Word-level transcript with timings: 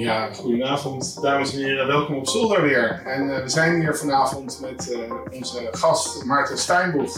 Ja, 0.00 0.32
goedenavond 0.34 1.22
dames 1.22 1.52
en 1.52 1.58
heren. 1.58 1.86
Welkom 1.86 2.16
op 2.16 2.28
Zolder 2.28 2.62
weer. 2.62 3.02
En 3.04 3.28
uh, 3.28 3.42
we 3.42 3.48
zijn 3.48 3.80
hier 3.80 3.96
vanavond 3.96 4.58
met 4.60 4.90
uh, 4.92 5.12
onze 5.32 5.68
gast 5.70 6.24
Maarten 6.24 6.58
Steinboeg. 6.58 7.16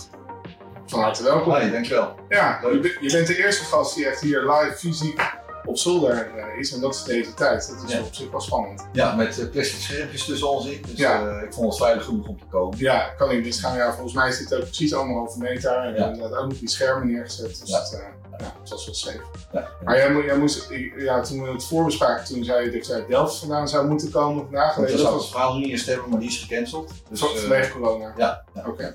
Van 0.86 1.00
harte 1.00 1.22
welkom. 1.22 1.52
Hoi, 1.52 1.70
dankjewel. 1.70 2.14
Ja, 2.28 2.58
je, 2.62 2.96
je, 3.00 3.12
bent 3.12 3.26
de 3.26 3.36
eerste 3.44 3.64
gast 3.64 3.94
die 3.94 4.06
echt 4.06 4.20
hier 4.20 4.40
live 4.40 4.74
fysiek 4.76 5.36
op 5.64 5.76
zolder 5.78 6.30
uh, 6.36 6.58
is. 6.58 6.72
En 6.72 6.80
dat 6.80 6.94
is 6.94 7.02
deze 7.02 7.34
tijd. 7.34 7.68
Dat 7.68 7.88
is 7.88 7.92
Ja. 7.94 8.00
op 8.00 8.14
zich 8.14 8.30
wel 8.30 8.40
spannend. 8.40 8.86
Ja, 8.92 9.14
met 9.14 9.48
plastic 9.52 9.80
schermpjes 9.80 10.24
tussen 10.24 10.50
ons 10.50 10.66
in. 10.66 10.82
Dus 10.86 10.98
Ja. 10.98 11.26
eh, 11.36 11.42
ik 11.42 11.52
vond 11.52 11.68
het 11.68 11.82
veilig 11.82 12.04
genoeg 12.04 12.28
om 12.28 12.38
te 12.38 12.44
komen. 12.50 12.78
Ja, 12.78 13.08
kan 13.16 13.28
niet 13.28 13.44
misgaan. 13.44 13.76
Ja, 13.76 13.92
volgens 13.92 14.14
mij 14.14 14.30
zit 14.32 14.50
het 14.50 14.58
ook 14.58 14.64
precies 14.64 14.94
anderhalve 14.94 15.38
meter. 15.38 15.72
En 15.76 15.94
Ja. 15.94 16.06
inderdaad 16.12 16.38
ook 16.38 16.48
nog 16.48 16.58
die 16.58 16.68
schermen 16.68 17.06
neergezet. 17.12 17.60
Dus 17.60 17.70
Ja. 17.70 17.78
het, 17.78 17.92
eh, 17.92 18.27
ja, 18.38 18.54
het 18.60 18.70
was 18.70 18.86
wel 18.86 18.94
safe. 18.94 19.20
Ja. 19.52 19.68
Maar 19.84 19.96
jij, 19.96 20.12
mo- 20.12 20.22
jij 20.22 20.38
moest, 20.38 20.68
ja, 20.96 21.20
toen 21.20 21.42
we 21.42 21.50
het 21.50 21.64
voorbespraken, 21.64 22.24
toen 22.24 22.44
zei 22.44 22.70
je 22.70 22.78
dat 22.78 22.90
uit 22.90 23.08
Delft 23.08 23.36
vandaan 23.38 23.68
zou 23.68 23.88
moeten 23.88 24.10
komen 24.10 24.46
Nee, 24.50 24.50
we 24.50 24.56
dat 24.58 24.74
zouden 24.74 24.96
het 25.04 25.12
was 25.12 25.30
verhaal 25.30 25.56
niet 25.58 25.86
hebben, 25.86 26.10
maar 26.10 26.18
die 26.20 26.28
is 26.28 26.38
gecanceld. 26.38 26.92
Dus, 27.08 27.20
van- 27.20 27.28
eh, 27.28 27.34
vanwege 27.36 27.72
corona. 27.72 28.12
ja, 28.16 28.44
ja. 28.54 28.64
Oké. 28.66 28.94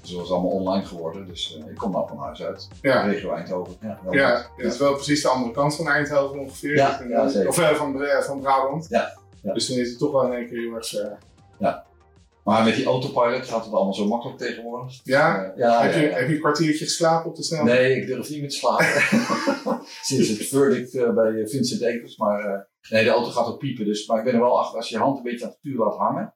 Dus 0.00 0.10
het 0.10 0.18
was 0.20 0.30
allemaal 0.30 0.50
online 0.50 0.84
geworden. 0.84 1.26
Dus 1.26 1.58
eh, 1.64 1.70
ik 1.70 1.76
kom 1.76 1.90
nou 1.90 2.08
van 2.08 2.18
huis 2.18 2.42
uit. 2.42 2.68
Ja. 2.80 3.02
Regio 3.06 3.32
Eindhoven. 3.32 3.76
Ja, 3.80 3.98
Ja, 4.10 4.46
het 4.56 4.72
is 4.72 4.78
wel 4.78 4.94
precies 4.94 5.22
de 5.22 5.28
andere 5.28 5.52
kant 5.52 5.74
van 5.76 5.88
Eindhoven 5.88 6.38
ongeveer. 6.40 6.76
Ja, 6.76 7.00
ja, 7.08 7.22
eh, 7.24 7.28
zeker. 7.28 7.48
Of 7.48 7.54
van, 7.76 8.04
van 8.22 8.40
Brabant. 8.40 8.86
Ja, 8.88 9.12
ja. 9.42 9.52
Dus 9.52 9.66
dan 9.68 9.78
is 9.78 9.88
het 9.90 9.98
toch 9.98 10.12
wel 10.12 10.24
in 10.26 10.32
één 10.32 10.46
keer 10.48 10.58
heel 10.58 10.74
erg 10.74 10.86
ver. 10.88 11.18
Maar 12.44 12.64
met 12.64 12.74
die 12.74 12.84
autopilot 12.84 13.46
gaat 13.46 13.64
het 13.64 13.74
allemaal 13.74 13.94
zo 13.94 14.06
makkelijk 14.06 14.38
tegenwoordig. 14.38 15.00
Ja? 15.04 15.44
Eh, 15.44 15.56
ja, 15.58 15.82
heb, 15.82 15.94
je, 15.94 16.00
ja. 16.00 16.16
heb 16.16 16.28
je 16.28 16.34
een 16.34 16.40
kwartiertje 16.40 16.84
geslapen 16.84 17.30
op 17.30 17.36
de 17.36 17.42
snelweg? 17.42 17.74
Nee, 17.74 17.96
ik 18.00 18.06
durf 18.06 18.30
niet 18.30 18.40
meer 18.40 18.48
te 18.48 18.56
slapen. 18.56 18.86
Sinds 20.02 20.28
het 20.28 20.46
verdict 20.48 20.94
eh, 20.94 21.14
bij 21.14 21.48
Vincent 21.48 21.80
Evers. 21.80 22.16
Maar 22.16 22.44
eh, 22.44 22.60
nee, 22.90 23.04
de 23.04 23.10
auto 23.10 23.30
gaat 23.30 23.46
ook 23.46 23.58
piepen. 23.58 23.84
Dus, 23.84 24.06
maar 24.06 24.18
ik 24.18 24.24
ben 24.24 24.34
er 24.34 24.40
wel 24.40 24.58
achter, 24.60 24.76
als 24.76 24.88
je 24.88 24.94
je 24.94 25.00
hand 25.02 25.16
een 25.16 25.22
beetje 25.22 25.44
aan 25.44 25.50
het 25.50 25.58
stuur 25.58 25.76
laat 25.78 25.96
hangen. 25.96 26.34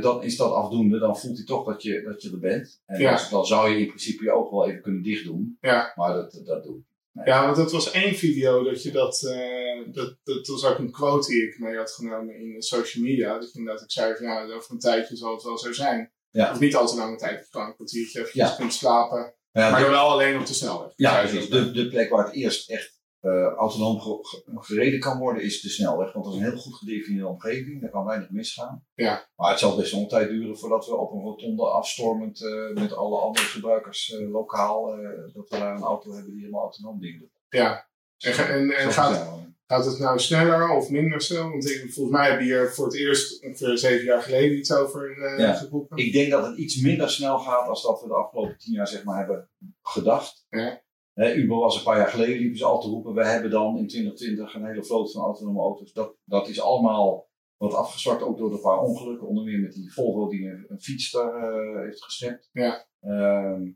dan 0.00 0.22
is 0.22 0.36
dat 0.36 0.52
afdoende. 0.52 0.98
Dan 0.98 1.18
voelt 1.18 1.36
hij 1.36 1.46
toch 1.46 1.64
dat 1.66 1.82
je, 1.82 2.02
dat 2.02 2.22
je 2.22 2.30
er 2.30 2.38
bent. 2.38 2.82
En 2.86 3.00
Ja. 3.00 3.20
dan 3.30 3.46
zou 3.46 3.70
je 3.70 3.78
in 3.80 3.86
principe 3.86 4.24
je 4.24 4.32
ogen 4.32 4.56
wel 4.56 4.68
even 4.68 4.82
kunnen 4.82 5.02
dicht 5.02 5.24
doen. 5.24 5.58
Ja. 5.60 5.92
Maar 5.96 6.12
dat, 6.12 6.40
dat 6.44 6.62
doe 6.62 6.76
ik. 6.76 6.84
Nee. 7.16 7.26
Ja, 7.26 7.44
want 7.44 7.56
dat 7.56 7.72
was 7.72 7.90
één 7.90 8.14
video 8.14 8.64
dat 8.64 8.82
je 8.82 8.90
dat, 8.90 9.22
eh, 9.22 9.92
dat, 9.92 10.16
dat 10.24 10.46
was 10.46 10.64
ook 10.64 10.78
een 10.78 10.90
quote 10.90 11.28
die 11.28 11.46
ik 11.46 11.58
mee 11.58 11.76
had 11.76 11.90
genomen 11.90 12.34
in 12.34 12.62
social 12.62 13.04
media. 13.04 13.38
Dat 13.38 13.52
je 13.52 13.58
inderdaad 13.58 13.82
ook 13.82 13.90
zei 13.90 14.16
van 14.16 14.26
ja, 14.26 14.44
over 14.54 14.70
een 14.72 14.78
tijdje 14.78 15.16
zal 15.16 15.34
het 15.34 15.42
wel 15.42 15.58
zo 15.58 15.72
zijn. 15.72 16.12
Ja. 16.30 16.50
Of 16.52 16.60
niet 16.60 16.76
al 16.76 16.86
te 16.86 16.96
lange 16.96 17.16
tijd, 17.16 17.46
gewoon 17.50 17.66
een 17.66 17.74
kwartiertje 17.74 18.20
even 18.20 18.30
Ja. 18.32 18.54
kunt 18.56 18.72
slapen. 18.74 19.34
Ja, 19.52 19.70
maar 19.70 19.80
dan 19.80 19.90
wel 19.90 20.08
alleen 20.08 20.38
op 20.38 20.46
de 20.46 20.54
snelweg. 20.54 20.92
Ja, 20.96 21.20
je 21.20 21.38
dat? 21.38 21.48
De, 21.48 21.70
de 21.70 21.88
plek 21.88 22.10
waar 22.10 22.24
het 22.24 22.34
eerst 22.34 22.70
echt 22.70 22.95
eh, 23.26 23.52
autonoom 23.56 24.00
ge- 24.00 24.18
ge- 24.22 24.42
gereden 24.54 25.00
kan 25.00 25.18
worden 25.18 25.42
is 25.42 25.60
de 25.60 25.68
snelweg. 25.68 26.12
Want 26.12 26.24
dat 26.24 26.34
is 26.34 26.40
een 26.40 26.46
heel 26.50 26.56
goed 26.58 26.74
gedefinieerde 26.74 27.28
omgeving. 27.28 27.80
Daar 27.80 27.90
kan 27.90 28.04
weinig 28.04 28.30
misgaan. 28.30 28.84
Ja. 28.94 29.28
Maar 29.36 29.50
het 29.50 29.58
zal 29.58 29.76
best 29.76 29.92
een 29.92 30.08
tijd 30.08 30.28
duren 30.28 30.58
voordat 30.58 30.86
we 30.86 30.94
op 30.96 31.12
een 31.12 31.20
rotonde 31.20 31.62
afstormend 31.62 32.42
eh, 32.44 32.74
met 32.82 32.92
alle 32.94 33.18
andere 33.18 33.46
gebruikers 33.46 34.12
eh, 34.14 34.30
lokaal, 34.30 34.86
dat 35.34 35.48
we 35.48 35.58
daar 35.58 35.76
een 35.76 35.82
auto 35.82 36.12
hebben 36.12 36.30
die 36.32 36.40
helemaal 36.40 36.62
autonoom 36.62 37.00
dingen 37.00 37.18
doet. 37.18 37.30
Ja. 37.48 37.88
En, 38.18 38.32
ga- 38.32 38.48
en, 38.48 38.70
en 38.70 38.92
gaat, 38.92 39.84
het 39.84 39.98
nou 39.98 40.18
sneller 40.18 40.68
of 40.70 40.90
minder 40.90 41.20
snel? 41.20 41.50
Want 41.50 41.70
ik, 41.70 41.92
volgens 41.92 42.16
mij 42.16 42.30
heb 42.30 42.38
je 42.38 42.44
hier 42.44 42.72
voor 42.72 42.84
het 42.86 42.96
eerst 42.96 43.44
ongeveer 43.44 43.78
zeven 43.78 44.04
jaar 44.04 44.22
geleden 44.22 44.58
iets 44.58 44.72
over 44.72 45.18
Ja. 45.38 45.54
geroepen. 45.54 45.96
Ik 45.96 46.12
denk 46.12 46.30
dat 46.30 46.46
het 46.46 46.56
iets 46.58 46.80
minder 46.80 47.10
snel 47.10 47.38
gaat 47.38 47.68
als 47.68 47.82
dat 47.82 48.00
we 48.00 48.06
de 48.08 48.14
afgelopen 48.14 48.58
tien 48.58 48.72
jaar 48.72 48.88
zeg 48.88 49.04
maar, 49.04 49.18
hebben 49.18 49.48
gedacht. 49.82 50.46
Ja. 50.50 50.84
Hè, 51.16 51.34
Uber 51.34 51.56
was 51.56 51.76
een 51.76 51.82
paar 51.82 51.96
jaar 51.96 52.08
geleden, 52.08 52.38
liepen 52.38 52.58
ze 52.58 52.64
al 52.64 52.80
te 52.80 52.88
roepen. 52.88 53.14
We 53.14 53.26
hebben 53.26 53.50
dan 53.50 53.78
in 53.78 53.88
2020 53.88 54.54
een 54.54 54.66
hele 54.66 54.84
vloot 54.84 55.12
van 55.12 55.22
autonome 55.22 55.60
auto's. 55.60 55.92
Dat, 55.92 56.16
dat 56.24 56.48
is 56.48 56.60
allemaal 56.60 57.28
wat 57.56 57.74
afgezwakt, 57.74 58.22
ook 58.22 58.38
door 58.38 58.52
een 58.52 58.60
paar 58.60 58.80
ongelukken. 58.80 59.28
Onder 59.28 59.44
meer 59.44 59.58
met 59.58 59.72
die 59.72 59.92
Volvo 59.92 60.28
die 60.28 60.48
een, 60.48 60.64
een 60.68 60.80
fiets 60.80 61.10
daar 61.10 61.34
eh, 61.34 61.82
heeft 61.82 62.04
geschept. 62.04 62.48
Ja. 62.52 62.86
Ehm, 63.00 63.70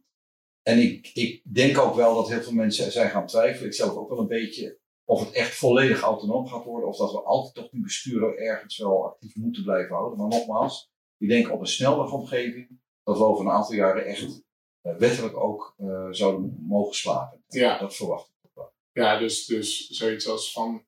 en 0.63 0.79
ik, 0.79 1.11
ik 1.15 1.43
denk 1.55 1.79
ook 1.79 1.95
wel 1.95 2.15
dat 2.15 2.29
heel 2.29 2.43
veel 2.43 2.53
mensen 2.53 2.93
zijn 2.93 3.11
gaan 3.11 3.27
twijfelen. 3.27 3.67
Ik 3.67 3.75
zelf 3.75 3.97
ook 3.97 4.09
wel 4.09 4.19
een 4.19 4.27
beetje 4.27 4.79
of 5.05 5.21
het 5.25 5.35
echt 5.35 5.55
volledig 5.55 6.01
autonoom 6.01 6.47
gaat 6.47 6.65
worden. 6.65 6.89
Of 6.89 6.97
dat 6.97 7.13
we 7.13 7.23
altijd 7.23 7.55
toch 7.55 7.71
die 7.71 7.83
bestuurder 7.83 8.39
ergens 8.39 8.79
wel 8.79 9.05
actief 9.05 9.37
moeten 9.37 9.63
blijven 9.63 9.95
houden. 9.95 10.19
Maar 10.19 10.29
nogmaals, 10.29 10.91
ik 11.19 11.29
denk 11.29 11.53
op 11.53 11.61
een 11.61 11.67
snelwegomgeving 11.67 12.81
dat 13.03 13.19
we 13.19 13.25
over 13.25 13.45
een 13.45 13.51
aantal 13.51 13.75
jaren 13.75 14.05
echt 14.05 14.45
wettelijk 14.83 15.37
ook 15.37 15.75
eh, 15.79 16.07
zouden 16.11 16.57
mogen 16.69 16.95
slapen. 16.95 17.43
Ja. 17.49 17.79
Dat 17.79 17.97
verwacht 17.97 18.29
ik 18.29 18.35
ook 18.43 18.51
wel. 18.55 18.73
Ja, 19.05 19.19
dus, 19.19 19.47
dus 19.47 19.89
zoiets 19.89 20.29
als 20.29 20.53
van 20.53 20.85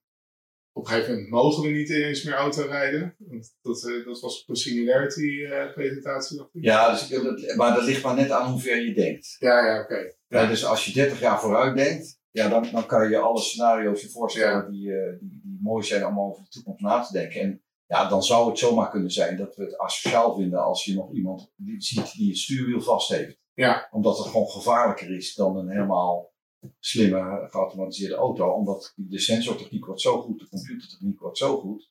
op 0.75 0.85
een 0.85 0.91
gegeven 0.91 1.13
moment 1.13 1.31
mogen 1.31 1.63
we 1.63 1.69
niet 1.69 1.91
eens 1.91 2.23
meer 2.23 2.35
auto 2.35 2.63
rijden. 2.67 3.15
Want 3.19 3.57
dat, 3.63 3.85
eh, 3.89 4.05
dat 4.05 4.21
was 4.21 4.45
een 4.47 4.57
singularity 4.57 5.43
eh, 5.45 5.73
presentatie. 5.73 6.37
dacht 6.37 6.51
ik. 6.55 6.65
Ja, 6.65 6.91
dus, 6.91 7.11
ik- 7.11 7.23
dat- 7.23 7.57
maar 7.57 7.75
dat 7.75 7.85
ligt 7.85 8.03
maar 8.03 8.15
net 8.15 8.31
aan 8.31 8.51
hoe 8.51 8.61
ver 8.61 8.83
je 8.87 8.95
denkt. 8.95 9.37
ja, 9.39 9.67
ja 9.67 9.81
oké. 9.83 10.13
Ja, 10.29 10.47
dus 10.47 10.65
als 10.65 10.85
je 10.85 10.93
30 10.93 11.21
jaar 11.21 11.41
vooruit 11.41 11.77
denkt, 11.77 12.21
ja, 12.31 12.49
dan, 12.49 12.69
dan 12.73 12.87
kan 12.87 13.11
je 13.11 13.19
alle 13.19 13.41
scenario's 13.41 14.01
je 14.03 14.09
voorstellen 14.09 14.71
die, 14.73 14.93
eh, 14.93 15.19
die, 15.21 15.41
die 15.43 15.59
mooi 15.63 15.85
zijn 15.85 16.07
om 16.07 16.21
over 16.21 16.43
de 16.43 16.49
toekomst 16.49 16.81
na 16.83 17.01
te 17.03 17.13
denken. 17.13 17.41
En 17.41 17.63
ja, 17.87 18.09
dan 18.09 18.23
zou 18.23 18.49
het 18.51 18.59
zomaar 18.59 18.91
kunnen 18.91 19.11
zijn 19.11 19.37
dat 19.37 19.57
we 19.57 19.65
het 19.65 19.79
asociaal 19.79 20.35
vinden 20.37 20.63
als 20.65 20.85
je 20.85 20.95
nog 20.95 21.13
iemand 21.13 21.51
ziet 21.79 22.13
die 22.13 22.29
het 22.29 22.39
stuurwiel 22.39 22.81
vast 22.81 23.09
heeft. 23.09 23.41
Ja. 23.55 23.89
Omdat 23.91 24.19
het 24.19 24.27
gewoon 24.27 24.49
gevaarlijker 24.49 25.17
is 25.17 25.35
dan 25.35 25.57
een 25.57 25.71
helemaal 25.71 26.33
slimme 26.79 27.47
geautomatiseerde 27.51 28.15
auto. 28.15 28.51
Omdat 28.51 28.93
de 28.97 29.19
sensortechniek 29.19 29.87
wordt 29.87 30.01
zo 30.01 30.21
goed, 30.21 30.39
de 30.39 30.49
computertechniek 30.49 31.21
wordt 31.21 31.39
zo 31.39 31.59
goed. 31.59 31.91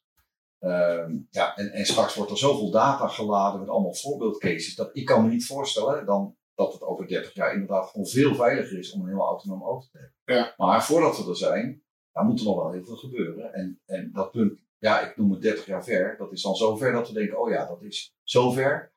Ehm, 0.59 1.17
ja, 1.29 1.55
en, 1.55 1.71
en 1.71 1.85
straks 1.85 2.15
wordt 2.15 2.31
er 2.31 2.37
zoveel 2.37 2.71
data 2.71 3.07
geladen 3.07 3.59
met 3.59 3.69
allemaal 3.69 3.93
voorbeeldcases. 3.93 4.75
Dat 4.75 4.89
ik 4.93 5.05
kan 5.05 5.23
me 5.23 5.29
niet 5.29 5.45
voorstellen 5.45 6.05
dan 6.05 6.35
dat 6.55 6.73
het 6.73 6.81
over 6.81 7.07
30 7.07 7.33
jaar 7.33 7.53
inderdaad 7.53 7.89
gewoon 7.89 8.07
veel 8.07 8.35
veiliger 8.35 8.79
is 8.79 8.91
om 8.91 9.01
een 9.01 9.07
hele 9.07 9.21
autonome 9.21 9.63
auto 9.63 9.87
te 9.91 9.97
hebben. 9.97 10.15
Ja. 10.25 10.53
Maar 10.57 10.83
voordat 10.83 11.17
we 11.17 11.29
er 11.29 11.37
zijn, 11.37 11.83
dan 12.11 12.25
moet 12.25 12.39
er 12.39 12.45
nog 12.45 12.55
wel 12.55 12.71
heel 12.71 12.85
veel 12.85 12.95
gebeuren. 12.95 13.53
En, 13.53 13.81
en 13.85 14.11
dat 14.13 14.31
punt, 14.31 14.59
ja, 14.77 15.09
ik 15.09 15.17
noem 15.17 15.31
het 15.31 15.41
30 15.41 15.65
jaar 15.65 15.83
ver. 15.83 16.15
Dat 16.17 16.31
is 16.31 16.41
dan 16.41 16.55
zo 16.55 16.75
ver 16.75 16.91
dat 16.91 17.07
we 17.07 17.13
denken, 17.13 17.39
oh 17.39 17.49
ja, 17.49 17.65
dat 17.65 17.81
is 17.81 18.15
zo 18.23 18.51
ver. 18.51 18.90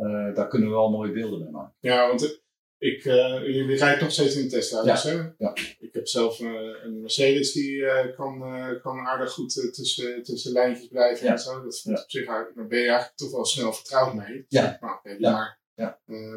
Eh, 0.00 0.34
daar 0.34 0.48
kunnen 0.48 0.68
we 0.68 0.74
wel 0.74 0.90
mooie 0.90 1.12
beelden 1.12 1.40
mee 1.40 1.50
maken. 1.50 1.74
Ja, 1.80 2.08
want 2.08 2.42
ik, 2.78 3.04
eh, 3.04 3.40
jullie 3.42 3.76
rijden 3.76 4.02
nog 4.02 4.12
steeds 4.12 4.36
in 4.36 4.42
een 4.42 4.48
Tesla, 4.48 4.84
Ja. 4.84 4.92
dus, 4.92 5.02
hè? 5.02 5.12
Ja. 5.38 5.54
Ik 5.78 5.92
heb 5.92 6.06
zelf 6.06 6.40
eh, 6.40 6.50
een 6.84 7.00
Mercedes 7.00 7.52
die 7.52 7.84
kan, 8.16 8.38
kan 8.82 8.98
aardig 8.98 9.32
goed 9.32 9.74
tussen, 9.74 10.22
tussen 10.22 10.52
lijntjes 10.52 10.88
blijven 10.88 11.26
Ja. 11.26 11.32
en 11.32 11.38
zo. 11.38 11.62
Dat 11.62 11.80
Ja. 11.84 11.92
op 11.92 12.10
zich 12.10 12.26
daar 12.26 12.52
ben 12.54 12.78
je 12.78 12.86
eigenlijk 12.88 13.16
toch 13.16 13.30
wel 13.30 13.44
snel 13.44 13.72
vertrouwd 13.72 14.14
mee. 14.14 14.44
Ja. 14.48 14.78
Maar, 14.80 15.00
maar, 15.20 15.58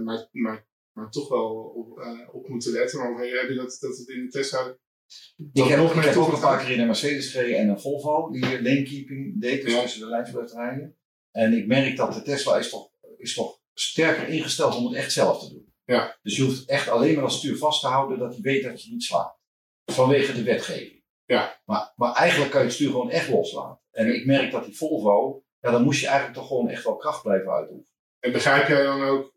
maar, 0.03 0.29
maar, 0.31 0.65
maar 0.91 1.09
toch 1.11 1.29
wel 1.29 1.53
op, 1.55 2.05
op 2.31 2.47
moeten 2.47 2.71
letten. 2.71 2.99
Maar 2.99 3.25
heb 3.25 3.49
je 3.49 3.55
dat, 3.55 3.77
dat 3.79 3.97
het 3.97 4.07
in 4.07 4.23
de 4.25 4.29
Tesla 4.31 4.77
Ik 5.53 5.63
heb, 5.63 5.77
nog 5.77 5.89
ik 5.89 5.95
meer 5.95 6.05
heb 6.05 6.15
ook 6.15 6.33
een 6.33 6.39
paar 6.39 6.63
keer 6.65 6.73
in 6.73 6.79
een 6.79 6.85
Mercedes 6.85 7.31
gereden 7.31 7.57
en 7.57 7.69
een 7.69 7.79
Volvo 7.79 8.29
die 8.31 8.61
lanekeeping 8.61 9.41
deed, 9.41 9.61
dus 9.61 9.73
Ja. 9.73 9.81
tussen 9.81 9.99
de 9.99 10.07
lijntjes 10.07 10.35
blijft 10.35 10.53
rijden. 10.53 10.97
En 11.31 11.53
ik 11.53 11.67
merk 11.67 11.97
dat 11.97 12.13
de 12.13 12.21
Tesla 12.21 12.57
is 12.57 12.69
toch, 12.69 12.89
is 13.17 13.33
toch 13.33 13.52
sterker 13.73 14.27
ingesteld 14.27 14.75
om 14.75 14.85
het 14.85 14.95
echt 14.95 15.11
zelf 15.11 15.39
te 15.39 15.49
doen. 15.49 15.73
Ja. 15.85 16.17
Dus 16.21 16.35
je 16.35 16.43
hoeft 16.43 16.69
echt 16.69 16.89
alleen 16.89 17.13
maar 17.13 17.23
dat 17.23 17.31
stuur 17.31 17.57
vast 17.57 17.81
te 17.81 17.87
houden 17.87 18.19
dat 18.19 18.31
hij 18.33 18.41
weet 18.41 18.63
dat 18.63 18.83
je 18.83 18.91
niet 18.91 19.03
slaat. 19.03 19.37
Vanwege 19.85 20.33
de 20.33 20.43
wetgeving. 20.43 21.03
Ja. 21.25 21.61
Maar, 21.65 21.93
maar 21.95 22.13
eigenlijk 22.13 22.51
kan 22.51 22.59
je 22.61 22.65
het 22.67 22.75
stuur 22.75 22.89
gewoon 22.91 23.09
echt 23.09 23.29
loslaten. 23.29 23.81
En 23.91 24.15
ik 24.15 24.25
merk 24.25 24.51
dat 24.51 24.65
die 24.65 24.77
Volvo, 24.77 25.43
ja, 25.59 25.71
dan 25.71 25.83
moest 25.83 25.99
je 25.99 26.07
eigenlijk 26.07 26.37
toch 26.37 26.47
gewoon 26.47 26.69
echt 26.69 26.83
wel 26.83 26.95
kracht 26.95 27.23
blijven 27.23 27.51
uitoefenen. 27.51 27.91
En 28.19 28.31
begrijp 28.31 28.67
jij 28.67 28.83
dan 28.83 29.03
ook, 29.03 29.33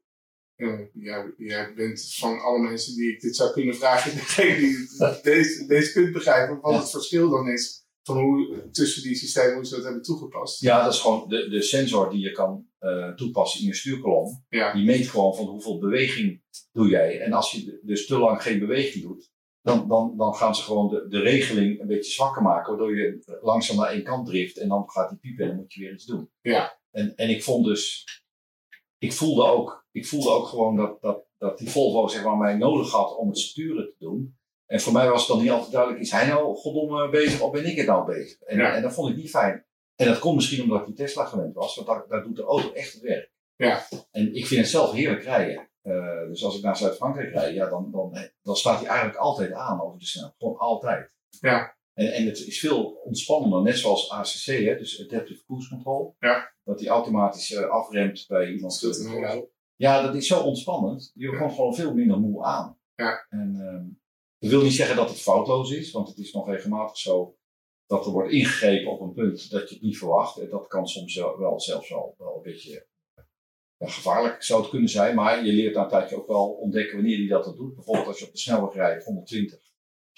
eh, 0.55 0.81
ja, 0.93 1.33
jij 1.37 1.75
bent 1.75 2.15
van 2.15 2.41
alle 2.41 2.59
mensen 2.59 2.95
die 2.95 3.13
ik 3.13 3.21
dit 3.21 3.37
zou 3.37 3.53
kunnen 3.53 3.75
vragen, 3.77 4.15
degene 4.17 4.57
die 4.57 4.89
deze, 5.23 5.67
deze 5.67 5.93
kunt 5.93 6.13
begrijpen, 6.13 6.61
wat 6.61 6.73
Ja. 6.73 6.79
het 6.81 6.91
verschil 6.91 7.31
dan 7.31 7.49
is 7.49 7.85
van 8.03 8.19
hoe 8.19 8.71
tussen 8.71 9.03
die 9.03 9.15
systemen 9.15 9.55
hoe 9.55 9.67
ze 9.67 9.75
dat 9.75 9.85
hebben 9.85 10.03
toegepast. 10.03 10.61
Ja, 10.61 10.85
dat 10.85 10.93
is 10.93 11.01
gewoon 11.01 11.29
de, 11.29 11.49
de 11.49 11.63
sensor 11.63 12.11
die 12.11 12.21
je 12.21 12.33
kan 12.33 12.69
eh, 12.87 13.15
toepassen 13.15 13.61
in 13.61 13.67
je 13.67 13.75
stuurkolom. 13.75 14.45
Ja. 14.49 14.73
Die 14.73 14.85
meet 14.85 15.09
gewoon 15.09 15.35
van 15.37 15.47
hoeveel 15.47 15.79
beweging 15.79 16.43
doe 16.73 16.89
jij. 16.89 17.21
En 17.21 17.33
als 17.33 17.51
je 17.51 17.81
dus 17.83 18.07
te 18.07 18.19
lang 18.19 18.43
geen 18.43 18.59
beweging 18.59 19.05
doet, 19.05 19.31
dan, 19.63 19.89
dan, 19.89 20.17
dan 20.17 20.35
gaan 20.35 20.55
ze 20.55 20.63
gewoon 20.63 20.89
de, 20.89 21.07
de 21.09 21.21
regeling 21.21 21.81
een 21.81 21.87
beetje 21.87 22.13
zwakker 22.13 22.43
maken. 22.43 22.69
Waardoor 22.69 22.97
je 22.97 23.39
langzaam 23.43 23.77
naar 23.77 23.89
één 23.91 24.03
kant 24.03 24.27
drift 24.27 24.57
en 24.59 24.69
dan 24.69 24.91
gaat 24.91 25.09
die 25.09 25.19
piepen 25.19 25.45
en 25.45 25.51
dan 25.51 25.59
moet 25.61 25.73
je 25.73 25.81
weer 25.81 25.93
iets 25.93 26.05
doen. 26.07 26.31
Ja. 26.41 26.79
En, 26.91 27.15
en 27.17 27.29
ik 27.31 27.43
vond 27.43 27.65
dus, 27.65 28.05
ik 28.99 29.13
voelde 29.13 29.45
ook, 29.45 29.87
ik 29.93 30.07
voelde 30.07 30.31
ook 30.31 30.47
gewoon 30.47 30.77
dat, 30.77 31.01
dat, 31.01 31.27
dat 31.39 31.59
die 31.59 31.71
Volvo 31.71 32.09
zeg 32.09 32.25
maar, 32.25 32.37
mij 32.37 32.57
nodig 32.57 32.91
had 32.91 33.17
om 33.17 33.29
het 33.29 33.39
sturen 33.39 33.85
te 33.85 33.95
doen. 33.99 34.39
En 34.67 34.81
voor 34.81 34.93
mij 34.93 35.09
was 35.09 35.19
het 35.19 35.29
dan 35.29 35.41
niet 35.41 35.51
altijd 35.51 35.73
duidelijk, 35.73 36.03
is 36.03 36.11
hij 36.11 36.27
nou 36.27 36.55
goddomme 36.57 37.09
bezig 37.09 37.41
of 37.41 37.51
ben 37.53 37.67
ik 37.67 37.77
het 37.77 37.87
nou 37.87 38.07
bezig? 38.07 38.41
En, 38.41 38.59
Ja. 38.59 38.75
en 38.75 38.83
dat 38.83 38.95
vond 38.95 39.11
ik 39.11 39.17
niet 39.17 39.31
fijn. 39.31 39.66
En 39.97 40.07
dat 40.07 40.19
komt 40.19 40.35
misschien 40.35 40.63
omdat 40.63 40.81
ik 40.81 40.87
die 40.87 40.95
Tesla 40.95 41.25
gewend 41.25 41.55
was, 41.55 41.75
want 41.75 41.87
daar, 41.87 42.05
daar 42.09 42.23
doet 42.23 42.37
de 42.37 42.43
auto 42.43 42.73
echt 42.73 42.93
het 42.93 43.03
werk. 43.03 43.33
Ja. 43.57 43.87
En 44.11 44.35
ik 44.35 44.47
vind 44.47 44.61
het 44.61 44.71
zelf 44.71 44.93
heerlijk 44.93 45.23
rijden. 45.23 45.71
Eh, 45.83 46.27
dus 46.29 46.45
als 46.45 46.57
ik 46.57 46.63
naar 46.63 46.77
Zuid-Frankrijk 46.77 47.33
rijd, 47.33 47.55
ja, 47.55 47.69
dan, 47.69 47.91
dan, 47.91 48.31
dan 48.43 48.57
staat 48.57 48.79
hij 48.79 48.89
eigenlijk 48.89 49.19
altijd 49.19 49.53
aan 49.53 49.81
over 49.83 49.99
de 49.99 50.05
snelheid. 50.05 50.35
Gewoon 50.39 50.57
altijd. 50.57 51.15
Ja. 51.41 51.77
En, 51.95 52.13
en 52.13 52.27
het 52.27 52.39
is 52.39 52.61
veel 52.61 52.85
ontspannender, 52.85 53.63
net 53.63 53.79
zoals 53.79 54.11
ACC, 54.11 54.45
hè, 54.45 54.77
dus 54.77 55.05
Adaptive 55.05 55.45
Cruise 55.45 55.69
Control. 55.69 56.17
Ja. 56.19 56.55
Dat 56.65 56.79
die 56.79 56.89
automatisch 56.89 57.51
uh, 57.51 57.69
afremt 57.69 58.25
bij 58.29 58.53
iemand. 58.53 58.81
Hoop. 58.81 59.51
Ja, 59.77 60.03
dat 60.03 60.15
is 60.15 60.27
zo 60.27 60.41
ontspannend. 60.41 61.11
Je 61.15 61.31
Ja. 61.31 61.39
komt 61.39 61.53
gewoon 61.55 61.75
veel 61.75 61.95
minder 61.95 62.19
moe 62.21 62.45
aan. 62.45 62.79
Ja. 62.95 63.27
En 63.29 63.57
ehm, 63.61 63.87
dat 64.39 64.51
wil 64.51 64.63
niet 64.63 64.73
zeggen 64.73 64.97
dat 64.97 65.09
het 65.09 65.21
foutloos 65.21 65.71
is, 65.71 65.93
want 65.93 66.09
het 66.09 66.19
is 66.19 66.33
nog 66.33 66.49
regelmatig 66.49 66.97
zo 66.97 67.36
dat 67.87 68.07
er 68.07 68.13
wordt 68.13 68.33
ingegrepen 68.33 68.93
op 68.93 69.01
een 69.01 69.13
punt 69.13 69.51
dat 69.51 69.69
je 69.69 69.75
het 69.75 69.85
niet 69.85 69.99
verwacht. 69.99 70.39
En 70.39 70.49
dat 70.49 70.67
kan 70.67 70.87
soms 70.87 71.15
wel, 71.15 71.61
zelfs 71.61 71.89
wel, 71.89 72.15
wel 72.19 72.37
een 72.37 72.43
beetje 72.43 72.87
ja, 73.77 73.87
gevaarlijk 73.87 74.43
zou 74.43 74.61
het 74.61 74.71
kunnen 74.71 74.89
zijn. 74.89 75.15
Maar 75.15 75.45
je 75.45 75.53
leert 75.53 75.75
na 75.75 75.83
een 75.83 75.89
tijdje 75.89 76.17
ook 76.17 76.27
wel 76.27 76.49
ontdekken 76.49 76.97
wanneer 76.97 77.17
die 77.17 77.29
dat 77.29 77.57
doet. 77.57 77.75
Bijvoorbeeld 77.75 78.07
als 78.07 78.19
je 78.19 78.27
op 78.27 78.33
de 78.33 78.39
snelweg 78.39 78.75
rijdt, 78.75 79.05
120, 79.05 79.59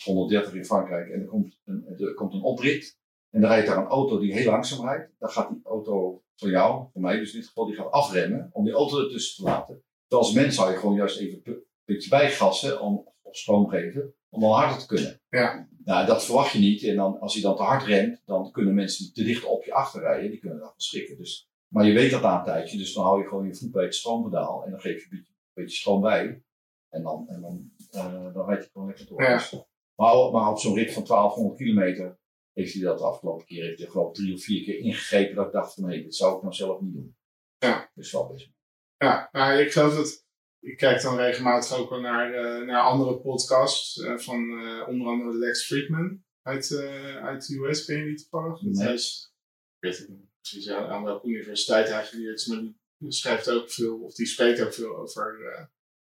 130 0.04 0.54
in 0.54 0.64
Frankrijk, 0.64 1.10
en 1.10 1.20
er 1.20 1.26
komt 1.26 1.60
een, 1.64 1.94
er 1.98 2.14
komt 2.14 2.34
een 2.34 2.42
oprit. 2.42 2.98
En 3.30 3.40
dan 3.40 3.50
rijdt 3.50 3.66
daar 3.66 3.76
een 3.76 3.86
auto 3.86 4.18
die 4.18 4.32
heel 4.32 4.50
langzaam 4.50 4.86
rijdt. 4.86 5.12
Dan 5.18 5.30
gaat 5.30 5.48
die 5.48 5.60
auto 5.64 6.22
van 6.36 6.50
jou, 6.50 6.88
van 6.92 7.02
mij 7.02 7.18
dus 7.18 7.32
in 7.32 7.38
dit 7.38 7.48
geval, 7.48 7.66
die 7.66 7.74
gaat 7.74 7.90
afremmen 7.90 8.50
om 8.52 8.64
die 8.64 8.72
auto 8.72 9.00
ertussen 9.02 9.36
te 9.44 9.50
laten. 9.50 9.82
Terwijl 10.06 10.28
als 10.28 10.32
mens 10.32 10.54
zou 10.54 10.70
je 10.70 10.76
gewoon 10.76 10.94
juist 10.94 11.20
even 11.20 11.40
een 11.44 11.64
beetje 11.84 12.10
bijgassen 12.10 12.80
om, 12.80 13.12
of 13.22 13.36
stroom 13.36 13.68
geven, 13.68 14.14
om 14.28 14.40
dan 14.40 14.50
harder 14.50 14.78
te 14.78 14.86
kunnen. 14.86 15.20
Ja. 15.28 15.68
Nou, 15.84 16.06
dat 16.06 16.24
verwacht 16.24 16.52
je 16.52 16.58
niet. 16.58 16.82
En 16.82 16.96
dan, 16.96 17.20
als 17.20 17.32
hij 17.34 17.42
dan 17.42 17.56
te 17.56 17.62
hard 17.62 17.82
remt, 17.84 18.22
dan 18.24 18.50
kunnen 18.50 18.74
mensen 18.74 19.12
te 19.12 19.24
dicht 19.24 19.44
op 19.44 19.64
je 19.64 19.72
achterrijden. 19.72 20.30
Die 20.30 20.40
kunnen 20.40 20.58
dan 20.58 20.72
verschrikken. 20.72 21.16
Dus, 21.16 21.48
maar 21.68 21.86
je 21.86 21.92
weet 21.92 22.10
dat 22.10 22.22
na 22.22 22.38
een 22.38 22.44
tijdje, 22.44 22.78
dus 22.78 22.94
dan 22.94 23.04
hou 23.04 23.20
je 23.22 23.28
gewoon 23.28 23.46
je 23.46 23.54
voet 23.54 23.70
bij 23.72 23.84
het 23.84 23.94
stroompedaal 23.94 24.64
en 24.64 24.70
dan 24.70 24.80
geef 24.80 24.96
je 24.96 25.02
een 25.10 25.18
beetje, 25.18 25.32
een 25.32 25.62
beetje 25.64 25.76
stroom 25.76 26.00
bij. 26.00 26.42
En 26.88 27.02
dan, 27.02 27.28
en 27.28 27.40
dan, 27.40 27.70
eh, 27.90 28.34
dan 28.34 28.46
rijd 28.46 28.64
je 28.64 28.70
gewoon 28.72 28.86
lekker 28.86 29.06
door. 29.06 29.22
Ja. 29.22 29.32
Dus, 29.36 29.54
maar, 29.94 30.14
op- 30.14 30.32
maar 30.32 30.50
op 30.50 30.58
zo'n 30.58 30.74
rit 30.74 30.92
van 30.92 31.04
1200 31.04 31.56
kilometer 31.58 32.18
heeft 32.52 32.72
hij 32.74 32.82
dat 32.82 32.98
de 32.98 33.04
afgelopen 33.04 33.46
keer, 33.46 33.64
heeft 33.64 33.78
hij 33.78 33.88
geloof 33.88 34.08
ik 34.08 34.14
drie 34.14 34.34
of 34.34 34.42
vier 34.42 34.64
keer 34.64 34.78
ingegrepen 34.78 35.34
dat 35.36 35.46
ik 35.46 35.52
dacht 35.52 35.74
van 35.74 35.84
nee, 35.86 36.02
dit 36.02 36.14
zou 36.14 36.36
ik 36.36 36.42
nou 36.42 36.54
zelf 36.54 36.80
niet 36.80 36.92
doen. 36.94 37.16
Ja. 37.58 37.90
Dus 37.94 38.12
wel 38.12 38.26
best. 38.26 38.50
Ja, 38.96 39.28
nou, 39.32 39.58
ik 39.60 39.72
geloof 39.72 39.94
dat. 39.94 40.26
Ik 40.60 40.76
kijk 40.76 41.02
dan 41.02 41.16
regelmatig 41.16 41.76
ook 41.78 41.90
wel 41.90 42.00
naar, 42.00 42.34
eh, 42.34 42.66
naar 42.66 42.80
andere 42.82 43.16
podcasts. 43.20 44.00
eh, 44.02 44.18
van 44.18 44.50
eh, 44.60 44.88
onder 44.88 45.06
andere 45.06 45.38
Lex 45.38 45.66
Friedman 45.66 46.22
uit, 46.42 46.70
eh, 46.70 47.16
uit 47.26 47.46
de 47.46 47.56
US. 47.58 47.84
Ken 47.84 47.98
je 47.98 48.04
die 48.04 48.16
toevallig? 48.16 48.62
Nee. 48.62 48.84
Hij 48.84 48.92
is, 48.94 49.32
ik 49.76 49.88
weet 49.88 49.98
het 49.98 50.08
niet 50.08 50.26
precies 50.40 50.70
aan 50.70 50.86
aan 50.88 51.04
welke 51.04 51.28
universiteit 51.28 51.88
hij 51.88 52.04
geleerd 52.04 52.38
is, 52.38 52.46
maar 52.46 52.58
die 52.98 53.12
schrijft 53.12 53.50
ook 53.50 53.70
veel, 53.70 53.98
of 53.98 54.14
die 54.14 54.26
spreekt 54.26 54.60
ook 54.60 54.74
veel 54.74 54.96
over, 54.96 55.52
eh, 55.52 55.64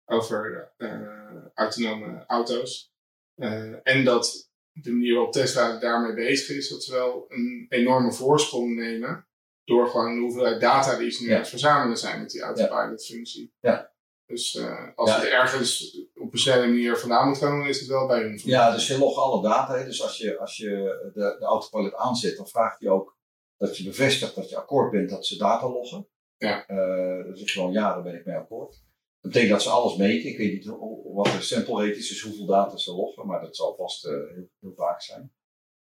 over 0.05 0.73
eh, 0.77 1.45
autonome 1.55 2.25
auto's. 2.27 2.93
Eh, 3.35 3.75
en 3.83 4.05
dat 4.05 4.51
de 4.73 4.93
manier 4.93 5.15
waarop 5.15 5.33
Tesla 5.33 5.79
daarmee 5.79 6.15
bezig 6.15 6.57
is, 6.57 6.69
dat 6.69 6.83
ze 6.85 6.93
wel 6.93 7.25
een 7.29 7.67
enorme 7.69 8.13
voorsprong 8.13 8.75
nemen. 8.77 9.27
Door 9.65 9.89
gewoon 9.89 10.15
de 10.15 10.21
hoeveelheid 10.21 10.61
data 10.61 10.99
die 10.99 11.11
ze 11.11 11.23
nu 11.23 11.29
Ja. 11.29 11.35
aan 11.35 11.41
het 11.41 11.49
verzamelen 11.51 11.97
zijn 11.97 12.21
met 12.21 12.31
die 12.31 12.41
autopilot-functie. 12.41 13.53
Ja. 13.61 13.93
Dus 14.27 14.55
eh, 14.55 14.89
als 14.95 15.11
Ja. 15.11 15.21
het 15.21 15.29
ergens 15.29 15.99
op 16.15 16.33
een 16.33 16.39
snelle 16.39 16.67
manier 16.67 16.97
vandaan 16.99 17.29
moet 17.29 17.39
komen, 17.39 17.69
is 17.69 17.81
het 17.81 17.89
wel 17.89 18.07
bij 18.07 18.21
hun. 18.21 18.41
Ja, 18.45 18.71
dus 18.73 18.87
je 18.87 18.99
loggen 18.99 19.23
alle 19.23 19.43
data. 19.43 19.75
Hè. 19.75 19.85
Dus 19.85 20.03
als 20.03 20.19
je, 20.19 20.39
als 20.39 20.57
je 20.57 20.69
de, 21.15 21.37
de 21.39 21.45
autopilot 21.45 21.95
aanzet, 21.95 22.37
dan 22.37 22.49
vraagt 22.49 22.81
hij 22.81 22.89
ook 22.89 23.17
dat 23.57 23.77
je 23.77 23.85
bevestigt 23.85 24.35
dat 24.35 24.49
je 24.51 24.57
akkoord 24.57 24.91
bent 24.91 25.11
dat 25.11 25.27
ze 25.27 25.37
data 25.37 25.69
loggen. 25.71 26.09
Ja. 26.37 26.67
Eh, 26.67 27.25
dan 27.25 27.37
zeg 27.37 27.47
je 27.47 27.53
gewoon 27.53 27.73
ja, 27.73 27.95
daar 27.95 28.03
ben 28.03 28.15
ik 28.15 28.25
mee 28.25 28.37
akkoord. 28.37 28.73
Dat 29.21 29.33
betekent 29.33 29.51
dat 29.51 29.63
ze 29.63 29.71
alles 29.71 29.97
meten. 29.97 30.31
Ik 30.31 30.39
weet 30.39 30.53
niet 30.53 30.67
wat 31.15 31.25
de 31.25 31.41
sample 31.41 31.75
rate 31.75 31.99
is, 31.99 32.09
dus 32.09 32.23
hoeveel 32.23 32.47
data 32.47 32.77
ze 32.77 32.95
loggen, 32.95 33.27
maar 33.27 33.41
dat 33.41 33.57
zal 33.57 33.75
vast 33.75 34.05
eh, 34.07 34.13
heel, 34.13 34.49
heel 34.61 34.73
vaak 34.77 35.03
zijn. 35.03 35.33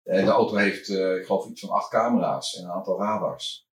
En 0.04 0.26
de 0.26 0.32
auto 0.32 0.56
heeft, 0.56 0.90
eh, 0.90 1.16
ik 1.16 1.26
geloof, 1.26 1.48
iets 1.50 1.62
van 1.62 1.70
acht 1.70 1.90
camera's 1.90 2.56
en 2.58 2.64
een 2.64 2.72
aantal 2.72 3.00
radars. 3.00 3.68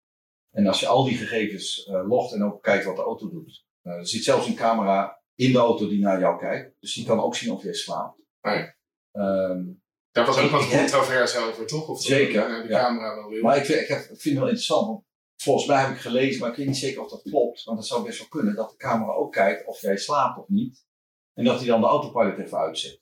En 0.51 0.67
als 0.67 0.79
je 0.79 0.87
al 0.87 1.03
die 1.03 1.17
gegevens 1.17 1.85
eh, 1.85 2.07
logt 2.07 2.33
en 2.33 2.43
ook 2.43 2.61
kijkt 2.63 2.85
wat 2.85 2.95
de 2.95 3.01
auto 3.01 3.29
doet. 3.29 3.65
Eh, 3.81 3.91
er 3.93 4.07
zit 4.07 4.23
zelfs 4.23 4.47
een 4.47 4.55
camera 4.55 5.21
in 5.35 5.51
de 5.51 5.57
auto 5.57 5.87
die 5.87 5.99
naar 5.99 6.19
jou 6.19 6.39
kijkt. 6.39 6.75
Dus 6.79 6.93
die 6.93 7.05
kan 7.05 7.19
ook 7.19 7.35
zien 7.35 7.51
of 7.51 7.63
jij 7.63 7.73
slaapt. 7.73 8.19
Nee. 8.41 8.73
Ehm, 9.11 9.63
Daar 10.11 10.25
was 10.25 10.37
ook 10.37 10.51
wat 10.51 10.69
controverse 10.69 11.37
over, 11.39 11.67
toch? 11.67 11.87
Of 11.87 12.01
Zeker, 12.01 12.55
eh, 12.55 12.61
de 12.61 12.67
ja. 12.67 12.79
camera 12.83 13.15
wel 13.15 13.41
maar 13.41 13.57
ik 13.57 13.65
vind, 13.65 13.81
ik, 13.81 13.87
heb- 13.87 14.05
vind 14.05 14.23
het 14.23 14.33
wel 14.33 14.43
interessant. 14.43 14.87
Want 14.87 15.03
volgens 15.37 15.65
mij 15.67 15.81
heb 15.81 15.91
ik 15.91 15.97
gelezen, 16.01 16.41
maar 16.41 16.49
ik 16.49 16.55
weet 16.55 16.65
niet 16.67 16.77
zeker 16.77 17.01
of 17.03 17.09
dat 17.09 17.21
klopt. 17.21 17.63
Want 17.63 17.77
dat 17.77 17.87
zou 17.87 18.03
best 18.03 18.17
wel 18.19 18.27
kunnen 18.27 18.55
dat 18.55 18.69
de 18.69 18.75
camera 18.75 19.11
ook 19.11 19.31
kijkt 19.31 19.65
of 19.67 19.81
jij 19.81 19.97
slaapt 19.97 20.39
of 20.39 20.47
niet. 20.47 20.85
En 21.33 21.43
dat 21.45 21.57
hij 21.57 21.67
dan 21.67 21.81
de 21.81 21.87
autopilot 21.87 22.37
even 22.37 22.57
uitzet. 22.57 23.01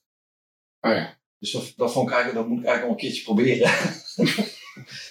Oh 0.80 0.92
ja. 0.92 1.18
Dus 1.38 1.52
dat, 1.52 1.74
dat 1.76 1.92
vond 1.92 2.08
ik 2.10 2.14
eigenlijk, 2.16 2.44
dat 2.44 2.54
moet 2.56 2.64
ik 2.64 2.70
eigenlijk 2.70 3.00
al 3.00 3.04
een 3.04 3.10
keertje 3.10 3.24
proberen. 3.34 3.72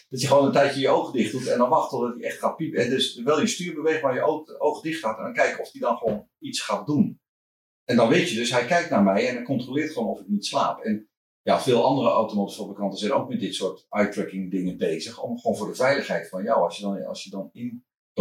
dat 0.08 0.20
je 0.20 0.26
gewoon 0.26 0.46
een 0.46 0.52
tijdje 0.52 0.80
je 0.80 0.88
ogen 0.88 1.12
dicht 1.12 1.32
doet 1.32 1.46
en 1.46 1.58
dan 1.58 1.68
wacht 1.68 1.90
totdat 1.90 2.14
hij 2.14 2.24
echt 2.28 2.38
gaat 2.38 2.56
piepen. 2.56 2.84
En 2.84 2.90
dus 2.90 3.20
wel 3.22 3.40
je 3.40 3.46
stuur 3.46 3.74
beweegt, 3.74 4.02
maar 4.02 4.14
je 4.14 4.22
oog- 4.58 4.80
dicht 4.82 5.00
gaat. 5.00 5.16
En 5.18 5.22
dan 5.24 5.32
kijken 5.32 5.60
of 5.60 5.72
hij 5.72 5.80
dan 5.80 5.96
gewoon 5.96 6.28
iets 6.38 6.60
gaat 6.60 6.86
doen. 6.86 7.20
En 7.84 7.96
dan 7.96 8.08
weet 8.08 8.30
je 8.30 8.36
dus, 8.36 8.50
hij 8.50 8.64
kijkt 8.66 8.90
naar 8.90 9.02
mij 9.02 9.28
en 9.28 9.34
hij 9.34 9.44
controleert 9.44 9.92
gewoon 9.92 10.08
of 10.08 10.20
ik 10.20 10.28
niet 10.28 10.46
slaap. 10.46 10.80
En 10.82 11.08
ja, 11.42 11.60
veel 11.60 11.84
andere 11.84 12.08
automotive-fabrikanten 12.08 12.98
zijn 12.98 13.12
ook 13.12 13.28
met 13.28 13.40
dit 13.40 13.54
soort 13.54 13.86
eye-tracking 13.88 14.50
dingen 14.50 14.76
bezig. 14.76 15.22
Om 15.22 15.38
gewoon 15.38 15.56
voor 15.56 15.68
de 15.68 15.74
veiligheid 15.74 16.28
van 16.28 16.42
jou, 16.42 16.62
als 16.62 16.76
je 16.76 16.82
dan, 16.82 17.04
als 17.04 17.24
je 17.24 17.30
dan 17.30 17.50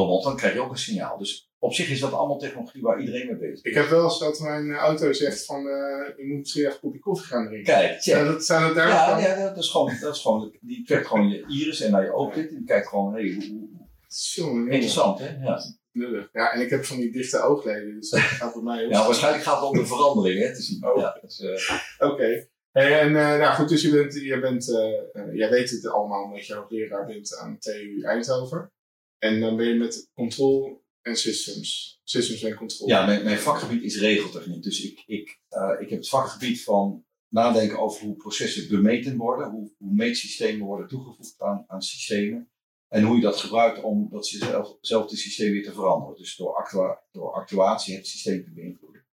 dan 0.05 0.35
krijg 0.35 0.53
je 0.53 0.61
ook 0.61 0.71
een 0.71 0.77
signaal. 0.77 1.17
Dus 1.17 1.49
op 1.59 1.73
zich 1.73 1.89
is 1.89 1.99
dat 1.99 2.11
allemaal 2.11 2.38
technologie 2.38 2.81
waar 2.81 2.99
iedereen 2.99 3.25
mee 3.25 3.35
bezig 3.35 3.53
is. 3.53 3.61
Ik 3.61 3.73
heb 3.73 3.89
wel 3.89 4.03
eens 4.03 4.19
dat 4.19 4.39
mijn 4.39 4.73
auto 4.73 5.13
zegt 5.13 5.45
van, 5.45 5.67
eh, 5.67 6.17
je 6.17 6.25
moet 6.27 6.38
misschien 6.38 6.61
even 6.61 6.73
een 6.73 6.79
kopje 6.81 6.99
koffie 6.99 7.27
gaan 7.27 7.47
drinken. 7.47 7.73
Kijk, 7.73 8.01
check. 8.01 8.25
Dat 8.25 8.45
zijn 8.45 8.63
het 8.63 8.75
daar 8.75 8.88
Ja, 8.88 9.19
ja, 9.19 9.47
dat 9.47 9.57
is 9.63 9.69
gewoon, 9.69 9.97
dat 10.01 10.15
is 10.15 10.21
gewoon, 10.21 10.57
die 10.61 10.85
trekt 10.85 11.07
gewoon 11.07 11.29
je 11.29 11.45
iris 11.47 11.81
en 11.81 11.91
naar 11.91 12.03
je 12.03 12.13
oog 12.13 12.33
dit. 12.33 12.49
En 12.49 12.55
die 12.55 12.65
kijkt 12.65 12.88
gewoon, 12.88 13.13
hey, 13.13 13.33
hoe, 13.33 13.67
hoe- 14.44 14.69
interessant 14.69 15.19
hè? 15.19 15.38
Ja. 15.44 15.59
Ja, 16.33 16.51
en 16.53 16.61
ik 16.61 16.69
heb 16.69 16.85
van 16.85 16.97
die 16.97 17.11
dichte 17.11 17.41
oogleden, 17.41 17.95
dus 17.95 18.09
dat 18.09 18.19
gaat 18.19 18.53
bij 18.53 18.63
mij 18.63 18.85
ook. 18.85 18.91
ja, 18.93 19.05
waarschijnlijk 19.05 19.43
gaat 19.43 19.59
het 19.59 19.69
om 19.69 19.77
de 19.77 19.85
verandering 19.85 20.39
hè, 20.39 20.55
te 20.55 20.61
zien. 20.61 20.85
Oh. 20.88 20.97
Ja, 21.00 21.17
dus, 21.21 21.39
eh, 21.39 22.09
Oké. 22.09 22.47
Hey, 22.71 23.00
en 23.00 23.07
eh, 23.07 23.38
nou 23.39 23.53
goed, 23.53 23.69
dus 23.69 23.81
je 23.81 23.91
bent, 23.91 24.13
je 24.13 24.39
bent 24.39 24.65
jij 25.33 25.50
weet 25.50 25.69
het 25.69 25.88
allemaal 25.88 26.23
omdat 26.23 26.45
je 26.45 26.55
ook 26.55 26.71
leraar 26.71 27.05
bent 27.05 27.38
aan 27.38 27.57
TU 27.59 28.01
Eindhoven. 28.03 28.71
En 29.17 29.39
dan 29.39 29.55
ben 29.55 29.67
je 29.67 29.75
met 29.75 30.09
control 30.13 30.85
en 31.01 31.15
systems. 31.15 31.99
Systems 32.03 32.43
en 32.43 32.55
control. 32.55 32.87
ja, 32.87 33.05
mijn, 33.05 33.23
mijn 33.23 33.39
vakgebied 33.39 33.83
is 33.83 33.99
regeltechniek. 33.99 34.63
Dus 34.63 34.83
ik, 34.83 35.03
ik, 35.05 35.39
eh, 35.49 35.75
ik 35.79 35.89
heb 35.89 35.99
het 35.99 36.09
vakgebied 36.09 36.63
van 36.63 37.05
nadenken 37.27 37.79
over 37.79 38.05
hoe 38.05 38.15
processen 38.15 38.67
bemeten 38.67 39.17
worden. 39.17 39.49
Hoe, 39.49 39.71
hoe 39.77 39.93
meetsystemen 39.93 40.65
worden 40.65 40.87
toegevoegd 40.87 41.41
aan, 41.67 41.81
systemen. 41.81 42.51
En 42.88 43.03
hoe 43.03 43.15
je 43.15 43.21
dat 43.21 43.38
gebruikt 43.38 43.81
om 43.81 44.09
dat 44.09 44.27
zelf, 44.81 45.09
systeem 45.09 45.51
weer 45.51 45.63
te 45.63 45.74
veranderen. 45.74 46.17
Dus 46.17 46.36
door, 46.36 46.55
actua, 46.55 47.01
door 47.12 47.33
actuatie 47.33 47.95
het 47.95 48.07
systeem 48.07 48.43
te 48.43 48.51
beïnvloeden. 48.53 49.05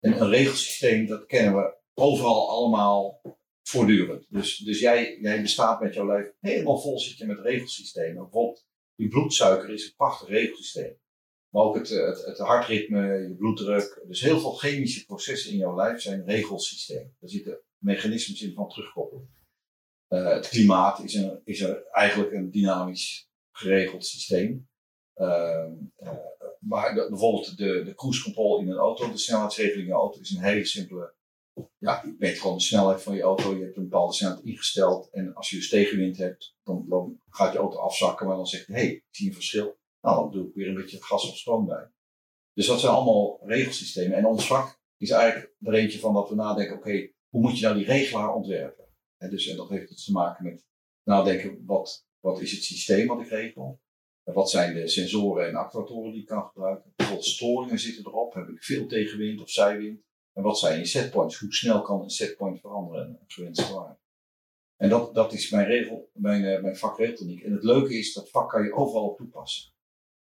En 0.00 0.20
een 0.20 0.28
regelsysteem, 0.28 1.06
dat 1.06 1.26
kennen 1.26 1.54
we 1.54 1.76
overal 1.94 2.48
allemaal 2.48 3.20
voortdurend. 3.62 4.26
Dus, 4.28 4.56
dus 4.56 4.80
jij, 4.80 5.18
jij 5.20 5.42
bestaat 5.42 5.80
met 5.80 5.94
jouw 5.94 6.06
lijf 6.06 6.32
helemaal 6.40 6.78
vol 6.78 6.98
zit 6.98 7.18
je 7.18 7.26
met 7.26 7.38
regelsystemen. 7.38 8.22
Bijvoorbeeld, 8.22 8.66
je 8.96 9.08
bloedsuiker 9.08 9.70
is 9.70 9.84
een 9.84 9.94
prachtig 9.96 10.28
regelsysteem. 10.28 10.98
Maar 11.48 11.62
ook 11.62 11.76
het, 11.76 11.88
het, 11.88 12.24
het 12.24 12.38
hartritme, 12.38 13.28
je 13.28 13.34
bloeddruk. 13.38 14.02
Dus 14.06 14.20
heel 14.20 14.40
veel 14.40 14.52
chemische 14.52 15.04
processen 15.04 15.50
in 15.50 15.56
jouw 15.56 15.76
lijf 15.76 16.00
zijn 16.00 16.24
regelsystemen. 16.24 17.16
Daar 17.20 17.30
zitten 17.30 17.60
mechanismes 17.78 18.42
in 18.42 18.54
van 18.54 18.68
terugkoppelen. 18.68 19.34
Eh, 20.08 20.32
het 20.32 20.48
klimaat 20.48 21.02
is, 21.02 21.14
een, 21.14 21.40
is 21.44 21.60
eigenlijk 21.90 22.32
een 22.32 22.50
dynamisch 22.50 23.28
geregeld 23.52 24.06
systeem. 24.06 24.68
Ehm, 25.14 25.72
eh, 25.96 26.16
maar 26.58 26.94
bijvoorbeeld 26.94 27.56
de, 27.56 27.82
de 27.84 27.94
cruise 27.94 28.22
control 28.22 28.60
in 28.60 28.70
een 28.70 28.76
auto, 28.76 29.10
de 29.10 29.18
snelheidsregeling 29.18 29.86
in 29.86 29.92
een 29.92 29.98
auto, 29.98 30.20
is 30.20 30.30
een 30.30 30.42
hele 30.42 30.64
simpele. 30.64 31.14
Ja, 31.78 32.02
je 32.04 32.14
weet 32.18 32.38
gewoon 32.38 32.56
de 32.56 32.62
snelheid 32.62 33.02
van 33.02 33.14
je 33.14 33.22
auto. 33.22 33.56
Je 33.56 33.64
hebt 33.64 33.76
een 33.76 33.88
bepaalde 33.88 34.12
snelheid 34.12 34.44
ingesteld. 34.44 35.10
En 35.10 35.34
als 35.34 35.50
je 35.50 35.56
dus 35.56 35.68
tegenwind 35.68 36.16
hebt, 36.16 36.56
dan, 36.64 37.20
gaat 37.28 37.52
je 37.52 37.58
auto 37.58 37.78
afzakken. 37.78 38.26
Maar 38.26 38.36
dan 38.36 38.46
zegt 38.46 38.66
hij, 38.66 38.76
hey, 38.76 38.90
ik 38.90 39.04
zie 39.10 39.28
een 39.28 39.34
verschil. 39.34 39.78
Nou, 40.00 40.16
dan 40.16 40.30
doe 40.30 40.48
ik 40.48 40.54
weer 40.54 40.68
een 40.68 40.74
beetje 40.74 41.02
gas 41.02 41.30
of 41.30 41.36
stroom 41.36 41.66
bij. 41.66 41.90
Dus 42.52 42.66
dat 42.66 42.80
zijn 42.80 42.92
allemaal 42.92 43.40
regelsystemen. 43.42 44.16
En 44.16 44.26
ons 44.26 44.46
vak 44.46 44.80
is 44.96 45.10
eigenlijk 45.10 45.54
er 45.60 45.74
eentje 45.74 45.98
van 45.98 46.14
dat 46.14 46.28
we 46.28 46.34
nadenken, 46.34 46.76
oké, 46.76 47.10
hoe 47.28 47.40
moet 47.40 47.58
je 47.58 47.64
nou 47.64 47.76
die 47.76 47.86
regelaar 47.86 48.34
ontwerpen? 48.34 48.84
En, 49.16 49.30
dus, 49.30 49.46
en 49.46 49.56
dat 49.56 49.68
heeft 49.68 49.88
dus 49.88 50.04
te 50.04 50.12
maken 50.12 50.44
met 50.44 50.66
nadenken, 51.02 51.64
wat, 51.64 52.06
wat 52.20 52.40
is 52.40 52.52
het 52.52 52.62
systeem 52.62 53.06
wat 53.06 53.20
ik 53.20 53.28
regel? 53.28 53.80
En 54.24 54.34
wat 54.34 54.50
zijn 54.50 54.74
de 54.74 54.88
sensoren 54.88 55.48
en 55.48 55.54
actuatoren 55.54 56.12
die 56.12 56.20
ik 56.20 56.26
kan 56.26 56.46
gebruiken? 56.46 56.92
Hoeveel 56.96 57.22
storingen 57.22 57.78
zitten 57.78 58.06
erop? 58.06 58.34
Heb 58.34 58.48
ik 58.48 58.62
veel 58.62 58.86
tegenwind 58.86 59.40
of 59.40 59.50
zijwind? 59.50 60.04
En 60.36 60.42
wat 60.42 60.58
zijn 60.58 60.78
je 60.78 60.84
setpoints? 60.84 61.38
Hoe 61.38 61.52
snel 61.52 61.82
kan 61.82 62.02
een 62.02 62.10
setpoint 62.10 62.60
veranderen? 62.60 63.18
Gewenste 63.26 63.74
waarde. 63.74 63.98
En 64.76 64.88
dat, 64.88 65.14
dat 65.14 65.32
is 65.32 65.50
mijn, 65.50 65.66
regel, 65.66 66.10
mijn, 66.12 66.44
eh, 66.44 66.62
mijn. 66.62 66.76
En 67.42 67.52
het 67.52 67.64
leuke 67.64 67.98
is, 67.98 68.12
dat 68.12 68.30
vak 68.30 68.50
kan 68.50 68.64
je 68.64 68.74
overal 68.74 69.14
toepassen. 69.14 69.72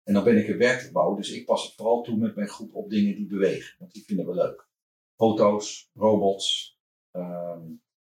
En 0.03 0.13
dan 0.13 0.23
ben 0.23 0.37
ik 0.37 0.47
een 0.47 0.57
werktuigbouwer, 0.57 1.17
dus 1.17 1.31
ik 1.31 1.45
pas 1.45 1.65
het 1.65 1.73
vooral 1.75 2.01
toe 2.01 2.17
met 2.17 2.35
mijn 2.35 2.47
groep 2.47 2.75
op 2.75 2.89
dingen 2.89 3.15
die 3.15 3.27
bewegen. 3.27 3.75
Want 3.79 3.91
die 3.93 4.03
vinden 4.03 4.25
we 4.25 4.33
leuk. 4.33 4.69
Auto's, 5.15 5.89
robots. 5.93 6.77
ehm, 7.11 7.61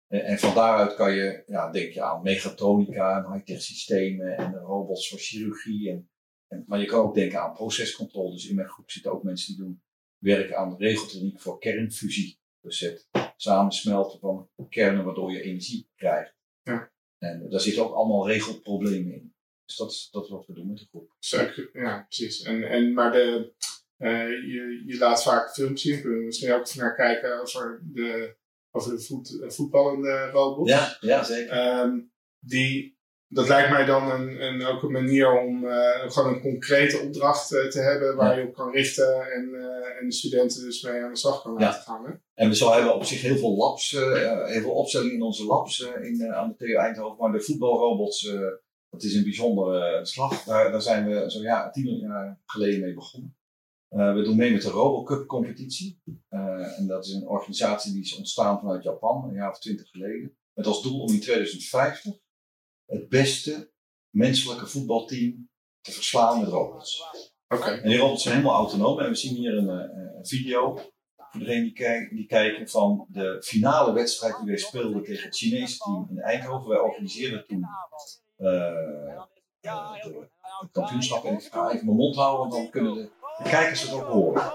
En, 0.08 0.24
en 0.26 0.40
van 0.40 0.56
daaruit 0.56 0.96
kan 0.96 1.14
je, 1.14 1.44
ja, 1.46 1.72
denk 1.72 1.92
je 1.94 2.02
aan 2.02 2.22
mechatronica 2.22 3.18
en 3.18 3.34
high-tech 3.34 3.62
systemen 3.62 4.38
en 4.38 4.54
robots 4.54 5.10
voor 5.10 5.20
chirurgie. 5.20 5.90
En, 5.90 6.10
en, 6.48 6.64
maar 6.68 6.80
je 6.80 6.86
kan 6.86 7.00
ook 7.00 7.16
denken 7.16 7.42
aan 7.42 7.54
procescontrole. 7.54 8.32
Dus 8.32 8.48
in 8.48 8.56
mijn 8.56 8.68
groep 8.70 8.92
zitten 8.92 9.12
ook 9.12 9.24
mensen 9.24 9.56
die 9.56 9.66
doen 9.66 9.84
werk 10.18 10.54
aan 10.54 10.78
regeltechniek 10.78 11.40
voor 11.40 11.60
kernfusie. 11.60 12.40
Dus 12.62 12.80
het 12.80 13.10
samensmelten 13.36 14.20
van 14.20 14.50
kernen 14.70 15.06
waardoor 15.06 15.32
je 15.32 15.42
energie 15.42 15.90
krijgt. 15.96 16.36
Ja. 16.64 16.94
En 17.18 17.50
daar 17.50 17.60
zitten 17.60 17.84
ook 17.84 17.94
allemaal 17.94 18.28
regelproblemen 18.28 19.14
in. 19.14 19.34
Dus 19.66 19.76
dat 19.76 19.92
is, 19.92 20.10
dat 20.12 20.24
is 20.24 20.30
wat 20.30 20.46
we 20.46 20.54
doen 20.54 20.68
met 20.68 20.78
de 20.78 20.86
groep. 20.86 21.16
Ja, 21.74 22.06
precies. 22.10 22.42
En, 22.42 22.64
en, 22.64 22.94
maar 22.94 23.12
de, 23.12 23.54
uh, 23.98 24.30
je, 24.30 24.84
je 24.86 24.98
laat 24.98 25.24
vaak 25.24 25.54
filmpjes 25.54 25.82
zien. 25.82 26.02
Kunnen 26.02 26.20
we 26.20 26.26
misschien 26.26 26.54
ook 26.54 26.76
naar 26.76 26.96
kijken 26.96 27.42
over 27.42 27.82
de, 27.84 28.38
over 28.72 28.92
de 28.92 29.02
voet, 29.02 29.44
voetballende 29.48 30.30
robots. 30.30 30.72
Ja, 30.72 30.98
ja 31.00 31.24
zeker. 31.24 31.80
Um, 31.80 32.14
die, 32.40 32.95
dat 33.28 33.48
lijkt 33.48 33.70
mij 33.70 33.86
dan 33.86 34.12
een, 34.12 34.42
een, 34.42 34.66
ook 34.66 34.84
een 34.84 34.92
manier 34.92 35.40
om 35.40 35.66
uh, 35.66 36.12
gewoon 36.12 36.34
een 36.34 36.42
concrete 36.42 37.00
opdracht 37.00 37.52
uh, 37.52 37.68
te 37.68 37.80
hebben 37.80 38.16
waar 38.16 38.36
ja. 38.36 38.42
je 38.42 38.48
op 38.48 38.54
kan 38.54 38.72
richten 38.72 39.32
en, 39.32 39.50
uh, 39.52 40.00
en 40.00 40.06
de 40.08 40.14
studenten 40.14 40.64
dus 40.64 40.82
mee 40.82 41.04
aan 41.04 41.14
de 41.14 41.18
slag 41.18 41.42
kan 41.42 41.54
laten 41.54 41.66
ja. 41.66 41.72
gaan. 41.72 42.06
Hè? 42.06 42.12
En 42.34 42.56
zo 42.56 42.72
hebben 42.72 42.90
we 42.90 42.96
op 42.96 43.04
zich 43.04 43.22
heel 43.22 43.38
veel 43.38 43.56
labs, 43.56 43.92
heel 43.92 44.62
veel 44.62 44.72
opstellingen 44.72 45.16
in 45.16 45.22
onze 45.22 45.46
labs 45.46 45.80
in, 46.02 46.34
aan 46.34 46.50
de 46.50 46.56
TU 46.56 46.74
Eindhoven, 46.74 47.18
maar 47.20 47.32
de 47.32 47.42
voetbalrobots, 47.42 48.22
dat 48.90 49.04
is 49.04 49.16
een 49.16 49.24
bijzondere 49.24 50.06
slag. 50.06 50.44
Daar, 50.44 50.72
daar 50.72 50.82
zijn 50.82 51.08
we 51.08 51.32
zo 51.32 51.42
ja, 51.42 51.70
tien 51.70 51.98
jaar 51.98 52.40
geleden 52.46 52.80
mee 52.80 52.94
begonnen. 52.94 53.38
we 53.88 54.22
doen 54.24 54.36
mee 54.36 54.52
met 54.52 54.62
de 54.62 54.70
RoboCup 54.70 55.28
competitie. 55.28 56.02
en 56.30 56.86
dat 56.88 57.06
is 57.06 57.14
een 57.14 57.28
organisatie 57.28 57.94
die 57.94 58.04
is 58.04 58.18
ontstaan 58.18 58.60
vanuit 58.60 58.84
Japan, 58.84 59.24
een 59.24 59.34
jaar 59.34 59.52
of 59.52 59.60
twintig 59.60 59.90
geleden. 59.90 60.38
Met 60.54 60.68
als 60.68 60.84
doel 60.84 61.02
om 61.02 61.10
in 61.10 61.20
2050 61.20 62.24
het 62.86 63.10
beste 63.10 63.72
menselijke 64.10 64.68
voetbalteam 64.68 65.50
te 65.82 65.92
verslaan 65.92 66.40
met 66.40 66.50
robots. 66.50 67.04
Okay. 67.48 67.80
En 67.80 67.90
die 67.90 67.98
robots 67.98 68.24
zijn 68.24 68.36
helemaal 68.36 68.58
autonoom. 68.58 69.00
En 69.00 69.10
we 69.10 69.16
zien 69.16 69.36
hier 69.36 69.58
een, 69.58 69.68
een 69.68 70.26
video 70.26 70.80
voor 71.36 71.40
degenen 71.40 71.64
die, 71.64 71.74
kijk, 71.74 72.10
die, 72.10 72.26
kijken 72.26 72.70
van 72.70 73.06
de 73.10 73.42
finale 73.44 73.94
wedstrijd 73.94 74.38
die 74.38 74.46
wij 74.46 74.58
speelden 74.58 75.04
tegen 75.04 75.24
het 75.24 75.36
Chinese 75.36 75.78
team 75.78 76.08
in 76.10 76.20
Eindhoven. 76.20 76.70
Wij 76.70 76.80
organiseerden 76.80 77.46
toen 77.48 77.68
uh, 78.38 78.48
de, 79.60 80.28
het 80.60 80.72
kampioenschap. 80.72 81.24
En 81.24 81.34
ik 81.34 81.42
ga 81.52 81.70
even 81.70 81.86
mijn 81.86 81.98
mond 81.98 82.16
houden, 82.16 82.40
want 82.40 82.52
dan 82.52 82.70
kunnen 82.70 82.94
de, 82.94 83.10
de 83.44 83.50
kijkers 83.50 83.82
het 83.82 83.92
ook 83.92 84.08
horen. 84.08 84.54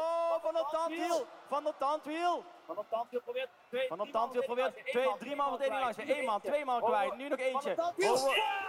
Van 1.50 1.64
het 1.66 1.78
tandwiel. 1.78 2.45
Van 2.66 2.78
het 2.78 2.87
tandwiel 2.90 3.21
probeert 3.21 3.49
twee. 3.69 3.88
Van 3.88 4.00
het 4.00 4.12
tandwiel 4.12 4.42
probeert 4.42 4.87
twee, 4.87 5.09
drie 5.19 5.37
man 5.37 5.50
meteen 5.50 5.78
langs. 5.78 5.97
Eén 5.99 6.25
man, 6.25 6.40
twee 6.40 6.64
man 6.64 6.83
kwijt. 6.83 7.16
Nu 7.16 7.28
nog 7.28 7.38
eentje. 7.38 7.75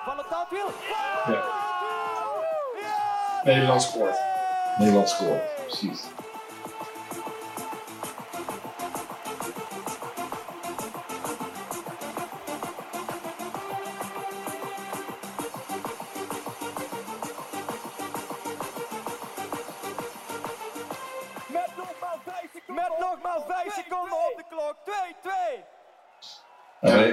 Van 0.06 0.18
het 0.18 0.30
tandwiel. 0.30 0.68
Ja. 1.28 1.44
Nederland 3.44 3.82
scoort. 3.82 4.20
Nederland 4.78 5.10
scoort, 5.10 5.56
precies. 5.56 6.08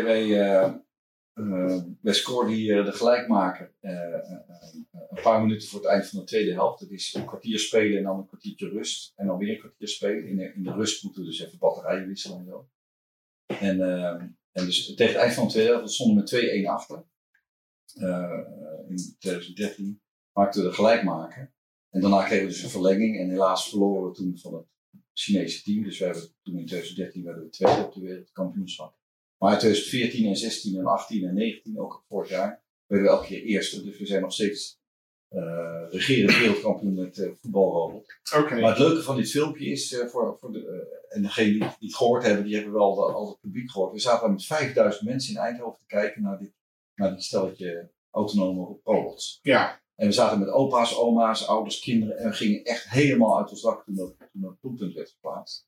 Wij, 0.09 0.27
uh, 1.35 2.47
hier 2.47 2.85
de 2.85 2.93
gelijkmaker 2.93 3.75
uh, 3.81 3.93
een 5.11 5.23
paar 5.23 5.41
minuten 5.41 5.69
voor 5.69 5.81
het 5.81 5.89
eind 5.89 6.07
van 6.07 6.19
de 6.19 6.25
tweede 6.25 6.53
helft. 6.53 6.81
Dat 6.81 6.91
is 6.91 7.15
een 7.15 7.27
kwartier 7.27 7.59
spelen 7.59 7.99
en 7.99 8.05
dan 8.05 8.19
een 8.19 8.27
kwartiertje 8.27 8.69
rust. 8.69 9.13
En 9.17 9.27
dan 9.27 9.39
weer 9.39 9.51
een 9.51 9.59
kwartier 9.59 9.89
spelen. 9.89 10.29
In 10.29 10.37
de, 10.37 10.53
in 10.55 10.63
de 10.63 10.73
rust 10.73 11.05
moeten 11.05 11.23
we 11.23 11.29
dus 11.29 11.41
even 11.41 11.59
batterijen 11.59 12.09
wisselen 12.09 12.39
en 12.39 12.47
zo. 12.47 12.69
En, 13.47 13.81
en 14.53 14.65
dus 14.65 14.95
tegen 14.95 15.13
het 15.13 15.23
eind 15.23 15.35
van 15.35 15.45
de 15.45 15.51
tweede 15.51 15.71
helft 15.73 15.93
stonden 15.93 16.25
we 16.25 16.37
met 16.37 16.65
2-1 16.65 16.69
achter. 16.69 17.05
in 18.89 19.17
2013 19.19 20.03
maakten 20.33 20.63
we 20.63 20.69
de 20.69 20.75
gelijkmaker. 20.75 21.55
En 21.91 22.01
daarna 22.01 22.25
kregen 22.25 22.47
we 22.47 22.53
dus 22.53 22.63
een 22.63 22.71
verlenging. 22.71 23.19
En 23.19 23.31
helaas 23.31 23.69
verloren 23.69 24.09
we 24.09 24.17
toen 24.17 24.39
van 24.39 24.55
het 24.55 24.67
Chinese 25.13 25.63
team. 25.63 25.83
Dus 25.83 25.99
we 25.99 26.05
hebben 26.05 26.23
toen 26.43 26.59
in 26.59 26.67
2013 26.67 27.25
werden 27.25 27.43
we 27.43 27.51
tweede 27.51 27.85
op 27.85 27.93
de 27.93 28.01
wereldkampioenschap. 28.01 28.98
Maar 29.39 29.53
in 29.53 29.59
2014 29.59 30.29
en 30.29 30.37
16 30.37 30.79
en 30.79 30.87
18 30.87 31.25
en 31.25 31.35
19, 31.35 31.81
ook 31.81 32.05
vorig 32.09 32.29
jaar, 32.29 32.63
werden 32.87 33.07
we 33.07 33.13
elke 33.13 33.27
keer 33.27 33.43
eerste. 33.43 33.85
Dus 33.85 33.99
we 33.99 34.07
zijn 34.07 34.23
nog 34.23 34.33
steeds 34.33 34.79
uh, 35.31 35.87
regerend 35.91 36.39
wereldkampioen 36.39 36.95
met 36.95 37.17
uh, 37.17 37.31
voetbalrobot. 37.41 38.19
Okay. 38.37 38.61
Maar 38.61 38.71
het 38.71 38.79
leuke 38.79 39.03
van 39.03 39.17
dit 39.17 39.31
filmpje 39.31 39.67
is, 39.67 39.93
uh, 39.93 40.07
voor, 40.07 40.37
voor 40.41 40.53
de, 40.53 41.07
en 41.09 41.23
degenen 41.23 41.53
die, 41.53 41.61
die 41.61 41.89
het 41.89 41.97
gehoord 41.97 42.23
hebben, 42.23 42.45
die 42.45 42.55
hebben 42.55 42.73
wel 42.73 42.95
de, 42.95 43.01
al 43.01 43.29
het 43.29 43.41
publiek 43.41 43.71
gehoord. 43.71 43.93
We 43.93 43.99
zaten 43.99 44.31
met 44.31 44.45
5000 44.45 45.09
mensen 45.09 45.35
in 45.35 45.41
Eindhoven 45.41 45.79
te 45.79 45.87
kijken 45.87 46.23
naar 46.23 46.39
dit, 46.39 46.53
naar 46.95 47.11
dit 47.11 47.25
stelletje 47.25 47.91
autonome 48.11 48.79
robots. 48.85 49.39
Ja. 49.43 49.81
En 49.95 50.07
we 50.07 50.13
zaten 50.13 50.39
met 50.39 50.49
opa's, 50.49 50.97
oma's, 50.97 51.47
ouders, 51.47 51.81
kinderen. 51.81 52.19
En 52.19 52.29
we 52.29 52.37
gingen 52.37 52.65
echt 52.65 52.89
helemaal 52.89 53.39
uit 53.39 53.51
ons 53.51 53.63
dak 53.63 53.85
toen 53.85 53.95
dat, 53.95 54.15
toen 54.33 54.41
dat 54.41 54.57
doelpunt 54.61 54.95
werd 54.95 55.11
geplaatst. 55.11 55.67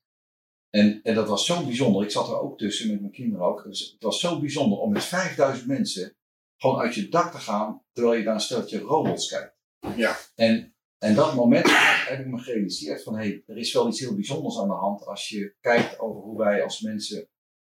En, 0.71 0.99
en 1.03 1.15
dat 1.15 1.27
was 1.27 1.45
zo 1.45 1.65
bijzonder. 1.65 2.03
Ik 2.03 2.11
zat 2.11 2.27
er 2.27 2.39
ook 2.39 2.57
tussen 2.57 2.91
met 2.91 2.99
mijn 2.99 3.11
kinderen 3.11 3.45
ook. 3.45 3.63
Dus 3.63 3.91
het 3.91 4.03
was 4.03 4.19
zo 4.19 4.39
bijzonder 4.39 4.77
om 4.77 4.91
met 4.91 5.03
5000 5.03 5.67
mensen 5.67 6.15
gewoon 6.57 6.79
uit 6.79 6.95
je 6.95 7.09
dak 7.09 7.31
te 7.31 7.37
gaan. 7.37 7.83
Terwijl 7.91 8.17
je 8.17 8.23
naar 8.23 8.33
een 8.33 8.39
steltje 8.39 8.79
robots 8.79 9.27
kijkt. 9.27 9.55
Ja. 9.95 10.17
En, 10.35 10.75
en 10.97 11.15
dat 11.15 11.35
moment 11.35 11.65
heb 12.07 12.19
ik 12.19 12.27
me 12.27 12.37
gerealiseerd 12.37 13.03
van 13.03 13.13
hé, 13.13 13.27
hey, 13.27 13.43
er 13.45 13.57
is 13.57 13.73
wel 13.73 13.87
iets 13.87 13.99
heel 13.99 14.15
bijzonders 14.15 14.59
aan 14.59 14.67
de 14.67 14.73
hand. 14.73 15.05
Als 15.05 15.29
je 15.29 15.55
kijkt 15.59 15.99
over 15.99 16.21
hoe 16.21 16.37
wij 16.37 16.63
als 16.63 16.81
mensen 16.81 17.29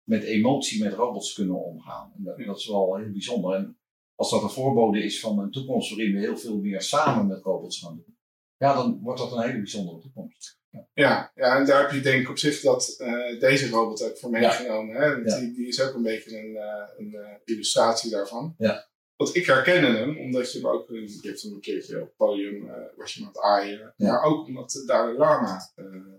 met 0.09 0.23
emotie 0.23 0.83
met 0.83 0.93
robots 0.93 1.33
kunnen 1.33 1.65
omgaan. 1.65 2.13
En 2.17 2.25
dat, 2.25 2.39
dat 2.39 2.59
is 2.59 2.67
wel 2.67 2.97
heel 2.97 3.13
bijzonder. 3.13 3.55
En 3.55 3.79
als 4.15 4.31
dat 4.31 4.43
een 4.43 4.51
voorbode 4.51 5.05
is 5.05 5.21
van 5.21 5.39
een 5.39 5.51
toekomst 5.51 5.91
waarin 5.91 6.15
we 6.15 6.21
heel 6.21 6.37
veel 6.37 6.59
meer 6.59 6.83
samen 6.83 7.27
met 7.27 7.43
robots 7.43 7.79
gaan 7.79 7.97
doen, 7.97 8.19
ja, 8.57 8.75
dan 8.75 9.01
wordt 9.03 9.21
dat 9.21 9.33
een 9.33 9.43
hele 9.43 9.59
bijzondere 9.59 9.99
toekomst. 9.99 10.56
Ja, 10.95 11.33
ja, 11.35 11.57
en 11.57 11.67
daar 11.67 11.81
heb 11.81 11.91
je 11.91 12.01
denk 12.01 12.23
ik 12.23 12.29
op 12.29 12.39
zich 12.39 12.61
dat 12.61 12.97
uh, 12.99 13.41
deze 13.41 13.69
robot 13.69 14.03
ook 14.03 14.19
voor 14.19 14.31
meegenomen. 14.31 14.95
Ja. 14.95 15.01
Hè? 15.01 15.07
Ja. 15.07 15.39
Die, 15.39 15.53
die, 15.53 15.67
is 15.67 15.83
ook 15.83 15.95
een 15.95 16.03
beetje 16.03 16.39
een, 16.39 16.51
uh, 16.51 16.89
een 16.97 17.13
uh, 17.15 17.29
illustratie 17.45 18.11
daarvan. 18.11 18.55
Ja. 18.59 18.89
Want 19.17 19.37
ik 19.37 19.47
herkende 19.47 19.87
hem, 19.87 20.19
omdat 20.19 20.53
je 20.53 20.59
hem 20.59 20.69
ook, 20.69 20.89
je 20.89 21.19
hebt 21.23 21.43
hem 21.43 21.53
een 21.53 21.61
keertje 21.61 22.01
op 22.01 22.07
het 22.07 22.17
podium, 22.17 22.71
was 22.97 23.15
je 23.15 23.21
aan 23.21 23.27
het 23.29 23.41
aaien. 23.41 23.95
Ja. 23.97 24.13
Maar 24.13 24.23
ook 24.23 24.47
omdat 24.47 24.83
daar 24.87 25.07
de 25.07 25.19
Larma 25.19 25.71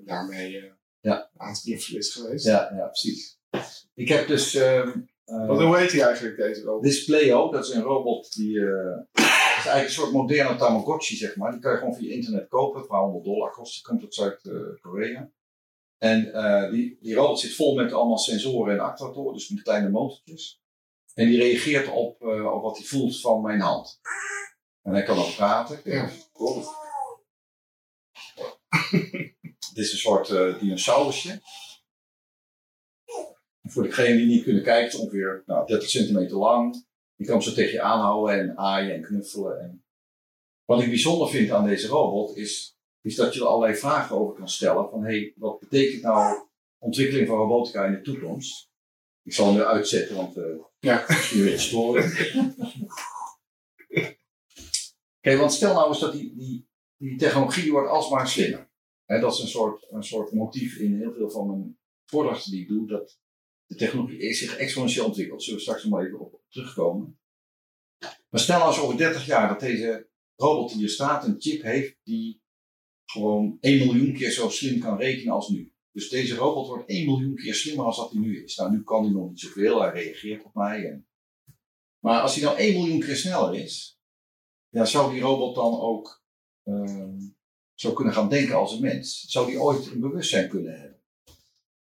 daarmee 0.05 0.71
ja. 0.99 1.29
aan 1.37 1.49
het 1.49 1.61
knuffelen 1.61 1.99
is 1.99 2.13
geweest. 2.13 2.45
Ja, 2.45 2.71
ja 2.75 2.85
precies. 2.85 3.39
Ik 3.95 4.07
heb 4.07 4.27
dus... 4.27 4.55
ehm, 4.55 4.91
Wat, 5.25 5.61
hoe 5.61 5.77
heet 5.77 5.91
hij 5.91 6.01
eigenlijk, 6.01 6.37
deze 6.37 6.61
robot? 6.61 6.83
Dit 6.83 6.91
is 6.91 7.05
Playo, 7.05 7.51
dat 7.51 7.67
is 7.67 7.73
een 7.73 7.81
robot 7.81 8.33
die. 8.33 8.59
Uh, 9.67 9.73
eigenlijk 9.73 10.05
een 10.05 10.11
soort 10.11 10.27
moderne 10.27 10.57
Tamagotchi, 10.57 11.15
zeg 11.15 11.35
maar. 11.35 11.51
Die 11.51 11.59
kan 11.59 11.71
je 11.71 11.77
gewoon 11.77 11.95
via 11.95 12.13
internet 12.13 12.47
kopen. 12.47 12.81
Het 12.81 12.89
100 12.89 13.23
dollar 13.23 13.51
kost. 13.51 13.81
Komt 13.81 14.01
uit 14.01 14.13
Zuid-Korea. 14.13 15.31
En 15.97 16.25
uh, 16.25 16.71
die, 16.71 16.97
die 17.01 17.15
robot 17.15 17.39
zit 17.39 17.55
vol 17.55 17.75
met 17.75 17.93
allemaal 17.93 18.17
sensoren 18.17 18.73
en 18.73 18.79
actuatoren, 18.79 19.33
dus 19.33 19.49
met 19.49 19.63
kleine 19.63 19.89
motortjes. 19.89 20.61
En 21.13 21.27
die 21.27 21.37
reageert 21.37 21.87
op, 21.87 22.21
op 22.21 22.61
wat 22.61 22.77
hij 22.77 22.85
voelt 22.85 23.21
van 23.21 23.41
mijn 23.41 23.59
hand. 23.59 23.99
En 24.81 24.93
hij 24.93 25.03
kan 25.03 25.17
ook 25.17 25.35
praten. 25.35 25.79
Ja. 25.83 26.09
Dit 29.73 29.85
is 29.85 29.91
een 29.91 29.97
soort 29.97 30.27
dinosaurusje. 30.59 31.41
Voor 33.63 33.83
degenen 33.83 34.17
die 34.17 34.25
niet 34.25 34.43
kunnen 34.43 34.63
kijken, 34.63 34.83
het 34.83 34.93
is 34.93 34.99
ongeveer 34.99 35.43
nou, 35.45 35.67
30 35.67 35.89
centimeter 35.89 36.37
lang. 36.37 36.85
Je 37.17 37.25
kan 37.25 37.43
zo 37.43 37.53
tegen 37.53 37.73
je 37.73 37.81
aanhouden 37.81 38.39
en 38.39 38.57
aaien 38.57 38.95
en 38.95 39.01
knuffelen. 39.01 39.59
En... 39.59 39.85
Wat 40.65 40.81
ik 40.81 40.89
bijzonder 40.89 41.29
vind 41.29 41.51
aan 41.51 41.67
deze 41.67 41.87
robot 41.87 42.37
is, 42.37 42.77
is 43.01 43.15
dat 43.15 43.33
je 43.33 43.39
er 43.39 43.45
allerlei 43.45 43.75
vragen 43.75 44.15
over 44.15 44.35
kan 44.35 44.49
stellen. 44.49 44.89
Van 44.89 45.03
hey, 45.03 45.33
wat 45.35 45.59
betekent 45.59 46.01
nou 46.01 46.47
ontwikkeling 46.77 47.27
van 47.27 47.37
robotica 47.37 47.85
in 47.85 47.91
de 47.91 48.01
toekomst? 48.01 48.69
Ik 49.23 49.33
zal 49.33 49.45
hem 49.45 49.55
nu 49.55 49.63
uitzetten, 49.63 50.15
want 50.15 50.37
uh, 50.37 50.43
ja. 50.79 51.05
misschien 51.07 51.43
weer 51.43 51.59
storen. 51.59 52.11
Kijk, 55.19 55.39
want 55.39 55.53
stel 55.53 55.73
nou 55.73 55.87
eens 55.87 55.99
dat 55.99 56.11
die, 56.11 56.35
die, 56.35 56.69
die 56.97 57.17
technologie 57.17 57.71
wordt 57.71 57.89
alsmaar 57.89 58.27
slimmer. 58.27 58.69
He, 59.05 59.19
dat 59.19 59.33
is 59.33 59.39
een 59.39 59.47
soort, 59.47 59.87
een 59.91 60.03
soort 60.03 60.31
motief 60.31 60.77
in 60.77 60.97
heel 60.97 61.13
veel 61.13 61.29
van 61.29 61.47
mijn 61.47 61.79
voordrachten 62.05 62.51
die 62.51 62.61
ik 62.61 62.67
doe. 62.67 62.87
Dat 62.87 63.19
de 63.67 63.75
technologie 63.75 64.33
zich 64.33 64.57
exponentieel 64.57 65.05
ontwikkeld. 65.05 65.43
Zullen 65.43 65.57
we 65.57 65.65
straks 65.65 65.83
nog 65.83 65.91
maar 65.91 66.05
even 66.05 66.19
op 66.19 66.41
terugkomen. 66.49 67.19
Maar 68.29 68.39
stel 68.39 68.57
nou 68.57 68.71
eens 68.71 68.81
over 68.81 68.97
30 68.97 69.25
jaar 69.25 69.47
dat 69.47 69.59
deze 69.59 70.09
robot 70.35 70.69
die 70.69 70.77
hier 70.77 70.89
staat 70.89 71.25
een 71.25 71.35
chip 71.39 71.61
heeft 71.61 71.97
die 72.03 72.41
gewoon 73.05 73.57
1 73.59 73.85
miljoen 73.85 74.13
keer 74.13 74.31
zo 74.31 74.49
slim 74.49 74.79
kan 74.79 74.97
rekenen 74.97 75.33
als 75.33 75.49
nu. 75.49 75.73
Dus 75.91 76.09
deze 76.09 76.35
robot 76.35 76.67
wordt 76.67 76.89
1 76.89 77.05
miljoen 77.05 77.35
keer 77.35 77.55
slimmer 77.55 77.85
als 77.85 77.97
dat 77.97 78.11
hij 78.11 78.19
nu 78.19 78.43
is. 78.43 78.55
Nou, 78.55 78.71
nu 78.71 78.83
kan 78.83 79.03
hij 79.03 79.13
nog 79.13 79.29
niet 79.29 79.39
zoveel, 79.39 79.81
hij 79.81 79.91
reageert 79.91 80.43
op 80.43 80.53
mij. 80.53 80.85
En... 80.85 81.07
Maar 81.99 82.21
als 82.21 82.35
hij 82.35 82.43
nou 82.43 82.57
1 82.57 82.73
miljoen 82.73 82.99
keer 82.99 83.15
sneller 83.15 83.55
is, 83.55 83.99
zou 84.69 85.11
die 85.11 85.21
robot 85.21 85.55
dan 85.55 85.79
ook 85.79 86.23
ehm, 86.63 87.19
zo 87.73 87.93
kunnen 87.93 88.13
gaan 88.13 88.29
denken 88.29 88.55
als 88.55 88.73
een 88.73 88.81
mens? 88.81 89.25
Zou 89.27 89.47
die 89.47 89.61
ooit 89.61 89.85
een 89.85 89.99
bewustzijn 89.99 90.49
kunnen 90.49 90.79
hebben? 90.79 90.86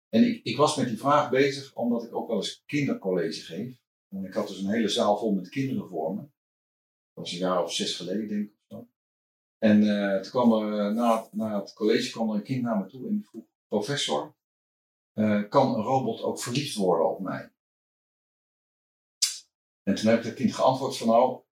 En 0.09 0.25
ik, 0.25 0.45
ik 0.45 0.57
was 0.57 0.77
met 0.77 0.89
die 0.89 0.99
vraag 0.99 1.31
bezig 1.31 1.75
omdat 1.75 2.05
ik 2.05 2.15
ook 2.15 2.29
wel 2.29 2.37
eens 2.37 2.63
kindercollege 2.67 3.41
geef. 3.41 3.81
En 4.09 4.25
ik 4.25 4.35
had 4.35 4.49
dus 4.49 4.59
een 4.59 4.71
hele 4.71 4.89
zaal 4.89 5.19
vol 5.19 5.35
met 5.35 5.49
kinderen 5.49 5.89
voor 5.89 6.15
me. 6.15 6.21
Dat 6.21 7.25
was 7.25 7.33
een 7.33 7.39
jaar 7.39 7.63
of 7.63 7.73
zes 7.73 7.97
geleden, 7.97 8.29
denk 8.29 8.49
ik. 8.49 8.57
En 9.59 9.83
uh, 9.83 10.21
toen 10.21 10.31
kwam 10.31 10.53
er, 10.53 10.89
uh, 10.89 10.95
na, 10.95 11.29
na 11.33 11.61
het 11.61 11.73
college 11.73 12.11
kwam 12.11 12.31
er 12.31 12.37
een 12.37 12.43
kind 12.43 12.63
naar 12.63 12.79
me 12.79 12.87
toe 12.87 13.09
en 13.09 13.15
die 13.15 13.27
vroeg, 13.27 13.45
professor, 13.69 14.35
uh, 15.15 15.49
kan 15.49 15.75
een 15.75 15.83
robot 15.83 16.23
ook 16.23 16.41
verliefd 16.41 16.77
worden 16.77 17.11
op 17.11 17.21
mij? 17.21 17.51
En 19.83 19.95
toen 19.95 20.11
heb 20.11 20.19
ik 20.19 20.25
het 20.25 20.35
kind 20.35 20.55
geantwoord 20.55 20.97
van 20.97 21.07
nou, 21.07 21.43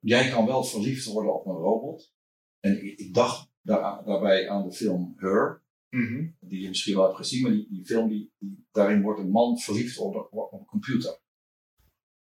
jij 0.00 0.30
kan 0.30 0.46
wel 0.46 0.64
verliefd 0.64 1.06
worden 1.06 1.34
op 1.34 1.46
een 1.46 1.56
robot. 1.56 2.12
En 2.60 2.84
ik, 2.84 2.98
ik 2.98 3.14
dacht 3.14 3.50
daar, 3.60 4.04
daarbij 4.04 4.48
aan 4.48 4.68
de 4.68 4.72
film 4.72 5.14
Her, 5.16 5.62
-hmm. 5.90 6.36
die 6.40 6.60
je 6.60 6.68
misschien 6.68 6.94
wel 6.94 7.04
hebt 7.04 7.16
gezien, 7.16 7.42
maar 7.42 7.50
die, 7.50 7.84
film, 7.84 8.08
die, 8.08 8.32
daarin 8.72 9.02
wordt 9.02 9.20
een 9.20 9.30
man 9.30 9.58
verliefd 9.58 9.98
op, 9.98 10.52
een 10.52 10.64
computer. 10.64 11.20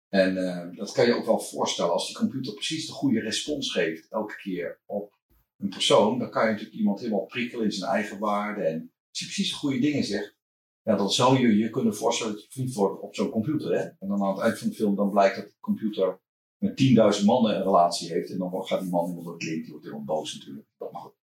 En 0.08 0.36
uh, 0.36 0.76
dat 0.76 0.92
kan 0.92 1.06
je 1.06 1.14
ook 1.14 1.26
wel 1.26 1.40
voorstellen. 1.40 1.92
Als 1.92 2.06
die 2.06 2.16
computer 2.16 2.54
precies 2.54 2.86
de 2.86 2.92
goede 2.92 3.20
respons 3.20 3.72
geeft 3.72 4.08
elke 4.08 4.36
keer 4.36 4.80
op 4.86 5.18
een 5.58 5.68
persoon, 5.68 6.18
dan 6.18 6.30
kan 6.30 6.44
je 6.44 6.50
natuurlijk 6.50 6.76
iemand 6.76 7.00
helemaal 7.00 7.26
prikkelen 7.26 7.64
in 7.64 7.72
zijn 7.72 7.90
eigen 7.90 8.18
waarde. 8.18 8.62
En 8.62 8.92
als 9.08 9.18
je 9.18 9.24
precies 9.24 9.50
de 9.50 9.56
goede 9.56 9.78
dingen 9.78 10.04
zegt, 10.04 10.36
ja, 10.82 10.96
dan 10.96 11.10
zou 11.10 11.38
je 11.38 11.56
je 11.56 11.70
kunnen 11.70 11.94
voorstellen 11.94 12.32
dat 12.32 12.42
je 12.42 12.50
verliefd 12.50 12.74
wordt 12.74 13.00
op 13.00 13.14
zo'n 13.14 13.30
computer. 13.30 13.72
Hè? 13.72 13.82
En 13.82 14.08
dan 14.08 14.22
aan 14.22 14.34
het 14.34 14.42
eind 14.42 14.58
van 14.58 14.68
de 14.68 14.74
film 14.74 14.96
dan 14.96 15.10
blijkt 15.10 15.36
dat 15.36 15.44
de 15.44 15.60
computer 15.60 16.20
met 16.56 16.82
10.000 17.18 17.24
mannen 17.24 17.56
een 17.56 17.62
relatie 17.62 18.12
heeft. 18.12 18.30
En 18.30 18.38
dan 18.38 18.66
gaat 18.66 18.80
die 18.80 18.90
man 18.90 19.04
helemaal 19.04 19.24
door 19.24 19.32
het 19.32 19.42
lint, 19.42 19.62
die 19.62 19.70
wordt 19.70 19.84
helemaal 19.86 20.04
boos 20.04 20.34
natuurlijk. 20.34 20.66
Dat 20.78 20.92
mag 20.92 21.06
ook. 21.06 21.16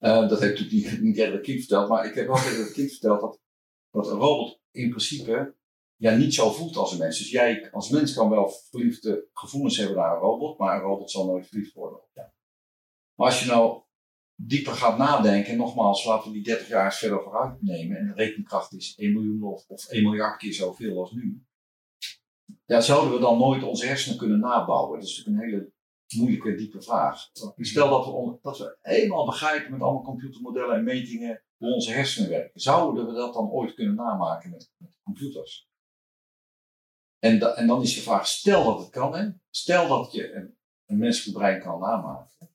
Uh, 0.00 0.28
dat 0.28 0.40
heeft 0.40 0.60
natuurlijk 0.60 1.02
niet, 1.02 1.16
het 1.16 1.40
kind 1.40 1.58
verteld, 1.58 1.88
maar 1.88 2.06
ik 2.06 2.14
heb 2.14 2.26
wel 2.26 2.36
het 2.36 2.72
kind 2.72 2.90
verteld 2.90 3.20
dat, 3.90 4.06
een 4.06 4.18
robot 4.18 4.60
in 4.70 4.88
principe 4.88 5.56
ja, 5.96 6.16
niet 6.16 6.34
zo 6.34 6.50
voelt 6.50 6.76
als 6.76 6.92
een 6.92 6.98
mens. 6.98 7.18
Dus 7.18 7.30
jij 7.30 7.70
als 7.72 7.90
mens 7.90 8.14
kan 8.14 8.30
wel 8.30 8.48
verliefde 8.70 9.28
gevoelens 9.32 9.76
hebben 9.76 9.96
naar 9.96 10.14
een 10.14 10.20
robot, 10.20 10.58
maar 10.58 10.76
een 10.76 10.82
robot 10.82 11.10
zal 11.10 11.26
nooit 11.26 11.46
verliefd 11.46 11.74
worden 11.74 12.00
jou. 12.12 12.28
Maar 13.14 13.26
als 13.26 13.40
je 13.40 13.50
nou 13.50 13.82
dieper 14.34 14.72
gaat 14.72 14.98
nadenken, 14.98 15.52
en 15.52 15.58
nogmaals, 15.58 16.04
laten 16.04 16.28
we 16.28 16.34
die 16.34 16.44
30 16.44 16.68
jaar 16.68 16.94
verder 16.94 17.22
vooruit 17.22 17.62
nemen, 17.62 17.96
en 17.96 18.06
de 18.06 18.12
rekenkracht 18.14 18.72
is 18.72 18.94
1 18.96 19.12
miljoen 19.12 19.42
of, 19.42 19.64
of 19.68 19.86
1 19.86 20.02
miljard 20.02 20.36
keer 20.36 20.52
zoveel 20.52 21.00
als 21.00 21.12
nu. 21.12 21.42
Ja, 22.64 22.80
zouden 22.80 23.12
we 23.12 23.20
dan 23.20 23.38
nooit 23.38 23.62
onze 23.62 23.86
hersenen 23.86 24.18
kunnen 24.18 24.38
nabouwen? 24.38 24.98
Dat 24.98 25.08
is 25.08 25.16
natuurlijk 25.16 25.44
een 25.44 25.50
hele 25.50 25.72
moeilijke, 26.16 26.54
diepe 26.54 26.82
vraag. 26.82 27.30
Stel 27.56 27.88
dat 27.90 28.06
we, 28.06 28.38
dat 28.42 28.58
we 28.58 28.78
helemaal 28.80 29.24
begrijpen 29.24 29.70
met 29.70 29.80
allemaal 29.80 30.02
computermodellen 30.02 30.76
en 30.76 30.84
metingen 30.84 31.42
hoe 31.56 31.72
onze 31.72 31.92
hersenen 31.92 32.30
werken. 32.30 32.60
Zouden 32.60 33.06
we 33.06 33.12
dat 33.12 33.34
dan 33.34 33.50
ooit 33.50 33.74
kunnen 33.74 33.94
namaken 33.94 34.50
met, 34.50 34.72
met 34.76 34.90
computers? 35.02 35.68
En, 37.18 37.38
da, 37.38 37.54
en 37.54 37.66
dan 37.66 37.82
is 37.82 37.94
de 37.94 38.00
vraag, 38.00 38.26
stel 38.26 38.64
dat 38.64 38.78
het 38.78 38.90
kan, 38.90 39.14
hè? 39.14 39.28
stel 39.50 39.88
dat 39.88 40.12
je 40.12 40.32
een, 40.32 40.58
een 40.86 40.98
menselijk 40.98 41.38
brein 41.38 41.60
kan 41.60 41.80
namaken, 41.80 42.50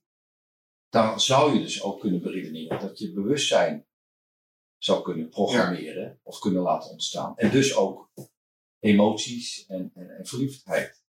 dan 0.90 1.20
zou 1.20 1.54
je 1.54 1.60
dus 1.60 1.84
ook 1.84 2.00
kunnen 2.00 2.22
beredeneren 2.22 2.80
dat 2.80 3.00
je 3.00 3.14
bewustzijn 3.14 3.88
zou 4.78 5.04
kunnen 5.04 5.30
programmeren 5.30 6.04
ja. 6.04 6.18
of 6.24 6.40
kunnen 6.40 6.62
laten 6.62 6.92
ontstaan. 6.92 7.38
En 7.38 7.52
dus 7.52 7.76
ook 7.76 8.12
emoties 8.80 9.66
en, 9.66 9.92
en, 9.96 10.10
en, 10.10 10.26
verliefdheid. 10.26 11.03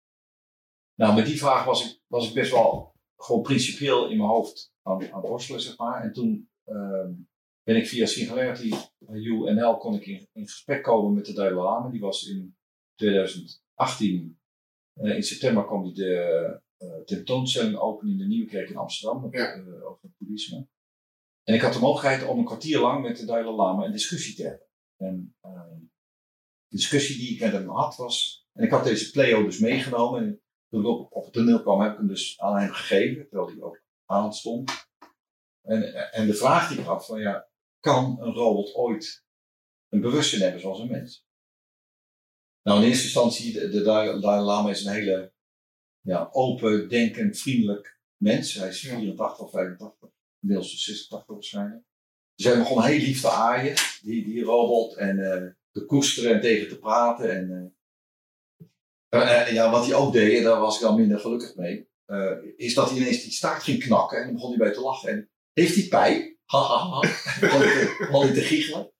Nou, 1.03 1.15
met 1.15 1.25
die 1.25 1.37
vraag 1.37 1.65
was 1.65 1.89
ik, 1.89 1.99
was 2.07 2.27
ik 2.27 2.33
best 2.33 2.51
wel 2.51 2.95
gewoon 3.15 3.41
principieel 3.41 4.09
in 4.09 4.17
mijn 4.17 4.29
hoofd 4.29 4.73
aan, 4.81 5.11
aan 5.11 5.19
het 5.19 5.29
worstelen, 5.29 5.61
zeg 5.61 5.77
maar. 5.77 6.03
En 6.03 6.13
toen 6.13 6.49
uh, 6.65 7.09
ben 7.63 7.75
ik 7.75 7.87
via 7.87 8.05
Singularity 8.05 8.73
UNL 9.07 9.77
kon 9.77 9.95
ik 9.95 10.05
in, 10.05 10.27
in 10.33 10.47
gesprek 10.47 10.83
komen 10.83 11.13
met 11.13 11.25
de 11.25 11.33
Dalai 11.33 11.53
Lama. 11.53 11.89
Die 11.89 11.99
was 11.99 12.27
in 12.27 12.55
2018, 12.95 14.39
uh, 14.93 15.15
in 15.15 15.23
september 15.23 15.65
kwam 15.65 15.83
die 15.83 15.93
de 15.93 16.61
uh, 16.77 17.03
tentoonstelling 17.05 17.77
open 17.77 18.09
in 18.09 18.17
de 18.17 18.25
Nieuwe 18.25 18.49
Kerk 18.49 18.69
in 18.69 18.77
Amsterdam 18.77 19.27
ja. 19.31 19.55
uh, 19.55 19.85
over 19.85 20.01
het 20.01 20.17
boeddhisme. 20.17 20.67
En 21.43 21.53
ik 21.53 21.61
had 21.61 21.73
de 21.73 21.79
mogelijkheid 21.79 22.29
om 22.29 22.37
een 22.37 22.45
kwartier 22.45 22.79
lang 22.79 23.01
met 23.01 23.17
de 23.17 23.25
Dalai 23.25 23.55
Lama 23.55 23.85
een 23.85 23.91
discussie 23.91 24.35
te 24.35 24.43
hebben. 24.43 24.67
En 24.97 25.35
de 26.67 26.75
discussie 26.75 27.17
die 27.17 27.33
ik 27.33 27.39
met 27.39 27.51
hem 27.51 27.69
had 27.69 27.95
was, 27.95 28.47
en 28.53 28.63
ik 28.63 28.71
had 28.71 28.83
deze 28.83 29.11
Pleo 29.11 29.43
dus 29.43 29.59
meegenomen. 29.59 30.23
En 30.23 30.42
toen 30.73 30.81
ik 30.81 30.87
op, 30.87 31.11
op 31.11 31.23
het 31.23 31.33
toneel 31.33 31.61
kwam, 31.61 31.81
heb 31.81 31.91
ik 31.91 31.97
hem 31.97 32.07
dus 32.07 32.39
aan 32.39 32.57
hem 32.57 32.71
gegeven, 32.71 33.27
terwijl 33.27 33.49
hij 33.49 33.61
ook 33.61 33.83
aan 34.05 34.23
het 34.23 34.35
stond. 34.35 34.71
En, 35.61 36.11
en 36.11 36.27
de 36.27 36.33
vraag 36.33 36.69
die 36.69 36.79
ik 36.79 36.85
had 36.85 37.05
van 37.05 37.19
ja, 37.19 37.49
kan 37.79 38.17
een 38.21 38.33
robot 38.33 38.73
ooit 38.73 39.25
een 39.89 40.01
bewustzijn 40.01 40.41
hebben 40.41 40.61
zoals 40.61 40.79
een 40.79 40.91
mens? 40.91 41.27
Nou, 42.63 42.81
in 42.81 42.87
eerste 42.87 43.03
instantie, 43.03 43.53
de, 43.53 43.69
de 43.69 43.81
Dalai 43.81 44.41
Lama 44.41 44.69
is 44.69 44.85
een 44.85 44.93
hele 44.93 45.33
ja, 46.01 46.29
open, 46.31 46.89
denkend, 46.89 47.37
vriendelijk 47.37 47.99
mens. 48.17 48.53
Hij 48.53 48.67
is 48.67 48.79
84 48.79 49.39
of 49.39 49.51
85, 49.51 50.09
inmiddels 50.39 50.83
86 50.83 51.27
waarschijnlijk. 51.27 51.83
Dus 52.35 52.45
hij 52.45 52.57
begon 52.57 52.83
heel 52.83 52.99
lief 52.99 53.21
te 53.21 53.29
aaien, 53.29 53.75
die, 54.01 54.25
die 54.25 54.43
robot, 54.43 54.95
en 54.95 55.17
uh, 55.17 55.51
te 55.71 55.85
koesteren 55.85 56.33
en 56.33 56.41
tegen 56.41 56.67
te 56.67 56.79
praten. 56.79 57.35
En, 57.35 57.49
uh, 57.49 57.72
ja, 59.53 59.71
wat 59.71 59.85
hij 59.85 59.95
ook 59.95 60.13
deed, 60.13 60.37
en 60.37 60.43
daar 60.43 60.59
was 60.59 60.75
ik 60.75 60.81
dan 60.81 60.95
minder 60.95 61.19
gelukkig 61.19 61.55
mee, 61.55 61.89
is 62.55 62.73
dat 62.73 62.89
hij 62.89 62.99
ineens 62.99 63.21
die 63.23 63.31
staart 63.31 63.63
ging 63.63 63.83
knakken 63.83 64.17
en 64.17 64.23
dan 64.23 64.33
begon 64.33 64.49
hij 64.49 64.57
bij 64.57 64.73
te 64.73 64.81
lachen. 64.81 65.09
En 65.09 65.29
heeft 65.53 65.75
hij 65.75 65.87
pijn? 65.87 66.37
Hahaha. 66.45 66.99
begon 67.99 68.21
hij 68.21 68.33
te 68.33 68.41
giechelen. 68.41 68.91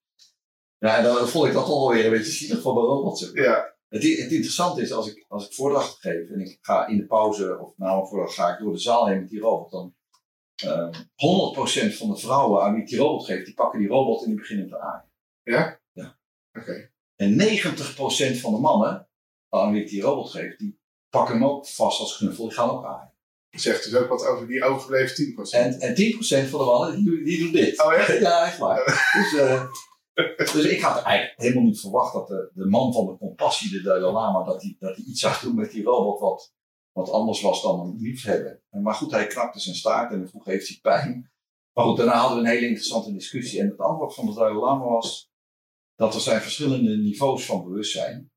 Ja, 0.78 0.98
en 0.98 1.04
dan 1.04 1.28
vond 1.28 1.48
ik 1.48 1.54
dat 1.54 1.66
toch 1.66 1.80
wel 1.80 1.94
weer 1.94 2.06
een 2.06 2.12
beetje 2.12 2.32
zielig 2.32 2.62
van 2.62 2.74
mijn 2.74 2.86
robot. 2.86 3.32
Ja. 3.34 3.76
Het, 3.88 4.04
het 4.04 4.32
interessante 4.32 4.82
is, 4.82 4.92
als 4.92 5.08
ik, 5.08 5.26
als 5.28 5.48
ik 5.48 5.54
voordracht 5.54 6.00
geef 6.00 6.30
en 6.30 6.40
ik 6.40 6.58
ga 6.62 6.88
in 6.88 6.98
de 6.98 7.06
pauze 7.06 7.60
of 7.60 7.78
na 7.78 7.94
mijn 7.96 8.08
voordracht 8.08 8.34
ga 8.34 8.54
ik 8.54 8.60
door 8.60 8.74
de 8.74 8.80
zaal 8.80 9.08
heen 9.08 9.20
met 9.20 9.30
die 9.30 9.40
robot, 9.40 9.72
dan 9.72 9.96
uh, 10.66 10.90
100% 11.92 11.98
van 11.98 12.10
de 12.10 12.18
vrouwen 12.18 12.64
aan 12.64 12.74
wie 12.74 12.82
ik 12.82 12.88
die 12.88 12.98
robot 12.98 13.26
geef, 13.26 13.46
die 13.46 13.54
pakken 13.54 13.80
die 13.80 13.88
robot 13.88 14.22
en 14.22 14.28
die 14.28 14.38
beginnen 14.38 14.68
te 14.68 14.80
aaien. 14.80 15.12
Ja? 15.44 15.80
Ja. 15.92 16.18
Oké. 16.54 16.60
Okay. 16.60 16.92
En 17.16 17.40
90% 18.38 18.40
van 18.40 18.54
de 18.54 18.60
mannen 18.60 19.08
aan 19.54 19.72
wie 19.72 19.82
ik 19.82 19.90
die 19.90 20.02
robot 20.02 20.30
geef, 20.30 20.56
die 20.58 20.80
pakken 21.10 21.34
hem 21.34 21.46
ook 21.46 21.68
vast 21.68 22.00
als 22.00 22.18
knuffel, 22.18 22.48
die 22.48 22.54
gaan 22.54 22.70
ook 22.70 22.86
aaien. 22.86 23.12
Zegt 23.50 23.84
dus 23.84 23.96
ook 23.96 24.08
wat 24.08 24.26
over 24.26 24.48
die 24.48 24.64
overgebleven 24.64 25.36
10%. 25.48 25.50
En, 25.52 25.80
en 25.80 25.96
10% 26.46 26.50
van 26.50 26.60
de 26.60 26.66
mannen, 26.66 27.04
die, 27.04 27.24
die 27.24 27.40
doen 27.40 27.52
dit. 27.52 27.84
Oh 27.84 27.94
ja? 27.94 28.12
ja, 28.30 28.46
echt 28.46 28.58
waar. 28.58 28.86
dus, 29.14 29.34
uh, 29.34 29.66
dus 30.38 30.66
ik 30.66 30.82
had 30.82 31.02
eigenlijk 31.02 31.40
helemaal 31.40 31.64
niet 31.64 31.80
verwacht 31.80 32.14
dat 32.14 32.28
de, 32.28 32.52
de 32.54 32.66
man 32.66 32.94
van 32.94 33.06
de 33.06 33.18
compassie, 33.18 33.72
de 33.72 33.82
Dalai 33.82 34.14
Lama, 34.14 34.44
dat 34.44 34.62
hij, 34.62 34.76
dat 34.80 34.96
hij 34.96 35.06
iets 35.06 35.20
zou 35.20 35.34
doen 35.42 35.56
met 35.56 35.72
die 35.72 35.84
robot 35.84 36.20
wat, 36.20 36.54
wat 36.92 37.10
anders 37.10 37.42
was 37.42 37.62
dan 37.62 37.80
een 37.80 37.98
liefhebben. 38.00 38.62
Maar 38.70 38.94
goed, 38.94 39.12
hij 39.12 39.28
knakte 39.28 39.60
zijn 39.60 39.76
staart 39.76 40.12
en 40.12 40.30
vroeg 40.30 40.46
heeft 40.46 40.68
hij 40.68 40.80
pijn. 40.82 41.32
Maar 41.74 41.86
goed, 41.86 41.98
daarna 41.98 42.18
hadden 42.18 42.38
we 42.38 42.44
een 42.44 42.54
hele 42.54 42.68
interessante 42.68 43.14
discussie. 43.14 43.60
En 43.60 43.68
het 43.68 43.80
antwoord 43.80 44.14
van 44.14 44.26
de 44.26 44.34
Dalai 44.34 44.54
Lama 44.54 44.86
was 44.86 45.32
dat 45.96 46.14
er 46.14 46.22
zijn 46.22 46.42
verschillende 46.42 46.98
niveaus 46.98 47.46
van 47.46 47.64
bewustzijn. 47.64 48.33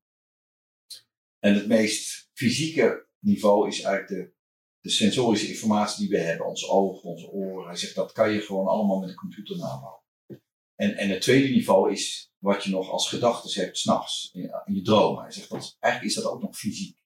En 1.39 1.53
het 1.53 1.67
meest 1.67 2.29
fysieke 2.33 3.07
niveau 3.19 3.67
is 3.67 3.81
eigenlijk 3.81 4.07
de, 4.07 4.33
de 4.79 4.89
sensorische 4.89 5.47
informatie 5.47 6.07
die 6.07 6.17
we 6.17 6.23
hebben. 6.23 6.47
Onze 6.47 6.67
ogen, 6.67 7.09
onze 7.09 7.29
oren. 7.29 7.67
Hij 7.67 7.75
zegt 7.75 7.95
dat 7.95 8.11
kan 8.11 8.31
je 8.31 8.41
gewoon 8.41 8.67
allemaal 8.67 8.99
met 8.99 9.09
een 9.09 9.15
computer 9.15 9.57
nabouwen. 9.57 10.01
En, 10.75 10.95
en 10.95 11.09
het 11.09 11.21
tweede 11.21 11.47
niveau 11.47 11.91
is 11.91 12.31
wat 12.37 12.63
je 12.63 12.69
nog 12.69 12.89
als 12.89 13.09
gedachten 13.09 13.61
hebt 13.61 13.77
s'nachts, 13.77 14.29
in, 14.33 14.51
in 14.65 14.73
je 14.73 14.81
dromen. 14.81 15.23
Hij 15.23 15.31
zegt 15.31 15.49
dat 15.49 15.77
eigenlijk 15.79 16.15
is 16.15 16.21
dat 16.21 16.31
ook 16.31 16.41
nog 16.41 16.57
fysiek. 16.57 17.05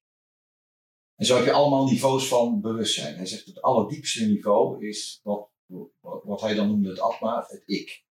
En 1.16 1.26
zo 1.26 1.36
heb 1.36 1.46
je 1.46 1.52
allemaal 1.52 1.86
niveaus 1.86 2.28
van 2.28 2.62
bewustzijn. 2.62 3.16
Hij 3.16 3.26
zegt 3.26 3.46
het 3.46 3.62
allerdiepste 3.62 4.26
niveau 4.26 4.88
is 4.88 5.20
wat, 5.24 5.50
wat, 6.02 6.42
hij 6.42 6.54
dan 6.54 6.68
noemde 6.68 6.90
het 6.90 7.00
atma, 7.00 7.46
het 7.48 7.64
ik. 7.66 8.06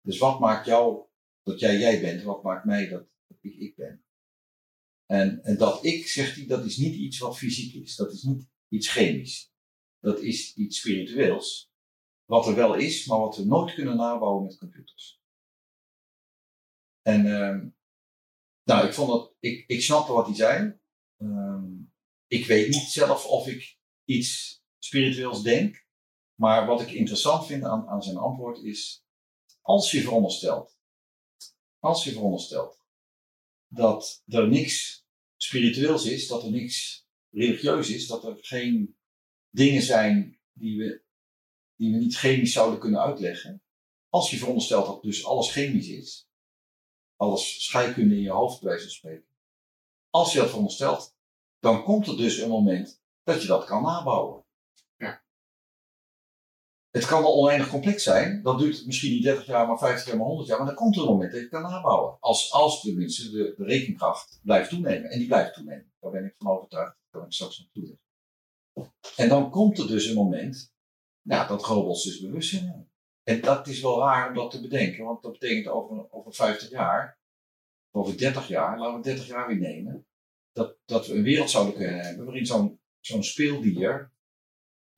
Dus 0.00 0.18
wat 0.18 0.40
maakt 0.40 0.66
jou 0.66 1.06
dat 1.42 1.60
jij 1.60 1.78
jij 1.78 2.00
bent 2.00 2.20
en 2.20 2.26
wat 2.26 2.42
maakt 2.42 2.64
mij 2.64 2.88
dat 2.88 3.06
ik 3.40 3.54
ik 3.54 3.76
ben? 3.76 4.04
En, 5.12 5.42
en 5.44 5.56
dat 5.56 5.84
ik, 5.84 6.06
zegt 6.06 6.36
hij, 6.36 6.46
dat 6.46 6.64
is 6.64 6.76
niet 6.76 6.94
iets 6.94 7.18
wat 7.18 7.38
fysiek 7.38 7.74
is. 7.74 7.96
Dat 7.96 8.12
is 8.12 8.22
niet 8.22 8.48
iets 8.68 8.88
chemisch. 8.88 9.52
Dat 10.00 10.20
is 10.20 10.54
iets 10.54 10.78
spiritueels 10.78 11.70
wat 12.24 12.46
er 12.46 12.54
wel 12.54 12.74
is, 12.74 13.06
maar 13.06 13.18
wat 13.18 13.36
we 13.36 13.44
nooit 13.44 13.74
kunnen 13.74 13.96
nabouwen 13.96 14.44
met 14.44 14.58
computers. 14.58 15.20
En 17.02 17.26
uh, 17.26 17.60
nou, 18.62 18.86
ik 18.86 18.94
vond 18.94 19.08
dat, 19.08 19.34
ik, 19.40 19.64
ik 19.66 19.82
snapte 19.82 20.12
wat 20.12 20.26
hij 20.26 20.34
zei. 20.34 20.80
Uh, 21.18 21.62
ik 22.26 22.46
weet 22.46 22.68
niet 22.68 22.88
zelf 22.88 23.26
of 23.26 23.46
ik 23.46 23.78
iets 24.04 24.62
spiritueels 24.78 25.42
denk, 25.42 25.86
maar 26.34 26.66
wat 26.66 26.80
ik 26.80 26.90
interessant 26.90 27.46
vind 27.46 27.64
aan, 27.64 27.88
aan 27.88 28.02
zijn 28.02 28.16
antwoord 28.16 28.58
is, 28.62 29.04
als 29.60 29.90
je 29.90 30.00
veronderstelt 30.00 30.72
als 31.82 32.04
je 32.04 32.12
veronderstelt 32.12 32.80
dat 33.66 34.22
er 34.26 34.48
niks 34.48 35.01
spiritueels 35.42 36.06
is, 36.06 36.26
dat 36.26 36.42
er 36.42 36.50
niks 36.50 37.06
religieus 37.30 37.90
is, 37.90 38.06
dat 38.06 38.24
er 38.24 38.36
geen 38.40 38.96
dingen 39.50 39.82
zijn 39.82 40.38
die 40.52 40.78
we, 40.78 41.02
die 41.76 41.92
we 41.92 41.98
niet 41.98 42.16
chemisch 42.16 42.52
zouden 42.52 42.78
kunnen 42.78 43.00
uitleggen. 43.00 43.62
Als 44.08 44.30
je 44.30 44.36
veronderstelt 44.36 44.86
dat 44.86 45.02
dus 45.02 45.24
alles 45.24 45.50
chemisch 45.50 45.88
is, 45.88 46.28
alles 47.16 47.64
scheikunde 47.64 48.14
in 48.14 48.20
je 48.20 48.30
hoofd 48.30 48.60
bij 48.60 48.70
wijze 48.70 48.90
spreken. 48.90 49.30
Als 50.10 50.32
je 50.32 50.38
dat 50.38 50.48
veronderstelt, 50.48 51.14
dan 51.58 51.84
komt 51.84 52.06
er 52.06 52.16
dus 52.16 52.38
een 52.38 52.48
moment 52.48 53.02
dat 53.22 53.42
je 53.42 53.48
dat 53.48 53.64
kan 53.64 53.82
nabouwen. 53.82 54.41
Het 56.92 57.06
kan 57.06 57.22
wel 57.22 57.34
oneindig 57.34 57.68
complex 57.68 58.02
zijn. 58.02 58.42
Dat 58.42 58.58
duurt 58.58 58.86
misschien 58.86 59.12
niet 59.12 59.22
30 59.22 59.46
jaar, 59.46 59.66
maar 59.66 59.78
50 59.78 60.06
jaar, 60.06 60.16
maar 60.16 60.26
100 60.26 60.48
jaar. 60.48 60.58
Maar 60.58 60.66
dan 60.66 60.74
komt 60.74 60.96
er 60.96 61.02
een 61.02 61.08
moment 61.08 61.32
dat 61.32 61.40
je 61.40 61.48
kan 61.48 61.62
nabouwen. 61.62 62.16
Als, 62.20 62.52
als 62.52 62.80
tenminste 62.80 63.30
de, 63.30 63.54
de 63.56 63.64
rekenkracht 63.64 64.40
blijft 64.42 64.68
toenemen. 64.68 65.10
En 65.10 65.18
die 65.18 65.26
blijft 65.26 65.54
toenemen. 65.54 65.92
Daar 66.00 66.10
ben 66.10 66.24
ik 66.24 66.34
van 66.38 66.52
overtuigd. 66.52 66.96
Daar 67.00 67.20
kan 67.20 67.24
ik 67.24 67.32
straks 67.32 67.68
toelichten. 67.72 68.00
En 69.16 69.28
dan 69.28 69.50
komt 69.50 69.78
er 69.78 69.86
dus 69.86 70.06
een 70.06 70.14
moment 70.14 70.74
ja, 71.22 71.46
dat 71.46 71.64
robots 71.64 72.04
dus 72.04 72.20
bewustzijn 72.20 72.64
hebben. 72.64 72.90
En 73.22 73.40
dat 73.40 73.66
is 73.66 73.80
wel 73.80 73.98
raar 73.98 74.28
om 74.28 74.34
dat 74.34 74.50
te 74.50 74.60
bedenken. 74.60 75.04
Want 75.04 75.22
dat 75.22 75.32
betekent 75.32 75.66
over, 75.66 76.12
over 76.12 76.34
50 76.34 76.70
jaar, 76.70 77.18
over 77.90 78.18
30 78.18 78.48
jaar, 78.48 78.78
laten 78.78 78.96
we 78.96 79.02
30 79.02 79.26
jaar 79.26 79.46
weer 79.46 79.58
nemen. 79.58 80.06
Dat, 80.52 80.76
dat 80.84 81.06
we 81.06 81.14
een 81.14 81.22
wereld 81.22 81.50
zouden 81.50 81.74
kunnen 81.74 82.04
hebben 82.04 82.24
waarin 82.24 82.46
zo'n 82.46 82.80
zo'n 83.00 83.22
speeldier 83.22 84.12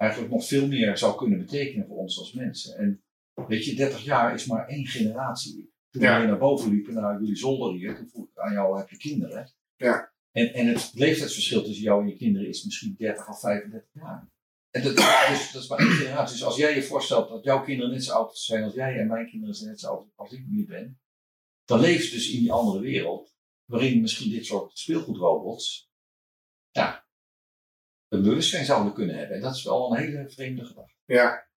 eigenlijk 0.04 0.32
nog 0.32 0.46
veel 0.46 0.66
meer 0.66 0.98
zou 0.98 1.16
kunnen 1.16 1.38
betekenen 1.38 1.86
voor 1.86 1.96
ons 1.96 2.18
als 2.18 2.32
mensen. 2.32 2.76
En 2.76 3.02
weet 3.46 3.64
je, 3.64 3.74
30 3.74 4.04
jaar 4.04 4.34
is 4.34 4.46
maar 4.46 4.68
één 4.68 4.86
generatie. 4.86 5.72
Toen 5.90 6.02
Ja. 6.02 6.20
we 6.20 6.26
naar 6.26 6.38
boven 6.38 6.70
liepen, 6.70 6.94
naar 6.94 7.20
jullie 7.20 7.36
zolder 7.36 7.72
hier, 7.72 7.96
toen 7.96 8.08
vroeg 8.08 8.28
ik 8.30 8.38
aan 8.38 8.52
jou, 8.52 8.78
heb 8.78 8.88
je 8.88 8.96
kinderen? 8.96 9.52
Ja. 9.76 10.12
En, 10.32 10.54
en 10.54 10.66
het 10.66 10.90
leeftijdsverschil 10.94 11.62
tussen 11.62 11.82
jou 11.84 12.02
en 12.02 12.08
je 12.08 12.16
kinderen 12.16 12.48
is 12.48 12.64
misschien 12.64 12.94
30 12.98 13.28
of 13.28 13.40
35 13.40 13.88
jaar. 13.92 14.32
En 14.70 14.82
dat, 14.82 14.96
dus, 14.96 15.52
dat 15.52 15.62
is 15.62 15.68
maar 15.68 15.78
één 15.78 15.90
generatie. 15.90 16.36
Dus 16.36 16.44
als 16.44 16.56
jij 16.56 16.74
je 16.74 16.82
voorstelt 16.82 17.28
dat 17.28 17.44
jouw 17.44 17.62
kinderen 17.64 17.90
net 17.92 18.04
zo 18.04 18.12
oud 18.12 18.38
zijn 18.38 18.64
als 18.64 18.74
jij 18.74 18.98
en 18.98 19.06
mijn 19.06 19.28
kinderen 19.28 19.54
zijn 19.54 19.70
net 19.70 19.80
zo 19.80 19.88
oud 19.88 20.06
als 20.14 20.32
ik 20.32 20.46
nu 20.48 20.66
ben, 20.66 21.00
dan 21.64 21.80
leef 21.80 22.04
je 22.04 22.10
dus 22.14 22.30
in 22.32 22.40
die 22.40 22.52
andere 22.52 22.80
wereld, 22.80 23.34
waarin 23.64 24.00
misschien 24.00 24.30
dit 24.30 24.46
soort 24.46 24.78
speelgoedrobots, 24.78 25.90
een 28.14 28.22
bewustzijn 28.22 28.64
zouden 28.64 28.92
kunnen 28.92 29.16
hebben. 29.16 29.36
En 29.36 29.42
dat 29.42 29.54
is 29.54 29.64
wel 29.64 29.90
een 29.90 29.98
hele 29.98 30.30
vreemde 30.30 30.64
gedachte. 30.64 30.94
Ja, 31.04 31.48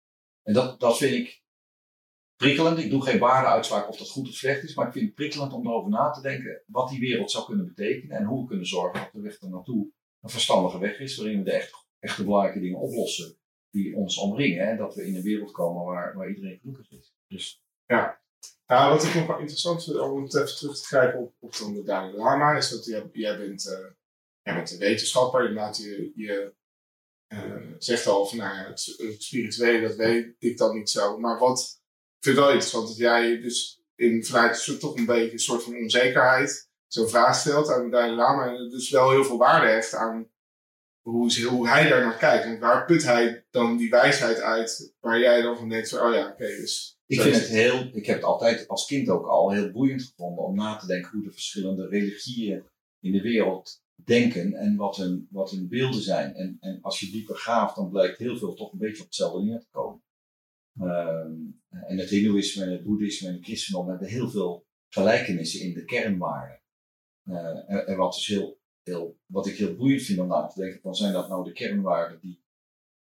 En 0.42 0.52
dat, 0.52 0.80
dat 0.80 0.96
vind 0.96 1.14
ik 1.14 1.42
prikkelend. 2.36 2.78
Ik 2.78 2.90
doe 2.90 3.02
geen 3.02 3.18
waardeuitspraak 3.18 3.88
of 3.88 3.96
dat 3.96 4.10
goed 4.10 4.28
of 4.28 4.34
slecht 4.34 4.62
is, 4.62 4.74
maar 4.74 4.86
ik 4.86 4.92
vind 4.92 5.04
het 5.04 5.14
prikkelend 5.14 5.52
om 5.52 5.66
erover 5.66 5.90
na 5.90 6.10
te 6.10 6.20
denken 6.20 6.62
wat 6.66 6.88
die 6.88 7.00
wereld 7.00 7.30
zou 7.30 7.46
kunnen 7.46 7.66
betekenen 7.66 8.16
en 8.16 8.24
hoe 8.24 8.40
we 8.40 8.48
kunnen 8.48 8.66
zorgen 8.66 9.00
dat 9.00 9.12
de 9.12 9.20
weg 9.20 9.40
er 9.40 9.48
naartoe 9.48 9.88
een 10.20 10.30
verstandige 10.30 10.78
weg 10.78 10.98
is, 10.98 11.16
waarin 11.16 11.38
we 11.38 11.44
de 11.44 11.52
echt, 11.52 11.86
echte 11.98 12.24
belangrijke 12.24 12.60
dingen 12.60 12.78
oplossen 12.78 13.36
die 13.70 13.96
ons 13.96 14.18
omringen. 14.18 14.68
En 14.68 14.76
dat 14.76 14.94
we 14.94 15.06
in 15.06 15.16
een 15.16 15.22
wereld 15.22 15.50
komen 15.50 15.84
waar, 15.84 16.14
waar 16.16 16.28
iedereen 16.28 16.58
gelukkig 16.58 16.90
is. 16.90 17.14
Dus 17.26 17.62
Nou, 18.66 18.92
wat 18.92 19.04
ik 19.04 19.14
nog 19.14 19.26
wel 19.26 19.38
interessant 19.38 19.84
vind, 19.84 19.98
om 19.98 20.22
het 20.22 20.36
even 20.36 20.56
terug 20.56 20.78
te 20.78 20.84
grijpen 20.84 21.20
op, 21.20 21.34
op 21.38 21.52
de 21.52 21.82
Dalai 21.84 22.16
Lama, 22.16 22.56
is 22.56 22.70
dat 22.70 22.84
jij, 22.84 23.08
jij, 23.12 23.38
bent, 23.38 23.66
eh, 23.66 23.86
jij 24.46 24.54
bent 24.54 24.70
een 24.72 24.78
wetenschapper. 24.78 25.40
Inderdaad, 25.40 25.76
je, 25.76 26.12
je 26.14 26.54
eh, 27.26 27.70
zegt 27.78 28.06
al 28.06 28.26
van, 28.26 28.38
nou 28.38 28.56
ja, 28.56 28.66
het, 28.68 28.94
het 28.96 29.22
spirituele, 29.22 29.88
dat 29.88 29.96
weet 29.96 30.35
ik 30.38 30.59
dan 30.59 30.76
niet 30.76 30.90
zo. 30.90 31.18
Maar 31.18 31.38
wat, 31.38 31.80
ik 32.16 32.24
vind 32.24 32.37
wel 32.37 32.48
interessant 32.48 32.88
dat 32.88 32.96
jij 32.96 33.40
dus 33.40 33.82
in, 33.94 34.24
vanuit 34.24 34.76
toch 34.80 34.96
een 34.96 35.06
beetje 35.06 35.32
een 35.32 35.38
soort 35.38 35.62
van 35.62 35.76
onzekerheid 35.76 36.68
zo'n 36.87 37.09
vraag 37.09 37.37
stelt 37.37 37.68
aan 37.68 37.85
de 37.85 37.90
Dalai 37.90 38.14
Lama. 38.14 38.46
En 38.46 38.70
dus 38.70 38.90
wel 38.90 39.11
heel 39.11 39.24
veel 39.24 39.38
waarde 39.38 39.66
hecht 39.66 39.94
aan 39.94 40.30
hoe, 41.02 41.68
hij 41.68 41.88
daar 41.88 42.04
naar 42.04 42.16
kijkt. 42.16 42.44
En 42.44 42.59
waar 42.59 42.85
put 42.85 43.02
hij 43.02 43.46
dan 43.50 43.76
die 43.76 43.90
wijsheid 43.90 44.40
uit, 44.40 44.94
waar 45.00 45.18
jij 45.18 45.42
dan 45.42 45.56
van 45.56 45.68
denkt 45.68 45.88
van, 45.88 46.09
oh 46.09 46.14
ja, 46.14 46.28
oké, 46.28 46.46
dus... 46.46 46.98
ik 47.06 47.20
vind 47.20 47.35
het 47.35 47.46
heel, 47.46 47.90
ik 47.92 48.06
heb 48.06 48.16
het 48.16 48.24
altijd 48.24 48.68
als 48.68 48.87
kind 48.87 49.09
ook 49.09 49.26
al 49.26 49.52
heel 49.52 49.70
boeiend 49.70 50.02
gevonden 50.02 50.44
om 50.44 50.54
na 50.54 50.76
te 50.76 50.87
denken 50.87 51.11
hoe 51.11 51.22
de 51.22 51.32
verschillende 51.32 51.88
religieën 51.88 52.64
in 53.00 53.12
de 53.12 53.20
wereld 53.20 53.85
denken 54.04 54.54
en 54.54 54.76
wat 54.76 54.96
hun, 54.96 55.28
wat 55.30 55.50
hun 55.50 55.68
beelden 55.68 56.02
zijn. 56.02 56.35
En, 56.35 56.56
en 56.61 56.78
als 56.82 57.00
je 57.00 57.11
dieper 57.11 57.37
graaft, 57.37 57.76
dan 57.76 57.90
blijkt 57.90 58.18
heel 58.18 58.37
veel 58.37 58.54
toch 58.54 58.72
een 58.72 58.78
beetje 58.78 59.00
op 59.00 59.06
hetzelfde 59.06 59.42
neer 59.42 59.61
te 59.61 59.68
komen. 59.70 60.02
Ehm, 60.80 61.32
en 61.68 61.98
het 61.98 62.11
Hindoeïsme, 62.11 62.64
en 62.64 62.72
het 62.72 62.85
Boeddhisme 62.85 63.28
en 63.28 63.35
het 63.35 63.44
Christendom 63.44 63.88
hebben 63.88 64.09
heel 64.09 64.30
veel 64.30 64.66
gelijkenissen 64.88 65.61
in 65.61 65.74
de 65.74 65.85
kernwaarden. 65.85 66.62
Eh, 67.22 67.88
en, 67.88 67.96
wat, 67.96 68.12
dus 68.12 68.26
heel, 68.26 68.61
heel, 68.82 69.18
wat 69.26 69.46
ik 69.46 69.56
heel 69.56 69.74
boeiend 69.74 70.02
vind 70.02 70.18
om 70.18 70.28
na 70.28 70.46
te 70.46 70.61
denken, 70.61 70.80
van 70.80 70.94
zijn 70.94 71.12
dat 71.12 71.28
nou 71.28 71.44
de 71.44 71.52
kernwaarden 71.52 72.20
die, 72.20 72.44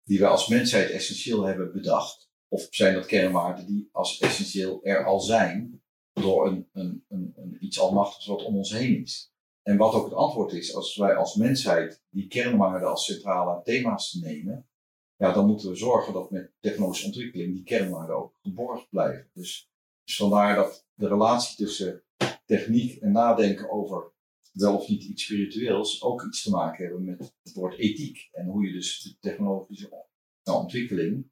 die 0.02 0.18
wij 0.18 0.28
als 0.28 0.48
mensheid 0.48 0.90
essentieel 0.90 1.42
hebben 1.42 1.72
bedacht? 1.72 2.30
Of 2.48 2.66
zijn 2.70 2.94
dat 2.94 3.06
kernwaarden 3.06 3.66
die 3.66 3.88
als 3.92 4.18
essentieel 4.18 4.84
er 4.84 5.04
al 5.04 5.20
zijn 5.20 5.82
door 6.12 6.46
een, 6.46 6.68
een, 6.72 7.04
een, 7.08 7.32
een 7.36 7.64
iets 7.64 7.80
almachtigs 7.80 8.26
wat 8.26 8.44
om 8.44 8.56
ons 8.56 8.72
heen 8.72 9.02
is? 9.02 9.34
En 9.66 9.76
wat 9.76 9.94
ook 9.94 10.04
het 10.04 10.14
antwoord 10.14 10.52
is, 10.52 10.74
als 10.74 10.96
wij 10.96 11.16
als 11.16 11.34
mensheid 11.34 12.02
die 12.10 12.26
kernwaarden 12.26 12.88
als 12.88 13.04
centrale 13.04 13.62
thema's 13.62 14.12
nemen, 14.12 14.68
ja, 15.16 15.32
dan 15.32 15.46
moeten 15.46 15.68
we 15.68 15.76
zorgen 15.76 16.12
dat 16.12 16.30
met 16.30 16.52
technologische 16.60 17.06
ontwikkeling 17.06 17.54
die 17.54 17.62
kernwaarden 17.62 18.16
ook 18.16 18.38
geborgd 18.42 18.88
blijven. 18.88 19.30
Dus, 19.32 19.70
dus 20.04 20.16
vandaar 20.16 20.56
dat 20.56 20.86
de 20.94 21.08
relatie 21.08 21.56
tussen 21.56 22.04
techniek 22.44 23.00
en 23.00 23.12
nadenken 23.12 23.70
over 23.70 24.12
wel 24.52 24.76
of 24.76 24.88
niet 24.88 25.04
iets 25.04 25.24
spiritueels 25.24 26.02
ook 26.02 26.22
iets 26.22 26.42
te 26.42 26.50
maken 26.50 26.84
hebben 26.84 27.04
met 27.04 27.34
het 27.42 27.52
woord 27.52 27.78
ethiek. 27.78 28.28
En 28.32 28.46
hoe 28.46 28.66
je 28.66 28.72
dus 28.72 29.02
de 29.02 29.16
technologische 29.20 30.06
ontwikkeling, 30.44 31.30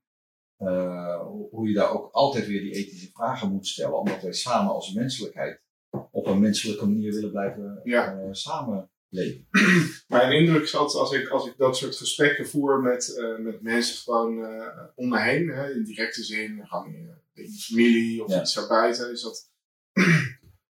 eh, 0.57 1.27
hoe 1.51 1.69
je 1.69 1.75
daar 1.75 1.91
ook 1.91 2.13
altijd 2.13 2.47
weer 2.47 2.61
die 2.61 2.75
ethische 2.75 3.11
vragen 3.11 3.53
moet 3.53 3.67
stellen, 3.67 3.99
omdat 3.99 4.23
wij 4.23 4.33
samen 4.33 4.73
als 4.73 4.93
menselijkheid 4.93 5.64
op 6.11 6.27
een 6.27 6.41
menselijke 6.41 6.87
manier 6.87 7.13
willen 7.13 7.31
blijven 7.31 7.81
Ja. 7.85 8.19
eh, 8.19 8.29
samenleven. 8.33 9.47
Mijn 10.09 10.33
indruk 10.33 10.63
is 10.63 10.75
altijd 10.77 10.99
als 11.03 11.13
ik, 11.13 11.29
als 11.29 11.47
ik 11.47 11.57
dat 11.57 11.77
soort 11.77 11.97
gesprekken 11.97 12.49
voer 12.49 12.81
met, 12.83 13.17
eh, 13.17 13.39
met 13.39 13.63
mensen 13.63 13.97
gewoon 13.97 14.45
eh 14.45 14.69
om 14.95 15.09
me 15.09 15.21
heen, 15.21 15.49
hè, 15.49 15.71
in 15.75 15.85
directe 15.85 16.23
zin, 16.25 16.67
gewoon 16.67 16.87
in, 16.95 17.09
in 17.33 17.45
de 17.45 17.59
familie 17.59 18.25
of 18.25 18.31
Ja. 18.31 18.41
iets 18.41 18.55
daarbuiten, 18.55 19.13
is 19.13 19.23
dat, 19.23 19.51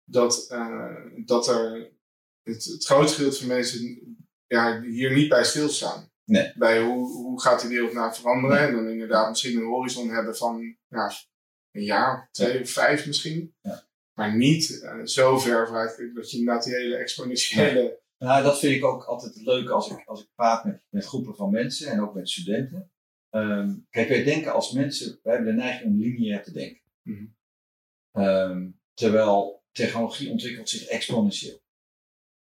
dat, 0.04 0.46
dat 1.24 1.46
er 1.48 1.90
het, 2.42 2.64
het 2.64 2.84
grootste 2.84 3.16
gedeelte 3.16 3.38
van 3.38 3.46
mensen 3.48 4.00
ja, 4.46 4.80
hier 4.82 5.14
niet 5.14 5.28
bij 5.28 5.44
stilstaan. 5.44 6.10
Nee. 6.24 6.52
Bij 6.54 6.82
hoe, 6.82 7.08
hoe 7.12 7.40
gaat 7.40 7.60
die 7.60 7.70
wereld 7.70 7.92
nou 7.92 8.14
veranderen 8.14 8.58
en 8.58 8.74
dan 8.74 8.88
inderdaad 8.88 9.28
misschien 9.28 9.58
een 9.58 9.64
horizon 9.66 10.08
hebben 10.08 10.36
van 10.36 10.76
ja, 10.88 11.12
een 11.72 11.82
jaar, 11.84 12.28
twee 12.32 12.60
of 12.60 12.70
vijf 12.70 13.06
misschien. 13.06 13.54
Ja. 13.60 13.87
Maar 14.18 14.36
niet 14.36 14.82
eh, 14.82 15.04
zo 15.04 15.38
ver 15.38 15.66
vooruit 15.66 16.14
dat 16.14 16.30
je 16.30 16.38
inderdaad 16.38 16.64
die 16.64 16.74
hele 16.74 16.96
exponentiële 16.96 18.00
Nou, 18.18 18.42
dat 18.42 18.58
vind 18.58 18.74
ik 18.74 18.84
ook 18.84 19.04
altijd 19.04 19.36
leuk 19.36 19.68
als 19.68 19.90
ik, 19.90 20.02
als 20.06 20.20
ik 20.22 20.28
praat 20.34 20.64
met, 20.64 20.82
met 20.88 21.04
groepen 21.04 21.34
van 21.34 21.50
mensen 21.50 21.90
en 21.90 22.00
ook 22.00 22.14
met 22.14 22.30
studenten. 22.30 22.90
Ehm, 23.30 23.74
kijk, 23.90 24.08
wij 24.08 24.24
denken 24.24 24.52
als 24.52 24.72
mensen, 24.72 25.20
wij 25.22 25.34
hebben 25.34 25.54
de 25.54 25.60
neiging 25.60 25.90
om 25.90 26.00
lineair 26.00 26.42
te 26.42 26.52
denken. 26.52 26.82
Mhm. 27.02 27.26
Ehm, 28.12 28.70
terwijl 28.94 29.62
technologie 29.72 30.30
ontwikkelt 30.30 30.68
zich 30.68 30.86
exponentieel. 30.86 31.62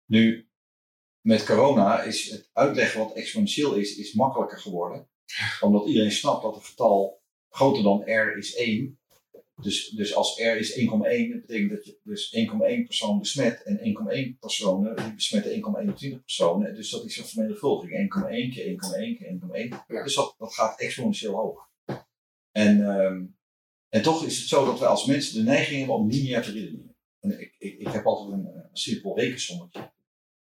Nu, 0.07 0.49
met 1.21 1.45
corona 1.45 2.03
is 2.03 2.31
het 2.31 2.51
uitleggen 2.53 3.01
wat 3.01 3.15
exponentieel 3.15 3.75
is, 3.75 3.97
is 3.97 4.13
makkelijker 4.13 4.59
geworden. 4.59 5.09
Omdat 5.61 5.87
iedereen 5.87 6.13
snapt 6.13 6.43
dat 6.43 6.55
het 6.55 6.65
getal 6.65 7.23
groter 7.49 7.83
dan 7.83 8.03
r 8.03 8.37
is 8.37 8.55
1. 8.57 9.01
Dus, 9.61 9.89
dus 9.89 10.15
als 10.15 10.39
r 10.39 10.57
is 10.57 10.79
1,1, 10.79 10.87
dat 10.87 11.41
betekent 11.47 11.71
dat 11.71 11.85
je 11.85 11.99
dus 12.03 12.37
1,1 12.37 12.87
persoon 12.87 13.19
besmet. 13.19 13.63
En 13.63 13.79
1,1 14.35 14.39
personen, 14.39 14.97
die 14.97 15.15
besmetten 15.15 15.53
1,21 15.53 16.21
personen. 16.21 16.75
Dus 16.75 16.91
dat 16.91 17.05
is 17.05 17.19
een 17.19 17.25
vermenigvuldiging. 17.25 18.15
1,1 18.15 18.55
keer 18.55 18.67
1,1 18.67 19.19
keer 19.19 19.39
1,1. 19.69 19.69
Ja. 19.89 20.03
Dus 20.03 20.15
dat, 20.15 20.35
dat 20.39 20.55
gaat 20.55 20.81
exponentieel 20.81 21.35
hoog. 21.35 21.71
En, 22.51 22.89
ehm, 22.89 23.25
en 23.89 24.03
toch 24.03 24.25
is 24.25 24.39
het 24.39 24.49
zo 24.49 24.65
dat 24.65 24.79
wij 24.79 24.89
als 24.89 25.07
mensen 25.07 25.35
de 25.35 25.51
neiging 25.51 25.79
hebben 25.79 25.97
om 25.97 26.09
lineair 26.09 26.43
te 26.43 26.53
redeneren. 26.53 26.97
En 27.21 27.41
ik, 27.41 27.55
ik, 27.59 27.79
ik 27.79 27.89
heb 27.89 28.07
altijd 28.07 28.33
een, 28.33 28.47
een 28.47 28.69
simpel 28.73 29.19
rekensommetje. 29.19 29.93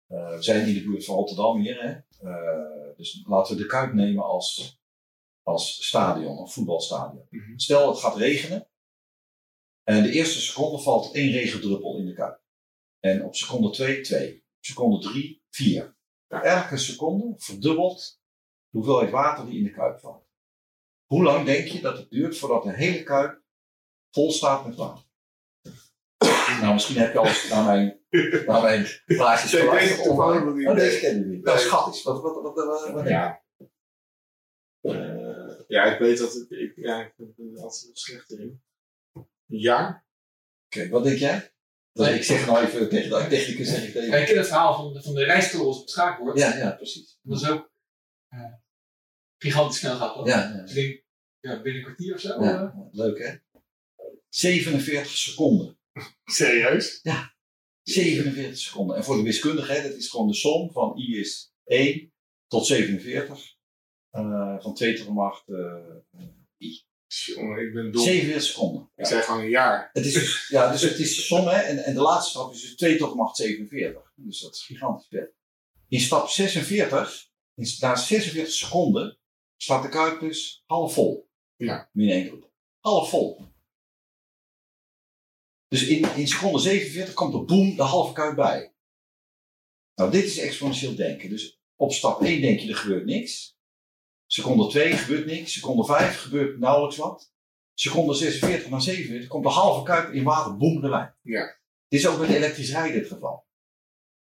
Eh, 0.07 0.35
we 0.35 0.41
zijn 0.41 0.67
in 0.67 0.73
de 0.73 0.83
buurt 0.83 1.05
van 1.05 1.15
Rotterdam 1.15 1.59
hier. 1.59 1.81
Hè? 1.81 1.91
Eh, 2.29 2.97
dus 2.97 3.23
laten 3.27 3.55
we 3.55 3.61
de 3.61 3.67
Kuip 3.67 3.93
nemen 3.93 4.23
als, 4.23 4.79
als 5.43 5.87
stadion, 5.87 6.37
een 6.37 6.49
voetbalstadion. 6.49 7.25
Mhm. 7.29 7.57
Stel 7.57 7.89
het 7.89 7.99
gaat 7.99 8.15
regenen. 8.15 8.67
En 9.85 10.03
de 10.03 10.11
eerste 10.11 10.41
seconde 10.41 10.79
valt 10.79 11.13
één 11.13 11.31
regendruppel 11.31 11.97
in 11.97 12.05
de 12.05 12.13
Kuip. 12.13 12.41
En 12.99 13.23
op 13.23 13.35
seconde 13.35 13.69
2, 13.69 14.01
2. 14.01 14.35
Op 14.35 14.65
seconde 14.65 14.99
3, 14.99 15.43
4. 15.49 15.97
Elke 16.27 16.77
seconde 16.77 17.33
verdubbelt 17.37 18.19
de 18.69 18.77
hoeveelheid 18.77 19.11
water 19.11 19.45
die 19.45 19.57
in 19.57 19.63
de 19.63 19.71
Kuip 19.71 19.99
valt. 19.99 20.27
Hoe 21.05 21.23
lang 21.23 21.45
denk 21.45 21.67
je 21.67 21.81
dat 21.81 21.97
het 21.97 22.09
duurt 22.09 22.37
voordat 22.37 22.63
de 22.63 22.73
hele 22.73 23.03
Kuip 23.03 23.41
vol 24.11 24.31
staat 24.31 24.65
met 24.65 24.75
water? 24.75 25.03
Nou, 26.61 26.73
misschien 26.73 26.97
heb 26.97 27.13
je 27.13 27.19
al 27.19 27.25
eens 27.25 27.49
naar 27.49 27.65
mijn, 27.65 27.99
naar 28.45 28.61
mijn 28.61 28.87
plaatjes 29.05 29.51
geluisterd. 29.51 29.97
deze. 29.97 30.09
Oh, 30.09 30.99
ken 30.99 31.19
je 31.19 31.25
niet. 31.25 31.45
Dat 31.45 31.55
is 31.55 31.61
schattig. 31.61 32.03
Wat, 32.03 32.21
wat, 32.21 32.33
wat, 32.33 32.43
wat, 32.43 32.65
wat, 32.65 32.91
wat 32.91 32.93
denk 32.93 33.07
je? 33.07 33.11
Ja. 33.11 33.43
Eh, 34.81 35.59
ja, 35.67 35.83
ik 35.83 35.99
weet 35.99 36.17
dat 36.17 36.33
het, 36.33 36.51
ik, 36.51 36.73
ja, 36.75 37.05
ik 37.05 37.13
ben 37.17 37.53
er 37.55 37.61
altijd 37.61 37.89
slecht 37.93 38.31
in. 38.31 38.63
Een 39.47 39.59
jaar? 39.59 40.05
Oké, 40.65 40.89
wat 40.89 41.03
denk 41.03 41.17
jij? 41.17 41.53
Dus 41.91 42.07
ik 42.07 42.23
zeg 42.23 42.45
nou 42.45 42.65
even 42.65 42.89
tegen 42.89 43.09
de 43.09 43.27
technicus 43.29 43.67
zeg 43.69 43.87
ik 43.87 43.93
Ja, 43.93 43.99
tegen. 44.01 44.19
ik 44.21 44.25
ken 44.27 44.37
het 44.37 44.47
verhaal 44.47 44.75
van 44.75 44.93
de, 44.93 45.01
van 45.01 45.13
de 45.13 45.23
rijstkorrels 45.23 45.75
op 45.75 45.81
het 45.81 45.91
schaakbord. 45.91 46.37
Ja, 46.37 46.57
ja, 46.57 46.71
precies. 46.71 47.19
Dat 47.21 47.41
is 47.41 47.47
ook 47.49 47.71
eh, 48.27 48.53
gigantisch 49.37 49.77
snel 49.79 49.95
gaat. 49.95 50.15
hoor. 50.15 50.27
Ja, 50.27 50.39
ja. 50.55 50.61
Dus 50.61 50.75
ik 50.75 50.75
denk, 50.75 51.03
ja, 51.39 51.61
binnen 51.61 51.81
een 51.81 51.85
kwartier 51.87 52.13
of 52.13 52.19
zo. 52.19 52.29
eh, 52.39 52.45
ja. 52.45 52.87
Leuk 52.91 53.17
hè? 53.17 53.35
47 54.29 55.11
seconden. 55.11 55.79
Serieus? 56.25 57.01
47 57.83 58.57
seconden. 58.57 58.95
En 58.97 59.03
voor 59.03 59.15
de 59.17 59.23
wiskundige, 59.23 59.71
hè, 59.73 59.81
dat 59.81 59.97
is 59.97 60.09
gewoon 60.09 60.27
de 60.27 60.33
som 60.33 60.71
van 60.71 60.97
i 60.99 61.19
is 61.19 61.53
1 61.65 62.13
tot 62.47 62.65
47. 62.65 63.55
eh, 64.09 64.59
van 64.59 64.73
2 64.73 64.95
tot 64.97 65.05
de 65.05 65.11
macht 65.11 65.47
eh, 65.49 65.95
Jongen, 67.23 67.67
ik 67.67 67.73
ben 67.73 67.91
dom. 67.91 68.03
47 68.03 68.43
seconden. 68.43 68.89
Ik 68.95 69.05
zei 69.05 69.21
gewoon 69.21 69.41
een 69.41 69.49
jaar. 69.49 69.89
Het 69.93 70.05
is, 70.05 70.13
dus- 70.13 70.47
ja, 70.47 70.71
dus 70.71 70.81
het 70.81 70.99
is 70.99 71.15
de 71.15 71.21
som, 71.21 71.47
hè, 71.47 71.59
en, 71.59 71.83
en 71.83 71.93
de 71.93 72.01
laatste 72.01 72.29
stap 72.29 72.53
is 72.53 72.61
dus 72.61 72.75
2 72.75 72.97
tot 72.97 73.15
macht 73.15 73.35
47. 73.35 74.11
Dus 74.15 74.39
dat 74.39 74.55
is 74.55 74.63
gigantisch 74.63 75.07
veel. 75.09 75.27
In 75.87 75.99
stap 75.99 76.29
46, 76.29 77.29
in, 77.55 77.67
na 77.79 77.95
46 77.95 78.53
seconden, 78.53 79.17
staat 79.57 79.83
de 79.83 79.89
kuip 79.89 80.19
dus 80.19 80.63
half 80.65 80.93
vol. 80.93 81.29
Ja. 81.55 81.89
Min 81.93 82.09
1 82.09 82.27
groep. 82.27 82.51
Half 82.79 83.09
vol. 83.09 83.41
Dus 85.67 85.87
in, 85.87 86.15
in 86.15 86.27
seconde 86.27 86.59
47 86.59 87.13
komt 87.13 87.33
er 87.33 87.45
boem 87.45 87.75
de 87.75 87.81
halve 87.83 88.13
kuip 88.13 88.35
bij. 88.35 88.73
Nou, 89.95 90.11
dit 90.11 90.23
is 90.23 90.37
exponentieel 90.37 90.95
denken. 90.95 91.29
Dus 91.29 91.59
op 91.75 91.93
stap 91.93 92.21
1 92.21 92.41
denk 92.41 92.59
je 92.59 92.69
er 92.69 92.75
gebeurt 92.75 93.05
niks. 93.05 93.54
Seconde 94.25 94.67
2 94.67 94.93
gebeurt 94.93 95.25
niks. 95.25 95.53
Seconde 95.53 95.85
5 95.85 96.21
gebeurt 96.21 96.59
nauwelijks 96.59 96.97
wat. 96.97 97.33
Seconde 97.73 98.13
46 98.13 98.69
naar 98.69 98.81
47 98.81 99.29
komt 99.29 99.43
de 99.43 99.49
halve 99.49 99.83
kuip 99.83 100.13
in 100.13 100.23
water, 100.23 100.57
boem 100.57 100.83
erbij. 100.83 101.13
Ja. 101.21 101.57
Dit 101.87 101.99
is 101.99 102.07
ook 102.07 102.19
met 102.19 102.29
elektrisch 102.29 102.71
rijden 102.71 102.99
het 102.99 103.07
geval. 103.07 103.47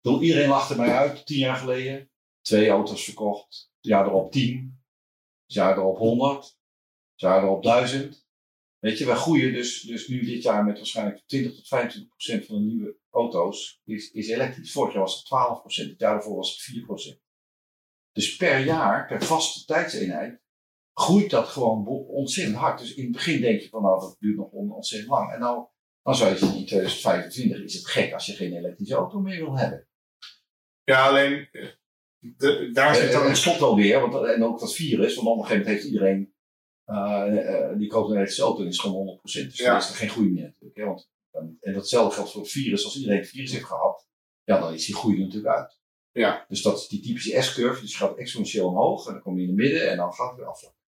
Bedoel, 0.02 0.22
iedereen 0.22 0.50
lachte 0.50 0.78
mij 0.78 0.96
uit, 0.96 1.26
tien 1.26 1.38
jaar 1.38 1.56
geleden. 1.56 2.12
Twee 2.42 2.70
auto's 2.70 3.04
verkocht. 3.04 3.72
Het 3.76 3.92
jaar 3.92 4.06
erop 4.06 4.32
10. 4.32 4.84
Het 5.46 5.54
jaar 5.54 5.78
erop 5.78 5.98
100. 5.98 6.44
Het 6.44 6.56
jaar 7.16 7.44
erop 7.44 7.64
1000. 7.64 8.28
Weet 8.80 8.98
je, 8.98 9.06
wij 9.06 9.16
groeien 9.16 9.54
dus, 9.54 9.82
dus 9.82 10.08
nu 10.08 10.26
dit 10.26 10.44
jaar 10.44 10.64
met 10.64 10.78
waarschijnlijk 10.78 11.24
20 11.26 11.56
tot 11.56 11.68
25 11.68 12.10
procent 12.10 12.46
van 12.46 12.56
de 12.56 12.62
nieuwe 12.62 12.98
auto's 13.10 13.82
is, 13.84 14.12
is 14.12 14.30
elektrisch. 14.30 14.72
Vorig 14.72 14.94
jaar 14.94 15.02
was 15.02 15.16
het 15.16 15.26
12 15.26 15.60
procent, 15.60 15.90
het 15.90 16.00
jaar 16.00 16.14
daarvoor 16.14 16.36
was 16.36 16.52
het 16.52 16.62
4 16.62 16.86
procent. 16.86 17.23
Dus 18.14 18.36
per 18.36 18.60
jaar, 18.60 19.08
per 19.08 19.24
vaste 19.24 19.66
tijdseenheid, 19.66 20.42
groeit 20.94 21.30
dat 21.30 21.48
gewoon 21.48 21.88
ontzettend 22.08 22.58
hard. 22.58 22.80
Dus 22.80 22.94
in 22.94 23.04
het 23.04 23.12
begin 23.12 23.42
denk 23.42 23.62
je 23.62 23.70
van 23.70 23.82
nou, 23.82 24.00
dat 24.00 24.16
duurt 24.20 24.38
nog 24.38 24.52
on- 24.52 24.72
ontzettend 24.72 25.12
lang. 25.12 25.34
En 25.34 25.40
nou, 25.40 25.68
dan 26.02 26.16
zou 26.16 26.30
je 26.32 26.38
zeggen, 26.38 26.58
in 26.60 26.66
2025 26.66 27.64
is 27.64 27.74
het 27.74 27.88
gek 27.88 28.14
als 28.14 28.26
je 28.26 28.34
geen 28.34 28.54
elektrische 28.54 28.96
auto 28.96 29.20
meer 29.20 29.38
wil 29.46 29.58
hebben. 29.58 29.88
Ja, 30.84 31.08
alleen, 31.08 31.48
eh, 31.52 31.68
de, 32.20 32.70
daar 32.74 32.96
zit 32.96 33.08
Eh, 33.08 33.12
dan... 33.14 33.28
Het 33.28 33.38
stopt 33.38 33.60
wel 33.60 33.76
weer, 33.76 34.00
want, 34.10 34.26
en 34.28 34.44
ook 34.44 34.60
dat 34.60 34.76
virus, 34.76 35.16
want 35.16 35.28
op 35.28 35.38
een 35.38 35.44
gegeven 35.46 35.62
moment 35.66 35.82
heeft 35.82 35.94
iedereen, 35.94 36.34
eh, 36.84 37.78
die 37.78 37.88
koopt 37.88 38.08
een 38.10 38.16
elektrische 38.16 38.44
auto 38.44 38.62
en 38.62 38.68
is 38.68 38.80
gewoon 38.80 38.96
100%. 38.96 39.22
Dus 39.50 39.58
Ja. 39.58 39.70
dan 39.72 39.78
is 39.78 39.90
er 39.90 39.96
geen 39.96 40.10
groei 40.10 40.30
meer 40.32 40.44
natuurlijk. 40.44 40.78
Hè? 40.78 40.86
Want, 40.86 41.10
dan- 41.32 41.58
en 41.62 41.74
datzelfde 41.74 42.16
geldt 42.16 42.32
voor 42.32 42.42
het 42.42 42.52
virus. 42.52 42.84
Als 42.86 42.96
iedereen 42.96 43.18
het 43.20 43.30
virus 43.30 43.52
heeft 43.52 43.66
gehad, 43.66 44.08
ja, 44.44 44.60
dan 44.60 44.74
is 44.74 44.86
die 44.86 44.96
groei 44.96 45.20
natuurlijk 45.20 45.56
uit. 45.56 45.82
Ja. 46.14 46.46
Dus 46.50 46.62
dat 46.62 46.78
is 46.80 46.88
die 46.88 47.02
typische 47.02 47.42
S-curve, 47.42 47.82
dus 47.82 47.92
je 47.92 47.98
gaat 47.98 48.18
exponentieel 48.18 48.68
omhoog 48.68 49.08
en 49.08 49.14
dan 49.14 49.22
kom 49.22 49.36
je 49.36 49.42
in 49.42 49.48
het 49.48 49.58
midden 49.58 49.90
en 49.92 49.98
dan 49.98 50.14
gaat 50.14 50.30
het 50.30 50.38
weer 50.38 50.48
afvlakken. 50.48 50.82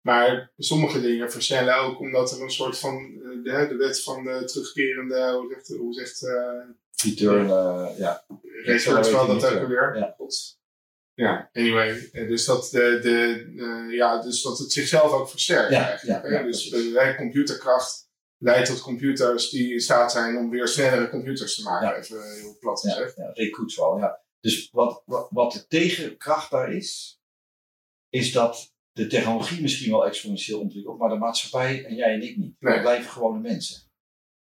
Maar 0.00 0.52
sommige 0.56 1.00
dingen 1.00 1.30
versnellen 1.32 1.76
ook 1.76 2.00
omdat 2.00 2.32
er 2.32 2.42
een 2.42 2.50
soort 2.50 2.78
van, 2.78 2.94
eh, 2.96 3.28
de, 3.44 3.66
de 3.68 3.76
wet 3.76 4.02
van 4.02 4.24
de 4.24 4.44
terugkerende, 4.44 5.32
hoe 5.32 5.52
zegt, 5.52 5.68
hoe 5.78 5.94
zegt 5.94 6.26
eh 6.26 6.62
Return, 7.04 7.50
eh, 7.50 7.98
ja. 7.98 8.24
Research 8.64 9.10
wel 9.10 9.26
dat 9.26 9.36
ook 9.36 9.42
return. 9.42 9.62
alweer? 9.62 9.96
Ja. 9.98 10.16
Ja, 11.14 11.50
anyway. 11.52 12.08
Dus 12.12 12.44
dat, 12.44 12.68
de, 12.72 12.98
de, 13.02 13.94
ja, 13.96 14.22
dus 14.22 14.42
dat 14.42 14.58
het 14.58 14.72
zichzelf 14.72 15.12
ook 15.12 15.28
versterkt 15.30 15.70
Ja, 15.70 15.88
eigenlijk. 15.88 16.24
ja, 16.24 16.30
ja, 16.30 16.42
dus 16.42 16.68
precies. 16.68 16.92
de 16.92 17.14
computerkracht 17.16 18.07
leidt 18.38 18.68
tot 18.68 18.80
computers 18.80 19.50
die 19.50 19.72
in 19.72 19.80
staat 19.80 20.12
zijn 20.12 20.36
om 20.36 20.50
weer 20.50 20.68
snellere 20.68 21.08
computers 21.10 21.56
te 21.56 21.62
maken. 21.62 21.88
Ja. 21.88 21.96
Even 21.96 22.34
heel 22.34 22.56
plat 22.60 22.80
gezegd. 22.80 23.16
ja 23.16 23.50
Kurzweil, 23.50 23.98
ja. 23.98 24.20
Dus 24.40 24.70
wat, 24.70 25.02
wat, 25.06 25.28
wat 25.30 25.52
de 25.52 25.66
tegenkracht 25.66 26.50
daar 26.50 26.72
is, 26.72 27.20
is 28.08 28.32
dat 28.32 28.74
de 28.92 29.06
technologie 29.06 29.60
misschien 29.62 29.90
wel 29.90 30.06
exponentieel 30.06 30.60
ontwikkelt, 30.60 30.98
maar 30.98 31.08
de 31.08 31.16
maatschappij 31.16 31.84
en 31.84 31.94
jij 31.94 32.14
en 32.14 32.22
ik 32.22 32.36
niet. 32.36 32.56
Nee. 32.60 32.80
blijven 32.80 33.10
gewone 33.10 33.40
mensen. 33.40 33.82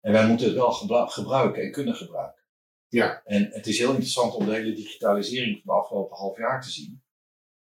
En 0.01 0.13
wij 0.13 0.27
moeten 0.27 0.47
het 0.47 0.55
wel 0.55 0.73
gebru- 0.73 1.07
gebruiken 1.07 1.63
en 1.63 1.73
kunnen 1.73 1.95
gebruiken. 1.95 2.43
Ja. 2.89 3.23
En 3.25 3.51
het 3.51 3.67
is 3.67 3.79
heel 3.79 3.91
interessant 3.91 4.35
om 4.35 4.47
de 4.47 4.53
hele 4.53 4.73
digitalisering 4.73 5.63
van 5.65 5.75
de 5.75 5.81
afgelopen 5.81 6.17
half 6.17 6.39
jaar 6.39 6.63
te 6.63 6.71
zien. 6.71 7.03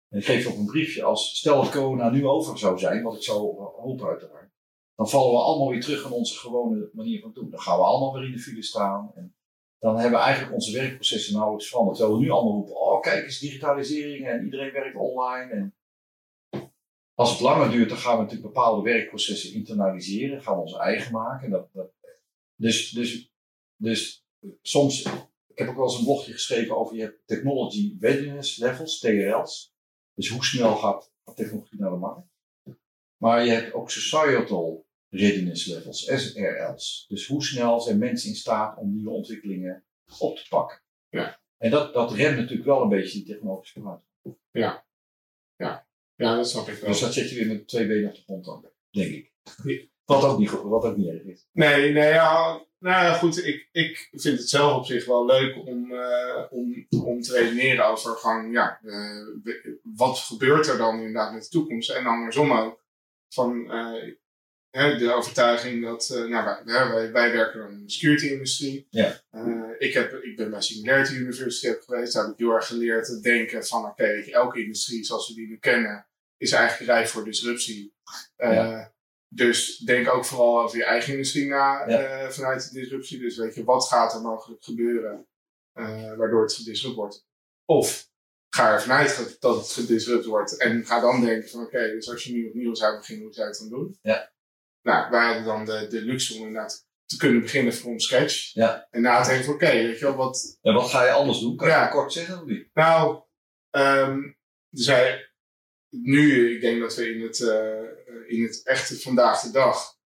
En 0.09 0.17
ik 0.17 0.25
geef 0.25 0.47
op 0.47 0.57
een 0.57 0.65
briefje 0.65 1.03
als, 1.03 1.37
stel 1.37 1.61
dat 1.61 1.71
corona 1.71 2.09
nu 2.09 2.25
over 2.25 2.57
zou 2.57 2.79
zijn, 2.79 3.03
wat 3.03 3.15
ik 3.15 3.23
zou 3.23 3.39
hopen 3.57 4.07
uiteraard, 4.07 4.40
dan 5.01 5.09
vallen 5.09 5.31
we 5.31 5.37
allemaal 5.37 5.69
weer 5.69 5.81
terug 5.81 6.05
aan 6.05 6.11
onze 6.11 6.37
gewone 6.37 6.89
manier 6.93 7.21
van 7.21 7.33
doen. 7.33 7.49
Dan 7.49 7.59
gaan 7.59 7.77
we 7.77 7.83
allemaal 7.83 8.13
weer 8.13 8.23
in 8.23 8.31
de 8.31 8.39
file 8.39 8.63
staan. 8.63 9.11
En 9.15 9.35
dan 9.79 9.97
hebben 9.97 10.19
we 10.19 10.25
eigenlijk 10.25 10.53
onze 10.53 10.71
werkprocessen 10.71 11.33
nauwelijks 11.33 11.69
veranderd. 11.69 11.97
Terwijl 11.97 12.17
we 12.17 12.23
nu 12.23 12.31
allemaal 12.31 12.53
roepen, 12.53 12.81
oh 12.81 13.01
kijk 13.01 13.23
eens 13.23 13.39
digitalisering 13.39 14.27
en 14.27 14.43
iedereen 14.43 14.71
werkt 14.71 14.95
online. 14.95 15.51
En 15.51 15.75
als 17.13 17.31
het 17.31 17.39
langer 17.39 17.71
duurt, 17.71 17.89
dan 17.89 17.97
gaan 17.97 18.15
we 18.15 18.21
natuurlijk 18.23 18.53
bepaalde 18.53 18.81
werkprocessen 18.81 19.53
internaliseren, 19.53 20.41
gaan 20.41 20.55
we 20.55 20.61
onze 20.61 20.79
eigen 20.79 21.11
maken. 21.11 21.49
Dat, 21.49 21.69
dus, 22.55 22.89
dus, 22.89 23.33
dus 23.75 24.25
soms, 24.61 25.05
ik 25.47 25.57
heb 25.57 25.67
ook 25.67 25.75
wel 25.75 25.83
eens 25.83 25.97
een 25.97 26.03
blogje 26.03 26.31
geschreven 26.31 26.77
over 26.77 26.95
je 26.95 27.19
technology 27.25 27.97
readiness 27.99 28.57
levels, 28.57 28.99
TRL's. 28.99 29.73
Dus 30.13 30.29
hoe 30.29 30.45
snel 30.45 30.75
gaat 30.75 31.11
technologie 31.35 31.79
naar 31.79 31.91
de 31.91 31.97
markt. 31.97 32.29
Maar 33.17 33.45
je 33.45 33.51
hebt 33.51 33.73
ook 33.73 33.91
societal 33.91 34.89
readiness 35.11 35.65
levels, 35.65 36.05
SRL's. 36.05 37.05
Dus 37.07 37.27
hoe 37.27 37.43
snel 37.43 37.79
zijn 37.81 37.97
mensen 37.97 38.29
in 38.29 38.35
staat 38.35 38.77
om 38.77 38.93
nieuwe 38.93 39.11
ontwikkelingen 39.11 39.83
op 40.19 40.37
te 40.37 40.45
pakken. 40.49 40.81
Ja. 41.09 41.39
En 41.57 41.71
dat, 41.71 41.93
dat 41.93 42.13
remt 42.13 42.37
natuurlijk 42.37 42.67
wel 42.67 42.81
een 42.81 42.89
beetje 42.89 43.17
die 43.17 43.33
technologische 43.33 43.79
vooruitgang. 43.79 44.09
Ja, 46.15 46.35
dat 46.35 46.49
snap 46.49 46.67
ik 46.67 46.75
wel. 46.75 46.89
Dus 46.89 46.99
dat 46.99 47.13
zet 47.13 47.29
je 47.29 47.35
weer 47.35 47.47
met 47.47 47.67
twee 47.67 47.87
benen 47.87 48.09
op 48.09 48.15
de 48.15 48.21
grond 48.21 48.45
dan, 48.45 48.65
denk 48.89 49.11
ik. 49.11 49.31
Ja. 49.63 49.79
Wat 50.05 50.23
ook 50.23 50.39
niet, 50.39 50.49
goed- 50.49 50.69
wat 50.69 50.83
ook 50.83 50.97
niet 50.97 51.07
erg 51.07 51.23
is. 51.23 51.47
Nee, 51.51 51.91
nee, 51.91 52.09
ja, 52.09 52.65
nou 52.77 53.05
ja, 53.05 53.13
goed. 53.13 53.45
Ik, 53.45 53.69
ik 53.71 54.09
vind 54.11 54.37
het 54.37 54.49
zelf 54.49 54.77
op 54.77 54.85
zich 54.85 55.05
wel 55.05 55.25
leuk 55.25 55.55
om, 55.67 55.93
eh, 55.93 56.43
om, 56.49 56.85
om 56.89 57.21
te 57.21 57.33
redeneren 57.33 57.87
over 57.87 58.15
gewoon, 58.15 58.51
ja, 58.51 58.79
eh, 58.83 59.55
wat 59.83 60.17
gebeurt 60.17 60.67
er 60.67 60.77
dan 60.77 60.97
inderdaad 60.97 61.33
met 61.33 61.43
de 61.43 61.49
toekomst? 61.49 61.89
En 61.89 62.05
andersom 62.05 62.51
ook. 62.51 62.83
Van 63.33 63.71
eh, 63.71 64.13
de 64.71 65.11
overtuiging 65.13 65.83
dat, 65.83 66.09
eh, 66.09 66.23
nou, 66.23 66.45
wij, 66.65 66.89
wij, 66.89 67.11
wij- 67.11 67.31
werken 67.31 67.59
dan 67.59 67.71
in 67.71 67.83
de 67.85 67.91
security-industrie. 67.91 68.87
Ja. 68.89 69.21
Eh, 69.29 69.69
ik, 69.77 69.93
heb, 69.93 70.13
ik 70.13 70.35
ben 70.35 70.49
bij 70.49 70.61
Singularity 70.61 71.13
University 71.13 71.73
geweest. 71.85 72.13
Daar 72.13 72.23
heb 72.23 72.33
ik 72.33 72.39
heel 72.39 72.51
erg 72.51 72.67
geleerd 72.67 73.05
te 73.05 73.19
denken 73.19 73.65
van, 73.65 73.85
oké, 73.85 74.05
je, 74.07 74.31
elke 74.31 74.61
industrie 74.63 75.03
zoals 75.03 75.27
we 75.27 75.33
die 75.35 75.47
nu 75.47 75.57
kennen, 75.57 76.07
is 76.37 76.51
eigenlijk 76.51 76.91
rijp 76.91 77.07
voor 77.07 77.23
disruptie. 77.23 77.93
Eh, 78.35 78.53
Ja. 78.53 78.93
Dus 79.33 79.77
denk 79.77 80.09
ook 80.13 80.25
vooral 80.25 80.61
over 80.61 80.77
je 80.77 80.83
eigen 80.85 81.11
industrie 81.13 81.47
na 81.47 81.89
Ja. 81.89 82.31
vanuit 82.31 82.71
de 82.71 82.79
disruptie. 82.79 83.19
Dus 83.19 83.37
weet 83.37 83.55
je, 83.55 83.63
wat 83.63 83.87
gaat 83.87 84.13
er 84.13 84.21
mogelijk 84.21 84.63
gebeuren 84.63 85.27
waardoor 86.17 86.41
het 86.41 86.53
gedisrupt 86.53 86.95
wordt? 86.95 87.25
Of 87.65 88.09
ga 88.49 88.73
er 88.73 88.81
vanuit 88.81 89.17
dat- 89.17 89.35
dat 89.39 89.55
het 89.57 89.71
gedisrupt 89.71 90.25
wordt 90.25 90.57
en 90.57 90.85
ga 90.85 90.99
dan 90.99 91.21
denken 91.25 91.49
van 91.49 91.61
oké, 91.61 91.89
dus 91.89 92.09
als 92.09 92.23
je 92.23 92.33
nu 92.33 92.47
opnieuw 92.47 92.73
zou 92.73 92.97
beginnen, 92.97 93.25
hoe 93.25 93.33
zou 93.33 93.47
je 93.47 93.53
het 93.53 93.61
dan 93.61 93.79
doen? 93.79 93.97
Ja. 94.01 94.31
Nou, 94.81 95.09
wij 95.11 95.25
hadden 95.25 95.43
dan 95.43 95.65
de, 95.65 95.87
de 95.87 96.01
luxe 96.01 96.33
om 96.33 96.39
inderdaad 96.47 96.87
te 97.05 97.17
kunnen 97.17 97.41
beginnen 97.41 97.73
from 97.73 97.99
scratch. 97.99 98.53
Ja. 98.53 98.87
En 98.91 99.01
na 99.01 99.23
denken 99.23 99.45
van 99.45 99.53
oké, 99.53 99.71
weet 99.71 99.99
je 99.99 100.05
wel, 100.05 100.15
wat, 100.15 100.57
En 100.61 100.73
wat 100.73 100.89
ga 100.89 101.03
je 101.05 101.11
anders 101.11 101.39
doen? 101.39 101.55
Kan 101.57 101.67
je 101.67 101.73
Ja. 101.73 101.81
dat 101.83 101.91
kort 101.91 102.13
zeggen 102.13 102.39
of 102.39 102.45
niet? 102.45 102.69
nou, 102.73 103.23
ehm 103.69 104.19
zij, 104.69 105.31
nu, 105.89 106.55
ik 106.55 106.61
denk 106.61 106.79
dat 106.81 106.95
we 106.95 107.13
in 107.13 107.21
het, 107.21 107.39
eh, 107.41 108.37
in 108.37 108.43
het 108.43 108.63
echte 108.63 108.99
vandaag 108.99 109.41
de 109.41 109.51
dag, 109.51 109.99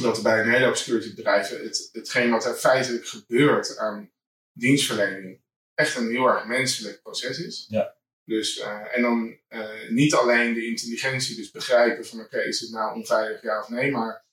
dat 0.00 0.16
er 0.16 0.22
bij 0.22 0.40
een 0.40 0.50
hele 0.50 0.64
hoop 0.64 0.76
security 0.76 1.14
bedrijven, 1.14 1.62
het, 1.62 1.88
hetgeen 1.92 2.30
wat 2.30 2.44
er 2.44 2.54
feitelijk 2.54 3.06
gebeurt 3.06 3.76
aan 3.78 4.12
dienstverlening, 4.52 5.42
echt 5.74 5.96
een 5.96 6.10
heel 6.10 6.26
erg 6.26 6.46
menselijk 6.46 7.02
proces 7.02 7.38
is. 7.38 7.66
Ja. 7.68 7.95
Dus, 8.26 8.58
eh, 8.58 8.96
en 8.96 9.02
dan 9.02 9.38
eh, 9.48 9.88
niet 9.88 10.14
alleen 10.14 10.54
de 10.54 10.66
intelligentie, 10.66 11.36
dus 11.36 11.50
begrijpen 11.50 12.06
van 12.06 12.20
oké, 12.20 12.38
is 12.40 12.60
het 12.60 12.70
nou 12.70 12.94
onveilig 12.94 13.42
ja 13.42 13.60
of 13.60 13.68
nee, 13.68 13.90
maar 13.90 14.24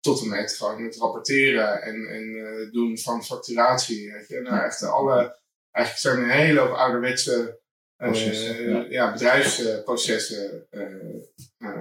tot 0.00 0.22
en 0.22 0.28
met 0.28 0.52
gewoon 0.52 0.84
het 0.84 0.96
rapporteren 0.96 1.82
en, 1.82 2.06
en 2.06 2.46
eh, 2.46 2.72
doen 2.72 2.98
van 2.98 3.24
facturatie. 3.24 4.12
Weet 4.12 4.28
je. 4.28 4.40
Nou, 4.40 4.64
echt 4.64 4.82
alle, 4.82 5.38
eigenlijk 5.70 6.06
zijn 6.06 6.16
er 6.16 6.22
een 6.22 6.46
hele 6.46 6.60
hoop 6.60 6.76
ouderwetse 6.76 7.60
ja. 7.96 8.86
ja, 8.88 9.12
bedrijfsprocessen 9.12 10.66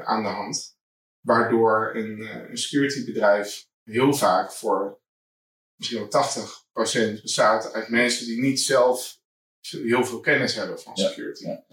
aan 0.03 0.23
de 0.23 0.29
hand. 0.29 0.77
Waardoor 1.19 1.91
een, 1.95 2.21
een 2.49 2.57
securitybedrijf 2.57 3.67
heel 3.83 4.13
vaak 4.13 4.51
voor 4.51 5.01
misschien 5.75 6.09
wel 6.09 7.17
80% 7.17 7.21
bestaat 7.21 7.73
uit 7.73 7.89
mensen 7.89 8.25
die 8.25 8.41
niet 8.41 8.59
zelf 8.59 9.18
heel 9.61 10.05
veel 10.05 10.19
kennis 10.19 10.55
hebben 10.55 10.79
van 10.79 10.97
security. 10.97 11.45
ja. 11.45 11.63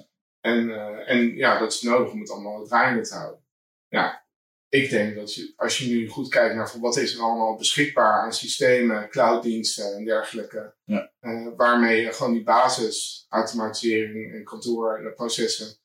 En, 0.41 0.71
eh, 0.71 1.11
en 1.11 1.37
ja, 1.37 1.59
dat 1.59 1.73
is 1.73 1.83
nodig 1.83 2.13
om 2.13 2.21
het 2.21 2.31
allemaal 2.31 2.65
draaiende 2.67 3.03
te 3.09 3.15
houden. 3.15 3.45
Ja, 3.89 4.27
ik 4.69 4.91
denk 4.91 5.15
dat 5.15 5.35
je, 5.35 5.53
als 5.57 5.79
je 5.79 5.89
nu 5.95 6.09
goed 6.09 6.29
kijkt 6.29 6.55
naar 6.55 6.71
van 6.71 6.81
wat 6.81 6.97
is 6.97 7.15
er 7.15 7.21
allemaal 7.21 7.57
beschikbaar 7.57 8.21
aan 8.23 8.33
systemen, 8.33 9.09
clouddiensten 9.09 9.95
en 9.97 10.05
dergelijke, 10.05 10.75
Ja. 10.85 11.13
eh, 11.21 11.49
waarmee 11.57 12.01
je 12.03 12.13
gewoon 12.13 12.33
die 12.33 12.43
basisautomatisering 12.43 14.33
en 14.35 14.45
kantoorprocessen 14.45 15.77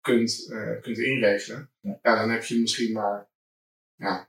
kunt, 0.00 0.48
eh, 0.52 0.80
kunt 0.80 0.98
inregelen, 0.98 1.70
Ja. 1.80 1.98
ja. 2.02 2.16
dan 2.16 2.30
heb 2.30 2.44
je 2.44 2.58
misschien 2.60 2.92
maar 2.92 3.28
ja, 3.96 4.28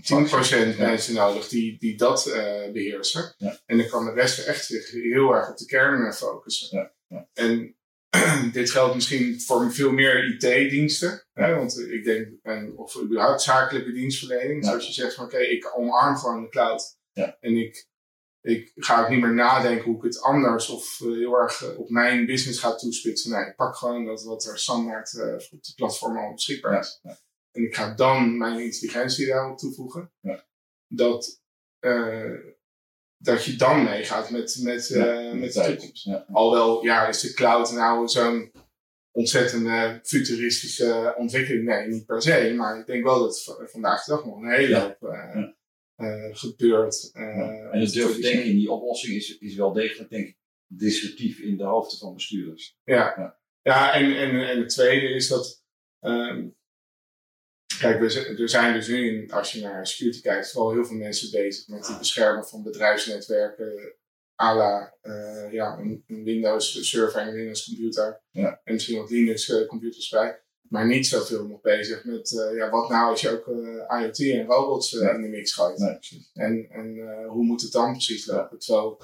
10% 0.00 0.76
Ja. 0.76 0.86
mensen 0.86 1.14
nodig 1.14 1.48
die, 1.48 1.78
die 1.78 1.96
dat 1.96 2.26
eh, 2.26 2.72
beheersen. 2.72 3.34
Ja. 3.38 3.58
En 3.66 3.76
dan 3.78 3.88
kan 3.88 4.04
de 4.04 4.12
rest 4.12 4.46
echt 4.46 4.64
zich 4.64 4.90
heel 4.90 5.34
erg 5.34 5.50
op 5.50 5.56
de 5.56 5.64
kern 5.66 6.06
eh, 6.06 6.12
focussen. 6.12 6.78
Ja, 6.78 6.92
ja. 7.06 7.28
En 7.32 7.76
dit 8.52 8.70
geldt 8.70 8.94
misschien 8.94 9.40
voor 9.40 9.72
veel 9.72 9.92
meer 9.92 10.24
IT-diensten. 10.24 11.26
Want 11.32 11.78
ik 11.78 12.04
denk, 12.04 12.28
en, 12.42 12.76
of 12.76 13.00
überhaupt 13.00 13.42
zakelijke 13.42 13.92
dienstverlening. 13.92 14.64
Zoals 14.64 14.86
je 14.86 14.92
zegt 14.92 15.14
van 15.14 15.24
oké, 15.24 15.38
ik 15.38 15.78
omarm 15.78 16.16
gewoon 16.16 16.42
de 16.42 16.48
cloud. 16.48 16.96
Ja. 17.12 17.36
En 17.40 17.56
ik, 17.56 17.86
ik 18.40 18.72
ga 18.74 19.02
ook 19.02 19.08
niet 19.08 19.20
meer 19.20 19.34
nadenken 19.34 19.84
hoe 19.84 19.96
ik 19.96 20.02
het 20.02 20.20
anders 20.20 20.68
of 20.68 21.00
eh, 21.00 21.06
heel 21.06 21.38
erg 21.38 21.76
op 21.76 21.90
mijn 21.90 22.26
business 22.26 22.58
ga 22.60 22.74
toespitsen. 22.74 23.30
Nee, 23.30 23.46
ik 23.46 23.56
pak 23.56 23.76
gewoon 23.76 24.04
dat 24.04 24.22
wat 24.22 24.44
er 24.44 24.58
standaard 24.58 25.14
op 25.50 25.62
de 25.64 25.72
platform 25.76 26.16
al 26.18 26.32
beschikbaar 26.34 26.72
Ja, 26.72 26.78
is. 26.80 27.00
En 27.52 27.62
ik 27.62 27.74
ga 27.74 27.94
dan 27.94 28.36
mijn 28.36 28.60
intelligentie 28.60 29.26
daarop 29.26 29.58
toevoegen. 29.58 30.12
Ja. 30.20 30.44
Dat, 30.86 31.42
eh, 31.78 32.30
dat 33.16 33.44
je 33.44 33.56
dan 33.56 33.84
meegaat 33.84 34.30
met, 34.30 34.58
met, 34.62 34.90
eh, 34.90 35.24
Ja, 35.24 35.34
met 35.34 35.52
de 35.52 35.62
toekomst. 35.64 36.04
Ja. 36.04 36.26
Alhoewel, 36.32 36.84
ja, 36.84 37.08
is 37.08 37.20
de 37.20 37.32
cloud 37.34 37.72
nou 37.72 38.08
zo'n 38.08 38.52
ontzettende 39.10 40.00
futuristische 40.02 41.14
ontwikkeling? 41.18 41.64
Nee, 41.64 41.86
niet 41.88 42.06
per 42.06 42.22
se. 42.22 42.54
Maar 42.56 42.78
ik 42.80 42.86
denk 42.86 43.04
wel 43.04 43.18
dat 43.18 43.56
vandaag 43.70 44.04
de 44.04 44.10
dag 44.12 44.24
nog 44.24 44.36
een 44.36 44.50
hele 44.52 44.78
hoop 44.78 45.02
eh, 45.02 45.42
eh, 45.94 46.36
gebeurt. 46.36 47.10
eh, 47.12 47.72
En 47.74 47.80
het 47.80 47.92
durven 47.92 48.20
denken 48.20 48.44
in 48.44 48.56
die 48.56 48.70
oplossing 48.70 49.14
is, 49.16 49.38
is 49.38 49.54
wel 49.54 49.72
degelijk, 49.72 50.10
denk 50.10 50.26
ik, 50.26 50.36
disruptief 50.66 51.38
in 51.38 51.56
de 51.56 51.64
hoofden 51.64 51.98
van 51.98 52.14
bestuurders. 52.14 52.76
Ja, 52.84 53.14
Ja. 53.16 53.38
ja. 53.62 53.94
en, 53.94 54.16
en, 54.16 54.48
en 54.48 54.58
het 54.58 54.68
tweede 54.68 55.08
is 55.14 55.28
dat. 55.28 55.64
ehm, 56.00 56.48
kijk, 57.82 58.02
er 58.38 58.48
zijn 58.48 58.74
dus 58.74 58.88
nu, 58.88 59.08
in- 59.22 59.30
als 59.32 59.52
je 59.52 59.60
naar 59.60 59.86
security 59.86 60.20
kijkt, 60.20 60.50
vooral 60.50 60.72
heel 60.72 60.84
veel 60.84 60.96
mensen 60.96 61.30
bezig 61.30 61.68
met 61.68 61.86
het 61.86 61.98
beschermen 61.98 62.44
van 62.46 62.62
bedrijfsnetwerken. 62.62 63.94
à 64.42 64.54
la 64.56 64.96
eh, 65.00 65.52
ja, 65.52 65.78
een, 65.78 66.04
Windows 66.06 66.90
server 66.90 67.20
en 67.20 67.28
een 67.28 67.34
Windows 67.34 67.64
computer. 67.64 68.22
Ja. 68.30 68.60
En 68.64 68.72
misschien 68.72 68.98
wat 68.98 69.10
Linux 69.10 69.48
eh, 69.50 69.66
computers 69.66 70.08
bij. 70.08 70.42
Maar 70.68 70.86
niet 70.86 71.06
zoveel 71.06 71.46
nog 71.46 71.60
bezig 71.60 72.04
met 72.04 72.38
eh, 72.38 72.56
ja, 72.56 72.70
wat 72.70 72.88
nou 72.88 73.10
als 73.10 73.20
je 73.20 73.30
ook 73.30 73.46
IoT 74.00 74.18
en 74.18 74.46
robots 74.46 74.92
in 74.92 75.22
de 75.22 75.28
mix 75.28 75.52
gooit. 75.52 75.78
Nee. 75.78 75.98
En, 76.32 76.66
en 76.70 76.98
hoe 77.26 77.44
moet 77.44 77.62
het 77.62 77.72
dan 77.72 77.92
precies 77.92 78.26
lopen? 78.26 78.58
Terwijl 78.58 79.00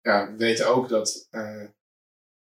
ja, 0.00 0.30
we 0.30 0.36
weten 0.36 0.66
ook 0.68 0.88
dat, 0.88 1.28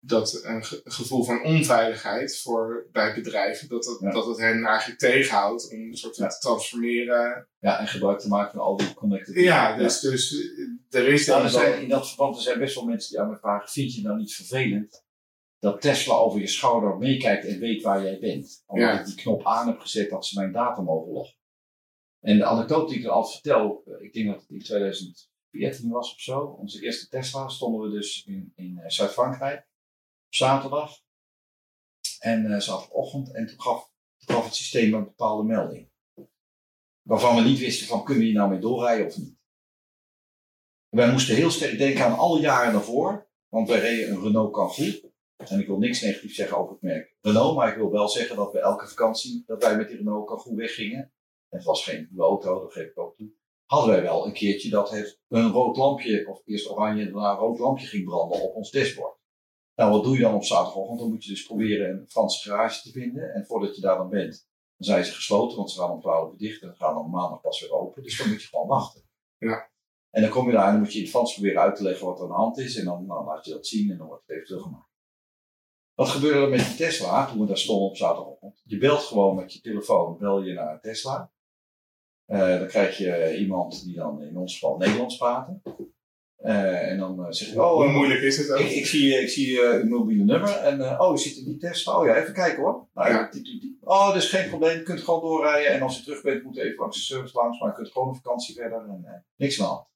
dat 0.06 0.44
een 0.44 0.64
ge- 0.66 0.82
gevoel 0.84 1.24
van 1.24 1.44
onveiligheid 1.44 2.40
voor, 2.42 2.88
bij 2.92 3.14
bedrijven, 3.14 3.70
dat 3.70 3.86
het, 3.86 3.98
Ja. 4.00 4.12
dat 4.12 4.26
het 4.26 4.38
hen 4.38 4.66
eigenlijk 4.66 5.00
tegenhoudt 5.00 5.72
om 5.72 5.80
een 5.80 5.98
soort 5.98 6.16
van 6.16 6.26
Ja. 6.26 6.32
te 6.32 6.40
transformeren. 6.40 7.48
Ja, 7.60 7.80
en 7.80 7.88
gebruik 7.88 8.20
te 8.20 8.28
maken 8.28 8.52
van 8.52 8.60
al 8.62 8.78
die 8.78 8.94
connected. 8.94 9.36
Ja, 9.36 9.78
dus, 9.78 10.00
dus 10.00 10.34
eh, 10.90 11.00
er 11.02 11.08
is 11.08 11.26
Nou, 11.26 11.38
dan 11.38 11.48
er 11.48 11.54
zijn, 11.54 11.82
in 11.82 11.90
dat 11.90 12.08
verband 12.08 12.36
er 12.36 12.42
zijn 12.42 12.60
best 12.60 12.76
wel 12.76 12.86
mensen 12.86 13.10
die 13.10 13.20
aan 13.20 13.30
me 13.30 13.38
vragen: 13.38 13.70
vind 13.70 13.96
je 13.96 14.02
nou 14.02 14.18
niet 14.18 14.34
vervelend 14.36 15.04
dat 15.60 15.82
Tesla 15.82 16.14
over 16.14 16.40
je 16.40 16.48
schouder 16.48 16.98
meekijkt 16.98 17.46
en 17.46 17.60
weet 17.60 17.82
waar 17.82 18.04
jij 18.04 18.20
bent? 18.20 18.64
Omdat 18.68 18.88
Ja. 18.90 19.00
ik 19.00 19.06
die 19.06 19.16
knop 19.16 19.46
aan 19.46 19.68
heb 19.68 19.80
gezet 19.80 20.10
dat 20.10 20.26
ze 20.26 20.40
mijn 20.40 20.52
data 20.52 20.82
mogen 20.82 21.12
loggen. 21.14 21.38
En 22.20 22.38
de 22.38 22.46
anekdote 22.46 22.90
die 22.92 23.00
ik 23.00 23.06
er 23.06 23.12
altijd 23.12 23.34
vertel, 23.34 23.84
eh, 23.86 24.06
ik 24.06 24.14
denk 24.14 24.28
dat 24.28 24.42
het 24.42 24.50
in 24.50 24.60
2014 24.64 25.90
was 25.90 26.14
of 26.14 26.20
zo, 26.20 26.40
onze 26.40 26.82
eerste 26.84 27.08
Tesla, 27.08 27.48
stonden 27.48 27.82
we 27.82 27.96
dus 27.96 28.24
in, 28.26 28.52
in 28.56 28.78
eh, 28.84 28.90
Zuid-Frankrijk 28.90 29.72
zaterdag. 30.36 31.02
En 32.20 32.52
eh 32.52 32.60
zaterdagochtend, 32.60 33.34
en 33.34 33.48
toen 33.48 33.62
gaf, 33.62 33.92
het 34.26 34.56
systeem 34.56 34.94
een 34.94 35.04
bepaalde 35.04 35.44
melding. 35.44 35.92
Waarvan 37.02 37.36
we 37.36 37.42
niet 37.42 37.60
wisten 37.60 37.88
van 37.88 38.04
kunnen 38.04 38.24
we 38.24 38.30
hier 38.30 38.38
nou 38.38 38.50
mee 38.50 38.60
doorrijden 38.60 39.06
of 39.08 39.18
niet. 39.18 39.38
Wij 40.90 41.12
moesten 41.12 41.36
heel 41.36 41.52
sterk 41.52 41.78
denken 41.78 42.06
aan 42.06 42.18
alle 42.18 42.40
jaren 42.40 42.74
daarvoor. 42.74 43.32
Want 43.48 43.68
wij 43.68 43.80
reden 43.80 44.12
een 44.12 44.22
Renault 44.22 44.54
Kangoo. 44.54 45.12
En 45.36 45.60
ik 45.60 45.68
wil 45.68 45.78
niks 45.78 46.02
negatief 46.02 46.36
zeggen 46.36 46.58
over 46.58 46.74
het 46.74 46.82
merk 46.82 47.16
Renault. 47.22 47.56
Maar 47.56 47.70
ik 47.70 47.76
wil 47.76 47.92
wel 47.92 48.08
zeggen 48.08 48.36
dat 48.36 48.52
we 48.52 48.60
elke 48.60 48.88
vakantie, 48.88 49.44
dat 49.46 49.64
wij 49.64 49.78
met 49.78 49.88
die 49.88 49.98
Renault 49.98 50.28
Kangoo 50.28 50.56
weggingen. 50.56 51.00
En 51.50 51.58
het 51.58 51.64
was 51.64 51.84
geen 51.84 52.08
nieuwe 52.10 52.26
auto, 52.26 52.60
dat 52.62 52.74
geef 52.74 52.90
ik 52.90 53.00
ook 53.00 53.18
toe. 53.18 53.34
Hadden 53.66 53.92
wij 53.92 54.02
wel 54.02 54.26
een 54.26 54.34
keertje 54.34 54.70
dat 54.70 54.90
het 54.90 55.20
een 55.28 55.52
rood 55.52 55.78
lampje, 55.78 56.28
of 56.28 56.42
eerst 56.46 56.70
oranje, 56.70 57.04
daarna 57.04 57.32
een 57.32 57.38
rood 57.38 57.60
lampje 57.60 57.88
ging 57.88 58.06
branden 58.06 58.42
op 58.42 58.56
ons 58.56 58.72
dashboard. 58.72 59.22
Nou, 59.76 59.92
wat 59.92 60.04
doe 60.04 60.16
je 60.16 60.22
dan 60.22 60.34
op 60.34 60.44
zaterdagochtend? 60.44 61.00
Dan 61.00 61.10
moet 61.10 61.24
je 61.24 61.30
dus 61.30 61.46
proberen 61.46 61.90
een 61.90 62.10
Franse 62.10 62.50
garage 62.50 62.82
te 62.82 62.92
vinden. 62.92 63.34
En 63.34 63.46
voordat 63.46 63.76
je 63.76 63.82
daar 63.82 63.98
dan 63.98 64.10
bent, 64.10 64.48
dan 64.78 64.88
zijn 64.88 65.06
ze 65.06 65.14
gesloten, 65.14 65.58
want 65.58 65.72
ze 65.72 65.80
gaan 65.80 65.92
om 65.92 66.02
12 66.02 66.32
uur 66.32 66.38
dicht. 66.38 66.62
En 66.62 66.68
dan 66.68 66.78
gaan 66.78 66.94
dan 66.94 67.10
maandag 67.10 67.42
pas 67.42 67.62
weer 67.62 67.72
open. 67.72 68.04
Dus 68.04 68.18
dan 68.18 68.30
moet 68.30 68.42
je 68.42 68.48
gewoon 68.48 68.68
wachten. 68.68 69.02
Ja. 69.38 69.72
En 70.10 70.22
dan 70.22 70.32
kom 70.32 70.46
je 70.46 70.52
daar 70.52 70.66
en 70.66 70.72
dan 70.72 70.82
moet 70.82 70.92
je 70.92 70.98
in 70.98 71.04
het 71.04 71.14
Frans 71.14 71.34
proberen 71.34 71.62
uit 71.62 71.76
te 71.76 71.84
leggen 71.84 72.06
wat 72.06 72.18
er 72.18 72.24
aan 72.24 72.30
de 72.30 72.36
hand 72.36 72.58
is. 72.58 72.78
En 72.78 72.86
dan, 72.86 73.08
dan 73.08 73.26
laat 73.26 73.46
je 73.46 73.52
dat 73.52 73.68
zien 73.68 73.92
en 73.92 73.98
dan 73.98 74.08
wordt 74.08 74.24
het 74.26 74.36
eventueel 74.36 74.62
gemaakt. 74.62 74.92
Wat 75.94 76.08
gebeurde 76.08 76.40
er 76.40 76.50
met 76.50 76.66
die 76.66 76.76
Tesla 76.76 77.26
toen 77.26 77.40
we 77.40 77.46
daar 77.46 77.58
stonden 77.58 77.90
op 77.90 77.98
zaterdagochtend? 77.98 78.62
Je 78.64 78.78
belt 78.78 79.00
gewoon 79.00 79.36
met 79.36 79.54
je 79.54 79.62
telefoon, 79.62 80.18
bel 80.18 80.44
je 80.44 80.54
naar 80.54 80.82
Tesla. 80.82 81.32
Eh, 82.26 82.60
dan 82.60 82.68
krijg 82.68 82.98
je 82.98 83.38
iemand 83.38 83.84
die 83.84 83.96
dan 83.96 84.22
in 84.22 84.38
ons 84.38 84.54
geval 84.54 84.78
Nederlands 84.78 85.18
praten. 85.18 85.62
Eh, 86.44 86.90
en 86.92 86.98
dan 86.98 87.26
eh, 87.26 87.32
zeg 87.32 87.48
je, 87.50 87.62
oh, 87.62 87.72
hoe 87.74 87.86
eh, 87.86 87.94
moeilijk 87.96 88.22
is 88.22 88.38
het 88.38 88.52
ook? 88.52 88.60
ik, 88.60 88.70
ik 88.72 88.86
zie, 88.86 89.20
ik 89.22 89.30
zie 89.30 89.62
uw 89.62 89.88
mobiele 89.88 90.24
nummer 90.24 90.50
en 90.58 91.00
oh, 91.00 91.12
je 91.12 91.22
zit 91.22 91.38
in 91.38 91.46
die 91.46 91.58
Tesla. 91.58 92.00
Oh 92.00 92.06
ja, 92.06 92.16
even 92.16 92.34
kijken 92.34 92.64
hoor. 92.64 92.88
Nou, 92.94 93.10
Ja. 93.10 93.14
ja. 93.20 93.30
die- 93.32 93.44
die- 93.44 93.60
die- 93.60 93.78
Oh, 93.82 94.08
dat 94.08 94.16
is 94.16 94.30
geen 94.30 94.50
probleem. 94.50 94.78
Je 94.78 94.84
kunt 94.84 95.00
gewoon 95.02 95.22
doorrijden. 95.22 95.72
En 95.72 95.82
als 95.82 95.98
je 95.98 96.04
terug 96.04 96.22
bent, 96.22 96.44
moet 96.44 96.56
je 96.56 96.62
even 96.64 96.78
langs 96.80 96.98
de 96.98 97.04
service 97.04 97.38
langs. 97.38 97.60
Maar 97.60 97.70
je 97.70 97.76
kunt 97.76 97.92
gewoon 97.92 98.08
op 98.08 98.16
vakantie 98.16 98.56
verder. 98.56 98.78
En 98.78 99.26
niks 99.36 99.60
aan 99.62 99.66
de 99.68 99.72
hand. 99.74 99.88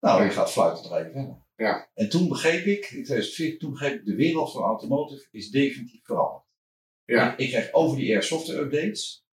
Nou, 0.00 0.24
je 0.24 0.30
gaat 0.30 0.50
fluiten 0.52 0.88
rijden 0.90 1.12
verder. 1.12 1.42
Ja. 1.56 1.90
En 1.94 2.08
toen 2.08 2.28
begreep 2.28 2.64
ik, 2.64 2.84
in 2.84 3.04
2014, 3.04 3.58
toen 3.58 3.70
begreep 3.70 3.94
ik, 3.94 4.04
de 4.04 4.14
wereld 4.14 4.52
van 4.52 4.62
automotive 4.62 5.28
is 5.30 5.50
definitief 5.50 6.04
veranderd. 6.04 6.44
Ja. 7.04 7.32
Ik, 7.32 7.38
ik 7.38 7.48
krijg 7.48 7.72
over 7.72 7.96
die 7.96 8.12
air 8.12 8.22
software 8.22 8.60
updates. 8.60 9.24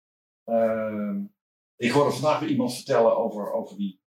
Ehm, 0.45 1.21
ik 1.77 1.91
hoorde 1.91 2.11
vandaag 2.11 2.41
weer 2.41 2.49
iemand 2.49 2.75
vertellen 2.75 3.17
over, 3.17 3.53
over 3.53 3.77
die, 3.77 4.00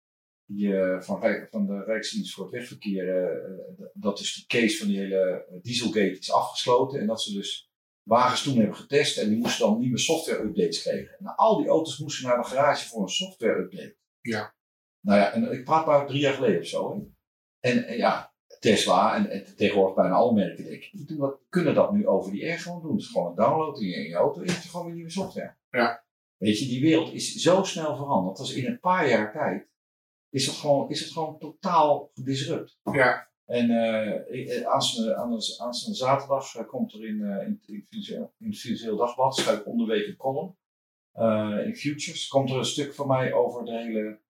die 0.46 0.78
eh, 0.78 1.02
van, 1.02 1.48
van 1.50 1.66
de 1.66 1.84
Rijksdienst 1.84 2.34
voor 2.34 2.44
het 2.44 2.54
Wegverkeer. 2.54 3.08
eh, 3.08 3.24
eh, 3.24 3.86
dat 3.94 4.18
dus 4.18 4.34
die 4.36 4.46
case 4.60 4.78
van 4.78 4.88
die 4.88 5.00
hele 5.00 5.46
Dieselgate 5.62 6.18
is 6.20 6.32
afgesloten. 6.32 7.00
En 7.00 7.08
dat 7.08 7.22
ze 7.22 7.34
dus 7.34 7.72
wagens 8.04 8.44
toen 8.44 8.58
hebben 8.58 8.76
getest. 8.76 9.18
En 9.18 9.30
die 9.30 9.38
moesten 9.38 9.68
dan 9.68 9.80
nieuwe 9.80 9.98
software 9.98 10.44
updates 10.44 10.82
krijgen. 10.82 11.18
En 11.20 11.36
al 11.36 11.58
die 11.58 11.68
auto's 11.68 12.00
moesten 12.00 12.28
naar 12.28 12.38
de 12.38 12.48
garage 12.48 12.88
voor 12.88 13.02
een 13.02 13.10
software 13.10 13.60
update. 13.60 13.98
Ja. 14.22 14.56
Nou 15.00 15.20
ja, 15.20 15.32
en 15.32 15.52
ik 15.52 15.64
praat 15.64 15.86
maar 15.86 16.08
drie 16.08 16.20
jaar 16.20 16.34
geleden 16.34 16.60
of 16.60 16.68
zo. 16.68 16.94
Hè. 16.94 17.02
En, 17.70 17.88
en 17.88 17.98
ja, 17.98 18.34
Tesla 18.60 19.16
en, 19.16 19.30
en 19.30 19.56
tegenwoordig 19.56 19.96
bijna 19.96 20.16
alle 20.16 20.34
merken 20.34 20.64
denk 20.64 20.84
ik, 20.84 21.08
die 21.08 21.18
dat, 21.18 21.40
kunnen 21.50 21.76
dat 21.76 21.92
nu 21.92 22.08
over 22.08 22.32
die 22.32 22.46
air 22.46 22.60
gewoon 22.60 22.82
doen. 22.82 22.96
Dus 22.96 23.08
gewoon 23.08 23.30
een 23.30 23.36
download 23.36 23.80
in 23.80 23.88
je, 23.88 23.96
in 23.96 24.08
je 24.08 24.16
auto 24.16 24.42
en 24.42 24.46
je 24.46 24.52
gewoon 24.52 24.86
weer 24.86 24.96
nieuwe 24.96 25.10
software. 25.10 25.56
Ja. 25.70 26.04
Weet 26.38 26.60
je, 26.60 26.66
die 26.66 26.82
wereld 26.82 27.14
is 27.14 27.34
zo 27.34 27.64
snel 27.64 27.96
veranderd. 27.96 28.38
Dat 28.38 28.48
is 28.48 28.54
in 28.54 28.66
een 28.66 28.80
paar 28.80 29.10
jaar 29.10 29.32
tijd, 29.32 29.68
is 30.34 30.46
het 30.46 30.56
gewoon, 30.56 30.90
is 30.90 31.00
het 31.00 31.12
gewoon 31.12 31.40
totaal 31.40 32.12
disrupt. 32.14 32.80
Ja, 32.92 33.32
En 33.46 33.70
eh, 33.70 34.40
ik- 34.40 34.48
eh, 34.50 34.66
aanstaande, 34.68 35.96
zaterdag 35.96 36.56
eh, 36.56 36.66
komt 36.68 36.94
er 36.94 37.06
in, 37.08 37.22
eh, 37.24 37.48
in, 37.48 37.62
in, 37.66 37.76
het 37.76 37.86
Financieel- 37.90 38.34
in 38.40 38.48
het 38.50 38.60
Financieel 38.60 38.98
Dagblad, 38.98 39.36
schrijf 39.36 39.60
ik 39.60 39.66
een 39.66 40.16
column, 40.18 40.58
eh, 41.12 41.66
in 41.66 41.76
Futures, 41.76 42.28
komt 42.28 42.50
er 42.50 42.58
een 42.58 42.66
stuk 42.66 42.94
van 42.94 43.08
mij 43.08 43.34
over 43.34 43.66
de 43.66 43.78
hele 43.78 44.22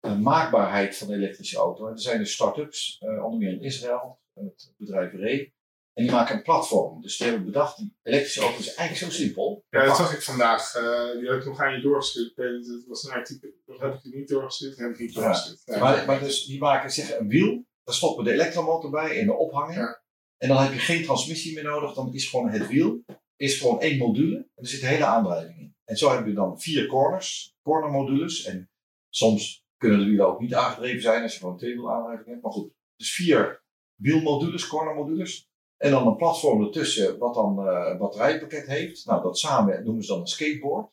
eh, 0.00 0.18
maakbaarheid 0.18 0.96
van 0.96 1.06
de 1.08 1.14
elektrische 1.14 1.58
auto. 1.58 1.86
En 1.86 1.92
er 1.92 2.00
zijn 2.00 2.18
dus 2.18 2.32
start-ups, 2.32 2.98
eh, 2.98 3.24
onder 3.24 3.38
meer 3.38 3.52
in 3.52 3.62
Israël, 3.62 4.20
het 4.34 4.74
bedrijf 4.76 5.12
RE, 5.12 5.52
En 5.96 6.02
die 6.02 6.12
maken 6.12 6.36
een 6.36 6.42
platform. 6.42 7.02
Dus 7.02 7.16
die 7.16 7.26
hebben 7.26 7.44
bedacht, 7.44 7.76
die 7.76 7.96
elektrische 8.02 8.40
auto 8.40 8.58
is 8.58 8.74
eigenlijk 8.74 9.12
zo 9.12 9.18
simpel. 9.22 9.64
Ja, 9.68 9.84
dat 9.84 9.96
zag 9.96 10.14
ik 10.14 10.22
vandaag. 10.22 10.74
eh, 10.74 11.20
die 11.20 11.28
heb 11.30 11.38
ik 11.40 11.44
nog 11.46 11.60
aan 11.60 11.74
je 11.74 11.80
doorgestuurd. 11.80 12.36
Het 12.36 12.84
was 12.86 13.04
een 13.04 13.12
artikel. 13.12 13.48
Of 13.66 13.78
heb 13.80 13.94
ik 13.94 14.02
die 14.02 14.16
niet 14.16 14.28
doorgestuurd? 14.28 14.78
heb 14.78 14.90
ik 14.90 14.98
niet 14.98 15.14
doorgestuurd. 15.14 15.62
Ja. 15.64 15.78
Maar, 15.78 16.06
maar 16.06 16.20
dus 16.20 16.44
die 16.44 16.58
maken 16.58 16.90
zeg, 16.90 17.18
een 17.18 17.28
wiel, 17.28 17.64
daar 17.84 17.94
stoppen 17.94 18.24
we 18.24 18.30
de 18.30 18.36
elektromotor 18.36 18.90
bij 18.90 19.20
en 19.20 19.26
de 19.26 19.32
ophanging. 19.34 19.78
Ja. 19.78 20.02
En 20.38 20.48
dan 20.48 20.62
heb 20.62 20.72
je 20.72 20.78
geen 20.78 21.04
transmissie 21.04 21.54
meer 21.54 21.64
nodig, 21.64 21.94
dan 21.94 22.14
is 22.14 22.28
gewoon 22.28 22.48
het 22.48 22.66
wiel, 22.68 23.04
is 23.36 23.58
gewoon 23.60 23.80
één 23.80 23.98
module. 23.98 24.36
En 24.36 24.62
er 24.62 24.68
zit 24.68 24.80
de 24.80 24.86
hele 24.86 25.04
aandrijving 25.04 25.58
in. 25.58 25.76
En 25.84 25.96
zo 25.96 26.08
hebben 26.08 26.26
we 26.28 26.34
dan 26.34 26.60
vier 26.60 26.86
corners, 26.86 27.54
cornermodules. 27.62 28.44
En 28.44 28.70
soms 29.08 29.64
kunnen 29.76 29.98
de 29.98 30.04
wielen 30.04 30.26
ook 30.26 30.40
niet 30.40 30.54
aangedreven 30.54 31.02
zijn 31.02 31.22
als 31.22 31.32
je 31.32 31.38
gewoon 31.38 31.58
twee 31.58 31.74
wielaandrijving 31.74 32.28
hebt. 32.28 32.42
Maar 32.42 32.52
goed, 32.52 32.72
dus 32.96 33.12
vier 33.12 33.64
wielmodules, 33.94 34.66
cornermodules. 34.66 35.45
En 35.76 35.90
dan 35.90 36.06
een 36.06 36.16
platform 36.16 36.64
ertussen 36.64 37.18
wat 37.18 37.34
dan 37.34 37.68
eh, 37.68 37.90
een 37.90 37.98
batterijpakket 37.98 38.66
heeft. 38.66 39.06
Nou, 39.06 39.22
dat 39.22 39.38
samen 39.38 39.84
noemen 39.84 40.02
ze 40.02 40.12
dan 40.12 40.20
een 40.20 40.26
skateboard. 40.26 40.90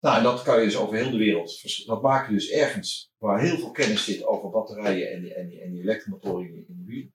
Nou, 0.00 0.16
en 0.16 0.22
dat 0.22 0.42
kan 0.42 0.58
je 0.58 0.64
dus 0.64 0.76
over 0.76 0.96
heel 0.96 1.10
de 1.10 1.16
wereld. 1.16 1.86
Dat 1.86 2.02
maak 2.02 2.28
je 2.28 2.34
dus 2.34 2.50
ergens 2.50 3.12
waar 3.18 3.40
heel 3.40 3.58
veel 3.58 3.70
kennis 3.70 4.04
zit 4.04 4.26
over 4.26 4.50
batterijen 4.50 5.12
en 5.12 5.22
die, 5.22 5.34
en 5.34 5.48
die, 5.48 5.60
en 5.60 5.70
die 5.70 5.82
elektromotoren 5.82 6.46
in, 6.46 6.64
in 6.68 6.76
de 6.78 6.84
wiel. 6.84 7.08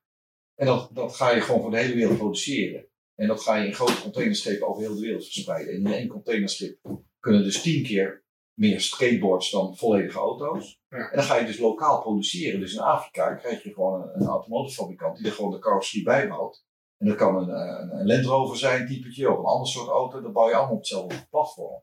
En 0.54 0.66
dat, 0.66 0.90
dat 0.92 1.16
ga 1.16 1.30
je 1.30 1.40
gewoon 1.40 1.60
voor 1.60 1.70
de 1.70 1.78
hele 1.78 1.94
wereld 1.94 2.18
produceren. 2.18 2.88
En 3.14 3.26
dat 3.26 3.42
ga 3.42 3.56
je 3.56 3.66
in 3.66 3.74
grote 3.74 4.02
containerschepen 4.02 4.68
over 4.68 4.82
heel 4.82 4.94
de 4.94 5.00
wereld 5.00 5.24
verspreiden. 5.24 5.74
En 5.74 5.80
in 5.80 5.92
één 5.92 6.08
containerschip 6.08 6.78
kunnen 7.20 7.42
dus 7.42 7.62
tien 7.62 7.82
keer 7.82 8.24
meer 8.58 8.80
skateboards 8.80 9.50
dan 9.50 9.76
volledige 9.76 10.18
auto's. 10.18 10.80
Ja. 10.88 11.10
En 11.10 11.16
dan 11.16 11.24
ga 11.24 11.36
je 11.36 11.46
dus 11.46 11.58
lokaal 11.58 12.00
produceren. 12.00 12.60
Dus 12.60 12.74
in 12.74 12.80
Afrika 12.80 13.34
krijg 13.34 13.62
je 13.62 13.72
gewoon 13.72 14.02
een, 14.02 14.20
een 14.20 15.14
die 15.16 15.26
er 15.26 15.32
gewoon 15.32 15.50
de 15.50 15.58
carrosserie 15.58 16.04
bij 16.04 16.28
bouwt. 16.28 16.65
En 16.98 17.06
dat 17.06 17.16
kan 17.16 17.36
een, 17.36 17.50
eh, 17.50 17.80
een, 17.80 17.98
een 17.98 18.06
Land 18.06 18.24
Rover 18.24 18.56
zijn, 18.56 18.86
typetje, 18.86 19.30
of 19.30 19.38
een 19.38 19.44
ander 19.44 19.68
soort 19.68 19.88
auto. 19.88 20.20
Dat 20.20 20.32
bouw 20.32 20.48
je 20.48 20.54
allemaal 20.54 20.72
op 20.72 20.78
hetzelfde 20.78 21.26
platform. 21.30 21.82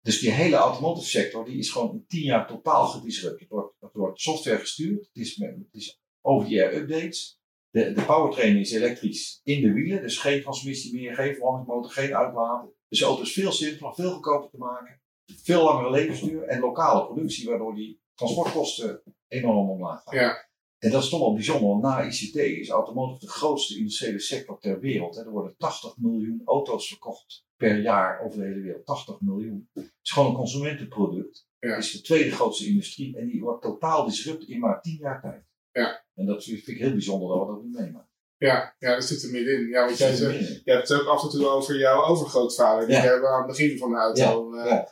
Dus 0.00 0.20
die 0.20 0.30
hele 0.30 0.56
automotive 0.56 1.08
sector 1.08 1.44
die 1.44 1.58
is 1.58 1.70
gewoon 1.70 1.92
in 1.92 2.04
tien 2.06 2.22
jaar 2.22 2.46
totaal 2.46 2.86
gedisrupt. 2.86 3.40
Het 3.40 3.48
wordt, 3.48 3.74
het 3.80 4.20
software 4.20 4.58
gestuurd, 4.58 5.06
het 5.06 5.16
is, 5.16 5.36
het 5.36 5.66
is 5.70 6.00
over-the-air 6.20 6.74
updates. 6.74 7.40
De, 7.70 7.92
de 7.92 8.02
powertrain 8.02 8.56
is 8.56 8.72
elektrisch 8.72 9.40
in 9.44 9.60
de 9.60 9.72
wielen, 9.72 10.02
dus 10.02 10.18
geen 10.18 10.42
transmissie 10.42 10.94
meer, 10.94 11.14
geen 11.14 11.34
verwarmingsmotor, 11.34 11.90
geen 11.90 12.16
uitlaten. 12.16 12.72
Dus 12.88 12.98
de 12.98 13.04
auto 13.04 13.22
is 13.22 13.32
veel 13.32 13.52
simpeler, 13.52 13.94
veel 13.94 14.12
goedkoper 14.12 14.50
te 14.50 14.58
maken, 14.58 15.00
veel 15.42 15.64
langere 15.64 15.90
levensduur 15.90 16.42
en 16.42 16.60
lokale 16.60 17.06
productie, 17.06 17.48
waardoor 17.48 17.74
die 17.74 18.00
transportkosten 18.14 19.02
enorm 19.28 19.70
omlaag 19.70 20.02
gaan. 20.02 20.14
Ja. 20.14 20.47
En 20.78 20.90
dat 20.90 21.02
is 21.02 21.08
toch 21.08 21.20
wel 21.20 21.32
bijzonder, 21.34 21.68
want 21.68 21.82
na 21.82 22.02
ICT 22.02 22.34
is 22.36 22.68
automotive 22.68 23.20
de 23.26 23.30
grootste 23.32 23.76
industriële 23.78 24.18
sector 24.20 24.58
ter 24.58 24.80
wereld. 24.80 25.14
Hè. 25.16 25.22
Er 25.24 25.30
worden 25.30 25.54
80 25.58 25.96
miljoen 25.96 26.42
auto's 26.44 26.88
verkocht 26.88 27.44
per 27.56 27.80
jaar 27.80 28.20
over 28.24 28.38
de 28.38 28.44
hele 28.46 28.60
wereld. 28.60 28.86
80 28.86 29.20
miljoen. 29.20 29.68
Het 29.74 29.90
is 30.02 30.10
gewoon 30.10 30.28
een 30.28 30.36
consumentenproduct. 30.36 31.46
Ja. 31.58 31.68
Het 31.74 31.84
is 31.84 31.92
de 31.92 32.00
tweede 32.00 32.30
grootste 32.30 32.66
industrie 32.66 33.16
en 33.16 33.26
die 33.26 33.40
wordt 33.40 33.62
totaal 33.62 34.04
disrupt 34.06 34.48
in 34.48 34.58
maar 34.60 34.80
10 34.82 34.96
jaar 35.00 35.20
tijd. 35.20 35.42
Ja. 35.72 36.04
En 36.14 36.26
dat 36.26 36.44
vind 36.44 36.68
ik 36.68 36.78
heel 36.78 36.90
bijzonder 36.92 37.28
dat 37.28 37.46
we 37.46 37.52
dat 37.52 37.62
nu 37.62 37.70
meemaken. 37.70 38.06
Ja, 38.36 38.74
ja, 38.78 38.94
dat 38.94 39.04
zit 39.04 39.22
er 39.22 39.30
middenin. 39.30 39.68
Ja, 39.68 39.84
want 39.84 39.98
jij 39.98 40.14
zegt, 40.14 40.48
je 40.64 40.72
hebt 40.72 40.88
het 40.88 41.00
ook 41.00 41.06
af 41.06 41.22
en 41.22 41.28
toe 41.30 41.48
over 41.48 41.78
jouw 41.78 42.04
overgrootvader. 42.04 42.86
Die 42.86 42.96
Ja. 42.96 43.02
hebben 43.02 43.20
we 43.20 43.28
aan 43.28 43.38
het 43.38 43.46
begin 43.56 43.78
van 43.78 43.90
de 43.90 43.96
auto. 43.96 44.54
eh. 44.54 44.82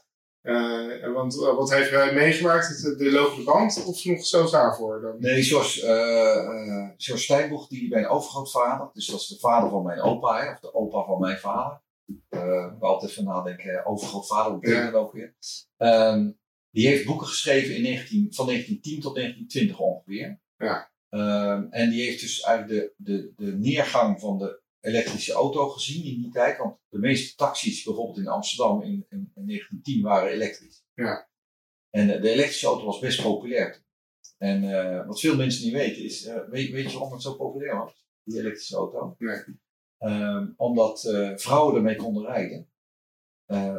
Eh, 0.46 1.12
want 1.12 1.34
eh, 1.42 1.54
wat 1.56 1.70
heeft 1.72 1.90
hij 1.90 2.14
meegemaakt? 2.14 2.68
Het- 2.68 2.98
De 2.98 3.10
lopende 3.10 3.44
band 3.44 3.84
of 3.84 4.04
nog 4.04 4.26
zo 4.26 4.50
daarvoor 4.50 5.00
dan? 5.00 5.16
Nee, 5.18 5.42
George, 5.42 5.86
eh 5.86 6.36
eh, 6.36 6.90
George 6.96 7.22
Steinboeg, 7.22 7.68
die 7.68 7.88
mijn 7.88 8.06
overgrootvader, 8.08 8.90
dus 8.92 9.06
dat 9.06 9.20
is 9.20 9.26
de 9.26 9.38
vader 9.38 9.70
van 9.70 9.82
mijn 9.82 10.00
opa, 10.00 10.40
hè, 10.44 10.50
of 10.52 10.60
de 10.60 10.74
opa 10.74 11.04
van 11.04 11.20
mijn 11.20 11.38
vader. 11.38 11.80
Eh 12.28 12.66
ik 12.76 12.82
altijd 12.82 13.12
van 13.12 13.24
nadenken, 13.24 13.70
eh, 13.78 13.90
overgrootvader, 13.90 14.50
hoe 14.52 14.60
betekent 14.60 14.92
dat 14.92 15.02
ook 15.02 15.12
weer? 15.12 15.34
Ehm, 15.76 16.30
die 16.70 16.86
heeft 16.86 17.06
boeken 17.06 17.26
geschreven 17.26 17.76
in 17.76 17.82
19, 17.82 18.26
van 18.34 18.46
1910 18.46 19.00
tot 19.00 19.14
1920 19.14 19.78
ongeveer. 19.78 20.40
Ja. 20.56 20.90
Ehm, 21.08 21.66
en 21.70 21.90
die 21.90 22.02
heeft 22.04 22.20
dus 22.20 22.40
eigenlijk 22.40 22.94
de, 22.96 23.12
de, 23.12 23.32
de 23.36 23.52
neergang 23.52 24.20
van 24.20 24.38
de 24.38 24.60
elektrische 24.86 25.32
auto 25.32 25.68
gezien 25.68 26.04
in 26.04 26.20
die 26.20 26.30
tijd. 26.30 26.58
Want 26.58 26.76
de 26.88 26.98
meeste 26.98 27.36
taxis, 27.36 27.82
bijvoorbeeld 27.82 28.18
in 28.18 28.28
Amsterdam 28.28 28.82
in, 28.82 29.06
in, 29.08 29.32
in 29.34 29.46
1910, 29.46 30.02
waren 30.02 30.30
elektrisch. 30.30 30.84
Ja. 30.94 31.28
En 31.90 32.14
eh, 32.14 32.22
de 32.22 32.30
elektrische 32.30 32.66
auto 32.66 32.84
was 32.84 32.98
best 32.98 33.22
populair. 33.22 33.84
En 34.38 34.62
eh, 34.70 35.06
wat 35.06 35.20
veel 35.20 35.36
mensen 35.36 35.64
niet 35.64 35.72
weten 35.72 36.04
is, 36.04 36.24
eh, 36.24 36.48
weet, 36.48 36.70
weet 36.70 36.90
je 36.90 36.92
waarom 36.92 37.12
het 37.12 37.22
zo 37.22 37.34
populair 37.34 37.78
was, 37.78 38.06
die 38.22 38.38
elektrische 38.38 38.76
auto? 38.76 39.14
Nee. 39.18 39.42
Ehm, 39.98 40.48
omdat 40.56 41.00
vrouwen 41.36 41.76
ermee 41.76 41.96
konden 41.96 42.24
rijden. 42.24 42.70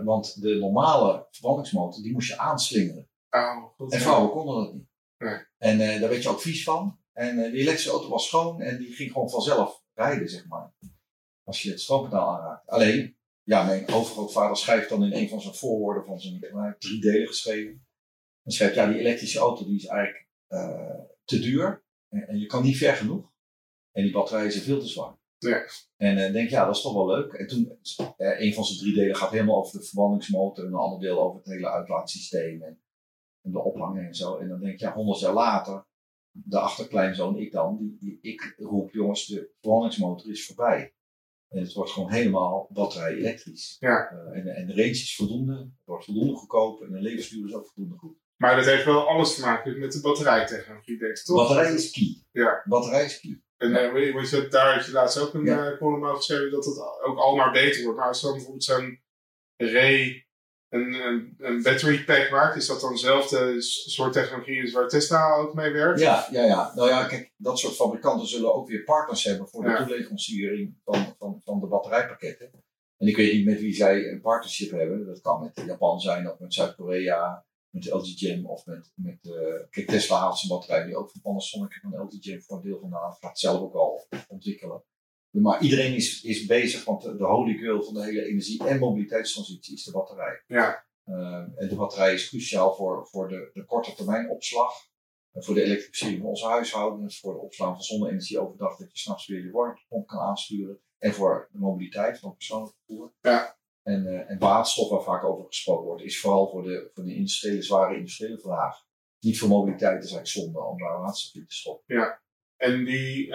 Want 0.04 0.42
de 0.42 0.56
normale 0.56 1.28
verbrandingsmotor, 1.32 2.04
die 2.04 2.12
moest 2.12 2.28
je 2.28 2.38
aanslingeren. 2.38 3.10
Oh, 3.30 3.66
goed. 3.76 3.94
En 3.94 4.00
vrouwen 4.00 4.32
konden 4.32 4.56
dat 4.56 4.74
niet. 4.74 4.88
Nee. 5.18 5.40
En 5.58 5.78
daar 5.78 6.10
werd 6.10 6.24
je 6.24 6.30
ook 6.30 6.42
vies 6.42 6.64
van. 6.64 7.00
En 7.14 7.36
die 7.36 7.62
elektrische 7.62 7.92
auto 7.92 8.10
was 8.10 8.28
schoon 8.28 8.62
en 8.62 8.78
die 8.78 8.94
ging 8.94 9.12
gewoon 9.12 9.30
vanzelf 9.30 9.84
rijden, 9.94 10.30
zeg 10.30 10.48
maar. 10.48 10.74
Als 11.48 11.62
je 11.62 11.70
het 11.70 11.82
stroompedaal 11.82 12.38
aanraakt. 12.38 12.68
Alleen, 12.68 13.18
ja, 13.44 13.64
mijn 13.64 13.88
overgrootvader 13.88 14.58
schrijft 14.58 14.90
dan 14.90 15.04
in 15.04 15.14
een 15.14 15.30
van 15.30 15.42
zijn 15.42 15.54
voorwoorden 15.54 16.06
van 16.06 16.20
zijn 16.20 16.76
drie 16.80 17.02
delen 17.02 17.28
geschreven. 17.28 17.88
En 18.44 18.52
schrijft, 18.52 18.76
ja, 18.76 18.88
die 18.88 19.00
elektrische 19.00 19.40
auto 19.40 19.66
die 19.66 19.76
is 19.76 19.86
eigenlijk 19.86 20.28
eh, 20.48 21.00
te 21.24 21.40
duur. 21.40 21.84
En, 22.10 22.28
en 22.28 22.40
je 22.40 22.46
kan 22.46 22.64
niet 22.64 22.78
ver 22.78 22.94
genoeg. 22.94 23.32
En 23.92 24.04
die 24.04 24.12
batterijen 24.12 24.52
zijn 24.52 24.64
veel 24.64 24.80
te 24.80 24.88
zwaar. 24.88 25.18
Ja. 25.38 25.66
En 25.98 26.18
eh 26.18 26.34
denk 26.34 26.50
ja, 26.50 26.66
dat 26.66 26.76
is 26.76 26.82
toch 26.82 26.94
wel 26.94 27.08
leuk. 27.08 27.34
En 27.34 27.48
toen, 27.48 27.80
eh, 28.18 28.40
een 28.40 28.54
van 28.54 28.66
zijn 28.66 28.80
drie 28.80 28.94
delen 28.94 29.16
gaat 29.16 29.32
helemaal 29.32 29.58
over 29.58 29.80
de 29.80 29.86
verbrandingsmotor. 29.86 30.66
En 30.66 30.72
een 30.72 30.78
ander 30.78 31.00
deel 31.00 31.20
over 31.22 31.38
het 31.38 31.48
hele 31.48 31.70
uitlaatsysteem. 31.70 32.62
En, 32.62 32.82
en 33.42 33.52
de 33.52 33.64
ophanging 33.64 34.06
en 34.06 34.16
zo. 34.16 34.38
En 34.38 34.48
dan 34.48 34.60
denk 34.60 34.74
ik, 34.74 34.80
ja, 34.80 34.94
honderd 34.94 35.20
jaar 35.20 35.34
later, 35.34 35.86
de 36.32 36.60
achterkleinzoon, 36.60 37.38
ik 37.38 37.52
dan, 37.52 37.78
die, 37.78 37.98
die, 38.00 38.20
ik 38.22 38.56
roep, 38.58 38.92
jongens, 38.92 39.26
de 39.26 39.52
verbrandingsmotor 39.52 40.32
is 40.32 40.46
voorbij. 40.46 40.96
En 41.50 41.60
het 41.62 41.74
wordt 41.74 41.92
gewoon 41.92 42.12
helemaal 42.12 42.68
batterij 42.74 43.14
elektrisch. 43.14 43.78
Ja. 43.80 44.10
Eh, 44.10 44.38
en, 44.40 44.48
en 44.48 44.68
de 44.68 44.74
range 44.74 44.90
is 44.90 45.16
voldoende, 45.16 45.54
het 45.58 45.86
wordt 45.86 46.06
voldoende 46.06 46.34
goedkoop 46.34 46.82
en 46.82 46.92
de 46.92 47.02
levensduur 47.02 47.48
is 47.48 47.54
ook 47.54 47.66
voldoende 47.74 47.98
goed. 47.98 48.18
Maar 48.36 48.56
dat 48.56 48.66
heeft 48.66 48.86
wel 48.86 49.08
alles 49.08 49.36
te 49.36 49.42
maken 49.42 49.80
met 49.80 49.92
de 49.92 50.02
batterijtechnologie, 50.02 50.98
denk 50.98 51.18
ik, 51.18 51.24
toch? 51.24 51.36
Batterij 51.48 51.74
is 51.74 51.92
key. 51.92 52.24
Ja. 52.32 52.62
Batterij 52.66 53.06
is 53.06 53.20
key. 53.20 53.42
En 53.58 53.76
eh, 53.76 53.94
weet 53.94 54.08
je, 54.08 54.14
weet 54.14 54.30
je, 54.30 54.48
daar 54.48 54.76
had 54.76 54.86
je 54.86 54.92
laatst 54.92 55.20
ook 55.20 55.34
een 55.34 55.46
Ja. 55.46 55.72
eh, 55.72 55.78
column 55.78 56.04
over 56.04 56.16
geschreven 56.16 56.52
dat 56.52 56.66
het 56.66 56.78
ook 57.06 57.18
al 57.18 57.36
maar 57.36 57.52
beter 57.52 57.84
wordt. 57.84 57.98
Maar 58.00 58.08
als 58.08 58.22
dan 58.22 58.32
bijvoorbeeld 58.32 58.64
zo'n 58.64 59.02
Ray 59.58 60.27
een, 60.70 60.94
een, 60.94 61.36
een 61.38 61.62
battery 61.62 62.04
pack 62.04 62.30
maakt, 62.32 62.56
is 62.56 62.68
dat 62.68 62.82
dan 62.82 62.92
dezelfde 62.92 63.62
soort 63.62 64.14
technologie 64.14 64.72
waar 64.72 64.88
Tesla 64.88 65.36
ook 65.36 65.54
mee 65.54 65.72
werkt? 65.72 66.00
Ja, 66.00 66.28
ja, 66.32 66.44
ja. 66.44 66.72
Nou 66.76 66.90
ja, 66.90 67.06
kijk, 67.08 67.32
dat 67.38 67.60
soort 67.60 67.76
fabrikanten 67.76 68.28
zullen 68.28 68.54
ook 68.54 68.68
weer 68.68 68.84
partners 68.84 69.24
hebben 69.24 69.48
voor 69.48 69.64
de 69.64 69.70
Ja. 69.70 69.78
toeleveranciering 69.86 70.78
van, 70.84 71.16
van, 71.20 71.42
van 71.44 71.60
de 71.60 71.68
batterijpakketten. 71.68 72.52
En 72.98 73.08
ik 73.08 73.16
weet 73.16 73.34
niet 73.34 73.46
met 73.46 73.60
wie 73.60 73.74
zij 73.74 74.12
een 74.12 74.22
partnership 74.22 74.72
hebben. 74.72 75.06
Dat 75.06 75.22
kan 75.22 75.42
met 75.42 75.66
Japan 75.66 76.00
zijn 76.00 76.32
of 76.32 76.40
met 76.40 76.54
Zuid-Korea, 76.54 77.46
met 77.70 77.86
LG 77.92 78.18
Chem 78.18 78.46
of 78.46 78.66
met, 78.66 78.92
met 78.96 79.20
eh, 79.22 79.70
kijk, 79.70 79.88
Tesla 79.88 80.18
haalt 80.20 80.38
zijn 80.38 80.52
batterij 80.52 80.86
nu 80.86 80.96
ook 80.96 81.12
van 81.12 81.22
Panasonic 81.22 81.74
en 81.74 81.90
van 81.92 82.02
LG 82.02 82.12
Chem 82.20 82.42
voor 82.42 82.58
een 82.58 82.64
deel 82.64 82.80
vandaan. 82.80 83.16
Gaat 83.20 83.40
zelf 83.40 83.62
ook 83.62 83.74
al 83.74 84.08
ontwikkelen. 84.28 84.84
Maar 85.30 85.62
iedereen 85.62 85.96
is, 85.96 86.24
is 86.24 86.46
bezig, 86.46 86.86
want 86.86 87.02
de, 87.02 87.16
de 87.16 87.24
holy 87.26 87.58
grail 87.58 87.84
van 87.84 87.94
de 87.94 88.04
hele 88.04 88.26
energie- 88.26 88.68
en 88.68 88.80
mobiliteitstransitie 88.80 89.74
is 89.76 89.84
de 89.84 89.92
batterij. 89.92 90.44
Ja. 90.48 90.86
Uh, 91.06 91.46
en 91.56 91.68
de 91.68 91.76
batterij 91.76 92.14
is 92.14 92.30
cruciaal 92.30 92.76
voor, 92.76 93.08
voor 93.08 93.28
de, 93.28 93.50
de 93.54 93.66
korte 93.66 93.94
termijn 93.94 94.30
opslag. 94.30 94.74
En 95.32 95.44
voor 95.44 95.56
de 95.56 95.64
elektrificering 95.64 96.20
van 96.20 96.30
onze 96.30 96.46
huishoudens. 96.46 97.20
Voor 97.20 97.34
de 97.34 97.40
opslaan 97.40 97.74
van 97.74 97.82
zonne-energie 97.82 98.40
overdag. 98.40 98.78
Dat 98.78 98.92
je 98.92 98.98
s'nachts 98.98 99.28
weer 99.28 99.44
je 99.44 99.52
warmtepomp 99.52 100.08
kan 100.08 100.20
aansturen. 100.20 100.80
En 100.98 101.14
voor 101.14 101.50
de 101.52 101.60
mobiliteit 101.60 102.20
van 102.20 102.36
persoonlijk 102.36 102.76
vervoer. 102.76 103.14
Ja. 103.22 103.58
En, 103.84 104.06
uh, 104.06 104.30
en 104.30 104.40
waterstof 104.40 104.90
waar 104.90 105.04
vaak 105.04 105.24
over 105.24 105.46
gesproken 105.46 105.86
wordt. 105.86 106.04
Is 106.04 106.20
vooral 106.20 106.50
voor 106.50 106.64
de, 106.64 106.90
voor 106.94 107.04
de 107.04 107.16
industriële, 107.16 107.62
zware 107.62 107.96
industriële 107.96 108.40
vraag. 108.40 108.86
Niet 109.20 109.40
voor 109.40 109.50
mobiliteit 109.50 110.04
is 110.04 110.12
eigenlijk 110.12 110.28
zonde 110.28 110.64
om 110.64 110.78
daar 110.78 111.00
waterstof 111.00 111.42
in 111.42 111.48
te 111.48 111.56
stoppen. 111.56 111.96
Ja. 111.96 112.22
En 112.56 112.86
die, 112.86 113.34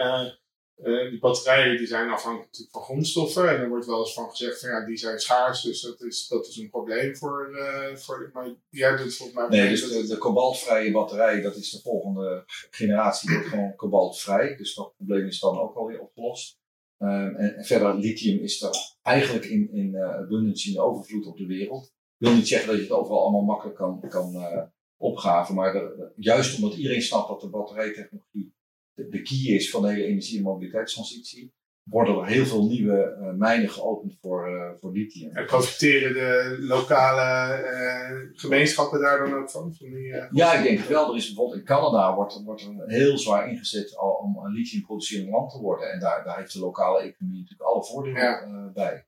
uh, 0.79 0.93
uh, 0.93 1.11
die 1.11 1.19
batterijen 1.19 1.77
die 1.77 1.87
zijn 1.87 2.11
afhankelijk 2.11 2.47
natuurlijk 2.47 2.77
van 2.77 2.83
grondstoffen. 2.83 3.49
En 3.49 3.61
er 3.61 3.69
wordt 3.69 3.87
wel 3.87 3.99
eens 3.99 4.15
van 4.15 4.31
gezegd 4.31 4.61
van 4.61 4.71
ja, 4.71 4.87
die 4.87 4.97
zijn 4.97 5.19
schaars. 5.19 5.63
Dus 5.63 5.81
dat 5.81 6.01
is, 6.01 6.29
dat 6.29 6.47
is 6.47 6.57
een 6.57 6.71
probleem 6.71 7.17
voor, 7.17 7.51
uh, 7.53 7.97
voor 7.97 8.31
maar 8.33 8.55
jij 8.69 8.97
doet 8.97 9.15
volgens 9.17 9.39
mij... 9.39 9.49
Nee, 9.49 9.69
dus 9.69 9.89
de, 9.89 10.07
de 10.07 10.19
kobaltvrije 10.19 10.93
batterij, 10.93 11.41
dat 11.41 11.57
is 11.57 11.71
de 11.71 11.81
volgende 11.81 12.45
generatie. 12.71 13.33
Wordt 13.33 13.49
gewoon 13.49 13.77
kobaltvrij. 13.77 14.57
Dus 14.57 14.75
dat 14.75 14.95
probleem 14.97 15.27
is 15.27 15.41
dan 15.41 15.59
ook 15.59 15.77
alweer 15.77 16.01
opgelost. 16.01 16.61
Um, 16.99 17.37
en, 17.37 17.57
en, 17.57 17.65
verder, 17.65 17.95
lithium 17.95 18.43
is 18.43 18.63
er 18.63 18.97
eigenlijk 19.03 19.45
in, 19.45 19.73
in 19.73 19.95
uh, 19.95 20.15
abundance 20.15 20.71
in 20.71 20.81
overvloed 20.81 21.27
op 21.27 21.37
de 21.37 21.47
wereld. 21.47 21.85
Ik 22.19 22.29
wil 22.29 22.37
niet 22.37 22.49
zeggen 22.49 22.69
dat 22.69 22.77
je 22.77 22.83
het 22.83 22.93
overal 22.93 23.23
allemaal 23.23 23.43
makkelijk 23.43 23.77
kan, 23.77 24.09
kan 24.09 24.71
opgaven. 24.97 25.55
Maar 25.55 25.73
de, 25.73 26.13
juist 26.17 26.57
omdat 26.57 26.75
iedereen 26.75 27.03
snapt 27.03 27.29
dat 27.29 27.41
de 27.41 27.49
batterijtechnologie 27.49 28.55
de, 28.95 29.23
key 29.23 29.55
is 29.55 29.71
van 29.71 29.83
de 29.83 29.89
hele 29.89 30.05
energie- 30.05 30.37
en 30.37 30.43
mobiliteitstransitie, 30.43 31.53
worden 31.83 32.19
er 32.19 32.27
heel 32.27 32.47
veel 32.47 32.67
nieuwe 32.67 33.03
eh, 33.03 33.33
mijnen 33.33 33.71
geopend 33.71 34.19
voor, 34.21 34.47
eh, 34.47 34.79
voor 34.81 34.93
lithium. 34.93 35.37
En 35.37 35.47
profiteren 35.47 36.13
de 36.15 36.57
lokale 36.61 37.53
eh, 37.55 38.19
gemeenschappen 38.33 39.01
daar 39.01 39.19
dan 39.19 39.35
ook 39.35 39.51
van? 39.51 39.75
van 39.75 39.91
die, 39.91 40.07
Ja, 40.31 40.53
ik 40.55 40.63
denk 40.63 40.79
het 40.79 40.89
wel. 40.89 41.11
Er 41.11 41.17
is 41.17 41.27
bijvoorbeeld 41.27 41.59
in 41.59 41.65
Canada 41.67 42.15
wordt, 42.15 42.43
wordt 42.45 42.63
er 42.63 42.83
heel 42.87 43.19
zwaar 43.19 43.49
ingezet 43.51 43.97
al 43.97 44.11
om 44.13 44.37
een 44.45 44.53
lithium 44.53 44.83
producerend 44.83 45.31
land 45.31 45.51
te 45.51 45.59
worden. 45.59 45.93
En 45.93 46.01
daar, 46.01 46.25
daar 46.25 46.39
heeft 46.39 46.53
de 46.53 46.59
lokale 46.61 47.01
economie 47.03 47.41
natuurlijk 47.41 47.71
alle 47.71 47.85
voordelen 47.85 48.23
Ja. 48.23 48.41
eh, 48.43 48.73
bij. 48.73 49.07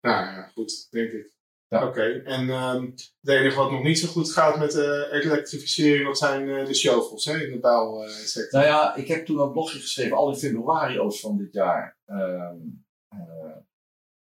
Nou 0.00 0.24
ja, 0.24 0.42
goed, 0.54 0.86
denk 0.90 1.10
ik. 1.10 1.36
Ja. 1.68 1.86
Oké, 1.86 2.02
en 2.24 2.48
het 2.48 3.12
enige 3.22 3.56
wat 3.56 3.70
nog 3.70 3.82
niet 3.82 3.98
zo 3.98 4.08
goed 4.08 4.32
gaat 4.32 4.58
met 4.58 4.72
de 4.72 5.08
elektrificering, 5.12 6.06
dat 6.06 6.18
zijn 6.18 6.48
eh, 6.48 6.66
de 6.66 6.74
shovels 6.74 7.24
hè, 7.24 7.44
in 7.44 7.52
de 7.52 7.58
bouwsector. 7.58 8.60
Nou 8.60 8.72
ja, 8.72 8.94
ik 8.94 9.08
heb 9.08 9.26
toen 9.26 9.38
een 9.38 9.52
blogje 9.52 9.78
geschreven, 9.78 10.16
al 10.16 10.28
in 10.28 10.36
februari 10.36 10.98
oost 11.00 11.20
van 11.20 11.36
dit 11.36 11.52
jaar, 11.52 11.98
ehm, 12.04 12.56
eh, 13.08 13.56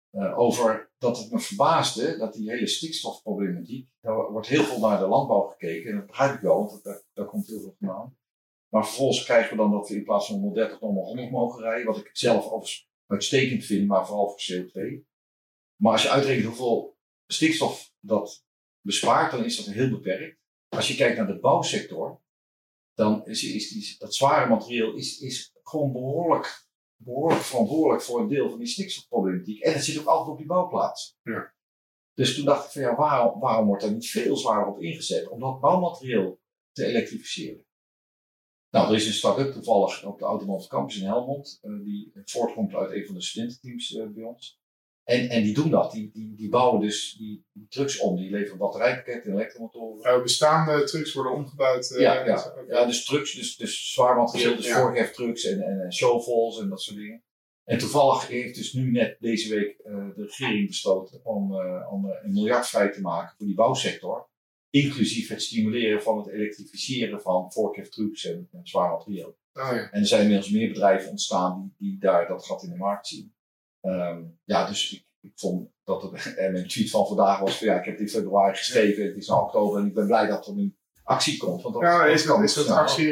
eh, 0.09 0.39
over 0.39 0.91
dat 0.97 1.17
het 1.17 1.31
me 1.31 1.39
verbaasde 1.39 2.17
dat 2.17 2.33
die 2.33 2.49
hele 2.51 2.67
stikstofproblematiek, 2.67 3.89
daar 4.01 4.31
wordt 4.31 4.47
heel 4.47 4.63
veel 4.63 4.79
naar 4.79 4.99
de 4.99 5.07
landbouw 5.07 5.41
gekeken, 5.47 5.89
en 5.91 5.97
dat 5.97 6.05
begrijp 6.07 6.33
ik 6.35 6.41
wel, 6.41 6.57
want 6.57 6.71
dat- 6.71 6.83
daar, 6.83 7.01
daar 7.13 7.25
komt 7.25 7.47
heel 7.47 7.59
veel 7.59 7.75
vandaan. 7.79 8.17
Maar 8.69 8.85
vervolgens 8.85 9.23
krijgen 9.23 9.51
we 9.51 9.57
dan 9.57 9.71
dat 9.71 9.89
we 9.89 9.95
in 9.95 10.03
plaats 10.03 10.27
van 10.27 10.35
130 10.35 10.79
nog 10.81 10.93
maar 10.93 11.03
100 11.03 11.31
mogen 11.31 11.61
rijden, 11.63 11.85
wat 11.85 11.97
ik 11.97 12.09
zelf 12.13 12.51
uitstekend 13.07 13.63
vind, 13.65 13.87
maar 13.87 14.07
vooral 14.07 14.27
voor 14.29 14.39
CO2. 14.39 15.05
Maar 15.81 15.91
als 15.91 16.03
je 16.03 16.09
uitrekent 16.09 16.45
hoeveel 16.45 16.99
stikstof 17.33 17.93
dat 17.99 18.45
bespaart, 18.81 19.31
dan 19.31 19.45
is 19.45 19.65
dat 19.65 19.73
heel 19.73 19.89
beperkt. 19.89 20.39
Als 20.69 20.87
je 20.87 20.95
kijkt 20.95 21.17
naar 21.17 21.27
de 21.27 21.39
bouwsector, 21.39 22.21
dan 22.93 23.25
is, 23.25 23.43
is 23.43 23.97
dat 23.97 24.15
zware 24.15 24.49
materieel 24.49 24.93
is, 24.93 25.19
is 25.19 25.53
gewoon 25.63 25.91
behoorlijk, 25.91 26.67
behoorlijk 26.95 27.41
verantwoordelijk 27.41 28.03
voor 28.03 28.19
een 28.19 28.27
deel 28.27 28.49
van 28.49 28.59
die 28.59 28.67
stikstofproblematiek. 28.67 29.61
En 29.61 29.73
het 29.73 29.83
zit 29.83 29.99
ook 29.99 30.05
altijd 30.05 30.29
op 30.29 30.37
die 30.37 30.47
bouwplaats. 30.47 31.17
Ja. 31.23 31.53
Dus 32.13 32.35
toen 32.35 32.45
dacht 32.45 32.65
ik 32.65 32.71
van 32.71 32.81
ja, 32.81 32.95
waarom, 32.95 33.39
waarom 33.39 33.67
wordt 33.67 33.83
er 33.83 33.91
niet 33.91 34.09
veel 34.09 34.37
zwaarder 34.37 34.73
op 34.73 34.81
ingezet 34.81 35.27
om 35.27 35.39
dat 35.39 35.59
bouwmaterieel 35.59 36.39
te 36.71 36.85
elektrificeren? 36.85 37.65
Nou, 38.69 38.89
er 38.89 38.95
is 38.95 39.07
een 39.07 39.13
start-up 39.13 39.53
toevallig 39.53 40.05
op 40.05 40.19
de 40.19 40.25
Automotive 40.25 40.69
Campus 40.69 40.99
in 40.99 41.05
Helmond, 41.05 41.59
eh, 41.61 41.71
die 41.83 42.11
voortkomt 42.25 42.73
uit 42.73 42.91
een 42.91 43.05
van 43.05 43.15
de 43.15 43.21
studententeams 43.21 43.95
eh, 43.95 44.07
bij 44.07 44.23
ons. 44.23 44.60
En, 45.03 45.29
en 45.29 45.43
die 45.43 45.53
doen 45.53 45.69
dat, 45.69 45.91
die, 45.91 46.09
die, 46.13 46.35
die 46.35 46.49
bouwen 46.49 46.81
dus 46.81 47.15
die, 47.17 47.45
die 47.53 47.67
trucks 47.67 47.99
om, 47.99 48.15
die 48.15 48.29
leveren 48.31 48.57
batterijpakketten 48.57 49.31
en 49.31 49.37
elektromotoren. 49.37 50.15
Uh, 50.17 50.21
bestaande 50.21 50.83
trucks 50.83 51.13
worden 51.13 51.33
omgebouwd. 51.33 51.91
eh, 51.91 52.01
Ja, 52.01 52.25
ja. 52.25 52.37
zo. 52.37 52.49
Ja, 52.67 52.85
dus 52.85 53.05
trucks, 53.05 53.33
dus, 53.33 53.55
dus 53.57 53.91
zwaar 53.93 54.15
materieel, 54.15 54.55
dus 54.55 54.65
Ja. 54.67 54.81
voorgeftrucks 54.81 55.43
en, 55.43 55.61
en, 55.61 55.79
en 55.81 55.93
shovels 55.93 56.59
en 56.59 56.69
dat 56.69 56.81
soort 56.81 56.97
dingen. 56.97 57.23
En 57.63 57.77
toevallig 57.77 58.27
heeft 58.27 58.55
dus 58.55 58.73
nu 58.73 58.91
net 58.91 59.17
deze 59.19 59.55
week 59.55 59.77
eh, 59.79 59.93
de 60.15 60.23
regering 60.23 60.67
besloten 60.67 61.25
om, 61.25 61.53
eh, 61.53 61.91
om 61.93 62.05
een 62.05 62.31
miljard 62.31 62.67
vrij 62.67 62.91
te 62.91 63.01
maken 63.01 63.35
voor 63.37 63.45
die 63.45 63.55
bouwsector. 63.55 64.29
Inclusief 64.69 65.29
het 65.29 65.41
stimuleren 65.41 66.01
van 66.01 66.17
het 66.17 66.27
elektrificeren 66.29 67.21
van 67.21 67.51
voorkeftrucks 67.51 68.25
en, 68.25 68.47
en 68.51 68.59
zwaar 68.63 68.91
materieel. 68.91 69.37
Oh, 69.53 69.69
ja. 69.71 69.91
En 69.91 69.99
er 69.99 70.07
zijn 70.07 70.21
inmiddels 70.21 70.49
meer 70.51 70.67
bedrijven 70.67 71.09
ontstaan 71.09 71.61
die, 71.77 71.89
die 71.89 71.99
daar 71.99 72.27
dat 72.27 72.45
gat 72.45 72.63
in 72.63 72.69
de 72.69 72.75
markt 72.75 73.07
zien. 73.07 73.33
Ehm, 73.81 74.21
ja, 74.43 74.67
dus 74.67 74.91
ik, 74.93 75.05
ik 75.21 75.31
vond 75.35 75.69
dat 75.83 76.01
het, 76.01 76.35
en 76.35 76.51
mijn 76.51 76.67
tweet 76.67 76.89
van 76.89 77.07
vandaag 77.07 77.39
was 77.39 77.57
van 77.57 77.67
ja, 77.67 77.79
ik 77.79 77.85
heb 77.85 77.93
het 77.93 78.01
in 78.03 78.09
februari 78.09 78.55
geschreven, 78.57 79.05
het 79.05 79.15
is 79.17 79.27
nu 79.29 79.35
oktober 79.35 79.79
en 79.79 79.85
ik 79.87 79.93
ben 79.93 80.07
blij 80.07 80.27
dat 80.27 80.47
er 80.47 80.53
nu 80.53 80.75
actie 81.03 81.37
komt. 81.37 81.61
Want 81.61 81.73
dat, 81.73 81.83
Ja, 81.83 82.05
is 82.05 82.25
dat, 82.25 82.41
is 82.43 82.53
dat 82.53 82.63
snel. 82.65 82.77
actie 82.77 83.11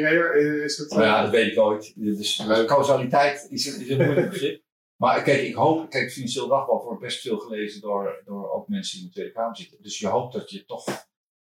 Is 0.64 0.76
dat, 0.76 0.90
Nou 0.90 1.02
ja, 1.02 1.22
dat 1.22 1.30
weet 1.30 1.46
ik 1.50 1.56
nooit. 1.56 1.92
Dus 1.96 2.36
causaliteit 2.66 3.46
is, 3.50 3.66
een- 3.66 3.80
is 3.80 3.88
een 3.88 4.04
moeilijk 4.04 4.30
begrip. 4.30 4.62
Maar 4.96 5.22
kijk, 5.22 5.42
ik 5.42 5.54
hoop, 5.54 5.90
kijk, 5.90 6.10
Financieel 6.12 6.48
Dagblad 6.48 6.82
wordt 6.84 7.00
best 7.00 7.20
veel 7.20 7.38
gelezen 7.38 7.80
door, 7.80 8.22
door 8.24 8.50
ook 8.52 8.68
mensen 8.68 8.92
die 8.94 9.00
in 9.02 9.06
de 9.06 9.14
Tweede 9.14 9.32
Kamer 9.32 9.56
zitten. 9.56 9.82
Dus 9.82 9.98
je 9.98 10.06
hoopt 10.06 10.32
dat 10.32 10.50
je 10.50 10.64
toch 10.64 10.84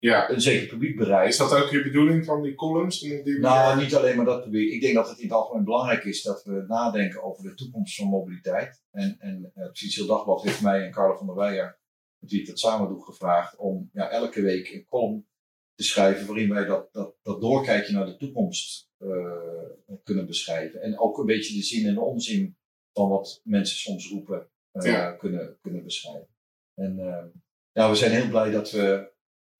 ja. 0.09 0.29
een 0.29 0.41
zeker 0.41 0.67
publiek 0.67 0.95
bereikt. 0.97 1.31
Is 1.31 1.37
dat 1.37 1.53
ook 1.53 1.69
je 1.69 1.83
bedoeling 1.83 2.25
van 2.25 2.41
die 2.41 2.55
columns? 2.55 2.99
Die 2.99 3.39
Nou, 3.39 3.81
niet 3.81 3.95
alleen 3.95 4.15
maar 4.15 4.25
dat 4.25 4.43
publiek. 4.43 4.71
Ik 4.71 4.81
denk 4.81 4.95
dat 4.95 5.09
het 5.09 5.17
in 5.17 5.23
het 5.23 5.33
algemeen 5.33 5.63
belangrijk 5.63 6.03
is 6.03 6.21
dat 6.21 6.43
we 6.43 6.65
nadenken 6.67 7.23
over 7.23 7.43
de 7.43 7.53
toekomst 7.53 7.95
van 7.95 8.07
mobiliteit. 8.07 8.83
En, 8.91 9.15
en 9.19 9.51
het 9.53 9.77
Financieel 9.77 10.07
Dagblad 10.07 10.43
heeft 10.43 10.61
mij 10.61 10.85
en 10.85 10.91
Carlo 10.91 11.17
van 11.17 11.25
der 11.27 11.35
Weijer, 11.35 11.79
met 12.19 12.31
wie 12.31 12.39
ik 12.39 12.47
dat 12.47 12.59
samen 12.59 12.87
doe, 12.87 13.05
gevraagd 13.05 13.55
om 13.55 13.89
ja, 13.93 14.09
elke 14.09 14.41
week 14.41 14.69
een 14.69 14.85
column 14.85 15.27
te 15.75 15.83
schrijven 15.83 16.27
waarin 16.27 16.49
wij 16.49 16.65
dat, 16.65 16.93
dat, 16.93 17.15
dat 17.21 17.41
doorkijkje 17.41 17.93
naar 17.93 18.05
de 18.05 18.17
toekomst 18.17 18.89
eh, 18.97 19.99
kunnen 20.03 20.25
beschrijven. 20.25 20.81
En 20.81 20.99
ook 20.99 21.17
een 21.17 21.25
beetje 21.25 21.55
de 21.55 21.63
zin 21.63 21.87
en 21.87 21.93
de 21.93 22.01
onzin 22.01 22.57
van 22.93 23.09
wat 23.09 23.41
mensen 23.43 23.77
soms 23.77 24.09
roepen 24.09 24.49
eh, 24.71 24.91
Ja. 24.91 25.11
kunnen, 25.11 25.57
kunnen 25.61 25.83
beschrijven. 25.83 26.27
En 26.75 26.99
eh, 26.99 27.25
ja, 27.71 27.89
we 27.89 27.95
zijn 27.95 28.11
heel 28.11 28.29
blij 28.29 28.51
dat 28.51 28.71
we, 28.71 29.10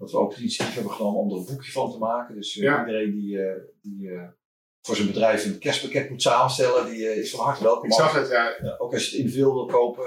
dat 0.01 0.11
we 0.11 0.17
ook 0.17 0.29
het 0.31 0.39
initiatief 0.39 0.73
hebben 0.73 0.91
genomen 0.91 1.19
om 1.19 1.31
er 1.31 1.37
een 1.37 1.45
boekje 1.45 1.71
van 1.71 1.91
te 1.91 1.97
maken. 1.97 2.35
Dus 2.35 2.57
eh, 2.57 2.63
Ja. 2.63 2.79
iedereen 2.85 3.11
die, 3.11 3.43
eh, 3.43 3.61
die 3.81 4.11
eh, 4.11 4.27
voor 4.81 4.95
zijn 4.95 5.07
bedrijf 5.07 5.45
een 5.45 5.59
kerstpakket 5.59 6.09
moet 6.09 6.21
samenstellen, 6.21 6.85
die 6.85 7.15
is 7.15 7.31
van 7.31 7.45
harte 7.45 7.63
welkom. 7.63 7.85
Ik 7.85 7.93
zag 7.93 8.13
het, 8.13 8.29
ja. 8.29 8.75
Ook 8.77 8.93
als 8.93 9.03
je 9.03 9.09
het 9.09 9.19
individueel 9.19 9.53
wil 9.53 9.65
kopen. 9.65 10.05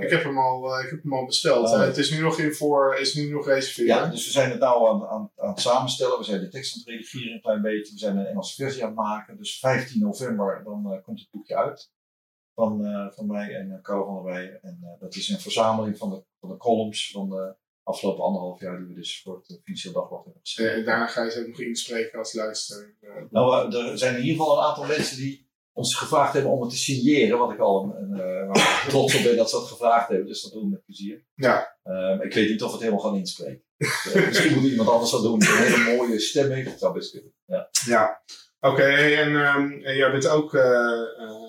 Ik 0.00 0.10
heb 0.10 0.22
hem 0.22 0.38
al, 0.38 0.80
ik 0.80 0.90
heb 0.90 1.02
hem 1.02 1.14
al 1.14 1.26
besteld. 1.26 1.68
Oh. 1.68 1.80
Het 1.80 1.96
is 1.96 2.10
nu 2.10 2.20
nog 2.20 2.38
in 2.38 2.54
voor, 2.54 2.96
is 2.96 3.14
nu 3.14 3.30
nog 3.30 3.46
reserveren. 3.46 3.96
Ja, 3.96 4.06
dus 4.06 4.24
we 4.24 4.32
zijn 4.32 4.50
het 4.50 4.60
nou 4.60 4.88
aan, 4.88 5.06
aan, 5.06 5.30
aan 5.36 5.48
het 5.48 5.60
samenstellen. 5.60 6.18
We 6.18 6.24
zijn 6.24 6.40
de 6.40 6.48
tekst 6.48 6.74
aan 6.74 6.80
het 6.80 6.88
redigeren 6.88 7.32
een 7.32 7.40
klein 7.40 7.62
beetje. 7.62 7.92
We 7.92 7.98
zijn 7.98 8.16
een 8.16 8.26
Engelse 8.26 8.62
versie 8.62 8.82
aan 8.82 8.88
het 8.88 8.98
maken. 8.98 9.36
Dus 9.36 9.58
15 9.58 10.00
november 10.00 10.62
dan 10.64 11.00
komt 11.02 11.20
het 11.20 11.30
boekje 11.30 11.56
uit. 11.56 11.92
Van, 12.54 12.84
van 13.14 13.26
mij 13.26 13.54
en 13.54 13.78
Carlo 13.82 14.04
van 14.04 14.32
der. 14.32 14.58
En 14.62 14.96
dat 14.98 15.14
is 15.14 15.28
een 15.28 15.40
verzameling 15.40 15.98
van 15.98 16.10
de, 16.10 16.24
van 16.40 16.48
de 16.48 16.56
columns 16.56 17.10
van 17.10 17.28
de 17.28 17.54
afgelopen 17.84 18.24
anderhalf 18.24 18.60
jaar 18.60 18.78
die 18.78 18.86
we 18.86 18.94
dus 18.94 19.20
voor 19.22 19.36
het 19.36 19.50
eh, 19.50 19.56
Financieel 19.62 19.92
Dagblad 19.94 20.24
hebben 20.24 20.40
geschreven. 20.42 20.72
Eh, 20.72 20.78
en 20.78 20.84
daarna 20.84 21.06
ga 21.06 21.24
je 21.24 21.30
ze 21.30 21.40
ook 21.40 21.46
nog 21.46 21.60
inspreken 21.60 22.18
als 22.18 22.32
luisteraar. 22.32 22.94
Eh, 23.00 23.10
Nou, 23.30 23.72
eh, 23.74 23.90
er 23.90 23.98
zijn 23.98 24.14
in 24.16 24.22
ieder 24.22 24.36
geval 24.36 24.58
een 24.58 24.64
aantal 24.64 24.84
mensen 24.84 25.16
die 25.16 25.42
ons 25.72 25.94
gevraagd 25.94 26.32
hebben 26.32 26.52
om 26.52 26.60
het 26.60 26.70
te 26.70 26.76
signeren. 26.76 27.38
Wat 27.38 27.52
ik 27.52 27.58
al 27.58 27.82
een, 27.82 28.02
een, 28.20 28.20
eh, 28.52 28.86
trots 28.88 29.16
op 29.16 29.22
ben 29.22 29.36
dat 29.36 29.50
ze 29.50 29.56
dat 29.56 29.66
gevraagd 29.68 30.08
hebben. 30.08 30.26
Dus 30.26 30.42
dat 30.42 30.52
doen 30.52 30.62
we 30.62 30.68
met 30.68 30.84
plezier. 30.84 31.24
ja, 31.34 31.72
Ehm, 31.82 32.20
ik 32.20 32.34
weet 32.34 32.48
niet 32.50 32.62
of 32.62 32.66
we 32.68 32.74
het 32.74 32.82
helemaal 32.84 33.04
gaan 33.04 33.16
inspreken. 33.18 33.62
Eh, 33.76 34.26
misschien 34.28 34.54
moet 34.60 34.70
iemand 34.70 34.88
anders 34.88 35.10
dat 35.10 35.22
doen. 35.22 35.40
Een 35.42 35.56
hele 35.56 35.96
mooie 35.96 36.18
stem 36.20 36.50
heeft. 36.50 36.70
Dat 36.70 36.78
zou 36.78 36.94
best 36.94 37.10
kunnen. 37.10 37.32
Ja. 37.46 37.68
ja. 37.86 38.22
Oké, 38.60 38.82
en, 38.84 39.36
ehm, 39.44 39.72
en 39.72 39.96
jij 39.96 40.10
bent 40.10 40.28
ook, 40.28 40.54
eh, 40.54 40.62
eh, 41.18 41.43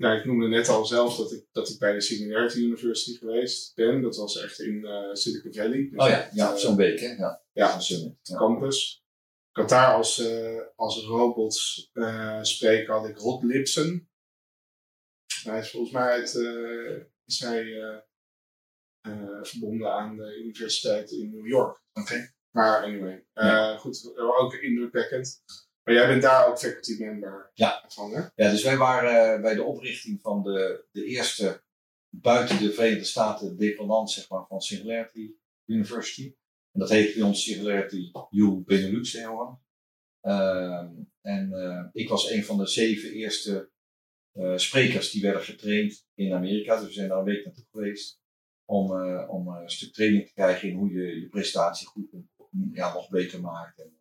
nou 0.00 0.18
ik 0.18 0.24
noemde 0.24 0.48
net 0.48 0.68
al 0.68 0.86
zelf 0.86 1.16
dat 1.16 1.32
ik, 1.32 1.46
dat 1.52 1.68
ik 1.68 1.78
bij 1.78 1.92
de 1.92 2.00
Singularity 2.00 2.58
University 2.58 3.18
geweest 3.18 3.74
ben. 3.74 4.02
Dat 4.02 4.16
was 4.16 4.42
echt 4.42 4.60
in 4.60 4.84
eh, 4.84 5.08
Silicon 5.12 5.52
Valley. 5.52 5.88
Dus 5.90 5.98
Oh 5.98 6.08
ja, 6.08 6.28
ja 6.32 6.52
eh, 6.52 6.56
zo'n 6.56 6.76
week 6.76 7.00
hè. 7.00 7.08
Ja, 7.08 7.42
ja, 7.52 7.80
zo'n. 7.80 8.18
Ja. 8.22 8.36
campus. 8.36 9.04
Ik 9.50 9.56
had 9.56 9.68
daar 9.68 9.94
als, 9.94 10.18
eh, 10.18 10.60
als 10.76 11.04
robots 11.04 11.90
eh 11.92 12.42
spreker 12.42 12.94
had 12.94 13.08
ik 13.08 13.16
Rod 13.18 13.42
Lipsen. 13.42 14.08
Hij 15.42 15.58
is 15.58 15.70
volgens 15.70 15.92
mij 15.92 16.10
uit, 16.10 16.34
is 17.24 17.40
hij, 17.40 18.02
verbonden 19.42 19.92
aan 19.92 20.16
de 20.16 20.38
universiteit 20.38 21.10
in 21.10 21.30
New 21.30 21.46
York. 21.46 21.82
Oké. 21.92 22.34
Maar 22.50 22.82
anyway, 22.82 23.24
goed, 23.78 24.12
ook 24.16 24.54
indrukwekkend. 24.54 25.42
Maar 25.90 25.98
jij 25.98 26.08
bent 26.08 26.22
daar 26.22 26.48
ook 26.48 26.58
faculty 26.58 26.96
member 26.98 27.50
Ja. 27.54 27.84
van, 27.88 28.12
hè? 28.14 28.20
Ja, 28.34 28.50
dus 28.50 28.62
wij 28.62 28.76
waren 28.76 29.34
eh, 29.34 29.40
bij 29.40 29.54
de 29.54 29.62
oprichting 29.62 30.20
van 30.20 30.42
de, 30.42 30.84
de 30.90 31.04
eerste 31.04 31.62
buiten 32.08 32.58
de 32.58 32.72
Verenigde 32.72 33.04
Staten 33.04 33.56
dependant 33.56 34.10
zeg 34.10 34.28
maar, 34.28 34.46
van 34.46 34.60
Singularity 34.60 35.30
University. 35.64 36.34
En 36.72 36.80
dat 36.80 36.88
heet 36.88 37.14
bij 37.14 37.22
ons 37.22 37.42
Singularity 37.42 38.10
U 38.30 38.62
Benelux 38.64 39.10
tegenwoordig. 39.10 39.58
Ehm, 40.20 40.88
en 41.20 41.52
eh, 41.52 41.86
ik 41.92 42.08
was 42.08 42.30
een 42.30 42.44
van 42.44 42.58
de 42.58 42.66
zeven 42.66 43.10
eerste 43.10 43.70
eh, 44.32 44.56
sprekers 44.56 45.10
die 45.10 45.22
werden 45.22 45.42
getraind 45.42 46.06
in 46.14 46.32
Amerika. 46.32 46.76
Dus 46.76 46.86
we 46.86 46.92
zijn 46.92 47.08
daar 47.08 47.18
een 47.18 47.24
week 47.24 47.44
naartoe 47.44 47.66
geweest 47.70 48.20
om, 48.64 48.90
om 49.28 49.48
een 49.48 49.70
stuk 49.70 49.92
training 49.92 50.26
te 50.26 50.32
krijgen 50.32 50.68
in 50.68 50.76
hoe 50.76 50.92
je 50.92 51.20
je 51.20 51.28
presentatie 51.28 51.86
goed 51.86 52.10
ja, 52.72 52.92
nog 52.92 53.08
beter 53.08 53.40
maakt. 53.40 53.78
En, 53.80 53.99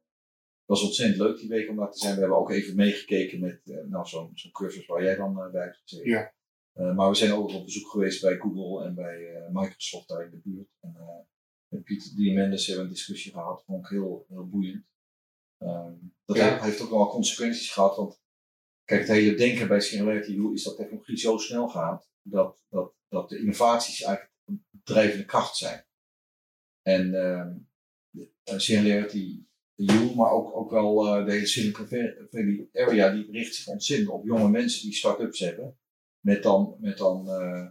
was 0.69 0.83
ontzettend 0.83 1.19
leuk 1.21 1.37
die 1.37 1.49
week 1.49 1.69
om 1.69 1.75
daar 1.75 1.91
te 1.91 1.99
zijn. 1.99 2.13
We 2.13 2.19
hebben 2.19 2.37
ook 2.37 2.51
even 2.51 2.75
meegekeken 2.75 3.39
met 3.39 3.61
eh, 3.65 3.83
nou, 3.85 4.07
zo'n 4.07 4.33
cursus 4.51 4.85
waar 4.85 5.03
jij 5.03 5.15
dan 5.15 5.39
eh, 5.41 5.51
bij 5.51 5.63
hebt 5.63 5.77
gezeten. 5.77 6.09
Ja. 6.09 6.33
Eh, 6.73 6.95
maar 6.95 7.09
we 7.09 7.15
zijn 7.15 7.31
ook 7.31 7.53
op 7.53 7.65
bezoek 7.65 7.89
geweest 7.89 8.21
bij 8.21 8.37
Google 8.37 8.85
en 8.85 8.95
bij 8.95 9.47
Microsoft 9.51 10.07
daar 10.07 10.25
in 10.25 10.31
de 10.31 10.37
buurt. 10.37 10.69
En, 10.79 10.95
met 11.67 11.83
Pieter 11.83 12.15
Diamandis 12.15 12.65
hebben 12.67 12.83
we 12.83 12.89
een 12.89 12.95
discussie 12.95 13.31
gehad. 13.31 13.63
Vond 13.65 13.85
ik 13.85 13.91
heel, 13.91 14.25
heel 14.27 14.47
boeiend. 14.49 14.85
Ehm, 15.57 15.93
dat 16.25 16.37
Ja. 16.37 16.63
heeft- 16.63 16.81
ook 16.81 16.89
wel 16.89 17.09
consequenties 17.09 17.71
gehad. 17.71 17.95
Want 17.95 18.21
kijk, 18.83 18.99
het 18.99 19.09
hele 19.09 19.35
denken 19.35 19.67
bij 19.67 19.79
Singularity 19.79 20.39
is 20.53 20.63
dat 20.63 20.75
technologie 20.75 21.17
zo 21.17 21.37
snel 21.37 21.69
gaat. 21.69 22.09
Dat, 22.21 22.63
dat, 22.69 22.93
dat 23.07 23.29
de 23.29 23.39
innovaties 23.39 24.01
eigenlijk 24.01 24.35
een 24.45 24.65
drijvende 24.83 25.25
kracht 25.25 25.57
zijn. 25.57 25.85
En 26.81 27.13
ehm 27.13 27.57
U, 29.79 30.15
maar 30.15 30.31
ook, 30.31 30.55
ook 30.55 30.71
wel 30.71 31.07
eh, 31.07 31.25
de 31.25 31.31
hele 31.31 31.45
Silicon 31.45 31.87
Valley 32.29 32.69
area, 32.73 33.09
die 33.09 33.31
richt 33.31 33.55
zich 33.55 33.67
ontzettend 33.67 34.09
op 34.09 34.25
jonge 34.25 34.49
mensen 34.49 34.81
die 34.83 34.93
start-ups 34.93 35.39
hebben. 35.39 35.77
met 36.19 36.43
dan, 36.43 36.75
met 36.79 36.97
dan 36.97 37.29
eh, 37.29 37.67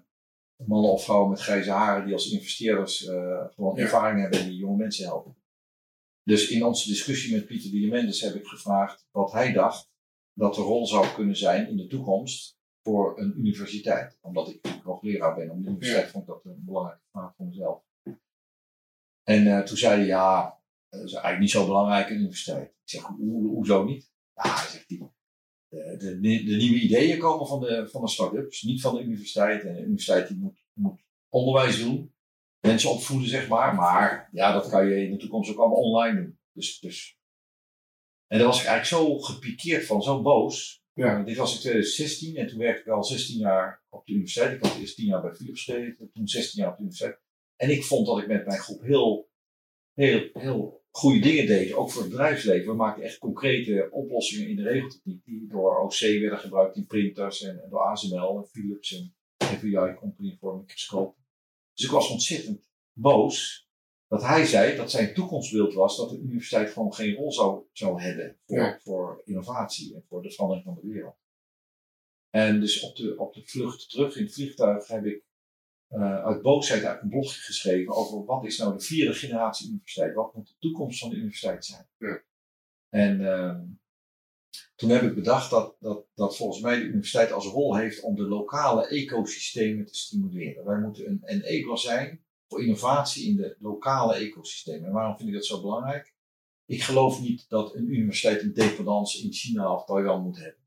mannen 0.66 0.90
of 0.90 1.04
vrouwen 1.04 1.30
met 1.30 1.40
grijze 1.40 1.70
haren 1.70 2.04
die 2.04 2.14
als 2.14 2.30
investeerders 2.30 3.06
eh, 3.06 3.44
gewoon 3.54 3.76
Ja. 3.76 3.82
ervaring 3.82 4.20
hebben 4.20 4.40
en 4.40 4.48
die 4.48 4.56
jonge 4.58 4.76
mensen 4.76 5.04
helpen. 5.04 5.36
Dus 6.22 6.48
in 6.48 6.64
onze 6.64 6.88
discussie 6.88 7.34
met 7.34 7.46
Pieter 7.46 7.70
Diamandis 7.70 8.20
heb 8.20 8.34
ik 8.34 8.46
gevraagd 8.46 9.06
wat 9.10 9.32
hij 9.32 9.52
dacht 9.52 9.90
dat 10.32 10.54
de 10.54 10.60
rol 10.60 10.86
zou 10.86 11.14
kunnen 11.14 11.36
zijn 11.36 11.68
in 11.68 11.76
de 11.76 11.86
toekomst 11.86 12.58
voor 12.82 13.18
een 13.20 13.38
universiteit. 13.38 14.18
Omdat 14.20 14.48
ik 14.48 14.80
nog 14.84 15.02
leraar 15.02 15.34
ben 15.34 15.50
om 15.50 15.62
de 15.62 15.68
universiteit, 15.68 16.10
vond 16.10 16.28
ik 16.28 16.30
dat 16.30 16.44
een 16.44 16.62
belangrijke 16.64 17.04
vraag 17.10 17.34
voor 17.36 17.46
mezelf. 17.46 17.82
En 19.22 19.64
toen 19.64 19.76
zei 19.76 19.96
hij, 19.96 20.06
ja, 20.06 20.57
dat 20.88 21.04
is 21.04 21.12
eigenlijk 21.12 21.40
niet 21.40 21.50
zo 21.50 21.66
belangrijk, 21.66 22.10
een 22.10 22.16
universiteit. 22.16 22.68
Ik 22.68 22.74
zeg, 22.84 23.02
hoe, 23.02 23.48
hoezo 23.48 23.84
niet? 23.84 24.12
Ja, 24.34 24.56
zegt 24.56 24.84
hij, 24.88 25.10
de, 25.68 25.96
de, 25.98 26.44
de 26.44 26.56
nieuwe 26.56 26.80
ideeën 26.80 27.18
komen 27.18 27.46
van 27.46 27.60
de, 27.60 27.88
van 27.90 28.00
de 28.00 28.08
start-ups, 28.08 28.62
niet 28.62 28.80
van 28.80 28.94
de 28.94 29.02
universiteit. 29.02 29.64
En 29.64 29.74
de 29.74 29.80
universiteit 29.80 30.28
die 30.28 30.36
moet, 30.36 30.64
moet 30.72 31.00
onderwijs 31.28 31.78
doen, 31.78 32.14
mensen 32.60 32.90
opvoeden, 32.90 33.28
zeg 33.28 33.48
maar. 33.48 33.74
Maar 33.74 34.28
ja, 34.32 34.52
dat 34.52 34.68
kan 34.68 34.86
je 34.86 35.04
in 35.04 35.10
de 35.10 35.16
toekomst 35.16 35.50
ook 35.50 35.58
allemaal 35.58 35.78
online 35.78 36.20
doen. 36.20 36.38
Dus, 36.52 36.80
dus. 36.80 37.18
En 38.26 38.38
daar 38.38 38.46
was 38.46 38.60
ik 38.60 38.66
eigenlijk 38.66 39.02
zo 39.02 39.18
gepikeerd 39.18 39.86
van, 39.86 40.02
zo 40.02 40.22
boos. 40.22 40.82
Ja. 40.92 41.22
Dit 41.22 41.36
was 41.36 41.54
in 41.54 41.60
2016 41.60 42.36
en 42.36 42.46
toen 42.46 42.58
werkte 42.58 42.82
ik 42.82 42.88
al 42.88 43.04
16 43.04 43.38
jaar 43.38 43.84
op 43.88 44.06
de 44.06 44.12
universiteit. 44.12 44.54
Ik 44.54 44.62
had 44.62 44.78
eerst 44.78 44.96
10 44.96 45.06
jaar 45.06 45.22
bij 45.22 45.34
Philips 45.34 45.64
gezeten, 45.64 46.10
toen 46.12 46.28
16 46.28 46.62
jaar 46.62 46.70
op 46.70 46.76
de 46.76 46.82
universiteit. 46.82 47.20
En 47.56 47.70
ik 47.70 47.84
vond 47.84 48.06
dat 48.06 48.18
ik 48.18 48.26
met 48.26 48.46
mijn 48.46 48.58
groep 48.58 48.82
heel, 48.82 49.30
heel, 49.94 50.30
heel 50.32 50.77
goede 50.98 51.18
dingen 51.20 51.46
deed, 51.46 51.72
ook 51.72 51.90
voor 51.90 52.02
het 52.02 52.10
bedrijfsleven. 52.10 52.66
We 52.70 52.76
maakten 52.76 53.04
echt 53.04 53.18
concrete 53.18 53.88
oplossingen 53.90 54.48
in 54.48 54.56
de 54.56 54.62
regeltechniek 54.62 55.24
die 55.24 55.46
door 55.48 55.78
OC 55.78 55.98
werden 55.98 56.38
gebruikt 56.38 56.76
in 56.76 56.86
printers 56.86 57.42
en, 57.42 57.62
en 57.62 57.70
door 57.70 57.80
ASML 57.80 58.36
en 58.36 58.48
Philips 58.48 58.94
en 58.94 59.14
FBI 59.44 59.94
Company 59.96 60.36
voor 60.40 60.58
microscopen. 60.58 61.24
Dus 61.74 61.84
ik 61.84 61.90
was 61.90 62.10
ontzettend 62.10 62.70
boos 62.92 63.66
dat 64.08 64.22
hij 64.22 64.44
zei 64.46 64.76
dat 64.76 64.90
zijn 64.90 65.14
toekomstbeeld 65.14 65.74
was 65.74 65.96
dat 65.96 66.10
de 66.10 66.18
universiteit 66.18 66.70
gewoon 66.70 66.94
geen 66.94 67.14
rol 67.14 67.32
zou, 67.32 67.64
zou 67.72 68.02
hebben 68.02 68.38
voor, 68.46 68.58
Ja. 68.58 68.78
voor 68.82 69.22
innovatie 69.24 69.94
en 69.94 70.04
voor 70.08 70.22
de 70.22 70.30
verandering 70.30 70.64
van 70.66 70.74
de 70.74 70.88
wereld. 70.92 71.16
En 72.30 72.60
dus 72.60 72.80
op 72.80 72.96
de, 72.96 73.18
op 73.18 73.34
de 73.34 73.42
vlucht 73.44 73.90
terug 73.90 74.16
in 74.16 74.24
het 74.24 74.34
vliegtuig 74.34 74.86
heb 74.86 75.04
ik 75.04 75.24
eh, 75.88 76.24
uit 76.24 76.42
boosheid 76.42 76.82
eigenlijk 76.82 77.02
een 77.02 77.20
blogje 77.20 77.40
geschreven 77.40 77.94
over 77.94 78.24
wat 78.24 78.44
is 78.44 78.58
nou 78.58 78.76
de 78.76 78.84
vierde 78.84 79.14
generatie 79.14 79.68
universiteit? 79.68 80.14
Wat 80.14 80.34
moet 80.34 80.46
de 80.46 80.54
toekomst 80.58 80.98
van 80.98 81.10
de 81.10 81.16
universiteit 81.16 81.64
zijn? 81.64 81.86
Ja. 81.98 82.22
En 82.88 83.26
ehm, 83.26 83.60
toen 84.76 84.90
heb 84.90 85.02
ik 85.02 85.14
bedacht 85.14 85.50
dat, 85.50 85.76
dat, 85.80 86.06
dat 86.14 86.36
volgens 86.36 86.60
mij 86.60 86.78
de 86.78 86.84
universiteit 86.84 87.32
als 87.32 87.46
rol 87.46 87.76
heeft 87.76 88.00
om 88.00 88.14
de 88.14 88.28
lokale 88.28 88.86
ecosystemen 88.86 89.86
te 89.86 89.94
stimuleren. 89.94 90.64
Wij 90.64 90.78
moeten 90.78 91.06
een 91.06 91.42
enabler 91.42 91.78
zijn 91.78 92.24
voor 92.48 92.62
innovatie 92.62 93.28
in 93.28 93.36
de 93.36 93.56
lokale 93.58 94.14
ecosystemen. 94.14 94.86
En 94.86 94.92
waarom 94.92 95.16
vind 95.16 95.28
ik 95.28 95.34
dat 95.34 95.46
zo 95.46 95.60
belangrijk? 95.60 96.14
Ik 96.66 96.82
geloof 96.82 97.20
niet 97.20 97.48
dat 97.48 97.74
een 97.74 97.92
universiteit 97.94 98.42
een 98.42 98.52
dependance 98.52 99.22
in 99.22 99.32
China 99.32 99.74
of 99.74 99.84
Taiwan 99.84 100.22
moet 100.22 100.36
hebben. 100.36 100.62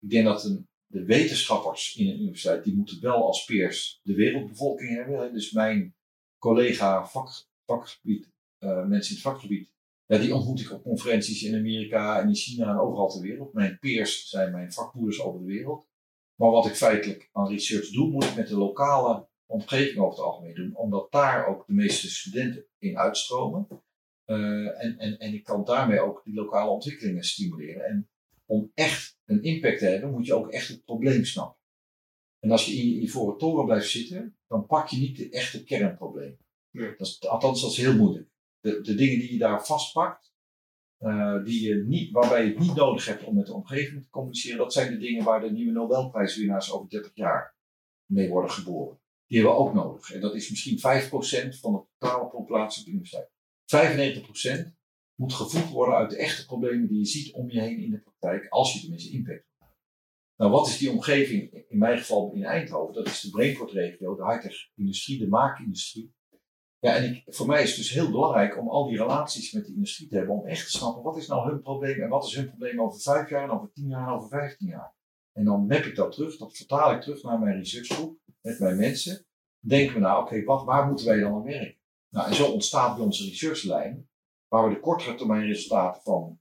Ik 0.00 0.10
denk 0.10 0.24
dat 0.24 0.44
een, 0.44 0.68
de 0.90 1.04
wetenschappers 1.04 1.96
in 1.96 2.08
een 2.08 2.20
universiteit, 2.20 2.64
die 2.64 2.76
moeten 2.76 3.00
wel 3.00 3.26
als 3.26 3.44
peers 3.44 4.00
de 4.02 4.14
wereldbevolking 4.14 4.96
hebben. 4.96 5.32
Dus 5.32 5.52
mijn 5.52 5.94
collega 6.38 7.06
vak, 7.06 7.28
vakgebied, 7.66 8.30
eh, 8.58 8.86
mensen 8.86 9.16
in 9.16 9.22
het 9.22 9.32
vakgebied, 9.32 9.70
die 10.06 10.34
ontmoet 10.34 10.60
ik 10.60 10.72
op 10.72 10.82
conferenties 10.82 11.42
in 11.42 11.54
Amerika 11.54 12.20
en 12.20 12.28
in 12.28 12.34
China 12.34 12.70
en 12.70 12.78
overal 12.78 13.08
ter 13.08 13.20
wereld. 13.20 13.52
Mijn 13.52 13.78
peers 13.78 14.28
zijn 14.28 14.52
mijn 14.52 14.72
vakbroeders 14.72 15.20
over 15.20 15.40
de 15.40 15.46
wereld. 15.46 15.86
Maar 16.34 16.50
wat 16.50 16.66
ik 16.66 16.74
feitelijk 16.74 17.28
aan 17.32 17.48
research 17.48 17.90
doe, 17.90 18.10
moet 18.10 18.24
ik 18.24 18.36
met 18.36 18.48
de 18.48 18.56
lokale 18.56 19.28
omgeving 19.46 19.98
over 19.98 20.18
het 20.18 20.26
algemeen 20.26 20.54
doen, 20.54 20.76
omdat 20.76 21.12
daar 21.12 21.46
ook 21.46 21.66
de 21.66 21.72
meeste 21.72 22.10
studenten 22.10 22.66
in 22.78 22.98
uitstromen. 22.98 23.66
Eh, 24.24 24.84
en, 24.84 24.98
en, 24.98 25.18
en 25.18 25.34
ik 25.34 25.44
kan 25.44 25.64
daarmee 25.64 26.00
ook 26.00 26.24
die 26.24 26.34
lokale 26.34 26.70
ontwikkelingen 26.70 27.24
stimuleren. 27.24 27.84
En 27.84 28.08
om 28.48 28.70
echt 28.74 29.18
een 29.24 29.42
impact 29.42 29.78
te 29.78 29.84
hebben, 29.84 30.10
moet 30.10 30.26
je 30.26 30.34
ook 30.34 30.50
echt 30.50 30.68
het 30.68 30.84
probleem 30.84 31.24
snappen. 31.24 31.60
En 32.38 32.50
als 32.50 32.66
je 32.66 32.72
in 32.72 32.88
je 32.88 33.00
ivoren 33.00 33.38
toren 33.38 33.64
blijft 33.64 33.88
zitten, 33.88 34.36
dan 34.46 34.66
pak 34.66 34.88
je 34.88 34.98
niet 34.98 35.16
de 35.16 35.30
echte 35.30 35.64
kernprobleem. 35.64 36.38
Nee. 36.70 36.94
Dat 36.96 37.06
is, 37.06 37.26
althans, 37.28 37.60
dat 37.60 37.70
is 37.70 37.76
heel 37.76 37.96
moeilijk. 37.96 38.28
De, 38.60 38.80
de 38.80 38.94
dingen 38.94 39.18
die 39.18 39.32
je 39.32 39.38
daar 39.38 39.66
vastpakt, 39.66 40.32
eh, 40.98 41.44
die 41.44 41.68
je 41.68 41.74
niet, 41.74 42.12
waarbij 42.12 42.42
je 42.44 42.48
het 42.48 42.58
niet 42.58 42.74
nodig 42.74 43.06
hebt 43.06 43.24
om 43.24 43.34
met 43.34 43.46
de 43.46 43.54
omgeving 43.54 44.02
te 44.02 44.10
communiceren, 44.10 44.58
dat 44.58 44.72
zijn 44.72 44.90
de 44.90 44.98
dingen 44.98 45.24
waar 45.24 45.40
de 45.40 45.50
nieuwe 45.50 45.72
Nobelprijswinnaars 45.72 46.72
over 46.72 46.88
30 46.88 47.10
jaar 47.14 47.56
mee 48.04 48.28
worden 48.28 48.50
geboren. 48.50 49.00
Die 49.26 49.38
hebben 49.38 49.56
we 49.56 49.62
ook 49.62 49.74
nodig. 49.74 50.12
En 50.12 50.20
dat 50.20 50.34
is 50.34 50.50
misschien 50.50 50.78
5% 50.78 51.58
van 51.60 51.72
de 51.72 51.82
totale 51.98 52.28
populatie 52.28 52.80
op 52.80 52.86
de 52.86 52.92
universiteit. 52.92 53.30
95% 54.72 54.77
moet 55.18 55.32
gevoed 55.32 55.70
worden 55.70 55.94
uit 55.94 56.10
de 56.10 56.16
echte 56.16 56.46
problemen 56.46 56.88
die 56.88 56.98
je 56.98 57.04
ziet 57.04 57.34
om 57.34 57.50
je 57.50 57.60
heen 57.60 57.78
in 57.78 57.90
de 57.90 58.00
praktijk, 58.00 58.48
als 58.48 58.72
je 58.72 58.80
tenminste 58.80 59.12
impact 59.12 59.44
maken. 59.58 59.76
Nou, 60.36 60.50
wat 60.50 60.66
is 60.66 60.78
die 60.78 60.90
omgeving? 60.90 61.64
In 61.68 61.78
mijn 61.78 61.98
geval 61.98 62.32
in 62.32 62.44
Eindhoven, 62.44 62.94
dat 62.94 63.06
is 63.06 63.20
de 63.20 63.30
Brainport-regio, 63.30 64.16
de 64.16 64.24
high-tech-industrie, 64.24 65.18
de 65.18 65.28
maakindustrie. 65.28 66.14
Ja, 66.78 66.94
en 66.94 67.04
ik, 67.04 67.22
voor 67.26 67.46
mij 67.46 67.62
is 67.62 67.68
het 67.68 67.78
dus 67.78 67.90
heel 67.90 68.10
belangrijk 68.10 68.58
om 68.58 68.68
al 68.68 68.88
die 68.88 68.98
relaties 68.98 69.52
met 69.52 69.66
de 69.66 69.72
industrie 69.72 70.08
te 70.08 70.16
hebben, 70.16 70.34
om 70.34 70.46
echt 70.46 70.64
te 70.64 70.76
snappen 70.76 71.02
wat 71.02 71.16
is 71.16 71.26
nou 71.26 71.50
hun 71.50 71.60
probleem 71.60 72.02
en 72.02 72.08
wat 72.08 72.24
is 72.24 72.34
hun 72.34 72.48
probleem 72.48 72.80
over 72.80 73.00
vijf 73.00 73.28
jaar 73.28 73.50
over 73.50 73.72
tien 73.72 73.88
jaar 73.88 74.14
over 74.14 74.28
vijftien 74.28 74.68
jaar. 74.68 74.94
En 75.32 75.44
dan 75.44 75.66
map 75.66 75.84
ik 75.84 75.94
dat 75.94 76.12
terug, 76.12 76.36
dat 76.36 76.56
vertaal 76.56 76.92
ik 76.92 77.00
terug 77.00 77.22
naar 77.22 77.38
mijn 77.38 77.56
researchgroep 77.56 78.18
met 78.40 78.58
mijn 78.58 78.76
mensen. 78.76 79.26
Denken 79.60 79.94
we 79.94 80.00
nou, 80.00 80.22
oké, 80.22 80.44
wat 80.44 80.64
waar 80.64 80.86
moeten 80.86 81.06
wij 81.06 81.20
dan 81.20 81.34
aan 81.34 81.42
werken? 81.42 81.78
Nou, 82.08 82.28
en 82.28 82.34
zo 82.34 82.50
ontstaat 82.50 82.96
bij 82.96 83.04
onze 83.04 83.24
researchlijn, 83.24 84.08
waar 84.48 84.68
we 84.68 84.74
de 84.74 84.80
kortere 84.80 85.14
termijn 85.14 85.46
resultaten 85.46 86.02
van 86.02 86.40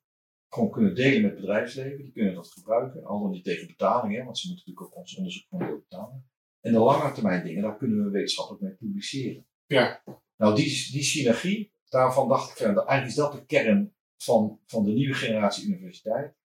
gewoon 0.49 0.72
kunnen 0.72 0.95
delen 0.95 1.22
met 1.22 1.32
het 1.32 1.39
bedrijfsleven. 1.39 2.03
Die 2.03 2.12
kunnen 2.12 2.34
dat 2.34 2.51
gebruiken, 2.51 3.05
al 3.05 3.22
dan 3.22 3.32
niet 3.32 3.43
tegen 3.43 3.68
betaling, 3.68 4.16
hè, 4.16 4.24
want 4.24 4.38
ze 4.38 4.47
moeten 4.47 4.66
natuurlijk 4.68 4.95
ook 4.95 5.01
ons 5.01 5.16
onderzoek 5.16 5.45
gewoon 5.49 5.80
betalen. 5.80 6.30
En 6.62 6.74
de 6.74 6.80
lange 6.80 7.12
termijn 7.12 7.43
dingen, 7.45 7.62
daar 7.62 7.78
kunnen 7.78 8.03
we 8.03 8.10
wetenschappelijk 8.10 8.64
mee 8.64 8.74
publiceren. 8.74 9.47
Ja. 9.66 10.03
Nou, 10.38 10.55
die, 10.55 10.91
die 10.91 11.03
synergie, 11.03 11.74
daarvan 11.89 12.28
dacht 12.28 12.49
ik, 12.49 12.58
van, 12.58 12.66
eigenlijk 12.66 13.08
is 13.08 13.16
dat 13.16 13.32
de 13.32 13.45
kern 13.45 13.95
van, 14.18 14.60
van 14.66 14.84
de 14.84 14.91
nieuwe 14.91 15.14
generatie 15.14 15.68
universiteit. 15.68 16.36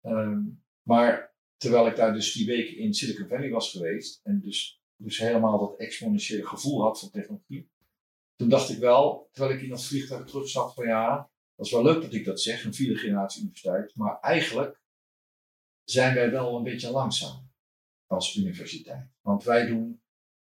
Ehm, 0.00 0.40
maar 0.82 1.34
terwijl 1.56 1.86
ik 1.86 1.96
daar 1.96 2.12
dus 2.12 2.32
die 2.32 2.46
weken 2.46 2.76
in 2.76 2.94
Silicon 2.94 3.28
Valley 3.28 3.50
was 3.50 3.70
geweest 3.70 4.20
en 4.22 4.40
dus, 4.40 4.82
dus 4.96 5.18
helemaal 5.18 5.58
dat 5.58 5.78
exponentiële 5.78 6.46
gevoel 6.46 6.82
had 6.82 7.00
van 7.00 7.10
technologie, 7.10 7.70
toen 8.42 8.50
dacht 8.50 8.70
ik 8.70 8.78
wel, 8.78 9.28
terwijl 9.32 9.56
ik 9.56 9.62
in 9.62 9.68
dat 9.68 9.84
vliegtuig 9.84 10.26
terug 10.26 10.48
zat 10.48 10.74
van 10.74 10.86
ja, 10.86 11.30
dat 11.54 11.66
is 11.66 11.72
wel 11.72 11.82
leuk 11.82 12.02
dat 12.02 12.12
ik 12.12 12.24
dat 12.24 12.40
zeg, 12.40 12.64
een 12.64 12.74
vierde 12.74 12.98
generatie 12.98 13.40
universiteit, 13.40 13.96
maar 13.96 14.20
eigenlijk 14.20 14.82
zijn 15.84 16.14
wij 16.14 16.30
wel 16.30 16.56
een 16.56 16.62
beetje 16.62 16.90
langzaam 16.90 17.50
als 18.06 18.36
universiteit. 18.36 19.08
Want 19.20 19.44
wij 19.44 19.66
doen 19.66 20.02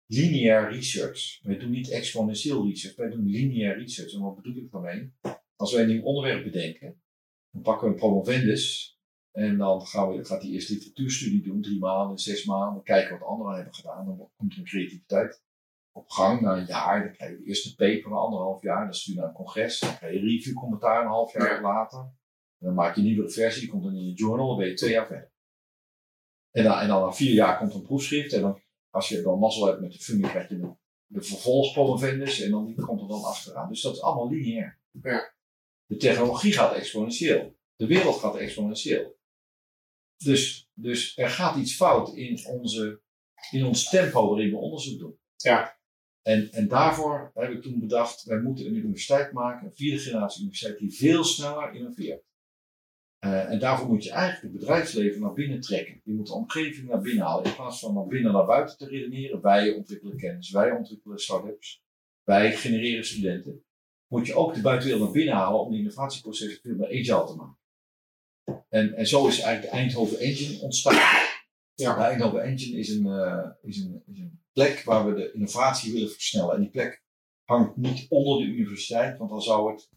lineair 0.07 0.71
research. 0.71 1.41
Wij 1.43 1.59
doen 1.59 1.71
niet 1.71 1.91
exponentieel 1.91 2.67
research, 2.67 2.97
wij 2.97 3.11
doen 3.11 3.27
lineair 3.27 3.79
research. 3.79 4.13
En 4.13 4.21
wat 4.21 4.37
bedoel 4.37 4.57
ik 4.57 4.71
daarmee? 4.71 5.13
Als 5.57 5.73
wij 5.73 5.83
een 5.83 5.89
nieuw 5.89 6.03
onderwerp 6.03 6.45
bedenken, 6.45 7.03
dan 7.51 7.63
pakken 7.63 7.87
we 7.87 7.93
een 7.93 7.99
promovendus 7.99 8.99
en 9.31 9.57
dan 9.57 9.87
gaan 9.87 10.09
we, 10.09 10.25
gaat 10.25 10.41
die 10.41 10.53
eerst 10.53 10.69
literatuurstudie 10.69 11.43
doen, 11.43 11.63
drie 11.63 11.79
maanden, 11.79 12.19
zes 12.19 12.45
maanden, 12.45 12.83
kijken 12.83 13.19
wat 13.19 13.29
anderen 13.29 13.55
hebben 13.55 13.75
gedaan. 13.75 14.07
Dan 14.07 14.31
komt 14.37 14.53
er 14.53 14.59
een 14.59 14.65
creativiteit 14.65 15.44
op 15.97 16.11
gang 16.11 16.41
na 16.41 16.57
een 16.57 16.67
jaar. 16.67 17.03
Dan 17.05 17.13
krijg 17.13 17.31
je 17.31 17.37
de 17.37 17.45
eerste 17.45 17.75
paper 17.75 18.11
na 18.11 18.17
anderhalf 18.17 18.63
jaar, 18.63 18.85
dan 18.85 18.95
stuur 18.95 19.15
je 19.15 19.21
naar 19.21 19.29
een 19.29 19.35
congres, 19.35 19.79
dan 19.79 19.97
krijg 19.97 20.15
je 20.15 20.21
review 20.21 20.55
commentaar 20.55 21.03
een 21.03 21.09
half 21.09 21.33
jaar 21.33 21.55
Ja. 21.55 21.61
later. 21.61 21.99
En 22.59 22.67
dan 22.67 22.75
maak 22.75 22.95
je 22.95 23.01
een 23.01 23.07
nieuwe 23.07 23.31
versie, 23.31 23.61
die 23.61 23.71
komt 23.71 23.83
dan 23.85 23.95
in 23.97 24.07
je 24.07 24.13
journal, 24.13 24.47
dan 24.49 24.57
ben 24.57 24.67
je 24.69 24.75
twee 24.75 24.91
jaar 24.91 25.07
verder. 25.07 25.33
En 26.51 26.65
dan, 26.65 26.79
en 26.79 26.89
dan 26.89 27.03
na 27.03 27.13
vier 27.13 27.33
jaar 27.33 27.59
komt 27.59 27.75
een 27.75 27.83
proefschrift 27.83 28.33
en 28.33 28.41
dan 28.41 28.63
als 28.91 29.09
je 29.09 29.23
dan 29.23 29.39
mazzel 29.39 29.67
hebt 29.67 29.81
met 29.81 29.93
de 29.93 29.99
functie, 29.99 30.29
krijg 30.31 30.49
je 30.49 30.59
de, 30.59 30.75
de 31.07 31.23
vervolgpromovendus 31.23 32.41
en 32.41 32.51
dan 32.51 32.67
die 32.67 32.75
komt 32.75 33.01
er 33.01 33.09
dan 33.09 33.25
achteraan. 33.25 33.69
Dus 33.69 33.83
dat 33.83 33.95
is 33.95 34.01
allemaal 34.03 34.29
lineair. 34.31 34.81
Ja. 35.03 35.35
De 35.87 35.97
technologie 35.97 36.53
gaat 36.53 36.75
exponentieel. 36.75 37.57
De 37.77 37.87
wereld 37.87 38.19
gaat 38.19 38.37
exponentieel. 38.37 39.17
Dus, 40.17 40.71
dus 40.73 41.17
er 41.17 41.31
gaat 41.31 41.57
iets 41.57 41.77
fout 41.77 42.15
in, 42.15 42.47
onze, 42.47 43.03
in 43.51 43.65
ons 43.65 43.89
tempo 43.91 44.29
waarin 44.29 44.51
we 44.51 44.57
onderzoek 44.57 44.99
doen. 44.99 45.19
Ja. 45.37 45.79
En, 46.25 46.53
en 46.53 46.69
daarvoor 46.69 47.31
heb 47.35 47.51
ik 47.51 47.63
toen 47.63 47.81
bedacht, 47.81 48.23
wij 48.23 48.41
moeten 48.41 48.67
een 48.67 48.75
universiteit 48.75 49.33
maken, 49.33 49.67
een 49.67 49.75
vierde 49.75 49.99
generatie 49.99 50.41
universiteit, 50.41 50.79
die 50.79 50.95
veel 50.95 51.25
sneller 51.25 51.75
innoveert. 51.75 52.23
Eh, 53.19 53.51
en 53.51 53.59
daarvoor 53.59 53.89
moet 53.89 54.05
je 54.05 54.11
eigenlijk 54.11 54.43
het 54.43 54.61
bedrijfsleven 54.61 55.21
naar 55.21 55.33
binnen 55.33 55.61
trekken. 55.61 56.01
Je 56.05 56.15
moet 56.15 56.27
de 56.27 56.33
omgeving 56.33 56.89
naar 56.89 57.01
binnen 57.01 57.25
halen. 57.25 57.45
In 57.45 57.55
plaats 57.55 57.79
van 57.79 57.95
naar 57.95 58.07
binnen 58.07 58.33
naar 58.33 58.47
buiten 58.47 58.77
te 58.77 58.87
redeneren. 58.87 59.41
Wij 59.41 59.75
ontwikkelen 59.75 60.17
kennis, 60.17 60.51
wij 60.51 60.71
ontwikkelen 60.71 61.19
start-ups, 61.19 61.83
wij 62.23 62.57
genereren 62.57 63.05
studenten. 63.05 63.65
Moet 64.07 64.27
je 64.27 64.35
ook 64.35 64.55
de 64.55 64.61
buitenwereld 64.61 65.05
naar 65.05 65.13
binnen 65.13 65.35
halen 65.35 65.61
om 65.61 65.71
die 65.71 65.79
innovatieprocessen 65.79 66.61
veel 66.63 66.75
meer 66.75 66.87
agile 66.87 67.27
te 67.27 67.35
maken. 67.35 67.59
En, 68.69 68.95
en 68.95 69.07
zo 69.07 69.27
is 69.27 69.41
eigenlijk 69.41 69.73
de 69.73 69.79
Eindhoven 69.79 70.19
Engine 70.19 70.61
ontstaan. 70.61 70.95
Ja. 71.75 71.95
De 71.95 72.03
Eindhoven 72.03 72.43
Engine 72.43 72.79
is 72.79 72.89
een, 72.89 73.07
eh, 73.07 73.51
is, 73.63 73.79
een, 73.79 74.03
is 74.07 74.19
een 74.19 74.44
plek 74.55 74.83
waar 74.85 75.07
we 75.07 75.15
de 75.15 75.33
innovatie 75.33 75.93
willen 75.93 76.11
versnellen. 76.11 76.55
En 76.55 76.61
die 76.61 76.71
plek 76.71 77.03
hangt 77.45 77.77
niet 77.77 78.07
onder 78.09 78.39
de 78.39 78.45
universiteit, 78.45 79.19
want 79.19 79.31
dan 79.31 79.43
zou 79.43 79.73
het 79.73 79.91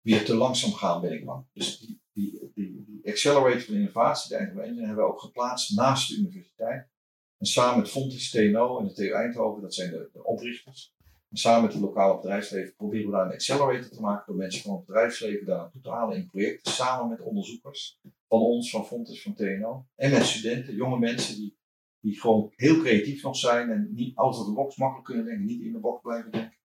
weer 0.00 0.24
te 0.24 0.34
langzaam 0.34 0.72
gaan, 0.72 1.00
ben 1.00 1.12
ik 1.12 1.24
bang. 1.24 1.46
Dus 1.52 1.78
die, 1.78 2.00
die, 2.12 2.50
die, 2.54 2.84
die 2.86 3.10
accelerator 3.10 3.60
van 3.60 3.74
innovatie, 3.74 4.36
de 4.36 4.36
hebben 4.36 4.96
we 4.96 5.02
ook 5.02 5.20
geplaatst 5.20 5.76
naast 5.76 6.08
de 6.08 6.16
universiteit. 6.16 6.90
En 7.38 7.46
samen 7.46 7.80
met 7.80 7.90
Fontis, 7.90 8.30
TNO 8.30 8.78
en 8.78 8.86
de 8.86 8.92
TU 8.92 9.10
Eindhoven, 9.10 9.62
dat 9.62 9.74
zijn 9.74 9.90
de, 9.90 10.10
de 10.12 10.24
oprichters. 10.24 10.94
En 11.30 11.36
samen 11.36 11.62
met 11.62 11.72
het 11.72 11.82
lokale 11.82 12.16
bedrijfsleven 12.16 12.74
proberen 12.74 13.06
we 13.06 13.12
daar 13.12 13.26
een 13.26 13.32
accelerator 13.32 13.90
te 13.90 14.00
maken 14.00 14.24
door 14.26 14.36
mensen 14.36 14.62
van 14.62 14.76
het 14.76 14.86
bedrijfsleven 14.86 15.46
daar 15.46 15.56
naartoe 15.56 15.80
te 15.80 15.90
halen 15.90 16.16
in 16.16 16.26
projecten, 16.26 16.72
samen 16.72 17.08
met 17.08 17.20
onderzoekers 17.20 17.98
van 18.28 18.40
ons, 18.40 18.70
van 18.70 18.86
Fontis, 18.86 19.22
van 19.22 19.34
TNO. 19.34 19.86
En 19.94 20.10
met 20.10 20.24
studenten, 20.24 20.74
jonge 20.74 20.98
mensen 20.98 21.36
die, 21.36 21.56
die 22.02 22.20
gewoon 22.20 22.52
heel 22.56 22.76
creatief 22.80 23.22
nog 23.22 23.36
zijn 23.36 23.70
en 23.70 23.88
niet 23.94 24.16
of 24.16 24.44
the 24.44 24.52
box 24.52 24.76
makkelijk 24.76 25.06
kunnen 25.06 25.24
denken, 25.24 25.44
niet 25.44 25.62
in 25.62 25.72
de 25.72 25.78
box 25.78 26.02
blijven 26.02 26.30
denken. 26.30 26.56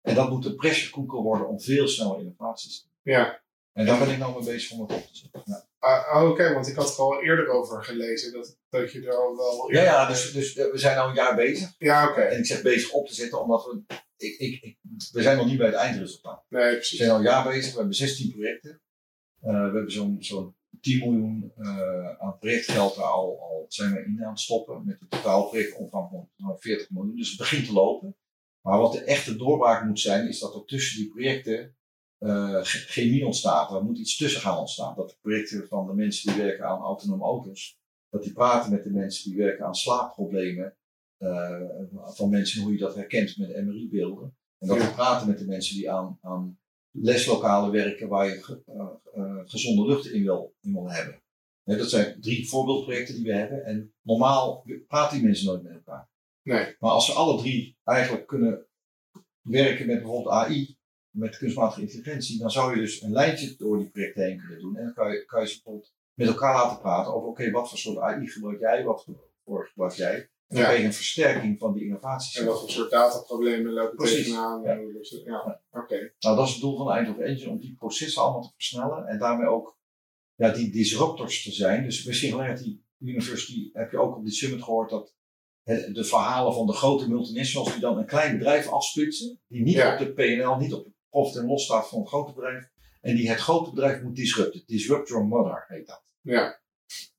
En 0.00 0.14
dat 0.14 0.30
moet 0.30 0.44
een 0.44 0.56
pressure 0.56 0.92
cooker 0.92 1.18
worden 1.22 1.48
om 1.48 1.60
veel 1.60 1.88
sneller 1.88 2.18
innovaties 2.18 2.80
te 2.80 2.86
doen. 3.02 3.14
Ja. 3.14 3.40
En 3.72 3.86
daar 3.86 3.98
ben 3.98 4.10
ik 4.10 4.18
nou 4.18 4.34
mee 4.34 4.52
bezig 4.54 4.72
om 4.72 4.80
het 4.80 4.92
op 4.96 5.02
te 5.06 5.16
zetten. 5.16 5.42
Ja, 5.44 5.70
Ah, 5.78 6.30
Oké, 6.30 6.52
want 6.52 6.68
ik 6.68 6.74
had 6.76 6.92
er 6.94 6.98
al 6.98 7.22
eerder 7.22 7.48
over 7.48 7.84
gelezen 7.84 8.32
dat, 8.32 8.58
dat 8.68 8.92
je 8.92 9.06
er 9.06 9.14
al 9.16 9.36
wel. 9.36 9.72
ja, 9.72 9.82
ja 9.82 10.08
dus, 10.08 10.32
dus 10.32 10.56
eh, 10.56 10.70
we 10.70 10.78
zijn 10.78 10.96
nou 10.96 11.08
een 11.08 11.14
jaar 11.14 11.34
bezig. 11.36 11.74
Ja, 11.78 12.08
oké. 12.10 12.20
En 12.20 12.38
ik 12.38 12.46
zeg 12.46 12.62
bezig 12.62 12.92
op 12.92 13.06
te 13.06 13.14
zetten, 13.14 13.42
omdat 13.42 13.64
we. 13.64 13.94
Ik, 14.16 14.38
ik, 14.38 14.62
ik, 14.62 14.78
we 15.12 15.22
zijn 15.22 15.36
nog 15.36 15.46
niet 15.46 15.58
bij 15.58 15.66
het 15.66 15.76
eindresultaat. 15.76 16.44
Nee, 16.48 16.64
We 16.70 16.74
precies. 16.76 16.98
zijn 16.98 17.10
al 17.10 17.16
een 17.16 17.22
jaar 17.22 17.44
bezig, 17.48 17.70
we 17.72 17.78
hebben 17.78 17.94
16 17.96 18.30
projecten. 18.30 18.80
Eh, 19.40 19.50
we 19.52 19.58
hebben 19.58 19.90
zo'n 19.92 20.16
zo'n 20.20 20.56
10 20.82 20.98
miljoen 20.98 21.52
eh, 21.56 22.08
aan 22.18 22.38
projectgeld 22.38 22.94
daar 22.94 23.04
al, 23.04 23.40
al 23.40 23.64
zijn 23.68 23.92
we 23.92 24.04
in 24.04 24.24
aan 24.24 24.30
het 24.30 24.40
stoppen. 24.40 24.84
Met 24.86 25.00
een 25.00 25.08
totaal 25.08 25.48
projectomvang 25.48 26.08
van 26.10 26.28
zo'n 26.36 26.58
40 26.58 26.90
miljoen. 26.90 27.16
Dus 27.16 27.28
het 27.28 27.38
begint 27.38 27.66
te 27.66 27.72
lopen. 27.72 28.16
Maar 28.60 28.78
wat 28.78 28.92
de 28.92 29.04
echte 29.04 29.36
doorbraak 29.36 29.84
moet 29.84 30.00
zijn, 30.00 30.28
is 30.28 30.38
dat 30.38 30.54
er 30.54 30.64
tussen 30.64 30.98
die 31.02 31.10
projecten 31.10 31.76
ge- 32.62 32.84
chemie 32.88 33.26
ontstaat. 33.26 33.70
Er 33.72 33.84
moet 33.84 33.98
iets 33.98 34.16
tussen 34.16 34.40
gaan 34.40 34.58
ontstaan. 34.58 34.94
Dat 34.96 35.08
de 35.08 35.16
projecten 35.20 35.68
van 35.68 35.86
de 35.86 35.94
mensen 35.94 36.32
die 36.32 36.42
werken 36.42 36.64
aan 36.66 36.80
autonome 36.80 37.24
auto's, 37.24 37.78
dat 38.10 38.22
die 38.22 38.32
praten 38.32 38.70
met 38.72 38.82
de 38.84 38.90
mensen 38.90 39.30
die 39.30 39.38
werken 39.38 39.64
aan 39.66 39.74
slaapproblemen. 39.74 40.76
eh, 41.18 41.60
van 42.06 42.30
mensen 42.30 42.62
hoe 42.62 42.72
je 42.72 42.78
dat 42.78 42.94
herkent 42.94 43.36
met 43.38 43.64
MRI-beelden. 43.64 44.36
En 44.58 44.68
dat 44.68 44.76
Ja. 44.76 44.86
we 44.88 44.92
praten 44.94 45.28
met 45.28 45.38
de 45.38 45.46
mensen 45.46 45.74
die 45.76 45.90
aan, 45.90 46.18
aan 46.22 46.58
leslokalen 46.92 47.70
werken 47.70 48.08
waar 48.08 48.26
je 48.26 48.62
eh, 48.66 48.86
eh, 49.14 49.40
gezonde 49.44 49.86
lucht 49.86 50.06
in 50.06 50.22
wil, 50.22 50.54
in 50.60 50.72
wil 50.72 50.90
hebben. 50.90 51.22
Dat 51.64 51.90
zijn 51.90 52.20
drie 52.20 52.48
voorbeeldprojecten 52.48 53.14
die 53.14 53.24
we 53.24 53.34
hebben. 53.34 53.64
En 53.64 53.94
normaal 54.00 54.66
praten 54.88 55.16
die 55.16 55.26
mensen 55.26 55.46
nooit 55.46 55.62
met 55.62 55.72
elkaar. 55.72 56.08
Nee. 56.42 56.76
Maar 56.78 56.90
als 56.90 57.06
ze 57.06 57.12
alle 57.12 57.38
drie 57.38 57.76
eigenlijk 57.84 58.26
kunnen 58.26 58.66
werken 59.40 59.86
met 59.86 60.02
bijvoorbeeld 60.02 60.34
AI, 60.34 60.76
met 61.10 61.38
kunstmatige 61.38 61.80
intelligentie, 61.80 62.38
dan 62.38 62.50
zou 62.50 62.74
je 62.74 62.80
dus 62.80 63.02
een 63.02 63.12
lijntje 63.12 63.54
door 63.56 63.78
die 63.78 63.90
projecten 63.90 64.24
heen 64.24 64.38
kunnen 64.38 64.60
doen. 64.60 64.76
En 64.76 64.84
dan 64.84 64.94
kan 64.94 65.12
je, 65.12 65.24
kan 65.24 65.40
je 65.40 65.48
ze 65.48 65.54
bijvoorbeeld 65.54 65.92
met 66.14 66.28
elkaar 66.28 66.54
laten 66.54 66.80
praten 66.80 67.14
over, 67.14 67.28
oké, 67.28 67.50
wat 67.50 67.68
voor 67.68 67.78
soort 67.78 67.98
AI 67.98 68.28
gebruik 68.28 68.60
jij, 68.60 68.84
wat 68.84 69.06
voor 69.44 69.68
gebruik 69.68 69.92
jij. 69.92 70.30
Ja. 70.58 70.74
een 70.74 70.92
versterking 70.92 71.58
van 71.58 71.72
die 71.72 71.84
innovaties. 71.84 72.36
En 72.36 72.46
wat 72.46 72.60
voor 72.60 72.70
soort 72.70 72.90
dataproblemen 72.90 73.72
lopen 73.72 73.96
Precies. 73.96 74.16
tegenaan? 74.24 74.62
Ja. 74.62 74.70
en 74.70 74.78
hoe 74.82 74.92
dus- 74.92 75.22
Ja, 75.24 75.60
oké. 75.70 76.12
Nou, 76.18 76.36
dat 76.36 76.46
is 76.46 76.52
het 76.52 76.60
doel 76.62 76.76
van 76.76 76.86
de 76.86 76.92
Eindhoven 76.92 77.24
Engine, 77.24 77.50
om 77.50 77.58
die 77.58 77.74
processen 77.74 78.22
allemaal 78.22 78.42
te 78.42 78.50
versnellen 78.54 79.06
en 79.06 79.18
daarmee 79.18 79.46
ook 79.48 79.78
ja, 80.34 80.50
die 80.50 80.70
disruptors 80.72 81.42
te 81.42 81.52
zijn. 81.52 81.82
Dus 81.84 82.04
bij 82.04 82.14
Singularity 82.14 82.80
University 82.98 83.70
heb 83.72 83.90
je 83.90 83.98
ook 83.98 84.16
op 84.16 84.24
die 84.24 84.32
summit 84.34 84.62
gehoord 84.62 84.90
dat 84.90 85.14
het- 85.62 85.94
de 85.94 86.04
verhalen 86.04 86.54
van 86.54 86.66
de 86.66 86.72
grote 86.72 87.08
multinationals 87.08 87.72
die 87.72 87.80
dan 87.80 87.98
een 87.98 88.06
klein 88.06 88.38
bedrijf 88.38 88.68
afsplitsen, 88.68 89.40
die 89.48 89.62
niet 89.62 89.74
Ja. 89.74 89.92
op 89.92 89.98
de 89.98 90.12
PNL, 90.12 90.56
niet 90.56 90.72
op 90.72 90.84
de 90.84 90.92
profit 91.10 91.36
en 91.42 91.46
loss 91.46 91.64
staat 91.64 91.88
van 91.88 91.98
het 91.98 92.08
grote 92.08 92.32
bedrijf, 92.32 92.68
en 93.00 93.16
die 93.16 93.28
het 93.30 93.38
grote 93.38 93.70
bedrijf 93.70 94.02
moet 94.02 94.16
disrupten. 94.16 94.62
Disrupt 94.66 95.08
your 95.08 95.24
mother 95.26 95.64
heet 95.68 95.86
dat. 95.86 96.02
Ja. 96.20 96.60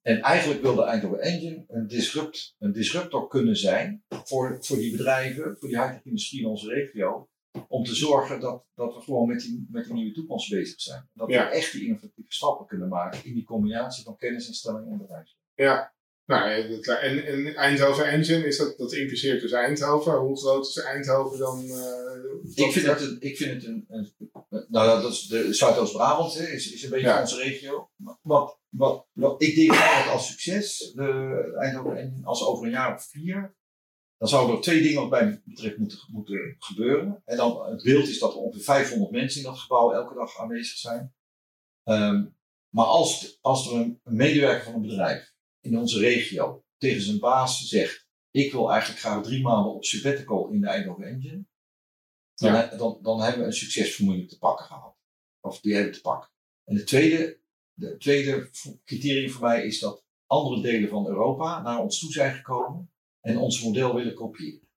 En 0.04 0.22
eigenlijk 0.22 0.62
wil 0.62 0.76
de 0.76 0.84
Eindhoven 0.84 1.20
Engine 1.20 1.66
een, 1.68 1.88
disrupt, 1.88 2.56
een 2.60 2.72
disruptor 2.72 3.28
kunnen 3.28 3.56
zijn 3.58 4.04
voor, 4.08 4.58
voor 4.60 4.78
die 4.78 4.92
bedrijven, 4.92 5.56
voor 5.60 5.70
die 5.70 5.80
high-tech 5.82 6.04
industrie 6.06 6.42
in 6.42 6.48
onze 6.48 6.68
regio. 6.68 7.28
Om 7.68 7.84
te 7.84 7.96
zorgen 7.96 8.40
dat, 8.40 8.66
dat 8.76 8.96
we 8.96 9.02
gewoon 9.02 9.28
met 9.28 9.40
die, 9.40 9.68
met 9.72 9.86
die 9.86 9.94
nieuwe 9.94 10.14
toekomst 10.14 10.50
bezig 10.50 10.82
zijn. 10.82 11.10
Dat 11.14 11.30
Ja. 11.30 11.44
we 11.50 11.56
echt 11.56 11.72
die 11.72 11.86
innovatieve 11.86 12.32
stappen 12.34 12.66
kunnen 12.68 12.88
maken 12.88 13.26
in 13.26 13.34
die 13.34 13.44
combinatie 13.44 14.04
van 14.04 14.18
kennisinstellingen 14.18 14.92
en 14.92 14.98
bedrijf. 14.98 15.30
Ja. 15.56 15.94
Nou, 16.26 16.50
en, 17.02 17.26
en 17.26 17.56
Eindhoven 17.56 18.06
Engine, 18.08 18.46
is 18.46 18.58
dat, 18.58 18.78
dat 18.78 18.94
impliceert 18.94 19.42
dus 19.42 19.52
Eindhoven. 19.52 20.14
Hoe 20.18 20.38
groot 20.40 20.68
is 20.68 20.78
Eindhoven 20.78 21.40
dan? 21.40 21.60
eh, 21.70 22.66
Ik 22.66 22.72
vind 22.72 22.86
het 22.86 23.02
een, 23.02 23.18
ik 23.20 23.38
vind 23.38 23.54
het 23.54 23.64
een, 23.66 23.86
een 23.90 24.14
nou 24.70 25.02
dat 25.02 25.12
is 25.12 25.26
de 25.28 25.54
Zuidoost-Brabant 25.54 26.36
is, 26.40 26.74
is 26.74 26.84
een 26.84 26.90
beetje 26.90 27.08
Ja. 27.08 27.22
onze 27.22 27.38
regio. 27.38 27.90
Wat, 28.22 28.60
wat, 28.76 29.08
wat 29.12 29.42
ik 29.42 29.56
definieer 29.56 30.04
het 30.04 30.12
als 30.12 30.28
succes, 30.28 30.92
de 30.96 31.58
Eindhoven 31.60 31.98
Engine, 31.98 32.26
als 32.26 32.44
over 32.44 32.66
een 32.66 32.72
jaar 32.72 32.96
of 32.96 33.04
vier, 33.04 33.56
dan 34.18 34.28
zouden 34.28 34.56
er 34.56 34.62
twee 34.62 34.82
dingen 34.82 35.02
wat 35.02 35.10
mij 35.10 35.42
betreft 35.46 35.78
moeten, 35.78 36.00
moeten 36.12 36.56
gebeuren. 36.60 37.22
En 37.26 37.38
dan 37.38 37.66
het 37.66 37.84
beeld 37.84 38.08
is 38.08 38.20
dat 38.20 38.32
er 38.32 38.38
ongeveer 38.38 38.64
500 38.64 39.12
mensen 39.12 39.40
in 39.42 39.48
dat 39.48 39.60
gebouw 39.60 39.94
elke 39.94 40.14
dag 40.14 40.38
aanwezig 40.38 40.78
zijn. 40.78 41.14
Ehm, 41.84 42.26
maar 42.70 42.86
als, 42.86 43.38
als 43.42 43.68
er 43.68 43.74
een, 43.74 44.00
een 44.04 44.16
medewerker 44.16 44.64
van 44.64 44.74
een 44.74 44.82
bedrijf 44.82 45.34
in 45.60 45.78
onze 45.78 46.00
regio 46.00 46.66
tegen 46.78 47.02
zijn 47.02 47.20
baas 47.20 47.68
zegt, 47.68 48.08
ik 48.32 48.52
wil 48.52 48.72
eigenlijk 48.72 49.02
graag 49.02 49.24
drie 49.24 49.42
maanden 49.42 49.74
op 49.74 49.86
sabbatical 49.86 50.50
in 50.50 50.62
de 50.62 50.68
Eindhoven 50.68 51.04
Engine, 51.04 51.46
dan, 52.36 52.78
dan, 52.78 53.00
dan 53.02 53.22
hebben 53.22 53.42
we 53.42 53.48
een 53.48 53.54
succesformule 53.54 54.26
te 54.26 54.38
pakken 54.38 54.66
gehad. 54.66 54.98
Of 55.40 55.60
die 55.60 55.74
hebben 55.74 55.92
we 55.92 55.98
te 55.98 56.04
pakken. 56.04 56.32
En 56.64 56.76
de 56.76 56.84
tweede, 56.84 57.43
de 57.74 57.98
tweede 57.98 58.50
criterium 58.86 59.30
voor 59.30 59.48
mij 59.48 59.66
is 59.66 59.80
dat 59.80 60.06
andere 60.26 60.62
delen 60.62 60.90
van 60.90 61.08
Europa 61.08 61.62
naar 61.62 61.82
ons 61.82 62.00
toe 62.00 62.12
zijn 62.12 62.34
gekomen 62.34 62.92
en 63.22 63.38
ons 63.38 63.64
model 63.64 63.96
willen 63.96 64.14
kopiëren. 64.14 64.68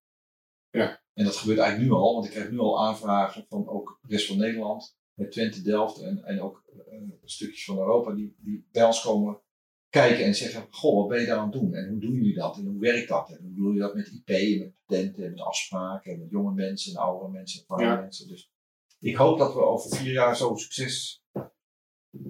Ja. 0.70 1.03
En 1.12 1.24
dat 1.24 1.36
gebeurt 1.36 1.59
eigenlijk 1.59 1.90
nu 1.90 1.97
al, 1.97 2.12
want 2.14 2.24
ik 2.26 2.30
krijg 2.30 2.51
nu 2.51 2.59
al 2.59 2.86
aanvragen 2.86 3.47
van 3.49 3.68
ook 3.68 3.99
de 4.03 4.09
rest 4.09 4.26
van 4.26 4.36
Nederland, 4.36 4.99
met 5.14 5.32
Twente, 5.32 5.62
Delft 5.62 6.01
en, 6.01 6.24
en 6.24 6.40
ook 6.40 6.64
eh, 6.90 6.99
stukjes 7.24 7.64
van 7.64 7.78
Europa, 7.78 8.14
die, 8.14 8.36
die 8.38 8.68
bij 8.72 8.84
ons 8.84 9.03
komen 9.03 9.40
kijken 9.88 10.24
en 10.24 10.34
zeggen: 10.34 10.66
Goh, 10.70 10.97
wat 10.97 11.09
ben 11.09 11.20
je 11.20 11.26
daar 11.26 11.36
aan 11.38 11.51
het 11.51 11.61
doen? 11.61 11.74
En 11.74 11.88
hoe 11.88 12.01
doen 12.01 12.12
jullie 12.12 12.34
dat? 12.34 12.57
En 12.57 12.66
hoe 12.66 12.80
werkt 12.80 13.09
dat? 13.09 13.30
En 13.30 13.42
hoe 13.42 13.55
doe 13.55 13.74
je 13.74 13.80
dat 13.80 13.94
met 13.94 14.07
IP 14.07 14.28
en 14.28 14.59
met 14.59 14.72
patenten 14.86 15.24
en 15.24 15.30
met 15.30 15.40
afspraken 15.40 16.12
en 16.12 16.18
met 16.18 16.30
jonge 16.30 16.55
mensen 16.55 16.92
en 16.92 16.99
oudere 17.01 17.30
mensen 17.30 17.64
en 17.66 17.84
Ja. 17.84 18.01
mensen? 18.01 18.28
Dus 18.28 18.51
ik 18.99 19.16
hoop 19.16 19.38
dat 19.38 19.55
we 19.55 19.61
over 19.61 19.97
vier 19.97 20.12
jaar 20.12 20.36
zo'n 20.36 20.59
succes 20.59 21.24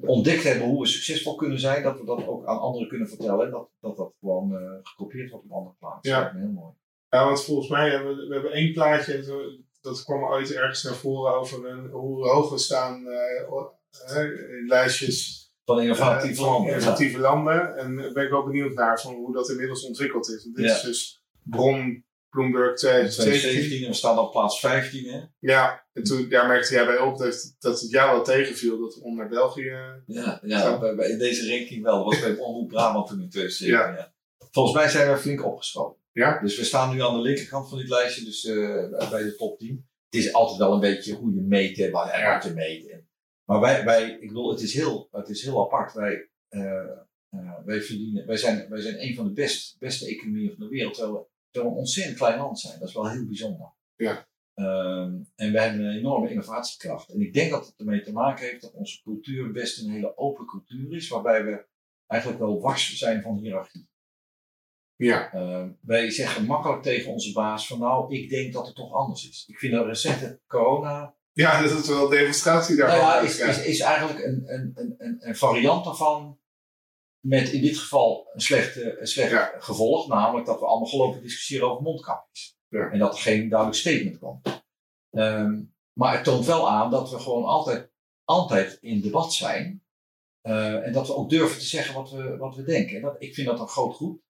ontdekt 0.01 0.43
hebben 0.43 0.66
hoe 0.68 0.81
we 0.81 0.87
succesvol 0.89 1.35
kunnen 1.35 1.61
zijn, 1.61 1.83
dat 1.83 1.99
we 1.99 2.05
dat 2.05 2.27
ook 2.27 2.47
aan 2.47 2.59
anderen 2.61 2.89
kunnen 2.89 3.09
vertellen 3.09 3.45
en 3.45 3.51
dat 3.51 3.68
dat, 3.81 3.97
dat 3.97 4.12
gewoon 4.20 4.57
eh, 4.57 4.70
gekopieerd 4.83 5.31
wordt 5.31 5.45
op 5.45 5.53
andere 5.53 5.74
plaatsen. 5.79 6.12
Ja. 6.12 6.22
Dat 6.22 6.33
heel 6.33 6.49
mooi. 6.51 6.74
Ja, 7.09 7.24
want 7.24 7.45
volgens 7.45 7.68
mij 7.68 7.91
hebben 7.91 8.16
we, 8.16 8.27
we 8.27 8.33
hebben 8.35 8.53
één 8.53 8.72
plaatje, 8.72 9.24
dat 9.81 10.05
kwam 10.05 10.22
ooit 10.24 10.53
ergens 10.53 10.83
naar 10.83 10.95
voren 10.95 11.35
over 11.35 11.66
een, 11.70 11.87
hoe 11.91 12.29
hoog 12.29 12.51
we 12.51 12.59
staan 12.59 13.07
eh, 13.07 13.53
o- 13.53 13.72
eh, 14.07 14.22
in 14.59 14.64
lijstjes 14.66 15.45
Van 15.64 15.77
eh, 15.79 15.83
innovatieve 15.85 16.35
van 16.35 16.45
landen. 16.53 16.72
innovatieve 16.72 17.18
landen. 17.18 17.77
En 17.77 17.97
daar 17.97 18.12
ben 18.12 18.24
ik 18.24 18.31
wel 18.31 18.45
benieuwd 18.45 18.74
naar 18.74 19.01
van 19.01 19.14
hoe 19.14 19.33
dat 19.33 19.49
inmiddels 19.51 19.87
ontwikkeld 19.87 20.29
is. 20.29 20.45
En 20.45 20.53
dit 20.53 20.64
Ja. 20.64 20.74
is 20.74 20.81
dus 20.83 21.22
Bron, 21.43 22.05
Bloomberg 22.31 22.68
Ja. 22.70 22.74
2017. 22.77 23.41
2017 23.41 23.83
en 23.85 23.91
we 23.91 23.97
staan 23.97 24.18
op 24.18 24.31
plaats 24.33 24.61
15. 24.61 25.09
Hè? 25.12 25.20
Ja, 25.39 25.86
en 25.97 26.03
toen 26.03 26.28
daar 26.28 26.47
merkte 26.47 26.74
jij 26.74 26.86
bij 26.86 26.99
op 26.99 27.18
dat, 27.18 27.55
dat 27.59 27.80
het 27.80 27.90
jou 27.90 28.11
wel 28.14 28.24
tegenviel 28.24 28.80
dat 28.80 28.94
we 28.94 29.03
om 29.03 29.16
naar 29.16 29.28
België. 29.28 30.03
Ja, 30.07 30.40
ja 30.42 30.78
bij, 30.78 30.94
bij 30.94 31.16
deze 31.16 31.57
ranking 31.57 31.82
wel. 31.82 31.97
Dat 31.97 32.05
was 32.05 32.20
bij 32.20 32.36
Omroep 32.36 32.68
Brabant 32.68 33.07
toen 33.09 33.20
in 33.20 33.30
2007. 33.30 33.94
Ja. 33.97 34.14
Volgens 34.51 34.74
mij 34.76 34.88
zijn 34.88 35.12
we 35.12 35.18
flink 35.18 35.44
opgeschoten. 35.44 36.03
Ja. 36.12 36.40
Dus 36.40 36.59
we 36.59 36.64
staan 36.64 36.94
nu 36.94 37.03
aan 37.03 37.14
de 37.16 37.22
linkerkant 37.22 37.68
van 37.68 37.78
dit 37.78 37.88
lijstje, 37.88 38.24
dus 38.24 38.44
eh, 38.44 39.11
bij 39.11 39.22
de 39.22 39.34
top 39.36 39.59
10. 39.59 39.88
Het 40.11 40.24
is 40.24 40.32
altijd 40.32 40.59
wel 40.59 40.72
een 40.72 40.80
beetje 40.80 41.14
hoe 41.14 41.34
je 41.34 41.40
meet 41.40 41.78
en 41.78 41.90
wat, 41.90 42.11
en 42.11 42.20
Ja. 42.20 42.34
wat 42.34 42.44
je 42.44 42.51
meet. 42.55 42.88
En- 42.90 43.09
Maar 43.44 43.61
wij, 43.61 43.84
wij, 43.84 44.11
ik 44.20 44.28
bedoel, 44.28 44.51
het 44.51 44.61
is 44.61 44.74
heel, 44.74 45.09
het 45.12 45.28
is 45.28 45.42
heel 45.42 45.64
apart. 45.64 45.92
Wij, 45.92 46.28
eh, 46.49 46.80
eh, 47.30 47.64
wij, 47.64 47.80
verdienen, 47.80 48.26
wij, 48.26 48.36
zijn, 48.36 48.68
wij 48.68 48.80
zijn 48.80 49.03
een 49.03 49.14
van 49.14 49.24
de 49.24 49.32
best, 49.32 49.76
beste 49.78 50.07
economieën 50.07 50.51
van 50.51 50.59
de 50.64 50.68
wereld, 50.68 50.94
terwijl 50.94 51.14
we, 51.16 51.24
terwijl 51.51 51.72
we 51.72 51.78
een 51.78 51.84
ontzettend 51.84 52.16
klein 52.18 52.38
land 52.38 52.61
zijn. 52.61 52.78
Dat 52.78 52.88
is 52.88 52.94
wel 52.94 53.11
heel 53.11 53.26
bijzonder. 53.26 53.72
Ja. 53.97 54.28
Ehm, 54.57 55.15
en 55.35 55.53
we 55.53 55.61
hebben 55.61 55.81
een 55.85 55.99
enorme 55.99 56.31
innovatiekracht. 56.31 57.09
En 57.09 57.21
ik 57.21 57.33
denk 57.33 57.51
dat 57.51 57.67
het 57.67 57.75
ermee 57.79 58.01
te 58.03 58.13
maken 58.13 58.47
heeft 58.47 58.63
dat 58.63 58.73
onze 58.75 59.03
cultuur 59.03 59.53
best 59.53 59.83
een 59.83 59.91
hele 59.91 60.17
open 60.17 60.47
cultuur 60.47 60.93
is, 60.97 61.09
waarbij 61.09 61.45
we 61.45 61.67
eigenlijk 62.07 62.41
wel 62.41 62.61
wars 62.61 62.99
zijn 62.99 63.23
van 63.23 63.39
hiërarchie. 63.39 63.89
Ja, 64.95 65.33
Ehm, 65.33 65.71
wij 65.81 66.11
zeggen 66.11 66.45
makkelijk 66.45 66.83
tegen 66.83 67.13
onze 67.13 67.33
baas 67.33 67.67
van 67.67 67.79
nou, 67.79 68.15
ik 68.15 68.29
denk 68.31 68.53
dat 68.53 68.67
het 68.67 68.75
toch 68.77 68.93
anders 68.93 69.29
is. 69.29 69.45
Ik 69.47 69.59
vind 69.59 69.73
dat 69.73 69.87
recente 69.87 70.41
corona 70.47 71.17
ja 71.33 71.63
dat 71.63 71.71
is 71.71 71.89
wel 71.89 72.05
een 72.05 72.11
demonstratie 72.11 72.77
nou 72.77 72.89
daarvan. 72.91 73.09
ja, 73.09 73.21
is, 73.21 73.39
is, 73.39 73.65
is, 73.65 73.81
eigenlijk 73.81 74.25
een, 74.25 74.43
een, 74.47 74.73
een, 74.99 75.17
een, 75.19 75.37
variant 75.37 75.85
daarvan. 75.85 76.39
met 77.21 77.49
in 77.53 77.63
dit 77.63 77.79
geval 77.79 78.31
een 78.33 78.41
slecht, 78.41 78.77
eh, 78.77 79.01
een 79.01 79.07
slecht 79.07 79.31
Ja. 79.31 79.55
gevolg, 79.59 80.09
namelijk 80.09 80.47
dat 80.47 80.61
we 80.61 80.67
allemaal 80.67 80.89
gelopen 80.89 81.23
discussiëren 81.23 81.71
over 81.71 81.83
mondkapjes. 81.83 82.56
En 82.85 82.99
dat 82.99 83.14
er 83.14 83.20
geen 83.20 83.49
duidelijk 83.49 83.79
statement 83.79 84.18
komt. 84.18 84.64
Ehm, 85.11 85.62
maar 85.93 86.12
het 86.14 86.24
toont 86.24 86.47
wel 86.47 86.70
aan 86.70 86.91
dat 86.91 87.11
we 87.11 87.18
gewoon 87.18 87.45
altijd, 87.45 87.91
altijd 88.24 88.79
in 88.81 89.01
debat 89.01 89.33
zijn. 89.35 89.85
eh, 90.41 90.87
en 90.87 90.93
dat 90.93 91.07
we 91.07 91.14
ook 91.14 91.31
durven 91.31 91.59
te 91.59 91.64
zeggen 91.64 91.95
wat 91.95 92.11
we, 92.11 92.37
wat 92.37 92.57
we 92.57 92.62
denken. 92.62 92.97
En 92.97 93.03
dat, 93.03 93.16
ik 93.18 93.35
vind 93.35 93.47
dat 93.47 93.61
een 93.61 93.68
groot 93.68 93.95
goed. 93.95 94.20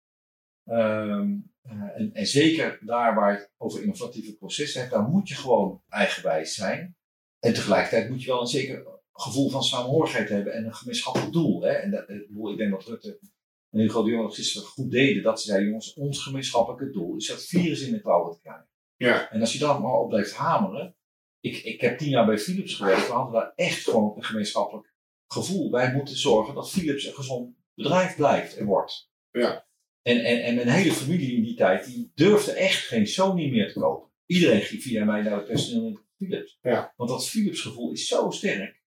Ehm, 0.64 1.36
eh, 1.62 2.10
en, 2.12 2.26
zeker 2.26 2.78
daar 2.80 3.14
waar 3.14 3.32
je 3.32 3.38
het 3.38 3.50
over 3.56 3.82
innovatieve 3.82 4.36
processen 4.36 4.80
hebt, 4.80 4.92
daar 4.92 5.08
moet 5.08 5.28
je 5.28 5.34
gewoon 5.34 5.82
eigenwijs 5.88 6.54
zijn. 6.54 6.96
En 7.38 7.54
tegelijkertijd 7.54 8.08
moet 8.10 8.22
je 8.22 8.30
wel 8.30 8.40
een 8.40 8.46
zeker 8.46 8.86
gevoel 9.12 9.50
van 9.50 9.62
samenhorigheid 9.62 10.28
hebben 10.28 10.52
en 10.52 10.64
een 10.64 10.74
gemeenschappelijk 10.74 11.32
doel. 11.32 11.62
Hè? 11.62 11.70
En 11.70 11.90
dat, 11.90 12.08
ik, 12.08 12.28
ik 12.50 12.56
denk 12.56 12.70
dat 12.70 12.84
Rutte 12.84 13.18
en 13.76 13.82
Hugo 13.82 14.02
de 14.02 14.10
Jonge 14.10 14.22
dat 14.22 14.34
gisteren 14.34 14.68
goed 14.68 14.90
deden. 14.90 15.22
Dat 15.22 15.40
ze 15.40 15.46
zeiden, 15.46 15.68
jongens, 15.68 15.94
ons 15.94 16.22
gemeenschappelijke 16.22 16.90
doel 16.90 17.16
is 17.16 17.26
dat 17.26 17.44
virus 17.44 17.80
in 17.80 17.92
de 17.92 18.00
klauwen 18.00 18.32
te 18.32 18.40
krijgen. 18.40 18.68
Ja. 18.96 19.30
En 19.30 19.40
als 19.40 19.52
je 19.52 19.58
daar 19.58 19.80
maar 19.80 19.92
op 19.92 20.08
blijft 20.08 20.34
hameren. 20.34 20.96
Ik, 21.40 21.56
ik 21.56 21.80
heb 21.80 21.98
tien 21.98 22.08
jaar 22.08 22.26
bij 22.26 22.38
Philips 22.38 22.74
gewerkt. 22.74 23.06
We 23.06 23.12
hadden 23.12 23.32
daar 23.32 23.52
echt 23.54 23.84
gewoon 23.84 24.16
een 24.16 24.24
gemeenschappelijk 24.24 24.94
gevoel. 25.26 25.70
Wij 25.70 25.92
moeten 25.92 26.16
zorgen 26.16 26.54
dat 26.54 26.70
Philips 26.70 27.06
een 27.06 27.14
gezond 27.14 27.56
bedrijf 27.74 28.16
blijft 28.16 28.56
en 28.56 28.66
wordt. 28.66 29.10
Ja. 29.30 29.66
En, 30.02 30.24
en, 30.24 30.42
en 30.42 30.54
mijn 30.54 30.68
hele 30.68 30.92
familie 30.92 31.36
in 31.36 31.42
die 31.42 31.56
tijd, 31.56 31.86
die 31.86 32.10
durfde 32.14 32.52
echt 32.52 32.86
geen 32.86 33.06
Sony 33.06 33.50
meer 33.50 33.72
te 33.72 33.80
kopen. 33.80 34.10
Iedereen 34.26 34.60
ging 34.60 34.82
via 34.82 35.04
mij 35.04 35.22
naar 35.22 35.36
het 35.36 35.46
personeel 35.46 35.86
in 35.86 36.00
Philips. 36.16 36.58
Ja. 36.62 36.92
Want 36.96 37.10
dat 37.10 37.28
Philips 37.28 37.60
gevoel 37.60 37.92
is 37.92 38.06
zo 38.06 38.30
sterk. 38.30 38.82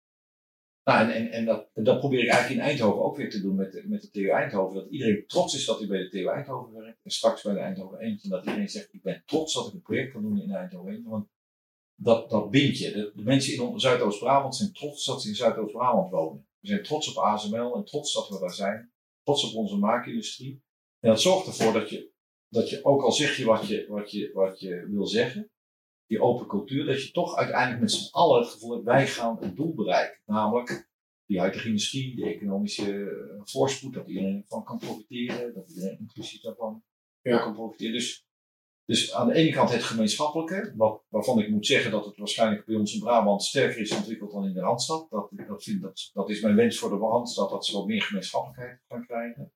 Nou, 0.88 1.02
en, 1.02 1.12
en, 1.12 1.32
en 1.32 1.46
dat, 1.46 1.70
en 1.74 1.84
probeer 1.84 2.24
ik 2.24 2.30
eigenlijk 2.30 2.62
in 2.62 2.68
Eindhoven 2.68 3.04
ook 3.04 3.18
weer 3.18 3.30
te 3.30 3.42
doen 3.42 3.56
met, 3.56 3.84
met 3.88 4.02
de 4.02 4.10
TU 4.10 4.30
Eindhoven. 4.30 4.76
Dat 4.76 4.90
iedereen 4.90 5.24
trots 5.28 5.56
is 5.56 5.66
dat 5.66 5.80
hij 5.80 5.88
bij 5.88 5.98
de 5.98 6.10
TU 6.10 6.28
Eindhoven 6.28 6.74
werkt. 6.74 7.00
En 7.04 7.12
straks 7.12 7.42
bij 7.42 7.54
de 7.54 7.60
Eindhoven 7.60 8.00
eentje. 8.00 8.30
Dat 8.30 8.46
iedereen 8.46 8.70
zegt, 8.70 8.94
ik 8.94 9.02
ben 9.02 9.24
trots 9.26 9.54
dat 9.54 9.68
ik 9.68 9.74
een 9.74 9.82
project 9.82 10.12
kan 10.12 10.22
doen 10.22 10.42
in 10.42 10.52
Eindhoven 10.52 10.92
eentje. 10.92 11.10
Want 11.10 11.28
dat, 11.96 12.30
dat 12.30 12.50
je. 12.52 13.12
De, 13.16 13.24
mensen 13.24 13.54
in 13.54 13.80
Zuidoost-Brabant 13.80 14.56
zijn 14.56 14.74
trots 14.74 15.06
dat 15.06 15.22
ze 15.22 15.28
in 15.28 15.36
Zuidoost-Brabant 15.36 16.12
wonen. 16.12 16.48
We 16.60 16.68
zijn 16.68 16.84
trots 16.84 17.16
op 17.16 17.24
ASML 17.24 17.76
en 17.76 17.86
trots 17.86 18.14
dat 18.14 18.30
we 18.30 18.40
daar 18.40 18.54
zijn. 18.54 18.92
Trots 19.24 19.50
op 19.50 19.56
onze 19.56 19.78
maakindustrie. 19.78 20.64
En 21.00 21.10
dat 21.10 21.22
zorgt 21.22 21.48
ervoor 21.48 21.74
dat 21.74 21.90
je, 21.90 22.12
dat 22.50 22.70
je 22.70 22.86
ook 22.86 23.02
al 23.02 23.12
zeg 23.12 23.38
je 23.38 23.46
wat 23.46 23.68
je, 23.68 23.86
wat 23.90 24.12
je, 24.12 24.32
wat 24.34 24.60
je 24.60 24.88
wil 24.90 25.08
zeggen. 25.08 25.52
Die 26.08 26.22
open 26.22 26.48
cultuur, 26.48 26.86
dat 26.86 27.04
je 27.04 27.12
toch 27.12 27.36
uiteindelijk 27.36 27.82
met 27.82 27.92
z'n 27.92 28.14
allen 28.16 28.40
het 28.42 28.50
gevoel 28.50 28.72
hebt, 28.72 28.84
wij 28.86 29.08
gaan 29.08 29.38
een 29.42 29.56
doel 29.56 29.74
bereiken. 29.74 30.20
Namelijk 30.26 30.90
die 31.26 31.40
huidige 31.40 31.68
industrie, 31.68 32.16
de 32.16 32.26
economische 32.26 33.10
eh, 33.10 33.42
voorspoed, 33.44 33.94
dat 33.94 34.08
iedereen 34.08 34.42
ervan 34.42 34.64
kan 34.64 34.78
profiteren, 34.78 35.54
dat 35.54 35.70
iedereen 35.70 36.00
inclusief 36.00 36.42
daarvan 36.42 36.84
Ja. 37.22 37.38
kan 37.38 37.54
profiteren. 37.54 37.94
Dus, 37.94 38.26
dus 38.86 39.14
aan 39.14 39.28
de 39.28 39.34
ene 39.34 39.52
kant 39.52 39.70
het 39.72 39.84
gemeenschappelijke, 39.84 40.74
wat, 40.76 41.04
waarvan 41.10 41.40
ik 41.40 41.50
moet 41.50 41.66
zeggen 41.66 41.92
dat 41.92 42.06
het 42.06 42.18
waarschijnlijk 42.18 42.66
bij 42.66 42.76
ons 42.76 42.94
in 42.94 43.00
Brabant 43.00 43.44
sterker 43.44 43.80
is 43.80 43.96
ontwikkeld 43.96 44.32
dan 44.32 44.46
in 44.46 44.54
de 44.54 44.60
Randstad. 44.60 45.10
Dat, 45.10 45.30
dat, 45.48 45.64
vind, 45.64 45.82
dat, 45.82 46.10
dat 46.14 46.30
is 46.30 46.42
mijn 46.42 46.56
wens 46.56 46.78
voor 46.78 46.90
de 46.90 46.96
Randstad, 46.96 47.50
dat 47.50 47.66
ze 47.66 47.78
wat 47.78 47.88
meer 47.88 48.02
gemeenschappelijkheid 48.02 48.82
gaan 48.88 49.06
krijgen. 49.06 49.52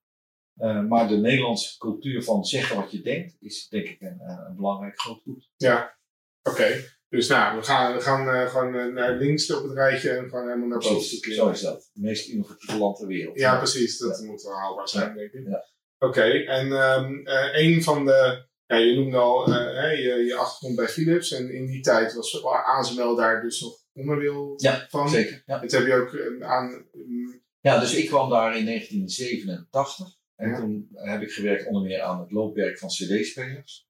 Eh, 0.56 0.84
maar 0.84 1.08
de 1.08 1.18
Nederlandse 1.18 1.78
cultuur 1.78 2.24
van 2.24 2.46
zeggen 2.46 2.76
wat 2.76 2.92
je 2.92 3.02
denkt, 3.02 3.36
is 3.40 3.68
denk 3.70 3.88
ik 3.88 4.02
een, 4.02 4.20
eh, 4.20 4.46
een 4.48 4.56
belangrijk 4.56 5.00
groot 5.00 5.22
goed. 5.22 5.50
Ja, 5.58 6.00
oké. 6.44 6.84
Dus 7.10 7.28
nou, 7.28 7.58
we 7.58 7.64
gaan, 7.64 7.94
we 7.96 8.02
gaan 8.02 8.28
eh, 8.30 8.50
gewoon 8.50 8.76
eh, 8.76 8.86
naar 8.86 9.16
links 9.16 9.52
op 9.54 9.64
het 9.64 9.72
rijtje 9.74 10.10
en 10.10 10.30
gewoon 10.30 10.48
helemaal 10.48 10.68
naar 10.68 10.78
boven 10.80 10.96
Precies, 10.96 11.20
klimmen. 11.20 11.46
zo 11.46 11.52
is 11.52 11.62
dat. 11.62 11.90
Het 11.94 12.04
meest 12.04 12.28
innovatieve 12.30 12.78
land 12.78 12.98
ter 12.98 13.08
wereld. 13.08 13.40
Ja, 13.40 13.58
precies. 13.58 13.98
Dat 13.98 14.22
moet 14.22 14.42
wel 14.42 14.58
haalbaar 14.58 14.90
zijn, 14.90 15.16
denk 15.16 15.32
ik. 15.32 15.48
Ja. 15.48 15.66
Oké, 15.98 16.22
en 16.32 16.72
ehm, 16.72 17.26
eh, 17.28 17.62
een 17.62 17.84
van 17.84 18.06
de... 18.06 18.50
Ja, 18.66 18.78
je 18.78 18.96
noemde 18.96 19.18
al 19.18 19.50
je, 19.52 20.24
je 20.28 20.36
achtergrond 20.36 20.76
bij 20.76 20.88
Philips. 20.88 21.32
En 21.32 21.54
in 21.54 21.66
die 21.66 21.82
tijd 21.82 22.14
was 22.14 22.44
ASML 22.46 23.16
daar 23.16 23.42
dus 23.42 23.62
nog 23.62 23.74
onderdeel 23.94 24.54
Ja, 24.58 24.86
van. 24.90 25.10
Zeker. 25.10 25.44
Ja. 25.46 25.60
Dat 25.60 25.72
heb 25.72 25.86
je 25.86 25.94
ook 25.94 26.14
eh, 26.14 26.48
aan... 26.50 26.86
mm, 26.94 27.42
Ja, 27.60 27.80
dus 27.80 27.96
ik 27.96 28.08
kwam 28.08 28.30
daar 28.30 28.58
in 28.58 28.66
1987. 28.66 30.08
En 30.36 30.56
toen 30.56 30.88
heb 30.92 31.22
ik 31.22 31.32
gewerkt 31.32 31.66
onder 31.68 31.82
meer 31.82 32.02
aan 32.02 32.20
het 32.20 32.32
loopwerk 32.32 32.78
van 32.80 32.90
CD-spelers. 32.90 33.88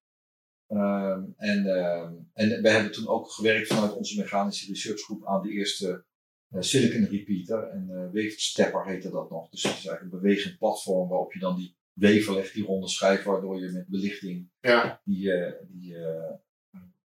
Ehm, 0.72 1.24
en, 1.38 1.66
ehm, 1.66 2.14
en 2.34 2.62
we 2.62 2.70
hebben 2.70 2.92
toen 2.92 3.08
ook 3.08 3.32
gewerkt 3.32 3.68
vanuit 3.68 3.94
onze 3.96 4.20
mechanische 4.20 4.68
researchgroep 4.72 5.26
aan 5.26 5.42
de 5.42 5.50
eerste 5.50 6.06
eh, 6.50 6.62
Silicon 6.62 7.06
Repeater. 7.10 7.70
En 7.70 7.88
eh 7.90 8.14
Wavestepper 8.14 8.86
heette 8.86 9.10
dat 9.10 9.30
nog. 9.30 9.50
Dus 9.50 9.62
dat 9.62 9.72
is 9.72 9.86
eigenlijk 9.86 10.14
een 10.14 10.22
bewegend 10.22 10.58
platform 10.58 11.10
waarop 11.10 11.34
je 11.34 11.40
dan 11.40 11.56
die 11.56 11.76
wever 11.94 12.34
legt, 12.34 12.54
die 12.54 12.66
ronde 12.66 12.88
schijf, 12.88 13.24
waardoor 13.24 13.60
je 13.60 13.72
met 13.72 13.88
belichting 13.88 14.50
ja, 14.60 15.02
die, 15.04 15.32
eh, 15.34 15.54
die 15.68 15.96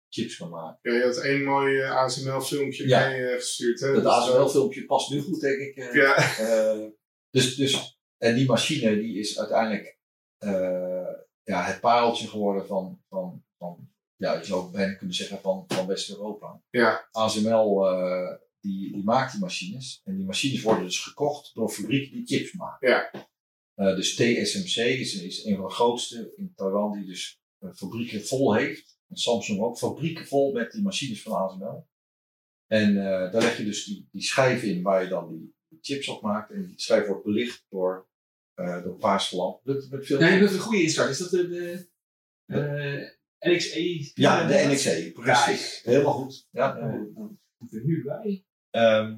chips 0.08 0.36
kan 0.36 0.50
maken. 0.50 0.92
ja, 0.92 0.98
je 0.98 1.04
had 1.04 1.16
één 1.16 1.44
mooi 1.44 1.80
ASML-filmpje 1.82 2.88
Ja. 2.88 3.08
mee 3.08 3.34
gestuurd. 3.34 3.80
Hè? 3.80 3.92
Dat 3.92 4.02
Dus, 4.02 4.12
ASML-filmpje 4.12 4.84
past 4.84 5.11
nu 5.11 5.20
goed, 5.20 5.40
denk 5.40 5.61
ik. 5.61 5.92
Ja, 5.94 6.16
dus, 7.30 7.56
dus, 7.56 8.00
en 8.18 8.34
die 8.34 8.46
machine 8.46 8.94
die 9.00 9.18
is 9.18 9.38
uiteindelijk 9.38 9.98
ja, 11.42 11.62
het 11.62 11.80
pareltje 11.80 12.28
geworden 12.28 12.66
van, 12.66 13.02
van, 13.08 13.44
van 13.61 13.88
ja, 14.16 14.34
je 14.34 14.44
zou 14.44 14.72
bijna 14.72 14.94
kunnen 14.94 15.16
zeggen 15.16 15.40
van, 15.40 15.64
van 15.68 15.86
West-Europa. 15.86 16.62
ja, 16.70 17.08
ASML 17.11 17.88
eh, 17.88 18.36
die, 18.61 18.92
die 18.92 19.04
maakt 19.04 19.32
die 19.32 19.40
machines. 19.40 20.00
En 20.04 20.16
die 20.16 20.26
machines 20.26 20.62
worden 20.62 20.84
dus 20.84 21.00
gekocht 21.00 21.54
door 21.54 21.70
fabrieken 21.70 22.12
die 22.12 22.26
chips 22.26 22.52
maken. 22.52 22.88
Ja. 22.88 23.11
Eh, 23.74 23.94
dus 23.96 24.14
TSMC 24.14 24.76
is, 24.76 25.22
is 25.22 25.44
een 25.44 25.56
van 25.56 25.64
de 25.64 25.72
grootste 25.72 26.32
in 26.36 26.52
Taiwan 26.54 26.92
die 26.92 27.06
dus 27.06 27.40
eh, 27.58 27.70
fabrieken 27.72 28.26
vol 28.26 28.54
heeft. 28.54 28.98
En 29.08 29.16
Samsung 29.16 29.61
ook, 29.61 29.78
fabrieken 29.78 30.26
vol 30.26 30.52
met 30.52 30.72
die 30.72 30.82
machines 30.82 31.22
van 31.22 31.32
ASML. 31.32 31.88
En 32.66 32.96
eh, 32.96 33.32
daar 33.32 33.42
leg 33.42 33.56
je 33.56 33.64
dus 33.64 33.84
die, 33.84 34.08
die 34.12 34.22
schijf 34.22 34.62
in 34.62 34.82
waar 34.82 35.02
je 35.02 35.08
dan 35.08 35.28
die, 35.28 35.54
die 35.68 35.78
chips 35.82 36.08
op 36.08 36.22
maakt. 36.22 36.50
En 36.50 36.66
die 36.66 36.80
schijf 36.80 37.06
wordt 37.06 37.24
belicht 37.24 37.66
door, 37.68 38.08
eh 38.54 38.82
door 38.82 38.96
paarse 38.96 39.36
lamp. 39.36 39.64
Met, 39.64 39.90
met 39.90 40.06
veel 40.06 40.18
Nee, 40.18 40.40
dat 40.40 40.48
is 40.48 40.54
een 40.54 40.61
goede 40.61 40.82
instart. 40.82 41.11
Is 41.11 41.18
dat 41.18 41.30
de, 41.30 41.48
de 41.48 41.88
eh, 42.46 43.19
NXE? 43.41 44.11
ja, 44.14 44.47
de 44.47 44.66
NXE, 44.72 45.11
precies. 45.14 45.80
Helemaal 45.84 46.12
goed. 46.12 46.49
Ja, 46.51 46.76
Ja, 46.78 47.07
nu 47.82 48.03
bij. 48.05 48.45
Ehm, 48.70 49.16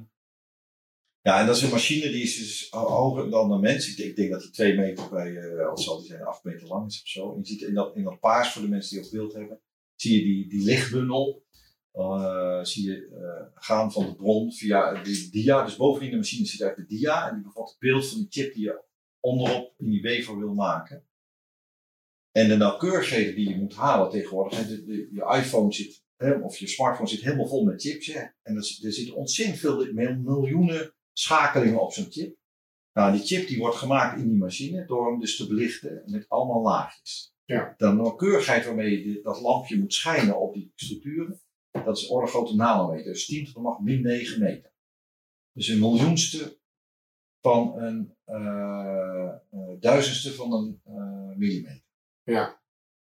ja, 1.21 1.39
en 1.39 1.45
dat 1.45 1.55
is 1.55 1.61
een 1.61 1.69
machine 1.69 2.09
die 2.11 2.23
is 2.23 2.37
dus 2.37 2.67
ho- 2.69 2.87
hoger 2.87 3.29
dan 3.29 3.51
een 3.51 3.59
mens. 3.59 3.89
Ik 3.89 3.97
denk, 3.97 4.09
ik 4.09 4.15
denk 4.15 4.31
dat 4.31 4.41
die 4.41 4.49
twee 4.51 4.75
meter 4.75 5.09
bij, 5.09 5.35
eh 5.35 5.65
wat 5.65 5.81
zal 5.81 5.97
die 5.97 6.07
zijn, 6.07 6.23
acht 6.23 6.43
meter 6.43 6.67
lang 6.67 6.87
is 6.87 7.01
of 7.01 7.07
zo. 7.07 7.31
En 7.33 7.39
je 7.39 7.45
ziet 7.45 7.61
in 7.61 7.73
dat, 7.73 7.95
in 7.95 8.03
dat 8.03 8.19
paars, 8.19 8.51
voor 8.53 8.61
de 8.61 8.67
mensen 8.67 8.95
die 8.95 9.05
op 9.05 9.11
beeld 9.11 9.33
hebben, 9.33 9.61
zie 9.95 10.17
je 10.17 10.23
die, 10.23 10.49
die 10.49 10.63
lichtbundel. 10.63 11.41
eh, 11.91 12.63
zie 12.63 12.85
je 12.89 13.07
eh, 13.07 13.61
gaan 13.63 13.91
van 13.91 14.05
de 14.05 14.15
bron 14.15 14.53
via 14.53 15.01
de 15.03 15.29
dia. 15.31 15.63
Dus 15.65 15.75
bovenin 15.75 16.11
de 16.11 16.17
machine 16.17 16.45
zit 16.45 16.61
eigenlijk 16.61 16.91
de 16.91 16.95
dia. 16.97 17.27
En 17.29 17.35
die 17.35 17.43
bevat 17.43 17.69
het 17.69 17.79
beeld 17.79 18.07
van 18.07 18.17
die 18.17 18.27
chip 18.29 18.53
die 18.53 18.63
je 18.63 18.81
onderop 19.19 19.73
in 19.77 19.89
die 19.89 20.01
wever 20.01 20.39
wil 20.39 20.53
maken. 20.53 21.05
En 22.33 22.47
de 22.47 22.55
nauwkeurigheden 22.57 23.35
die 23.35 23.49
je 23.49 23.55
moet 23.57 23.73
halen 23.75 24.09
tegenwoordig. 24.09 24.57
hè, 24.59 24.65
de, 24.67 24.83
de- 24.85 25.09
je 25.11 25.37
iPhone 25.37 25.73
zit, 25.73 26.03
hè, 26.15 26.33
of 26.33 26.57
je 26.57 26.67
smartphone 26.67 27.09
zit 27.09 27.21
helemaal 27.21 27.47
vol 27.47 27.63
met 27.63 27.81
chips. 27.81 28.07
Hè, 28.13 28.19
en 28.41 28.55
er, 28.55 28.63
zit- 28.65 28.83
er 28.83 28.93
zitten 28.93 29.15
ontzettend 29.15 29.59
veel 29.59 29.93
mil- 29.93 30.15
miljoenen 30.15 30.93
schakelingen 31.13 31.81
op 31.81 31.93
zo'n 31.93 32.11
chip. 32.11 32.37
Nou, 32.93 33.11
die 33.17 33.25
chip 33.25 33.47
die 33.47 33.57
wordt 33.57 33.75
gemaakt 33.75 34.19
in 34.19 34.27
die 34.29 34.37
machine 34.37 34.85
door 34.85 35.09
hem 35.11 35.19
dus 35.19 35.37
te 35.37 35.47
belichten 35.47 36.03
met 36.05 36.29
allemaal 36.29 36.61
laagjes. 36.61 37.35
Ja. 37.45 37.73
De 37.77 37.87
nauwkeurigheid 37.87 38.65
waarmee 38.65 39.07
je 39.07 39.21
dat 39.21 39.41
lampje 39.41 39.79
moet 39.79 39.93
schijnen 39.93 40.39
op 40.39 40.53
die 40.53 40.71
structuren, 40.75 41.41
dat 41.71 41.97
is 41.97 42.07
orde 42.07 42.27
grootte 42.27 42.55
nanometer. 42.55 43.11
Dus 43.11 43.25
10 43.25 43.45
tot 43.45 43.53
de 43.53 43.59
macht 43.59 43.81
min 43.81 44.01
9 44.01 44.39
meter. 44.39 44.71
Dus 45.53 45.67
een 45.67 45.79
miljoenste 45.79 46.59
van 47.41 47.77
een 47.77 48.15
eh, 48.23 49.27
eh, 49.51 49.79
duizendste 49.79 50.33
van 50.33 50.53
een 50.53 50.81
eh, 50.83 51.37
millimeter. 51.37 51.83
Ja. 52.23 52.61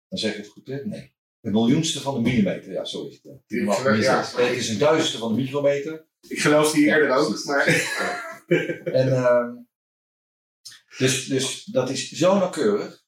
Dan 0.07 0.19
zeg 0.19 0.31
ik 0.31 0.37
het 0.37 0.47
goed, 0.47 0.67
hè? 0.67 0.85
Nee. 0.85 1.15
Een 1.41 1.51
miljoenste 1.51 2.01
van 2.01 2.15
een 2.15 2.21
millimeter, 2.21 2.71
ja, 2.71 2.85
zo 2.85 3.07
is 3.07 3.19
het. 3.23 3.41
Ik 3.47 3.57
geloof- 3.73 3.99
ja. 4.03 4.23
Het 4.47 4.57
is 4.57 4.69
een 4.69 4.77
duizendste 4.77 5.17
van 5.17 5.29
een 5.29 5.35
micrometer. 5.35 6.07
ik 6.27 6.39
geloof 6.39 6.71
die 6.71 6.85
eerder 6.85 7.09
ook. 7.17 7.27
precies. 7.27 7.45
Maar, 7.45 8.25
En, 8.99 9.13
ehm, 9.15 9.55
dus, 10.97 11.25
dus 11.25 11.63
dat 11.63 11.89
is 11.89 12.11
zo 12.11 12.37
nauwkeurig. 12.37 13.05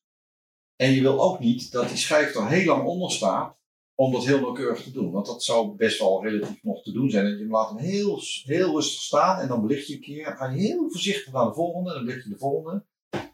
En 0.76 0.92
je 0.92 1.02
wil 1.02 1.22
ook 1.22 1.40
niet 1.40 1.72
dat 1.72 1.88
die 1.88 1.98
schijf 1.98 2.36
er 2.36 2.48
heel 2.48 2.66
lang 2.66 2.86
onder 2.88 3.12
staat 3.12 3.58
om 3.96 4.12
dat 4.12 4.26
heel 4.26 4.40
nauwkeurig 4.40 4.84
te 4.84 4.92
doen. 4.92 5.12
Want 5.12 5.26
dat 5.26 5.44
zou 5.44 5.76
best 5.76 6.00
wel 6.00 6.24
relatief 6.24 6.64
nog 6.64 6.84
te 6.84 6.92
doen 6.92 7.10
zijn. 7.10 7.26
En 7.26 7.38
je 7.38 7.48
laat 7.48 7.70
hem 7.70 7.78
heel, 7.78 8.22
heel 8.44 8.72
rustig 8.76 9.02
staan 9.02 9.40
en 9.40 9.48
dan 9.48 9.62
belicht 9.68 9.88
je 9.88 9.94
een 9.94 10.02
keer. 10.02 10.24
Dan 10.26 10.36
ga 10.38 10.50
je 10.50 10.60
heel 10.62 10.90
voorzichtig 10.90 11.34
naar 11.34 11.46
de 11.46 11.54
volgende 11.54 11.90
en 11.90 11.96
dan 11.96 12.06
belicht 12.06 12.24
je 12.24 12.30
de 12.30 12.38
volgende. 12.38 12.86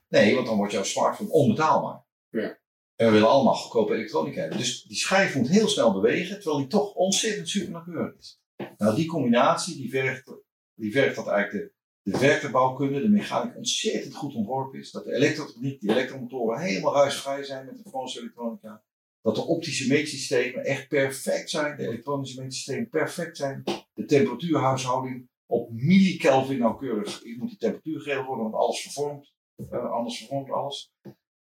Nee, 0.07 0.35
want 0.35 0.47
dan 0.47 0.57
wordt 0.57 0.71
jouw 0.73 0.83
smartphone 0.83 1.29
onbetaalbaar. 1.29 2.05
Ja. 2.29 2.57
En 2.95 3.05
we 3.05 3.11
willen 3.11 3.29
allemaal 3.29 3.55
goedkope 3.55 3.93
elektronica 3.93 4.39
hebben. 4.39 4.57
Dus 4.57 4.83
die 4.83 4.97
schijf 4.97 5.35
moet 5.35 5.49
heel 5.49 5.67
snel 5.67 5.93
bewegen, 5.93 6.35
terwijl 6.35 6.57
die 6.57 6.67
toch 6.67 6.93
ontzettend 6.93 7.49
super 7.49 7.71
nauwkeurig 7.71 8.17
is. 8.17 8.39
Nou, 8.77 8.95
die 8.95 9.07
combinatie, 9.07 9.75
die 9.75 9.89
vergt, 9.89 10.33
die 10.75 10.91
vergt 10.91 11.15
dat 11.15 11.27
eigenlijk 11.27 11.73
de 12.01 12.11
de 12.11 13.01
de 13.01 13.09
mechanica 13.09 13.57
ontzettend 13.57 14.15
goed 14.15 14.35
ontworpen 14.35 14.79
is. 14.79 14.91
Dat 14.91 15.03
de 15.05 15.13
elektrotechniek, 15.13 15.79
die 15.79 15.89
elektromotoren 15.89 16.59
helemaal 16.59 16.93
ruisvrij 16.93 17.43
zijn 17.43 17.65
met 17.65 17.77
de 17.83 17.89
Franse 17.89 18.19
elektronica. 18.19 18.83
Dat 19.21 19.35
de 19.35 19.41
optische 19.41 19.87
meetsystemen 19.87 20.63
echt 20.63 20.87
perfect 20.87 21.49
zijn, 21.49 21.77
de 21.77 21.87
elektronische 21.87 22.41
meetsystemen 22.41 22.89
perfect 22.89 23.37
zijn. 23.37 23.63
De 23.93 24.05
temperatuurhuishouding 24.05 25.29
op 25.45 25.71
millikelvin 25.71 26.59
nauwkeurig. 26.59 27.23
Moet 27.37 27.49
die 27.49 27.57
temperatuur 27.57 27.99
geregeld 27.99 28.27
worden, 28.27 28.43
want 28.43 28.63
alles 28.63 28.81
vervormt. 28.81 29.33
Uh, 29.71 29.91
anders 29.91 30.17
vervormt 30.17 30.51
alles. 30.51 30.93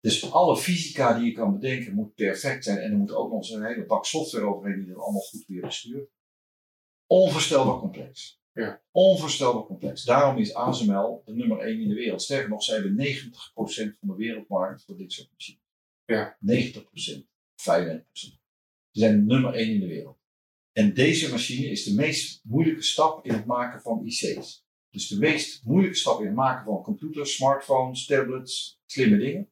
Dus 0.03 0.33
alle 0.33 0.57
fysica 0.57 1.19
die 1.19 1.25
je 1.25 1.33
kan 1.33 1.53
bedenken 1.53 1.95
moet 1.95 2.15
perfect 2.15 2.65
zijn. 2.65 2.79
En 2.79 2.91
er 2.91 2.97
moet 2.97 3.13
ook 3.13 3.31
nog 3.31 3.39
eens 3.39 3.51
een 3.51 3.65
hele 3.65 3.87
bak 3.87 4.07
software 4.07 4.47
overheen 4.47 4.79
die 4.79 4.93
dat 4.93 5.03
allemaal 5.03 5.21
goed 5.21 5.45
weer 5.47 5.61
bestuurt. 5.61 6.11
Onvoorstelbaar 7.07 7.79
complex. 7.79 8.41
Ja. 8.53 8.83
Onvoorstelbaar 8.91 9.65
complex. 9.65 10.05
Daarom 10.05 10.39
is 10.39 10.55
ASML 10.55 11.23
de 11.25 11.35
nummer 11.35 11.59
1 11.59 11.81
in 11.81 11.89
de 11.89 11.95
wereld. 11.95 12.23
Sterker 12.23 12.49
nog, 12.49 12.63
zij 12.63 12.75
hebben 12.75 13.07
90% 13.07 13.99
van 13.99 14.09
de 14.09 14.15
wereldmarkt 14.17 14.85
voor 14.85 14.97
dit 14.97 15.13
soort 15.13 15.31
machines. 15.33 15.63
Ja. 16.05 16.39
90%, 16.47 17.27
95%. 18.03 18.05
Ze 18.13 18.31
zijn 18.91 19.27
nummer 19.27 19.55
1 19.55 19.75
in 19.75 19.81
de 19.81 19.87
wereld. 19.87 20.19
En 20.73 20.95
deze 20.95 21.31
machine 21.31 21.71
is 21.71 21.85
de 21.85 21.95
meest 21.95 22.45
moeilijke 22.45 22.83
stap 22.83 23.25
in 23.25 23.33
het 23.33 23.47
maken 23.47 23.81
van 23.81 24.07
IC's. 24.07 24.65
Dus 24.91 25.09
de 25.09 25.19
meest 25.19 25.65
moeilijke 25.65 25.97
stap 25.97 26.21
in 26.21 26.27
het 26.27 26.35
maken 26.35 26.65
van 26.65 26.83
computers, 26.83 27.35
smartphones, 27.35 28.07
tablets, 28.07 28.81
slimme 28.87 29.19
dingen. 29.19 29.51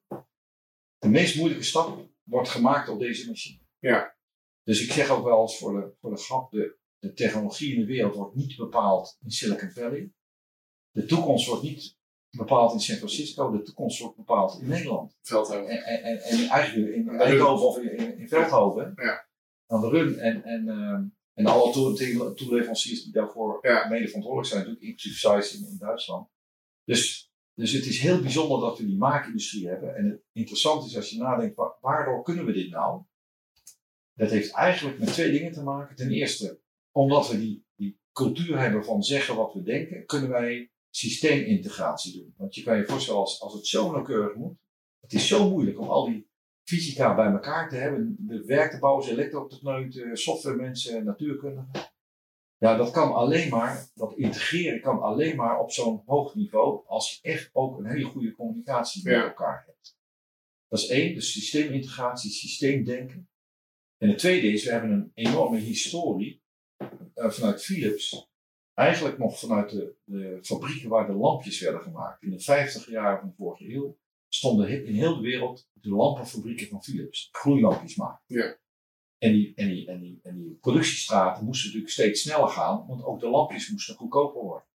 De 1.01 1.09
meest 1.09 1.37
moeilijke 1.37 1.65
stap 1.65 2.09
wordt 2.23 2.49
gemaakt 2.49 2.89
op 2.89 2.99
deze 2.99 3.29
machine. 3.29 3.61
Ja. 3.79 4.17
Dus 4.63 4.85
ik 4.85 4.93
zeg 4.93 5.11
ook 5.11 5.25
wel 5.25 5.41
eens 5.41 5.59
voor 5.59 5.81
de, 5.81 5.93
voor 6.01 6.11
de 6.11 6.17
grap, 6.17 6.51
de, 6.51 6.77
de 6.99 7.13
technologie 7.13 7.75
in 7.75 7.81
de 7.81 7.87
wereld 7.87 8.15
wordt 8.15 8.35
niet 8.35 8.57
bepaald 8.57 9.17
in 9.21 9.31
Silicon 9.31 9.71
Valley. 9.71 10.13
De 10.91 11.05
toekomst 11.05 11.47
wordt 11.47 11.63
niet 11.63 11.99
bepaald 12.31 12.73
in 12.73 12.81
San 12.81 12.97
Francisco, 12.97 13.51
de 13.51 13.63
toekomst 13.63 14.01
wordt 14.01 14.17
bepaald 14.17 14.61
in 14.61 14.69
Nederland. 14.69 15.17
Veldhoven. 15.23 15.69
En, 15.69 15.85
en, 15.85 16.03
en, 16.03 16.21
en 16.21 16.49
eigenlijk 16.49 16.95
in 16.95 17.09
Eindhoven 17.09 17.67
of 17.67 17.79
in, 17.79 18.19
in, 18.19 18.29
Veldhoven. 18.29 18.93
Ja. 18.97 19.29
Aan 19.67 19.81
de 19.81 19.89
run 19.89 20.19
en, 20.19 20.45
en, 20.45 20.67
uh, 20.67 20.99
en 21.35 21.47
alle 21.47 21.73
toe, 21.73 22.35
toeleveranciers 22.35 23.05
die 23.05 23.13
daarvoor 23.13 23.59
ja. 23.63 23.89
mede 23.89 24.07
verantwoordelijk 24.07 24.49
zijn, 24.49 24.61
natuurlijk 24.61 24.87
inclusief 24.87 25.19
Zeiss 25.19 25.55
in, 25.55 25.67
in 25.69 25.79
Duitsland. 25.79 26.29
Dus, 26.85 27.30
dus 27.55 27.73
het 27.73 27.87
is 27.87 28.01
heel 28.01 28.21
bijzonder 28.21 28.61
dat 28.61 28.79
we 28.79 28.87
die 28.87 28.97
maakindustrie 28.97 29.69
hebben. 29.69 29.97
En 29.97 30.05
het 30.05 30.23
interessant 30.33 30.87
is 30.87 30.97
als 30.97 31.11
je 31.11 31.19
nadenkt, 31.19 31.57
waardoor 31.81 32.23
kunnen 32.23 32.45
we 32.45 32.53
dit 32.53 32.71
nou? 32.71 33.03
Dat 34.15 34.31
heeft 34.31 34.53
eigenlijk 34.53 34.99
met 34.99 35.13
twee 35.13 35.33
dingen 35.33 35.53
te 35.53 35.63
maken. 35.63 35.97
Ten 35.97 36.11
eerste, 36.11 36.61
omdat 36.91 37.31
we 37.31 37.39
die, 37.39 37.65
die 37.77 38.01
cultuur 38.13 38.59
hebben 38.59 38.85
van 38.85 39.03
zeggen 39.03 39.37
wat 39.37 39.55
we 39.55 39.63
denken, 39.63 40.07
kunnen 40.07 40.31
wij 40.31 40.71
systeemintegratie 40.91 42.13
doen. 42.13 42.35
Want 42.37 42.55
je 42.55 42.63
kan 42.63 42.77
je 42.77 42.87
voorstellen, 42.87 43.21
als, 43.21 43.53
het 43.55 43.67
zo 43.67 43.93
nauwkeurig 43.93 44.37
moet, 44.37 44.59
het 45.01 45.13
is 45.13 45.29
zo 45.29 45.51
moeilijk 45.51 45.81
om 45.81 45.89
al 45.89 46.07
die 46.07 46.29
fysica 46.63 47.15
bij 47.15 47.33
elkaar 47.33 47.69
te 47.69 47.77
hebben. 47.77 48.17
De 48.19 48.45
werktuigbouwers, 48.45 49.09
elektrotechneuten, 49.09 50.17
softwaremensen, 50.17 51.05
natuurkundigen. 51.05 51.71
Ja, 52.61 52.77
dat 52.77 52.91
kan 52.91 53.13
alleen 53.15 53.49
maar, 53.49 53.91
dat 53.95 54.17
integreren 54.17 54.81
kan 54.81 55.03
alleen 55.03 55.37
maar 55.37 55.59
op 55.59 55.71
zo'n 55.71 56.03
hoog 56.07 56.35
niveau 56.35 56.87
als 56.87 57.13
je 57.13 57.29
echt 57.29 57.51
ook 57.53 57.79
een 57.79 57.87
hele 57.87 58.05
goede 58.05 58.33
communicatie 58.35 59.05
met 59.05 59.13
Ja. 59.13 59.23
elkaar 59.23 59.63
hebt. 59.67 59.99
Dat 60.69 60.79
is 60.79 60.87
één, 60.87 61.15
dus 61.15 61.33
systeemintegratie, 61.33 62.31
systeemdenken. 62.31 63.29
En 63.97 64.09
het 64.09 64.19
tweede 64.19 64.47
is, 64.47 64.65
we 64.65 64.71
hebben 64.71 64.91
een 64.91 65.11
enorme 65.15 65.59
historie 65.59 66.43
eh, 67.15 67.31
vanuit 67.31 67.63
Philips. 67.65 68.29
Eigenlijk 68.75 69.19
nog 69.19 69.39
vanuit 69.39 69.71
de, 69.71 69.97
de 70.05 70.39
fabrieken 70.43 70.89
waar 70.89 71.07
de 71.07 71.13
lampjes 71.13 71.61
werden 71.61 71.81
gemaakt. 71.81 72.23
In 72.23 72.31
de 72.31 72.41
50 72.41 72.91
jaren 72.91 73.19
van 73.19 73.29
de 73.29 73.35
vorige 73.35 73.73
eeuw 73.75 73.99
stonden 74.29 74.87
in 74.87 74.95
heel 74.95 75.15
de 75.17 75.23
wereld 75.23 75.69
de 75.73 75.91
lampenfabrieken 75.91 76.67
van 76.69 76.83
Philips. 76.83 77.29
Gloeilampjes 77.33 77.97
maken. 77.97 78.23
Ja. 78.27 78.59
En 79.21 79.33
die, 79.33 79.53
en, 79.55 79.69
die, 79.69 79.87
en, 79.87 80.01
die, 80.01 80.21
en 80.23 80.37
die 80.37 80.59
productiestraten 80.61 81.45
moesten 81.45 81.67
natuurlijk 81.67 81.93
steeds 81.93 82.23
sneller 82.23 82.49
gaan, 82.49 82.87
want 82.87 83.05
ook 83.05 83.21
de 83.21 83.29
lampjes 83.29 83.71
moesten 83.71 83.95
goedkoper 83.95 84.43
worden. 84.43 84.69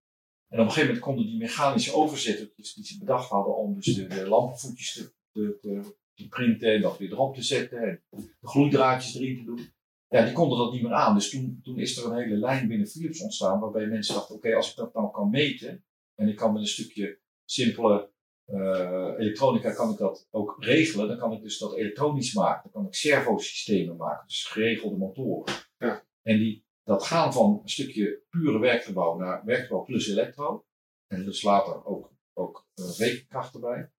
En 0.48 0.60
op 0.60 0.66
een 0.66 0.72
gegeven 0.72 0.88
moment 0.88 1.06
konden 1.06 1.26
die 1.26 1.38
mechanische 1.38 1.94
overzettertjes 1.94 2.74
die 2.74 2.86
ze 2.86 3.00
bedacht 3.00 3.30
hadden 3.30 3.58
om 3.58 3.76
dus 3.76 3.86
de, 3.86 4.28
lampenvoetjes 4.28 5.12
te 5.32 6.28
printen 6.30 6.74
en 6.74 6.82
dat 6.82 6.98
weer 6.98 7.12
erop 7.12 7.36
te 7.36 7.42
zetten 7.42 7.80
en 7.80 8.04
de 8.40 8.48
gloeidraadjes 8.48 9.16
erin 9.16 9.36
te 9.38 9.44
doen. 9.44 9.74
Ja, 10.10 10.26
die 10.26 10.34
konden 10.34 10.58
dat 10.58 10.72
niet 10.72 10.82
meer 10.82 10.94
aan. 10.94 11.16
Dus 11.16 11.30
toen, 11.30 11.60
toen 11.64 11.80
is 11.80 11.98
er 11.98 12.06
een 12.06 12.18
hele 12.18 12.36
lijn 12.38 12.68
binnen 12.68 12.88
Philips 12.88 13.22
ontstaan 13.22 13.60
waarbij 13.60 13.86
mensen 13.86 14.16
dachten, 14.16 14.36
oké, 14.36 14.56
als 14.56 14.70
ik 14.70 14.76
dat 14.76 14.94
nou 14.94 15.12
kan 15.12 15.30
meten 15.30 15.86
en 16.16 16.28
ik 16.28 16.36
kan 16.36 16.54
met 16.54 16.62
een 16.62 16.68
stukje 16.68 17.20
simpele 17.46 18.14
eh, 18.46 19.14
elektronica 19.18 19.74
kan 19.74 19.92
ik 19.92 19.98
dat 19.98 20.28
ook 20.32 20.56
regelen, 20.60 21.08
dan 21.08 21.18
kan 21.18 21.32
ik 21.32 21.42
dus 21.42 21.58
dat 21.58 21.76
elektronisch 21.76 22.34
maken. 22.34 22.62
Dan 22.64 22.72
kan 22.72 22.86
ik 22.86 22.96
servosystemen 22.96 23.96
maken, 23.96 24.28
dus 24.28 24.46
geregelde 24.46 24.98
motoren. 24.98 25.54
Ja. 25.78 26.06
En 26.22 26.38
die, 26.38 26.66
dat 26.84 27.04
gaan 27.04 27.34
van 27.34 27.60
een 27.64 27.70
stukje 27.70 28.24
pure 28.30 28.60
werkgebouw 28.60 29.18
naar 29.18 29.46
werkgebouw 29.46 29.84
plus 29.84 30.08
elektro. 30.08 30.66
En 31.08 31.26
dus 31.26 31.42
later 31.42 31.86
ook, 31.86 32.12
ook 32.34 32.68
eh, 32.74 32.98
rekenkracht 32.98 33.54
erbij. 33.54 33.92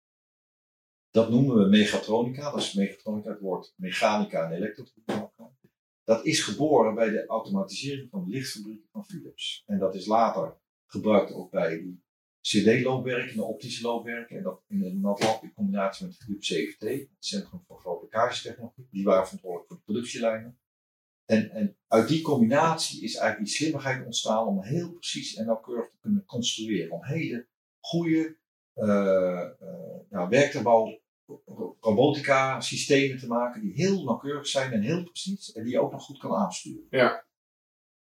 Dat 1.11 1.31
noemen 1.31 1.57
we 1.57 1.69
mechatronica. 1.69 2.51
Dat 2.51 2.61
is 2.61 2.75
mechatronica, 2.75 3.31
het 3.31 3.41
woord 3.41 3.75
mechanica 3.77 4.51
en 4.51 4.75
elkaar. 5.07 5.55
Dat 6.05 6.25
is 6.25 6.41
geboren 6.41 6.95
bij 6.95 7.11
de 7.11 7.27
automatisering 7.27 8.11
van 8.11 8.25
de 8.25 8.31
lichtfabrieken 8.31 8.89
van 8.93 9.05
Philips. 9.05 9.63
En 9.67 9.79
dat 9.79 9.95
is 9.95 10.07
later 10.07 10.57
gebruikt 10.87 11.33
ook 11.33 11.51
bij 11.51 11.79
die 11.79 12.05
CD-loopwerken, 12.47 13.37
de 13.37 13.45
optische 13.45 13.83
loopwerken. 13.83 14.37
En 14.37 14.43
dat 14.43 14.63
in 14.69 14.85
een 14.85 15.01
NatLab 15.01 15.43
in 15.43 15.53
combinatie 15.53 16.07
met 16.07 16.17
Philips 16.17 16.49
CFT, 16.49 16.81
het 16.81 17.09
Centrum 17.19 17.63
voor 17.67 17.81
Fabricatietechnologie. 17.81 18.89
Die 18.91 19.05
waren 19.05 19.25
verantwoordelijk 19.25 19.69
voor 19.69 19.77
de 19.77 19.83
productielijnen. 19.85 20.59
En, 21.25 21.51
en 21.51 21.77
uit 21.87 22.09
die 22.09 22.23
combinatie 22.23 23.03
is 23.03 23.15
eigenlijk 23.15 23.49
die 23.49 23.57
slimmigheid 23.57 24.05
ontstaan 24.05 24.47
om 24.47 24.63
heel 24.63 24.93
precies 24.93 25.35
en 25.35 25.47
nauwkeurig 25.47 25.91
te 25.91 25.97
kunnen 26.01 26.25
construeren. 26.25 26.93
Om 26.93 27.05
hele 27.05 27.49
goede 27.81 28.37
uh, 28.75 29.45
uh, 29.63 29.99
nou, 30.11 31.01
robotica 31.81 32.61
systemen 32.61 33.19
te 33.19 33.27
maken 33.27 33.61
die 33.61 33.73
heel 33.73 34.05
nauwkeurig 34.05 34.47
zijn 34.47 34.73
en 34.73 34.83
heel 34.83 35.03
precies 35.03 35.53
en 35.53 35.63
die 35.63 35.73
je 35.73 35.81
ook 35.81 35.93
nog 35.93 36.03
goed 36.03 36.19
kan 36.19 36.35
aansturen. 36.35 36.87
Ja. 36.91 37.27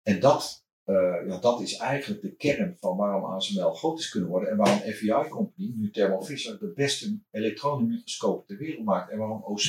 En 0.02 0.20
dat, 0.20 0.63
uh, 0.86 1.28
ja, 1.28 1.38
dat 1.40 1.62
is 1.62 1.76
eigenlijk 1.76 2.22
de 2.22 2.36
kern 2.36 2.78
van 2.80 2.98
waarom 2.98 3.24
ASML 3.26 3.74
groot 3.74 4.00
is 4.00 4.10
kunnen 4.10 4.30
worden 4.30 4.50
en 4.50 4.58
waarom 4.58 4.78
FEI 4.78 5.28
Company, 5.30 5.74
nu 5.76 5.92
Thermo 5.92 6.22
Fisher, 6.22 6.60
de 6.60 6.72
beste 6.76 7.20
elektronenmicroscoop 7.32 8.48
ter 8.48 8.58
wereld 8.58 8.86
maakt 8.86 9.12
en 9.12 9.18
waarom 9.18 9.44
OC 9.44 9.68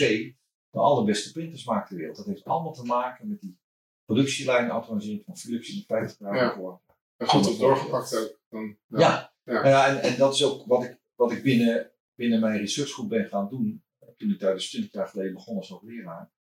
de 0.71 0.81
allerbeste 0.81 1.33
printers 1.33 1.65
maakt 1.65 1.89
ter 1.89 1.97
wereld. 1.97 2.17
Dat 2.17 2.27
heeft 2.27 2.45
allemaal 2.45 2.73
te 2.73 2.85
maken 2.85 3.29
met 3.29 3.41
die 3.41 3.59
productielijn 4.05 4.71
automatisering 4.71 5.25
van 5.25 5.37
Philips 5.37 5.69
in 5.69 5.77
de 5.79 5.85
50 5.87 6.19
jaar 6.19 6.37
Ja. 6.37 6.55
voor. 6.55 6.81
En 7.17 7.27
goed 7.27 7.47
op 7.49 7.59
doorgepakt 7.59 8.17
ook. 8.17 8.39
Dan, 8.49 8.77
Ja, 8.87 8.99
ja. 8.99 9.33
Ja. 9.45 9.69
ja 9.69 9.87
en, 9.87 10.03
en 10.03 10.19
dat 10.19 10.35
is 10.35 10.45
ook 10.45 10.67
wat 10.67 10.85
ik, 10.85 10.99
wat 11.15 11.33
ik 11.33 11.43
binnen, 11.43 11.91
binnen 12.15 12.41
mijn 12.41 12.59
researchgroep 12.59 13.09
ben 13.09 13.29
gaan 13.29 13.49
doen. 13.49 13.83
Toen 14.17 14.31
ik 14.31 14.39
daar 14.41 14.55
dus 14.55 14.71
20 14.71 14.93
jaar 14.93 15.09
geleden 15.09 15.35
begon 15.35 15.57
als 15.57 15.69
hoogleraar. 15.69 16.33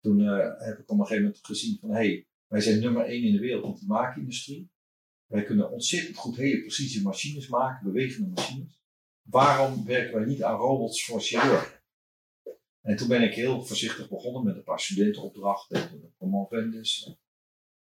Toen 0.00 0.20
eh, 0.20 0.66
heb 0.66 0.78
ik 0.78 0.90
op 0.90 0.98
een 0.98 1.06
gegeven 1.06 1.22
moment 1.22 1.46
gezien 1.46 1.78
van 1.80 1.90
hé, 1.90 1.96
hey, 1.96 2.26
wij 2.56 2.64
zijn 2.64 2.80
nummer 2.80 3.04
1 3.04 3.22
in 3.22 3.32
de 3.32 3.38
wereld 3.38 3.64
op 3.64 3.80
de 3.80 3.86
maakindustrie. 3.86 4.70
Wij 5.26 5.42
kunnen 5.42 5.70
ontzettend 5.70 6.16
goed 6.16 6.36
hele 6.36 6.60
precieze 6.60 7.02
machines 7.02 7.48
maken, 7.48 7.92
bewegende 7.92 8.28
machines. 8.28 8.80
Waarom 9.22 9.84
werken 9.84 10.14
wij 10.14 10.26
niet 10.26 10.42
aan 10.42 10.56
robots 10.56 11.04
voor 11.04 11.20
chirurgen? 11.20 11.80
En 12.80 12.96
toen 12.96 13.08
ben 13.08 13.22
ik 13.22 13.34
heel 13.34 13.64
voorzichtig 13.64 14.08
begonnen 14.08 14.44
met 14.44 14.56
een 14.56 14.62
paar 14.62 14.80
studentenopdrachten 14.80 15.76
en 15.76 16.14
promovendus. 16.16 17.16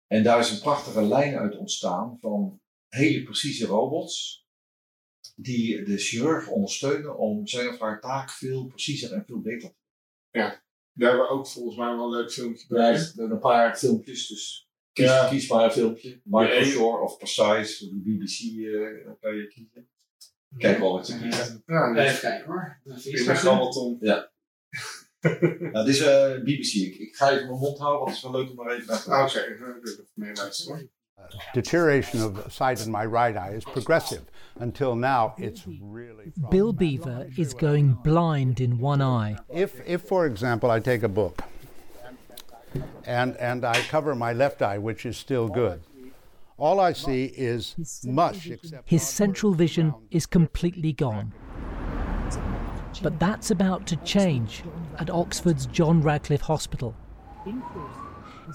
En 0.06 0.22
daar 0.22 0.38
is 0.38 0.50
een 0.50 0.60
prachtige 0.60 1.02
lijn 1.02 1.36
uit 1.36 1.56
ontstaan 1.56 2.18
van 2.20 2.60
hele 2.88 3.22
precieze 3.22 3.66
robots 3.66 4.46
die 5.36 5.84
de 5.84 5.98
chirurg 5.98 6.48
ondersteunen 6.48 7.18
om 7.18 7.46
zijn 7.46 7.68
of 7.68 7.78
haar 7.78 8.00
taak 8.00 8.30
veel 8.30 8.66
preciezer 8.66 9.12
en 9.12 9.24
veel 9.24 9.40
beter 9.40 9.74
te 10.30 10.60
Daar 10.92 11.08
hebben 11.08 11.26
we 11.28 11.32
ook 11.32 11.46
volgens 11.48 11.76
mij 11.76 11.86
wel 11.86 12.04
een 12.04 12.10
leuk 12.10 12.32
filmpje 12.32 12.66
bij. 12.68 12.92
Er 12.92 12.98
zijn 12.98 13.30
een 13.30 13.38
paar 13.38 13.76
filmpjes, 13.76 14.26
dus 14.28 14.68
kies, 14.92 15.04
Ja. 15.06 15.28
kies 15.28 15.48
maar 15.48 15.64
een 15.64 15.70
filmpje. 15.70 16.20
Michael 16.24 16.58
Ja, 16.58 16.64
Shore 16.64 17.02
of 17.02 17.16
Precise, 17.16 17.88
de 17.88 17.94
BBC 17.96 18.40
eh, 18.40 19.12
kan 19.20 19.36
je 19.36 19.46
kiezen. 19.48 19.88
Kijk 20.58 20.78
wel 20.78 20.92
wat 20.92 21.06
ze 21.06 21.18
kiezen. 21.18 21.62
Ja, 21.66 21.94
dat 21.94 22.04
Even 22.04 22.20
kijken 22.20 22.46
hoor. 22.46 22.80
Dat 22.84 23.04
is 23.04 23.26
een 23.26 23.36
grabbelton. 23.36 23.98
Nou, 25.72 25.84
dit 25.86 25.94
is 25.94 26.00
eh, 26.00 26.40
BBC. 26.42 26.72
Ik, 26.72 26.94
ik 26.98 27.16
ga 27.16 27.30
even 27.30 27.46
mijn 27.46 27.58
mond 27.58 27.78
houden, 27.78 27.98
want 28.00 28.08
het 28.16 28.16
is 28.24 28.30
wel 28.30 28.40
leuk 28.40 28.50
om 28.50 28.60
er 28.60 28.74
even 28.74 28.86
naar 28.86 29.02
te 29.02 29.10
Ah, 29.10 29.18
luisteren. 29.18 29.52
Oké, 29.52 29.62
okay. 29.62 29.78
ik 29.78 29.86
even 29.86 30.06
mee 30.14 30.34
luisteren. 30.34 30.90
Deterioration 31.54 32.22
of 32.22 32.52
sight 32.52 32.84
in 32.84 32.90
my 32.92 33.04
right 33.04 33.36
eye 33.36 33.50
is 33.50 33.64
progressive. 33.64 34.22
Until 34.58 34.94
now, 34.94 35.34
it's 35.38 35.66
really. 35.66 36.32
Bill 36.50 36.72
Beaver 36.72 37.28
is 37.36 37.54
going 37.54 37.94
blind 38.04 38.60
in 38.60 38.78
one 38.78 39.00
eye. 39.00 39.36
If, 39.48 39.80
if 39.86 40.02
for 40.02 40.26
example, 40.26 40.70
I 40.70 40.80
take 40.80 41.02
a 41.02 41.08
book 41.08 41.42
and, 43.06 43.36
and 43.38 43.64
I 43.64 43.80
cover 43.82 44.14
my 44.14 44.32
left 44.32 44.60
eye, 44.60 44.78
which 44.78 45.06
is 45.06 45.16
still 45.16 45.48
good, 45.48 45.80
All 46.60 46.78
I 46.78 46.92
see 46.92 47.24
is 47.24 47.74
mush. 48.04 48.50
His 48.84 49.02
central 49.02 49.54
vision 49.54 49.94
is 50.10 50.26
completely 50.26 50.92
gone. 50.92 51.32
But 53.02 53.18
that's 53.18 53.50
about 53.50 53.86
to 53.86 53.96
change 53.96 54.62
at 54.98 55.08
Oxford's 55.08 55.64
John 55.64 56.02
Radcliffe 56.02 56.42
Hospital. 56.42 56.94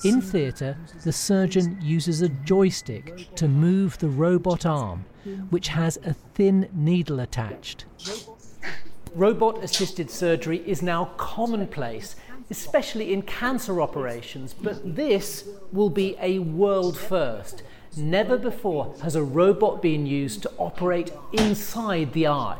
In 0.04 0.22
theatre, 0.22 0.78
the 1.04 1.12
surgeon 1.12 1.78
uses 1.82 2.22
a 2.22 2.30
joystick 2.30 3.34
to 3.36 3.48
move 3.48 3.98
the 4.00 4.10
robot 4.10 4.66
arm, 4.66 5.06
which 5.50 5.70
has 5.70 5.98
a 6.06 6.14
thin 6.14 6.70
needle 6.74 7.20
attached. 7.20 7.86
Robot 9.14 9.64
assisted 9.64 10.12
surgery 10.12 10.62
is 10.66 10.82
now 10.82 11.06
commonplace, 11.18 12.16
especially 12.50 13.14
in 13.14 13.22
cancer 13.22 13.82
operations, 13.82 14.54
but 14.54 14.96
this 14.96 15.48
will 15.72 15.90
be 15.90 16.18
a 16.20 16.40
world 16.40 16.98
first. 16.98 17.64
Never 17.98 18.38
before 18.38 18.94
has 19.02 19.16
a 19.16 19.24
robot 19.24 19.82
been 19.82 20.06
used 20.06 20.42
to 20.44 20.52
operate 20.58 21.14
inside 21.32 22.12
the 22.12 22.28
eye. 22.28 22.58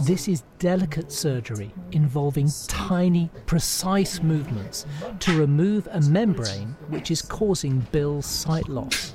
This 0.00 0.28
is 0.28 0.42
delicate 0.58 1.12
surgery 1.12 1.72
involving 1.92 2.50
tiny, 2.66 3.30
precise 3.46 4.22
movements 4.22 4.86
to 5.20 5.38
remove 5.38 5.88
a 5.90 6.00
membrane 6.00 6.76
which 6.88 7.10
is 7.10 7.22
causing 7.22 7.80
Bill's 7.92 8.26
sight 8.26 8.68
loss. 8.68 9.14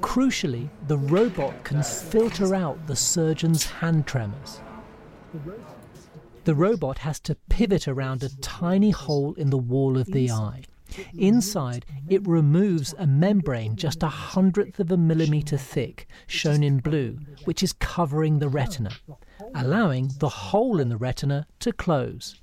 Crucially, 0.00 0.68
the 0.86 0.98
robot 0.98 1.64
can 1.64 1.82
filter 1.82 2.54
out 2.54 2.86
the 2.86 2.96
surgeon's 2.96 3.64
hand 3.64 4.06
tremors. 4.06 4.60
The 6.44 6.54
robot 6.54 6.98
has 6.98 7.18
to 7.20 7.34
pivot 7.48 7.88
around 7.88 8.22
a 8.22 8.36
tiny 8.40 8.90
hole 8.90 9.34
in 9.34 9.50
the 9.50 9.58
wall 9.58 9.98
of 9.98 10.06
the 10.06 10.30
eye. 10.30 10.62
Inside, 11.14 11.86
it 12.08 12.26
removes 12.26 12.94
a 12.98 13.06
membrane 13.06 13.76
just 13.76 14.02
a 14.02 14.08
hundredth 14.08 14.80
of 14.80 14.90
a 14.90 14.96
millimetre 14.96 15.56
thick, 15.56 16.06
shown 16.26 16.62
in 16.62 16.78
blue, 16.78 17.18
which 17.44 17.62
is 17.62 17.72
covering 17.72 18.38
the 18.38 18.48
retina, 18.48 18.90
allowing 19.54 20.10
the 20.18 20.28
hole 20.28 20.80
in 20.80 20.88
the 20.88 20.96
retina 20.96 21.46
to 21.60 21.72
close. 21.72 22.40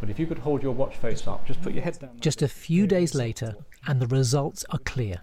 But 0.00 0.10
if 0.10 0.18
you 0.18 0.26
could 0.26 0.38
hold 0.38 0.62
your 0.62 0.72
watch 0.72 0.96
face 0.96 1.26
up, 1.26 1.46
just 1.46 1.62
put 1.62 1.72
your 1.72 1.82
head 1.82 1.98
down. 1.98 2.18
Just 2.20 2.42
a 2.42 2.48
few 2.48 2.86
days 2.86 3.14
later, 3.14 3.54
and 3.86 4.00
the 4.00 4.06
results 4.06 4.64
are 4.70 4.78
clear. 4.78 5.22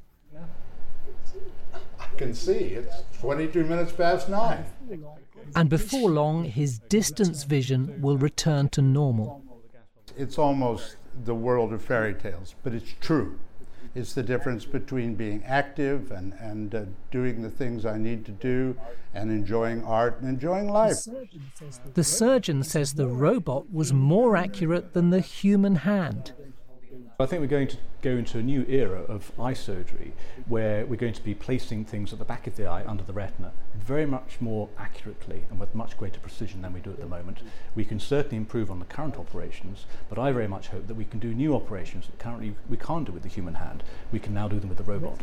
I 2.00 2.16
can 2.18 2.34
see 2.34 2.54
it's 2.54 3.04
22 3.20 3.64
minutes 3.64 3.92
past 3.92 4.30
nine. 4.30 4.66
And 5.56 5.70
before 5.70 6.10
long, 6.10 6.46
his 6.46 6.80
distance 6.80 7.44
vision 7.44 8.02
will 8.02 8.18
return 8.18 8.70
to 8.70 8.82
normal. 8.82 9.44
It's 10.18 10.38
almost 10.38 10.98
the 11.24 11.36
world 11.36 11.74
of 11.74 11.82
fairy 11.82 12.14
tales, 12.14 12.55
but 12.64 12.74
it's 12.74 12.93
true. 12.99 13.39
It's 13.95 14.14
the 14.14 14.24
difference 14.24 14.66
between 14.66 15.14
being 15.14 15.43
active 15.45 16.11
and, 16.11 16.34
and 16.34 16.74
uh, 16.74 16.86
doing 17.11 17.43
the 17.43 17.49
things 17.49 17.86
I 17.86 17.97
need 17.97 18.26
to 18.26 18.32
do 18.32 18.76
and 19.14 19.30
enjoying 19.30 19.84
art 19.84 20.20
and 20.20 20.28
enjoying 20.28 20.68
life. 20.68 20.97
The 21.93 22.03
surgeon 22.03 22.64
says 22.64 22.93
the 22.93 23.07
robot 23.07 23.72
was 23.72 23.93
more 23.93 24.36
accurate 24.36 24.93
than 24.93 25.11
the 25.11 25.20
human 25.20 25.76
hand. 25.76 26.34
I 27.20 27.26
think 27.26 27.41
we're 27.41 27.48
going 27.48 27.68
to 27.70 27.78
go 28.02 28.12
into 28.12 28.38
a 28.38 28.44
new 28.44 28.66
era 28.68 29.02
of 29.04 29.32
eye 29.39 29.54
surgery 29.54 30.14
where 30.48 30.86
we're 30.86 30.98
going 30.98 31.14
to 31.14 31.24
be 31.24 31.34
placing 31.34 31.86
things 31.86 32.12
at 32.12 32.20
the 32.20 32.26
back 32.26 32.48
of 32.48 32.56
the 32.56 32.66
eye 32.68 32.84
under 32.86 33.04
the 33.04 33.14
retina 33.14 33.52
very 33.76 34.06
much 34.06 34.39
more 34.39 34.70
accurately 34.78 35.44
and 35.50 35.60
with 35.60 35.74
much 35.76 35.98
greater 35.98 36.20
precision 36.20 36.62
than 36.62 36.74
we 36.74 36.80
do 36.80 36.91
at 36.91 37.00
the 37.00 37.06
moment. 37.06 37.39
We 37.76 37.86
can 37.86 38.00
certainly 38.00 38.38
improve 38.38 38.72
on 38.72 38.80
the 38.80 38.86
current 38.86 39.18
operations, 39.18 39.86
but 40.10 40.18
I 40.18 40.32
very 40.32 40.48
much 40.48 40.70
hope 40.70 40.88
that 40.88 40.96
we 40.96 41.06
can 41.06 41.20
do 41.20 41.34
new 41.34 41.56
operations 41.56 42.06
that 42.08 42.20
currently 42.20 42.56
we 42.70 42.78
can't 42.78 43.06
do 43.06 43.12
with 43.12 43.24
the 43.24 43.30
human 43.30 43.56
hand. 43.56 43.84
We 44.12 44.20
can 44.20 44.34
now 44.34 44.48
do 44.48 44.60
them 44.60 44.70
with 44.70 44.78
the 44.78 44.84
robot. 44.84 45.22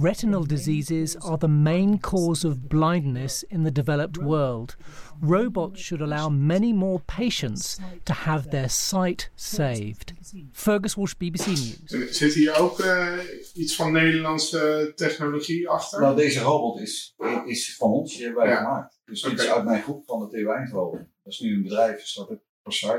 Retinal 0.00 0.44
diseases 0.44 1.16
are 1.16 1.38
the 1.38 1.48
main 1.48 1.98
cause 1.98 2.44
of 2.44 2.68
blindness 2.68 3.42
in 3.44 3.62
the 3.62 3.70
developed 3.70 4.18
world. 4.18 4.76
Robots 5.24 5.80
should 5.80 6.02
allow 6.02 6.28
many 6.28 6.72
more 6.72 7.00
patients 7.16 7.78
to 8.02 8.12
have 8.12 8.48
their 8.48 8.68
sight 8.70 9.30
saved. 9.34 10.12
Fergus 10.52 10.94
Walsh, 10.94 11.14
BBC 11.18 11.46
News. 11.46 11.80
En 11.84 12.14
Zit 12.14 12.34
hier 12.34 12.54
ook 12.58 12.80
eh, 12.80 13.18
iets 13.54 13.76
van 13.76 13.92
Nederlandse 13.92 14.92
technologie 14.94 15.68
achter? 15.68 16.00
Nou, 16.00 16.16
deze 16.16 16.40
robot 16.40 16.80
is, 16.80 17.14
is 17.46 17.76
van 17.76 17.90
ons, 17.90 18.14
die 18.16 18.24
hebben 18.24 18.42
wij 18.42 18.52
Ja. 18.52 18.58
gemaakt. 18.58 19.00
Dus 19.04 19.22
dit 19.22 19.32
Oké. 19.32 19.42
is 19.42 19.48
uit 19.48 19.64
mijn 19.64 19.82
groep 19.82 20.06
van 20.06 20.20
de 20.20 20.28
TU 20.28 20.48
Eindhoven. 20.48 21.12
Dat 21.22 21.32
is 21.32 21.40
nu 21.40 21.54
een 21.54 21.62
bedrijf, 21.62 22.00
een 22.00 22.06
start-up, 22.06 22.42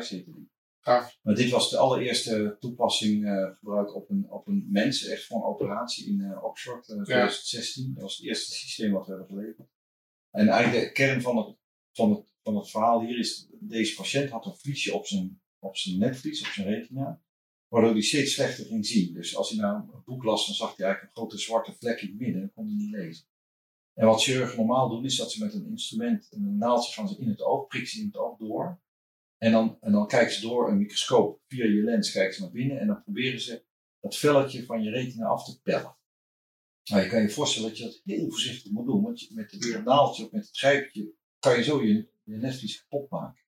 die. 0.09 0.51
Gaaf. 0.80 1.19
Maar 1.21 1.36
dit 1.36 1.49
was 1.49 1.69
de 1.69 1.78
allereerste 1.78 2.57
toepassing 2.59 3.26
eh, 3.26 3.55
gebruik 3.57 3.95
op 3.95 4.09
een, 4.09 4.26
op 4.30 4.47
een 4.47 4.67
mens, 4.71 5.05
echt 5.07 5.26
voor 5.26 5.38
een 5.38 5.43
operatie 5.43 6.07
in 6.07 6.21
eh, 6.21 6.43
Oxford 6.43 6.89
eh 6.89 7.01
2016. 7.03 7.93
Dat 7.93 8.03
was 8.03 8.17
het 8.17 8.26
eerste 8.26 8.53
systeem 8.53 8.91
wat 8.91 9.05
we 9.05 9.11
hebben 9.11 9.30
geleverd. 9.30 9.67
En 10.32 10.47
eigenlijk 10.47 10.86
de 10.86 10.91
kern 10.91 11.21
van 11.21 11.38
het, 11.38 11.55
van 11.93 12.11
het, 12.11 12.33
van 12.43 12.67
verhaal 12.67 13.05
hier 13.05 13.19
is, 13.19 13.47
deze 13.59 13.95
patiënt 13.95 14.29
had 14.29 14.45
een 14.45 14.57
vliesje 14.57 14.93
op 14.93 15.05
zijn, 15.05 15.41
op 15.59 15.77
zijn 15.77 15.97
netvlies, 15.97 16.41
op 16.41 16.47
zijn 16.47 16.67
retina, 16.67 17.21
waardoor 17.67 17.91
hij 17.91 18.01
steeds 18.01 18.33
slechter 18.33 18.65
ging 18.65 18.85
zien. 18.85 19.13
Dus 19.13 19.35
als 19.35 19.49
hij 19.49 19.59
nou 19.59 19.75
een 19.75 20.03
boek 20.05 20.23
las, 20.23 20.45
dan 20.45 20.55
zag 20.55 20.75
hij 20.75 20.85
eigenlijk 20.85 21.15
een 21.15 21.21
grote 21.21 21.37
zwarte 21.37 21.75
vlek 21.79 22.01
in 22.01 22.07
het 22.07 22.19
midden 22.19 22.41
en 22.41 22.51
kon 22.53 22.65
hij 22.65 22.75
niet 22.75 22.91
lezen. 22.91 23.25
En 23.93 24.05
wat 24.05 24.23
chirurgen 24.23 24.57
normaal 24.57 24.89
doen, 24.89 25.05
is 25.05 25.15
dat 25.15 25.31
ze 25.31 25.43
met 25.43 25.53
een 25.53 25.67
instrument, 25.67 26.27
een 26.31 26.57
naaldje 26.57 26.93
gaan 26.93 27.07
ze 27.09 27.17
in 27.17 27.29
het 27.29 27.41
oog, 27.41 27.67
prikken 27.67 27.91
ze 27.91 27.99
in 27.99 28.05
het 28.05 28.17
oog 28.17 28.37
door. 28.37 28.81
En 29.37 29.51
dan, 29.51 29.77
en 29.81 29.91
dan 29.91 30.07
kijken 30.07 30.33
ze 30.33 30.41
door 30.41 30.69
een 30.69 30.77
microscoop, 30.77 31.41
via 31.47 31.65
je 31.65 31.83
lens 31.83 32.11
kijken 32.11 32.33
ze 32.33 32.41
naar 32.41 32.51
binnen 32.51 32.79
en 32.79 32.87
dan 32.87 33.03
proberen 33.03 33.39
ze 33.39 33.63
dat 33.99 34.15
velletje 34.15 34.65
van 34.65 34.83
je 34.83 34.89
retina 34.89 35.27
af 35.27 35.45
te 35.45 35.61
pellen. 35.61 35.95
Nou, 36.83 37.03
je 37.03 37.09
kan 37.09 37.21
je 37.21 37.29
voorstellen 37.29 37.69
dat 37.69 37.77
je 37.77 37.83
dat 37.83 38.01
heel 38.03 38.29
voorzichtig 38.29 38.71
moet 38.71 38.85
doen, 38.85 39.01
want 39.01 39.29
met 39.29 39.51
het 39.51 39.83
naaldje 39.83 40.25
of 40.25 40.31
met 40.31 40.45
het 40.45 40.57
grijpje 40.57 41.13
kan 41.43 41.57
je 41.57 41.63
zo 41.63 41.83
je, 41.83 42.07
je 42.23 42.79
kapot 42.89 43.09
maken. 43.09 43.43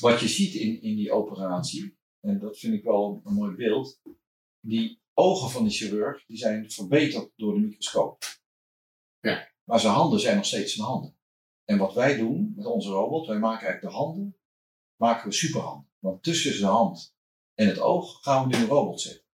Wat 0.00 0.20
je 0.20 0.28
ziet 0.28 0.54
in, 0.54 0.82
in 0.82 0.96
die 0.96 1.12
operatie, 1.12 1.98
en 2.20 2.38
dat 2.38 2.58
vind 2.58 2.74
ik 2.74 2.84
wel 2.84 3.20
een 3.24 3.34
mooi 3.34 3.54
beeld, 3.54 4.00
die 4.60 5.00
ogen 5.14 5.50
van 5.50 5.64
de 5.64 5.70
chirurg 5.70 6.26
die 6.26 6.36
zijn 6.36 6.70
verbeterd 6.70 7.32
door 7.36 7.54
de 7.54 7.60
microscoop. 7.60 8.24
Ja. 9.20 9.52
Maar 9.64 9.80
zijn 9.80 9.92
handen 9.92 10.20
zijn 10.20 10.36
nog 10.36 10.44
steeds 10.44 10.74
zijn 10.74 10.86
handen. 10.86 11.16
En 11.64 11.78
wat 11.78 11.94
wij 11.94 12.16
doen 12.16 12.52
met 12.56 12.66
onze 12.66 12.90
robot, 12.90 13.26
wij 13.26 13.38
maken 13.38 13.66
eigenlijk 13.66 13.94
de 13.94 14.00
handen, 14.00 14.36
maken 14.96 15.28
we 15.28 15.34
superhanden. 15.34 15.90
Want 15.98 16.22
tussen 16.22 16.54
zijn 16.54 16.70
hand 16.70 17.14
en 17.54 17.66
het 17.66 17.78
oog 17.78 18.22
gaan 18.22 18.48
we 18.48 18.56
nu 18.56 18.62
een 18.62 18.68
robot 18.68 19.00
zetten. 19.00 19.26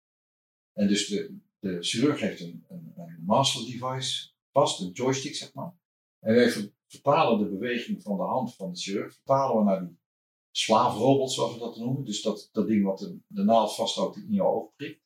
En 0.73 0.89
dus 0.89 1.07
de, 1.07 1.39
de 1.59 1.83
chirurg 1.83 2.21
heeft 2.21 2.41
een, 2.41 2.65
een, 2.69 2.93
een 2.97 3.23
master 3.25 3.65
device 3.65 4.31
vast, 4.53 4.81
een 4.81 4.91
joystick 4.91 5.35
zeg 5.35 5.55
maar. 5.55 5.75
En 6.21 6.35
wij 6.35 6.51
vertalen 7.01 7.39
de 7.39 7.57
beweging 7.57 8.03
van 8.03 8.17
de 8.17 8.23
hand 8.23 8.55
van 8.55 8.73
de 8.73 8.79
chirurg, 8.79 9.15
vertalen 9.15 9.57
we 9.57 9.65
naar 9.65 9.87
die 9.87 9.99
slaafrobot 10.51 11.33
zoals 11.33 11.53
we 11.53 11.59
dat 11.59 11.77
noemen. 11.77 12.05
Dus 12.05 12.23
dat, 12.23 12.49
dat 12.53 12.67
ding 12.67 12.85
wat 12.85 12.99
de, 13.29 13.43
naald 13.43 13.75
vasthoudt 13.75 14.15
die 14.15 14.25
in 14.25 14.33
jouw 14.33 14.53
oog 14.53 14.75
prikt. 14.77 15.05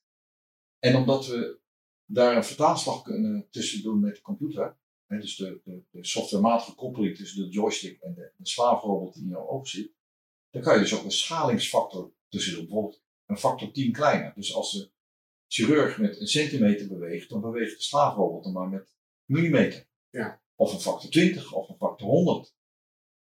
En 0.78 0.97
omdat 0.97 1.27
we 1.27 1.59
daar 2.05 2.36
een 2.36 2.44
vertaalslag 2.44 3.02
kunnen 3.02 3.47
tussen 3.51 3.82
doen 3.82 4.01
met 4.01 4.15
de 4.15 4.23
computer, 4.23 4.78
hè, 5.06 5.19
dus 5.19 5.36
de, 5.36 5.60
de, 5.65 5.82
de 5.90 6.05
softwarematige 6.05 6.74
koppeling 6.74 7.16
tussen 7.16 7.43
de 7.43 7.51
joystick 7.51 8.01
en 8.01 8.15
de, 8.15 8.32
de 8.36 8.47
slaafrobot 8.47 9.15
die 9.15 9.23
in 9.23 9.28
jouw 9.28 9.48
oog 9.48 9.69
zit, 9.69 9.93
dan 10.51 10.62
kan 10.62 10.74
je 10.74 10.81
dus 10.81 10.98
ook 10.98 11.05
een 11.05 11.10
schalingsfactor 11.10 12.12
tussen 12.28 12.55
doen. 12.55 12.65
Bijvoorbeeld 12.65 13.02
een 13.27 13.39
factor 13.39 13.73
10 13.73 13.93
kleiner. 13.93 14.32
Dus 14.35 14.55
als 14.55 14.73
de 14.73 14.90
chirurg 15.47 15.98
met 15.98 16.20
een 16.20 16.27
centimeter 16.27 16.89
beweegt, 16.89 17.28
dan 17.28 17.40
beweegt 17.40 17.77
de 17.77 17.82
slaafrobot 17.82 18.44
dan 18.44 18.52
maar 18.52 18.69
met 18.69 18.94
millimeter. 19.24 19.89
Ja. 20.10 20.43
Of 20.61 20.73
een 20.73 20.81
factor 20.81 21.11
20 21.11 21.53
of 21.53 21.69
een 21.69 21.77
factor 21.77 22.09
100. 22.09 22.55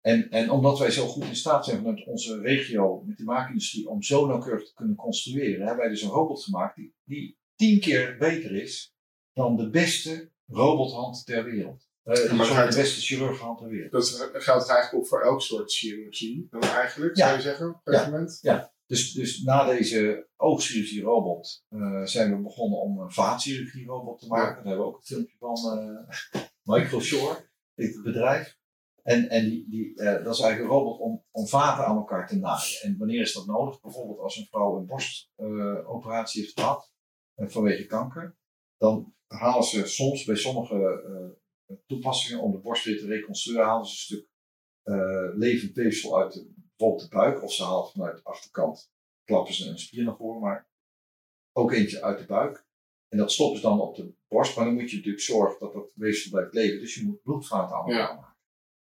En, 0.00 0.30
en 0.30 0.50
omdat 0.50 0.78
wij 0.78 0.90
zo 0.90 1.06
goed 1.06 1.24
in 1.24 1.36
staat 1.36 1.64
zijn 1.64 1.76
vanuit 1.76 2.06
onze 2.06 2.40
regio 2.40 3.02
met 3.06 3.16
de 3.16 3.24
maakindustrie 3.24 3.88
om 3.88 4.02
zo 4.02 4.26
nauwkeurig 4.26 4.66
te 4.66 4.74
kunnen 4.74 4.96
construeren, 4.96 5.66
hebben 5.66 5.84
wij 5.84 5.88
dus 5.88 6.02
een 6.02 6.10
robot 6.10 6.42
gemaakt 6.44 6.76
die, 6.76 6.94
die 7.04 7.38
tien 7.54 7.80
keer 7.80 8.16
beter 8.18 8.54
is 8.54 8.94
dan 9.32 9.56
de 9.56 9.70
beste 9.70 10.30
robothand 10.46 11.26
ter 11.26 11.44
wereld. 11.44 11.88
Eh 12.02 12.32
maar 12.32 12.46
gaat- 12.46 12.70
de 12.72 12.76
beste 12.80 13.00
chirurghand 13.00 13.58
ter 13.58 13.68
wereld. 13.68 13.90
Dat 13.92 14.08
geldt 14.32 14.68
eigenlijk 14.68 14.94
ook 14.94 15.08
voor 15.08 15.22
elk 15.22 15.40
soort 15.42 15.72
chirurgie. 15.72 16.46
Dan 16.50 16.62
eigenlijk, 16.62 17.16
Ja. 17.16 17.24
zou 17.24 17.36
je 17.36 17.42
zeggen, 17.42 17.68
op 17.68 17.80
een 17.84 17.92
gegeven 17.92 18.12
moment. 18.12 18.38
Dus, 18.86 19.12
dus 19.12 19.42
na 19.42 19.64
deze 19.64 20.28
oogchirurgie-robot 20.36 21.64
eh, 21.68 22.04
zijn 22.04 22.36
we 22.36 22.42
begonnen 22.42 22.78
om 22.80 22.98
een 22.98 23.12
vaatchirurgie-robot 23.12 24.18
te 24.20 24.26
maken. 24.26 24.54
Daar 24.54 24.64
hebben 24.64 24.82
we 24.84 24.90
ook 24.92 24.96
een 24.96 25.04
filmpje 25.06 25.36
van 25.38 25.56
eh 26.64 26.74
Microshore, 26.80 27.48
dit 27.74 28.02
bedrijf. 28.02 28.58
En, 29.02 29.28
en 29.28 29.48
die, 29.48 29.68
die, 29.68 29.96
eh, 29.96 30.24
dat 30.24 30.34
is 30.34 30.40
eigenlijk 30.40 30.60
een 30.60 30.78
robot 30.78 31.00
om, 31.00 31.24
om 31.30 31.46
vaten 31.46 31.86
aan 31.86 31.96
elkaar 31.96 32.28
te 32.28 32.36
naaien. 32.36 32.80
En 32.82 32.98
wanneer 32.98 33.20
is 33.20 33.32
dat 33.32 33.46
nodig? 33.46 33.80
Bijvoorbeeld 33.80 34.18
als 34.18 34.36
een 34.36 34.46
vrouw 34.46 34.76
een 34.76 34.86
borstoperatie 34.86 36.42
heeft 36.42 36.60
gehad 36.60 36.92
eh, 37.34 37.48
vanwege 37.48 37.86
kanker. 37.86 38.36
Dan 38.76 39.14
halen 39.26 39.64
ze 39.64 39.86
soms 39.86 40.24
bij 40.24 40.36
sommige 40.36 41.02
eh, 41.66 41.76
toepassingen 41.86 42.42
om 42.42 42.52
de 42.52 42.58
borst 42.58 42.84
weer 42.84 42.98
te 42.98 43.06
reconstrueren, 43.06 43.66
halen 43.66 43.86
ze 43.86 43.92
een 43.92 43.98
stuk 43.98 44.32
levend 45.36 45.74
weefsel 45.74 46.18
uit 46.18 46.32
de, 46.32 46.52
bijvoorbeeld 46.76 47.10
de 47.10 47.16
buik. 47.16 47.42
Of 47.42 47.52
ze 47.52 47.64
halen 47.64 47.90
vanuit 47.90 48.16
de 48.16 48.22
achterkant, 48.22 48.92
klappen 49.24 49.54
ze 49.54 49.68
een 49.68 49.78
spier 49.78 50.04
naar 50.04 50.16
voren, 50.16 50.40
maar 50.40 50.68
ook 51.52 51.72
eentje 51.72 52.02
uit 52.02 52.18
de 52.18 52.26
buik. 52.26 52.63
En 53.14 53.20
dat 53.20 53.32
stoppen 53.32 53.56
ze 53.60 53.66
dan 53.66 53.80
op 53.80 53.96
de 53.96 54.12
borst, 54.28 54.56
maar 54.56 54.64
dan 54.64 54.74
moet 54.74 54.90
je 54.90 54.96
natuurlijk 54.96 55.22
zorgen 55.24 55.56
dat 55.60 55.72
dat 55.72 55.90
weefsel 55.94 56.30
blijft 56.30 56.54
leven. 56.54 56.80
Dus 56.80 56.94
je 56.94 57.04
moet 57.04 57.22
bloedvaten 57.22 57.76
aan 57.76 57.82
elkaar 57.82 57.98
Ja. 58.08 58.14
maken. 58.14 58.36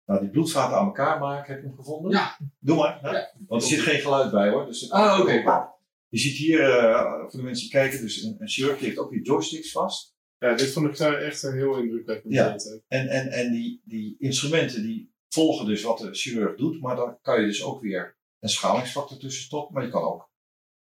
Nou, 0.06 0.20
die 0.22 0.30
bloedvaten 0.30 0.78
aan 0.78 0.86
elkaar 0.86 1.20
maken, 1.20 1.54
heb 1.54 1.62
je 1.62 1.68
hem 1.68 1.76
gevonden? 1.78 2.12
Ja. 2.12 2.38
Doe 2.60 2.76
maar. 2.78 3.00
hè? 3.02 3.10
Ja. 3.12 3.32
Want 3.48 3.62
er 3.62 3.68
zit 3.68 3.80
geen 3.80 4.00
geluid 4.00 4.32
bij 4.32 4.50
hoor. 4.50 4.66
Dus 4.66 4.92
Ah, 4.92 5.20
oké. 5.20 5.70
Je 6.10 6.18
ziet 6.20 6.36
hier, 6.38 6.62
eh, 6.70 7.20
voor 7.20 7.40
de 7.40 7.44
mensen 7.44 7.64
die 7.64 7.72
kijken, 7.72 8.02
dus 8.02 8.24
een, 8.24 8.36
een 8.40 8.48
chirurg 8.48 8.78
die 8.78 8.88
heeft 8.88 9.00
ook 9.00 9.12
die 9.12 9.22
joysticks 9.22 9.72
vast. 9.72 10.16
Ja, 10.38 10.54
dit 10.56 10.72
vond 10.72 10.88
ik 10.88 10.98
daar 10.98 11.22
echt 11.22 11.44
een 11.44 11.54
heel 11.54 11.78
indrukwekkend 11.78 12.34
Ja. 12.34 12.48
beeld. 12.48 12.82
En, 12.88 13.08
en, 13.08 13.28
en 13.32 13.52
die, 13.52 13.82
die 13.86 14.16
instrumenten 14.20 14.82
die 14.84 15.14
volgen 15.28 15.66
dus 15.66 15.82
wat 15.84 15.98
de 15.98 16.14
chirurg 16.14 16.58
doet, 16.58 16.82
maar 16.82 16.96
dan 16.96 17.18
kan 17.22 17.40
je 17.42 17.48
dus 17.48 17.64
ook 17.64 17.82
weer 17.82 18.18
een 18.40 18.50
schalingsfactor 18.50 19.18
tussen 19.18 19.44
stoppen. 19.44 19.74
Maar 19.74 19.84
je 19.84 19.90
kan 19.90 20.04
ook 20.04 20.30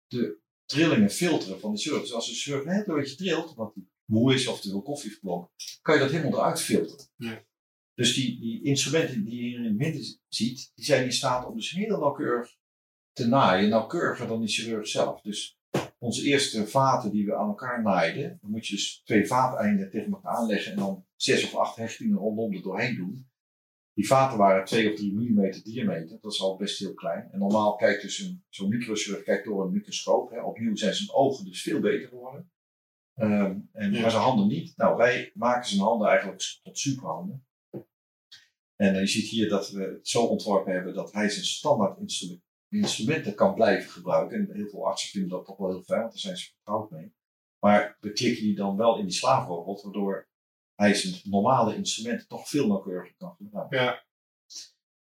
de 0.07 0.41
trillingen 0.73 1.09
filteren 1.09 1.59
van 1.59 1.71
de 1.71 1.79
chirurg. 1.79 2.01
Dus 2.01 2.13
als 2.13 2.29
een 2.29 2.35
chirurg 2.35 2.65
net 2.65 2.87
een 2.87 2.95
beetje 2.95 3.15
trilt, 3.15 3.49
omdat 3.49 3.73
hij 3.73 3.83
moe 4.05 4.33
is 4.33 4.47
of 4.47 4.61
te 4.61 4.69
veel 4.69 4.81
koffie 4.81 5.19
kan 5.81 5.93
je 5.93 5.99
dat 5.99 6.11
helemaal 6.11 6.39
eruit 6.39 6.61
filteren. 6.61 7.05
Ja. 7.17 7.43
Dus 7.93 8.13
die, 8.13 8.39
die 8.39 8.63
instrumenten 8.63 9.23
die 9.23 9.35
je 9.35 9.41
hier 9.41 9.57
in 9.57 9.63
het 9.63 9.77
midden 9.77 10.19
ziet, 10.27 10.71
die 10.75 10.85
zijn 10.85 11.03
in 11.03 11.11
staat 11.11 11.45
om 11.45 11.55
dus 11.55 11.71
heel 11.71 11.99
nauwkeurig 11.99 12.57
te 13.11 13.27
naaien. 13.27 13.69
Nauwkeuriger 13.69 14.27
dan 14.27 14.39
die 14.39 14.49
chirurg 14.49 14.87
zelf. 14.87 15.21
Dus 15.21 15.57
onze 15.97 16.23
eerste 16.23 16.67
vaten 16.67 17.11
die 17.11 17.25
we 17.25 17.35
aan 17.35 17.47
elkaar 17.47 17.81
naaiden, 17.81 18.37
dan 18.41 18.51
moet 18.51 18.67
je 18.67 18.75
dus 18.75 19.01
twee 19.05 19.27
vaateinden 19.27 19.89
tegen 19.89 20.11
elkaar 20.11 20.35
aanleggen 20.35 20.71
en 20.71 20.77
dan 20.77 21.05
zes 21.15 21.43
of 21.43 21.55
acht 21.55 21.75
hechtingen 21.75 22.17
rondom 22.17 22.53
er 22.53 22.61
doorheen 22.61 22.95
doen. 22.95 23.27
Die 23.93 24.07
vaten 24.07 24.37
waren 24.37 24.65
2 24.65 24.89
of 24.91 24.95
3 24.95 25.13
mm 25.13 25.51
diameter, 25.63 26.19
dat 26.21 26.33
is 26.33 26.41
al 26.41 26.55
best 26.55 26.79
heel 26.79 26.93
klein. 26.93 27.31
En 27.31 27.39
normaal 27.39 27.75
kijkt 27.75 28.01
dus 28.01 28.19
een, 28.19 28.43
zo'n 28.49 28.69
microchirurg 28.69 29.23
kijkt 29.23 29.45
door 29.45 29.65
een 29.65 29.71
microscoop. 29.71 30.29
Hè. 30.29 30.41
Opnieuw 30.41 30.75
zijn 30.75 30.93
zijn 30.93 31.11
ogen 31.11 31.45
dus 31.45 31.61
veel 31.61 31.79
beter 31.79 32.07
geworden. 32.07 32.51
Ehm, 33.13 33.59
en, 33.71 33.91
Ja. 33.91 34.01
Maar 34.01 34.11
zijn 34.11 34.23
handen 34.23 34.47
niet. 34.47 34.77
Nou, 34.77 34.97
wij 34.97 35.31
maken 35.33 35.69
zijn 35.69 35.81
handen 35.81 36.07
eigenlijk 36.07 36.59
tot 36.63 36.77
superhanden. 36.77 37.45
En 38.75 38.99
je 38.99 39.07
ziet 39.07 39.29
hier 39.29 39.49
dat 39.49 39.69
we 39.69 39.83
het 39.83 40.07
zo 40.07 40.23
ontworpen 40.23 40.73
hebben 40.73 40.93
dat 40.93 41.13
hij 41.13 41.29
zijn 41.29 41.45
standaard 41.45 41.99
instru- 41.99 42.41
instrumenten 42.69 43.35
kan 43.35 43.53
blijven 43.53 43.91
gebruiken. 43.91 44.37
En 44.37 44.55
heel 44.55 44.69
veel 44.69 44.85
artsen 44.87 45.09
vinden 45.09 45.29
dat 45.29 45.45
toch 45.45 45.57
wel 45.57 45.69
heel 45.69 45.83
fijn, 45.83 45.99
want 45.99 46.11
daar 46.11 46.21
zijn 46.21 46.37
ze 46.37 46.51
vertrouwd 46.51 46.89
mee. 46.91 47.13
Maar 47.59 47.97
we 47.99 48.11
klikken 48.11 48.43
die 48.43 48.55
dan 48.55 48.77
wel 48.77 48.97
in 48.97 49.05
die 49.05 49.13
slaafrobot, 49.15 49.81
waardoor 49.81 50.27
hij 50.75 50.93
zijn 50.93 51.21
normale 51.23 51.75
instrumenten 51.75 52.27
toch 52.27 52.47
veel 52.49 52.67
nauwkeuriger 52.67 53.15
kan 53.17 53.35
gebruiken. 53.37 53.77
Ja. 53.81 54.03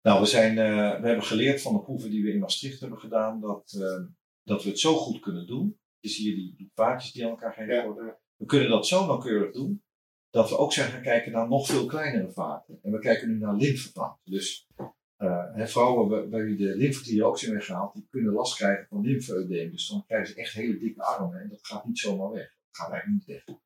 Nou, 0.01 0.19
we, 0.21 0.25
zijn, 0.25 0.57
eh, 0.57 1.01
we 1.01 1.07
hebben 1.07 1.23
geleerd 1.23 1.61
van 1.61 1.73
de 1.73 1.81
proeven 1.81 2.09
die 2.09 2.23
we 2.23 2.31
in 2.31 2.39
Maastricht 2.39 2.79
hebben 2.79 2.99
gedaan, 2.99 3.39
dat, 3.41 3.73
eh, 3.79 4.05
dat 4.43 4.63
we 4.63 4.69
het 4.69 4.79
zo 4.79 4.95
goed 4.95 5.19
kunnen 5.19 5.47
doen. 5.47 5.79
Je 5.99 6.09
ziet 6.09 6.25
hier 6.25 6.35
die, 6.35 6.53
die 6.55 6.71
vaatjes 6.73 7.11
die 7.11 7.23
aan 7.23 7.29
elkaar 7.29 7.53
gegeven 7.53 7.75
Ja, 7.75 7.85
worden. 7.85 8.05
ja. 8.05 8.19
We 8.35 8.45
kunnen 8.45 8.69
dat 8.69 8.87
zo 8.87 9.05
nauwkeurig 9.05 9.53
doen, 9.53 9.83
dat 10.29 10.49
we 10.49 10.57
ook 10.57 10.73
zijn 10.73 10.91
gaan 10.91 11.01
kijken 11.01 11.31
naar 11.31 11.47
nog 11.47 11.67
veel 11.67 11.85
kleinere 11.85 12.31
vaten. 12.31 12.79
En 12.81 12.91
we 12.91 12.99
kijken 12.99 13.27
nu 13.27 13.37
naar 13.37 13.55
lymfevaten. 13.55 14.31
Dus 14.31 14.67
eh, 15.15 15.53
hè, 15.53 15.67
vrouwen 15.67 16.29
bij- 16.29 16.43
wie 16.43 16.55
de 16.57 16.75
lymfeklieren 16.77 17.27
ook 17.27 17.37
zijn 17.39 17.53
weggehaald, 17.53 17.93
die 17.93 18.07
kunnen 18.09 18.33
last 18.33 18.55
krijgen 18.55 18.85
van 18.89 19.01
lymfedeem. 19.01 19.71
Dus 19.71 19.87
dan 19.87 20.05
krijgen 20.05 20.27
ze 20.27 20.35
echt 20.35 20.53
hele 20.53 20.77
dikke 20.77 21.03
armen 21.03 21.41
en 21.41 21.49
dat 21.49 21.59
gaat 21.67 21.85
niet 21.85 21.99
zomaar 21.99 22.31
weg. 22.31 22.43
Dat 22.71 22.77
gaat 22.81 22.91
eigenlijk 22.91 23.27
niet 23.27 23.35
weg. 23.45 23.57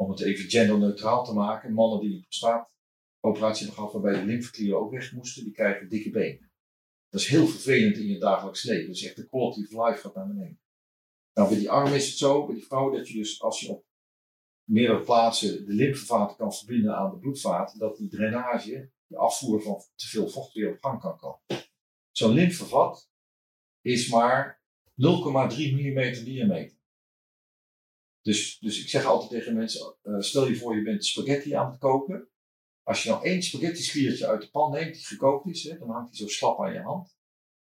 Om 0.00 0.10
het 0.10 0.20
even 0.20 0.50
genderneutraal 0.50 1.24
te 1.24 1.32
maken, 1.32 1.72
mannen 1.72 2.00
die 2.00 2.14
een 2.14 2.20
prostaatoperatie 2.20 3.66
hebben 3.66 3.74
gehad 3.74 3.92
waarbij 3.92 4.20
de 4.20 4.26
lymfeklieren 4.26 4.78
ook 4.80 4.90
weg 4.90 5.12
moesten, 5.12 5.44
die 5.44 5.52
krijgen 5.52 5.88
dikke 5.88 6.10
benen. 6.10 6.50
Dat 7.08 7.20
is 7.20 7.26
heel 7.26 7.46
vervelend 7.46 7.96
in 7.96 8.06
je 8.06 8.18
dagelijks 8.18 8.62
leven. 8.62 8.86
Dus 8.86 9.04
echt 9.04 9.16
de 9.16 9.26
quality 9.26 9.60
of 9.60 9.86
life 9.86 10.00
gaat 10.00 10.14
naar 10.14 10.26
beneden. 10.26 10.60
Nou, 11.34 11.48
bij 11.48 11.58
die 11.58 11.70
armen 11.70 11.94
is 11.94 12.08
het 12.08 12.16
zo, 12.16 12.46
bij 12.46 12.54
die 12.54 12.66
vrouwen, 12.66 12.96
dat 12.96 13.08
je 13.08 13.14
dus 13.14 13.42
als 13.42 13.60
je 13.60 13.68
op 13.68 13.84
meerdere 14.64 15.00
plaatsen 15.00 15.66
de 15.66 15.72
lymfevaten 15.72 16.36
kan 16.36 16.52
verbinden 16.52 16.96
aan 16.96 17.10
de 17.10 17.18
bloedvaten, 17.18 17.78
dat 17.78 17.96
die 17.96 18.08
drainage, 18.08 18.90
de 19.06 19.16
afvoer 19.16 19.62
van 19.62 19.82
te 19.94 20.08
veel 20.08 20.28
vocht 20.28 20.52
weer 20.52 20.70
op 20.70 20.80
gang 20.80 21.00
kan 21.00 21.18
komen. 21.18 21.40
Zo'n 22.10 22.32
lymfevat 22.32 23.10
is 23.80 24.08
maar 24.08 24.62
0,3 24.84 24.96
mm 24.96 26.24
diameter. 26.24 26.77
Dus, 28.28 28.58
dus 28.58 28.82
ik 28.82 28.88
zeg 28.88 29.04
altijd 29.04 29.30
tegen 29.30 29.56
mensen, 29.56 29.96
eh, 30.02 30.18
stel 30.18 30.48
je 30.48 30.56
voor 30.56 30.76
je 30.76 30.82
bent 30.82 31.04
spaghetti 31.04 31.52
aan 31.54 31.70
het 31.70 31.78
koken. 31.78 32.28
Als 32.82 33.02
je 33.02 33.10
nou 33.10 33.24
één 33.24 33.42
spaghetti 33.42 33.82
sliertje 33.82 34.26
uit 34.26 34.42
de 34.42 34.50
pan 34.50 34.70
neemt 34.70 34.94
die 34.94 35.04
gekookt 35.04 35.46
is, 35.46 35.64
hè, 35.64 35.78
dan 35.78 35.90
hangt 35.90 36.10
die 36.10 36.20
zo 36.20 36.28
slap 36.28 36.60
aan 36.60 36.72
je 36.72 36.80
hand. 36.80 37.16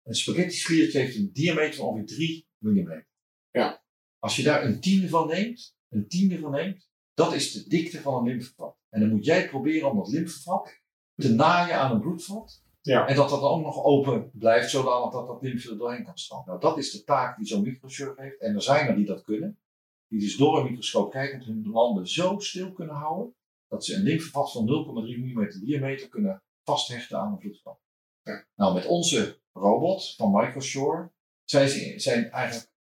Een 0.04 0.16
spaghetti 0.16 0.56
sliertje 0.56 1.00
heeft 1.00 1.16
een 1.16 1.30
diameter 1.34 1.76
van 1.76 1.86
ongeveer 1.86 2.06
3 2.06 2.48
mm. 2.58 3.06
Ja. 3.52 3.84
Als 4.20 4.36
je 4.36 4.44
daar 4.44 4.66
een 4.66 4.80
tiende 4.80 5.10
van 5.10 5.28
neemt, 5.28 5.76
een 5.90 6.08
tiende 6.08 6.40
van 6.40 6.52
neemt, 6.52 6.90
dat 7.14 7.34
is 7.34 7.52
de 7.52 7.70
dikte 7.70 8.02
van 8.02 8.14
een 8.14 8.32
lymfevat. 8.32 8.78
En 8.90 9.00
dan 9.00 9.10
moet 9.10 9.26
jij 9.26 9.50
proberen 9.50 9.92
om 9.92 9.98
dat 9.98 10.08
lymfevat 10.08 10.82
te 11.16 11.34
naaien 11.34 11.76
aan 11.76 11.92
een 11.92 12.02
bloedvat. 12.02 12.64
Ja. 12.82 13.08
En 13.08 13.16
dat 13.16 13.30
dat 13.30 13.42
dan 13.42 13.50
ook 13.50 13.64
nog 13.64 13.84
open 13.84 14.32
blijft, 14.34 14.70
zodat 14.70 15.12
dat, 15.12 15.28
dat 15.28 15.42
lymfe 15.42 15.70
er 15.70 15.78
doorheen 15.78 16.04
kan 16.04 16.18
stromen. 16.18 16.48
Nou, 16.48 16.60
dat 16.60 16.78
is 16.78 16.92
de 16.92 17.04
taak 17.04 17.38
die 17.38 17.48
zo'n 17.48 17.62
microchirurg 17.62 18.18
heeft. 18.18 18.40
En 18.40 18.56
er 18.56 18.62
zijn 18.62 18.88
er 18.88 18.96
die 18.96 19.06
dat 19.06 19.24
kunnen. 19.24 19.60
Die 20.10 20.20
dus 20.20 20.38
door 20.38 20.58
een 20.58 20.66
microscoop 20.66 21.12
kijkend 21.12 21.46
hun 21.46 21.70
landen 21.70 22.08
zo 22.08 22.40
stil 22.40 22.72
kunnen 22.72 22.96
houden. 22.96 23.36
Dat 23.68 23.86
ze 23.86 23.96
een 23.96 24.04
lymfevat 24.04 24.52
van 24.52 24.68
0,3 24.68 25.20
mm 25.20 25.50
diameter 25.66 26.10
kunnen 26.10 26.44
vasthechten 26.64 27.20
aan 27.20 27.32
een 27.32 27.38
bloedvat. 27.38 27.80
Ja. 28.24 28.46
Nou, 28.56 28.74
met 28.74 28.86
onze 28.86 29.40
robot 29.52 30.16
van 30.16 30.32
Microshore 30.32 31.12
zijn, 31.44 32.00
zijn 32.00 32.32
eigenlijk 32.32 32.72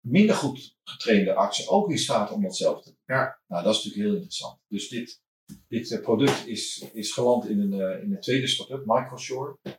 minder 0.00 0.34
goed 0.34 0.76
getrainde 0.84 1.34
artsen 1.34 1.68
ook 1.68 1.90
in 1.90 1.98
staat 1.98 2.30
om 2.30 2.42
dat 2.42 2.56
zelf 2.56 2.82
te 2.82 2.90
doen. 2.90 3.16
Ja. 3.16 3.40
Nou, 3.46 3.64
dat 3.64 3.74
is 3.74 3.84
natuurlijk 3.84 4.04
heel 4.04 4.14
interessant. 4.14 4.60
Dus 4.68 4.88
dit, 4.88 5.22
dit 5.68 5.90
eh, 5.90 6.00
product 6.00 6.46
is, 6.46 6.84
is 6.92 7.12
geland 7.12 7.48
in 7.48 7.60
een, 7.60 7.72
eh, 7.72 8.02
in 8.02 8.12
een 8.12 8.20
tweede 8.20 8.46
start-up, 8.46 8.82
Microshore. 8.86 9.58
En 9.62 9.72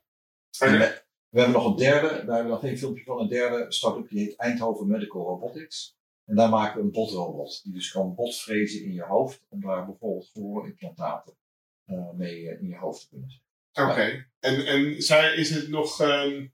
Oké. 0.59 0.77
we, 0.77 1.03
we 1.29 1.39
hebben 1.39 1.61
nog 1.61 1.71
een 1.71 1.77
derde, 1.77 2.07
daar 2.07 2.17
hebben 2.17 2.43
we 2.43 2.49
nog 2.49 2.59
geen 2.59 2.77
filmpje 2.77 3.03
van, 3.03 3.19
een 3.19 3.27
derde 3.27 3.71
start-up 3.71 4.09
die 4.09 4.19
heet 4.19 4.35
Eindhoven 4.35 4.87
Medical 4.87 5.21
Robotics. 5.21 5.96
En 6.27 6.35
daar 6.35 6.49
maken 6.49 6.77
we 6.79 6.85
een 6.85 6.91
botrobot, 6.91 7.63
die 7.63 7.73
dus 7.73 7.91
kan 7.91 8.15
botfrezen 8.15 8.83
in 8.83 8.93
je 8.93 9.03
hoofd, 9.03 9.45
om 9.49 9.61
daar 9.61 9.85
bijvoorbeeld 9.85 10.29
gehoorimplantaten 10.33 11.37
eh 11.85 12.11
mee 12.11 12.49
eh, 12.49 12.61
in 12.61 12.67
je 12.67 12.77
hoofd 12.77 13.01
te 13.01 13.07
kunnen 13.09 13.29
zetten. 13.29 13.45
Oké. 13.91 14.27
En, 14.39 14.65
en 14.65 15.01
zij, 15.01 15.35
is 15.35 15.49
het 15.49 15.69
nog. 15.69 16.01
ehm, 16.01 16.47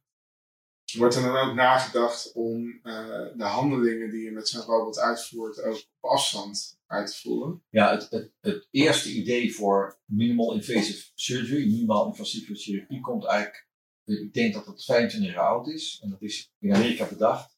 wordt 0.98 1.16
er 1.16 1.22
dan 1.22 1.38
ook 1.38 1.56
nagedacht 1.56 2.32
om 2.34 2.80
eh, 2.84 3.28
de 3.36 3.44
handelingen 3.44 4.10
die 4.10 4.24
je 4.24 4.32
met 4.32 4.48
zo'n 4.48 4.62
robot 4.62 5.00
uitvoert 5.00 5.62
ook 5.62 5.76
op 6.00 6.10
afstand 6.10 6.80
uit 6.86 7.08
te 7.08 7.22
voeren? 7.22 7.64
Ja, 7.70 7.91
het, 7.91 8.10
het, 8.10 8.32
het 8.40 8.68
eerste 8.72 9.10
idee 9.10 9.56
voor 9.56 10.00
minimal 10.06 10.54
invasive 10.54 11.12
surgery, 11.16 11.66
minimaal 11.66 12.08
invasieve 12.08 12.56
chirurgie, 12.56 13.02
komt 13.02 13.26
eigenlijk, 13.26 13.68
ik 14.04 14.34
denk 14.34 14.54
dat 14.54 14.66
het 14.66 14.86
25 14.86 15.34
jaar 15.34 15.48
oud 15.48 15.68
is, 15.68 16.00
en 16.04 16.10
dat 16.10 16.22
is 16.22 16.52
in 16.60 16.74
Amerika 16.74 17.08
bedacht, 17.08 17.58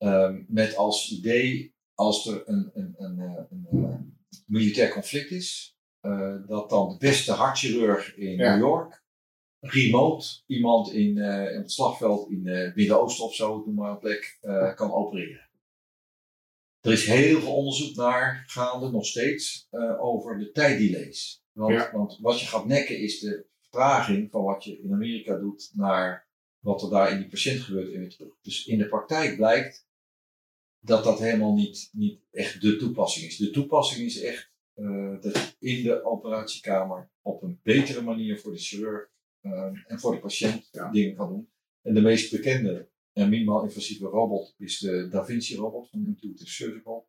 ehm, 0.00 0.42
met 0.48 0.76
als 0.76 1.10
idee, 1.10 1.74
als 1.94 2.26
er 2.26 2.42
een, 2.48 2.70
een, 2.74 2.94
een, 2.98 3.18
eh, 3.20 3.42
een, 3.50 3.66
eh, 3.84 3.94
militair 4.46 4.92
conflict 4.92 5.30
is, 5.30 5.76
eh, 6.00 6.36
dat 6.46 6.70
dan 6.70 6.88
de 6.88 6.96
beste 6.98 7.32
hartchirurg 7.32 8.16
in 8.16 8.36
Ja. 8.36 8.50
New 8.56 8.58
York 8.66 9.04
remote 9.60 10.26
iemand 10.46 10.92
in, 10.92 11.18
eh, 11.18 11.52
in 11.52 11.58
het 11.60 11.72
slagveld 11.72 12.30
in 12.30 12.46
het 12.46 12.74
Midden-Oosten 12.76 13.24
of 13.24 13.34
zo, 13.34 13.62
noem 13.66 13.74
maar 13.74 13.90
een 13.90 13.98
plek, 13.98 14.38
kan 14.76 14.92
opereren. 14.92 15.48
Er 16.80 16.92
is 16.92 17.06
heel 17.06 17.40
veel 17.40 17.54
onderzoek 17.54 17.96
naar 17.96 18.44
gaande, 18.46 18.90
nog 18.90 19.06
steeds, 19.06 19.68
over 19.98 20.38
de 20.38 20.50
tijddelays. 20.50 21.44
Want, 21.52 21.72
Ja. 21.74 21.90
want 21.92 22.18
wat 22.20 22.40
je 22.40 22.46
gaat 22.46 22.66
nekken 22.66 22.98
is 22.98 23.20
de 23.20 23.46
vertraging 23.60 24.30
van 24.30 24.44
wat 24.44 24.64
je 24.64 24.80
in 24.82 24.92
Amerika 24.92 25.38
doet 25.38 25.70
naar 25.74 26.28
wat 26.64 26.82
er 26.82 26.90
daar 26.90 27.10
in 27.12 27.18
die 27.18 27.28
patiënt 27.28 27.60
gebeurt 27.60 27.90
weer 27.90 28.10
terug. 28.10 28.32
Dus 28.42 28.66
in 28.66 28.78
de 28.78 28.88
praktijk 28.88 29.36
blijkt 29.36 29.88
dat 30.80 31.04
dat 31.04 31.18
helemaal 31.18 31.54
niet, 31.54 31.88
niet 31.92 32.20
echt 32.30 32.60
de 32.60 32.76
toepassing 32.76 33.26
is. 33.26 33.36
De 33.36 33.50
toepassing 33.50 34.06
is 34.06 34.20
echt 34.20 34.52
eh, 34.74 35.20
dat 35.20 35.56
je 35.58 35.68
in 35.68 35.82
de 35.82 36.04
operatiekamer 36.04 37.10
op 37.22 37.42
een 37.42 37.60
betere 37.62 38.02
manier 38.02 38.38
voor 38.40 38.52
de 38.52 38.58
chirurg 38.58 39.10
eh, 39.40 39.70
en 39.86 40.00
voor 40.00 40.12
de 40.14 40.20
patiënt 40.20 40.68
Ja. 40.72 40.90
dingen 40.90 41.14
kan 41.16 41.28
doen. 41.28 41.50
En 41.82 41.94
de 41.94 42.00
meest 42.00 42.30
bekende 42.30 42.88
en 43.12 43.28
minimaal 43.28 43.62
invasieve 43.62 44.06
robot 44.06 44.54
is 44.58 44.78
de 44.78 45.08
Da 45.08 45.24
Vinci 45.24 45.56
robot 45.56 45.90
van 45.90 46.06
Intuitive 46.06 46.50
Surgical. 46.50 47.08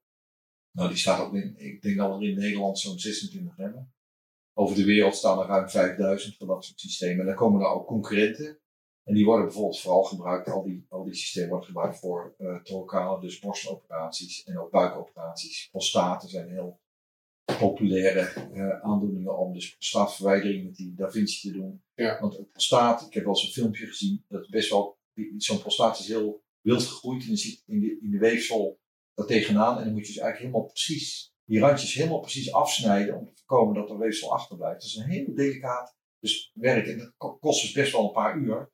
Nou, 0.71 0.89
die 0.89 0.97
staat 0.97 1.19
ook 1.21 1.33
in, 1.33 1.53
ik 1.57 1.81
denk 1.81 1.97
dat 1.97 2.21
er 2.21 2.27
in 2.27 2.35
Nederland 2.37 2.79
zo'n 2.79 2.99
26 2.99 3.55
hebben. 3.55 3.93
Over 4.53 4.75
de 4.75 4.83
wereld 4.83 5.15
staan 5.15 5.39
er 5.39 5.45
ruim 5.47 5.69
5000 5.69 6.37
van 6.37 6.47
dat 6.47 6.65
soort 6.65 6.79
systemen. 6.79 7.19
En 7.19 7.25
dan 7.25 7.35
komen 7.35 7.61
er 7.61 7.67
ook 7.67 7.87
concurrenten. 7.87 8.59
En 9.03 9.13
die 9.13 9.25
worden 9.25 9.45
bijvoorbeeld 9.45 9.79
vooral 9.79 10.03
gebruikt, 10.03 10.49
al 10.49 10.63
die, 10.63 10.85
al 10.89 11.03
die 11.03 11.13
systemen 11.13 11.49
worden 11.49 11.67
gebruikt 11.67 11.99
voor 11.99 12.35
uh, 12.37 13.19
dus 13.19 13.39
borstoperaties 13.39 14.43
en 14.43 14.59
ook 14.59 14.71
buikoperaties. 14.71 15.67
Prostaten 15.71 16.29
zijn 16.29 16.49
heel 16.49 16.79
populaire 17.59 18.49
uh, 18.53 18.79
aandoeningen 18.79 19.37
om 19.37 19.53
dus 19.53 19.71
prostaatverwijdering 19.71 20.65
met 20.65 20.75
die 20.75 20.93
Da 20.93 21.11
Vinci 21.11 21.51
te 21.51 21.57
doen. 21.57 21.83
Ja. 21.93 22.19
Want 22.19 22.37
een 22.37 22.49
prostaat, 22.49 23.05
ik 23.07 23.13
heb 23.13 23.23
wel 23.23 23.33
eens 23.33 23.43
een 23.43 23.51
filmpje 23.51 23.85
gezien, 23.85 24.25
dat 24.27 24.49
best 24.49 24.69
wel, 24.69 24.97
zo'n 25.37 25.59
prostaat 25.59 25.99
is 25.99 26.07
heel 26.07 26.43
wild 26.61 26.83
gegroeid 26.83 27.23
en 27.23 27.29
je 27.29 27.35
ziet 27.35 27.63
in 27.65 27.79
de, 27.79 27.99
in 28.01 28.11
de 28.11 28.17
weefsel 28.17 28.79
daar 29.13 29.27
tegenaan. 29.27 29.77
En 29.77 29.83
dan 29.83 29.93
moet 29.93 30.07
je 30.07 30.13
dus 30.13 30.21
eigenlijk 30.21 30.51
helemaal 30.51 30.73
precies, 30.73 31.33
die 31.45 31.59
randjes 31.59 31.93
helemaal 31.93 32.19
precies 32.19 32.53
afsnijden 32.53 33.17
om 33.17 33.25
te 33.25 33.31
voorkomen 33.35 33.75
dat 33.75 33.89
er 33.89 33.97
weefsel 33.97 34.33
achterblijft. 34.33 34.81
Dat 34.81 34.89
is 34.89 34.95
een 34.95 35.09
heel 35.09 35.33
delicaat 35.33 35.95
dus 36.19 36.51
werk 36.53 36.87
en 36.87 36.97
dat 36.97 37.13
ko- 37.17 37.37
kost 37.37 37.61
dus 37.61 37.71
best 37.71 37.91
wel 37.91 38.05
een 38.05 38.11
paar 38.11 38.37
uur. 38.37 38.71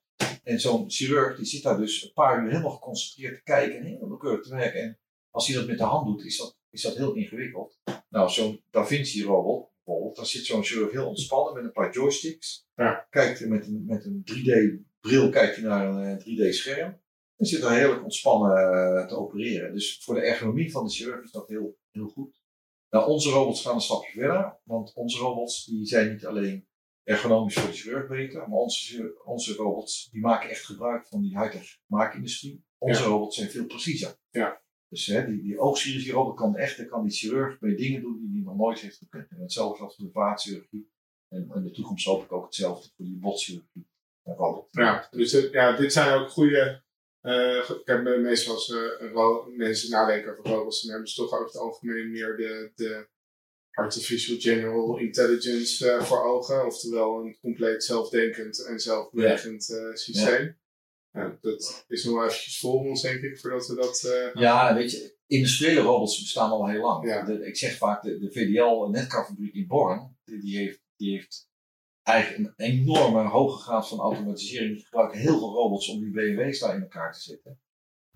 En 0.47 0.59
zo'n 0.59 0.89
chirurg 0.91 1.37
die 1.37 1.45
zit 1.45 1.63
daar 1.63 1.77
dus 1.77 2.03
een 2.03 2.13
paar 2.13 2.43
uur 2.43 2.49
helemaal 2.49 2.71
geconcentreerd 2.71 3.35
te 3.35 3.43
kijken 3.43 3.77
en 3.77 3.85
heel 3.85 4.07
nauwkeurig 4.07 4.43
te 4.43 4.55
werken. 4.55 4.81
En 4.81 4.99
als 5.29 5.47
hij 5.47 5.55
dat 5.55 5.67
met 5.67 5.77
de 5.77 5.83
hand 5.83 6.05
doet, 6.07 6.25
is 6.25 6.37
dat, 6.37 6.57
is 6.69 6.81
dat 6.81 6.95
heel 6.95 7.13
ingewikkeld. 7.13 7.79
Nou, 8.09 8.29
zo'n 8.29 8.63
Da 8.69 8.85
Vinci 8.85 9.23
robot 9.23 9.71
bijvoorbeeld, 9.83 10.15
daar 10.15 10.25
zit 10.25 10.45
zo'n 10.45 10.63
chirurg 10.63 10.91
heel 10.91 11.07
ontspannen 11.07 11.53
met 11.53 11.63
een 11.63 11.71
paar 11.71 11.93
joysticks. 11.93 12.67
Ja. 12.75 13.07
Kijkt 13.09 13.39
hij 13.39 13.47
met 13.47 13.67
een, 13.67 13.85
met 13.85 14.05
een 14.05 14.23
3D-bril 14.31 15.29
kijkt 15.29 15.55
hij 15.55 15.65
naar 15.65 15.87
een 15.87 16.19
eh, 16.19 16.25
3D-scherm. 16.25 17.01
En 17.37 17.45
zit 17.45 17.63
er 17.63 17.71
heerlijk 17.71 18.03
ontspannen 18.03 18.57
eh, 18.57 19.07
te 19.07 19.15
opereren. 19.15 19.73
Dus 19.73 19.99
voor 20.03 20.15
de 20.15 20.21
ergonomie 20.21 20.71
van 20.71 20.85
de 20.85 20.91
chirurg 20.91 21.23
is 21.23 21.31
dat 21.31 21.47
heel, 21.47 21.77
heel 21.91 22.07
goed. 22.07 22.41
Nou, 22.89 23.09
onze 23.09 23.29
robots 23.29 23.61
gaan 23.61 23.75
een 23.75 23.81
stapje 23.81 24.19
verder. 24.19 24.59
Want 24.63 24.93
onze 24.93 25.17
robots 25.17 25.65
die 25.65 25.85
zijn 25.85 26.11
niet 26.11 26.25
alleen 26.25 26.67
ergonomisch 27.07 27.53
voor 27.53 27.69
de 27.69 27.75
chirurg 27.75 28.07
beter, 28.07 28.39
maar 28.49 28.57
onze, 28.57 29.21
onze 29.23 29.53
robots 29.53 30.09
die 30.11 30.21
maken 30.21 30.49
echt 30.49 30.65
gebruik 30.65 31.07
van 31.07 31.21
die 31.21 31.39
high-tech 31.39 31.77
maakindustrie. 31.85 32.63
Onze 32.77 33.01
Ja. 33.01 33.07
robots 33.07 33.35
zijn 33.37 33.49
veel 33.49 33.65
preciezer. 33.65 34.15
Ja. 34.29 34.61
Dus 34.89 35.05
hè, 35.05 35.25
die, 35.25 35.41
die 35.41 35.59
oogchirurgie 35.59 36.11
robot 36.11 36.35
kan 36.35 36.55
echt, 36.55 36.77
dan 36.77 36.87
kan 36.87 37.03
die 37.03 37.11
chirurg 37.17 37.59
bij 37.59 37.75
dingen 37.75 38.01
doen 38.01 38.19
die 38.19 38.31
hij 38.31 38.41
nog 38.41 38.55
nooit 38.57 38.79
heeft 38.79 38.97
gekund. 38.97 39.29
En 39.31 39.39
hetzelfde 39.41 39.77
geldt 39.77 39.95
voor 39.95 40.05
de 40.05 40.11
vaatchirurgie. 40.11 40.91
En 41.27 41.51
in 41.55 41.63
de 41.63 41.71
toekomst 41.71 42.05
hoop 42.05 42.23
ik 42.23 42.31
ook 42.31 42.45
hetzelfde 42.45 42.89
voor 42.95 43.05
die 43.05 43.17
botchirurgie. 43.19 43.87
Ja, 44.71 45.07
dus 45.11 45.33
eh, 45.33 45.51
ja, 45.51 45.75
dit 45.75 45.93
zijn 45.93 46.19
ook 46.19 46.29
goede. 46.29 46.83
eh, 47.21 47.69
ik 47.69 47.81
heb 47.85 48.03
me- 48.03 48.17
meestal 48.17 48.53
als 48.53 48.71
eh, 48.73 49.47
mensen 49.55 49.89
nadenken 49.89 50.31
over 50.31 50.45
robots, 50.51 50.81
dan 50.81 50.91
hebben 50.91 51.09
ze 51.09 51.15
toch 51.21 51.31
over 51.33 51.45
het 51.45 51.57
algemeen 51.57 52.11
meer 52.11 52.37
de, 52.37 52.71
de 52.75 53.07
artificial 53.77 54.37
general 54.39 54.97
intelligence 54.97 55.89
eh, 55.91 56.01
voor 56.03 56.23
ogen. 56.23 56.65
Oftewel 56.65 57.19
een 57.19 57.37
compleet 57.41 57.83
zelfdenkend 57.83 58.65
en 58.65 58.79
zelfbewegend 58.79 59.69
eh, 59.69 59.93
systeem. 59.93 60.57
Ja, 61.11 61.37
dat 61.41 61.85
is 61.87 62.03
nog 62.03 62.13
wel 62.15 62.25
eventjes 62.25 62.59
voor 62.59 62.79
ons, 62.85 63.01
denk 63.01 63.21
ik, 63.21 63.39
voordat 63.39 63.67
we 63.67 63.75
dat. 63.75 64.03
eh, 64.03 64.41
Ja, 64.41 64.75
weet 64.75 64.91
je, 64.91 65.15
industriële 65.27 65.79
robots 65.81 66.21
bestaan 66.21 66.49
al 66.49 66.67
heel 66.67 66.81
lang. 66.81 67.07
Ja. 67.07 67.25
De- 67.25 67.45
ik 67.47 67.57
zeg 67.57 67.77
vaak, 67.77 68.03
de, 68.03 68.19
de 68.19 68.31
VDL 68.31 68.89
netkarfabriek 68.89 69.53
in 69.53 69.67
Born, 69.67 70.17
die, 70.25 70.39
die 70.39 70.57
heeft, 70.57 70.81
die 70.95 71.11
heeft 71.17 71.49
eigenlijk 72.03 72.53
een 72.57 72.65
enorme 72.65 73.23
hoge 73.29 73.61
graad 73.61 73.87
van 73.87 73.99
automatisering. 73.99 74.75
Die 74.75 74.83
gebruiken 74.85 75.19
heel 75.19 75.37
veel 75.37 75.53
robots 75.53 75.89
om 75.89 75.99
die 75.99 76.11
BMW's 76.11 76.59
daar 76.59 76.75
in 76.75 76.81
elkaar 76.81 77.13
te 77.13 77.21
zetten. 77.21 77.59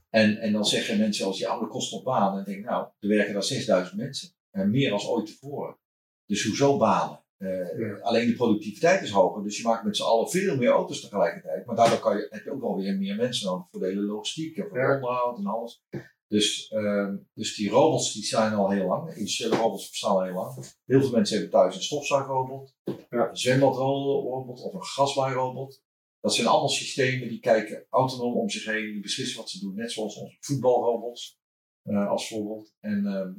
En, 0.09 0.37
en 0.37 0.51
dan 0.53 0.65
zeggen 0.65 0.97
mensen 0.99 1.25
als, 1.25 1.37
ja, 1.39 1.59
dat 1.59 1.69
kost 1.69 1.93
op 1.93 2.03
baan. 2.03 2.29
En 2.29 2.35
dan 2.35 2.43
denk 2.43 2.57
ik, 2.57 2.65
nou, 2.65 2.87
er 2.99 3.07
werken 3.07 3.33
daar 3.33 3.43
6000 3.43 3.97
mensen. 3.97 4.29
En 4.51 4.69
meer 4.71 4.89
dan 4.89 5.01
ooit 5.07 5.25
tevoren. 5.25 5.77
Dus 6.25 6.43
hoezo 6.45 6.77
banen? 6.77 7.23
Eh, 7.37 7.79
Ja. 7.79 7.97
Alleen 8.01 8.27
de 8.27 8.35
productiviteit 8.35 9.01
is 9.01 9.09
hoger, 9.09 9.43
dus 9.43 9.57
je 9.57 9.63
maakt 9.63 9.83
met 9.83 9.97
z'n 9.97 10.03
allen 10.03 10.29
veel 10.29 10.55
meer 10.57 10.69
auto's 10.69 11.01
tegelijkertijd. 11.01 11.65
Maar 11.65 11.75
daardoor 11.75 11.99
kan 11.99 12.17
je, 12.17 12.27
heb 12.29 12.43
je 12.43 12.51
ook 12.51 12.61
wel 12.61 12.75
weer 12.77 12.97
meer 12.97 13.15
mensen 13.15 13.47
nodig 13.47 13.67
voor 13.71 13.79
de 13.79 13.85
hele 13.87 14.01
logistiek 14.01 14.57
en 14.57 14.67
voor 14.69 14.77
Ja. 14.79 14.95
onderhoud 14.95 15.37
en 15.37 15.45
alles. 15.45 15.83
Dus, 16.27 16.67
ehm, 16.67 17.17
dus 17.33 17.55
die 17.55 17.69
robots 17.69 18.13
die 18.13 18.23
zijn 18.23 18.53
al 18.53 18.69
heel 18.69 18.87
lang. 18.87 19.13
Industriële 19.15 19.55
robots 19.55 19.89
bestaan 19.89 20.11
al 20.15 20.23
heel 20.23 20.33
lang. 20.33 20.55
Heel 20.85 21.01
veel 21.01 21.11
mensen 21.11 21.35
hebben 21.37 21.53
thuis 21.59 21.75
een 21.75 21.81
stofzuigrobot, 21.81 22.75
Ja. 23.09 23.29
een 23.29 23.37
zwembadrobot 23.37 24.61
of 24.61 24.73
een 24.73 24.83
gasbaairobot. 24.83 25.83
Dat 26.19 26.33
zijn 26.35 26.47
allemaal 26.47 26.69
systemen 26.69 27.27
die 27.29 27.39
kijken 27.39 27.85
autonoom 27.89 28.35
om 28.37 28.49
zich 28.49 28.65
heen, 28.65 28.91
die 28.91 29.01
beslissen 29.01 29.37
wat 29.37 29.49
ze 29.49 29.59
doen. 29.59 29.75
Net 29.75 29.91
zoals 29.91 30.15
onze 30.15 30.37
voetbalrobots 30.39 31.39
eh, 31.83 32.09
als 32.09 32.27
voorbeeld. 32.27 32.75
En, 32.79 33.05
ehm, 33.05 33.15
eh, 33.17 33.33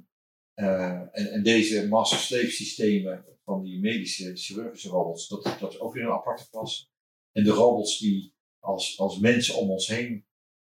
en, 0.55 1.11
en 1.13 1.43
deze 1.43 1.89
master-slave 1.89 2.51
systemen 2.51 3.25
van 3.45 3.63
die 3.63 3.81
medische 3.81 4.37
chirurgische 4.37 4.89
robots, 4.89 5.29
dat, 5.29 5.57
dat 5.61 5.73
is 5.73 5.81
ook 5.81 5.95
weer 5.95 6.05
een 6.05 6.13
aparte 6.13 6.51
klas. 6.51 6.91
En 7.33 7.45
de 7.45 7.51
robots 7.51 7.99
die 7.99 8.35
als, 8.59 8.99
als 8.99 9.19
mensen 9.19 9.57
om 9.57 9.71
ons 9.71 9.87
heen 9.87 10.27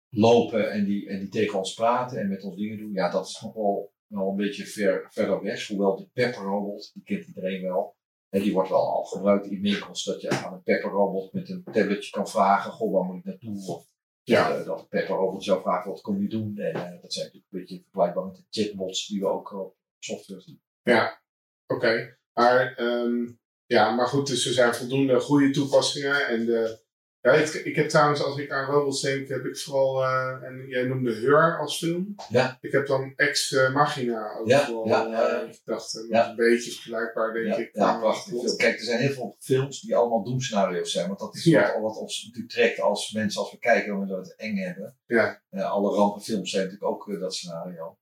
lopen 0.09 0.71
en 0.73 0.85
die, 0.85 1.09
en 1.09 1.19
die 1.19 1.29
tegen 1.29 1.59
ons 1.59 1.75
praten 1.75 2.21
en 2.21 2.29
met 2.29 2.43
ons 2.43 2.57
dingen 2.57 2.79
doen, 2.79 2.93
ja, 2.93 3.11
dat 3.11 3.27
is 3.27 3.41
nog 3.41 3.55
wel, 3.55 3.93
een 4.09 4.37
beetje 4.37 4.67
ver, 4.67 5.07
verder 5.11 5.43
weg. 5.43 5.67
Hoewel 5.67 5.97
de 5.97 6.09
Pepper 6.13 6.43
robot, 6.43 6.91
die 6.95 7.03
kent 7.03 7.27
iedereen 7.27 7.63
wel. 7.63 7.97
En 8.29 8.43
die 8.43 8.53
wordt 8.53 8.69
wel 8.69 8.91
al 8.91 9.05
gebruikt 9.05 9.47
in 9.47 9.61
winkels, 9.61 10.05
dat 10.05 10.21
je 10.21 10.31
aan 10.31 10.53
een 10.53 10.63
Pepper 10.63 10.91
robot 10.91 11.33
met 11.33 11.49
een 11.49 11.63
tabletje 11.73 12.11
kan 12.11 12.29
vragen, 12.29 12.73
goh, 12.73 12.93
waar 12.93 13.05
moet 13.05 13.19
ik 13.19 13.25
naartoe? 13.25 13.83
Ja. 14.23 14.59
eh, 14.59 14.65
dat 14.67 14.89
Pepper 14.89 15.17
robot 15.17 15.45
jou 15.45 15.61
vraagt, 15.61 15.87
wat 15.87 16.01
kom 16.01 16.23
je 16.23 16.29
doen? 16.29 16.59
En 16.59 16.75
eh, 16.75 17.03
dat 17.03 17.13
zijn 17.13 17.25
natuurlijk 17.25 17.53
een 17.53 17.59
beetje 17.61 17.83
vergelijkbaar 17.83 18.25
met 18.25 18.37
de 18.37 18.45
chatbots 18.51 19.07
die 19.07 19.21
we 19.21 19.27
ook 19.27 19.53
op 19.53 19.77
software 19.99 20.41
zien. 20.41 20.63
Ja, 20.83 21.23
oké. 21.67 22.19
Maar, 22.33 22.75
ehm, 22.75 23.33
ja, 23.67 23.91
maar 23.91 24.07
goed, 24.07 24.27
dus 24.27 24.47
er 24.47 24.53
zijn 24.53 24.75
voldoende 24.75 25.21
goede 25.21 25.51
toepassingen. 25.51 26.27
En 26.27 26.47
de, 26.47 26.83
ja, 27.23 27.33
ik, 27.33 27.49
ik 27.55 27.77
heb 27.77 27.89
trouwens, 27.89 28.23
als 28.23 28.39
ik 28.39 28.51
aan 28.51 28.71
robots 28.71 29.01
denk, 29.01 29.29
heb 29.29 29.45
ik 29.45 29.59
vooral, 29.59 30.03
eh, 30.03 30.43
en 30.43 30.67
jij 30.69 30.83
noemde 30.83 31.13
Heur 31.13 31.59
als 31.59 31.79
film. 31.79 32.15
Ja. 32.29 32.59
Ik 32.61 32.73
heb 32.73 32.87
dan 32.87 33.13
Ex 33.17 33.51
Machina 33.73 34.33
ook 34.39 34.49
Ja, 34.49 34.65
vooral 34.67 34.87
ja, 34.87 35.07
eh, 35.07 35.55
gedacht. 35.55 35.95
En 35.95 36.01
dat 36.01 36.11
Ja. 36.11 36.23
is 36.25 36.29
een 36.31 36.37
beetje 36.37 36.71
vergelijkbaar, 36.71 37.33
denk 37.33 37.57
ik. 37.57 37.71
ja, 37.73 37.99
prachtig. 37.99 38.57
Kijk, 38.57 38.79
er 38.79 38.85
zijn 38.85 39.01
heel 39.01 39.13
veel 39.13 39.37
films 39.39 39.81
die 39.81 39.97
allemaal 39.97 40.25
doemscenario's 40.25 40.93
zijn. 40.93 41.07
Want 41.07 41.19
dat 41.19 41.35
is 41.35 41.53
wat, 41.53 41.81
wat 41.81 41.97
ons 41.97 42.25
natuurlijk 42.25 42.53
trekt 42.53 42.81
als 42.81 43.13
mensen, 43.13 43.41
als 43.41 43.51
we 43.51 43.59
kijken, 43.59 43.95
omdat 43.95 44.09
we 44.09 44.23
het 44.23 44.37
eng 44.37 44.57
hebben. 44.57 44.97
Ja. 45.07 45.43
Eh, 45.51 45.71
alle 45.71 45.97
rampenfilms 45.97 46.51
zijn 46.51 46.65
natuurlijk 46.65 46.91
ook 46.91 47.21
dat 47.21 47.35
scenario. 47.35 47.95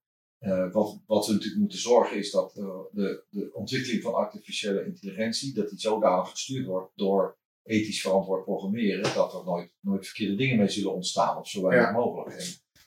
Wat, 0.72 1.00
wat 1.06 1.26
we 1.26 1.32
natuurlijk 1.32 1.60
moeten 1.60 1.78
zorgen 1.78 2.16
is 2.16 2.30
dat 2.30 2.52
de, 2.54 3.22
de 3.30 3.50
ontwikkeling 3.52 4.02
van 4.02 4.14
artificiële 4.14 4.84
intelligentie, 4.84 5.54
dat 5.54 5.68
die 5.68 5.78
zodanig 5.80 6.30
gestuurd 6.30 6.66
wordt 6.66 6.92
door 6.96 7.36
ethisch 7.68 8.00
verantwoord 8.00 8.44
programmeren, 8.44 9.14
dat 9.14 9.34
er 9.34 9.44
nooit, 9.44 9.72
nooit 9.80 10.06
verkeerde 10.06 10.34
dingen 10.34 10.58
mee 10.58 10.68
zullen 10.68 10.94
ontstaan 10.94 11.38
of 11.38 11.48
zo 11.48 11.62
weinig 11.62 11.88
Ja. 11.88 11.92
mogelijk. 11.92 12.36
En 12.36 12.46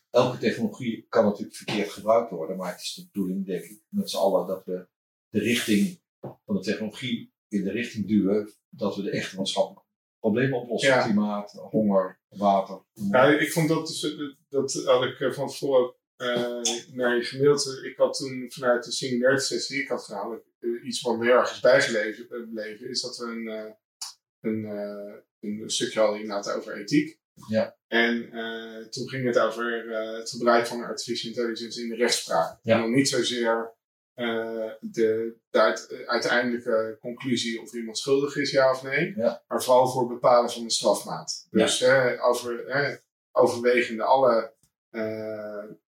elke 0.10 0.38
technologie 0.38 1.06
kan 1.10 1.26
natuurlijk 1.26 1.56
verkeerd 1.56 1.90
gebruikt 1.90 2.30
worden, 2.30 2.58
maar 2.58 2.72
het 2.72 2.82
is 2.82 2.94
de 2.94 3.06
bedoeling, 3.12 3.46
denk 3.46 3.64
ik, 3.64 3.82
met 3.90 4.10
z'n 4.10 4.18
allen 4.18 4.48
dat 4.48 4.66
we 4.66 4.88
de 5.30 5.40
richting 5.40 6.02
van 6.20 6.56
de 6.56 6.60
technologie 6.60 7.34
in 7.48 7.64
de 7.64 7.72
richting 7.72 8.08
duwen 8.08 8.54
dat 8.70 8.96
we 8.96 9.02
de 9.02 9.12
echte 9.12 9.36
maatschappelijke 9.36 9.90
problemen 10.20 10.62
oplossen. 10.62 10.90
Ja. 10.90 11.04
Klimaat, 11.04 11.52
honger, 11.52 12.20
water. 12.30 12.82
Ja, 12.94 13.40
ik 13.40 13.52
vond 13.52 13.70
dat, 13.70 13.88
dus, 13.88 14.16
dat 14.50 14.74
had 14.74 15.04
ik 15.04 15.20
eh, 15.20 15.32
van 15.32 15.48
tevoren 15.48 15.94
eh, 16.16 16.62
naar 16.92 17.16
je 17.16 17.24
gemaild. 17.24 17.82
Ik 17.84 17.98
had 17.98 18.18
toen 18.18 18.46
vanuit 18.52 18.84
de 18.84 18.92
singularity 18.92 19.44
sessie 19.46 19.76
die 19.76 19.84
ik 19.84 19.90
had 19.90 20.10
eh, 20.60 20.86
iets 20.86 21.02
wat 21.02 21.18
me 21.18 21.26
heel 21.26 21.34
erg 21.34 21.52
is 21.52 21.60
bijgebleven, 21.60 22.26
gebleven, 22.30 22.90
is 22.90 23.02
dat 23.02 23.18
we 23.18 23.26
een, 23.26 23.76
een, 24.42 24.66
eh, 24.66 25.14
een 25.40 25.70
stukje 25.70 26.00
hadden 26.00 26.20
inderdaad 26.20 26.52
over 26.52 26.78
ethiek. 26.78 27.20
Ja. 27.50 27.78
En 27.88 28.32
eh, 28.32 28.88
toen 28.90 29.10
ging 29.10 29.26
het 29.26 29.40
over 29.40 29.92
eh, 29.92 30.18
het 30.18 30.30
gebruik 30.30 30.68
van 30.68 30.84
artificial 30.84 31.32
intelligence 31.32 31.82
in 31.82 31.90
de 31.90 31.96
rechtspraak. 31.96 32.60
Ja. 32.62 32.76
En 32.76 32.82
dan 32.82 32.94
niet 32.94 33.10
zozeer 33.10 33.74
de, 34.80 35.36
de 35.50 35.60
uit- 35.60 36.04
uiteindelijke 36.06 36.98
conclusie 37.02 37.62
of 37.62 37.74
iemand 37.74 37.98
schuldig 37.98 38.36
is, 38.36 38.52
ja 38.52 38.72
of 38.72 38.84
nee. 38.84 39.14
Ja. 39.16 39.44
Maar 39.48 39.64
vooral 39.64 39.88
voor 39.92 40.02
het 40.02 40.10
bepalen 40.14 40.52
van 40.52 40.64
de 40.64 40.72
strafmaat. 40.72 41.48
Dus 41.52 41.82
eh, 41.82 42.26
over, 42.28 43.02
overwegende 43.32 44.04
alle 44.04 44.54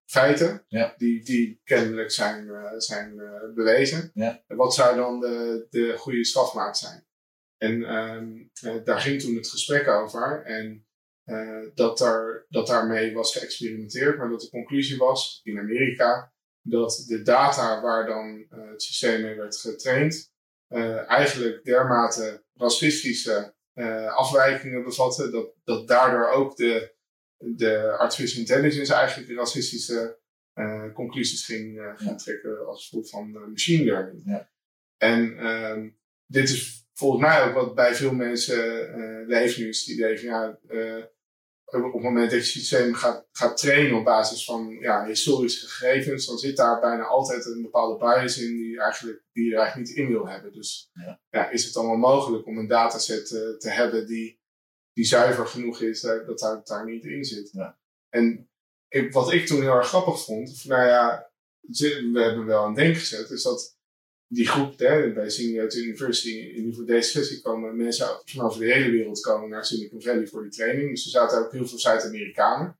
feiten 0.04 0.64
Ja. 0.68 0.94
die, 0.96 1.24
die 1.24 1.60
kennelijk 1.64 2.10
zijn, 2.10 2.50
zijn 2.76 3.16
bewezen. 3.54 4.10
Ja. 4.14 4.42
En 4.46 4.56
Wat 4.56 4.74
zou 4.74 4.96
dan 4.96 5.20
de, 5.20 5.66
de 5.70 5.94
goede 5.96 6.24
strafmaat 6.24 6.78
zijn? 6.78 7.06
En 7.56 7.84
ehm, 7.84 8.42
eh, 8.62 8.84
daar 8.84 9.00
ging 9.00 9.20
toen 9.20 9.34
het 9.36 9.48
gesprek 9.48 9.88
over. 9.88 10.42
En 10.44 10.86
eh, 11.24 11.62
dat, 11.74 11.98
daar, 11.98 12.46
dat 12.48 12.66
daarmee 12.66 13.14
was 13.14 13.36
geëxperimenteerd, 13.36 14.18
maar 14.18 14.28
dat 14.28 14.40
de 14.40 14.50
conclusie 14.50 14.98
was 14.98 15.40
in 15.42 15.58
Amerika 15.58 16.32
dat 16.66 17.04
de 17.06 17.22
data 17.22 17.80
waar 17.82 18.06
dan 18.06 18.46
eh, 18.50 18.70
het 18.70 18.82
systeem 18.82 19.22
mee 19.22 19.34
werd 19.34 19.56
getraind, 19.56 20.32
eigenlijk 21.06 21.64
dermate 21.64 22.44
racistische 22.54 23.54
eh, 23.74 24.14
afwijkingen 24.14 24.84
bevatten, 24.84 25.32
dat, 25.32 25.54
dat 25.64 25.88
daardoor 25.88 26.28
ook 26.28 26.56
de, 26.56 26.94
de 27.36 27.96
artificial 27.98 28.40
intelligence 28.40 28.94
eigenlijk 28.94 29.32
racistische 29.32 30.18
eh, 30.52 30.92
conclusies 30.92 31.44
ging, 31.44 31.74
Ja. 31.98 32.14
trekken 32.14 32.66
als 32.66 32.84
gevolg 32.84 33.08
van 33.08 33.50
machine 33.50 33.84
learning. 33.84 34.22
Ja. 34.26 34.50
En 34.96 35.38
ehm, 35.38 35.90
dit 36.26 36.48
is 36.48 36.83
volgens 36.94 37.22
mij 37.22 37.44
ook 37.44 37.54
wat 37.54 37.74
bij 37.74 37.94
veel 37.94 38.14
mensen 38.14 38.88
eh 38.94 39.26
leeft 39.26 39.58
nu, 39.58 39.68
is 39.68 39.80
het 39.80 39.88
idee 39.88 40.18
van 40.18 40.28
ja, 40.28 40.58
eh, 40.68 41.04
op 41.64 41.92
het 41.92 42.02
moment 42.02 42.30
dat 42.30 42.30
je 42.30 42.36
het 42.36 42.46
systeem 42.46 42.94
gaat, 42.94 43.26
gaat 43.32 43.56
trainen 43.56 43.98
op 43.98 44.04
basis 44.04 44.44
van 44.44 44.76
ja, 44.80 45.06
historische 45.06 45.68
gegevens, 45.68 46.26
dan 46.26 46.38
zit 46.38 46.56
daar 46.56 46.80
bijna 46.80 47.04
altijd 47.04 47.46
een 47.46 47.62
bepaalde 47.62 47.98
bias 47.98 48.38
in 48.38 48.56
die, 48.56 48.80
eigenlijk, 48.80 49.22
die 49.32 49.44
je 49.44 49.52
er 49.52 49.58
eigenlijk 49.58 49.88
niet 49.88 49.98
in 49.98 50.08
wil 50.08 50.28
hebben. 50.28 50.52
Dus 50.52 50.90
Ja. 50.92 51.20
ja, 51.30 51.50
is 51.50 51.64
het 51.64 51.74
dan 51.74 51.86
wel 51.86 51.96
mogelijk 51.96 52.46
om 52.46 52.58
een 52.58 52.66
dataset 52.66 53.30
eh, 53.32 53.56
te 53.58 53.70
hebben 53.70 54.06
die, 54.06 54.40
die 54.92 55.04
zuiver 55.04 55.46
genoeg 55.46 55.80
is, 55.80 56.00
dat, 56.00 56.38
daar, 56.38 56.60
daar 56.64 56.84
niet 56.84 57.04
in 57.04 57.24
zit. 57.24 57.50
Ja. 57.52 57.78
En 58.08 58.48
ik, 58.88 59.12
wat 59.12 59.32
ik 59.32 59.46
toen 59.46 59.60
heel 59.60 59.74
erg 59.74 59.88
grappig 59.88 60.24
vond, 60.24 60.64
nou 60.64 60.86
ja, 60.86 61.30
we 62.12 62.20
hebben 62.22 62.46
wel 62.46 62.64
een 62.64 62.74
denk 62.74 62.96
gezet, 62.96 63.30
is 63.30 63.42
dat 63.42 63.73
die 64.28 64.48
groep 64.48 64.78
hè, 64.78 65.12
bij 65.12 65.30
Symbiote 65.30 65.82
University, 65.82 66.28
in 66.28 66.68
geval 66.68 66.86
deze 66.86 67.10
sessie, 67.10 67.40
komen 67.40 67.76
mensen 67.76 68.20
van 68.24 68.44
over 68.44 68.60
de 68.60 68.72
hele 68.72 68.90
wereld 68.90 69.20
komen 69.20 69.48
naar 69.48 69.64
Silicon 69.64 70.02
Valley 70.02 70.26
voor 70.26 70.42
die 70.42 70.50
training. 70.50 70.90
Dus 70.90 71.04
er 71.04 71.10
zaten 71.10 71.38
ook 71.38 71.52
heel 71.52 71.66
veel 71.66 71.78
Zuid-Amerikanen. 71.78 72.78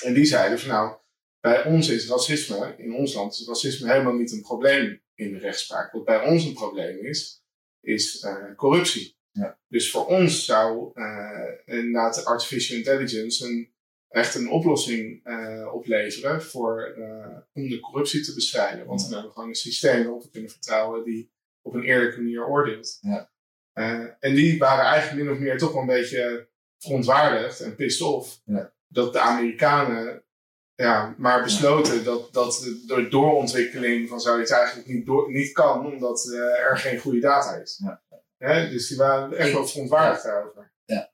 En 0.00 0.14
die 0.14 0.24
zeiden 0.24 0.58
van 0.58 0.68
nou, 0.68 0.96
bij 1.40 1.64
ons 1.64 1.88
is 1.88 2.08
racisme, 2.08 2.74
in 2.78 2.94
ons 2.94 3.14
land 3.14 3.32
is 3.32 3.46
racisme 3.46 3.92
helemaal 3.92 4.14
niet 4.14 4.32
een 4.32 4.42
probleem 4.42 5.02
in 5.14 5.32
de 5.32 5.38
rechtspraak. 5.38 5.92
Wat 5.92 6.04
bij 6.04 6.26
ons 6.26 6.44
een 6.44 6.54
probleem 6.54 6.98
is, 6.98 7.44
is 7.80 8.20
eh, 8.20 8.54
corruptie. 8.56 9.16
Ja. 9.30 9.58
Dus 9.68 9.90
voor 9.90 10.06
ons 10.06 10.44
zou 10.44 10.90
eh 10.94 11.52
inderdaad 11.64 12.24
artificial 12.24 12.78
intelligence 12.78 13.46
een, 13.46 13.71
echt 14.12 14.34
een 14.34 14.50
oplossing 14.50 15.20
eh, 15.24 15.74
opleveren 15.74 16.42
voor, 16.42 16.82
eh, 16.82 17.36
om 17.52 17.68
de 17.68 17.80
corruptie 17.80 18.24
te 18.24 18.34
bestrijden. 18.34 18.86
Want 18.86 19.00
dan 19.00 19.10
hebben 19.10 19.28
we 19.28 19.34
gewoon 19.34 19.48
een 19.48 19.54
systeem 19.54 20.02
waarop 20.02 20.22
we 20.22 20.30
kunnen 20.30 20.50
vertrouwen 20.50 21.04
die 21.04 21.32
op 21.62 21.74
een 21.74 21.82
eerlijke 21.82 22.20
manier 22.20 22.46
oordeelt. 22.46 22.98
Ja. 23.00 23.30
Eh, 23.72 24.06
en 24.18 24.34
die 24.34 24.58
waren 24.58 24.84
eigenlijk 24.84 25.24
min 25.24 25.32
of 25.34 25.38
meer 25.40 25.58
toch 25.58 25.72
wel 25.72 25.80
een 25.80 25.86
beetje 25.86 26.48
verontwaardigd 26.78 27.60
en 27.60 27.74
pissed 27.76 28.06
off. 28.06 28.40
Ja. 28.44 28.72
Dat 28.88 29.12
de 29.12 29.18
Amerikanen 29.18 30.24
ja, 30.74 31.14
maar 31.18 31.42
besloten 31.42 32.04
dat, 32.04 32.32
dat 32.32 32.52
de 32.64 32.84
door- 32.86 33.10
doorontwikkeling 33.10 34.08
van 34.08 34.20
zoiets 34.20 34.50
eigenlijk 34.50 34.88
niet, 34.88 35.06
door, 35.06 35.32
niet 35.32 35.52
kan, 35.52 35.86
omdat 35.92 36.32
er 36.32 36.78
geen 36.78 36.98
goede 36.98 37.20
data 37.20 37.54
is. 37.54 37.80
Ja. 37.84 38.02
Hè, 38.36 38.68
dus 38.70 38.88
die 38.88 38.96
waren 38.96 39.36
echt 39.36 39.52
wel 39.52 39.66
verontwaardigd 39.66 40.22
daarover. 40.22 40.70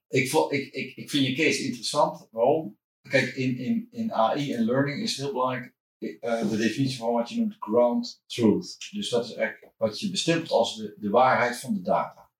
Ik, 0.09 0.31
vo- 0.31 0.51
ik, 0.51 0.73
ik, 0.73 0.97
ik 0.97 1.11
vind 1.11 1.27
je 1.27 1.35
case 1.35 1.63
interessant. 1.65 2.29
Waarom? 2.31 2.79
Kijk, 3.09 3.35
in, 3.35 3.59
in, 3.59 3.89
in 3.91 4.13
AI 4.13 4.53
en 4.53 4.65
learning 4.65 5.03
is 5.03 5.11
het 5.11 5.21
heel 5.25 5.33
belangrijk 5.33 5.77
eh, 5.99 6.51
de 6.51 6.57
definitie 6.57 6.99
van 6.99 7.13
wat 7.13 7.29
je 7.29 7.39
noemt 7.39 7.57
ground 7.59 8.23
truth. 8.27 8.77
Dus 8.91 9.09
dat 9.09 9.25
is 9.25 9.35
eigenlijk 9.35 9.73
wat 9.77 10.01
je 10.01 10.11
bestempelt 10.11 10.51
als 10.51 10.77
de, 10.77 10.95
de 10.99 11.11
waarheid 11.11 11.57
van 11.57 11.75
de 11.75 11.81
data. 11.81 12.31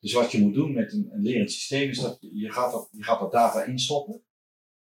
Dus 0.00 0.12
wat 0.12 0.32
je 0.32 0.40
moet 0.40 0.54
doen 0.54 0.72
met 0.72 0.92
een, 0.92 1.08
een 1.12 1.22
lerend 1.22 1.52
systeem 1.52 1.88
is 1.88 1.98
dat 1.98 2.18
je 2.20 2.52
gaat 2.52 2.72
dat, 2.72 2.88
je 2.90 3.02
gaat 3.02 3.20
dat 3.20 3.32
data 3.32 3.64
instoppen. 3.64 4.24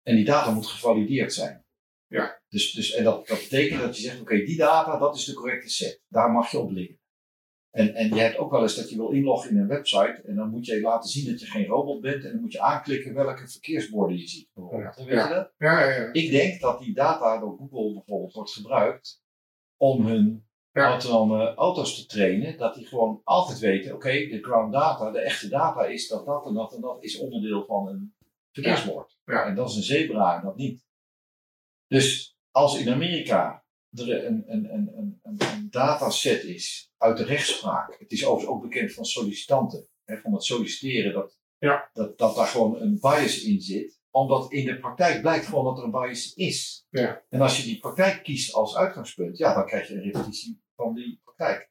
En 0.02 0.16
die 0.16 0.24
data 0.24 0.50
moet 0.50 0.66
gevalideerd 0.66 1.32
zijn. 1.32 1.64
Ja. 2.06 2.42
Dus, 2.48 2.72
dus, 2.72 2.92
en 2.92 3.04
dat, 3.04 3.26
dat 3.26 3.38
betekent 3.38 3.80
dat 3.80 3.96
je 3.96 4.02
zegt, 4.02 4.20
oké, 4.20 4.44
die 4.44 4.56
data, 4.56 4.98
dat 4.98 5.16
is 5.16 5.24
de 5.24 5.34
correcte 5.34 5.68
set. 5.68 6.02
Daar 6.08 6.30
mag 6.30 6.50
je 6.50 6.58
op 6.58 6.70
liggen. 6.70 6.99
En, 7.70 7.94
en 7.94 8.14
je 8.14 8.20
hebt 8.20 8.36
ook 8.36 8.50
wel 8.50 8.62
eens 8.62 8.76
dat 8.76 8.90
je 8.90 8.96
wil 8.96 9.10
inloggen 9.10 9.50
in 9.50 9.58
een 9.58 9.66
website 9.66 10.22
en 10.26 10.34
dan 10.34 10.50
moet 10.50 10.66
je 10.66 10.80
laten 10.80 11.10
zien 11.10 11.30
dat 11.30 11.40
je 11.40 11.46
geen 11.46 11.66
robot 11.66 12.00
bent 12.00 12.24
en 12.24 12.30
dan 12.30 12.40
moet 12.40 12.52
je 12.52 12.60
aanklikken 12.60 13.14
welke 13.14 13.48
verkeersborden 13.48 14.16
je 14.16 14.28
ziet. 14.28 14.48
Bijvoorbeeld. 14.54 14.96
Weet 14.96 15.06
je 15.06 15.14
dat? 15.14 15.52
Ja, 15.58 15.80
ja, 15.80 15.90
ja. 15.90 16.12
Ik 16.12 16.30
denk 16.30 16.60
dat 16.60 16.80
die 16.80 16.94
data 16.94 17.38
door 17.38 17.56
Google 17.56 17.92
bijvoorbeeld 17.92 18.32
wordt 18.32 18.52
gebruikt 18.52 19.22
om 19.76 20.06
hun 20.06 20.48
Ja. 20.72 20.86
autonome 20.86 21.54
auto's 21.54 21.94
te 21.96 22.06
trainen. 22.06 22.58
Dat 22.58 22.74
die 22.74 22.86
gewoon 22.86 23.20
altijd 23.24 23.58
weten, 23.58 23.94
oké, 23.94 24.10
de 24.10 24.38
ground 24.42 24.72
data, 24.72 25.10
de 25.10 25.20
echte 25.20 25.48
data 25.48 25.84
is 25.84 26.08
dat 26.08 26.26
dat 26.26 26.46
en 26.46 26.54
dat 26.54 26.74
en 26.74 26.80
dat 26.80 27.02
is 27.02 27.18
onderdeel 27.18 27.64
van 27.64 27.88
een 27.88 28.14
verkeersbord. 28.52 29.18
Ja. 29.24 29.44
En 29.44 29.54
dat 29.54 29.68
is 29.70 29.76
een 29.76 29.82
zebra 29.82 30.36
en 30.36 30.42
dat 30.44 30.56
niet. 30.56 30.84
Dus 31.86 32.36
als 32.50 32.80
in 32.80 32.92
Amerika 32.92 33.64
er 33.94 34.24
een, 34.26 34.44
een, 34.46 34.74
een, 34.74 34.96
een, 34.96 35.20
een, 35.22 35.36
een 35.40 35.70
dataset 35.70 36.42
is 36.44 36.92
uit 36.96 37.16
de 37.16 37.24
rechtspraak. 37.24 37.96
Het 37.98 38.12
is 38.12 38.24
overigens 38.24 38.56
ook 38.56 38.62
bekend 38.62 38.92
van 38.92 39.04
sollicitanten. 39.04 39.88
Hè, 40.04 40.16
van 40.16 40.32
het 40.32 40.44
solliciteren 40.44 41.12
dat, 41.12 41.38
Ja. 41.58 41.90
dat, 41.92 42.18
dat 42.18 42.36
daar 42.36 42.46
gewoon 42.46 42.80
een 42.80 42.98
bias 43.00 43.42
in 43.42 43.60
zit. 43.60 43.98
Omdat 44.10 44.52
in 44.52 44.64
de 44.64 44.78
praktijk 44.78 45.20
blijkt 45.20 45.46
gewoon 45.46 45.64
dat 45.64 45.78
er 45.78 45.84
een 45.84 45.90
bias 45.90 46.34
is. 46.34 46.86
Ja. 46.90 47.22
En 47.28 47.40
als 47.40 47.56
je 47.56 47.62
die 47.62 47.78
praktijk 47.78 48.22
kiest 48.22 48.54
als 48.54 48.76
uitgangspunt, 48.76 49.38
ja, 49.38 49.54
dan 49.54 49.66
krijg 49.66 49.88
je 49.88 49.94
een 49.94 50.02
repetitie 50.02 50.62
van 50.76 50.94
die 50.94 51.20
praktijk. 51.24 51.70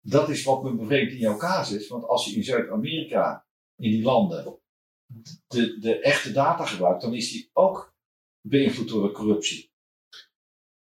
Dat 0.00 0.28
is 0.28 0.44
wat 0.44 0.62
me 0.62 0.74
bevreemdt 0.74 1.12
in 1.12 1.18
jouw 1.18 1.36
casus. 1.36 1.88
Want 1.88 2.04
als 2.04 2.24
je 2.26 2.36
in 2.36 2.44
Zuid-Amerika, 2.44 3.46
in 3.76 3.90
die 3.90 4.02
landen, 4.02 4.58
de, 5.46 5.78
de 5.78 6.00
echte 6.00 6.32
data 6.32 6.64
gebruikt, 6.64 7.02
dan 7.02 7.14
is 7.14 7.32
die 7.32 7.50
ook 7.52 7.94
beïnvloed 8.40 8.88
door 8.88 9.02
de 9.06 9.12
corruptie. 9.12 9.69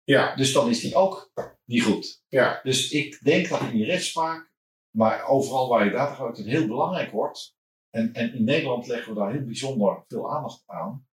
Ja. 0.09 0.35
Dus 0.35 0.53
dan 0.53 0.69
is 0.69 0.79
die 0.79 0.95
ook 0.95 1.31
niet 1.65 1.83
goed. 1.83 2.23
Ja. 2.27 2.59
Dus 2.63 2.91
ik 2.91 3.19
denk 3.23 3.49
dat 3.49 3.61
in 3.61 3.71
die 3.71 3.85
rechtspraak, 3.85 4.51
maar 4.95 5.27
overal 5.27 5.69
waar 5.69 5.85
je 5.85 5.91
data 5.91 6.11
gebruikt, 6.11 6.37
het 6.37 6.47
heel 6.47 6.67
belangrijk 6.67 7.11
wordt. 7.11 7.57
En, 7.89 8.13
en 8.13 8.33
in 8.33 8.43
Nederland 8.43 8.87
leggen 8.87 9.13
we 9.13 9.19
daar 9.19 9.31
heel 9.31 9.43
bijzonder 9.43 10.03
veel 10.07 10.31
aandacht 10.31 10.63
aan. 10.65 11.07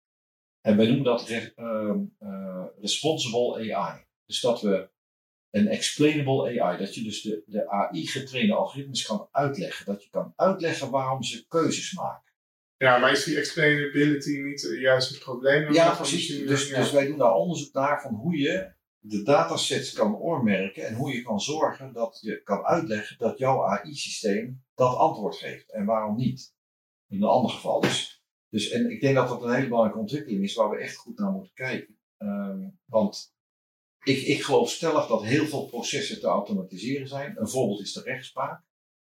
En 0.60 0.76
wij 0.76 0.86
noemen 0.86 1.04
dat 1.04 1.28
re- 1.28 1.52
ehm, 1.56 1.98
eh, 2.18 2.64
responsible 2.80 3.74
AI. 3.74 4.04
Dus 4.26 4.40
dat 4.40 4.60
we 4.60 4.90
een 5.50 5.68
explainable 5.68 6.60
AI, 6.60 6.78
dat 6.78 6.94
je 6.94 7.02
dus 7.02 7.22
de, 7.22 7.42
de 7.46 7.70
AI-getrainde 7.70 8.54
algoritmes 8.54 9.06
kan 9.06 9.28
uitleggen. 9.30 9.86
Dat 9.86 10.04
je 10.04 10.10
kan 10.10 10.32
uitleggen 10.36 10.90
waarom 10.90 11.22
ze 11.22 11.46
keuzes 11.46 11.92
maken. 11.92 12.32
Ja, 12.76 12.98
maar 12.98 13.12
is 13.12 13.24
die 13.24 13.38
explainability 13.38 14.40
niet 14.40 14.76
juist 14.80 15.08
het 15.08 15.18
probleem? 15.18 15.72
Ja, 15.72 15.94
precies. 15.94 16.28
Dus, 16.28 16.68
dus 16.68 16.92
wij 16.92 17.06
doen 17.06 17.18
daar 17.18 17.34
onderzoek 17.34 17.72
naar 17.72 18.02
van 18.02 18.14
hoe 18.14 18.36
je 18.36 18.74
de 19.08 19.22
datasets 19.22 19.92
kan 19.92 20.16
oormerken 20.16 20.86
en 20.86 20.94
hoe 20.94 21.12
je 21.12 21.22
kan 21.22 21.40
zorgen 21.40 21.92
dat 21.92 22.18
je 22.20 22.42
kan 22.42 22.64
uitleggen 22.64 23.18
dat 23.18 23.38
jouw 23.38 23.64
AI-systeem 23.64 24.64
dat 24.74 24.96
antwoord 24.96 25.36
geeft 25.36 25.72
en 25.72 25.84
waarom 25.84 26.16
niet. 26.16 26.54
In 27.08 27.22
een 27.22 27.28
ander 27.28 27.50
geval. 27.50 27.80
Dus, 27.80 28.22
dus, 28.48 28.70
en 28.70 28.90
ik 28.90 29.00
denk 29.00 29.14
dat 29.14 29.28
dat 29.28 29.42
een 29.42 29.54
hele 29.54 29.68
belangrijke 29.68 30.00
ontwikkeling 30.00 30.42
is 30.42 30.54
waar 30.54 30.70
we 30.70 30.76
echt 30.76 30.96
goed 30.96 31.18
naar 31.18 31.30
moeten 31.30 31.54
kijken. 31.54 31.98
Ehm, 32.16 32.68
want 32.84 33.34
ik, 34.02 34.22
ik 34.22 34.42
geloof 34.42 34.70
stellig 34.70 35.06
dat 35.06 35.22
heel 35.22 35.46
veel 35.46 35.66
processen 35.66 36.20
te 36.20 36.26
automatiseren 36.26 37.08
zijn. 37.08 37.40
Een 37.40 37.48
voorbeeld 37.48 37.80
is 37.80 37.92
de 37.92 38.02
rechtspraak. 38.02 38.64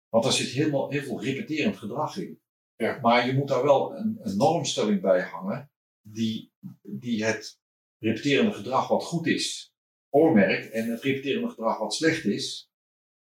Want 0.09 0.25
daar 0.25 0.33
zit 0.33 0.49
helemaal, 0.49 0.91
heel 0.91 1.03
veel 1.03 1.23
repeterend 1.23 1.77
gedrag 1.77 2.17
in. 2.17 2.41
Ja. 2.77 2.99
Maar 3.01 3.27
je 3.27 3.35
moet 3.35 3.49
daar 3.49 3.63
wel 3.63 3.97
een, 3.97 4.19
een 4.21 4.37
normstelling 4.37 5.01
bij 5.01 5.23
hangen 5.23 5.71
die, 6.01 6.53
die 6.83 7.25
het 7.25 7.61
repeterende 7.99 8.53
gedrag 8.53 8.89
wat 8.89 9.05
goed 9.05 9.27
is, 9.27 9.75
oormerkt. 10.11 10.71
En 10.71 10.91
het 10.91 11.03
repeterende 11.03 11.49
gedrag 11.49 11.79
wat 11.79 11.95
slecht 11.95 12.25
is, 12.25 12.73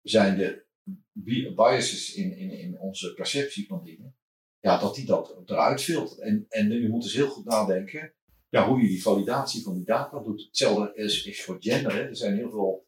zijn 0.02 0.36
de 0.36 0.66
bi- 1.12 1.54
biases 1.54 2.14
in, 2.14 2.36
in, 2.36 2.50
in 2.50 2.78
onze 2.78 3.14
perceptie 3.14 3.66
van 3.66 3.84
dingen. 3.84 4.16
Ja, 4.60 4.78
dat 4.78 4.94
die 4.94 5.06
dat 5.06 5.42
eruit 5.46 5.82
filtert. 5.82 6.18
En, 6.18 6.46
en 6.48 6.70
je 6.70 6.88
moet 6.88 7.02
dus 7.02 7.14
heel 7.14 7.28
goed 7.28 7.44
nadenken 7.44 8.12
ja, 8.48 8.68
hoe 8.68 8.80
je 8.80 8.88
die 8.88 9.02
validatie 9.02 9.62
van 9.62 9.74
die 9.74 9.84
data 9.84 10.18
doet. 10.18 10.44
Hetzelfde 10.44 10.94
is, 10.94 11.24
is 11.24 11.44
voor 11.44 11.56
gender. 11.60 11.92
Hè. 11.92 12.02
Er 12.02 12.16
zijn 12.16 12.36
heel 12.36 12.50
veel, 12.50 12.86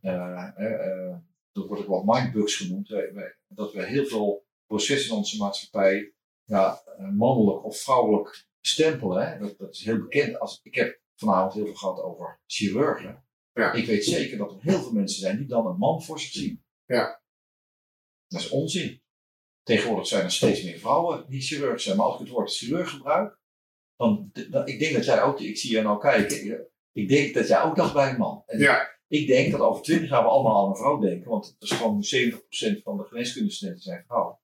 eh, 0.00 0.50
eh, 0.56 1.16
dat 1.52 1.66
wordt 1.66 1.82
ook 1.82 1.88
wel 1.88 2.02
mindbugs 2.04 2.56
genoemd, 2.56 2.88
dat 3.48 3.72
we 3.72 3.86
heel 3.86 4.04
veel 4.06 4.46
processen 4.66 5.10
in 5.10 5.16
onze 5.16 5.36
maatschappij 5.36 6.12
ja, 6.44 6.82
mannelijk 7.12 7.64
of 7.64 7.78
vrouwelijk 7.78 8.46
stempelen. 8.60 9.28
Hè. 9.28 9.38
Dat, 9.38 9.58
dat 9.58 9.74
is 9.74 9.84
heel 9.84 9.98
bekend. 9.98 10.38
Als, 10.38 10.60
ik 10.62 10.74
heb 10.74 11.00
vanavond 11.16 11.54
heel 11.54 11.64
veel 11.64 11.74
gehad 11.74 12.00
over 12.00 12.40
chirurgen. 12.46 13.24
Ja. 13.52 13.72
Ik 13.72 13.86
weet 13.86 14.04
zeker 14.04 14.38
dat 14.38 14.52
er 14.52 14.62
heel 14.62 14.82
veel 14.82 14.92
mensen 14.92 15.20
zijn 15.20 15.36
die 15.36 15.46
dan 15.46 15.66
een 15.66 15.78
man 15.78 16.02
voor 16.02 16.20
zich 16.20 16.30
zien. 16.30 16.64
Ja. 16.84 17.22
Dat 18.26 18.40
is 18.40 18.48
onzin. 18.48 19.02
Tegenwoordig 19.62 20.06
zijn 20.06 20.24
er 20.24 20.32
steeds 20.32 20.62
meer 20.62 20.78
vrouwen 20.78 21.24
die 21.28 21.40
chirurg 21.40 21.80
zijn. 21.80 21.96
Maar 21.96 22.06
als 22.06 22.14
ik 22.14 22.20
het 22.20 22.28
woord 22.28 22.56
chirurg 22.56 22.90
gebruik, 22.90 23.38
dan, 23.96 24.30
dan 24.50 24.66
ik 24.66 24.78
denk 24.78 24.94
dat 24.94 25.04
jij 25.04 25.22
ook, 25.22 25.40
ik 25.40 25.58
zie 25.58 25.70
je 25.70 25.82
nou 25.82 26.00
kijken, 26.00 26.68
ik 26.92 27.08
denk 27.08 27.34
dat 27.34 27.48
jij 27.48 27.62
ook 27.62 27.76
dacht 27.76 27.94
bij 27.94 28.10
een 28.10 28.18
man. 28.18 28.42
En 28.46 28.58
Ja, 28.58 28.98
ik 29.08 29.26
denk 29.26 29.52
dat 29.52 29.60
over 29.60 29.82
twintig 29.82 30.08
jaar 30.08 30.22
we 30.22 30.28
allemaal 30.28 30.62
aan 30.64 30.70
een 30.70 30.76
vrouw 30.76 30.98
denken, 30.98 31.30
want 31.30 31.46
het 31.46 31.62
is 31.62 31.70
gewoon 31.70 32.04
70% 32.78 32.82
van 32.82 32.96
de 32.96 33.04
geneeskundestudenten 33.04 33.82
zijn 33.82 34.04
vrouwen. 34.06 34.38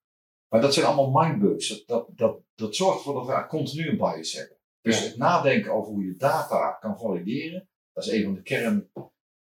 Maar 0.49 0.61
dat 0.61 0.75
zijn 0.75 0.87
allemaal 0.87 1.27
mindbugs. 1.27 1.69
Dat, 1.69 1.87
dat, 1.87 2.17
dat, 2.17 2.41
dat 2.55 2.77
zorgt 2.77 2.97
ervoor 2.97 3.15
dat 3.15 3.27
we 3.27 3.47
continu 3.47 3.89
een 3.89 3.97
bias 3.97 4.33
hebben. 4.33 4.58
Dus 4.81 5.01
het 5.01 5.17
nadenken 5.17 5.73
over 5.73 5.93
hoe 5.93 6.05
je 6.05 6.17
data 6.17 6.73
kan 6.81 6.99
valideren, 6.99 7.69
dat 7.93 8.05
is 8.07 8.13
een 8.13 8.25
van 8.25 8.35
de 8.35 8.43
kern, 8.43 8.91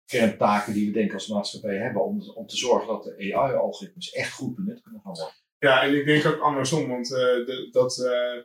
kerntaken 0.05 0.73
die 0.73 0.87
we 0.87 0.93
denken 0.93 1.15
als 1.15 1.27
maatschappij 1.27 1.77
hebben, 1.77 2.05
om, 2.05 2.31
om 2.35 2.47
te 2.47 2.57
zorgen 2.57 2.87
dat 2.89 3.05
de 3.05 3.35
AI-algoritmes 3.35 4.11
echt 4.11 4.33
goed 4.33 4.55
benut 4.55 4.83
kunnen 4.83 5.01
gaan 5.01 5.15
worden. 5.15 5.35
Ja, 5.59 5.83
en 5.83 5.95
ik 5.99 6.07
denk 6.07 6.27
ook 6.27 6.41
andersom, 6.41 6.89
want 6.89 7.13
eh, 7.13 7.19
de- 7.21 7.69
dat 7.71 7.99
eh, 7.99 8.39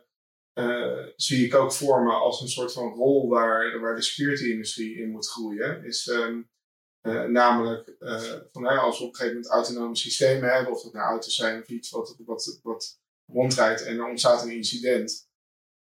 eh, 0.52 1.06
zie 1.16 1.46
ik 1.46 1.54
ook 1.54 1.72
voor 1.72 2.02
me 2.02 2.12
als 2.12 2.40
een 2.40 2.48
soort 2.48 2.72
van 2.72 2.92
rol 2.92 3.28
waar, 3.28 3.80
waar 3.80 3.94
de 3.94 4.02
security-industrie 4.02 4.96
in 4.96 5.10
moet 5.10 5.28
groeien. 5.28 5.84
Is 5.84 6.08
ehm, 6.08 6.42
eh, 7.00 7.24
namelijk 7.24 7.96
van, 8.52 8.66
als 8.66 8.98
we 8.98 9.04
op 9.04 9.10
een 9.10 9.16
gegeven 9.16 9.34
moment 9.34 9.46
autonome 9.52 9.96
systemen 9.96 10.52
hebben, 10.52 10.72
of 10.72 10.82
dat 10.82 10.92
nou 10.92 11.06
auto's 11.06 11.34
zijn 11.34 11.62
of 11.62 11.68
iets 11.68 11.90
wat, 11.90 12.16
wat, 12.24 12.60
wat 12.62 13.00
rondrijdt 13.32 13.84
en 13.84 13.96
er 13.98 14.08
ontstaat 14.08 14.42
een 14.42 14.52
incident, 14.56 15.27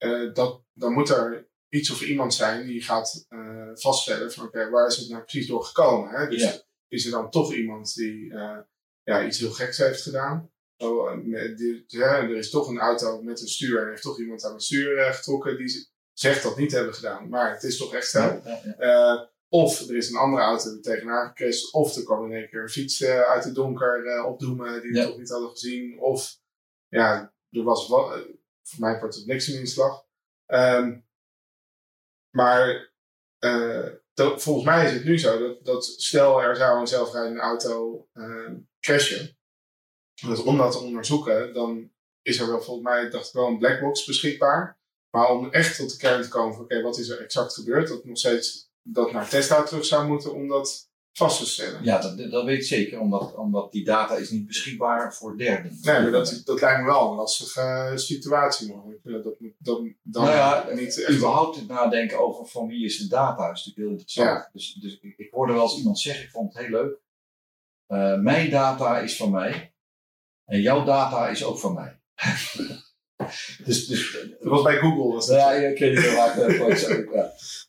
eh, 0.03 0.35
dat, 0.35 0.63
dan 0.73 0.93
moet 0.93 1.09
er 1.09 1.49
iets 1.69 1.91
of 1.91 2.03
iemand 2.03 2.35
zijn 2.35 2.67
die 2.67 2.83
gaat 2.83 3.27
eh, 3.29 3.69
vaststellen 3.75 4.33
van 4.33 4.47
oké, 4.47 4.71
waar 4.71 4.87
is 4.87 4.97
het 4.97 5.09
nou 5.09 5.23
precies 5.23 5.47
door 5.47 5.65
gekomen? 5.65 6.11
Hè? 6.11 6.29
Dus 6.29 6.43
is 6.89 7.05
er 7.05 7.11
dan 7.11 7.31
toch 7.31 7.55
iemand 7.55 7.95
die 7.95 8.33
eh, 8.35 8.59
ja, 9.03 9.25
iets 9.27 9.39
heel 9.39 9.51
geks 9.51 9.79
heeft 9.79 10.03
gedaan? 10.03 10.51
Oh, 10.77 11.15
met 11.25 11.59
die- 11.59 11.85
ja, 11.87 12.17
er 12.17 12.37
is 12.37 12.51
toch 12.51 12.69
een 12.69 12.79
auto 12.79 13.23
met 13.23 13.41
een 13.41 13.49
stuur 13.49 13.83
en 13.83 13.89
heeft 13.89 14.03
toch 14.03 14.19
iemand 14.19 14.45
aan 14.45 14.53
het 14.53 14.63
stuur 14.63 15.13
getrokken 15.15 15.57
die 15.57 15.89
zegt 16.13 16.43
dat 16.43 16.57
niet 16.57 16.73
hebben 16.73 16.95
gedaan, 16.95 17.29
maar 17.29 17.53
het 17.53 17.63
is 17.63 17.77
toch 17.77 17.95
echt 17.95 18.09
zo. 18.11 18.19
Ja, 18.21 18.43
ja, 18.45 18.75
ja. 18.79 19.31
Of 19.49 19.81
er 19.89 19.97
is 19.97 20.11
een 20.11 20.17
andere 20.17 20.43
auto 20.43 20.71
die 20.71 20.81
tegenaan 20.81 21.27
gecrashed. 21.29 21.73
Of 21.73 21.97
er 21.97 22.05
kwam 22.05 22.25
in 22.25 22.33
één 22.39 22.49
keer 22.49 22.63
een 22.63 22.69
fiets 22.69 23.05
uit 23.05 23.45
het 23.45 23.55
donker 23.55 24.25
opdoemen 24.25 24.83
die 24.83 24.91
we 24.93 24.97
toch 25.07 25.19
niet 25.19 25.31
hadden 25.31 25.51
gezien. 25.51 26.01
Of 26.01 26.39
ja, 26.89 27.35
er 27.51 27.63
was 27.63 27.89
wel, 27.89 28.15
eh, 28.15 28.21
voor 28.63 28.81
mij 28.81 28.99
wordt 28.99 29.15
het 29.15 29.27
niks. 29.27 29.79
Ehm, 30.47 31.01
maar 32.31 32.93
dat- 34.15 34.43
volgens 34.43 34.65
mij 34.65 34.87
is 34.87 34.93
het 34.93 35.05
nu 35.05 35.19
zo 35.19 35.39
dat, 35.39 35.65
dat 35.65 35.85
stel 35.85 36.43
er 36.43 36.57
zou 36.57 36.81
een 36.81 36.87
zelfrijdende 36.87 37.41
auto 37.41 38.07
ehm 38.13 38.59
crashen. 38.81 39.37
Dus 40.27 40.39
om 40.43 40.57
dat 40.57 40.73
te 40.73 40.79
onderzoeken, 40.79 41.53
dan 41.55 41.93
is 42.23 42.39
er 42.41 42.47
wel 42.47 42.63
volgens 42.63 42.87
mij 42.87 43.11
dacht 43.11 43.27
ik 43.27 43.33
wel 43.33 43.47
een 43.47 43.59
blackbox 43.59 44.05
beschikbaar. 44.05 44.81
Maar 45.11 45.31
om 45.31 45.51
echt 45.51 45.77
tot 45.77 45.91
de 45.91 45.97
kern 45.97 46.23
te 46.23 46.29
komen 46.29 46.55
van 46.55 46.65
oké, 46.65 46.83
wat 46.83 46.99
is 46.99 47.09
er 47.09 47.21
exact 47.21 47.55
gebeurd, 47.55 47.89
dat 47.89 48.05
nog 48.05 48.19
steeds 48.19 48.71
dat 48.83 49.13
naar 49.13 49.29
Tesla 49.29 49.63
terug 49.63 49.85
zou 49.85 50.07
moeten 50.07 50.35
om 50.35 50.49
dat 50.49 50.91
vast 51.13 51.39
te 51.39 51.47
stellen. 51.47 51.85
Ja, 51.85 52.01
dat, 52.01 52.31
dat 52.31 52.45
weet 52.45 52.59
ik 52.59 52.65
zeker, 52.65 53.01
omdat, 53.01 53.35
omdat 53.35 53.73
die 53.73 53.85
data 53.85 54.17
is 54.17 54.31
niet 54.31 54.47
beschikbaar 54.47 55.15
voor 55.15 55.39
derden. 55.39 55.79
Nee, 55.83 56.03
maar 56.03 56.11
dat, 56.11 56.43
dat 56.45 56.61
lijkt 56.61 56.81
me 56.81 56.87
wel 56.87 57.11
een 57.11 57.17
lastige 57.17 57.61
eh, 57.61 57.97
situatie 57.97 58.69
nog. 58.69 58.85
Dat 59.23 59.41
moet 59.41 59.53
dan, 59.59 59.95
dan 60.03 60.25
nou 60.25 60.37
ja, 60.37 60.67
niet 60.75 61.05
echt 61.05 61.17
überhaupt 61.17 61.57
het 61.57 61.69
nadenken 61.69 62.19
over 62.19 62.47
van 62.47 62.67
wie 62.67 62.85
is 62.85 62.99
de 62.99 63.07
data 63.09 63.51
is 63.51 63.65
natuurlijk 63.65 63.77
heel 63.77 63.91
interessant. 63.91 64.49
Dus, 64.53 64.73
dus 64.75 64.99
ik, 65.01 65.15
ik 65.17 65.31
hoorde 65.31 65.53
wel 65.53 65.63
eens 65.63 65.77
iemand 65.77 65.99
zeggen, 65.99 66.25
ik 66.25 66.31
vond 66.31 66.53
het 66.53 66.63
heel 66.63 66.73
leuk. 66.73 66.99
eh, 67.87 68.21
mijn 68.21 68.51
data 68.51 68.99
is 68.99 69.17
van 69.17 69.31
mij 69.31 69.75
en 70.45 70.61
jouw 70.61 70.85
data 70.85 71.29
is 71.29 71.45
ook 71.45 71.59
van 71.59 71.75
mij. 71.75 72.01
dus, 73.65 73.87
dus 73.87 74.13
Dat 74.41 74.51
was 74.51 74.63
bij 74.63 74.77
Google. 74.77 75.13
Was 75.13 75.27
dat 75.27 75.37
Ja, 75.37 75.51
ik 75.51 75.79
weet 75.79 75.95
niet 75.95 76.15
waar 76.15 76.39
ik 76.39 76.61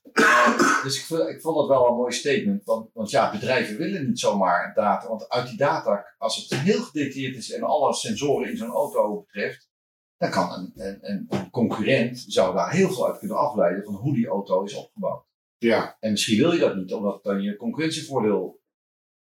dus 0.84 0.97
ik, 0.99 1.05
vond- 1.05 1.30
ik 1.30 1.41
vond 1.41 1.55
dat 1.55 1.67
wel 1.67 1.88
een 1.88 1.95
mooi 1.95 2.11
statement. 2.13 2.63
Want, 2.63 2.89
want 2.93 3.09
ja, 3.09 3.31
bedrijven 3.31 3.77
willen 3.77 4.05
niet 4.07 4.19
zomaar 4.19 4.73
data. 4.73 5.07
Want 5.07 5.30
uit 5.30 5.47
die 5.47 5.57
data, 5.57 6.13
als 6.17 6.35
het 6.35 6.59
heel 6.59 6.81
gedetailleerd 6.81 7.35
is 7.35 7.51
en 7.51 7.63
alle 7.63 7.93
sensoren 7.93 8.49
in 8.49 8.57
zo'n 8.57 8.71
auto 8.71 9.19
betreft, 9.19 9.69
dan 10.17 10.31
kan 10.31 10.51
een, 10.53 10.71
een, 10.75 11.25
een, 11.30 11.49
concurrent 11.49 12.23
zou 12.27 12.55
daar 12.55 12.71
heel 12.71 12.89
veel 12.89 13.07
uit 13.07 13.19
kunnen 13.19 13.38
afleiden 13.38 13.84
van 13.84 13.93
hoe 13.95 14.13
die 14.13 14.27
auto 14.27 14.63
is 14.63 14.73
opgebouwd. 14.73 15.25
ja, 15.57 15.97
En 15.99 16.11
misschien 16.11 16.38
wil 16.38 16.51
je 16.53 16.59
dat 16.59 16.75
niet, 16.75 16.93
omdat 16.93 17.23
dan 17.23 17.41
je 17.41 17.55
concurrentievoordeel 17.55 18.61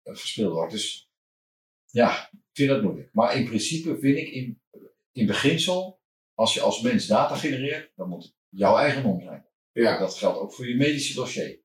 eh, 0.04 0.16
verspeeld 0.16 0.54
wordt. 0.54 0.72
Dus 0.72 1.10
ja, 1.86 2.30
ik 2.32 2.40
vind 2.54 2.70
dat 2.70 2.82
moeilijk. 2.82 3.10
Maar 3.14 3.36
in 3.36 3.46
principe 3.46 3.98
vind 4.00 4.18
ik 4.18 4.28
in, 4.28 4.62
in 5.12 5.26
beginsel, 5.26 6.00
als 6.34 6.54
je 6.54 6.62
als 6.62 6.82
mens 6.82 7.08
data 7.08 7.36
genereert, 7.36 7.92
dan 7.96 8.10
moet 8.10 8.24
het 8.24 8.34
jouw 8.50 8.78
eigendom 8.78 9.22
zijn. 9.22 9.46
Ja. 9.84 10.00
Dat 10.00 10.16
geldt 10.16 10.40
ook 10.40 10.54
voor 10.54 10.68
je 10.68 10.76
medische 10.76 11.14
dossier. 11.14 11.60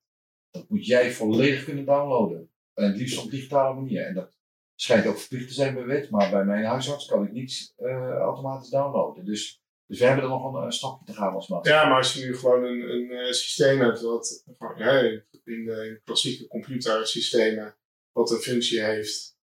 Dat 0.51 0.69
moet 0.69 0.87
jij 0.87 1.12
volledig 1.12 1.65
kunnen 1.65 1.85
downloaden. 1.85 2.51
En 2.74 2.85
het 2.85 2.97
liefst 2.97 3.24
op 3.24 3.31
digitale 3.31 3.74
manier. 3.74 4.07
En 4.07 4.15
dat 4.15 4.39
schijnt 4.74 5.07
ook 5.07 5.19
verplicht 5.19 5.49
te 5.49 5.55
zijn 5.55 5.74
bij 5.74 5.85
wet, 5.85 6.11
maar 6.11 6.31
bij 6.31 6.45
mijn 6.45 6.65
huisarts 6.65 7.07
kan 7.07 7.27
ik 7.27 7.32
niets 7.32 7.74
eh, 7.77 8.11
automatisch 8.11 8.69
downloaden. 8.69 9.24
Dus, 9.24 9.62
dus 9.87 9.99
we 9.99 10.05
hebben 10.05 10.24
er 10.24 10.31
nog 10.31 10.55
een, 10.55 10.62
eh, 10.62 10.70
stapje 10.70 11.05
te 11.05 11.12
gaan 11.12 11.32
als 11.32 11.49
maatschappij. 11.49 11.82
ja, 11.82 11.89
maar 11.89 11.99
als 11.99 12.15
je 12.15 12.24
nu 12.24 12.37
gewoon 12.37 12.65
een, 12.65 12.91
een 12.91 13.11
eh, 13.11 13.32
systeem 13.32 13.81
hebt 13.81 14.01
wat 14.01 14.45
ja, 14.77 14.99
in 15.01 15.24
de 15.65 15.87
in 15.89 16.01
klassieke 16.05 16.47
computersystemen 16.47 17.77
wat 18.12 18.31
een 18.31 18.39
functie 18.39 18.82
heeft. 18.85 19.39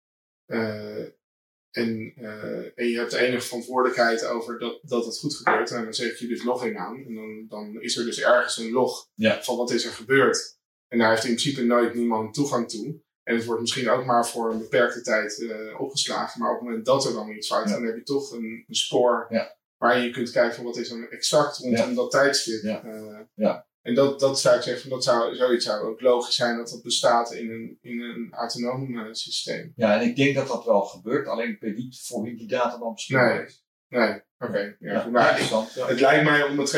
En, 1.75 2.13
eh, 2.15 2.71
en 2.75 2.87
je 2.87 2.97
hebt 2.97 3.13
enige 3.13 3.47
verantwoordelijkheid 3.47 4.25
over 4.25 4.59
dat, 4.59 4.79
dat 4.83 5.05
het 5.05 5.17
goed 5.19 5.35
gebeurt. 5.35 5.71
En 5.71 5.83
dan 5.83 5.93
zet 5.93 6.19
je 6.19 6.27
dus 6.27 6.43
logging 6.43 6.77
aan. 6.77 6.95
En 7.07 7.15
dan, 7.15 7.45
dan 7.47 7.81
is 7.81 7.97
er 7.97 8.05
dus 8.05 8.19
ergens 8.21 8.57
een 8.57 8.71
log 8.71 9.09
Ja. 9.13 9.43
van 9.43 9.57
wat 9.57 9.71
is 9.71 9.85
er 9.85 9.91
gebeurd. 9.91 10.57
En 10.87 10.97
daar 10.97 11.09
heeft 11.09 11.23
in 11.23 11.29
principe 11.35 11.63
nooit 11.63 11.93
niemand 11.93 12.33
toegang 12.33 12.69
toe. 12.69 13.03
En 13.23 13.35
het 13.35 13.45
wordt 13.45 13.61
misschien 13.61 13.89
ook 13.89 14.05
maar 14.05 14.27
voor 14.27 14.51
een 14.51 14.59
beperkte 14.59 15.01
tijd 15.01 15.41
eh, 15.49 15.79
opgeslagen. 15.79 16.41
Maar 16.41 16.51
op 16.51 16.57
het 16.59 16.67
moment 16.67 16.85
dat 16.85 17.05
er 17.05 17.13
dan 17.13 17.29
iets 17.29 17.47
fout 17.47 17.65
is, 17.65 17.71
Ja. 17.71 17.77
dan 17.77 17.85
heb 17.85 17.95
je 17.95 18.03
toch 18.03 18.31
een, 18.31 18.63
een 18.67 18.75
spoor 18.75 19.25
Ja. 19.29 19.57
waar 19.77 19.99
je 19.99 20.11
kunt 20.11 20.31
kijken 20.31 20.55
van 20.55 20.65
wat 20.65 20.77
is 20.77 20.91
er 20.91 21.11
exact 21.11 21.57
rondom 21.57 21.95
dat 21.95 22.11
tijdstip. 22.11 22.61
Ja. 22.61 22.83
Eh, 22.83 23.19
Ja. 23.33 23.67
En 23.85 23.95
dat, 23.95 24.19
dat 24.19 24.39
zou 24.39 24.55
ik 24.55 24.61
zeggen, 24.61 24.89
dat 24.89 25.03
zou, 25.03 25.35
zoiets 25.35 25.65
zou 25.65 25.87
ook 25.87 26.01
logisch 26.01 26.35
zijn 26.35 26.57
dat 26.57 26.69
dat 26.69 26.81
bestaat 26.83 27.31
in 27.31 27.49
een, 27.51 27.77
in 27.81 28.01
een 28.01 28.27
autonoom 28.31 28.99
eh, 28.99 29.05
systeem. 29.11 29.73
Ja, 29.75 29.99
en 30.01 30.07
ik 30.07 30.15
denk 30.15 30.35
dat 30.35 30.47
dat 30.47 30.65
wel 30.65 30.81
gebeurt, 30.81 31.27
alleen 31.27 31.49
ik 31.49 31.59
weet 31.59 31.75
niet 31.77 32.01
voor 32.03 32.23
wie 32.23 32.35
die 32.35 32.47
data 32.47 32.77
dan 32.77 32.93
beschikbaar 32.93 33.35
Nee. 33.35 33.45
is. 33.45 33.63
Nee, 33.87 34.21
oké. 34.39 34.75
Ja, 34.79 35.07
maar 35.07 35.39
het 35.87 35.99
lijkt 35.99 36.23
mij 36.23 36.43
om 36.43 36.59
het 36.59 36.71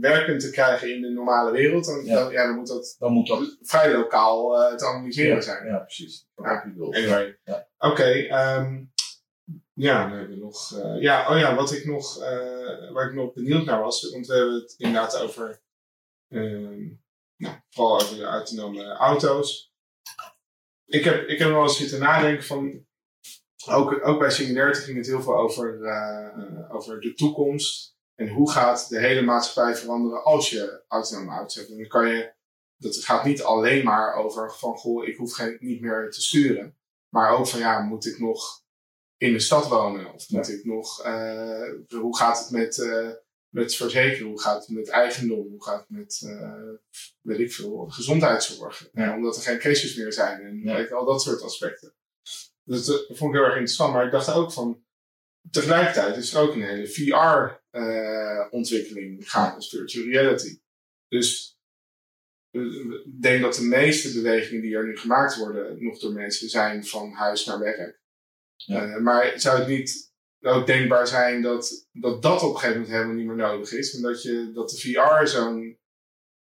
werkend 0.00 0.40
te 0.40 0.50
krijgen 0.50 0.94
in 0.94 1.02
de 1.02 1.08
normale 1.08 1.50
wereld, 1.50 1.84
dan, 1.84 2.04
Ja. 2.04 2.14
dan, 2.14 2.32
ja, 2.32 2.46
dan 2.46 2.54
moet 2.56 2.66
dat 2.68 2.96
Dan 2.98 3.12
moet 3.12 3.26
dat. 3.26 3.56
vrij 3.62 3.92
lokaal 3.92 4.62
eh, 4.62 4.76
te 4.76 4.86
analyseren 4.86 5.42
zijn. 5.42 5.66
Ja, 5.66 5.78
precies. 5.78 6.26
Bedoeld. 6.64 6.96
Anyway. 6.96 7.38
Ja. 7.44 7.68
Oké, 7.78 8.02
ehm, 8.12 8.82
ja, 9.72 10.08
dan 10.08 10.18
hebben 10.18 10.36
we 10.36 10.42
nog. 10.42 10.78
eh, 10.78 11.00
ja, 11.02 11.30
oh 11.34 11.38
ja, 11.38 11.54
wat 11.54 11.72
ik 11.72 11.84
nog, 11.84 12.18
waar 12.92 13.06
ik 13.08 13.14
nog 13.14 13.32
benieuwd 13.32 13.64
naar 13.64 13.80
was, 13.80 14.10
want 14.10 14.26
we 14.26 14.34
hebben 14.34 14.54
het 14.54 14.74
inderdaad 14.78 15.18
over. 15.18 15.60
Ehm, 16.30 16.88
nou, 17.36 17.56
vooral 17.70 18.00
over 18.00 18.16
de 18.16 18.24
autonome 18.24 18.84
auto's. 18.84 19.72
Ik 20.86 21.04
heb, 21.04 21.28
ik 21.28 21.38
heb 21.38 21.48
wel 21.48 21.62
eens 21.62 21.76
zitten 21.76 22.00
nadenken 22.00 22.44
van. 22.44 22.88
Ook, 23.66 24.06
ook 24.06 24.18
bij 24.18 24.30
Singularity 24.30 24.80
ging 24.80 24.96
het 24.96 25.06
heel 25.06 25.22
veel 25.22 25.36
over, 25.36 25.84
eh, 25.84 26.74
over 26.74 27.00
de 27.00 27.14
toekomst. 27.14 27.96
En 28.14 28.28
hoe 28.28 28.50
gaat 28.50 28.88
de 28.88 28.98
hele 28.98 29.22
maatschappij 29.22 29.76
veranderen 29.76 30.24
als 30.24 30.50
je 30.50 30.84
autonome 30.88 31.30
auto's 31.30 31.54
hebt. 31.54 31.70
En 31.70 31.76
dan 31.76 31.88
kan 31.88 32.08
je 32.08 32.34
dat 32.80 32.96
gaat 32.96 33.24
niet 33.24 33.42
alleen 33.42 33.84
maar 33.84 34.14
over 34.14 34.52
van 34.52 34.76
goh, 34.76 35.06
ik 35.06 35.16
hoef 35.16 35.32
geen, 35.32 35.56
niet 35.60 35.80
meer 35.80 36.10
te 36.10 36.20
sturen. 36.20 36.76
Maar 37.08 37.30
ook 37.30 37.46
van 37.46 37.60
ja, 37.60 37.80
moet 37.80 38.06
ik 38.06 38.18
nog 38.18 38.62
in 39.16 39.32
de 39.32 39.40
stad 39.40 39.68
wonen? 39.68 40.14
Of 40.14 40.30
moet 40.30 40.48
ik 40.48 40.64
nog, 40.64 41.02
eh, 41.02 41.72
hoe 41.88 42.16
gaat 42.16 42.38
het 42.38 42.50
met, 42.50 42.78
eh, 42.78 43.10
met 43.50 43.74
verzekeren? 43.74 44.26
Hoe 44.26 44.40
gaat 44.40 44.66
het 44.66 44.76
met 44.76 44.88
eigendom? 44.88 45.48
Hoe 45.48 45.64
gaat 45.64 45.80
het 45.80 45.90
met, 45.90 46.22
eh, 46.26 46.60
weet 47.20 47.38
ik 47.38 47.52
veel, 47.52 47.86
gezondheidszorg? 47.88 48.88
Ja. 48.92 49.10
Eh, 49.10 49.16
omdat 49.16 49.36
er 49.36 49.42
geen 49.42 49.58
crisis 49.58 49.96
meer 49.96 50.12
zijn 50.12 50.40
en 50.40 50.60
Ja. 50.64 50.84
al 50.86 51.04
dat 51.04 51.22
soort 51.22 51.42
aspecten. 51.42 51.94
Dus 52.64 52.84
dat 52.84 53.04
vond 53.06 53.34
ik 53.34 53.40
heel 53.40 53.44
erg 53.46 53.54
interessant. 53.54 53.92
Maar 53.92 54.04
ik 54.04 54.10
dacht 54.12 54.32
ook 54.32 54.52
van, 54.52 54.84
tegelijkertijd 55.50 56.16
is 56.16 56.34
er 56.34 56.40
ook 56.40 56.54
een 56.54 56.62
hele 56.62 56.88
VR-ontwikkeling 56.88 59.30
gaande, 59.30 59.66
virtual 59.66 60.06
reality. 60.06 60.60
Dus 61.08 61.58
ik 62.50 63.22
denk 63.22 63.42
dat 63.42 63.54
de 63.54 63.62
meeste 63.62 64.12
bewegingen 64.12 64.62
die 64.62 64.76
er 64.76 64.86
nu 64.86 64.96
gemaakt 64.96 65.36
worden, 65.36 65.84
nog 65.84 65.98
door 65.98 66.12
mensen 66.12 66.48
zijn 66.48 66.86
van 66.86 67.12
huis 67.12 67.44
naar 67.44 67.58
werk. 67.58 68.00
Ja. 68.56 68.94
Eh, 68.94 69.00
maar 69.00 69.40
zou 69.40 69.58
het 69.58 69.68
niet 69.68 70.09
ook 70.42 70.66
denkbaar 70.66 71.06
zijn 71.06 71.42
dat, 71.42 71.88
dat 71.92 72.22
dat 72.22 72.42
op 72.42 72.48
een 72.54 72.54
gegeven 72.58 72.80
moment 72.80 72.92
helemaal 72.96 73.14
niet 73.16 73.26
meer 73.26 73.36
nodig 73.36 73.72
is? 73.72 73.94
En 73.96 74.02
dat, 74.02 74.22
je, 74.22 74.50
dat 74.54 74.70
de 74.70 74.76
VR 74.76 75.26
zo'n 75.26 75.78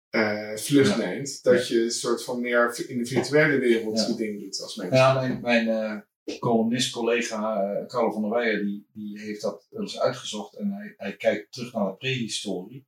eh, 0.08 0.56
vlucht 0.56 0.90
Ja. 0.90 0.96
neemt, 0.96 1.42
dat 1.42 1.68
je 1.68 1.82
een 1.82 1.90
soort 1.90 2.24
van 2.24 2.40
meer 2.40 2.84
in 2.88 2.98
de 2.98 3.06
virtuele 3.06 3.58
wereld 3.58 3.98
Ja. 3.98 4.06
je 4.06 4.14
ding 4.14 4.40
doet 4.40 4.60
als 4.60 4.76
mens. 4.76 4.94
Ja, 4.94 5.14
mijn, 5.14 5.40
mijn 5.40 5.68
eh, 5.68 6.38
columnist, 6.38 6.92
collega 6.92 7.62
uh, 7.80 7.86
Carlo 7.86 8.10
van 8.10 8.22
der 8.22 8.30
Weijer, 8.30 8.64
die, 8.64 8.86
die 8.92 9.20
heeft 9.20 9.42
dat 9.42 9.66
wel 9.70 9.80
eens 9.82 10.00
uitgezocht 10.00 10.54
en 10.54 10.72
hij, 10.72 10.94
hij 10.96 11.16
kijkt 11.16 11.52
terug 11.52 11.72
naar 11.72 11.86
de 11.86 11.96
prehistorie. 11.96 12.86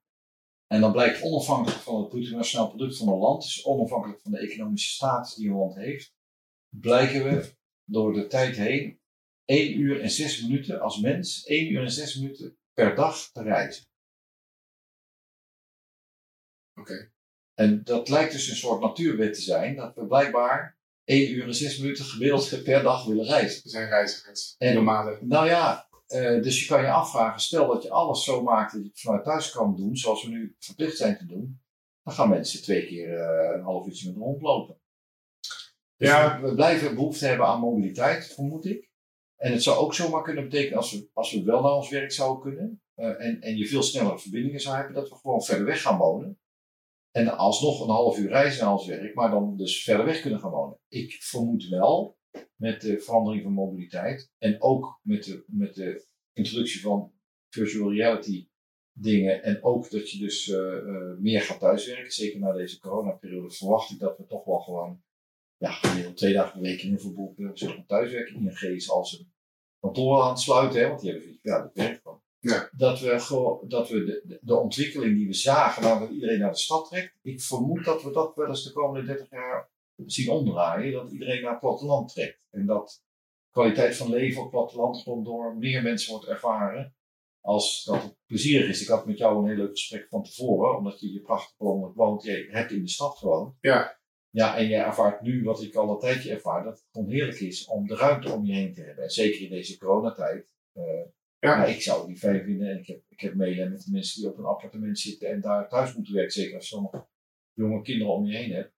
En 0.67 0.81
dan 0.81 0.93
blijkt 0.93 1.23
onafhankelijk 1.23 1.81
van 1.81 2.01
het 2.01 2.09
bruto 2.09 2.37
nationaal 2.37 2.69
product 2.69 2.97
van 2.97 3.09
een 3.09 3.19
land, 3.19 3.43
dus 3.43 3.65
onafhankelijk 3.65 4.21
van 4.21 4.33
de 4.33 4.39
economische 4.39 4.91
status 4.95 5.35
die 5.35 5.49
een 5.49 5.57
land 5.57 5.75
heeft, 5.75 6.15
blijken 6.69 7.25
we 7.25 7.53
door 7.85 8.13
de 8.13 8.27
tijd 8.27 8.57
heen 8.57 9.01
1 9.45 9.79
uur 9.79 10.01
en 10.01 10.11
6 10.11 10.43
minuten 10.43 10.81
als 10.81 11.01
mens, 11.01 11.45
1 11.45 11.73
uur 11.73 11.83
en 11.83 11.91
6 11.91 12.15
minuten 12.17 12.57
per 12.73 12.95
dag 12.95 13.31
te 13.33 13.43
reizen. 13.43 13.87
Oké. 16.81 17.13
En 17.55 17.85
dat 17.85 18.09
lijkt 18.09 18.33
dus 18.33 18.49
een 18.49 18.57
soort 18.57 18.81
natuurwet 18.81 19.35
te 19.35 19.41
zijn, 19.41 19.77
dat 19.77 19.95
we 19.95 20.07
blijkbaar 20.07 20.79
1 21.05 21.31
uur 21.33 21.45
en 21.47 21.55
6 21.55 21.79
minuten 21.79 22.05
gemiddeld 22.05 22.63
per 22.65 22.83
dag 22.83 23.05
willen 23.07 23.25
reizen. 23.25 23.65
Er 23.65 23.71
zijn 23.71 23.89
reizigers, 23.89 24.55
En- 24.59 24.75
nomaden. 24.75 25.29
Nou 25.29 25.47
ja, 25.47 25.89
eh, 26.07 26.43
dus 26.43 26.61
je 26.61 26.67
kan 26.67 26.81
je 26.83 26.91
afvragen, 26.91 27.41
stel 27.41 27.67
dat 27.67 27.83
je 27.83 27.91
alles 27.91 28.25
zo 28.25 28.43
maakt 28.43 28.73
dat 28.73 28.83
je 28.83 28.89
het 28.89 29.01
vanuit 29.01 29.25
thuis 29.25 29.51
kan 29.51 29.77
doen, 29.77 29.97
zoals 29.97 30.25
we 30.25 30.31
nu 30.31 30.57
verplicht 30.59 30.97
zijn 30.97 31.17
te 31.19 31.27
doen, 31.27 31.61
dan 32.03 32.15
gaan 32.15 32.29
mensen 32.29 32.63
twee 32.63 32.87
keer 32.87 33.19
eh, 33.21 33.57
een 33.57 33.63
half 33.63 33.87
uurtje 33.87 34.09
met 34.09 34.17
hond 34.17 34.43
lopen. 34.43 34.79
Dus 35.97 36.09
Ja. 36.09 36.41
we, 36.41 36.49
we 36.49 36.55
blijven 36.55 36.95
behoefte 36.95 37.27
hebben 37.27 37.47
aan 37.47 37.61
mobiliteit, 37.61 38.27
vermoed 38.27 38.65
ik. 38.65 38.93
En 39.37 39.53
het 39.53 39.63
zou 39.63 39.77
ook 39.77 39.95
zomaar 39.95 40.23
kunnen 40.23 40.45
betekenen, 40.45 40.77
als 40.77 40.93
we, 40.93 41.09
als 41.13 41.33
we 41.33 41.43
wel 41.43 41.63
naar 41.63 41.73
ons 41.73 41.91
werk 41.91 42.13
zouden 42.13 42.43
kunnen, 42.43 42.83
eh, 42.95 43.27
en, 43.27 43.41
en 43.41 43.57
je 43.57 43.67
veel 43.67 43.83
snellere 43.83 44.19
verbindingen 44.19 44.61
zou 44.61 44.77
hebben, 44.77 44.95
dat 44.95 45.09
we 45.09 45.15
gewoon 45.15 45.43
verder 45.43 45.65
weg 45.65 45.83
gaan 45.83 45.99
wonen. 45.99 46.39
En 47.11 47.37
alsnog 47.37 47.81
een 47.81 47.89
half 47.89 48.19
uur 48.19 48.29
reizen 48.29 48.65
naar 48.65 48.73
ons 48.73 48.87
werk, 48.87 49.15
maar 49.15 49.31
dan 49.31 49.57
dus 49.57 49.83
verder 49.83 50.05
weg 50.07 50.21
kunnen 50.21 50.41
gaan 50.41 50.51
wonen. 50.51 50.79
Ik 50.89 51.13
vermoed 51.13 51.69
wel, 51.69 52.19
met 52.57 52.81
de 52.81 53.01
verandering 53.01 53.43
van 53.43 53.53
mobiliteit 53.53 54.33
en 54.39 54.63
ook 54.63 55.01
met 55.03 55.25
de, 55.25 55.45
met 55.47 55.75
de 55.75 56.07
introductie 56.33 56.81
van 56.81 57.13
virtual 57.49 57.93
reality 57.93 58.49
dingen. 58.93 59.43
En 59.43 59.63
ook 59.63 59.91
dat 59.91 60.11
je 60.11 60.19
dus 60.19 60.49
eh, 60.49 60.77
eh, 60.79 61.19
meer 61.19 61.41
gaat 61.41 61.61
thuiswerken. 61.61 62.13
Zeker 62.13 62.41
na 62.41 62.53
deze 62.53 62.79
coronaperiode 62.79 63.51
verwacht 63.51 63.91
ik 63.91 63.99
dat 63.99 64.19
we 64.19 64.27
toch 64.27 64.45
wel 64.45 64.61
gewoon 64.61 65.03
ja, 65.65 65.71
gemiddeld 65.71 66.17
twee 66.17 66.33
dagen 66.33 66.53
per 66.53 66.61
week 66.61 66.83
in 66.83 67.01
veel 67.01 67.13
boeken 67.13 67.51
zullen 67.59 67.75
gaan 67.75 67.87
thuiswerken. 67.87 68.35
ING 68.35 68.61
is 68.61 68.91
al 68.91 69.05
zijn 69.05 69.33
kantoor 69.81 70.23
aan 70.23 70.29
het 70.29 70.39
sluiten, 70.39 70.81
hè, 70.81 70.89
want 70.89 71.01
die 71.01 71.11
hebben 71.11 71.39
ja, 71.43 71.63
dat 71.63 71.75
werkt 71.75 72.03
gewoon. 72.03 72.23
Ja. 72.39 72.69
Dat 72.77 73.01
we, 73.01 73.19
gewoon, 73.19 73.69
dat 73.69 73.89
we 73.89 74.05
de, 74.05 74.39
de, 74.41 74.57
ontwikkeling 74.57 75.17
die 75.17 75.27
we 75.27 75.33
zagen, 75.33 75.83
dat 75.83 76.11
iedereen 76.11 76.39
naar 76.39 76.51
de 76.51 76.59
stad 76.59 76.89
trekt. 76.89 77.19
Ik 77.23 77.41
vermoed 77.41 77.85
dat 77.85 78.03
we 78.03 78.11
dat 78.11 78.35
wel 78.35 78.49
eens 78.49 78.65
de 78.65 78.73
komende 78.73 79.07
30 79.07 79.31
jaar 79.31 79.71
zien 80.07 80.31
omdraaien. 80.31 80.93
Dat 80.93 81.13
iedereen 81.13 81.43
naar 81.43 81.51
het 81.51 81.61
platteland 81.61 82.13
trekt. 82.13 82.41
En 82.51 82.67
dat 82.67 83.03
kwaliteit 83.51 83.97
van 83.97 84.11
leven 84.11 84.39
op 84.39 84.43
het 84.43 84.53
platteland 84.53 85.03
gewoon 85.03 85.25
door 85.25 85.57
meer 85.57 85.83
mensen 85.83 86.11
wordt 86.11 86.27
ervaren. 86.27 86.95
Als 87.41 87.85
dat 87.85 88.03
het 88.03 88.17
plezierig 88.27 88.69
is. 88.69 88.83
Ik 88.83 88.89
had 88.89 89.07
met 89.07 89.19
jou 89.19 89.39
een 89.39 89.49
heel 89.49 89.57
leuk 89.57 89.71
gesprek 89.71 90.09
van 90.09 90.23
tevoren, 90.23 90.77
omdat 90.77 91.01
je 91.01 91.13
je 91.13 91.21
prachtig 91.21 91.55
woont, 91.95 92.23
je 92.23 92.49
hebt 92.51 92.71
in 92.71 92.83
de 92.83 92.89
stad 92.89 93.19
gewoond. 93.19 93.55
Ja. 93.61 93.99
Ja, 94.35 94.57
en 94.57 94.69
je 94.69 94.77
ervaart 94.77 95.21
nu 95.21 95.43
wat 95.43 95.63
ik 95.63 95.75
al 95.75 95.91
een 95.91 95.99
tijdje 95.99 96.31
ervaar, 96.33 96.65
dat 96.65 96.79
het 96.79 96.89
gewoon 96.93 97.11
heerlijk 97.11 97.41
is 97.41 97.67
om 97.67 97.87
de 97.87 97.97
ruimte 97.97 98.33
om 98.33 98.47
je 98.47 98.53
heen 98.55 98.75
te 98.75 98.83
hebben. 98.83 99.05
En 99.05 99.11
zeker 99.11 99.41
in 99.41 99.51
deze 99.51 99.79
coronatijd. 99.79 100.47
eh 100.73 101.05
Ja. 101.39 101.65
ik 101.65 101.83
zou 101.83 101.99
het 101.99 102.09
niet 102.09 102.19
fijn 102.19 102.45
vinden. 102.45 102.69
En 102.69 102.79
ik 102.79 102.87
heb, 102.87 103.03
ik 103.09 103.21
heb 103.21 103.35
met 103.35 103.85
de 103.85 103.91
mensen 103.91 104.21
die 104.21 104.31
op 104.31 104.39
een 104.39 104.45
appartement 104.45 104.99
zitten 104.99 105.29
en 105.29 105.41
daar 105.41 105.69
thuis 105.69 105.95
moeten 105.95 106.15
werken. 106.15 106.33
Zeker 106.33 106.55
als 106.55 106.69
je 106.69 106.77
nog 106.81 107.07
jonge 107.53 107.83
kinderen 107.83 108.15
om 108.15 108.27
je 108.27 108.37
heen 108.37 108.53
hebt. 108.53 108.73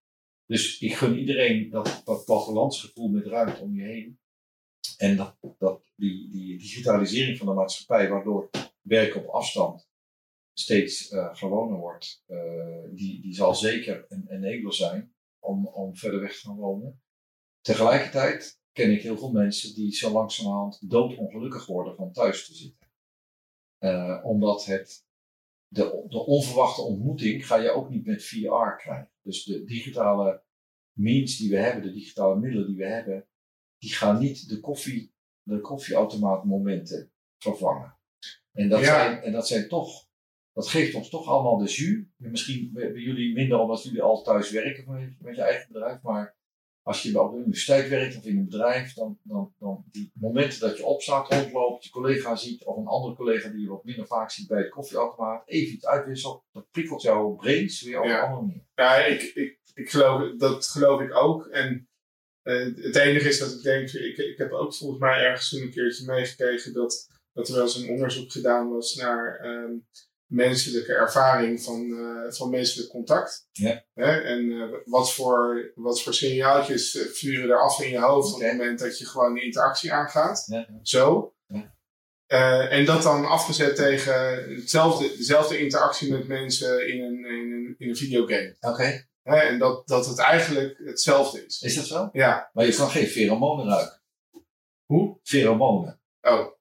Dus 0.46 0.80
ik 0.80 0.94
gun 0.94 1.18
iedereen 1.18 1.70
dat, 1.70 2.02
dat 2.04 2.24
plattelandsgevoel 2.24 3.08
met 3.08 3.26
ruimte 3.26 3.60
om 3.60 3.74
je 3.74 3.82
heen. 3.82 4.18
En 4.96 5.16
dat, 5.16 5.36
dat 5.58 5.92
die, 5.94 6.30
die 6.30 6.58
digitalisering 6.58 7.38
van 7.38 7.46
de 7.46 7.52
maatschappij, 7.52 8.08
waardoor 8.08 8.50
werken 8.80 9.20
op 9.20 9.28
afstand 9.28 9.88
steeds 10.52 11.10
eh, 11.10 11.36
gewoner 11.36 11.78
wordt, 11.78 12.22
eh, 12.26 12.84
die, 12.90 13.20
die 13.20 13.34
zal 13.34 13.54
zeker 13.54 14.04
een 14.08 14.26
enabler 14.28 14.72
zijn 14.74 15.15
om, 15.46 15.66
om 15.66 15.96
verder 15.96 16.20
weg 16.20 16.32
te 16.40 16.46
gaan 16.46 16.56
wonen. 16.56 17.00
Tegelijkertijd 17.60 18.60
ken 18.72 18.90
ik 18.90 19.02
heel 19.02 19.18
veel 19.18 19.30
mensen 19.32 19.74
die 19.74 19.92
zo 19.94 20.12
langzamerhand 20.12 20.90
doodongelukkig 20.90 21.66
worden 21.66 21.96
van 21.96 22.12
thuis 22.12 22.46
te 22.46 22.54
zitten. 22.54 22.88
Eh, 23.78 24.20
omdat 24.24 24.64
het, 24.64 25.06
de, 25.68 26.04
de 26.08 26.18
onverwachte 26.18 26.82
ontmoeting 26.82 27.46
ga 27.46 27.56
je 27.56 27.70
ook 27.70 27.90
niet 27.90 28.06
met 28.06 28.24
VR 28.24 28.76
krijgen. 28.76 29.10
Dus 29.22 29.44
de 29.44 29.64
digitale 29.64 30.42
means 30.92 31.36
die 31.36 31.50
we 31.50 31.56
hebben, 31.56 31.82
de 31.82 31.92
digitale 31.92 32.36
middelen 32.40 32.66
die 32.66 32.76
we 32.76 32.86
hebben, 32.86 33.28
die 33.78 33.92
gaan 33.92 34.18
niet 34.18 34.48
de, 34.48 34.60
koffie, 34.60 35.14
de 35.42 35.60
koffieautomaatmomenten 35.60 37.12
vervangen. 37.38 37.98
En 38.52 38.68
dat, 38.68 38.80
Ja. 38.80 38.86
zijn, 38.86 39.22
en 39.22 39.32
dat 39.32 39.46
zijn 39.46 39.68
toch, 39.68 40.05
dat 40.56 40.68
geeft 40.68 40.94
ons 40.94 41.08
toch 41.08 41.26
allemaal 41.28 41.58
de 41.58 41.64
jus. 41.64 42.04
Misschien 42.16 42.70
bij 42.72 42.92
jullie 42.92 43.34
minder 43.34 43.58
omdat 43.58 43.82
jullie 43.82 44.02
al 44.02 44.22
thuis 44.22 44.50
werken 44.50 44.92
met, 44.92 45.14
met 45.20 45.36
je 45.36 45.42
eigen 45.42 45.72
bedrijf, 45.72 46.02
maar 46.02 46.36
als 46.82 47.02
je 47.02 47.20
op 47.20 47.32
de 47.32 47.38
universiteit 47.38 47.88
werkt 47.88 48.16
of 48.16 48.24
in 48.24 48.36
een 48.38 48.44
bedrijf, 48.48 48.94
dan, 48.94 49.18
dan, 49.22 49.54
dan 49.58 49.84
die 49.90 50.10
momenten 50.14 50.60
dat 50.60 50.76
je 50.76 50.84
opstaat, 50.84 51.32
rondloopt, 51.32 51.84
je 51.84 51.90
collega 51.90 52.36
ziet 52.36 52.64
of 52.64 52.76
een 52.76 52.86
andere 52.86 53.14
collega 53.14 53.48
die 53.48 53.60
je 53.60 53.68
wat 53.68 53.84
minder 53.84 54.06
vaak 54.06 54.30
ziet 54.30 54.48
bij 54.48 54.58
het 54.58 54.68
koffieautomaat, 54.68 55.48
even 55.48 55.74
iets 55.74 55.86
uitwisselt, 55.86 56.44
dat 56.52 56.70
prikkelt 56.70 57.02
jouw 57.02 57.34
brains 57.34 57.82
weer 57.82 57.98
op 58.00 58.04
Ja. 58.06 58.18
een 58.18 58.24
andere 58.24 58.40
manier. 58.46 58.64
Ja, 58.74 59.04
ik, 59.04 59.22
ik, 59.22 59.58
ik 59.74 59.90
geloof, 59.90 60.36
dat 60.36 60.66
geloof 60.66 61.00
ik 61.00 61.14
ook. 61.14 61.46
En 61.46 61.88
eh, 62.42 62.74
het 62.76 62.96
enige 62.96 63.28
is 63.28 63.38
dat 63.38 63.52
ik 63.52 63.62
denk, 63.62 63.90
ik, 63.90 64.16
ik 64.16 64.38
heb 64.38 64.52
ook 64.52 64.74
volgens 64.74 65.00
mij 65.00 65.24
ergens 65.24 65.48
toen 65.48 65.62
een 65.62 65.70
keertje 65.70 66.06
meegekregen 66.06 66.72
dat, 66.72 67.06
dat 67.32 67.48
er 67.48 67.54
wel 67.54 67.62
eens 67.62 67.76
een 67.76 67.90
onderzoek 67.90 68.32
gedaan 68.32 68.68
was 68.70 68.94
naar 68.94 69.38
ehm, 69.38 69.72
menselijke 70.26 70.92
ervaring 70.92 71.62
van, 71.62 71.98
eh, 71.98 72.32
van 72.32 72.50
menselijk 72.50 72.90
contact. 72.90 73.48
Ja. 73.52 73.84
Hè? 73.94 74.20
En 74.20 74.50
eh, 74.50 74.78
wat, 74.84 75.12
voor, 75.12 75.72
wat 75.74 76.02
voor 76.02 76.14
signaaltjes 76.14 76.96
eh, 76.96 77.06
vuren 77.06 77.50
er 77.50 77.62
af 77.62 77.80
in 77.80 77.90
je 77.90 77.98
hoofd 77.98 78.34
op 78.34 78.40
het 78.40 78.52
moment 78.52 78.78
dat 78.78 78.98
je 78.98 79.06
gewoon 79.06 79.34
de 79.34 79.44
interactie 79.44 79.92
aangaat. 79.92 80.44
Ja. 80.46 80.68
Zo. 80.82 81.34
Ja. 81.46 81.74
En 82.68 82.84
dat 82.84 83.02
dan 83.02 83.26
afgezet 83.26 83.76
tegen 83.76 84.54
hetzelfde, 84.54 85.16
dezelfde 85.16 85.58
interactie 85.58 86.12
met 86.12 86.28
mensen 86.28 86.88
in 86.88 87.02
een, 87.02 87.24
in 87.24 87.52
een, 87.52 87.74
in 87.78 87.88
een 87.88 87.96
videogame. 87.96 88.56
Oké. 88.60 89.06
En 89.22 89.58
dat, 89.58 89.88
dat 89.88 90.06
het 90.06 90.18
eigenlijk 90.18 90.78
hetzelfde 90.84 91.46
is. 91.46 91.60
Is 91.62 91.74
dat 91.74 91.86
zo? 91.86 92.08
Ja. 92.12 92.50
Maar 92.52 92.66
je 92.66 92.74
kan 92.74 92.90
geen 92.90 93.06
pheromonen 93.06 93.66
ruiken. 93.66 94.02
Hoe? 94.84 95.18
Pheromonen. 95.22 96.00
Oh. 96.20 96.55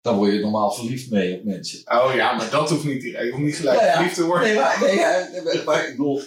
Dan 0.00 0.16
word 0.16 0.32
je 0.32 0.40
normaal 0.40 0.72
verliefd 0.72 1.10
mee 1.10 1.38
op 1.38 1.44
mensen. 1.44 1.80
oh 1.92 2.12
ja, 2.14 2.36
maar 2.36 2.50
dat 2.50 2.70
hoeft 2.70 2.84
niet 2.84 3.00
direct. 3.00 3.24
Je 3.24 3.30
hoeft 3.30 3.42
niet 3.42 3.56
gelijk 3.56 3.80
ja. 3.80 3.92
verliefd 3.92 4.14
te 4.14 4.24
worden. 4.24 4.48
Nee, 4.48 4.56
maar, 4.56 4.80
nee, 4.80 4.96
ja, 4.96 5.28
maar 5.64 5.84
ik 5.84 5.90
bedoel, 5.90 6.22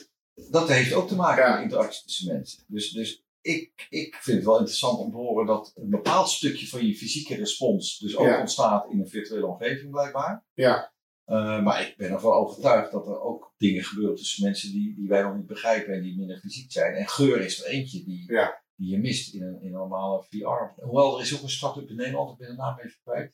dat 0.49 0.67
heeft 0.69 0.93
ook 0.93 1.07
te 1.07 1.15
maken 1.15 1.51
met 1.51 1.61
interactie 1.61 2.03
tussen 2.03 2.33
mensen. 2.33 2.63
Dus, 2.67 2.91
dus 2.91 3.23
ik, 3.41 3.87
ik 3.89 4.15
vind 4.15 4.37
het 4.37 4.45
wel 4.45 4.57
interessant 4.57 4.99
om 4.99 5.11
te 5.11 5.17
horen 5.17 5.45
dat 5.45 5.71
een 5.75 5.89
bepaald 5.89 6.29
stukje 6.29 6.67
van 6.67 6.85
je 6.87 6.95
fysieke 6.95 7.35
respons 7.35 7.99
dus 7.99 8.15
ook 8.15 8.39
ontstaat 8.39 8.89
in 8.91 8.99
een 8.99 9.09
virtuele 9.09 9.45
omgeving 9.47 9.91
blijkbaar. 9.91 10.45
Ja. 10.53 10.93
Eh, 11.25 11.63
maar 11.63 11.81
ik 11.81 11.97
ben 11.97 12.11
ervan 12.11 12.33
overtuigd 12.33 12.91
dat 12.91 13.07
er 13.07 13.21
ook 13.21 13.53
dingen 13.57 13.83
gebeuren 13.83 14.15
tussen 14.15 14.43
mensen 14.43 14.71
die, 14.71 14.95
die 14.95 15.07
wij 15.07 15.21
nog 15.21 15.35
niet 15.35 15.45
begrijpen 15.45 15.93
en 15.93 16.01
die 16.01 16.17
minder 16.17 16.37
fysiek 16.37 16.71
zijn. 16.71 16.93
En 16.93 17.07
geur 17.07 17.41
is 17.41 17.63
er 17.63 17.69
eentje 17.69 18.03
die, 18.03 18.31
Ja. 18.31 18.63
die 18.75 18.89
je 18.89 18.99
mist 18.99 19.33
in 19.33 19.41
een, 19.43 19.61
in 19.61 19.65
een 19.65 19.71
normale 19.71 20.23
VR. 20.29 20.81
Hoewel, 20.81 21.15
er 21.15 21.21
is 21.21 21.35
ook 21.35 21.41
een 21.41 21.49
start-up 21.49 21.89
in 21.89 21.95
Nederland, 21.95 22.31
ik 22.31 22.37
ben 22.37 22.47
de 22.47 22.55
naam 22.55 22.79
even 22.79 22.99
kwijt. 23.03 23.33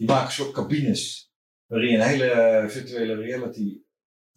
Die 0.00 0.08
maken 0.08 0.24
een 0.26 0.32
soort 0.32 0.52
cabines 0.52 1.30
waarin 1.66 1.90
je 1.90 1.96
een 1.96 2.02
hele 2.04 2.64
virtuele 2.68 3.14
reality 3.14 3.80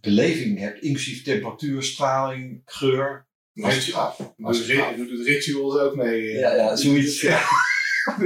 beleving 0.01 0.59
hebt, 0.59 0.81
inclusief 0.81 1.23
temperatuur, 1.23 1.83
straling, 1.83 2.61
geur. 2.65 3.27
Ritual. 3.53 4.15
Als 4.41 4.57
Doet 4.57 4.57
het 4.57 4.65
ri- 4.67 4.75
gaat. 4.75 4.95
doet 4.97 5.09
het 5.09 5.27
rituals 5.27 5.77
ook 5.79 5.95
mee? 5.95 6.29
eh? 6.31 6.39
Ja, 6.39 6.55
ja, 6.55 6.75
zoiets. 6.75 7.21
Ja, 7.21 7.39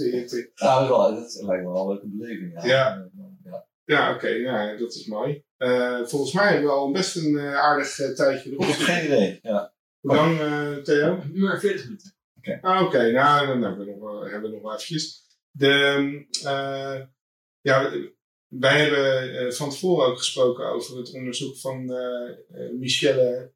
in 0.00 0.10
je 0.10 0.20
dat, 0.20 0.82
is 0.82 0.88
wel, 0.88 1.14
dat 1.14 1.42
lijkt 1.46 1.64
me 1.64 1.70
wel 1.72 1.82
een 1.82 1.88
leuke 1.88 2.06
beleving. 2.08 2.52
Ja. 2.62 2.66
Ja. 2.68 3.08
Ja. 3.44 3.66
Ja, 3.84 4.14
oké. 4.14 4.38
nou, 4.38 4.78
dat 4.78 4.94
is 4.94 5.06
mooi. 5.06 5.44
Eh, 5.56 6.00
volgens 6.04 6.32
mij 6.32 6.46
hebben 6.46 6.64
we 6.64 6.70
al 6.72 6.90
best 6.90 7.16
een 7.16 7.38
eh, 7.38 7.54
aardig 7.54 7.98
eh, 7.98 8.08
tijdje 8.10 8.50
erop 8.50 8.62
Ik 8.62 8.68
heb 8.68 8.78
geen 8.78 9.04
idee. 9.04 9.38
Ja. 9.42 9.72
Hoe 10.00 10.14
lang, 10.14 10.40
eh, 10.40 10.72
Theo? 10.76 11.22
Nu 11.32 11.40
maar 11.42 11.60
40 11.60 11.84
minuten. 11.84 12.14
Ah, 12.60 12.82
Oké, 12.86 13.10
nou, 13.10 13.46
dan 13.46 13.62
hebben 13.62 13.86
we 13.86 13.90
nog 13.92 14.00
wel, 14.00 14.20
hebben 14.22 14.42
we 14.50 14.54
nog 14.56 14.62
wel 14.62 14.72
eventjes. 14.74 15.24
De, 15.50 16.26
eh, 16.44 17.00
ja, 17.60 17.92
wij 18.46 18.80
hebben 18.80 19.38
eh, 19.38 19.52
van 19.52 19.70
tevoren 19.70 20.06
ook 20.06 20.18
gesproken 20.18 20.66
over 20.66 20.96
het 20.96 21.12
onderzoek 21.12 21.56
van 21.58 21.92
eh 21.92 22.70
Michelle 22.78 23.52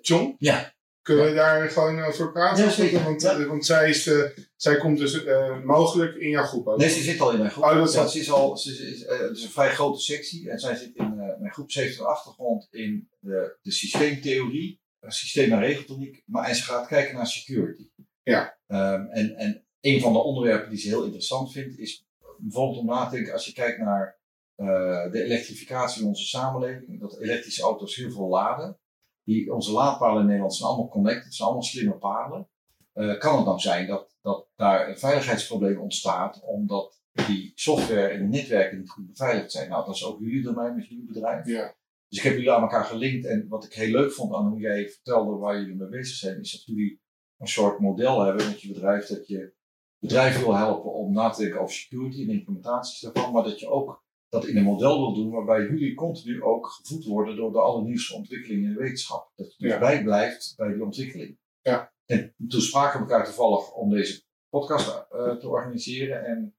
Chong. 0.00 0.34
Ja. 0.38 0.76
Kunnen 1.02 1.26
we 1.26 1.34
daar 1.34 1.70
gewoon 1.70 2.00
over 2.02 2.32
praten? 2.32 2.64
Ja, 2.64 2.70
zeker. 2.70 3.02
Want, 3.02 3.22
Ja. 3.22 3.46
want 3.46 3.66
zij, 3.66 3.88
is, 3.88 4.10
zij 4.56 4.76
komt 4.76 4.98
dus 4.98 5.24
mogelijk 5.64 6.16
in 6.16 6.28
jouw 6.28 6.44
groep 6.44 6.66
ook. 6.66 6.78
Nee, 6.78 6.88
ze 6.88 7.00
zit 7.02 7.20
al 7.20 7.32
in 7.32 7.38
mijn 7.38 7.50
groep. 7.50 7.64
Oh, 7.64 7.74
dat 7.74 7.92
ja, 7.92 8.06
ze 8.06 8.18
is 8.18 8.30
al, 8.30 8.56
ze 8.56 8.70
is, 8.70 9.04
eh, 9.04 9.18
het 9.18 9.36
is 9.36 9.42
een 9.44 9.50
vrij 9.50 9.70
grote 9.70 10.00
sectie 10.00 10.50
en 10.50 10.58
zij 10.58 10.74
zit 10.76 10.94
in 10.94 11.16
mijn 11.16 11.52
groep. 11.52 11.70
Ze 11.70 11.80
heeft 11.80 11.98
een 11.98 12.04
achtergrond 12.04 12.68
in 12.70 13.08
de, 13.20 13.56
de 13.62 13.72
systeemtheorie, 13.72 14.80
systeem- 15.06 15.52
en 15.52 15.60
regeltechniek, 15.60 16.22
maar 16.26 16.48
en 16.48 16.54
ze 16.54 16.62
gaat 16.62 16.86
kijken 16.86 17.14
naar 17.14 17.26
security. 17.26 17.90
Ja. 18.22 18.58
Ehm, 18.66 19.06
en, 19.06 19.36
en 19.36 19.66
een 19.80 20.00
van 20.00 20.12
de 20.12 20.18
onderwerpen 20.18 20.70
die 20.70 20.78
ze 20.78 20.88
heel 20.88 21.04
interessant 21.04 21.52
vindt 21.52 21.78
is 21.78 22.06
bijvoorbeeld 22.38 22.78
om 22.78 22.86
na 22.86 23.08
te 23.08 23.14
denken 23.14 23.32
als 23.32 23.46
je 23.46 23.52
kijkt 23.52 23.78
naar 23.78 24.18
eh, 24.54 25.10
de 25.10 25.22
elektrificatie 25.22 26.02
in 26.02 26.08
onze 26.08 26.26
samenleving, 26.26 27.00
dat 27.00 27.20
elektrische 27.20 27.62
auto's 27.62 27.96
heel 27.96 28.10
veel 28.10 28.28
laden. 28.28 28.78
Die, 29.24 29.54
onze 29.54 29.72
laadpalen 29.72 30.20
in 30.20 30.26
Nederland 30.26 30.54
zijn 30.54 30.68
allemaal 30.68 30.88
connected, 30.88 31.34
zijn 31.34 31.48
allemaal 31.48 31.66
slimme 31.66 31.98
palen. 31.98 32.48
Eh, 32.92 33.18
kan 33.18 33.36
het 33.36 33.44
nou 33.44 33.58
zijn 33.58 33.86
dat, 33.86 34.16
dat 34.20 34.48
daar 34.56 34.88
een 34.88 34.98
veiligheidsprobleem 34.98 35.80
ontstaat 35.80 36.42
omdat 36.44 37.02
die 37.26 37.52
software 37.54 38.08
en 38.08 38.18
de 38.18 38.36
netwerken 38.36 38.78
niet 38.78 38.90
goed 38.90 39.06
beveiligd 39.06 39.52
zijn? 39.52 39.68
Nou, 39.68 39.86
dat 39.86 39.94
is 39.94 40.04
ook 40.04 40.20
jullie 40.20 40.42
domein 40.42 40.74
met 40.74 40.86
jullie 40.86 41.06
bedrijf. 41.06 41.46
Ja. 41.46 41.76
Dus 42.08 42.18
ik 42.18 42.24
heb 42.24 42.32
jullie 42.32 42.52
aan 42.52 42.62
elkaar 42.62 42.84
gelinkt 42.84 43.26
en 43.26 43.48
wat 43.48 43.64
ik 43.64 43.72
heel 43.72 43.90
leuk 43.90 44.12
vond 44.12 44.34
aan 44.34 44.48
hoe 44.48 44.60
jij 44.60 44.88
vertelde 44.88 45.36
waar 45.36 45.60
jullie 45.60 45.76
mee 45.76 45.88
bezig 45.88 46.16
zijn, 46.16 46.40
is 46.40 46.52
dat 46.52 46.64
jullie 46.64 47.00
een 47.38 47.48
soort 47.48 47.80
model 47.80 48.20
hebben 48.20 48.46
met 48.46 48.60
je 48.60 48.72
bedrijf 48.72 49.06
dat 49.06 49.26
je 49.26 49.56
bedrijven 49.98 50.40
wil 50.40 50.56
helpen 50.56 50.92
om 50.92 51.12
na 51.12 51.30
te 51.30 51.42
denken 51.42 51.60
over 51.60 51.74
security 51.74 52.22
en 52.22 52.30
implementaties 52.30 53.00
daarvan, 53.00 53.32
maar 53.32 53.42
dat 53.42 53.60
je 53.60 53.68
ook 53.68 54.06
dat 54.28 54.46
in 54.46 54.56
een 54.56 54.64
model 54.64 54.98
wil 54.98 55.14
doen 55.14 55.30
waarbij 55.30 55.60
jullie 55.60 55.94
continu 55.94 56.42
ook 56.42 56.66
gevoed 56.66 57.04
worden 57.04 57.36
door 57.36 57.52
de 57.52 57.60
allernieuwste 57.60 58.14
ontwikkelingen 58.14 58.68
in 58.68 58.74
de 58.74 58.80
wetenschap. 58.80 59.32
Dat 59.36 59.54
je 59.56 59.62
dus 59.62 59.72
Ja. 59.72 59.78
bijblijft 59.78 60.54
bij 60.56 60.72
die 60.72 60.82
ontwikkeling. 60.82 61.38
Ja. 61.62 61.92
En 62.06 62.34
toen 62.48 62.60
spraken 62.60 63.00
we 63.00 63.06
elkaar 63.06 63.24
toevallig 63.26 63.72
om 63.72 63.90
deze 63.90 64.22
podcast 64.48 65.06
eh, 65.10 65.36
te 65.36 65.48
organiseren 65.48 66.24
en, 66.24 66.56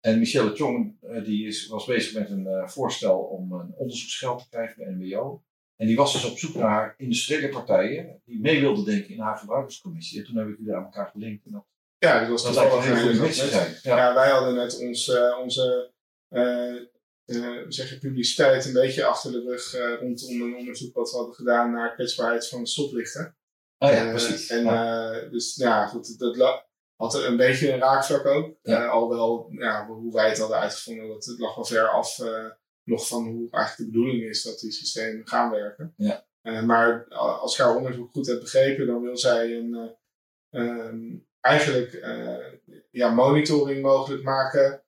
en 0.00 0.18
Michelle 0.18 0.54
Chong 0.54 0.96
eh, 1.00 1.24
die 1.24 1.46
is, 1.46 1.66
was 1.68 1.84
bezig 1.84 2.18
met 2.18 2.30
een 2.30 2.46
eh, 2.46 2.68
voorstel 2.68 3.18
om 3.18 3.52
een 3.52 3.74
onderzoeksgeld 3.76 4.38
te 4.42 4.48
krijgen 4.48 4.76
bij 4.84 4.94
NWO. 4.94 5.42
En 5.76 5.86
die 5.86 5.96
was 5.96 6.12
dus 6.12 6.30
op 6.30 6.38
zoek 6.38 6.54
naar 6.54 6.94
industriële 6.96 7.48
partijen 7.48 8.22
die 8.24 8.40
mee 8.40 8.60
wilden 8.60 8.84
denken 8.84 9.14
in 9.14 9.20
haar 9.20 9.36
gebruikerscommissie. 9.38 10.18
En 10.18 10.24
toen 10.26 10.36
heb 10.36 10.48
ik 10.48 10.58
jullie 10.58 10.74
aan 10.74 10.84
elkaar 10.84 11.08
gelinkt. 11.08 11.44
En 11.46 11.52
dat, 11.52 11.66
Ja, 12.02 12.20
dat 12.20 12.28
was 12.28 12.42
dat 12.42 12.54
lijkt 12.54 12.72
me 12.72 12.76
een 12.76 12.82
hele 12.82 13.00
goede 13.00 13.20
missie 13.20 13.48
zijn. 13.48 13.78
Ja. 13.82 13.96
Ja, 13.96 14.14
wij 14.14 14.30
hadden 14.30 14.54
net 14.54 14.78
ons, 14.78 15.08
eh, 15.08 15.38
onze 15.42 15.92
uh, 16.30 17.64
zeg 17.68 17.90
je, 17.90 17.98
publiciteit 17.98 18.64
een 18.64 18.72
beetje 18.72 19.04
achter 19.04 19.32
de 19.32 19.40
rug 19.40 19.74
uh, 19.74 20.00
rondom 20.00 20.42
een 20.42 20.56
onderzoek 20.56 20.94
wat 20.94 21.10
we 21.10 21.16
hadden 21.16 21.34
gedaan 21.34 21.70
naar 21.70 21.94
kwetsbaarheid 21.94 22.48
van 22.48 22.66
stoplichten. 22.66 23.36
Oh 23.78 23.90
ja, 23.90 24.08
precies. 24.08 24.48
En 24.50 24.64
dus 25.30 25.54
ja, 25.54 25.86
goed, 25.86 26.18
dat 26.18 26.64
had 26.96 27.14
een 27.14 27.36
beetje 27.36 27.72
een 27.72 27.78
raakvlak 27.78 28.26
ook. 28.26 28.56
Ja. 28.62 28.86
alhoewel, 28.86 29.48
ja, 29.50 29.86
hoe 29.86 30.12
wij 30.12 30.28
het 30.28 30.38
hadden 30.38 30.58
uitgevonden, 30.58 31.08
dat 31.08 31.24
het 31.24 31.38
lag 31.38 31.54
wel 31.54 31.64
ver 31.64 31.88
af 31.88 32.18
nog 32.84 33.06
van 33.06 33.24
hoe 33.24 33.50
eigenlijk 33.50 33.76
de 33.76 33.98
bedoeling 33.98 34.22
is 34.22 34.42
dat 34.42 34.58
die 34.58 34.72
systemen 34.72 35.28
gaan 35.28 35.50
werken. 35.50 35.94
Ja. 35.96 36.24
maar 36.64 37.08
als 37.14 37.56
je 37.56 37.62
haar 37.62 37.76
onderzoek 37.76 38.10
goed 38.12 38.26
hebt 38.26 38.40
begrepen, 38.40 38.86
dan 38.86 39.02
wil 39.02 39.16
zij 39.16 39.56
een, 39.56 39.96
um, 40.50 41.30
eigenlijk 41.42 41.92
ja, 42.90 43.10
monitoring 43.10 43.82
mogelijk 43.82 44.22
maken 44.22 44.82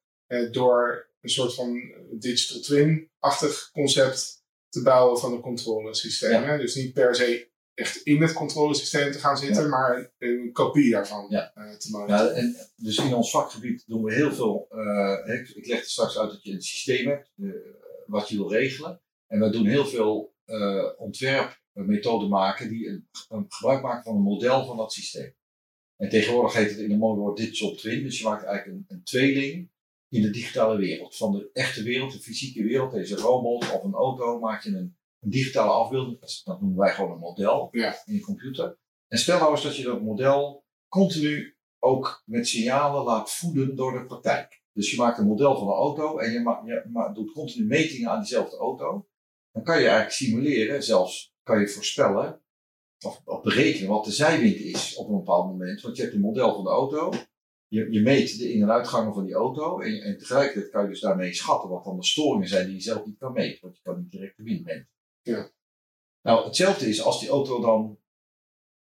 door 0.51 1.09
een 1.21 1.31
soort 1.31 1.55
van 1.55 1.81
digital 2.11 2.61
twin-achtig 2.61 3.71
concept 3.73 4.43
te 4.69 4.83
bouwen 4.83 5.19
van 5.19 5.33
een 5.33 5.41
controlesysteem. 5.41 6.59
Dus 6.59 6.75
niet 6.75 6.93
per 6.93 7.15
se 7.15 7.53
echt 7.75 7.97
in 7.97 8.23
het 8.23 8.33
controlesysteem 8.33 9.13
te 9.13 9.19
gaan 9.19 9.39
zitten, 9.39 9.69
maar 9.69 10.13
een 10.19 10.53
kopie 10.53 10.91
daarvan 10.91 11.27
ja. 11.29 11.53
uh, 11.55 11.73
te 11.77 11.91
maken. 11.91 12.15
Ja, 12.15 12.29
en 12.29 12.57
dus 12.77 12.99
in 12.99 13.15
ons 13.15 13.31
vakgebied 13.31 13.85
doen 13.87 14.05
we 14.05 14.15
heel 14.15 14.33
veel. 14.33 14.67
Uh, 14.71 15.35
ik, 15.35 15.49
ik 15.49 15.67
leg 15.67 15.81
er 15.81 15.91
straks 15.91 16.19
uit 16.19 16.31
dat 16.31 16.43
je 16.43 16.53
een 16.53 16.63
systeem 16.63 17.09
hebt 17.09 17.33
uh, 17.37 17.55
wat 18.07 18.29
je 18.29 18.37
wil 18.37 18.53
regelen. 18.53 19.01
En 19.27 19.41
we 19.41 19.51
doen 19.51 19.67
heel 19.67 19.87
veel 19.87 20.33
ontwerpmethoden 20.97 22.29
maken 22.29 22.69
die 22.69 22.89
een, 22.89 23.09
een, 23.29 23.47
gebruik 23.49 23.83
maken 23.83 24.03
van 24.03 24.15
een 24.15 24.23
model 24.23 24.67
van 24.67 24.77
dat 24.77 24.93
systeem. 24.93 25.35
En 25.97 26.09
tegenwoordig 26.09 26.53
heet 26.53 26.71
het 26.71 26.79
in 26.79 26.91
een 26.91 26.99
mooi 26.99 27.19
woord 27.19 27.37
digital 27.37 27.75
twin. 27.75 28.03
Dus 28.03 28.19
je 28.19 28.25
maakt 28.25 28.45
eigenlijk 28.45 28.79
een, 28.79 28.97
een 28.97 29.05
tweeling 29.05 29.71
in 30.09 30.23
de 30.23 30.31
digitale 30.31 30.77
wereld. 30.77 31.17
Van 31.17 31.33
de 31.33 31.51
echte 31.53 31.83
wereld, 31.83 32.13
de 32.13 32.19
fysieke 32.19 32.63
wereld, 32.63 32.93
deze 32.93 33.17
robot 33.17 33.73
of 33.73 33.83
een 33.83 33.95
auto, 33.95 34.39
maak 34.39 34.63
je 34.63 34.71
een, 34.71 34.97
een 35.21 35.31
digitale 35.31 35.71
afbeelding. 35.71 36.21
Dat, 36.21 36.61
noemen 36.61 36.79
wij 36.79 36.93
gewoon 36.93 37.13
een 37.13 37.19
model 37.19 37.69
ja. 37.73 38.03
in 38.05 38.15
je 38.15 38.21
computer. 38.21 38.79
En 39.09 39.19
stel 39.19 39.39
nou 39.39 39.51
eens 39.51 39.63
dat 39.63 39.77
je 39.77 39.83
dat 39.83 40.03
model 40.03 40.65
continu 40.89 41.57
ook 41.79 42.23
met 42.27 42.49
signalen 42.49 43.05
laat 43.05 43.31
voeden 43.31 43.77
door 43.77 43.93
de 43.93 44.07
praktijk. 44.07 44.63
Dus 44.73 44.91
je 44.91 44.97
maakt 44.97 45.19
een 45.19 45.27
model 45.27 45.59
van 45.59 45.69
een 45.69 45.75
auto 45.75 46.19
en 46.19 46.33
je, 46.33 46.41
ma 46.41 46.63
je 46.65 47.11
doet 47.15 47.33
continu 47.33 47.67
metingen 47.67 48.11
aan 48.11 48.19
diezelfde 48.19 48.57
auto. 48.57 49.09
Dan 49.53 49.63
kan 49.63 49.77
je 49.77 49.83
eigenlijk 49.83 50.15
simuleren, 50.15 50.83
zelfs 50.83 51.35
kan 51.43 51.61
je 51.61 51.69
voorspellen 51.69 52.44
of, 53.05 53.21
of 53.25 53.43
berekenen 53.43 53.89
wat 53.89 54.05
de 54.05 54.13
zijwind 54.13 54.57
is 54.57 54.97
op 54.97 55.09
een 55.09 55.17
bepaald 55.17 55.47
moment. 55.47 55.81
Want 55.81 55.97
je 55.97 56.03
hebt 56.03 56.15
een 56.15 56.21
model 56.21 56.55
van 56.55 56.65
de 56.65 56.71
auto 56.71 57.11
je, 57.75 57.93
je 57.93 58.01
meet 58.01 58.39
de 58.39 58.53
in- 58.53 58.63
en 58.63 58.71
uitgangen 58.71 59.15
van 59.15 59.25
die 59.25 59.35
auto 59.35 59.81
en, 59.81 60.03
en 60.03 60.19
tegelijkertijd 60.19 60.71
kan 60.71 60.83
je 60.83 60.89
dus 60.89 61.01
daarmee 61.01 61.35
schatten 61.35 61.71
wat 61.71 61.85
dan 61.85 61.97
de 61.97 62.05
storingen 62.05 62.49
zijn 62.49 62.67
die 62.67 62.75
je 62.75 62.81
zelf 62.81 63.07
niet 63.07 63.19
kan 63.19 63.33
meten, 63.33 63.59
want 63.61 63.77
je 63.77 63.83
kan 63.83 64.01
niet 64.01 64.11
direct 64.11 64.37
de 64.37 64.43
wind 64.43 64.65
meten. 64.65 64.89
Ja. 65.23 65.53
Nou, 66.23 66.45
hetzelfde 66.45 66.89
is 66.89 67.03
als 67.03 67.21
die 67.21 67.29
auto 67.29 67.61
dan 67.61 67.99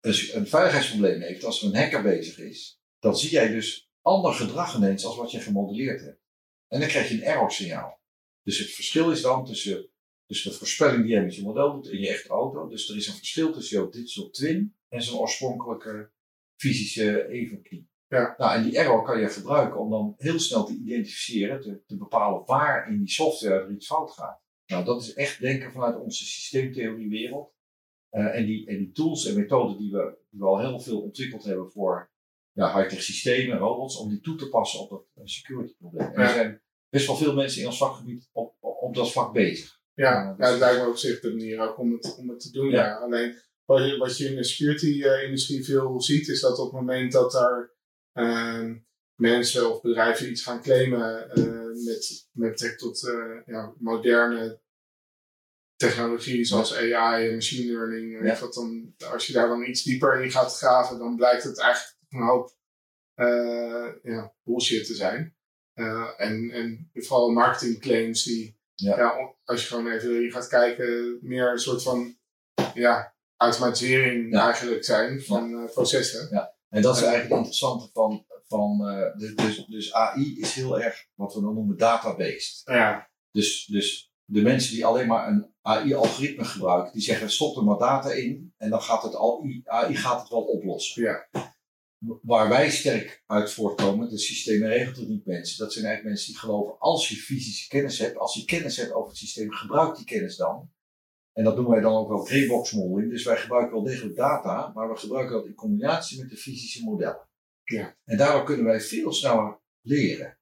een, 0.01 0.29
een 0.33 0.47
veiligheidsprobleem 0.47 1.21
heeft, 1.21 1.43
als 1.43 1.61
er 1.61 1.67
een 1.67 1.75
hacker 1.75 2.01
bezig 2.01 2.37
is, 2.37 2.79
dan 2.99 3.17
zie 3.17 3.29
jij 3.29 3.47
dus 3.47 3.89
ander 4.01 4.33
gedrag 4.33 4.75
ineens 4.75 5.05
als 5.05 5.17
wat 5.17 5.31
je 5.31 5.39
gemodelleerd 5.39 6.01
hebt. 6.01 6.21
En 6.67 6.79
dan 6.79 6.89
krijg 6.89 7.09
je 7.09 7.13
een 7.15 7.23
error 7.23 7.51
signaal. 7.51 7.99
Dus 8.43 8.57
het 8.57 8.69
verschil 8.69 9.11
is 9.11 9.21
dan 9.21 9.45
tussen, 9.45 9.89
tussen 10.25 10.51
de 10.51 10.57
voorspelling 10.57 11.01
die 11.01 11.11
jij 11.11 11.23
met 11.23 11.35
je 11.35 11.43
model 11.43 11.73
doet 11.73 11.89
en 11.89 11.99
je 11.99 12.09
echte 12.09 12.29
auto. 12.29 12.67
Dus 12.67 12.89
er 12.89 12.95
is 12.95 13.07
een 13.07 13.13
verschil 13.13 13.51
tussen 13.51 13.77
jouw 13.77 13.89
digital 13.89 14.29
twin 14.29 14.75
en 14.89 15.01
zijn 15.01 15.17
oorspronkelijke 15.17 16.11
fysische 16.55 17.27
evenknie. 17.27 17.89
Ja. 18.07 18.35
Nou, 18.37 18.55
en 18.55 18.63
die 18.63 18.77
error 18.77 19.03
kan 19.03 19.19
je 19.19 19.29
gebruiken 19.29 19.79
om 19.79 19.89
dan 19.89 20.13
heel 20.17 20.39
snel 20.39 20.65
te 20.65 20.73
identificeren, 20.73 21.61
te, 21.61 21.83
te 21.85 21.97
bepalen 21.97 22.45
waar 22.45 22.89
in 22.89 22.97
die 22.97 23.09
software 23.09 23.63
er 23.63 23.71
iets 23.71 23.87
fout 23.87 24.11
gaat. 24.11 24.43
Nou, 24.65 24.85
dat 24.85 25.01
is 25.01 25.13
echt 25.13 25.39
denken 25.39 25.71
vanuit 25.71 25.99
onze 25.99 26.25
systeemtheoriewereld. 26.25 27.53
Uh, 28.11 28.35
en, 28.35 28.45
die, 28.45 28.67
en 28.67 28.77
die 28.77 28.91
tools 28.91 29.25
en 29.25 29.35
methoden 29.35 29.77
die 29.77 29.91
we, 29.91 30.17
die 30.29 30.39
we 30.39 30.45
al 30.45 30.59
heel 30.59 30.79
veel 30.79 31.01
ontwikkeld 31.01 31.43
hebben 31.43 31.71
voor 31.71 32.11
ja, 32.51 32.77
high-tech 32.77 33.01
systemen, 33.01 33.57
robots, 33.57 33.97
om 33.97 34.09
die 34.09 34.19
toe 34.19 34.35
te 34.35 34.49
passen 34.49 34.79
op 34.79 34.89
dat 34.89 35.05
uh, 35.15 35.23
security 35.25 35.75
probleem. 35.77 36.13
Er 36.13 36.29
zijn 36.29 36.61
best 36.89 37.07
wel 37.07 37.15
veel 37.15 37.33
mensen 37.33 37.61
in 37.61 37.67
ons 37.67 37.77
vakgebied 37.77 38.29
op, 38.31 38.55
op, 38.59 38.81
op 38.81 38.95
dat 38.95 39.11
vak 39.11 39.33
bezig. 39.33 39.81
Ja, 39.95 40.31
uh, 40.31 40.37
dus 40.37 40.49
ja, 40.49 40.57
lijkt 40.57 40.81
me 40.81 40.87
op 40.89 40.97
zich 40.97 41.19
de 41.19 41.29
manier 41.29 41.59
ook 41.59 41.77
om 41.77 41.91
het, 41.91 42.17
om 42.17 42.29
het 42.29 42.39
te 42.39 42.51
doen. 42.51 42.69
Ja. 42.69 42.95
Alleen 42.95 43.41
wat 43.65 43.85
je, 43.85 43.97
wat 43.97 44.17
je 44.17 44.29
in 44.29 44.35
de 44.35 44.43
security-industrie 44.43 45.65
veel 45.65 46.01
ziet, 46.01 46.27
is 46.27 46.39
dat 46.39 46.59
op 46.59 46.65
het 46.65 46.81
moment 46.81 47.11
dat 47.11 47.33
er 47.33 47.73
uh, 48.13 48.71
mensen 49.15 49.71
of 49.71 49.81
bedrijven 49.81 50.29
iets 50.29 50.43
gaan 50.43 50.61
claimen 50.61 51.31
uh, 51.33 51.85
met, 51.85 52.29
met 52.31 52.51
betrekking 52.51 52.79
tot 52.79 53.03
uh, 53.03 53.41
ja, 53.45 53.73
moderne 53.77 54.61
technologie 55.75 56.45
zoals 56.45 56.75
AI 56.75 57.27
en 57.27 57.33
machine 57.33 57.71
learning. 57.71 58.25
Ja. 58.25 58.39
Wat 58.39 58.53
dan, 58.53 58.93
als 59.11 59.27
je 59.27 59.33
daar 59.33 59.47
dan 59.47 59.65
iets 59.65 59.83
dieper 59.83 60.23
in 60.23 60.31
gaat 60.31 60.57
graven, 60.57 60.99
dan 60.99 61.15
blijkt 61.15 61.43
het 61.43 61.59
eigenlijk 61.59 61.97
een 62.09 62.21
hoop 62.21 62.53
ja, 64.03 64.33
bullshit 64.43 64.85
te 64.85 64.95
zijn. 64.95 65.35
en, 66.17 66.51
en 66.51 66.89
vooral 66.93 67.29
marketingclaims 67.29 68.23
die, 68.23 68.59
ja. 68.75 68.97
ja. 68.97 69.35
als 69.43 69.61
je 69.61 69.67
gewoon 69.67 69.91
even 69.91 70.23
in 70.23 70.31
gaat 70.31 70.47
kijken, 70.47 71.19
meer 71.21 71.51
een 71.51 71.59
soort 71.59 71.83
van 71.83 72.17
ja, 72.73 73.15
automatisering 73.37 74.37
eigenlijk 74.37 74.85
zijn 74.85 75.21
van 75.21 75.69
processen. 75.73 76.27
Ja. 76.31 76.53
En 76.69 76.81
dat 76.81 76.95
is 76.95 77.01
eigenlijk 77.01 77.29
het 77.29 77.37
interessante 77.37 77.89
van, 77.93 78.25
van 78.47 78.81
uh, 78.81 79.35
dus, 79.35 79.65
dus 79.65 79.93
AI 79.93 80.39
is 80.39 80.53
heel 80.53 80.79
erg 80.81 81.07
wat 81.13 81.33
we 81.33 81.41
dan 81.41 81.53
noemen 81.53 81.77
databased. 81.77 82.61
Ja. 82.63 83.09
Dus, 83.31 83.65
dus 83.65 84.11
de 84.25 84.41
mensen 84.41 84.73
die 84.73 84.85
alleen 84.85 85.07
maar 85.07 85.27
een 85.27 85.53
AI-algoritme 85.61 86.43
gebruiken, 86.43 86.93
die 86.93 87.01
zeggen 87.01 87.29
stop 87.29 87.57
er 87.57 87.63
maar 87.63 87.77
data 87.77 88.11
in 88.11 88.53
en 88.57 88.69
dan 88.69 88.81
gaat 88.81 89.03
het 89.03 89.15
al, 89.15 89.45
AI 89.63 89.95
gaat 89.95 90.19
het 90.19 90.29
wel 90.29 90.43
oplossen. 90.43 91.03
Ja. 91.03 91.27
Waar 92.21 92.49
wij 92.49 92.71
sterk 92.71 93.23
uit 93.25 93.51
voortkomen, 93.51 94.09
de 94.09 94.17
systemen 94.17 94.67
regelt 94.67 94.97
het 94.97 95.07
niet 95.07 95.25
mensen. 95.25 95.57
Dat 95.57 95.73
zijn 95.73 95.85
eigenlijk 95.85 96.15
mensen 96.15 96.33
die 96.33 96.41
geloven, 96.41 96.79
als 96.79 97.09
je 97.09 97.15
fysische 97.15 97.67
kennis 97.67 97.99
hebt, 97.99 98.17
als 98.17 98.33
je 98.33 98.45
kennis 98.45 98.77
hebt 98.77 98.93
over 98.93 99.09
het 99.09 99.17
systeem, 99.17 99.51
gebruik 99.51 99.95
die 99.95 100.05
kennis 100.05 100.35
dan. 100.35 100.69
En 101.33 101.43
dat 101.43 101.55
noemen 101.55 101.73
wij 101.73 101.81
dan 101.81 101.95
ook 101.95 102.07
wel 102.07 102.25
greybox 102.25 102.71
modeling. 102.71 103.11
Dus 103.11 103.23
wij 103.23 103.37
gebruiken 103.37 103.73
wel 103.73 103.83
degelijk 103.83 104.15
data, 104.15 104.71
maar 104.73 104.89
we 104.89 104.95
gebruiken 104.95 105.35
dat 105.35 105.45
in 105.45 105.53
combinatie 105.53 106.19
met 106.19 106.29
de 106.29 106.37
fysische 106.37 106.83
modellen. 106.83 107.29
Ja. 107.63 107.97
En 108.03 108.17
daardoor 108.17 108.43
kunnen 108.43 108.65
wij 108.65 108.81
veel 108.81 109.13
sneller 109.13 109.59
leren. 109.81 110.37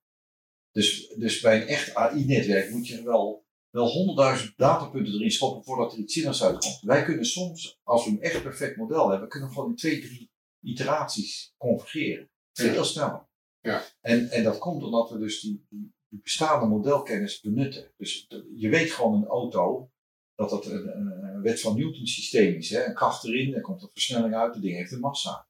Dus, 0.71 1.07
dus 1.07 1.41
bij 1.41 1.61
een 1.61 1.67
echt 1.67 1.95
AI-netwerk 1.95 2.69
moet 2.69 2.87
je 2.87 3.03
wel, 3.03 3.45
wel 3.69 3.87
honderdduizend 3.87 4.57
datapunten 4.57 5.13
erin 5.13 5.31
stoppen 5.31 5.63
voordat 5.63 5.93
er 5.93 5.99
iets 5.99 6.13
zinnigs 6.13 6.43
uitkomt. 6.43 6.79
Wij 6.81 7.03
kunnen 7.03 7.25
soms, 7.25 7.79
als 7.83 8.05
we 8.05 8.11
een 8.11 8.21
echt 8.21 8.43
perfect 8.43 8.77
model 8.77 9.09
hebben, 9.09 9.29
kunnen 9.29 9.49
we 9.49 9.55
gewoon 9.55 9.69
in 9.69 9.75
twee, 9.75 10.01
drie 10.01 10.32
iteraties 10.63 11.53
convergeren. 11.57 12.29
Veel 12.51 12.73
Ja. 12.73 12.83
sneller. 12.83 13.27
Ja. 13.61 13.83
En, 14.01 14.29
en 14.29 14.43
dat 14.43 14.57
komt 14.57 14.83
omdat 14.83 15.09
we 15.09 15.17
dus 15.17 15.39
die, 15.41 15.65
bestaande 16.07 16.65
modelkennis 16.65 17.41
benutten. 17.41 17.91
Dus 17.97 18.27
je 18.55 18.69
weet 18.69 18.91
gewoon 18.91 19.13
een 19.13 19.27
auto 19.27 19.91
dat 20.35 20.49
dat 20.49 20.65
een, 20.65 20.97
een, 20.97 21.23
een 21.23 21.41
wet 21.41 21.61
van 21.61 21.75
Newton 21.77 22.05
systeem 22.07 22.53
is. 22.55 22.69
Hè? 22.69 22.85
Een 22.85 22.93
kracht 22.93 23.23
erin, 23.23 23.53
er 23.53 23.61
komt 23.61 23.81
een 23.81 23.89
versnelling 23.91 24.35
uit, 24.35 24.53
het 24.53 24.63
ding 24.63 24.75
heeft 24.75 24.91
een 24.91 24.99
massa. 24.99 25.47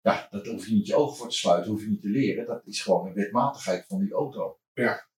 Ja, 0.00 0.28
dat 0.30 0.46
hoef 0.46 0.66
je 0.66 0.74
niet 0.74 0.86
je 0.86 0.94
ogen 0.94 1.16
voor 1.16 1.28
te 1.28 1.36
sluiten, 1.36 1.70
hoef 1.70 1.80
je 1.82 1.88
niet 1.88 2.00
te 2.00 2.08
leren. 2.08 2.46
Dat 2.46 2.66
is 2.66 2.82
gewoon 2.82 3.06
een 3.06 3.14
wetmatigheid 3.14 3.86
van 3.86 4.00
die 4.00 4.12
auto. 4.12 4.60
Ja. 4.72 5.08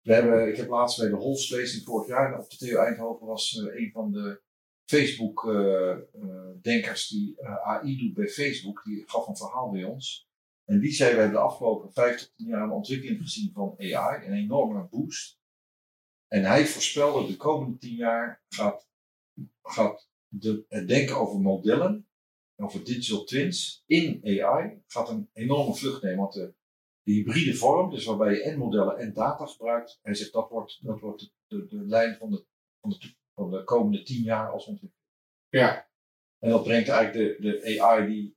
We 0.00 0.14
hebben, 0.14 0.48
ik 0.48 0.56
heb 0.56 0.68
laatst 0.68 0.98
bij 0.98 1.08
de 1.08 1.16
Holst-lezing 1.16 1.84
vorig 1.84 2.08
jaar 2.08 2.38
op 2.38 2.50
de 2.50 2.56
TU 2.56 2.76
Eindhoven 2.76 3.26
was 3.26 3.56
eh, 3.56 3.80
een 3.80 3.90
van 3.92 4.12
de 4.12 4.42
Facebook-denkers 4.88 7.08
die 7.08 7.36
eh, 7.36 7.68
AI 7.68 7.96
doet 7.96 8.14
bij 8.14 8.28
Facebook. 8.28 8.84
Die 8.84 9.02
gaf 9.06 9.26
een 9.26 9.36
verhaal 9.36 9.70
bij 9.70 9.84
ons. 9.84 10.28
En 10.64 10.80
die 10.80 10.92
zei, 10.92 11.14
we 11.14 11.20
hebben 11.20 11.36
de 11.36 11.42
afgelopen 11.42 11.92
50 11.92 12.32
jaar 12.36 12.62
een 12.62 12.70
ontwikkeling 12.70 13.22
gezien 13.22 13.52
van 13.52 13.74
AI, 13.78 14.26
een 14.26 14.32
enorme 14.32 14.86
boost. 14.90 15.38
En 16.28 16.44
hij 16.44 16.66
voorspelde 16.66 17.26
de 17.26 17.36
komende 17.36 17.78
10 17.78 17.94
jaar 17.94 18.42
gaat, 18.48 18.88
gaat 19.62 20.08
de, 20.28 20.64
het 20.68 20.88
denken 20.88 21.16
over 21.16 21.40
modellen, 21.40 22.08
over 22.56 22.84
digital 22.84 23.24
twins 23.24 23.82
in 23.86 24.20
AI, 24.22 24.82
gaat 24.86 25.08
een 25.08 25.30
enorme 25.32 25.74
vlucht 25.74 26.02
nemen. 26.02 26.18
Want 26.18 26.32
de, 26.32 26.54
de 27.02 27.12
hybride 27.12 27.54
vorm, 27.54 27.90
dus 27.90 28.04
waarbij 28.04 28.32
je 28.32 28.42
en 28.42 28.58
modellen 28.58 28.98
en 28.98 29.12
data 29.12 29.46
gebruikt, 29.46 29.98
hij 30.02 30.14
zegt 30.14 30.32
dat 30.32 30.50
wordt, 30.50 30.78
dat 30.82 31.00
wordt 31.00 31.20
de, 31.20 31.30
de, 31.46 31.66
de 31.66 31.86
lijn 31.86 32.16
van 32.16 32.30
de, 32.30 32.44
van, 32.80 32.90
de, 32.90 33.16
van 33.38 33.50
de 33.50 33.64
komende 33.64 34.02
10 34.02 34.22
jaar 34.22 34.50
als 34.50 34.66
ontwikkeling. 34.66 35.06
Ja. 35.48 35.88
En 36.38 36.50
dat 36.50 36.62
brengt 36.62 36.88
eigenlijk 36.88 37.40
de, 37.40 37.60
de 37.60 37.82
AI 37.82 38.06
die, 38.06 38.36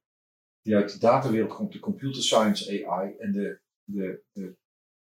die 0.62 0.76
uit 0.76 0.92
de 0.92 1.00
datawereld 1.00 1.54
komt, 1.54 1.74
de 1.74 1.80
computer 1.80 2.24
science 2.24 2.88
AI 2.88 3.16
en 3.18 3.32
de, 3.32 3.60
de, 3.84 4.24
de, 4.32 4.56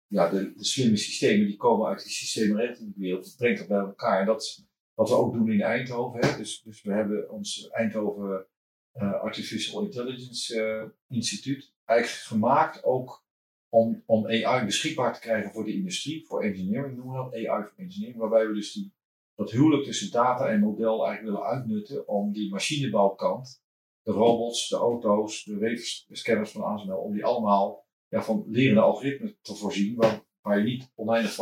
ja, 0.07 0.29
de, 0.29 0.53
de 0.55 0.65
slimme 0.65 0.97
systemen 0.97 1.47
die 1.47 1.57
komen 1.57 1.87
uit 1.89 2.03
die 2.03 2.13
systeemregelwereld, 2.13 3.25
dat 3.25 3.37
brengt 3.37 3.59
dat 3.59 3.69
bij 3.69 3.79
elkaar. 3.79 4.21
En 4.21 4.27
dat 4.27 4.43
is 4.43 4.67
wat 4.95 5.09
we 5.09 5.15
ook 5.15 5.33
doen 5.33 5.53
in 5.53 5.61
Eindhoven. 5.61 6.21
Hè. 6.21 6.37
Dus, 6.37 6.63
dus 6.63 6.83
we 6.83 6.93
hebben 6.93 7.31
ons 7.31 7.69
Eindhoven 7.71 8.47
eh, 8.93 9.13
Artificial 9.13 9.85
Intelligence 9.85 10.63
eh, 10.63 10.89
Instituut 11.09 11.75
eigenlijk 11.85 12.23
gemaakt 12.27 12.85
ook 12.85 13.25
om, 13.69 14.03
om 14.07 14.27
AI 14.27 14.65
beschikbaar 14.65 15.15
te 15.15 15.21
krijgen 15.21 15.53
voor 15.53 15.65
de 15.65 15.75
industrie, 15.75 16.27
voor 16.27 16.43
engineering 16.43 16.97
noemen 16.97 17.15
we 17.15 17.23
dat, 17.23 17.47
AI 17.47 17.63
voor 17.65 17.79
engineering, 17.79 18.19
waarbij 18.19 18.47
we 18.47 18.55
dus 18.55 18.73
die, 18.73 18.93
dat 19.35 19.51
huwelijk 19.51 19.85
tussen 19.85 20.11
data 20.11 20.49
en 20.49 20.61
model 20.61 21.07
eigenlijk 21.07 21.23
willen 21.23 21.57
uitnutten 21.57 22.09
om 22.09 22.33
die 22.33 22.51
machinebouwkant, 22.51 23.63
de 24.03 24.13
robots, 24.13 24.69
de 24.69 24.77
auto's, 24.77 25.45
de 25.45 25.57
weefscanners 25.57 26.51
van 26.51 26.63
ASML, 26.63 26.97
om 26.97 27.13
die 27.13 27.25
allemaal 27.25 27.87
ja, 28.09 28.23
van 28.23 28.45
lerende 28.47 28.81
algoritmen 28.81 29.39
te 29.41 29.55
voorzien, 29.55 29.97
waar, 29.97 30.25
waar 30.41 30.59
je 30.59 30.65
niet 30.65 30.93
oneindig 30.95 31.35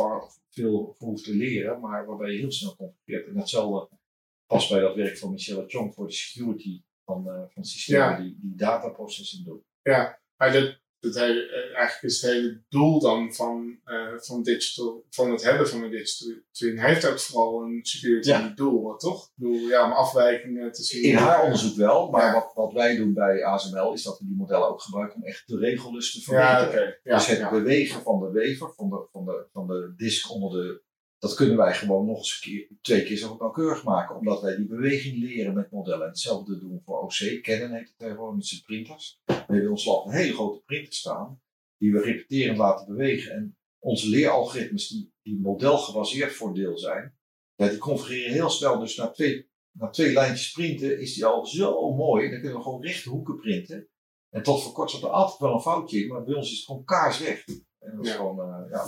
veel 0.49 0.93
voor 0.97 1.07
hoeft 1.07 1.23
te 1.23 1.35
leren, 1.35 1.79
maar 1.79 2.05
waarbij 2.05 2.31
je 2.31 2.39
heel 2.39 2.51
snel 2.51 2.75
configureert. 2.75 3.27
En 3.27 3.33
datzelfde 3.33 3.97
past 4.45 4.69
bij 4.69 4.79
dat 4.79 4.95
werk 4.95 5.17
van 5.17 5.31
Michelle 5.31 5.63
Chong 5.67 5.93
voor 5.93 6.07
de 6.07 6.13
security 6.13 6.81
van, 7.05 7.27
uh, 7.27 7.43
van 7.47 7.63
systemen 7.63 8.23
die, 8.23 8.37
die 8.41 8.55
dataprocessing 8.55 9.45
doen. 9.45 9.63
Ja, 9.81 10.21
maar 10.37 10.51
dat, 10.51 10.81
dat 11.03 11.15
hele, 11.15 11.47
eh, 11.47 11.77
eigenlijk 11.77 12.01
is 12.01 12.21
het 12.21 12.31
hele 12.31 12.61
doel 12.69 12.99
dan 12.99 13.33
van, 13.33 13.79
uh, 13.85 14.13
van, 14.17 14.43
digital, 14.43 15.05
van 15.09 15.31
het 15.31 15.43
hebben 15.43 15.69
van 15.69 15.83
een 15.83 15.91
digital 15.91 16.33
twin 16.51 16.79
heeft 16.79 17.05
ook 17.05 17.19
vooral 17.19 17.63
een 17.63 17.79
security 17.81 18.29
ja. 18.29 18.51
doel, 18.55 18.95
toch? 18.97 19.31
Doel, 19.35 19.67
ja, 19.67 19.85
om 19.85 19.91
afwijkingen 19.91 20.71
te 20.71 20.83
zien. 20.83 21.03
In 21.03 21.15
haar 21.15 21.43
onderzoek 21.43 21.75
wel, 21.75 22.09
maar 22.09 22.33
wat, 22.33 22.51
wat 22.53 22.73
wij 22.73 22.95
doen 22.95 23.13
bij 23.13 23.45
ASML 23.45 23.93
is 23.93 24.03
dat 24.03 24.19
we 24.19 24.25
die 24.25 24.35
modellen 24.35 24.69
ook 24.69 24.81
gebruiken 24.81 25.15
om 25.15 25.23
echt 25.23 25.47
de 25.47 25.57
regellus 25.57 26.11
te 26.11 26.21
verbeteren. 26.21 26.99
Ja, 27.03 27.15
dus 27.15 27.27
het 27.27 27.49
bewegen 27.49 28.01
van 28.01 28.19
de 28.19 28.31
wever, 28.31 28.73
van 28.75 28.89
de, 28.89 29.07
van 29.11 29.25
de, 29.25 29.47
van 29.51 29.67
de 29.67 29.93
disk 29.97 30.31
onder 30.31 30.51
de 30.51 30.82
dat 31.23 31.33
kunnen 31.33 31.57
wij 31.57 31.73
gewoon 31.73 32.05
nog 32.05 32.17
eens 32.17 32.41
een 32.43 32.51
keer, 32.51 32.67
twee 32.81 33.03
keer 33.03 33.17
zo 33.17 33.35
nauwkeurig 33.39 33.83
maken, 33.83 34.15
omdat 34.15 34.41
wij 34.41 34.55
die 34.55 34.65
beweging 34.65 35.17
leren 35.17 35.53
met 35.53 35.71
modellen. 35.71 36.07
hetzelfde 36.07 36.59
doen 36.59 36.71
we 36.71 36.79
voor 36.85 37.01
OC. 37.01 37.41
Canon 37.41 37.71
heet 37.71 37.87
het 37.87 37.97
tegenwoordig 37.97 38.35
met 38.35 38.45
zijn 38.45 38.61
printers. 38.61 39.21
We 39.25 39.33
hebben 39.33 39.61
in 39.61 39.69
ons 39.69 39.85
lab 39.85 40.05
een 40.05 40.11
hele 40.11 40.33
grote 40.33 40.61
printer 40.65 40.93
staan, 40.93 41.41
die 41.77 41.91
we 41.91 42.01
repeterend 42.01 42.57
laten 42.57 42.87
bewegen. 42.87 43.31
En 43.31 43.57
onze 43.79 44.09
leeralgoritmes, 44.09 44.87
die, 44.87 45.13
die 45.21 45.39
modelgebaseerd 45.39 46.31
voor 46.31 46.53
deel 46.53 46.77
zijn, 46.77 47.17
ja, 47.55 47.67
die 47.67 47.77
configureren 47.77 48.33
heel 48.33 48.49
snel. 48.49 48.79
Dus 48.79 48.95
na 48.95 49.09
twee, 49.09 49.49
na 49.71 49.89
twee 49.89 50.13
lijntjes 50.13 50.51
printen 50.51 50.99
is 50.99 51.13
die 51.13 51.25
al 51.25 51.45
zo 51.45 51.93
mooi. 51.93 52.29
Dan 52.29 52.39
kunnen 52.39 52.57
we 52.57 52.63
gewoon 52.63 52.83
rechte 52.83 53.09
hoeken 53.09 53.35
printen. 53.35 53.87
En 54.29 54.43
tot 54.43 54.63
voor 54.63 54.73
kort 54.73 54.91
zat 54.91 55.01
er 55.01 55.09
altijd 55.09 55.39
wel 55.39 55.53
een 55.53 55.61
foutje 55.61 55.99
in, 55.99 56.07
maar 56.07 56.23
bij 56.23 56.35
ons 56.35 56.51
is 56.51 56.57
het 56.57 56.65
gewoon 56.65 56.83
kaarsrecht. 56.83 57.47
En 57.79 57.95
dat 57.95 58.05
is 58.05 58.11
gewoon, 58.11 58.39
uh, 58.39 58.69
ja, 58.69 58.85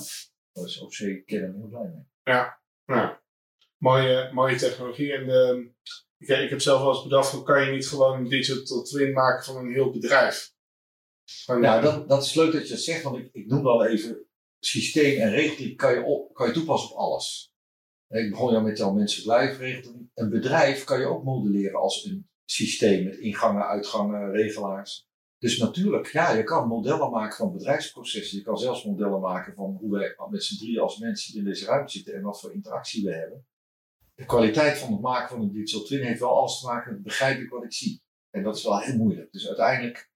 daar 0.51 0.65
is 0.65 0.81
OC 0.81 1.25
Canon 1.25 1.55
heel 1.55 1.67
blij 1.67 1.91
mee. 1.93 2.13
Ja. 2.25 3.23
Mooie, 3.77 4.29
mooie 4.33 4.55
technologie. 4.55 5.13
En 5.13 5.25
de, 5.25 5.71
ik, 6.17 6.27
ik 6.27 6.49
heb 6.49 6.61
zelf 6.61 6.81
wel 6.81 6.93
eens 6.93 7.03
bedacht, 7.03 7.31
hoe 7.31 7.43
kan 7.43 7.65
je 7.65 7.71
niet 7.71 7.87
gewoon 7.87 8.17
een 8.17 8.29
digital 8.29 8.83
twin 8.83 9.13
maken 9.13 9.43
van 9.43 9.55
een 9.55 9.73
heel 9.73 9.91
bedrijf? 9.91 10.53
Van, 11.25 11.61
ja, 11.61 11.81
dat, 11.81 12.09
dat 12.09 12.23
is 12.23 12.33
leuk 12.33 12.51
dat 12.51 12.63
je 12.67 12.73
dat 12.73 12.83
zegt, 12.83 13.03
want 13.03 13.17
ik, 13.17 13.29
ik 13.31 13.47
noem 13.47 13.67
al 13.67 13.85
even 13.85 14.25
systeem 14.59 15.21
en 15.21 15.29
regeling 15.29 15.77
kan 15.77 15.93
je, 15.93 16.03
op, 16.03 16.33
kan 16.33 16.47
je 16.47 16.53
toepassen 16.53 16.91
op 16.91 16.97
alles. 16.97 17.53
Ik 18.07 18.29
begon 18.29 18.53
ja 18.53 18.59
met 18.59 18.77
jouw 18.77 18.91
menselijk 18.91 19.27
lijfregeling. 19.27 20.09
Een 20.13 20.29
bedrijf 20.29 20.83
kan 20.83 20.99
je 20.99 21.05
ook 21.05 21.23
modelleren 21.23 21.79
als 21.79 22.05
een 22.05 22.29
systeem 22.45 23.03
met 23.03 23.15
ingangen, 23.15 23.67
uitgangen, 23.67 24.31
regelaars. 24.31 25.07
Dus 25.45 25.57
natuurlijk, 25.57 26.07
ja, 26.07 26.31
je 26.31 26.43
kan 26.43 26.67
modellen 26.67 27.11
maken 27.11 27.35
van 27.35 27.51
bedrijfsprocessen. 27.51 28.37
Je 28.37 28.43
kan 28.43 28.57
zelfs 28.57 28.85
modellen 28.85 29.19
maken 29.19 29.53
van 29.53 29.77
hoe 29.79 29.91
wij 29.91 30.15
met 30.29 30.43
z'n 30.43 30.57
drieën 30.57 30.79
als 30.79 30.97
mensen 30.97 31.37
in 31.37 31.43
deze 31.43 31.65
ruimte 31.65 31.91
zitten 31.91 32.13
en 32.13 32.21
wat 32.21 32.39
voor 32.39 32.53
interactie 32.53 33.03
we 33.03 33.13
hebben. 33.13 33.47
De 34.15 34.25
kwaliteit 34.25 34.77
van 34.77 34.91
het 34.91 35.01
maken 35.01 35.29
van 35.29 35.41
een 35.41 35.51
digital 35.51 35.83
twin 35.83 36.03
heeft 36.03 36.19
wel 36.19 36.37
alles 36.37 36.59
te 36.59 36.65
maken 36.65 36.93
met 36.93 37.03
begrijp 37.03 37.39
ik 37.39 37.49
wat 37.49 37.63
ik 37.63 37.73
zie. 37.73 38.01
En 38.29 38.43
dat 38.43 38.55
is 38.55 38.63
wel 38.63 38.79
heel 38.79 38.97
moeilijk. 38.97 39.31
Dus 39.31 39.47
uiteindelijk 39.47 40.11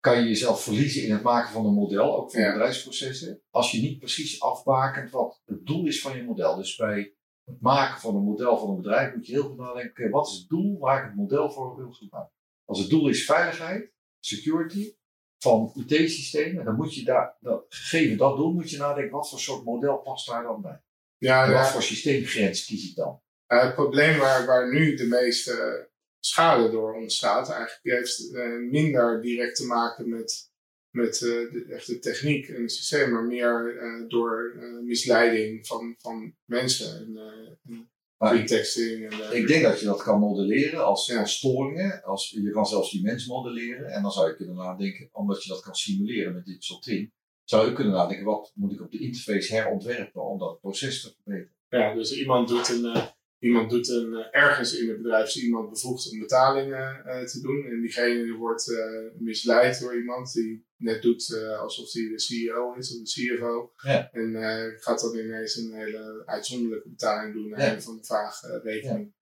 kan 0.00 0.18
je 0.18 0.28
jezelf 0.28 0.62
verliezen 0.62 1.04
in 1.04 1.12
het 1.12 1.22
maken 1.22 1.52
van 1.52 1.66
een 1.66 1.74
model, 1.74 2.16
ook 2.16 2.30
voor 2.30 2.52
bedrijfsprocessen, 2.52 3.42
als 3.50 3.70
je 3.70 3.80
niet 3.80 3.98
precies 3.98 4.40
afbakent 4.40 5.10
wat 5.10 5.42
het 5.44 5.66
doel 5.66 5.86
is 5.86 6.00
van 6.00 6.16
je 6.16 6.22
model. 6.22 6.56
Dus 6.56 6.76
bij 6.76 7.14
het 7.44 7.60
maken 7.60 8.00
van 8.00 8.14
een 8.14 8.24
model 8.24 8.58
van 8.58 8.70
een 8.70 8.76
bedrijf 8.82 9.14
moet 9.14 9.26
je 9.26 9.32
heel 9.32 9.48
goed 9.48 9.58
nadenken, 9.58 10.10
wat 10.10 10.26
is 10.26 10.38
het 10.38 10.48
doel 10.48 10.78
waar 10.78 10.98
ik 10.98 11.04
het 11.04 11.16
model 11.16 11.50
voor 11.50 11.76
wil 11.76 11.92
gebruiken. 11.92 12.34
Als 12.64 12.78
het 12.78 12.90
doel 12.90 13.08
is 13.08 13.24
veiligheid, 13.24 13.98
security 14.20 14.94
van 15.38 15.72
IT-systemen, 15.74 16.64
dan 16.64 16.74
moet 16.74 16.94
je 16.94 17.04
daar, 17.04 17.36
dat, 17.40 17.64
gegeven 17.68 18.16
dat 18.16 18.36
doel, 18.36 18.52
moet 18.52 18.70
je 18.70 18.76
nadenken, 18.76 19.12
wat 19.12 19.30
voor 19.30 19.40
soort 19.40 19.64
model 19.64 19.96
past 19.96 20.26
daar 20.26 20.42
dan 20.42 20.62
bij? 20.62 20.82
Ja, 21.16 21.44
en 21.44 21.52
wat 21.52 21.70
voor 21.70 21.82
systeemgrens 21.82 22.64
kies 22.64 22.90
ik 22.90 22.96
dan? 22.96 23.20
Uh, 23.48 23.62
het 23.62 23.74
probleem 23.74 24.18
waar, 24.18 24.46
waar 24.46 24.72
nu 24.72 24.94
de 24.96 25.06
meeste 25.06 25.88
schade 26.20 26.70
door 26.70 26.94
ontstaat, 26.94 27.50
eigenlijk 27.50 27.80
heeft 27.82 28.20
uh, 28.20 28.70
minder 28.70 29.22
direct 29.22 29.56
te 29.56 29.66
maken 29.66 30.08
met, 30.08 30.50
met 30.90 31.20
uh, 31.20 31.52
de 31.52 31.66
echte 31.68 31.98
techniek 31.98 32.48
en 32.48 32.62
het 32.62 32.72
systeem, 32.72 33.10
maar 33.10 33.24
meer 33.24 33.78
door 34.08 34.56
misleiding 34.84 35.66
van, 35.66 35.94
van 35.98 36.36
mensen. 36.44 36.96
En, 36.96 37.90
pretexting. 38.28 39.10
En, 39.10 39.36
ik 39.36 39.46
denk 39.46 39.62
dat 39.62 39.80
je 39.80 39.86
dat 39.86 40.02
kan 40.02 40.18
modelleren 40.18 40.84
als, 40.84 41.16
als 41.16 41.36
storingen. 41.36 42.02
Als, 42.02 42.30
je 42.30 42.50
kan 42.50 42.66
zelfs 42.66 42.90
die 42.90 43.02
mens 43.02 43.26
modelleren. 43.26 43.86
En 43.86 44.02
dan 44.02 44.12
zou 44.12 44.28
je 44.28 44.36
kunnen 44.36 44.56
nadenken, 44.56 45.08
omdat 45.12 45.42
je 45.42 45.48
dat 45.48 45.62
kan 45.62 45.74
simuleren 45.74 46.34
met 46.34 46.44
dit 46.44 46.64
soort 46.64 46.86
in, 46.86 47.12
zou 47.44 47.66
je 47.66 47.72
kunnen 47.72 47.92
nadenken, 47.92 48.24
wat 48.24 48.52
moet 48.54 48.72
ik 48.72 48.80
op 48.80 48.90
de 48.90 48.98
interface 48.98 49.54
herontwerpen 49.54 50.24
om 50.24 50.38
dat 50.38 50.60
proces 50.60 51.02
te 51.02 51.12
verbeteren. 51.12 51.56
Ja, 51.68 51.94
dus 51.94 52.12
iemand 52.12 52.48
doet 52.48 52.68
een, 52.68 52.84
uh, 52.84 53.06
iemand 53.40 53.70
doet 53.70 53.88
een 53.88 54.12
uh, 54.12 54.26
ergens 54.30 54.78
in 54.78 54.88
het 54.88 54.96
bedrijf 54.96 55.26
is 55.26 55.42
iemand 55.42 55.70
bevoegd 55.70 56.10
om 56.12 56.18
betalingen 56.18 57.02
uh, 57.06 57.22
te 57.22 57.40
doen. 57.40 57.66
En 57.66 57.80
diegene 57.80 58.32
wordt 58.32 58.72
misleid 59.18 59.80
door 59.80 59.96
iemand 59.96 60.32
die 60.32 60.64
net 60.76 61.02
doet 61.02 61.28
uh, 61.28 61.58
alsof 61.60 61.92
hij 61.92 62.08
de 62.08 62.20
CEO 62.20 62.74
is 62.74 62.92
of 62.92 63.02
de 63.02 63.36
CFO. 63.36 63.72
Ja. 63.76 64.10
En 64.12 64.36
gaat 64.80 65.00
dan 65.00 65.16
ineens 65.16 65.56
een 65.56 65.72
hele 65.74 66.22
uitzonderlijke 66.26 66.88
betaling 66.88 67.34
doen 67.34 67.48
naar 67.48 67.60
ja. 67.60 67.74
een 67.74 67.82
van 67.82 67.96
de 67.96 68.04
vage 68.04 68.60
rekening. 68.62 69.04
Ja. 69.06 69.18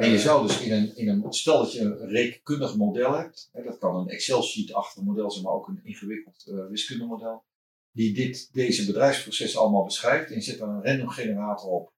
En 0.00 0.10
je 0.10 0.18
zou 0.18 0.46
dus 0.46 0.60
in 0.60 0.72
een, 0.72 0.96
in 0.96 1.08
een, 1.08 1.32
stel 1.32 1.58
dat 1.58 1.72
je 1.72 1.80
een 1.80 2.08
rekenkundig 2.08 2.76
model 2.76 3.12
hebt, 3.12 3.48
hè, 3.52 3.62
dat 3.62 3.78
kan 3.78 3.96
een 3.96 4.08
Excel-sheet-achtig 4.08 5.02
model 5.02 5.30
zijn, 5.30 5.44
maar 5.44 5.52
ook 5.52 5.68
een 5.68 5.80
ingewikkeld 5.84 6.46
uh, 6.48 6.66
wiskundemodel, 6.68 7.44
die 7.92 8.14
dit, 8.14 8.48
deze 8.52 8.86
bedrijfsprocessen 8.86 9.60
allemaal 9.60 9.84
beschrijft 9.84 10.28
en 10.28 10.34
je 10.34 10.40
zet 10.40 10.60
er 10.60 10.68
een 10.68 10.84
random 10.84 11.08
generator 11.08 11.70
op, 11.70 11.92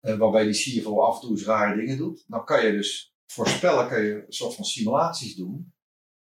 waarbij 0.00 0.44
die 0.44 0.80
CFO 0.80 1.00
af 1.00 1.14
en 1.14 1.20
toe 1.20 1.30
eens 1.30 1.44
rare 1.44 1.76
dingen 1.76 1.96
doet. 1.96 2.24
Dan 2.26 2.44
kan 2.44 2.66
je 2.66 2.72
dus 2.72 3.14
voorspellen, 3.26 3.88
kan 3.88 4.02
je 4.02 4.14
een 4.14 4.32
soort 4.32 4.54
van 4.54 4.64
simulaties 4.64 5.36
doen, 5.36 5.72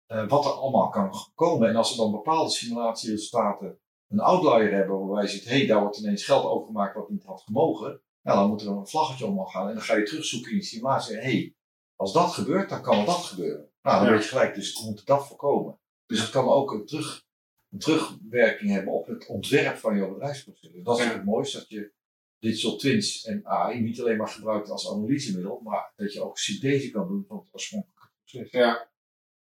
uh, 0.07 0.29
wat 0.29 0.45
er 0.45 0.51
allemaal 0.51 0.89
kan 0.89 1.13
komen. 1.35 1.69
En 1.69 1.75
als 1.75 1.91
er 1.91 1.97
dan 1.97 2.11
bepaalde 2.11 2.51
simulatieresultaten 2.51 3.79
een 4.07 4.19
outlier 4.19 4.73
hebben 4.73 4.99
waarbij 4.99 5.23
je 5.23 5.29
ziet, 5.29 5.45
hé, 5.45 5.57
hey, 5.57 5.67
daar 5.67 5.81
wordt 5.81 5.97
ineens 5.97 6.25
geld 6.25 6.43
overgemaakt 6.43 6.95
wat 6.95 7.09
niet 7.09 7.23
had 7.23 7.41
gemogen, 7.41 8.01
nou, 8.21 8.37
dan 8.39 8.49
moet 8.49 8.61
er 8.61 8.67
een 8.67 8.87
vlaggetje 8.87 9.25
omhoog 9.25 9.51
gaan 9.51 9.67
en 9.67 9.73
dan 9.73 9.83
ga 9.83 9.95
je 9.95 10.03
terugzoeken 10.03 10.51
in 10.51 10.57
die 10.57 10.65
simulatie 10.65 11.15
hé, 11.15 11.21
hey, 11.21 11.55
als 11.95 12.13
dat 12.13 12.31
gebeurt, 12.31 12.69
dan 12.69 12.81
kan 12.81 12.99
er 12.99 13.05
dat 13.05 13.23
gebeuren. 13.23 13.69
Nou, 13.81 13.97
dan 13.97 14.05
ja. 14.05 14.11
weet 14.11 14.23
je 14.23 14.29
gelijk, 14.29 14.55
dus 14.55 14.79
we 14.79 14.85
moeten 14.85 15.05
dat 15.05 15.27
voorkomen. 15.27 15.79
Dus 16.05 16.21
het 16.21 16.29
kan 16.29 16.47
ook 16.47 16.71
een, 16.71 16.85
terug, 16.85 17.25
een 17.71 17.79
terugwerking 17.79 18.71
hebben 18.71 18.93
op 18.93 19.07
het 19.07 19.27
ontwerp 19.27 19.77
van 19.77 19.95
je 19.95 20.07
bedrijfsproces. 20.07 20.71
Dus 20.71 20.83
dat 20.83 20.99
is 20.99 21.05
het 21.05 21.25
mooiste, 21.25 21.57
dat 21.57 21.69
je 21.69 21.93
digital 22.39 22.77
twins 22.77 23.23
en 23.25 23.45
AI 23.45 23.79
niet 23.79 23.99
alleen 23.99 24.17
maar 24.17 24.27
gebruikt 24.27 24.69
als 24.69 24.89
analysemiddel, 24.89 25.59
maar 25.63 25.93
dat 25.95 26.13
je 26.13 26.23
ook 26.23 26.37
synthese 26.37 26.91
kan 26.91 27.07
doen 27.07 27.25
van 27.27 27.37
het 27.37 27.47
oorspronkelijke 27.51 28.09
proces. 28.23 28.51
Ja, 28.51 28.89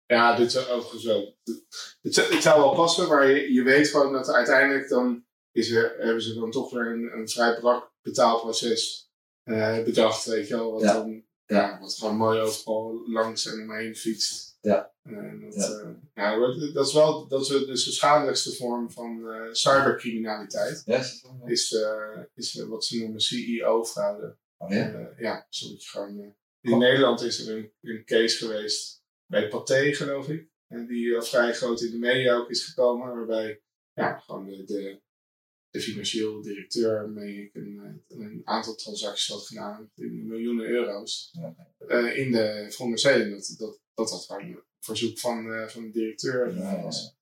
ja, 0.06 0.36
dit 0.36 0.52
zou 0.52 0.66
overigens 0.66 1.05
wel. 1.05 1.36
Het, 2.02 2.16
het 2.16 2.43
zou 2.43 2.60
wel 2.60 2.74
passen, 2.74 3.09
maar 3.09 3.28
je, 3.28 3.52
je 3.52 3.62
weet 3.62 3.89
gewoon 3.89 4.12
dat 4.12 4.28
uiteindelijk 4.28 4.89
dan 4.89 5.24
is 5.52 5.70
er, 5.70 5.97
hebben 5.98 6.23
ze 6.23 6.35
dan 6.35 6.51
toch 6.51 6.70
weer 6.70 6.86
een, 6.86 7.18
een 7.18 7.28
vrij 7.28 7.59
brak 7.59 7.93
betaalproces 8.02 9.10
uh, 9.44 9.82
bedacht, 9.82 10.24
weet 10.24 10.48
je 10.48 10.55
wel. 10.55 10.73
Wat, 10.73 10.82
dan, 10.82 11.24
ja. 11.47 11.78
wat 11.81 11.94
gewoon 11.94 12.16
mooi 12.16 12.40
overal 12.40 13.02
langs 13.06 13.47
en 13.47 13.62
omheen 13.62 13.97
fietst. 13.97 14.45
Ja. 14.60 14.94
Uh, 15.02 15.40
dat, 15.40 15.94
ja. 16.14 16.36
Uh, 16.36 16.74
dat 16.74 16.86
is 16.86 16.92
wel 16.92 17.28
dat 17.28 17.40
is 17.40 17.48
dus 17.48 17.84
de 17.84 17.92
schadelijkste 17.92 18.52
vorm 18.52 18.90
van 18.90 19.24
cybercriminaliteit. 19.52 20.82
Yes. 20.84 21.24
Is, 21.44 21.76
is 22.34 22.54
wat 22.54 22.84
ze 22.84 22.98
noemen 22.98 23.20
CEO-fraude. 23.20 24.36
Oh, 24.56 24.70
ja? 24.70 25.14
ja, 25.18 25.46
zodat 25.48 25.82
je 25.82 25.88
gewoon. 25.88 26.34
in 26.60 26.78
Nederland 26.78 27.20
is 27.20 27.46
er 27.46 27.56
een, 27.56 27.72
een 27.80 28.04
case 28.04 28.36
geweest 28.36 29.04
bij 29.26 29.48
Pathé, 29.48 29.94
geloof 29.94 30.28
ik. 30.28 30.48
En 30.66 30.86
die 30.86 31.22
vrij 31.22 31.52
groot 31.54 31.80
in 31.80 31.90
de 31.90 31.98
media 31.98 32.34
ook 32.34 32.50
is 32.50 32.64
gekomen. 32.64 33.16
Waarbij 33.16 33.60
ja, 33.92 34.18
gewoon 34.18 34.46
de, 34.46 34.64
de, 34.64 35.00
de 35.70 35.80
financieel 35.80 36.42
directeur 36.42 37.08
mee 37.08 37.50
een, 37.52 38.02
een, 38.08 38.40
aantal 38.44 38.74
transacties 38.74 39.34
had 39.34 39.46
gedaan 39.46 39.90
in 39.94 40.26
miljoenen 40.26 40.66
euro's. 40.66 41.34
Uh, 41.88 42.18
in 42.18 42.32
de 42.32 42.66
veronderstelling 42.68 43.30
dat, 43.30 43.54
dat, 43.58 43.80
dat 43.97 44.09
dat 44.09 44.24
gewoon 44.24 44.43
een 44.43 44.62
verzoek 44.81 45.18
van, 45.18 45.47
uh, 45.47 45.68
van 45.68 45.82
de 45.82 45.90
directeur 45.90 46.55
was. 46.82 47.16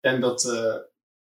En 0.00 0.20
dat, 0.20 0.42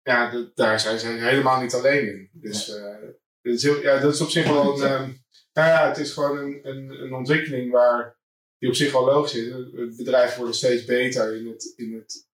ja, 0.03 0.31
dat, 0.31 0.57
daar 0.57 0.81
zijn 0.81 0.99
ze 0.99 1.07
helemaal 1.07 1.61
niet 1.61 1.75
alleen 1.75 2.07
in. 2.09 2.31
Dus 2.33 2.67
dat, 2.67 3.55
is 3.55 3.63
heel, 3.63 3.81
ja, 3.83 3.99
dat 3.99 4.15
is 4.15 4.21
op 4.21 4.29
zich 4.29 4.47
wel 4.47 4.83
een. 4.83 4.93
Um, 4.93 5.25
nou 5.53 5.69
ja, 5.69 5.89
het 5.89 5.99
is 5.99 6.13
gewoon 6.13 6.39
een, 6.39 6.69
een, 6.69 6.91
een 6.91 7.15
ontwikkeling 7.15 7.71
waar 7.71 8.19
die 8.59 8.69
op 8.69 8.75
zich 8.75 8.93
wel 8.93 9.05
logisch 9.05 9.35
is. 9.35 9.53
Het 9.53 9.97
bedrijven 9.97 10.37
worden 10.37 10.55
steeds 10.55 10.85
beter 10.85 11.37
in 11.37 11.47
het, 11.47 11.73
in 11.77 11.95
het 11.95 12.27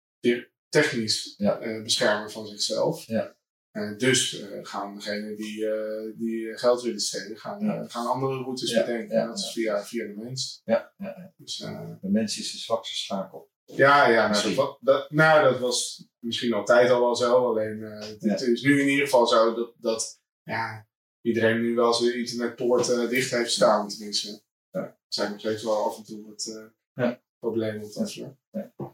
technisch 0.68 1.34
Ja. 1.36 1.58
eh, 1.58 1.82
beschermen 1.82 2.30
van 2.30 2.46
zichzelf. 2.46 3.06
Ja. 3.06 3.36
Eh, 3.72 3.96
dus 3.98 4.40
eh, 4.40 4.58
gaan 4.62 4.94
degenen 4.94 5.36
die, 5.36 5.66
eh, 5.66 6.12
die 6.18 6.58
geld 6.58 6.82
willen 6.82 7.00
stelen, 7.00 7.36
gaan, 7.38 7.64
Ja. 7.64 7.86
gaan 7.88 8.06
andere 8.06 8.34
routes 8.42 8.70
Ja, 8.70 8.80
bedenken. 8.84 9.16
ja, 9.16 9.26
dat 9.26 9.38
is 9.38 9.52
via, 9.52 9.84
via 9.84 10.06
de 10.06 10.14
mens. 10.16 10.62
Ja. 10.64 10.92
Dus, 11.36 11.56
De 12.00 12.08
mens 12.08 12.38
is 12.38 12.52
de 12.52 12.58
zwakste 12.58 12.96
schakel. 12.96 13.50
ja, 13.64 14.08
ja 14.08 14.28
nou, 14.30 14.76
dat, 14.80 15.10
nou, 15.10 15.50
dat 15.50 15.60
was 15.60 16.08
misschien 16.18 16.52
altijd 16.52 16.90
al 16.90 17.00
wel 17.00 17.16
zo. 17.16 17.46
Alleen 17.46 17.80
het, 17.80 18.40
is 18.40 18.62
nu 18.62 18.80
in 18.80 18.88
ieder 18.88 19.04
geval 19.04 19.26
zo 19.26 19.54
dat, 19.54 19.74
dat 19.78 20.20
ja, 20.42 20.86
iedereen 21.20 21.60
nu 21.60 21.74
wel 21.74 21.92
zijn 21.94 22.18
internetpoort 22.18 22.86
dicht 23.10 23.30
heeft 23.30 23.52
staan. 23.52 23.88
Tenminste, 23.88 24.42
ja. 24.70 24.80
er 24.80 24.96
zijn 25.08 25.30
nog 25.30 25.40
steeds 25.40 25.62
wel 25.62 25.84
af 25.84 25.96
en 25.96 26.04
toe 26.04 26.26
wat 26.26 26.70
Ja. 26.94 27.22
problemen 27.38 27.84
op 27.84 27.92
dat 27.92 28.12
vlak. 28.12 28.34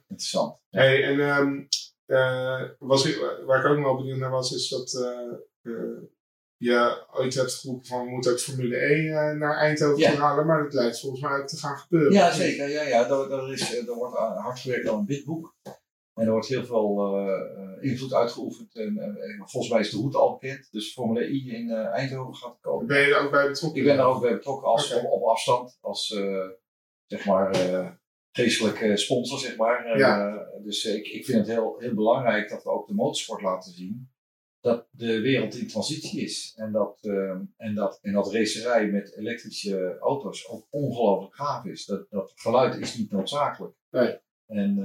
Interessant. 0.09 0.59
Hey, 0.71 1.03
en 1.05 1.21
ehm, 1.21 1.67
eh, 2.09 2.63
was, 2.79 3.17
waar 3.47 3.61
ik 3.65 3.67
ook 3.71 3.83
wel 3.85 3.97
benieuwd 3.97 4.19
naar 4.19 4.31
was, 4.31 4.53
is 4.53 4.69
dat 4.69 4.95
eh, 4.95 5.73
eh, 5.73 6.03
je 6.57 7.05
ooit 7.13 7.35
hebt 7.35 7.55
geroepen 7.55 7.87
van 7.87 8.05
we 8.05 8.11
moeten 8.11 8.33
ook 8.33 8.39
Formule 8.39 8.77
1 8.77 9.07
eh, 9.07 9.37
naar 9.37 9.57
Eindhoven 9.57 9.99
Ja. 9.99 10.15
halen, 10.15 10.47
maar 10.47 10.63
dat 10.63 10.73
lijkt 10.73 11.01
volgens 11.01 11.23
mij 11.23 11.39
ook 11.41 11.47
te 11.47 11.57
gaan 11.57 11.79
gebeuren. 11.79 12.13
Ja, 12.13 12.33
zeker. 12.33 12.69
Ja, 12.69 12.83
ja. 12.83 13.09
Er, 13.09 13.33
er, 13.33 13.53
is, 13.53 13.77
er 13.79 13.95
wordt 13.95 14.17
hard 14.17 14.59
gewerkt 14.59 14.89
aan 14.89 14.99
een 14.99 15.07
witboek. 15.07 15.55
En 16.15 16.25
er 16.25 16.31
wordt 16.31 16.47
heel 16.47 16.65
veel 16.65 17.17
invloed 17.81 18.15
uitgeoefend. 18.15 18.75
En, 18.77 19.17
volgens 19.45 19.73
mij 19.73 19.81
is 19.81 19.91
de 19.91 19.97
route 19.97 20.19
al 20.19 20.33
bekend. 20.39 20.69
Dus 20.71 20.93
Formule 20.93 21.29
I 21.31 21.55
in 21.55 21.71
eh, 21.71 21.87
Eindhoven 21.87 22.35
gaat 22.35 22.59
komen. 22.61 22.87
Ben 22.87 23.01
je 23.01 23.15
er 23.15 23.25
ook 23.25 23.31
bij 23.31 23.49
betrokken? 23.49 23.81
Ik 23.81 23.87
ben 23.87 23.97
daar 23.97 24.07
ook 24.07 24.21
bij 24.21 24.33
betrokken 24.35 24.69
als, 24.69 24.95
op, 24.95 25.05
op 25.05 25.23
afstand. 25.23 25.79
Als 25.81 26.07
zeg 27.07 27.25
maar 27.25 27.51
geestelijke 28.43 28.97
sponsor, 28.97 29.39
zeg 29.39 29.57
maar. 29.57 29.85
Eh, 29.85 29.99
Ja. 29.99 30.47
dus 30.63 30.85
ik, 30.85 31.07
ik 31.07 31.25
vind 31.25 31.39
het 31.39 31.47
heel, 31.47 31.79
heel 31.79 31.95
belangrijk 31.95 32.49
dat 32.49 32.63
we 32.63 32.71
ook 32.71 32.87
de 32.87 32.95
motorsport 32.95 33.43
laten 33.43 33.73
zien. 33.73 34.11
Dat 34.61 34.89
de 34.91 35.21
wereld 35.21 35.55
in 35.55 35.69
transitie 35.69 36.21
is. 36.21 36.53
En 36.57 36.73
dat, 36.73 36.99
eh, 37.03 37.37
en 37.57 37.75
dat, 37.75 37.99
en 38.03 38.13
dat 38.13 38.33
racerij 38.33 38.87
met 38.87 39.17
elektrische 39.17 39.97
auto's 40.01 40.49
ook 40.49 40.67
ongelooflijk 40.71 41.35
gaaf 41.35 41.65
is. 41.65 41.85
Dat, 41.85 42.11
dat 42.11 42.33
geluid 42.35 42.77
is 42.79 42.97
niet 42.97 43.11
noodzakelijk. 43.11 43.75
Nee. 43.91 44.19
En 44.47 44.79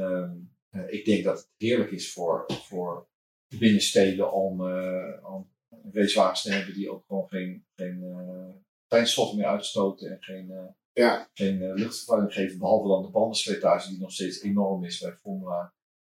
eh, 0.69 0.81
ik 0.87 1.05
denk 1.05 1.23
dat 1.23 1.37
het 1.37 1.49
heerlijk 1.57 1.91
is 1.91 2.13
voor, 2.13 2.45
voor 2.47 3.07
de 3.47 3.57
binnensteden 3.57 4.33
om, 4.33 4.67
eh, 4.67 5.33
om 5.33 5.51
racewagens 5.91 6.41
te 6.41 6.51
hebben 6.51 6.73
die 6.73 6.91
ook 6.91 7.05
gewoon 7.05 7.27
geen, 7.27 7.65
geen 7.75 8.03
eh 8.03 8.61
fijnstoffen 8.87 9.37
meer 9.37 9.47
uitstoten 9.47 10.11
en 10.11 10.17
geen, 10.23 10.51
eh, 10.51 10.65
Ja. 10.93 11.29
geen 11.33 11.61
eh, 11.61 11.73
luchtvervuiling 11.73 12.33
geven, 12.33 12.59
behalve 12.59 12.87
dan 12.87 13.01
de 13.01 13.09
bandenswetage 13.09 13.89
die 13.89 13.99
nog 13.99 14.11
steeds 14.11 14.41
enorm 14.41 14.83
is 14.83 14.99
bij 14.99 15.11
Formula 15.11 15.73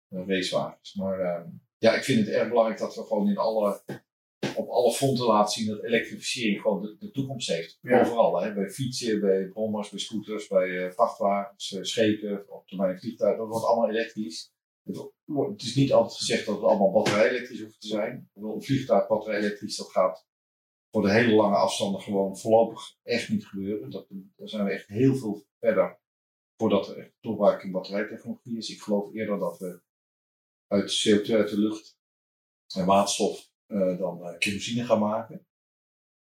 eh, 0.09 0.27
racewagens. 0.27 0.95
Maar 0.95 1.21
ehm, 1.21 1.49
ja, 1.79 1.95
ik 1.95 2.05
vind 2.05 2.27
het 2.27 2.35
erg 2.35 2.49
belangrijk 2.49 2.79
dat 2.79 2.95
we 2.95 3.03
gewoon 3.03 3.29
in 3.29 3.37
alle, 3.37 3.83
op 4.57 4.69
alle 4.69 4.93
fronten 4.93 5.27
laten 5.27 5.53
zien 5.53 5.67
dat 5.67 5.85
elektrificering 5.85 6.61
gewoon 6.61 6.83
de, 6.83 6.97
de 6.99 7.11
toekomst 7.11 7.49
heeft. 7.49 7.79
Ja. 7.81 8.01
Overal, 8.01 8.41
hè? 8.41 8.55
bij 8.55 8.71
fietsen, 8.71 9.21
bij 9.21 9.49
brommers, 9.49 9.91
bij 9.91 9.99
scooters, 9.99 10.49
bij 10.49 10.85
eh, 10.85 10.93
vrachtwagens, 10.93 11.79
schepen, 11.81 12.45
op 12.49 12.67
termijn 12.67 12.99
vliegtuigen, 12.99 13.39
dat 13.39 13.49
wordt 13.49 13.67
allemaal 13.67 13.91
elektrisch. 13.91 14.55
Het, 14.85 15.63
is 15.63 15.75
niet 15.75 15.93
altijd 15.93 16.19
gezegd 16.19 16.47
dat 16.47 16.55
het 16.55 16.65
allemaal 16.65 16.91
batterij-elektrisch 16.91 17.61
hoeft 17.61 17.81
te 17.81 17.87
zijn. 17.87 18.31
Een 18.35 18.63
vliegtuig 18.63 19.07
batterij-elektrisch, 19.07 19.77
dat 19.77 19.91
gaat 19.91 20.27
voor 20.97 21.05
de 21.05 21.13
hele 21.13 21.35
lange 21.35 21.57
afstanden 21.57 22.01
gewoon 22.01 22.39
voorlopig 22.39 22.97
echt 23.03 23.29
niet 23.29 23.47
gebeuren. 23.47 23.91
Dat, 23.91 24.07
daar 24.37 24.49
zijn 24.49 24.65
we 24.65 24.71
echt 24.71 24.87
heel 24.87 25.15
veel 25.15 25.47
verder 25.59 26.01
voordat 26.57 26.89
er 26.89 26.99
echt 26.99 27.63
in 27.65 27.71
batterijtechnologie 27.71 28.57
is. 28.57 28.71
Ik 28.71 28.81
geloof 28.81 29.15
eerder 29.15 29.39
dat 29.39 29.59
we 29.59 29.81
uit 30.67 31.09
CO2 31.09 31.33
uit 31.33 31.51
de 31.51 31.59
lucht 31.59 31.99
en 32.75 32.87
waterstof 32.87 33.51
eh, 33.67 33.99
dan 33.99 34.25
eh, 34.25 34.39
kerosine 34.39 34.85
gaan 34.85 34.99
maken. 34.99 35.47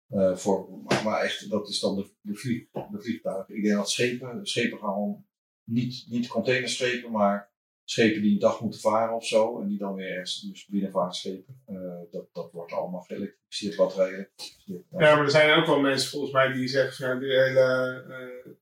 Eh, 0.07 0.37
voor, 0.37 0.83
maar, 1.05 1.21
echt, 1.21 1.51
dat 1.51 1.69
is 1.69 1.81
dan 1.81 1.97
de, 1.97 2.11
de, 2.21 2.35
vlieg, 2.35 2.71
de 2.71 3.01
vliegtuigen. 3.01 3.57
Ik 3.57 3.63
denk 3.63 3.77
dat 3.77 3.91
schepen, 3.91 4.47
schepen 4.47 4.79
gaan 4.79 4.93
gewoon 4.93 5.27
niet, 5.65 6.07
niet 6.09 6.29
containerschepen, 6.29 7.11
maar 7.11 7.54
schepen 7.85 8.23
die 8.23 8.33
een 8.33 8.39
dag 8.39 8.61
moeten 8.61 8.81
varen 8.81 9.15
of 9.15 9.27
zo. 9.27 9.61
En 9.61 9.69
die 9.69 9.79
dan 9.79 9.95
weer 9.95 10.11
ergens, 10.11 10.41
dus 10.41 10.67
binnenvaartschepen. 10.67 11.63
Eh, 11.67 12.01
dat, 12.11 12.27
dat 12.33 12.53
wordt 12.53 12.73
allemaal 12.73 13.01
geëlektrificeerd, 13.01 13.77
batterij 13.77 14.09
geëlektrificeerd. 14.09 14.85
Ja, 14.91 15.15
maar 15.15 15.25
er 15.25 15.31
zijn 15.31 15.61
ook 15.61 15.67
wel 15.67 15.81
mensen 15.81 16.11
volgens 16.11 16.33
mij 16.33 16.53
die 16.53 16.69
zeggen 16.69 16.95
van 16.95 17.09
ja, 17.09 17.21
die 17.21 17.39
hele 17.39 18.05
eh, 18.09 18.53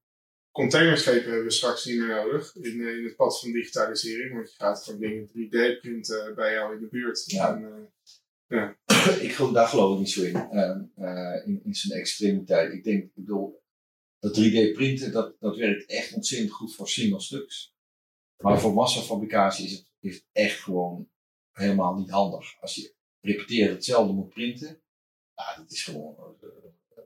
containerschepen 0.53 1.25
hebben 1.25 1.45
we 1.45 1.51
straks 1.51 1.85
niet 1.85 1.99
meer 1.99 2.07
nodig 2.07 2.57
in, 2.57 2.81
eh, 2.81 2.97
in 2.97 3.05
het 3.05 3.17
pad 3.17 3.41
van 3.41 3.53
digitalisering. 3.53 4.35
Want 4.35 4.51
je 4.51 4.57
gaat 4.57 4.85
gewoon 4.85 5.01
dingen 5.01 5.29
3D 5.29 5.81
printen 5.81 6.35
bij 6.35 6.53
jou 6.53 6.75
in 6.75 6.81
de 6.81 6.89
buurt. 6.89 7.23
Ja. 7.27 7.57
En, 7.57 7.93
eh, 8.47 8.69
ik 9.27 9.33
geloof, 9.33 9.53
daar 9.53 9.69
geloof 9.69 9.93
ik 9.93 9.99
niet 9.99 10.11
zo 10.11 10.23
in, 10.23 10.35
ehm, 10.35 10.83
eh, 10.95 11.47
in, 11.47 11.61
in 11.65 11.75
zijn 11.75 11.99
extremiteit. 11.99 12.73
Ik 12.73 12.85
denk, 12.85 13.03
ik 13.03 13.15
bedoel, 13.15 13.63
dat 14.19 14.35
3D 14.35 14.73
printen, 14.73 15.13
dat, 15.13 15.37
dat 15.41 15.57
werkt 15.57 15.87
echt 15.87 16.13
ontzettend 16.13 16.53
goed 16.53 16.75
voor 16.75 16.89
single 16.89 17.21
stuks. 17.21 17.72
Maar 18.43 18.61
voor 18.61 18.73
massafabricatie 18.73 19.65
is 19.65 19.73
het, 19.73 19.87
is 20.01 20.15
het 20.15 20.27
echt 20.33 20.61
gewoon 20.61 21.09
helemaal 21.53 21.95
niet 21.95 22.11
handig. 22.11 22.61
Als 22.61 22.75
je 22.75 22.95
repeteert 23.21 23.73
hetzelfde 23.73 24.13
moet 24.13 24.29
printen, 24.29 24.83
dat 25.57 25.71
is 25.71 25.85
gewoon, 25.85 26.17
eh, 26.41 26.49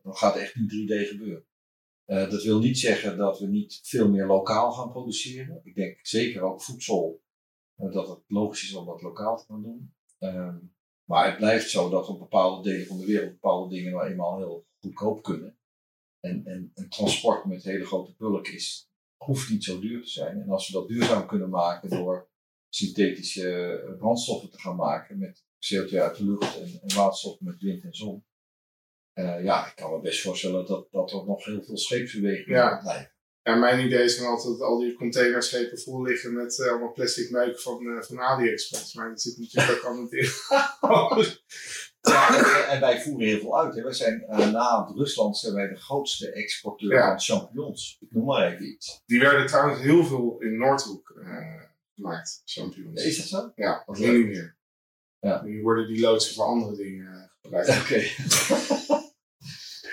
dan 0.02 0.16
gaat 0.16 0.34
het 0.34 0.42
echt 0.42 0.54
niet 0.54 0.70
3D 0.70 1.08
gebeuren. 1.08 1.46
Eh, 2.04 2.30
dat 2.30 2.42
wil 2.42 2.58
niet 2.58 2.78
zeggen 2.78 3.16
dat 3.16 3.38
we 3.38 3.46
niet 3.46 3.80
veel 3.82 4.08
meer 4.08 4.26
lokaal 4.26 4.72
gaan 4.72 4.90
produceren. 4.90 5.60
Ik 5.64 5.74
denk 5.74 5.98
zeker 6.02 6.42
ook 6.42 6.62
voedsel, 6.62 7.22
eh, 7.74 7.92
dat 7.92 8.08
het 8.08 8.20
logisch 8.26 8.62
is 8.62 8.74
om 8.74 8.86
dat 8.86 9.02
lokaal 9.02 9.36
te 9.36 9.44
gaan 9.44 9.62
doen. 9.62 9.94
Ehm, 10.18 10.58
maar 11.04 11.26
het 11.26 11.36
blijft 11.36 11.70
zo 11.70 11.90
dat 11.90 12.08
op 12.08 12.18
bepaalde 12.18 12.70
delen 12.70 12.86
van 12.86 12.98
de 12.98 13.06
wereld 13.06 13.30
bepaalde 13.30 13.74
dingen 13.74 13.92
nou 13.92 14.06
eenmaal 14.06 14.36
heel 14.36 14.66
goedkoop 14.80 15.22
kunnen. 15.22 15.58
En, 16.20 16.44
en 16.44 16.70
een 16.74 16.88
transport 16.88 17.44
met 17.44 17.64
hele 17.64 17.84
grote 17.84 18.14
bulk 18.18 18.48
is, 18.48 18.90
hoeft 19.16 19.50
niet 19.50 19.64
zo 19.64 19.78
duur 19.80 20.02
te 20.02 20.08
zijn. 20.10 20.40
En 20.40 20.48
als 20.50 20.66
we 20.66 20.72
dat 20.72 20.88
duurzaam 20.88 21.26
kunnen 21.26 21.50
maken 21.50 21.90
door 21.90 22.28
synthetische 22.68 23.50
eh, 23.86 23.96
brandstoffen 23.98 24.50
te 24.50 24.60
gaan 24.60 24.76
maken 24.76 25.18
met 25.18 25.44
CO2 25.44 25.94
uit 25.98 26.16
de 26.16 26.24
lucht 26.24 26.56
en, 26.60 26.80
en 26.82 26.94
waterstof 26.96 27.40
met 27.40 27.60
wind 27.60 27.84
en 27.84 27.94
zon. 27.94 28.24
eh, 29.12 29.44
ja, 29.44 29.66
ik 29.66 29.76
kan 29.76 29.92
me 29.92 30.00
best 30.00 30.20
voorstellen 30.22 30.66
dat, 30.66 30.88
dat 30.90 31.12
er 31.12 31.26
nog 31.26 31.44
heel 31.44 31.62
veel 31.62 31.76
scheepsbewegingen 31.78 32.58
Ja. 32.58 32.78
blijven. 32.82 33.12
ja, 33.42 33.54
mijn 33.54 33.86
idee 33.86 34.04
is 34.04 34.18
dan 34.18 34.26
altijd 34.26 34.58
dat 34.58 34.68
al 34.68 34.78
die 34.78 34.94
containerschepen 34.94 35.78
vol 35.78 36.02
liggen 36.02 36.34
met 36.34 36.60
eh, 36.60 36.68
allemaal 36.70 36.92
plastic 36.92 37.30
meuk 37.30 37.60
van, 37.60 37.86
eh, 37.96 38.02
van 38.02 38.20
AliExpress. 38.20 38.94
Maar 38.94 39.08
dat 39.08 39.20
zit 39.20 39.38
natuurlijk 39.38 39.78
ook 39.78 39.84
allemaal 39.84 40.08
in. 40.10 40.28
Ja, 42.08 42.66
en, 42.68 42.80
wij 42.80 43.00
voeren 43.00 43.26
heel 43.26 43.40
veel 43.40 43.58
uit. 43.58 43.74
Hè. 43.74 43.82
Wij 43.82 43.92
zijn 43.92 44.22
eh, 44.22 44.50
na 44.50 44.92
Rusland 44.94 45.38
zijn 45.38 45.54
wij 45.54 45.68
de 45.68 45.76
grootste 45.76 46.32
exporteur 46.32 46.92
Ja. 46.92 47.06
van 47.08 47.20
champignons. 47.20 47.96
Ik 48.00 48.12
noem 48.12 48.24
maar 48.24 48.52
even 48.52 48.66
iets. 48.68 49.02
Die 49.06 49.20
werden 49.20 49.46
trouwens 49.46 49.80
heel 49.80 50.04
veel 50.04 50.36
in 50.38 50.56
Noordhoek 50.58 51.10
eh, 51.10 51.62
gemaakt, 51.94 52.42
champignons. 52.44 53.04
Is 53.04 53.16
dat 53.16 53.26
zo? 53.26 53.52
Ja, 53.54 53.82
Wat 53.86 53.98
nu 53.98 54.16
niet 54.18 54.26
meer. 54.26 54.56
Ja. 55.20 55.42
Nu 55.42 55.62
worden 55.62 55.86
die 55.86 56.00
loodsen 56.00 56.34
voor 56.34 56.44
andere 56.44 56.76
dingen 56.76 57.06
eh, 57.06 57.22
gebruikt. 57.42 57.80
Oké. 57.80 58.02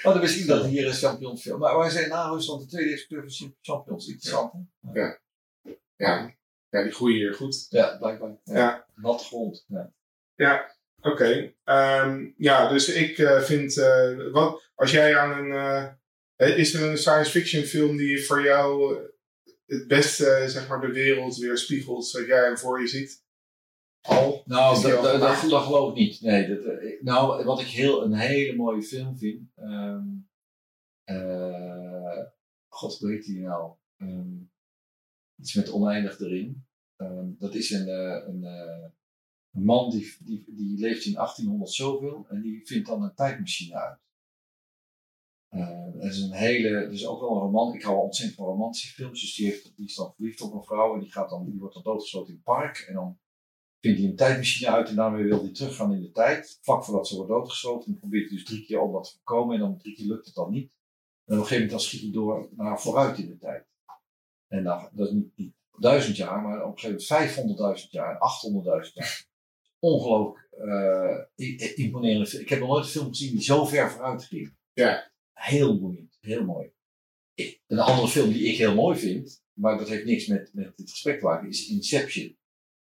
oh, 0.07 0.13
dan 0.13 0.19
wist 0.19 0.39
ik 0.39 0.47
dat 0.47 0.65
hier 0.65 0.87
een 0.87 0.93
champignon 0.93 1.37
veel. 1.37 1.57
Maar 1.57 1.77
wij 1.77 1.89
zijn 1.89 2.09
na 2.09 2.29
Rusland 2.29 2.61
de 2.61 2.67
tweede 2.67 2.91
exporteur 2.91 3.31
van 3.31 3.55
champignons. 3.61 4.07
Interessant. 4.07 4.53
hè? 4.81 5.01
Ja. 5.95 6.35
ja, 6.69 6.83
die 6.83 6.91
groeien 6.91 7.17
hier 7.17 7.33
goed. 7.33 7.65
Ja, 7.69 7.97
blijkbaar. 7.97 8.37
Ja. 8.43 8.53
Ja. 8.57 8.85
Natte 8.95 9.23
grond. 9.25 9.65
Ja. 9.67 9.93
Ja, 10.35 10.75
oké. 11.03 11.53
Ehm, 11.63 12.31
ja, 12.37 12.69
dus 12.69 12.89
ik 12.89 13.17
eh, 13.17 13.41
vind, 13.41 13.77
eh, 13.77 14.31
wat, 14.31 14.71
als 14.75 14.91
jij 14.91 15.17
aan 15.17 15.37
een, 15.37 15.51
eh, 16.35 16.57
is 16.57 16.73
er 16.73 16.89
een 16.89 16.97
science 16.97 17.31
fiction 17.31 17.63
film 17.63 17.97
die 17.97 18.25
voor 18.25 18.43
jou 18.43 18.97
het 19.65 19.87
beste, 19.87 20.43
zeg 20.47 20.67
maar, 20.67 20.81
de 20.81 20.91
wereld 20.91 21.37
weerspiegelt, 21.37 22.07
zodat 22.07 22.27
jij 22.27 22.43
hem 22.43 22.57
voor 22.57 22.81
je 22.81 22.87
ziet? 22.87 23.21
Al? 24.01 24.43
Nou, 24.45 24.81
dat, 24.81 24.95
al 24.95 25.03
dat, 25.03 25.19
dat, 25.19 25.35
geloof 25.63 25.89
ik 25.89 25.97
niet. 25.97 26.21
Nee, 26.21 26.47
dat, 26.47 26.81
nou, 27.01 27.43
wat 27.43 27.61
ik 27.61 27.67
heel 27.67 28.03
een 28.03 28.13
hele 28.13 28.55
mooie 28.55 28.83
film 28.83 29.17
vind. 29.17 29.49
eh, 31.03 32.19
God, 32.67 32.99
hoe 32.99 33.11
heet 33.11 33.25
die 33.25 33.39
nou? 33.39 33.73
Ehm, 33.97 34.35
iets 35.39 35.53
met 35.53 35.71
oneindig 35.71 36.19
erin. 36.19 36.65
Dat 37.39 37.55
is 37.55 37.71
een, 37.71 37.87
een, 37.87 38.45
een 39.53 39.63
man 39.63 39.89
die, 39.89 40.15
die, 40.19 40.43
die 40.47 40.79
leeft 40.79 41.05
in 41.05 41.13
1800 41.13 41.71
zoveel 41.71 42.25
en 42.29 42.41
die 42.41 42.61
vindt 42.65 42.87
dan 42.87 43.03
een 43.03 43.15
tijdmachine 43.15 43.75
uit. 43.75 43.99
Eh, 45.47 45.93
dat 45.93 46.03
is 46.03 46.21
een 46.21 46.31
hele, 46.31 46.91
is 46.91 47.07
ook 47.07 47.19
wel 47.19 47.31
een 47.31 47.41
roman. 47.41 47.73
Ik 47.73 47.83
hou 47.83 47.97
ontzettend 47.97 48.37
van 48.37 48.47
romantische 48.47 48.93
films, 48.93 49.21
dus 49.21 49.35
die, 49.35 49.45
heeft, 49.45 49.75
die 49.75 49.85
is 49.85 49.95
dan 49.95 50.13
verliefd 50.15 50.41
op 50.41 50.53
een 50.53 50.63
vrouw 50.63 50.93
en 50.93 50.99
die, 50.99 51.11
gaat 51.11 51.29
dan, 51.29 51.45
die 51.45 51.59
wordt 51.59 51.73
dan 51.73 51.83
doodgeschoten 51.83 52.29
in 52.29 52.33
het 52.33 52.43
park. 52.43 52.77
En 52.77 52.93
dan 52.93 53.19
vindt 53.79 53.99
hij 53.99 54.09
een 54.09 54.15
tijdmachine 54.15 54.71
uit 54.71 54.89
en 54.89 54.95
daarmee 54.95 55.23
wil 55.23 55.41
hij 55.41 55.53
teruggaan 55.53 55.93
in 55.93 56.01
de 56.01 56.11
tijd. 56.11 56.59
Vlak 56.61 56.83
voordat 56.83 57.07
ze 57.07 57.15
wordt 57.15 57.31
doodgeschoten. 57.31 57.91
En 57.91 57.99
probeert 57.99 58.29
hij 58.29 58.37
dus 58.37 58.45
drie 58.45 58.65
keer 58.65 58.81
om 58.81 58.91
dat 58.91 59.03
te 59.03 59.11
voorkomen. 59.11 59.55
En 59.55 59.61
dan 59.61 59.77
drie 59.77 59.95
keer 59.95 60.05
lukt 60.05 60.25
het 60.25 60.35
dan 60.35 60.51
niet. 60.51 60.71
En 61.25 61.33
op 61.33 61.41
een 61.41 61.47
gegeven 61.47 61.53
moment 61.53 61.71
dan 61.71 61.79
schiet 61.79 62.01
hij 62.01 62.11
door 62.11 62.49
naar 62.55 62.81
vooruit 62.81 63.17
in 63.17 63.27
de 63.27 63.37
tijd. 63.37 63.67
En 64.47 64.63
dan, 64.63 64.89
dat 64.93 65.07
is 65.07 65.13
niet, 65.13 65.37
niet, 65.37 65.53
duizend 65.77 66.15
jaar, 66.15 66.41
maar 66.41 66.65
op 66.65 66.71
een 66.71 66.79
gegeven 66.79 67.35
moment 67.45 67.83
500.000 67.85 67.89
jaar 67.89 68.11
en 68.11 68.85
800.000 68.87 68.93
jaar. 68.93 69.31
Ongelooflijk 69.83 70.47
imponerende 71.75 72.25
film. 72.27 72.41
Ik 72.41 72.49
heb 72.49 72.59
nog 72.59 72.69
nooit 72.69 72.83
een 72.83 72.89
film 72.91 73.07
gezien 73.07 73.31
die 73.31 73.43
zo 73.43 73.65
ver 73.65 73.91
vooruit 73.91 74.23
ging. 74.23 74.53
Ja. 74.73 75.11
Heel 75.33 75.79
boeiend, 75.79 76.17
heel 76.21 76.43
mooi. 76.43 76.71
Een 77.67 77.79
andere 77.79 78.07
film 78.07 78.31
die 78.31 78.45
ik 78.45 78.57
heel 78.57 78.75
mooi 78.75 78.99
vind, 78.99 79.43
maar 79.53 79.77
dat 79.77 79.89
heeft 79.89 80.05
niks 80.05 80.27
met, 80.27 80.49
met 80.53 80.77
dit 80.77 80.89
gesprek 80.89 81.19
te 81.19 81.25
maken, 81.25 81.49
is 81.49 81.67
Inception. 81.67 82.37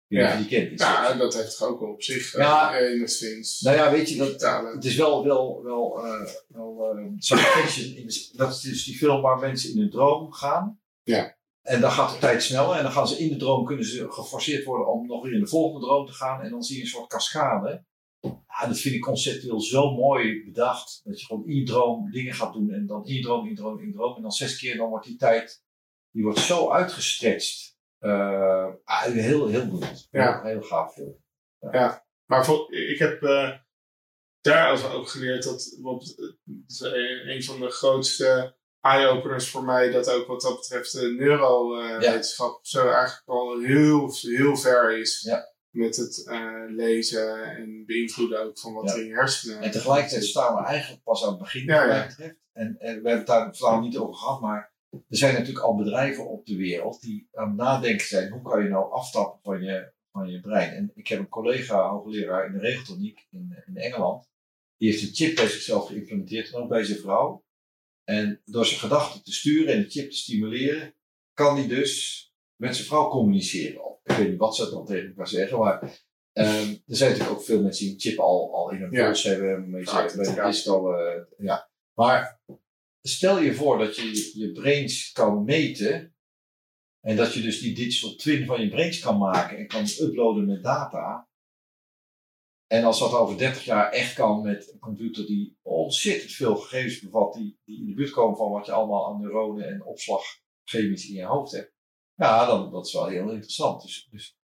Ja. 0.08 0.36
die 0.36 0.46
kent. 0.46 0.80
Ja, 0.80 1.14
dat 1.14 1.34
heeft 1.34 1.58
toch 1.58 1.68
ook 1.68 1.80
wel 1.80 1.88
op 1.90 2.02
zich 2.02 2.34
eh, 2.34 2.40
Ja. 2.40 2.78
enigszins 2.78 3.60
Nou 3.60 3.76
ja, 3.76 3.90
weet 3.90 4.08
je, 4.08 4.16
dat, 4.16 4.26
digitale. 4.26 4.74
het 4.74 4.84
is 4.84 4.96
wel, 4.96 5.24
wel, 5.24 5.62
wel, 5.62 6.02
wel 6.48 6.96
eh, 6.96 7.12
science 7.18 7.46
fiction. 7.46 8.36
Dat 8.36 8.50
is 8.54 8.60
dus 8.60 8.84
die 8.84 8.96
film 8.96 9.22
waar 9.22 9.38
mensen 9.38 9.70
in 9.70 9.78
hun 9.78 9.90
droom 9.90 10.32
gaan. 10.32 10.80
Ja. 11.02 11.35
En 11.66 11.80
dan 11.80 11.90
gaat 11.90 12.12
de 12.12 12.18
tijd 12.18 12.42
sneller 12.42 12.76
en 12.76 12.82
dan 12.82 12.92
gaan 12.92 13.08
ze 13.08 13.18
in 13.18 13.28
de 13.28 13.36
droom, 13.36 13.64
kunnen 13.64 13.84
ze 13.84 14.12
geforceerd 14.12 14.64
worden 14.64 14.92
om 14.92 15.06
nog 15.06 15.22
weer 15.22 15.32
in 15.32 15.40
de 15.40 15.46
volgende 15.46 15.86
droom 15.86 16.06
te 16.06 16.12
gaan. 16.12 16.42
En 16.42 16.50
dan 16.50 16.62
zie 16.62 16.76
je 16.76 16.82
een 16.82 16.88
soort 16.88 17.08
cascade. 17.08 17.84
Ja, 18.20 18.66
dat 18.66 18.78
vind 18.78 18.94
ik 18.94 19.00
conceptueel 19.00 19.60
zo 19.60 19.94
mooi 19.94 20.44
bedacht. 20.44 21.00
Dat 21.04 21.20
je 21.20 21.26
gewoon 21.26 21.46
in 21.46 21.54
je 21.54 21.62
droom 21.62 22.10
dingen 22.10 22.34
gaat 22.34 22.52
doen 22.52 22.70
en 22.70 22.86
dan 22.86 23.06
in 23.06 23.14
je 23.14 23.22
droom, 23.22 23.44
in 23.44 23.50
je 23.50 23.56
droom, 23.56 23.78
in 23.78 23.86
je 23.86 23.92
droom. 23.92 24.16
En 24.16 24.22
dan 24.22 24.30
zes 24.30 24.58
keer, 24.58 24.76
dan 24.76 24.88
wordt 24.88 25.06
die 25.06 25.16
tijd, 25.16 25.64
die 26.10 26.22
wordt 26.22 26.38
zo 26.38 26.70
uitgestretched. 26.70 27.76
Eh, 27.98 28.68
ah, 28.84 29.02
heel, 29.02 29.46
heel 29.46 29.68
goed. 29.68 30.08
Ja. 30.10 30.42
Heel, 30.42 30.50
heel 30.50 30.62
gaaf 30.62 30.92
film. 30.92 31.16
Maar 32.26 32.44
voor, 32.44 32.72
ik 32.74 32.98
heb 32.98 33.22
eh 33.22 33.52
daarover 34.40 34.92
ook 34.92 35.08
geleerd 35.08 35.42
dat 35.42 35.72
bijvoorbeeld, 35.74 36.18
eh, 36.18 36.26
het 36.26 36.70
is 36.70 36.80
een 36.80 37.30
een 37.30 37.44
van 37.44 37.60
de 37.60 37.70
grootste 37.70 38.56
eye-openers 38.92 39.50
voor 39.50 39.64
mij, 39.64 39.90
dat 39.90 40.10
ook 40.10 40.26
wat 40.26 40.40
dat 40.40 40.56
betreft 40.56 40.92
de 40.92 41.14
neurowetenschap 41.18 42.58
zo 42.62 42.88
eigenlijk 42.88 43.22
al 43.28 43.60
heel, 43.60 44.12
heel 44.20 44.56
ver 44.56 44.98
is 44.98 45.20
Ja. 45.22 45.54
met 45.70 45.96
het 45.96 46.26
eh, 46.26 46.52
lezen 46.68 47.42
en 47.56 47.84
beïnvloeden 47.86 48.42
ook 48.44 48.58
van 48.58 48.74
wat 48.74 48.88
Ja. 48.88 48.92
er 48.94 49.00
in 49.00 49.06
je 49.06 49.14
hersenen 49.14 49.60
En 49.62 49.70
tegelijkertijd 49.70 50.24
staan 50.24 50.54
we 50.56 50.64
eigenlijk 50.68 51.02
pas 51.02 51.22
aan 51.24 51.28
het 51.30 51.38
begin, 51.38 51.66
wat 51.66 51.86
mij 51.86 52.06
betreft. 52.06 52.36
En, 52.52 52.76
en 52.78 53.02
we 53.02 53.08
hebben 53.08 53.16
het 53.18 53.26
daar 53.26 53.56
vandaag 53.56 53.80
niet 53.80 53.98
over 53.98 54.14
gehad, 54.14 54.40
maar 54.40 54.72
er 54.90 55.00
zijn 55.16 55.32
natuurlijk 55.34 55.64
al 55.64 55.74
bedrijven 55.76 56.28
op 56.28 56.46
de 56.46 56.56
wereld 56.56 57.00
die 57.00 57.28
aan 57.32 57.48
het 57.48 57.56
nadenken 57.56 58.06
zijn, 58.06 58.30
hoe 58.30 58.42
kan 58.42 58.62
je 58.62 58.68
nou 58.68 58.92
aftappen 58.92 59.40
van 59.42 59.62
je, 59.62 59.92
van 60.12 60.30
je 60.30 60.40
brein? 60.40 60.72
En 60.72 60.90
ik 60.94 61.08
heb 61.08 61.18
een 61.18 61.28
collega, 61.28 61.88
hoogleraar 61.88 62.46
in 62.46 62.52
de 62.52 62.58
regeltechniek 62.58 63.26
in, 63.30 63.62
in 63.66 63.76
Engeland, 63.76 64.28
die 64.76 64.90
heeft 64.90 65.02
een 65.02 65.14
chip 65.14 65.34
bij 65.36 65.48
zichzelf 65.48 65.86
geïmplementeerd 65.86 66.52
en 66.52 66.60
ook 66.62 66.68
bij 66.68 66.84
zijn 66.84 66.98
vrouw. 66.98 67.44
En 68.06 68.40
door 68.44 68.66
zijn 68.66 68.80
gedachten 68.80 69.22
te 69.24 69.32
sturen 69.32 69.74
en 69.74 69.80
de 69.82 69.90
chip 69.90 70.10
te 70.10 70.16
stimuleren, 70.16 70.94
kan 71.34 71.56
hij 71.56 71.66
dus 71.68 72.22
met 72.56 72.74
zijn 72.74 72.86
vrouw 72.86 73.08
communiceren. 73.08 73.82
Ik 74.04 74.16
weet 74.16 74.28
niet 74.28 74.38
wat 74.38 74.56
ze 74.56 74.70
dan 74.70 74.86
tegen 74.86 75.08
elkaar 75.08 75.28
zeggen, 75.28 75.58
maar 75.58 76.04
ehm, 76.32 76.68
er 76.86 76.96
zijn 76.96 77.10
natuurlijk 77.10 77.38
ook 77.38 77.44
veel 77.44 77.62
mensen 77.62 77.84
die 77.84 77.94
een 77.94 78.00
chip 78.00 78.18
al, 78.18 78.54
al 78.54 78.70
in 78.70 78.80
hun 78.80 78.90
Ja. 78.92 79.04
pols 79.04 79.22
hebben. 79.22 79.48
Ja, 79.48 79.70
bij 79.70 79.84
de 79.84 81.28
eh, 81.38 81.46
ja. 81.46 81.70
Maar 81.94 82.40
stel 83.02 83.40
je 83.40 83.54
voor 83.54 83.78
dat 83.78 83.96
je 83.96 84.32
je 84.38 84.52
brains 84.52 85.12
kan 85.12 85.44
meten. 85.44 86.14
En 87.00 87.16
dat 87.16 87.34
je 87.34 87.40
dus 87.40 87.60
die 87.60 87.74
digital 87.74 88.14
twin 88.14 88.46
van 88.46 88.60
je 88.60 88.68
brains 88.68 88.98
kan 89.00 89.18
maken 89.18 89.58
en 89.58 89.66
kan 89.66 89.86
uploaden 90.00 90.46
met 90.46 90.62
data. 90.62 91.28
En 92.66 92.84
als 92.84 92.98
dat 92.98 93.12
over 93.12 93.38
30 93.38 93.64
jaar 93.64 93.90
echt 93.92 94.14
kan 94.14 94.42
met 94.42 94.72
een 94.72 94.78
computer 94.78 95.26
die 95.26 95.58
ontzettend 95.62 96.32
veel 96.32 96.56
gegevens 96.56 97.00
bevat, 97.00 97.34
die, 97.34 97.60
die 97.64 97.78
in 97.80 97.86
de 97.86 97.94
buurt 97.94 98.10
komen 98.10 98.36
van 98.36 98.50
wat 98.50 98.66
je 98.66 98.72
allemaal 98.72 99.06
aan 99.06 99.20
neuronen 99.20 99.68
en 99.68 99.84
opslag 99.84 100.22
in 100.72 100.96
je 101.12 101.24
hoofd 101.24 101.52
hebt. 101.52 101.74
Ja, 102.14 102.46
dan 102.46 102.70
dat 102.70 102.86
is 102.86 102.92
wel 102.92 103.06
heel 103.06 103.30
interessant. 103.30 103.82
Dus, 103.82 104.08
dus 104.10 104.38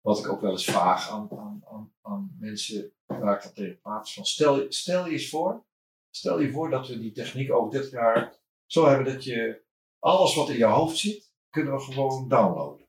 wat 0.00 0.18
ik 0.18 0.28
ook 0.28 0.40
wel 0.40 0.50
eens 0.50 0.64
vraag 0.64 1.10
aan, 1.10 1.28
aan, 1.30 1.62
aan, 1.66 1.94
aan 2.02 2.36
mensen 2.38 2.92
waar 3.06 3.36
ik 3.36 3.42
dat 3.42 3.54
tegen 3.54 3.80
praat, 3.80 4.12
van 4.12 4.24
stel, 4.24 4.60
je- 4.62 4.72
stel 4.72 5.06
je 5.06 5.12
eens 5.12 5.28
voor, 5.28 5.64
stel 6.10 6.40
je 6.40 6.52
voor 6.52 6.70
dat 6.70 6.88
we 6.88 6.98
die 6.98 7.12
techniek 7.12 7.52
over 7.52 7.70
30 7.70 7.90
jaar 7.90 8.38
zo 8.66 8.86
hebben 8.86 9.12
dat 9.14 9.24
je 9.24 9.64
alles 9.98 10.34
wat 10.34 10.48
in 10.48 10.56
je 10.56 10.64
hoofd 10.64 10.96
zit, 10.96 11.32
kunnen 11.50 11.74
we 11.74 11.80
gewoon 11.80 12.28
downloaden. 12.28 12.86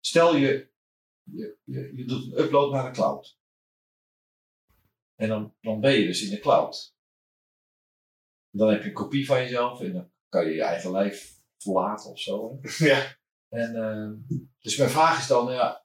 Stel 0.00 0.36
je, 0.36 0.70
je, 1.22 1.58
je, 1.64 1.92
je 1.94 2.04
doet 2.04 2.24
een 2.24 2.38
upload 2.44 2.72
naar 2.72 2.84
de 2.84 2.90
cloud. 2.98 3.38
En 5.16 5.28
dan, 5.28 5.54
dan 5.60 5.80
ben 5.80 5.92
je 5.92 6.06
dus 6.06 6.22
in 6.22 6.30
de 6.30 6.38
cloud. 6.38 6.94
Dan 8.50 8.70
heb 8.70 8.82
je 8.82 8.88
een 8.88 8.94
kopie 8.94 9.26
van 9.26 9.38
jezelf 9.38 9.80
en 9.80 9.92
dan 9.92 10.10
kan 10.28 10.46
je 10.46 10.54
je 10.54 10.62
eigen 10.62 10.90
lijf 10.90 11.36
verlaten 11.56 12.10
of 12.10 12.20
zo. 12.20 12.58
hè. 12.62 12.68
Ja. 12.86 13.16
En, 13.48 13.76
eh, 13.76 14.38
dus 14.58 14.76
mijn 14.76 14.90
vraag 14.90 15.18
is 15.18 15.26
dan, 15.26 15.52
ja, 15.52 15.84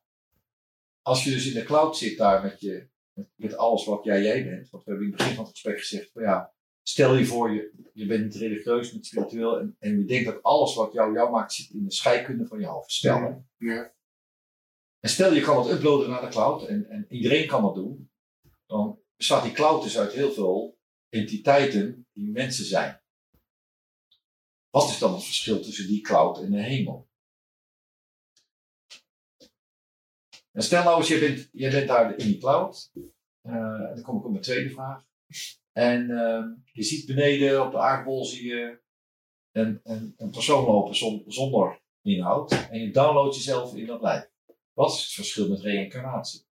als 1.02 1.24
je 1.24 1.32
dus 1.32 1.48
in 1.48 1.54
de 1.54 1.64
cloud 1.64 1.98
zit 1.98 2.18
daar 2.18 2.44
met, 2.44 2.60
je, 2.60 2.90
met, 3.14 3.30
met 3.36 3.58
alles 3.58 3.86
wat 3.86 4.04
jij 4.04 4.24
jij 4.24 4.44
bent, 4.44 4.70
want 4.70 4.84
we 4.84 4.90
hebben 4.90 5.08
in 5.08 5.14
het 5.14 5.22
begin 5.22 5.36
van 5.36 5.46
het 5.46 5.54
gesprek 5.54 5.80
gezegd, 5.80 6.12
van 6.12 6.22
ja, 6.22 6.54
stel 6.84 7.16
je 7.16 7.26
voor, 7.26 7.52
je, 7.52 7.90
je 7.94 8.06
bent 8.06 8.24
niet 8.24 8.36
religieus, 8.36 8.94
niet 8.94 9.06
spiritueel 9.06 9.60
en, 9.60 9.76
en 9.80 10.00
je 10.00 10.06
denkt 10.06 10.26
dat 10.26 10.44
alles 10.44 10.76
wat 10.76 10.94
jou 10.94 11.14
jou 11.14 11.32
maakt 11.32 11.54
zit 11.54 11.70
in 11.70 11.84
de 11.84 11.92
scheikunde 11.92 12.48
van 12.48 12.60
je 12.60 12.66
hoofd. 12.66 12.92
Stel, 12.92 13.22
hè. 13.22 13.34
Ja. 13.74 13.94
En 15.00 15.10
stel 15.10 15.34
je 15.34 15.42
kan 15.42 15.64
het 15.64 15.72
uploaden 15.72 16.10
naar 16.10 16.22
de 16.22 16.28
cloud 16.28 16.68
en, 16.68 16.90
en 16.90 17.06
iedereen 17.10 17.48
kan 17.48 17.62
dat 17.62 17.76
doen, 17.76 18.12
dan 18.66 19.01
bestaat 19.22 19.44
die 19.44 19.52
cloud 19.52 19.84
dus 19.84 19.98
uit 19.98 20.14
heel 20.14 20.32
veel 20.32 20.80
entiteiten 21.10 22.08
die 22.14 22.32
mensen 22.32 22.66
zijn. 22.66 23.02
Wat 24.70 24.90
is 24.90 25.00
dan 25.00 25.14
het 25.14 25.24
verschil 25.24 25.62
tussen 25.62 25.88
die 25.88 26.02
cloud 26.02 26.42
en 26.42 26.52
de 26.52 26.62
hemel? 26.62 27.10
En 30.52 30.64
stel 30.64 30.84
nou 30.84 30.98
eens, 30.98 31.08
je 31.08 31.20
bent, 31.20 31.50
je 31.52 31.70
bent 31.70 31.88
daar 31.88 32.18
in 32.18 32.26
die 32.26 32.38
cloud. 32.38 32.92
Eh, 33.42 33.94
dan 33.94 34.02
kom 34.02 34.18
ik 34.18 34.26
op 34.26 34.32
mijn 34.32 34.44
tweede 34.44 34.70
vraag. 34.70 35.06
En 35.72 36.10
eh, 36.10 36.46
je 36.72 36.84
ziet 36.84 37.06
beneden 37.06 37.66
op 37.66 37.72
de 37.72 37.80
aardbol 37.80 38.26
zie 38.26 38.46
je 38.48 38.82
een, 39.52 39.80
een, 39.84 40.14
een 40.18 40.32
persoon 40.32 40.66
lopen 40.66 40.96
zon- 40.96 41.24
zonder 41.28 41.82
inhoud. 42.02 42.52
En 42.52 42.80
je 42.80 42.92
downloadt 42.92 43.36
jezelf 43.36 43.76
in 43.76 43.86
dat 43.86 44.02
lijf. 44.02 44.30
Wat 44.74 44.92
is 44.94 45.04
het 45.04 45.12
verschil 45.12 45.50
met 45.50 45.60
reïncarnatie? 45.60 46.50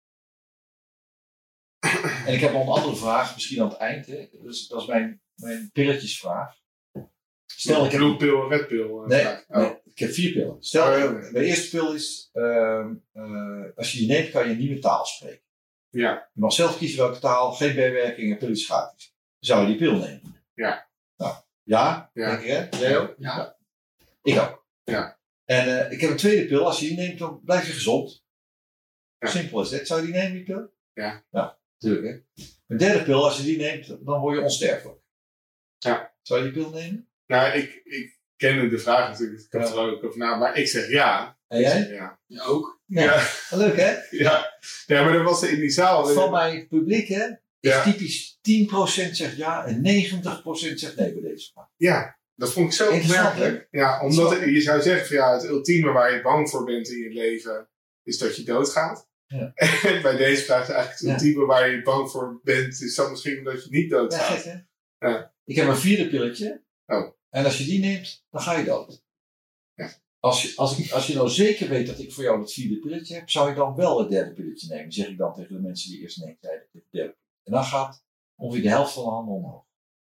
En 2.27 2.33
ik 2.35 2.41
heb 2.41 2.53
nog 2.53 2.63
een 2.67 2.73
andere 2.83 2.97
vraag, 2.97 3.35
misschien 3.35 3.63
aan 3.63 3.69
het 3.69 3.77
eind. 3.79 4.07
Hè? 4.07 4.29
Dus, 4.43 4.69
dat 4.69 4.81
is 4.81 4.87
mijn, 4.87 5.23
mijn 5.35 5.71
pilletjesvraag. 5.73 6.55
Stel, 7.47 7.85
ik 7.85 7.91
heb 7.91 8.01
Blue 8.01 8.17
pil 8.17 8.43
en 8.43 8.49
red 8.49 8.67
pil. 8.69 9.03
eh, 9.03 9.09
Nee. 9.09 9.27
Oh. 9.49 9.57
nee, 9.57 9.77
ik 9.85 9.99
heb 9.99 10.11
vier 10.11 10.33
pillen. 10.33 10.57
Stel, 10.63 10.93
Oh, 10.93 10.99
ja, 11.23 11.31
de 11.31 11.45
eerste 11.45 11.77
pil 11.77 11.95
is, 11.95 12.29
ehm, 12.33 12.95
eh, 13.13 13.77
als 13.77 13.93
je 13.93 13.99
die 13.99 14.09
neemt, 14.09 14.31
kan 14.31 14.45
je 14.47 14.51
een 14.53 14.59
nieuwe 14.59 14.79
taal 14.79 15.05
spreken. 15.05 15.45
Ja. 15.91 16.29
Je 16.33 16.41
mag 16.41 16.53
zelf 16.53 16.79
kiezen 16.79 16.99
welke 16.99 17.19
taal, 17.19 17.53
geen 17.53 17.75
bijwerkingen, 17.75 18.39
pil 18.39 18.49
is 18.49 18.67
gratis. 18.67 19.15
Zou 19.39 19.61
je 19.61 19.67
die 19.67 19.77
pil 19.77 19.97
nemen? 19.99 20.43
Ja. 20.55 20.89
Nou, 21.17 21.35
ja, 21.63 22.11
Ja. 22.15 22.29
denk 22.37 22.41
ik 22.43 22.49
hè? 22.49 22.79
Jij 22.79 22.99
ook? 22.99 23.15
Ja. 23.19 23.57
Ik 24.23 24.39
ook. 24.41 24.67
Ja. 24.85 25.19
En 25.45 25.85
eh, 25.87 25.93
ik 25.93 26.01
heb 26.01 26.11
een 26.11 26.17
tweede 26.17 26.47
pil, 26.47 26.65
als 26.67 26.81
je 26.81 26.87
die 26.87 26.97
neemt, 26.97 27.19
dan 27.19 27.41
blijf 27.45 27.67
je 27.67 27.73
gezond. 27.73 28.25
Ja. 29.19 29.29
Simpel 29.29 29.61
is 29.61 29.69
dit. 29.69 29.87
Zou 29.87 30.01
je 30.01 30.07
die 30.07 30.15
nemen, 30.17 30.33
die 30.33 30.43
pil? 30.45 30.73
Ja. 30.93 31.25
Nou, 31.31 31.53
natuurlijk 31.81 32.25
hè. 32.37 32.43
Een 32.67 32.77
derde 32.77 33.05
pil, 33.05 33.25
als 33.25 33.37
je 33.37 33.43
die 33.43 33.57
neemt, 33.57 33.87
dan 34.07 34.21
word 34.21 34.37
je 34.37 34.43
onsterfelijk. 34.43 34.99
Ja. 35.79 36.15
Zou 36.23 36.45
je 36.45 36.51
die 36.53 36.63
pil 36.63 36.71
nemen? 36.71 37.09
Nou, 37.27 37.59
ik, 37.59 37.81
ik 37.85 38.19
kende 38.37 38.69
de 38.69 38.79
vraag 38.79 39.09
natuurlijk. 39.11 39.41
Ik 39.41 39.53
heb 39.53 39.61
Ja. 39.63 39.69
er 39.69 39.79
ook 39.79 40.05
over 40.05 40.19
na, 40.19 40.37
maar 40.37 40.57
ik 40.59 40.69
zeg 40.69 40.91
ja. 40.91 41.39
En 41.49 41.61
jij? 41.61 41.71
zeg 41.71 41.89
ja. 41.91 42.21
Ja, 42.27 42.43
ook. 42.45 42.81
Ja. 42.85 43.03
Ja. 43.03 43.27
Leuk 43.57 43.77
hè? 43.77 43.97
Ja. 44.11 44.59
ja, 44.87 45.05
maar 45.05 45.15
er 45.15 45.23
was 45.23 45.43
in 45.43 45.61
die 45.61 45.71
zaal. 45.71 46.07
Van 46.07 46.31
mijn 46.31 46.69
publiek 46.69 47.09
hè, 47.09 47.27
is 47.61 47.71
Ja. 47.71 47.83
typisch 47.83 48.39
10% 48.41 49.17
zegt 49.17 49.37
ja 49.37 49.67
en 49.67 49.83
90% 49.83 50.79
zegt 50.79 50.97
nee 50.97 51.13
bij 51.13 51.31
deze 51.31 51.51
vraag. 51.53 51.67
Ja, 51.77 52.19
dat 52.35 52.53
vond 52.53 52.67
ik 52.67 52.73
zo 52.73 52.91
opmerkelijk. 52.93 53.69
Ja, 53.71 54.03
omdat 54.03 54.31
je 54.45 54.61
zou 54.61 54.83
zeggen 54.83 55.07
van 55.07 55.17
ja, 55.17 55.33
het 55.33 55.45
ultieme 55.45 55.93
waar 55.93 56.15
je 56.15 56.23
bang 56.23 56.51
voor 56.51 56.65
bent 56.65 56.89
in 56.89 56.99
je 56.99 57.11
leven 57.11 57.69
is 58.03 58.19
dat 58.19 58.37
je 58.37 58.43
doodgaat. 58.43 59.09
Ja. 59.31 59.53
En 59.55 60.03
bij 60.03 60.17
deze 60.17 60.43
vraag 60.43 60.69
is 60.69 60.75
eigenlijk 60.75 60.99
het 60.99 61.11
ultieme 61.11 61.47
waar 61.47 61.71
je 61.71 61.83
bang 61.83 62.11
voor 62.11 62.41
bent, 62.43 62.81
is 62.81 62.95
dan 62.95 63.11
misschien 63.11 63.45
dat 63.45 63.65
je 63.65 63.71
niet 63.71 63.93
gek 63.93 64.43
hè? 64.45 64.59
Ja. 65.09 65.35
Ik 65.45 65.57
heb 65.57 65.69
een 65.69 65.77
vierde 65.77 66.09
pilletje. 66.09 66.65
Oh. 66.87 67.11
En 67.29 67.45
als 67.45 67.59
je 67.59 67.65
die 67.65 67.81
neemt, 67.81 68.25
dan 68.31 68.41
ga 68.41 68.59
je 68.59 68.65
dood. 68.65 69.05
Ja. 69.75 69.91
Als 70.19 70.43
je, 70.43 70.53
als, 70.57 70.79
ik, 70.79 70.91
als 70.91 71.07
je 71.07 71.15
nou 71.15 71.29
zeker 71.29 71.69
weet 71.69 71.87
dat 71.87 71.99
ik 71.99 72.13
voor 72.13 72.25
jou 72.25 72.41
het 72.41 72.53
vierde 72.53 72.79
pilletje 72.79 73.15
heb, 73.15 73.31
zou 73.31 73.49
je 73.49 73.55
dan 73.55 73.75
wel 73.75 73.99
het 73.99 74.11
derde 74.11 74.33
pilletje 74.33 74.75
nemen, 74.75 74.93
zeg 74.93 75.09
ik 75.09 75.19
dan 75.19 75.35
tegen 75.35 75.55
de 75.55 75.61
mensen 75.61 75.91
die 75.91 76.01
eerst 76.01 76.25
nee 76.25 76.37
zeiden. 76.41 76.69
Het 76.73 76.85
derde. 76.91 77.17
En 77.43 77.53
dan 77.53 77.65
gaat 77.65 78.05
ongeveer 78.35 78.63
de 78.63 78.69
helft 78.69 78.93
van 78.93 79.05
de 79.05 79.11
handen 79.11 79.35
omhoog. 79.35 79.65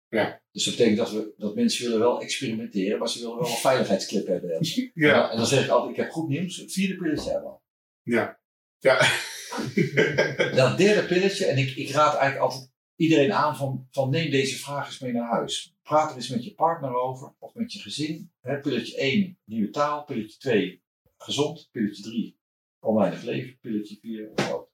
Ja. 0.09 0.43
Dus 0.51 0.65
dat 0.65 0.77
betekent 0.77 0.99
dat, 0.99 1.11
we, 1.11 1.35
dat 1.37 1.55
mensen 1.55 1.85
willen 1.85 1.99
wel 1.99 2.21
experimenteren, 2.21 2.99
maar 2.99 3.09
ze 3.09 3.19
willen 3.19 3.37
wel 3.37 3.47
een 3.47 3.57
veiligheidsclip 3.57 4.27
hebben. 4.27 4.51
En 4.57 4.91
Ja, 4.95 5.21
dan, 5.21 5.31
en 5.31 5.37
dan 5.37 5.47
zeg 5.47 5.65
ik 5.65 5.71
altijd, 5.71 5.91
ik 5.91 6.03
heb 6.03 6.11
goed 6.11 6.29
nieuws, 6.29 6.57
het 6.57 6.73
vierde 6.73 6.97
pilletje 6.97 7.31
hebben 7.31 7.49
we 7.49 7.55
al. 7.55 7.63
ja. 8.03 8.43
Ja. 8.85 8.99
Dat 10.61 10.79
derde 10.79 11.07
pilletje, 11.07 11.47
en 11.47 11.59
ik, 11.59 11.77
ik 11.77 11.91
raad 11.91 12.17
eigenlijk 12.17 12.51
altijd 12.51 12.71
iedereen 12.97 13.33
aan 13.33 13.57
van, 13.57 13.89
van 13.91 14.11
neem 14.11 14.31
deze 14.31 14.59
vraag 14.59 14.87
eens 14.87 14.99
mee 14.99 15.13
naar 15.13 15.31
huis. 15.31 15.77
Praat 15.83 16.11
er 16.11 16.17
eens 16.17 16.29
met 16.29 16.45
je 16.45 16.55
partner 16.55 16.95
over, 16.95 17.35
of 17.39 17.55
met 17.55 17.73
je 17.73 17.79
gezin. 17.79 18.33
Pilletje 18.63 18.97
1, 18.97 19.39
nieuwe 19.45 19.71
taal. 19.71 20.05
Pilletje 20.05 20.39
2, 20.39 20.83
gezond, 21.17 21.69
pilletje 21.73 22.03
3 22.03 22.39
oneindig 22.81 23.23
leven, 23.23 23.59
pilletje 23.61 23.99
4 24.01 24.33
dood. 24.35 24.69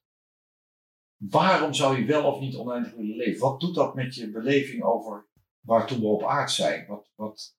Waarom 1.17 1.73
zou 1.73 1.97
je 1.97 2.05
wel 2.05 2.25
of 2.25 2.39
niet 2.39 2.55
oneindig 2.55 2.93
willen 2.93 3.15
leven? 3.15 3.41
Wat 3.41 3.59
doet 3.59 3.75
dat 3.75 3.95
met 3.95 4.15
je 4.15 4.31
beleving 4.31 4.83
over 4.83 5.27
waartoe 5.59 5.99
we 5.99 6.05
op 6.05 6.23
aard 6.23 6.51
zijn? 6.51 6.87
Wat, 6.87 7.11
wat, 7.15 7.55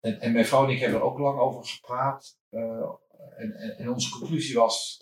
en, 0.00 0.20
en 0.20 0.32
mijn 0.32 0.46
vrouw 0.46 0.64
en 0.64 0.70
ik 0.70 0.78
hebben 0.78 0.98
er 0.98 1.04
ook 1.04 1.18
lang 1.18 1.38
over 1.38 1.64
gepraat. 1.64 2.38
En, 2.50 2.98
en, 3.36 3.78
en, 3.78 3.90
onze 3.90 4.18
conclusie 4.18 4.56
was, 4.56 4.98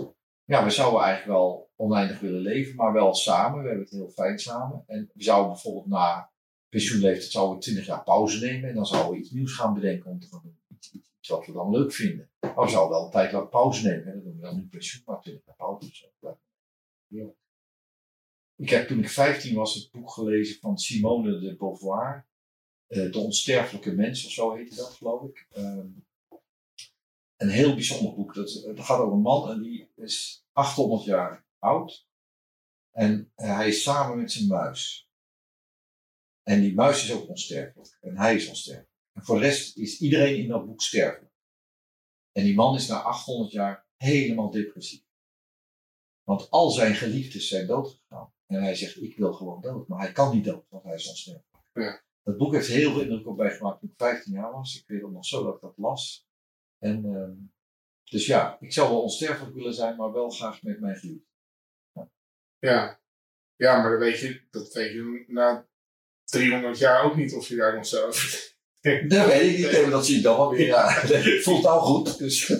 ja, 0.50 0.64
we 0.64 0.70
zouden 0.70 1.00
eigenlijk 1.00 1.38
wel 1.38 1.70
oneindig 1.76 2.20
willen 2.20 2.40
leven, 2.40 2.76
maar 2.76 2.92
wel 2.92 3.14
samen. 3.14 3.62
We 3.62 3.68
hebben 3.68 3.84
het 3.84 3.94
heel 3.94 4.10
fijn 4.10 4.38
samen. 4.38 4.84
En 4.86 5.10
we 5.14 5.22
zouden 5.22 5.52
bijvoorbeeld 5.52 5.86
na 5.86 6.30
pensioenleeftijd 6.68 7.30
zouden 7.30 7.56
we 7.56 7.62
20 7.62 7.86
jaar 7.86 8.02
pauze 8.02 8.44
nemen 8.44 8.68
en 8.68 8.74
dan 8.74 8.86
zouden 8.86 9.12
we 9.12 9.18
iets 9.18 9.30
nieuws 9.30 9.54
gaan 9.54 9.74
bedenken 9.74 10.10
om 10.10 10.20
te 10.20 10.26
gaan 10.26 10.40
doen. 10.42 10.58
Iets, 10.68 11.28
wat 11.28 11.46
we 11.46 11.52
dan 11.52 11.70
leuk 11.70 11.92
vinden. 11.92 12.30
Maar 12.40 12.64
we 12.64 12.70
zouden 12.70 12.96
wel 12.96 13.04
een 13.04 13.10
tijd 13.10 13.32
lang 13.32 13.48
pauze 13.48 13.88
nemen. 13.88 14.06
En 14.06 14.12
dan 14.12 14.22
doen 14.22 14.36
we 14.36 14.42
dan 14.42 14.56
nu 14.56 14.66
pensioen, 14.66 15.02
maar 15.06 15.20
20 15.20 15.46
jaar 15.46 15.56
pauze. 15.56 16.08
Ik 18.56 18.70
heb 18.70 18.86
toen 18.86 18.98
ik 18.98 19.08
15 19.08 19.54
was 19.54 19.74
het 19.74 19.90
boek 19.90 20.10
gelezen 20.10 20.60
van 20.60 20.78
Simone 20.78 21.38
de 21.38 21.56
Beauvoir. 21.56 22.26
Uh, 22.88 23.12
de 23.12 23.18
onsterfelijke 23.18 23.92
mens, 23.92 24.24
of 24.26 24.30
zo 24.30 24.54
heette 24.54 24.76
dat, 24.76 24.90
geloof 24.90 25.22
ik. 25.22 25.46
Uh, 25.56 25.84
een 27.40 27.48
heel 27.48 27.74
bijzonder 27.74 28.14
boek. 28.14 28.34
Dat, 28.34 28.62
dat, 28.64 28.80
gaat 28.80 28.98
over 28.98 29.12
een 29.12 29.22
man 29.22 29.50
en 29.50 29.62
die 29.62 29.90
is 29.96 30.44
800 30.52 31.04
jaar 31.04 31.44
oud. 31.58 32.08
En 32.90 33.32
hij 33.34 33.68
is 33.68 33.82
samen 33.82 34.16
met 34.16 34.32
zijn 34.32 34.46
muis. 34.46 35.08
En 36.42 36.60
die 36.60 36.74
muis 36.74 37.04
is 37.04 37.12
ook 37.12 37.28
onsterfelijk. 37.28 37.98
En 38.00 38.16
hij 38.16 38.34
is 38.34 38.48
onsterfelijk. 38.48 38.90
En 39.12 39.22
voor 39.24 39.38
de 39.38 39.44
rest 39.44 39.76
is 39.76 40.00
iedereen 40.00 40.36
in 40.36 40.48
dat 40.48 40.66
boek 40.66 40.80
sterfelijk. 40.80 41.32
En 42.32 42.44
die 42.44 42.54
man 42.54 42.74
is 42.74 42.86
na 42.86 43.02
800 43.02 43.52
jaar 43.52 43.86
helemaal 43.96 44.50
depressief. 44.50 45.04
Want 46.22 46.50
al 46.50 46.70
zijn 46.70 46.94
geliefdes 46.94 47.48
zijn 47.48 47.66
doodgegaan. 47.66 48.32
En 48.46 48.62
hij 48.62 48.74
zegt, 48.74 49.02
ik 49.02 49.16
wil 49.16 49.32
gewoon 49.32 49.60
dood. 49.60 49.88
Maar 49.88 50.00
hij 50.00 50.12
kan 50.12 50.34
niet 50.34 50.44
dood, 50.44 50.64
want 50.68 50.84
hij 50.84 50.94
is 50.94 51.08
onsterfelijk. 51.08 51.64
Ja. 51.72 52.02
Dat 52.22 52.36
boek 52.36 52.52
heeft 52.52 52.68
heel 52.68 52.92
veel 52.92 53.00
indruk 53.00 53.26
op 53.26 53.36
mij 53.36 53.56
gemaakt 53.56 53.80
toen 53.80 53.88
ik 53.88 53.94
15 53.96 54.32
jaar 54.32 54.52
was. 54.52 54.76
Ik 54.76 54.86
weet 54.86 55.10
nog 55.10 55.26
zo 55.26 55.44
dat 55.44 55.54
ik 55.54 55.60
dat 55.60 55.76
las. 55.76 56.28
En, 56.80 57.04
uh, 57.04 57.48
dus 58.04 58.26
ja, 58.26 58.56
ik 58.60 58.72
zou 58.72 58.88
wel 58.88 59.02
onsterfelijk 59.02 59.54
willen 59.54 59.74
zijn, 59.74 59.96
maar 59.96 60.12
wel 60.12 60.30
graag 60.30 60.62
met 60.62 60.80
mijn 60.80 60.96
geliefde. 60.96 61.26
Ja. 61.92 62.08
ja. 62.58 63.00
ja, 63.56 63.80
maar 63.82 63.90
dan 63.90 64.00
weet 64.00 64.18
je, 64.18 64.40
dat 64.50 64.72
weet 64.72 64.92
je 64.92 65.24
na 65.26 65.68
300 66.24 66.78
jaar 66.78 67.04
ook 67.04 67.16
niet 67.16 67.34
of 67.34 67.48
je 67.48 67.56
daar 67.56 67.74
nog 67.74 67.86
zo 67.86 68.06
over 68.06 68.48
Dat 69.08 69.26
weet 69.26 69.58
ik 69.58 69.82
niet, 69.82 69.90
dat 69.90 70.06
zie 70.06 70.16
ik 70.16 70.22
dan 70.22 70.36
wel 70.36 70.50
weer. 70.50 70.66
Ja. 70.66 70.90
Voelt 71.42 71.66
al 71.66 71.80
goed. 71.80 72.18
Dus. 72.18 72.52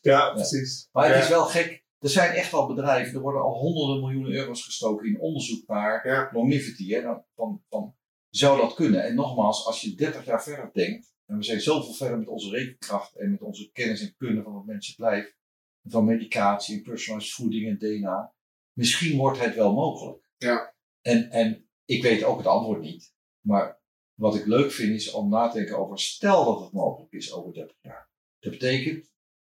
Ja, 0.00 0.32
precies. 0.32 0.88
Maar 0.92 1.14
het 1.14 1.22
is 1.22 1.28
wel 1.28 1.44
gek. 1.44 1.84
Er 1.98 2.08
zijn 2.08 2.34
echt 2.34 2.52
al 2.52 2.66
bedrijven, 2.66 3.14
er 3.14 3.20
worden 3.20 3.42
al 3.42 3.54
honderden 3.58 4.00
miljoenen 4.00 4.32
euro's 4.32 4.64
gestoken 4.64 5.06
in 5.06 5.20
onderzoek 5.20 5.66
naar 5.66 6.30
longevity. 6.32 6.92
Hè? 6.92 7.02
Dan- 7.02 7.24
Van, 7.34 7.64
van, 7.68 7.96
zou 8.30 8.60
dat 8.60 8.74
kunnen? 8.74 9.04
En 9.04 9.14
nogmaals, 9.14 9.66
als 9.66 9.80
je 9.80 9.94
30 9.94 10.24
jaar 10.24 10.42
verder 10.42 10.70
denkt, 10.72 11.14
en 11.26 11.36
we 11.36 11.42
zijn 11.42 11.60
zoveel 11.60 11.92
verder 11.92 12.18
met 12.18 12.28
onze 12.28 12.50
rekenkracht 12.50 13.16
en 13.16 13.30
met 13.30 13.42
onze 13.42 13.70
kennis 13.72 14.00
en 14.00 14.16
kunde 14.16 14.42
van 14.42 14.56
het 14.56 14.66
menselijk 14.66 15.00
lijf, 15.00 15.36
van 15.82 16.04
medicatie 16.04 16.76
en 16.76 16.82
personalized 16.82 17.34
voeding 17.34 17.68
en 17.68 17.78
DNA, 17.78 18.34
misschien 18.72 19.16
wordt 19.16 19.40
het 19.40 19.54
wel 19.54 19.72
mogelijk. 19.72 20.30
Ja. 20.36 20.74
En, 21.00 21.30
en 21.30 21.68
ik 21.84 22.02
weet 22.02 22.24
ook 22.24 22.38
het 22.38 22.46
antwoord 22.46 22.80
niet, 22.80 23.14
maar 23.40 23.80
wat 24.14 24.34
ik 24.34 24.46
leuk 24.46 24.70
vind 24.70 24.94
is 24.94 25.10
om 25.10 25.28
na 25.28 25.48
te 25.48 25.58
denken 25.58 25.78
over, 25.78 25.98
stel 25.98 26.44
dat 26.44 26.60
het 26.60 26.72
mogelijk 26.72 27.12
is 27.12 27.32
over 27.32 27.52
30 27.52 27.76
jaar. 27.80 28.10
Dat 28.38 28.52
betekent 28.52 29.12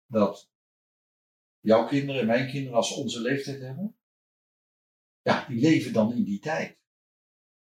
dat 0.07 0.51
jouw 1.61 1.87
kinderen 1.87 2.21
en 2.21 2.27
mijn 2.27 2.51
kinderen, 2.51 2.77
als 2.77 2.89
ze 2.89 3.01
onze 3.01 3.21
leeftijd 3.21 3.61
hebben, 3.61 3.99
ja, 5.23 5.47
die 5.49 5.61
leven 5.61 5.93
dan 5.93 6.13
in 6.13 6.25
die 6.25 6.41
tijd. 6.41 6.79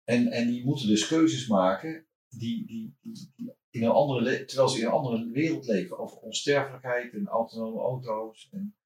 En, 0.04 0.30
en 0.30 0.46
die 0.46 0.64
moeten 0.64 0.86
dus 0.86 1.06
keuzes 1.06 1.46
maken 1.46 2.06
die, 2.28 2.66
die, 2.66 2.96
die, 3.00 3.32
die 3.36 3.52
in 3.76 3.82
een 3.82 3.90
andere 3.90 4.44
terwijl 4.44 4.68
ze 4.68 4.78
in 4.80 4.84
een 4.86 4.90
andere 4.92 5.30
wereld 5.30 5.66
leven 5.66 5.98
over 5.98 6.16
onsterfelijkheid 6.16 7.12
en 7.12 7.26
autonome 7.26 7.80
auto's. 7.80 8.48
En, 8.52 8.76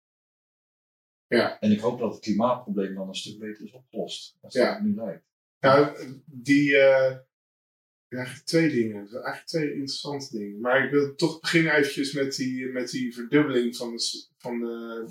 Ja. 1.27 1.59
en 1.61 1.71
ik 1.71 1.81
hoop 1.81 1.99
dat 1.99 2.13
het 2.13 2.23
klimaatprobleem 2.23 2.95
dan 2.95 3.09
een 3.09 3.15
stuk 3.15 3.39
beter 3.39 3.65
is 3.65 3.73
opgelost. 3.73 4.37
Als 4.41 4.55
Ja. 4.55 4.75
het 4.75 4.83
nu 4.83 4.95
lijkt. 4.95 5.25
Nou, 5.61 5.97
die. 6.25 6.77
eh, 6.77 7.17
eigenlijk 8.09 8.47
twee 8.47 8.71
dingen. 8.71 8.97
Eigenlijk 9.13 9.47
twee 9.47 9.71
interessante 9.73 10.39
dingen. 10.39 10.61
Maar 10.61 10.85
ik 10.85 10.91
wil 10.91 11.15
toch 11.15 11.41
beginnen 11.41 11.75
eventjes 11.75 12.13
met 12.13 12.37
die, 12.37 12.67
met 12.67 12.91
die 12.91 13.15
verdubbeling 13.15 13.77
van 13.77 13.91
de, 13.97 14.27
van 14.39 14.61
de, 14.61 15.05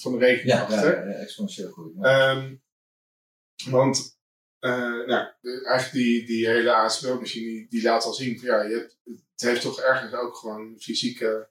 van 0.00 0.12
de 0.12 0.18
Ja, 0.18 0.24
rekenkracht. 0.26 0.70
ja, 0.72 0.92
exponentieel 1.02 1.70
groei. 1.72 1.92
Ja. 2.00 2.02
Ehm, 2.34 2.56
want 3.70 4.13
eh, 4.64 5.06
nou, 5.06 5.28
eigenlijk 5.42 5.92
die, 5.92 6.26
die 6.26 6.46
hele 6.46 6.74
ASML-machine 6.74 7.46
die, 7.46 7.66
die 7.68 7.82
laat 7.82 8.04
al 8.04 8.12
zien 8.12 8.38
van 8.38 8.48
ja, 8.48 8.62
je 8.62 8.74
hebt, 8.74 8.98
het 9.04 9.40
heeft 9.48 9.62
toch 9.62 9.80
ergens 9.80 10.12
ook 10.12 10.36
gewoon 10.36 10.74
fysieke 10.78 11.48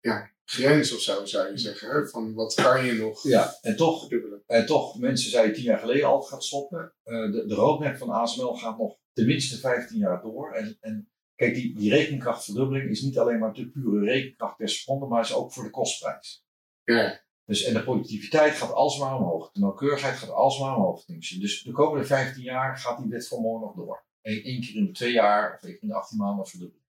ja, 0.00 0.30
grens 0.44 0.94
of 0.94 1.00
zo, 1.00 1.24
zou 1.24 1.50
je 1.50 1.58
zeggen. 1.58 1.90
Hè? 1.90 2.08
Van 2.08 2.34
wat 2.34 2.54
kan 2.54 2.84
je 2.84 2.92
nog 2.92 3.22
ja, 3.22 3.58
en 3.62 3.76
toch 3.76 4.00
verdubbelen? 4.00 4.42
En 4.46 4.66
toch, 4.66 4.98
mensen 4.98 5.30
zeiden 5.30 5.54
tien 5.54 5.64
jaar 5.64 5.78
geleden 5.78 6.06
al 6.06 6.20
gaat 6.20 6.44
stoppen. 6.44 6.92
Eh, 7.02 7.32
de, 7.32 7.46
de 7.46 7.54
roadmap 7.54 7.96
van 7.96 8.10
ASML 8.10 8.54
gaat 8.54 8.78
nog 8.78 8.98
tenminste 9.12 9.58
15 9.58 9.98
jaar 9.98 10.22
door. 10.22 10.52
En, 10.52 10.76
en 10.80 11.10
kijk, 11.34 11.54
die, 11.54 11.74
die 11.74 11.90
rekenkrachtverdubbeling 11.90 12.90
is 12.90 13.02
niet 13.02 13.18
alleen 13.18 13.38
maar 13.38 13.52
de 13.52 13.70
pure 13.70 14.04
rekenkracht 14.04 14.56
per 14.56 14.68
seconde, 14.68 15.06
maar 15.06 15.22
is 15.22 15.34
ook 15.34 15.52
voor 15.52 15.64
de 15.64 15.70
kostprijs. 15.70 16.44
Ja, 16.84 17.24
Dus, 17.50 17.62
en 17.64 17.74
de 17.74 17.82
productiviteit 17.82 18.54
gaat 18.54 18.72
alsmaar 18.72 19.16
omhoog. 19.16 19.52
De 19.52 19.60
nauwkeurigheid 19.60 20.16
gaat 20.16 20.30
alsmaar 20.30 20.76
omhoog. 20.76 21.04
Dus 21.04 21.62
de 21.62 21.72
komende 21.72 22.06
15 22.06 22.42
jaar 22.42 22.76
gaat 22.78 22.98
die 22.98 23.08
wet 23.10 23.28
van 23.28 23.40
Moore 23.40 23.60
nog 23.64 23.74
door. 23.74 24.04
Eén 24.22 24.60
keer 24.60 24.76
in 24.76 24.84
de 24.84 24.90
twee 24.92 25.12
jaar 25.12 25.54
of 25.54 25.62
één 25.62 25.72
keer 25.72 25.82
in 25.82 25.88
de 25.88 25.94
18 25.94 26.18
maanden 26.18 26.46
verdubbeling. 26.46 26.86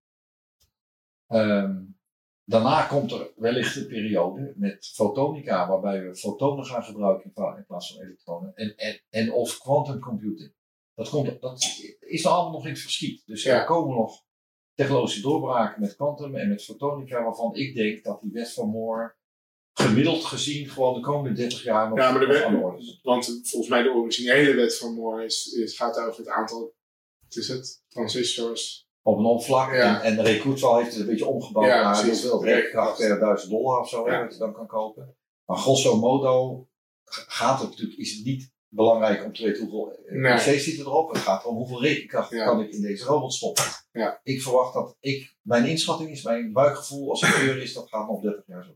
Ehm, 1.27 1.83
daarna 2.45 2.81
komt 2.83 3.11
er 3.11 3.31
wellicht 3.35 3.75
een 3.75 3.88
periode 3.88 4.53
met 4.55 4.88
fotonica, 4.93 5.67
waarbij 5.67 6.03
we 6.07 6.15
fotonen 6.15 6.65
gaan 6.65 6.83
gebruiken 6.83 7.25
in 7.25 7.33
pla- 7.33 7.55
in 7.57 7.65
plaats 7.65 7.93
van 7.93 8.03
elektronen. 8.03 8.55
En, 8.55 8.75
en, 8.77 9.01
en 9.09 9.33
of 9.33 9.57
quantum 9.57 9.99
computing. 9.99 10.53
Dat, 10.93 11.09
komt, 11.09 11.41
dat 11.41 11.63
is 11.99 12.23
er 12.25 12.31
allemaal 12.31 12.51
nog 12.51 12.63
in 12.65 12.71
het 12.71 12.81
verschiet. 12.81 13.23
Dus 13.25 13.43
Ja. 13.43 13.59
er 13.59 13.65
komen 13.65 13.95
nog 13.95 14.23
technologische 14.73 15.21
doorbraken 15.21 15.81
met 15.81 15.95
quantum 15.95 16.35
en 16.35 16.49
met 16.49 16.63
fotonica, 16.63 17.23
waarvan 17.23 17.55
ik 17.55 17.75
denk 17.75 18.03
dat 18.03 18.21
die 18.21 18.31
wet 18.31 18.53
van 18.53 18.69
Moore 18.69 19.19
gemiddeld 19.73 20.23
gezien 20.26 20.69
gewoon 20.69 20.93
de 20.93 20.99
komende 20.99 21.35
30 21.41 21.64
jaar 21.64 21.89
nog, 21.89 21.98
Ja, 21.98 22.11
maar 22.11 22.19
de 22.19 22.26
wet- 22.26 22.43
aan 22.43 22.56
de 22.56 22.61
orde 22.61 22.77
is. 22.81 22.99
want 23.03 23.26
volgens 23.43 23.68
mij 23.72 23.84
de 23.84 23.89
originele 23.93 24.53
wet 24.53 24.77
van 24.77 24.93
Moore 24.93 25.26
is, 25.26 25.45
is, 25.53 25.76
gaat 25.77 25.98
over 25.99 26.19
het 26.19 26.27
aantal, 26.30 26.60
wat 27.27 27.35
is 27.35 27.48
het, 27.48 27.84
transistors. 27.88 28.89
Op 29.03 29.18
een 29.18 29.26
oppervlak. 29.26 29.73
Ja. 29.73 30.02
En, 30.03 30.18
en 30.18 30.23
Ray 30.26 30.38
Kurzweil 30.39 30.77
heeft 30.77 30.91
het 30.91 30.99
een 30.99 31.07
beetje 31.07 31.26
omgebouwd 31.26 31.65
Ja, 31.65 31.84
naar 31.84 32.02
precies. 32.02 32.22
hoeveel 32.22 32.43
rekenkracht 32.45 32.98
per 32.98 33.19
1000 33.19 33.52
dollar 33.52 33.80
of 33.80 33.89
zo, 33.89 34.10
Ja. 34.10 34.23
wat 34.23 34.34
je 34.34 34.39
dan 34.39 34.53
kan 34.53 34.68
kopen. 34.68 35.15
Maar 35.45 35.57
grosso 35.57 35.98
modo 35.98 36.68
gaat 37.06 37.60
het 37.60 37.69
natuurlijk, 37.69 37.99
is 37.99 38.15
het 38.15 38.26
niet 38.26 38.52
belangrijk 38.68 39.23
om 39.26 39.34
te 39.34 39.43
weten 39.43 39.61
hoeveel 39.61 39.91
eh, 40.06 40.15
Nee. 40.15 40.60
Zitten 40.60 40.85
erop. 40.85 41.10
Het 41.10 41.22
gaat 41.22 41.45
om 41.45 41.56
hoeveel 41.56 41.81
rekenkracht 41.81 42.30
Ja. 42.30 42.45
kan 42.45 42.61
ik 42.61 42.72
in 42.72 42.81
deze 42.81 43.06
robot 43.06 43.34
stoppen. 43.34 43.64
Ja. 43.91 44.19
Ik 44.23 44.41
verwacht 44.41 44.73
dat 44.73 44.95
ik, 44.99 45.35
mijn 45.41 45.65
inschatting 45.65 46.10
is, 46.10 46.23
mijn 46.23 46.52
buikgevoel 46.53 47.10
als 47.10 47.23
acteur 47.23 47.61
is, 47.61 47.73
dat 47.73 47.89
gaat 47.89 48.07
nog 48.07 48.22
30 48.22 48.43
jaar 48.48 48.64
zo. 48.64 48.72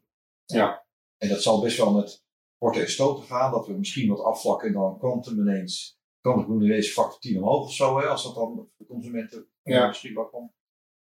Ja. 0.46 0.85
En 1.26 1.32
dat 1.32 1.44
zal 1.44 1.62
best 1.62 1.78
wel 1.78 1.94
met 1.94 2.24
horten 2.58 2.82
en 2.82 2.90
stoten 2.90 3.24
gaan, 3.24 3.52
dat 3.52 3.68
we 3.68 3.74
misschien 3.74 4.10
wat 4.10 4.24
afvlakken 4.24 4.68
en 4.68 4.74
dan 4.74 4.98
quantum 4.98 5.40
ineens, 5.40 6.00
kan 6.22 6.82
factor 6.82 7.20
10 7.20 7.38
omhoog 7.38 7.66
of 7.66 7.74
zo, 7.74 8.00
hè, 8.00 8.06
als 8.06 8.24
dat 8.24 8.36
dan 8.36 8.54
voor 8.56 8.70
de 8.78 8.86
consumenten 8.86 9.48
Ja. 9.64 9.88
beschikbaar 9.88 10.30
komt. 10.30 10.52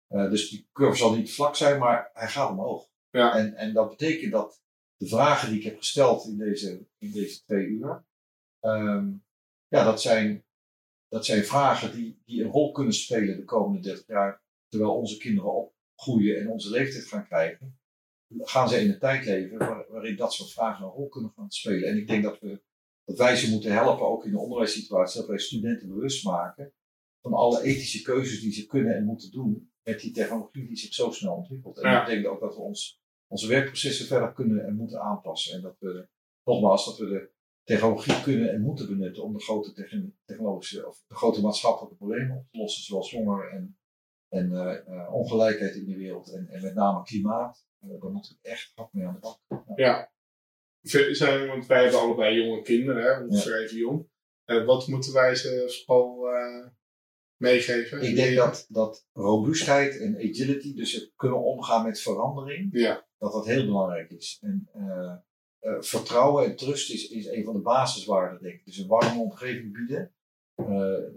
Eh, 0.08 0.30
dus 0.30 0.50
die 0.50 0.70
curve 0.72 0.98
zal 0.98 1.16
niet 1.16 1.34
vlak 1.34 1.56
zijn, 1.56 1.80
maar 1.80 2.10
hij 2.14 2.28
gaat 2.28 2.52
omhoog. 2.52 2.90
Ja. 3.10 3.36
En, 3.36 3.56
en 3.56 3.74
dat 3.74 3.90
betekent 3.90 4.32
dat 4.32 4.62
de 4.96 5.08
vragen 5.08 5.50
die 5.50 5.58
ik 5.58 5.66
heb 5.66 5.78
gesteld 5.78 6.26
in 6.26 6.38
deze, 6.38 6.88
in 6.98 7.12
deze 7.12 7.44
twee 7.44 7.66
uur, 7.66 8.06
ehm, 8.60 9.12
ja, 9.68 9.84
dat 9.84 10.02
zijn, 10.02 10.46
dat 11.08 11.26
zijn 11.26 11.44
vragen 11.44 11.96
die, 11.96 12.22
die 12.26 12.44
een 12.44 12.52
rol 12.52 12.72
kunnen 12.72 12.94
spelen 12.94 13.38
de 13.38 13.44
komende 13.44 13.80
30 13.80 14.08
jaar, 14.08 14.44
terwijl 14.68 14.96
onze 14.96 15.18
kinderen 15.18 15.54
opgroeien 15.54 16.40
en 16.40 16.50
onze 16.50 16.70
leeftijd 16.70 17.06
gaan 17.06 17.26
krijgen. 17.28 17.78
Gaan 18.38 18.70
ze 18.70 18.82
in 18.82 18.90
een 18.90 19.00
tijd 19.00 19.26
leven 19.26 19.58
waar- 19.58 19.86
waarin 19.90 20.16
dat 20.16 20.34
soort 20.34 20.52
vragen 20.52 20.86
een 20.86 20.92
rol 20.92 21.08
kunnen 21.10 21.32
gaan 21.36 21.52
spelen. 21.52 21.90
En 21.90 21.98
ik 21.98 22.08
denk 22.08 22.24
dat, 22.24 22.40
we, 22.40 22.62
dat 23.06 23.18
wij 23.18 23.36
ze 23.36 23.52
moeten 23.52 23.72
helpen, 23.72 24.08
ook 24.08 24.26
in 24.26 24.32
de 24.32 24.40
onderwijssituatie, 24.40 25.20
dat 25.20 25.30
wij 25.30 25.38
studenten 25.40 25.88
bewust 25.88 26.26
maken 26.26 26.74
van 27.22 27.34
alle 27.34 27.62
ethische 27.64 28.02
keuzes 28.02 28.42
die 28.42 28.52
ze 28.52 28.66
kunnen 28.66 28.96
en 28.96 29.06
moeten 29.06 29.32
doen 29.32 29.72
met 29.84 30.00
die 30.00 30.12
technologie 30.12 30.68
die 30.68 30.78
zich 30.78 30.94
zo 30.94 31.12
snel 31.12 31.34
ontwikkelt. 31.36 31.78
En 31.80 31.90
Ja. 31.90 31.96
dat 31.96 32.06
betekent 32.06 32.28
ook 32.34 32.40
dat 32.40 32.56
we 32.56 32.62
ons, 32.62 33.02
onze 33.28 33.48
werkprocessen 33.48 34.06
verder 34.06 34.34
kunnen 34.34 34.66
en 34.66 34.76
moeten 34.76 35.02
aanpassen. 35.02 35.56
En 35.56 35.62
dat 35.62 35.76
we, 35.80 36.08
nogmaals, 36.44 36.86
dat 36.86 36.98
we 36.98 37.06
de 37.06 37.32
technologie 37.64 38.22
kunnen 38.22 38.54
en 38.54 38.62
moeten 38.62 38.88
benutten 38.88 39.24
om 39.24 39.34
de 39.34 39.40
grote 39.44 39.74
techn- 39.74 40.16
technologische 40.26 40.88
of 40.88 41.04
de 41.08 41.16
grote 41.16 41.42
maatschappelijke 41.42 41.96
problemen 41.96 42.38
op 42.38 42.46
te 42.52 42.58
lossen, 42.58 42.84
zoals 42.84 43.12
honger 43.12 43.52
en, 43.52 43.78
en 44.30 44.52
eh, 44.54 44.88
eh, 44.88 45.14
ongelijkheid 45.14 45.76
in 45.76 45.86
de 45.86 45.96
wereld 45.98 46.34
en, 46.34 46.48
en 46.48 46.62
met 46.62 46.74
name 46.74 47.04
klimaat. 47.04 47.66
Daar 47.88 48.12
moeten 48.12 48.38
we 48.42 48.50
echt 48.50 48.72
hard 48.76 48.94
mee 48.94 49.06
aan 49.06 49.14
de 49.14 49.20
bak. 49.20 49.40
Ja. 49.76 50.12
Zijn, 50.82 51.48
want 51.48 51.66
wij 51.66 51.82
hebben 51.82 52.00
allebei 52.00 52.36
jonge 52.36 52.62
kinderen, 52.62 53.04
hè, 53.04 53.26
ongeveer 53.26 53.64
even 53.64 53.78
jong. 53.78 54.08
Uh, 54.46 54.66
wat 54.66 54.88
moeten 54.88 55.14
wij 55.14 55.36
ze 55.36 55.84
vooral 55.86 56.34
uh, 56.34 56.68
meegeven? 57.38 58.02
Ik 58.02 58.16
denk 58.16 58.36
dat, 58.36 58.66
dat 58.70 59.08
robuustheid 59.14 60.00
en 60.00 60.16
agility, 60.16 60.76
dus 60.76 60.94
het 60.94 61.12
kunnen 61.16 61.44
omgaan 61.44 61.86
met 61.86 62.02
verandering, 62.02 62.70
ja. 62.72 63.06
dat 63.18 63.32
dat 63.32 63.46
heel 63.46 63.66
belangrijk 63.66 64.12
is. 64.12 64.40
En 64.42 64.70
uh, 64.76 65.16
vertrouwen 65.80 66.46
en 66.46 66.56
trust 66.56 66.92
is, 66.92 67.10
is 67.10 67.28
een 67.28 67.44
van 67.44 67.54
de 67.54 67.62
basiswaarden, 67.62 68.42
denk 68.42 68.60
ik. 68.60 68.66
Dus 68.66 68.78
een 68.78 68.88
warme 68.88 69.22
omgeving 69.22 69.74
bieden. 69.74 70.14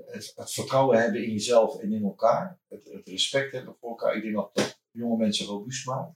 Het, 0.07 0.33
het, 0.37 0.53
vertrouwen 0.53 0.99
hebben 0.99 1.25
in 1.25 1.33
jezelf 1.33 1.81
en 1.81 1.93
in 1.93 2.05
elkaar. 2.05 2.61
Het, 2.69 2.85
het, 2.85 3.09
respect 3.09 3.53
hebben 3.53 3.77
voor 3.81 3.89
elkaar. 3.89 4.17
Ik 4.17 4.23
denk 4.23 4.35
dat 4.35 4.51
dat 4.55 4.81
jonge 4.91 5.17
mensen 5.17 5.47
robuust 5.47 5.87
maakt. 5.87 6.15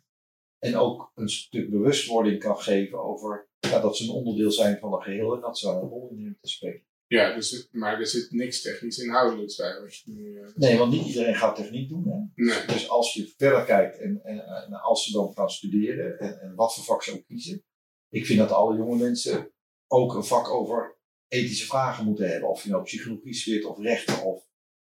En 0.61 0.77
ook 0.77 1.12
een 1.15 1.28
stuk 1.28 1.70
bewustwording 1.70 2.39
kan 2.39 2.59
geven 2.59 3.03
over 3.03 3.49
ja, 3.61 3.81
dat 3.81 3.97
ze 3.97 4.05
een 4.05 4.11
onderdeel 4.11 4.51
zijn 4.51 4.78
van 4.78 4.93
een 4.93 5.03
geheel 5.03 5.35
en 5.35 5.41
dat 5.41 5.59
ze 5.59 5.69
een 5.69 5.81
rol 5.81 6.11
in 6.11 6.39
te 6.41 6.49
spelen. 6.49 6.89
Ja, 7.07 7.35
dus, 7.35 7.69
maar 7.73 7.99
er 7.99 8.07
zit 8.07 8.31
niks 8.31 8.62
technisch 8.62 8.99
inhoudelijks 8.99 9.57
bij. 9.57 9.81
Wat 9.81 9.97
je 9.97 10.11
nu, 10.11 10.23
uh, 10.23 10.55
nee, 10.55 10.78
want 10.78 10.93
niet 10.93 11.07
iedereen 11.07 11.35
gaat 11.35 11.57
techniek 11.57 11.89
doen. 11.89 12.09
Hè? 12.09 12.45
Nee. 12.45 12.66
Dus 12.66 12.89
als 12.89 13.15
je 13.15 13.35
verder 13.37 13.65
kijkt 13.65 13.99
en, 13.99 14.20
en, 14.23 14.39
en, 14.39 14.73
als 14.73 15.05
ze 15.05 15.12
dan 15.12 15.32
gaan 15.35 15.51
studeren 15.51 16.19
en, 16.19 16.41
en 16.41 16.55
wat 16.55 16.74
voor 16.74 16.85
vak 16.85 17.03
ze 17.03 17.12
ook 17.12 17.24
kiezen. 17.27 17.65
Ik 18.09 18.27
vind 18.27 18.39
dat 18.39 18.51
alle 18.51 18.77
jonge 18.77 18.97
mensen 18.97 19.53
ook 19.87 20.15
een 20.15 20.24
vak 20.24 20.49
over 20.49 20.99
ethische 21.28 21.66
vragen 21.66 22.05
moeten 22.05 22.31
hebben. 22.31 22.49
Of 22.49 22.62
je 22.62 22.70
nou 22.70 22.82
psychologie 22.82 23.35
studeert 23.35 23.65
of 23.65 23.78
rechten 23.78 24.23
of 24.24 24.49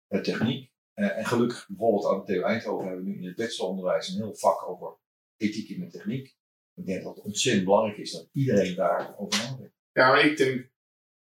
uh, 0.10 0.22
techniek. 0.22 0.72
Uh, 0.95 1.18
en 1.18 1.26
gelukkig 1.26 1.68
bijvoorbeeld 1.68 2.06
aan 2.06 2.26
de 2.26 2.34
TU 2.34 2.41
Eindhoven 2.41 2.88
hebben 2.88 3.03
we 3.03 3.10
nu 3.10 3.18
in 3.18 3.27
het 3.27 3.35
bacheloronderwijs 3.35 4.07
een 4.07 4.23
heel 4.23 4.35
vak 4.35 4.68
over 4.68 4.98
ethiek 5.43 5.69
in 5.69 5.79
de 5.79 5.87
techniek. 5.87 6.35
Ik 6.75 6.85
denk 6.85 7.03
dat 7.03 7.15
het 7.15 7.25
ontzettend 7.25 7.65
belangrijk 7.65 7.97
is 7.97 8.11
dat 8.11 8.29
iedereen 8.31 8.75
daarover 8.75 9.43
nadenkt. 9.43 9.75
Ja, 9.91 10.11
maar 10.11 10.25
ik 10.25 10.37
denk, 10.37 10.71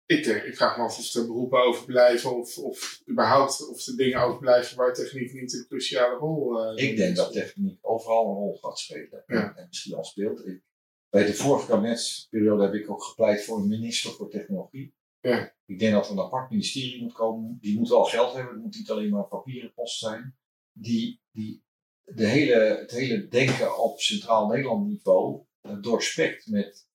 ik, 0.06 0.24
denk, 0.24 0.44
ik 0.44 0.56
vraag 0.56 0.78
me 0.78 0.84
af 0.84 0.98
of 0.98 1.14
er 1.14 1.26
beroepen 1.26 1.64
overblijven 1.64 2.38
of, 2.38 2.58
of 2.58 3.02
überhaupt 3.10 3.70
of 3.70 3.88
er 3.88 3.98
dingen 3.98 4.22
overblijven 4.22 4.78
waar 4.78 4.94
techniek 4.94 5.34
niet 5.34 5.54
een 5.54 5.66
cruciale 5.68 6.16
rol 6.16 6.74
uh, 6.78 6.90
Ik 6.90 6.98
denk 6.98 7.16
dat 7.16 7.32
techniek 7.32 7.78
overal 7.82 8.30
een 8.30 8.36
rol 8.36 8.58
gaat 8.62 8.80
spelen 8.80 9.24
ja. 9.28 9.50
en, 9.50 9.56
en, 9.56 9.68
misschien 9.68 9.94
al 9.94 10.04
speelt. 10.04 10.46
Ik, 10.48 10.62
bij 11.10 11.26
de 11.26 11.34
vorige 11.34 11.68
kabinetsperiode 11.68 12.64
heb 12.64 12.74
ik 12.74 12.90
ook 12.90 13.04
gepleit 13.04 13.44
voor 13.44 13.58
een 13.58 13.68
minister 13.68 14.12
voor 14.12 14.30
technologie. 14.30 14.96
Ja. 15.20 15.56
Ik 15.66 15.80
denk 15.80 15.94
dat 15.94 16.06
er 16.06 16.12
een 16.12 16.20
apart 16.20 16.50
ministerie 16.50 17.02
moet 17.02 17.14
komen. 17.14 17.58
Die 17.62 17.78
moet 17.78 17.90
wel 17.90 18.04
geld 18.04 18.34
hebben, 18.34 18.54
het 18.54 18.64
moet 18.64 18.76
niet 18.76 18.90
alleen 18.90 19.10
maar 19.10 19.22
een 19.22 19.28
papieren 19.28 19.74
post 19.74 20.00
zijn. 20.00 20.38
Die, 20.72 21.22
die 21.32 21.64
de 22.06 22.28
hele, 22.28 22.56
het 22.56 22.92
hele 22.92 23.28
denken 23.28 23.84
op 23.84 24.00
centraal 24.00 24.48
Nederland 24.48 24.88
niveau 24.88 25.46
uh, 25.62 25.82
doorspekt 25.82 26.48
met, 26.48 26.88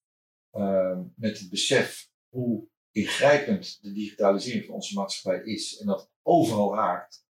uh, 0.51 0.99
met 1.15 1.39
het 1.39 1.49
besef 1.49 2.09
hoe 2.27 2.67
ingrijpend 2.91 3.81
de 3.81 3.91
digitalisering 3.91 4.65
van 4.65 4.75
onze 4.75 4.93
maatschappij 4.93 5.43
is 5.43 5.77
en 5.77 5.85
dat 5.85 6.11
overal 6.21 6.75
raakt. 6.75 7.27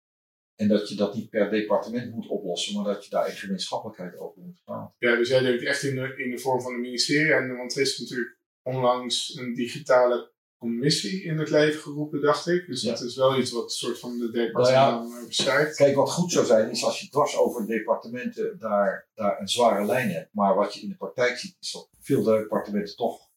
En 0.55 0.67
dat 0.67 0.89
je 0.89 0.95
dat 0.95 1.15
niet 1.15 1.29
per 1.29 1.49
departement 1.49 2.11
moet 2.11 2.27
oplossen, 2.27 2.75
maar 2.75 2.93
dat 2.93 3.03
je 3.03 3.09
daar 3.09 3.29
in 3.29 3.35
gemeenschappelijkheid 3.35 4.17
over 4.17 4.41
moet 4.41 4.61
praten. 4.63 4.95
Ja, 4.97 5.15
dus 5.15 5.29
jij 5.29 5.39
denkt 5.39 5.63
echt 5.63 5.83
in 5.83 5.95
de, 5.95 6.15
in 6.23 6.31
de 6.31 6.39
vorm 6.39 6.61
van 6.61 6.73
een 6.73 6.81
ministerie. 6.81 7.33
En, 7.33 7.57
want 7.57 7.75
er 7.75 7.81
is 7.81 7.99
natuurlijk 7.99 8.37
onlangs 8.61 9.35
een 9.35 9.53
digitale 9.53 10.31
commissie 10.57 11.23
in 11.23 11.38
het 11.38 11.49
leven 11.49 11.81
geroepen, 11.81 12.21
dacht 12.21 12.47
ik. 12.47 12.65
Dus 12.67 12.81
Ja. 12.81 12.91
dat 12.91 13.01
is 13.01 13.15
wel 13.15 13.39
iets 13.39 13.51
wat 13.51 13.71
soort 13.73 13.99
van 13.99 14.11
de 14.11 14.17
Nou 14.17 14.31
departement 14.31 15.09
nou 15.09 15.25
beschrijft. 15.27 15.75
Kijk, 15.75 15.95
wat 15.95 16.11
goed 16.11 16.31
zou 16.31 16.45
zijn, 16.45 16.69
is 16.69 16.84
als 16.84 16.99
je 16.99 17.09
dwars 17.09 17.38
over 17.38 17.67
departementen 17.67 18.59
daar, 18.59 19.07
daar 19.13 19.39
een 19.41 19.47
zware 19.47 19.85
lijn 19.85 20.09
hebt. 20.09 20.34
Maar 20.34 20.55
wat 20.55 20.73
je 20.73 20.81
in 20.81 20.89
de 20.89 20.95
praktijk 20.95 21.38
ziet, 21.38 21.55
is 21.59 21.71
dat 21.71 21.89
veel 21.99 22.23
departementen 22.23 22.95
toch, 22.95 23.29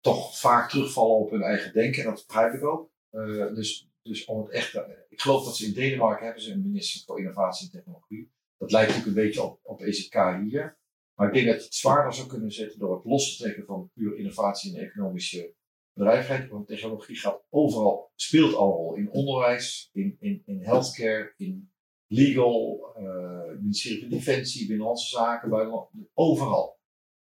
toch 0.00 0.38
vaak 0.38 0.70
terugvallen 0.70 1.16
op 1.16 1.30
hun 1.30 1.42
eigen 1.42 1.72
denken. 1.72 2.02
En 2.04 2.08
dat 2.14 2.24
begrijp 2.26 2.54
ik 2.54 2.64
ook. 2.64 2.90
Uh, 3.12 3.54
dus, 3.54 3.88
dus 4.02 4.24
om 4.24 4.38
het 4.42 4.50
echt, 4.50 4.74
ik 5.08 5.20
geloof 5.20 5.44
dat 5.44 5.56
ze 5.56 5.66
in 5.66 5.72
Denemarken 5.72 6.24
hebben 6.24 6.42
ze 6.42 6.52
een 6.52 6.62
minister 6.62 7.02
voor 7.06 7.18
innovatie 7.18 7.66
en 7.66 7.72
technologie. 7.72 8.30
Dat 8.58 8.72
lijkt 8.72 8.88
natuurlijk 8.88 9.16
een 9.16 9.24
beetje 9.24 9.42
op, 9.42 9.58
op 9.62 9.80
EZK 9.80 10.14
hier. 10.42 10.78
Maar 11.14 11.28
ik 11.28 11.34
denk 11.34 11.46
dat 11.46 11.56
je 11.56 11.64
het 11.64 11.74
zwaarder 11.74 12.14
zou 12.14 12.28
kunnen 12.28 12.52
zetten 12.52 12.78
door 12.78 12.94
het 12.94 13.04
los 13.04 13.36
te 13.36 13.42
trekken 13.42 13.64
van 13.66 13.90
puur 13.94 14.16
innovatie 14.16 14.76
en 14.76 14.84
economische 14.84 15.54
bedrijvigheid. 15.92 16.48
Want 16.48 16.66
technologie 16.66 17.16
gaat 17.16 17.42
overal, 17.48 18.10
speelt 18.14 18.54
al 18.54 18.68
een 18.68 18.76
rol. 18.76 18.94
In 18.94 19.10
onderwijs, 19.10 19.90
in, 19.92 20.16
in, 20.20 20.42
in 20.46 20.62
healthcare, 20.62 21.34
in 21.36 21.72
legal, 22.06 22.94
uh, 22.98 23.58
ministerie 23.60 24.00
van 24.00 24.08
Defensie, 24.08 24.66
Binnenlandse 24.66 25.08
Zaken, 25.08 25.88
overal. 26.14 26.78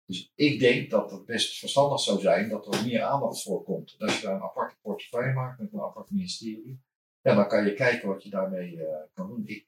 Dus 0.07 0.33
ik 0.35 0.61
denk 0.61 0.91
dat 0.91 1.11
het 1.11 1.25
best 1.25 1.59
verstandig 1.59 2.01
zou 2.01 2.21
zijn 2.21 2.49
dat 2.49 2.75
er 2.75 2.85
meer 2.85 3.03
aandacht 3.03 3.43
voor 3.43 3.63
komt. 3.63 3.95
Als 3.99 4.21
je 4.21 4.27
daar 4.27 4.35
een 4.35 4.43
aparte 4.43 4.77
portefeuille 4.83 5.33
maakt 5.33 5.61
met 5.61 5.73
een 5.73 5.81
apart 5.81 6.11
ministerie, 6.11 6.81
ja, 7.21 7.35
dan 7.35 7.49
kan 7.49 7.65
je 7.65 7.75
kijken 7.75 8.09
wat 8.09 8.23
je 8.23 8.31
daarmee 8.31 8.73
uh, 8.73 8.87
kan 9.13 9.29
doen. 9.29 9.67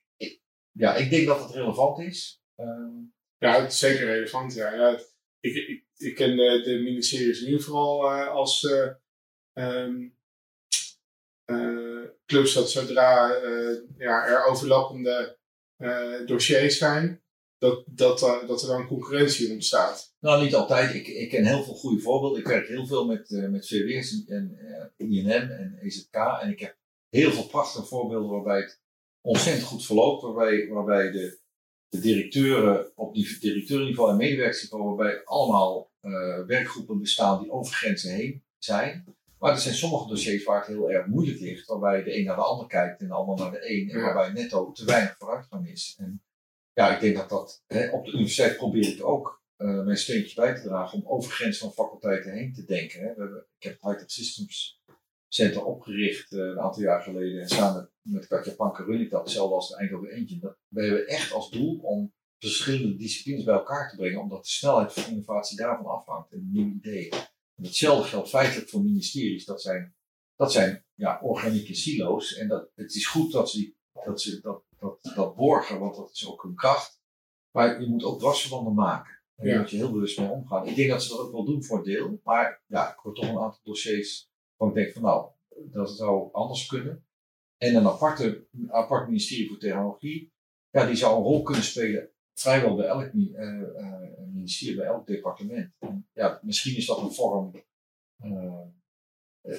Ja, 0.73 0.95
ik 0.95 1.11
denk 1.11 1.27
dat 1.27 1.43
het 1.43 1.51
relevant 1.51 1.99
is. 1.99 2.43
Um, 2.57 3.15
ja, 3.39 3.61
het 3.61 3.73
is 3.73 3.79
zeker 3.79 4.07
relevant. 4.07 4.55
Ja. 4.55 4.75
ja 4.75 4.99
ik, 5.41 5.85
ik 5.97 6.15
ken 6.15 6.37
de, 6.37 6.61
de 6.65 6.79
ministeries 6.79 7.41
nu 7.41 7.61
vooral 7.61 8.13
uh, 8.13 8.29
als 8.29 8.63
uh, 8.63 8.89
um, 9.55 10.17
uh, 11.51 12.05
clubs 12.27 12.55
dat 12.55 12.71
zodra 12.71 13.27
ja, 13.99 14.27
er 14.27 14.45
overlappende 14.45 15.39
dossiers 16.27 16.79
zijn, 16.79 17.23
dat, 17.59 17.85
dat, 17.87 18.19
dat 18.47 18.63
er 18.63 18.69
dan 18.69 18.87
concurrentie 18.87 19.53
ontstaat. 19.53 20.15
Nou, 20.21 20.43
niet 20.43 20.55
altijd. 20.55 20.95
Ik, 20.95 21.07
ik 21.07 21.29
ken 21.29 21.45
heel 21.45 21.63
veel 21.63 21.75
goede 21.75 22.01
voorbeelden. 22.01 22.41
Ik 22.41 22.47
werk 22.47 22.69
heel 22.69 22.87
veel 22.87 23.07
met, 23.07 23.31
met 23.31 23.67
VWS 23.67 24.25
en 24.27 24.59
INM 24.97 25.51
en 25.51 25.79
EZK. 25.83 26.15
En 26.15 26.51
ik 26.51 26.61
heb 26.61 26.77
heel 27.09 27.33
veel 27.33 27.47
prachtige 27.47 27.87
voorbeelden 27.87 28.31
waarbij 28.31 28.61
het 28.61 28.81
ontzettend 29.21 29.67
goed 29.67 29.85
verloopt. 29.87 30.23
Waarbij, 30.23 30.69
waarbij 30.69 31.11
de, 31.11 31.39
de 31.89 32.01
directeuren 32.01 32.93
op 32.95 33.15
die 33.15 33.39
directeurniveau 33.41 34.11
en 34.11 34.17
medewerkersniveau, 34.17 34.85
waarbij 34.85 35.25
allemaal 35.25 35.91
uh, 36.03 36.47
werkgroepen 36.47 37.01
bestaan 37.01 37.43
die 37.43 37.51
over 37.51 37.75
grenzen 37.75 38.15
heen 38.15 38.43
zijn. 38.59 39.05
Maar 39.39 39.53
er 39.53 39.59
zijn 39.59 39.75
sommige 39.75 40.09
dossiers 40.09 40.45
waar 40.45 40.59
het 40.59 40.67
heel 40.67 40.91
erg 40.91 41.07
moeilijk 41.07 41.41
ligt, 41.41 41.67
waarbij 41.67 42.03
de 42.03 42.19
een 42.19 42.25
naar 42.25 42.37
de 42.37 42.43
ander 42.43 42.67
kijkt 42.67 43.01
en 43.01 43.07
de 43.07 43.15
ander 43.15 43.37
naar 43.37 43.51
de 43.51 43.71
een, 43.71 43.91
en 43.91 44.01
waarbij 44.01 44.33
netto 44.33 44.73
te 44.73 44.85
weinig 44.85 45.17
vooruitgang 45.19 45.69
is. 45.69 45.97
En 45.99 46.23
ja, 46.73 46.95
ik 46.95 47.01
denk 47.01 47.17
dat 47.17 47.29
dat, 47.29 47.63
hè, 47.67 47.91
op 47.91 48.05
de 48.05 48.13
universiteit 48.13 48.57
probeer 48.57 48.89
ik 48.89 49.05
ook 49.05 49.43
uh, 49.59 49.85
mijn 49.85 49.97
steentje 49.97 50.35
bij 50.35 50.55
te 50.55 50.63
dragen 50.63 50.99
om 50.99 51.09
over 51.09 51.31
grenzen 51.31 51.61
van 51.61 51.85
faculteiten 51.85 52.33
heen 52.33 52.53
te 52.53 52.65
denken. 52.65 53.01
Hè. 53.01 53.15
We 53.15 53.21
hebben, 53.21 53.47
ik 53.59 53.63
heb 53.63 53.73
het 53.73 53.83
High-Tech 53.83 54.11
Systems 54.11 54.81
Center 55.29 55.65
opgericht 55.65 56.33
uh, 56.33 56.41
een 56.41 56.61
aantal 56.61 56.83
jaar 56.83 57.03
geleden 57.03 57.41
en 57.41 57.49
samen 57.49 57.91
met 58.03 58.27
Katja 58.27 58.53
Panker 58.55 58.85
run 58.85 59.01
ik 59.01 59.11
dat, 59.11 59.21
hetzelfde 59.23 59.55
als 59.55 59.69
de 59.69 59.77
Eindhoven 59.77 60.11
Engine. 60.11 60.41
Dat, 60.41 60.57
we 60.69 60.83
hebben 60.83 61.07
echt 61.07 61.33
als 61.33 61.51
doel 61.51 61.79
om 61.79 62.15
verschillende 62.39 62.97
disciplines 62.97 63.45
bij 63.45 63.55
elkaar 63.55 63.91
te 63.91 63.97
brengen, 63.97 64.21
omdat 64.21 64.43
de 64.45 64.51
snelheid 64.51 64.93
van 64.93 65.11
innovatie 65.13 65.57
daarvan 65.57 65.87
afhangt 65.87 66.33
en 66.33 66.51
nieuwe 66.53 66.75
ideeën. 66.75 67.13
En 67.57 67.65
hetzelfde 67.65 68.09
geldt 68.09 68.29
feitelijk 68.29 68.69
voor 68.69 68.83
ministeries. 68.83 69.45
Dat 69.45 69.63
zijn, 69.63 69.95
dat 70.37 70.53
zijn 70.53 70.85
ja, 70.95 71.21
organieke 71.23 71.75
silo's. 71.75 72.35
En 72.35 72.49
dat, 72.49 72.71
het 72.75 72.95
is 72.95 73.07
goed 73.07 73.33
dat 73.33 73.51
ze, 73.51 73.75
dat, 74.05 74.21
ze 74.21 74.41
dat, 74.41 74.63
dat, 74.79 75.13
dat 75.15 75.37
borgen, 75.37 75.79
want 75.81 75.97
dat 75.97 76.11
is 76.11 76.29
ook 76.29 76.43
hun 76.43 76.55
kracht. 76.55 77.01
Maar 77.51 77.81
je 77.81 77.89
moet 77.89 78.05
ook 78.05 78.19
dwarsverbanden 78.19 78.75
maken. 78.75 79.13
En 79.37 79.45
daar 79.45 79.55
Ja. 79.55 79.61
moet 79.61 79.71
je 79.71 79.77
heel 79.77 79.93
bewust 79.93 80.19
mee 80.19 80.29
omgaan. 80.29 80.67
Ik 80.67 80.77
denk 80.77 80.91
dat 80.91 81.03
ze 81.03 81.09
dat 81.09 81.19
ook 81.19 81.33
wel 81.33 81.45
doen 81.45 81.65
voor 81.65 81.79
een 81.79 81.85
deel. 81.85 82.21
Maar 82.25 82.63
ja, 82.67 82.91
ik 82.93 82.99
hoor 82.99 83.15
toch 83.15 83.29
een 83.29 83.39
aantal 83.39 83.61
dossiers 83.63 84.31
ik 84.59 84.75
denk 84.75 84.93
van 84.93 85.03
nou, 85.03 85.31
dat 85.73 85.91
zou 85.91 86.33
anders 86.33 86.67
kunnen. 86.67 87.07
En 87.57 87.75
een 87.75 87.87
aparte, 87.87 88.47
apart 88.69 89.09
ministerie 89.09 89.49
voor 89.49 89.59
technologie, 89.59 90.33
ja, 90.71 90.87
die 90.87 90.97
zou 90.97 91.17
een 91.17 91.23
rol 91.23 91.43
kunnen 91.43 91.65
spelen 91.65 92.11
vrijwel 92.39 92.77
bij 92.77 92.87
elk 92.87 93.13
eh, 93.13 93.63
eh, 93.63 94.29
ministerie, 94.33 94.77
bij 94.77 94.87
elk 94.87 95.07
departement. 95.07 95.73
En 95.79 96.09
ja, 96.13 96.41
misschien 96.43 96.77
is 96.77 96.87
dat 96.87 96.99
een 96.99 97.13
vorm. 97.13 97.65
eh, 98.17 98.67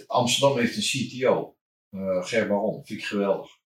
Amsterdam 0.07 0.57
heeft 0.57 0.75
een 0.75 1.09
CTO, 1.09 1.57
eh 1.89 2.25
Ger 2.25 2.47
Baron, 2.47 2.85
vind 2.85 2.99
ik 2.99 3.05
geweldig. 3.05 3.59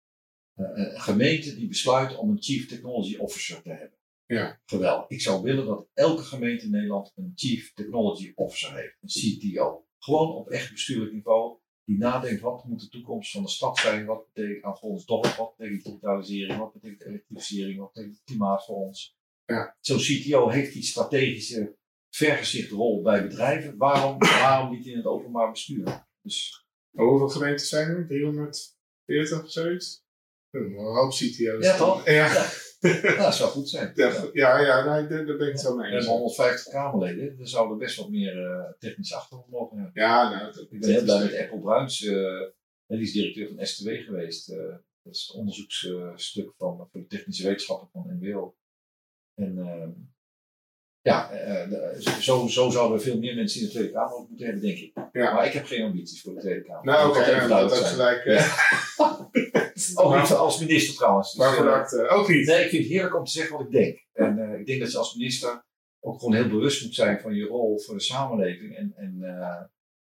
Een 0.56 1.00
gemeente 1.00 1.56
die 1.56 1.68
besluit 1.68 2.18
om 2.18 2.30
een 2.30 2.42
Chief 2.42 2.68
Technology 2.68 3.18
Officer 3.18 3.62
te 3.62 3.70
hebben. 3.70 3.98
Ja. 4.26 4.60
Geweldig. 4.66 5.10
Ik 5.10 5.22
zou 5.22 5.42
willen 5.42 5.66
dat 5.66 5.90
elke 5.94 6.24
gemeente 6.24 6.66
in 6.66 6.72
Nederland 6.72 7.12
een 7.16 7.32
Chief 7.36 7.74
Technology 7.74 8.32
Officer 8.36 8.76
heeft, 8.76 8.98
een 9.02 9.10
CTO. 9.10 9.86
Gewoon 10.04 10.34
op 10.34 10.50
echt 10.50 10.72
bestuurlijk 10.72 11.14
niveau, 11.14 11.58
die 11.84 11.98
nadenkt 11.98 12.42
wat 12.42 12.66
moet 12.66 12.80
de 12.80 12.90
toekomst 12.90 13.32
van 13.32 13.44
de 13.44 13.50
stad 13.50 13.78
zijn, 13.78 14.06
wat 14.06 14.34
betekent 14.34 14.64
aan 14.64 14.78
voor 14.78 14.90
ons 14.90 15.06
dorp, 15.06 15.26
wat 15.26 15.56
betekent 15.58 15.84
digitalisering, 15.84 16.60
wat 16.60 16.74
betekent 16.74 17.06
elektrificering, 17.06 17.80
wat 17.80 17.94
betekent 17.94 18.18
het 18.18 18.26
klimaat 18.26 18.66
voor 18.66 18.76
ons. 18.76 19.18
Ja. 19.46 19.78
Zo'n 19.80 19.98
CTO 19.98 20.50
heeft 20.50 20.74
die 20.74 20.84
strategische 20.84 21.76
vergezichtrol 22.10 23.02
bij 23.02 23.28
bedrijven. 23.28 23.78
Waarom, 23.78 24.20
waarom 24.20 24.72
niet 24.72 24.86
in 24.86 24.98
het 24.98 25.06
openbaar 25.06 25.52
bestuur? 25.52 26.08
Dus 26.22 26.66
Maar 26.92 27.06
hoeveel 27.06 27.30
gemeenten 27.30 27.66
zijn 27.66 27.88
er? 27.88 28.08
340 28.08 29.44
of 29.44 29.52
zoiets? 29.52 30.04
Een 30.50 30.76
hoop 30.76 31.12
CTO's. 31.12 31.66
Ja, 31.66 31.78
toch? 31.78 32.06
Ja. 32.06 32.34
Ja. 32.34 32.50
Dat 33.18 33.36
zou 33.36 33.50
goed 33.50 33.70
zijn. 33.70 33.92
Ja, 33.96 34.12
ja, 34.34 34.60
ja 34.60 34.86
nou, 34.86 35.08
daar, 35.08 35.26
daar 35.26 35.38
ben 35.38 35.48
ik 35.48 35.54
het 35.54 35.62
wel 35.62 35.76
mee 35.76 35.90
We 35.90 35.96
eens. 35.96 36.06
hebben 36.06 36.22
150 36.22 36.74
Kamerleden, 36.74 37.38
dan 37.38 37.48
zouden 37.48 37.78
we 37.78 37.84
best 37.84 37.98
wat 37.98 38.10
meer 38.10 38.46
eh 38.52 38.72
technische 38.80 39.16
achtergrond 39.16 39.50
mogen 39.52 39.78
hebben. 39.78 40.02
Ja, 40.04 40.30
nou, 40.30 40.46
dat, 40.54 40.68
Ik 40.70 40.80
ben 40.80 40.90
heel 40.90 41.04
blij 41.04 41.24
met 41.24 41.38
Apple 41.38 41.60
Bruins, 41.60 42.04
eh, 42.06 42.42
die 42.88 43.00
is 43.02 43.12
directeur 43.12 43.48
van 43.48 43.66
STW 43.66 43.90
geweest. 43.90 44.50
eh, 44.50 44.58
dat 45.04 45.14
is 45.16 45.22
het 45.28 45.36
onderzoeksstuk 45.38 46.54
van, 46.58 46.78
voor 46.92 47.02
de 47.02 47.08
technische 47.08 47.44
wetenschappen 47.44 47.90
van 47.92 48.18
NWO. 48.20 48.56
En 49.36 49.58
ehm, 49.60 49.92
ja, 51.02 51.32
eh, 51.32 51.70
de- 51.70 51.98
zo, 52.20 52.48
zo 52.48 52.70
zouden 52.70 52.98
we 52.98 53.04
veel 53.04 53.18
meer 53.20 53.36
mensen 53.36 53.60
in 53.60 53.66
de 53.66 53.72
Tweede 53.72 53.92
Kamer 53.92 54.26
moeten 54.30 54.46
hebben, 54.46 54.64
denk 54.64 54.78
ik. 54.78 54.92
Ja. 55.12 55.34
Maar 55.34 55.46
ik 55.46 55.54
heb 55.54 55.66
geen 55.66 55.84
ambities 55.84 56.22
voor 56.22 56.34
de 56.34 56.40
Tweede 56.40 56.62
Kamer. 56.64 56.84
Nou, 56.86 57.10
oké, 57.10 57.48
Dat 57.48 57.76
zijn. 57.78 57.86
gelijk. 57.86 58.26
eh, 58.26 58.58
Ook 59.96 60.16
niet 60.16 60.32
als 60.32 60.60
minister 60.60 60.96
trouwens. 60.96 61.32
Dus, 61.34 61.40
maar 61.40 61.58
eh, 61.58 61.64
de 61.64 61.70
akte 61.70 62.08
ook 62.08 62.28
niet. 62.30 62.48
Nee, 62.48 62.64
ik 62.64 62.70
vind 62.70 62.84
het 62.84 62.92
heerlijk 62.92 63.18
om 63.18 63.24
te 63.26 63.32
zeggen 63.32 63.58
wat 63.58 63.66
ik 63.66 63.72
denk. 63.72 64.06
En 64.14 64.40
eh, 64.40 64.60
ik 64.60 64.66
denk 64.66 64.80
dat 64.82 64.92
je 64.92 64.98
als 64.98 65.16
minister 65.16 65.64
ook 66.00 66.20
gewoon 66.20 66.36
heel 66.36 66.48
bewust 66.50 66.84
moet 66.84 66.96
zijn 66.96 67.20
van 67.20 67.34
je 67.36 67.46
rol 67.46 67.80
voor 67.80 67.96
de 67.96 68.02
samenleving. 68.04 68.76
En, 68.76 68.94
en 68.96 69.18
eh, 69.22 69.62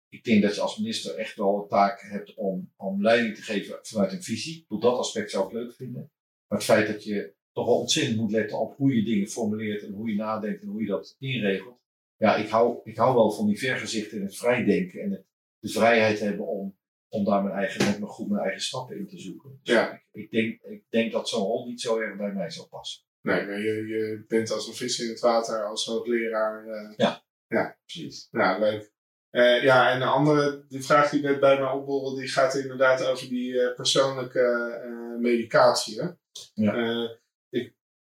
ik 0.09 0.23
denk 0.23 0.41
dat 0.41 0.55
je 0.55 0.61
als 0.61 0.77
minister 0.77 1.15
echt 1.15 1.35
wel 1.35 1.61
een 1.61 1.67
taak 1.67 2.01
hebt 2.01 2.33
om, 2.35 2.71
om 2.77 3.01
leiding 3.01 3.35
te 3.35 3.41
geven 3.41 3.79
vanuit 3.81 4.11
een 4.11 4.23
visie. 4.23 4.65
Op 4.67 4.81
dat 4.81 4.97
aspect 4.97 5.31
zou 5.31 5.45
ik 5.47 5.53
leuk 5.53 5.73
vinden. 5.73 6.11
Maar 6.47 6.57
het 6.59 6.67
feit 6.67 6.87
dat 6.87 7.03
je 7.03 7.33
toch 7.55 7.65
wel 7.65 7.79
ontzettend 7.79 8.17
moet 8.17 8.31
letten 8.31 8.59
op 8.59 8.77
hoe 8.77 8.95
je 8.95 9.03
dingen 9.03 9.27
formuleert 9.27 9.83
en 9.83 9.93
hoe 9.93 10.09
je 10.09 10.15
nadenkt 10.15 10.61
en 10.61 10.67
hoe 10.67 10.81
je 10.81 10.87
dat 10.87 11.15
inregelt. 11.19 11.79
Ja, 12.17 12.35
ik 12.35 12.49
hou, 12.49 12.79
ik 12.83 12.97
hou 12.97 13.15
wel 13.15 13.31
van 13.31 13.45
die 13.47 13.59
vergezichten 13.59 14.17
en 14.17 14.23
het 14.23 14.37
vrijdenken 14.37 15.01
en 15.01 15.11
het, 15.11 15.25
de 15.59 15.69
vrijheid 15.69 16.19
hebben 16.19 16.47
om, 16.47 16.77
om 17.09 17.23
daar 17.25 17.43
mijn 17.43 17.55
eigen, 17.55 17.85
met 17.85 17.99
me 17.99 18.05
goed 18.05 18.29
mijn 18.29 18.43
eigen 18.43 18.61
stappen 18.61 18.97
in 18.97 19.07
te 19.07 19.19
zoeken. 19.19 19.59
Dus 19.63 19.73
Ja. 19.73 19.93
ik, 19.93 20.03
ik, 20.11 20.31
denk, 20.31 20.61
ik 20.61 20.83
denk 20.89 21.11
dat 21.11 21.29
zo'n 21.29 21.43
rol 21.43 21.67
niet 21.67 21.81
zo 21.81 21.97
erg 21.99 22.17
bij 22.17 22.33
mij 22.33 22.49
zou 22.49 22.67
passen. 22.67 23.03
Nee, 23.21 23.45
maar 23.45 23.59
je, 23.59 23.87
je 23.87 24.23
bent 24.27 24.51
als 24.51 24.67
een 24.67 24.73
vis 24.73 24.99
in 24.99 25.09
het 25.09 25.19
water, 25.19 25.65
als 25.65 25.85
hoogleraar. 25.85 26.67
eh 26.67 26.93
Ja. 26.97 27.23
Ja, 27.47 27.77
Precies. 27.85 28.27
nou, 28.31 28.59
leuk. 28.59 28.91
Eh, 29.29 29.63
ja, 29.63 29.91
en 29.93 29.99
de 29.99 30.05
andere, 30.05 30.65
die 30.69 30.83
vraag 30.83 31.09
die 31.09 31.21
net 31.21 31.39
bij 31.39 31.59
mij 31.59 31.71
opborrelde, 31.71 32.19
die 32.19 32.29
gaat 32.29 32.55
inderdaad 32.55 33.05
over 33.05 33.29
die 33.29 33.59
eh, 33.61 33.75
persoonlijke 33.75 35.17
medicatie. 35.19 36.01
Hè? 36.01 36.07
Ja. 36.53 37.17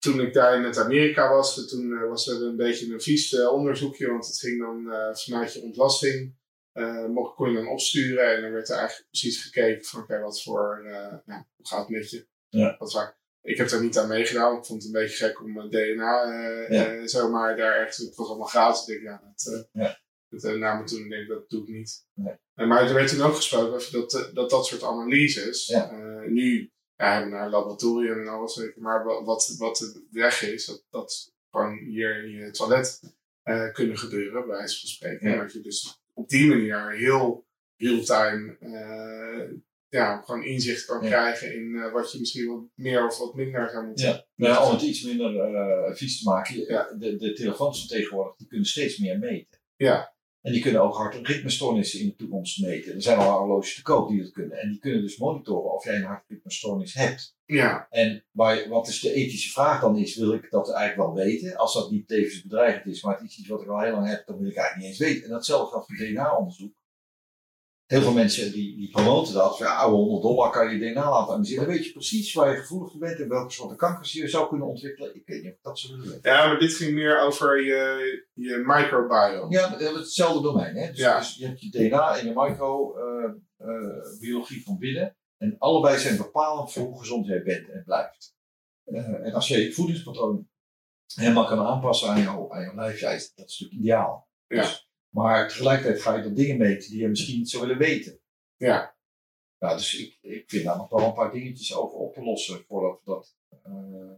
Toen 0.05 0.21
ik 0.21 0.33
daar 0.33 0.57
in 0.57 0.63
het 0.63 0.79
Amerika 0.79 1.29
was, 1.29 1.69
toen 1.69 1.93
eh, 1.93 2.09
was 2.09 2.27
er 2.29 2.43
een 2.43 2.57
beetje 2.57 2.93
een 2.93 3.01
vies 3.01 3.33
eh, 3.35 3.53
onderzoekje, 3.53 4.11
want 4.11 4.27
het 4.27 4.39
ging 4.39 4.61
dan 4.61 4.93
eh, 4.93 5.15
vanuit 5.15 5.53
je 5.53 5.63
ontlasting. 5.63 6.35
mocht, 7.09 7.35
kon 7.35 7.51
je 7.51 7.57
dan 7.57 7.69
opsturen 7.69 8.35
en 8.35 8.43
dan 8.43 8.53
werd 8.53 8.69
er 8.69 8.77
eigenlijk 8.77 9.09
precies 9.11 9.43
gekeken 9.43 9.85
van 9.85 10.03
oké, 10.03 10.21
wat 10.21 10.43
voor, 10.43 10.81
nou, 11.25 11.43
hoe 11.57 11.67
gaat 11.69 11.79
het 11.79 11.89
met 11.89 12.11
je? 12.11 12.27
Ja. 12.49 12.77
Wat 12.79 12.93
vaak. 12.93 13.17
Ik 13.45 13.57
heb 13.57 13.69
daar 13.69 13.83
niet 13.83 13.99
aan 13.99 14.09
meegedaan. 14.09 14.57
Ik 14.59 14.65
vond 14.65 14.83
het 14.83 14.95
een 14.95 15.01
beetje 15.01 15.25
gek 15.27 15.41
om 15.43 15.61
eh, 15.61 15.69
DNA 15.69 16.23
eh, 16.23 16.69
Ja. 16.71 17.07
zomaar 17.07 17.57
daar 17.57 17.77
ergens. 17.77 17.97
Het 17.97 18.15
was 18.15 18.29
allemaal 18.29 18.47
gratis. 18.47 18.81
Ik 18.81 18.87
denk, 18.87 19.03
ja, 19.03 19.33
dat, 19.35 19.69
Ja. 19.73 20.01
dat 20.29 20.57
na 20.57 20.75
me 20.75 20.85
toen 20.85 21.09
denk 21.09 21.23
ik, 21.23 21.29
dat 21.29 21.51
doe 21.51 21.63
ik 21.63 21.69
niet. 21.69 22.07
Nee. 22.15 22.37
Maar 22.55 22.87
er 22.89 22.95
werd 22.95 23.09
toen 23.09 23.23
ook 23.23 23.35
gesproken 23.35 23.93
dat 23.93 24.31
dat, 24.35 24.51
dat 24.51 24.67
soort 24.67 24.83
analyses. 24.83 25.77
Nu 26.27 26.73
ja, 26.97 27.25
naar 27.25 27.51
laboratorium 27.51 28.21
en 28.21 28.29
alles. 28.29 28.73
Maar 28.77 29.05
wa- 29.05 29.25
wat, 29.25 29.55
wat 29.59 29.77
de 29.77 30.07
weg 30.11 30.43
is, 30.43 30.67
dat, 30.67 30.85
dat 30.91 31.33
gewoon 31.51 31.79
hier 31.79 32.25
in 32.25 32.31
je 32.31 32.51
toilet 32.51 33.01
eh, 33.43 33.73
kunnen 33.73 33.99
gebeuren, 33.99 34.47
bij 34.47 34.57
wijze 34.57 34.81
van 34.81 34.89
spreken. 34.89 35.31
Ja. 35.31 35.37
Dat 35.43 35.53
je 35.53 35.61
dus 35.61 36.03
op 36.13 36.29
die 36.29 36.49
manier 36.49 36.91
heel 36.93 37.47
real-time 37.77 38.57
eh, 38.61 39.57
ja, 39.89 40.21
gewoon 40.21 40.45
inzicht 40.45 40.85
kan 40.85 41.03
Ja. 41.03 41.09
krijgen 41.09 41.55
in 41.55 41.77
eh, 41.77 41.93
wat 41.93 42.13
je 42.13 42.19
misschien 42.19 42.47
wat 42.47 42.63
meer 42.75 43.07
of 43.07 43.19
wat 43.19 43.35
minder 43.35 43.71
zou 43.71 43.87
moeten. 43.87 44.07
Ja. 44.07 44.27
Ja, 44.35 44.67
om 44.67 44.73
het 44.73 44.83
iets 44.83 45.03
minder 45.03 45.97
vies 45.97 46.23
te 46.23 46.29
maken, 46.29 46.55
de, 46.99 47.17
de 47.17 47.33
telefoons 47.33 47.79
van 47.79 47.89
tegenwoordig 47.89 48.37
die 48.37 48.47
kunnen 48.47 48.67
steeds 48.67 48.99
meer 48.99 49.19
meten. 49.19 49.61
Ja. 49.77 50.14
En 50.45 50.53
die 50.53 50.63
kunnen 50.63 50.83
ook 50.83 50.97
hart- 50.97 51.15
en 51.15 51.25
ritmestoornissen 51.25 52.01
in 52.01 52.07
de 52.07 52.15
toekomst 52.15 52.61
meten. 52.61 52.95
Er 52.95 53.03
zijn 53.03 53.19
al 53.19 53.39
horloges 53.39 53.75
te 53.75 53.83
koop 53.83 54.09
die 54.09 54.23
dat 54.23 54.31
kunnen. 54.31 54.59
En 54.59 54.71
die 54.71 54.79
kunnen 54.79 55.03
dus 55.03 55.19
monitoren 55.19 55.73
of 55.73 55.85
jij 55.85 55.97
een 55.97 56.05
hart- 56.05 56.25
en 56.29 56.35
ritmestoornis 56.35 56.95
hebt. 56.95 57.37
Ja, 57.45 57.87
En 57.91 58.25
wat 58.69 58.89
is 58.89 59.01
de 59.01 59.13
ethische 59.13 59.51
vraag 59.51 59.81
dan 59.81 59.99
is, 59.99 60.17
wil 60.17 60.33
ik 60.33 60.51
dat 60.51 60.73
eigenlijk 60.73 61.09
wel 61.09 61.25
weten? 61.25 61.57
Als 61.57 61.75
dat 61.75 61.91
niet 61.91 62.09
tevens 62.09 62.43
bedreigend 62.43 62.87
is, 62.87 63.03
maar 63.03 63.15
het 63.19 63.31
is 63.31 63.39
iets 63.39 63.49
wat 63.49 63.63
ik 63.63 63.69
al 63.69 63.81
heel 63.81 63.93
lang 63.93 64.09
heb, 64.09 64.27
dan 64.27 64.39
wil 64.39 64.49
ik 64.49 64.57
eigenlijk 64.57 64.89
niet 64.89 65.01
eens 65.01 65.11
weten. 65.11 65.25
En 65.25 65.31
datzelfde 65.31 65.71
geldt 65.71 65.87
voor 65.87 65.97
DNA-onderzoek. 65.97 66.75
Heel 67.87 68.01
veel 68.01 68.13
mensen 68.13 68.53
die, 68.53 68.77
die 68.77 68.91
promoten 68.91 69.35
dat. 69.35 69.59
Ja, 69.59 69.77
oude 69.77 69.97
100 69.97 70.23
dollar 70.23 70.51
kan 70.51 70.73
je 70.73 70.79
DNA 70.93 71.11
laten 71.11 71.33
analyseren. 71.33 71.65
Dan 71.65 71.75
weet 71.75 71.87
je 71.87 71.93
precies 71.93 72.33
waar 72.33 72.51
je 72.51 72.57
gevoelig 72.61 72.91
voor 72.91 73.01
bent 73.01 73.21
en 73.21 73.29
welke 73.29 73.53
soorten 73.53 73.77
kankers 73.77 74.13
je 74.13 74.29
zou 74.29 74.49
kunnen 74.49 74.67
ontwikkelen. 74.67 75.15
Ik 75.15 75.23
weet 75.27 75.43
niet 75.43 75.53
of 75.53 75.59
dat 75.63 75.81
willen 75.81 76.01
weten. 76.09 76.31
ja, 76.33 76.47
maar 76.47 76.59
dit 76.59 76.75
ging 76.75 76.95
meer 76.95 77.21
over 77.21 77.65
je, 77.65 78.25
je 78.33 78.63
microbiome. 78.67 79.53
Ja, 79.53 79.77
we 79.77 79.83
hebben 79.85 80.03
hetzelfde 80.03 80.43
domein. 80.43 80.77
Hè? 80.77 80.89
Dus, 80.91 80.99
Ja. 80.99 81.19
dus 81.19 81.35
je 81.37 81.47
hebt 81.47 81.61
je 81.61 81.71
DNA 81.71 82.19
en 82.19 82.27
je 82.27 82.33
microbiologie 82.35 84.63
van 84.65 84.79
binnen. 84.79 85.17
En 85.37 85.57
allebei 85.59 85.99
zijn 85.99 86.17
bepalend 86.17 86.73
voor 86.73 86.83
hoe 86.83 86.99
gezond 86.99 87.27
jij 87.27 87.43
bent 87.43 87.71
en 87.71 87.83
blijft. 87.85 88.35
Eh, 88.85 89.09
en 89.09 89.33
als 89.33 89.49
je 89.49 89.63
je 89.63 89.73
voedingspatroon 89.73 90.49
helemaal 91.15 91.47
kan 91.47 91.67
aanpassen 91.67 92.09
aan 92.09 92.23
jouw, 92.23 92.53
aan 92.53 92.63
jouw 92.75 92.89
is 92.89 93.01
dat 93.01 93.13
is 93.13 93.33
natuurlijk 93.35 93.81
ideaal. 93.81 94.29
Ja. 94.47 94.61
Dus, 94.61 94.84
maar 95.15 95.49
tegelijkertijd 95.49 96.03
ga 96.03 96.15
je 96.17 96.23
dan 96.23 96.35
dingen 96.35 96.59
meten 96.59 96.91
die 96.91 97.01
je 97.01 97.09
misschien 97.09 97.39
niet 97.39 97.51
zou 97.51 97.63
willen 97.67 97.79
weten. 97.79 98.21
Ja. 98.57 98.97
Nou, 99.59 99.77
dus 99.77 99.99
ik, 99.99 100.19
ik 100.21 100.51
vind 100.51 100.65
daar 100.65 100.77
nog 100.77 100.89
wel 100.89 101.07
een 101.07 101.15
paar 101.15 101.33
dingetjes 101.33 101.75
over 101.75 101.99
op 101.99 102.15
te 102.15 102.23
lossen 102.23 102.65
voordat 102.65 102.99
we 102.99 103.11
dat 103.11 103.37
eh 103.63 104.13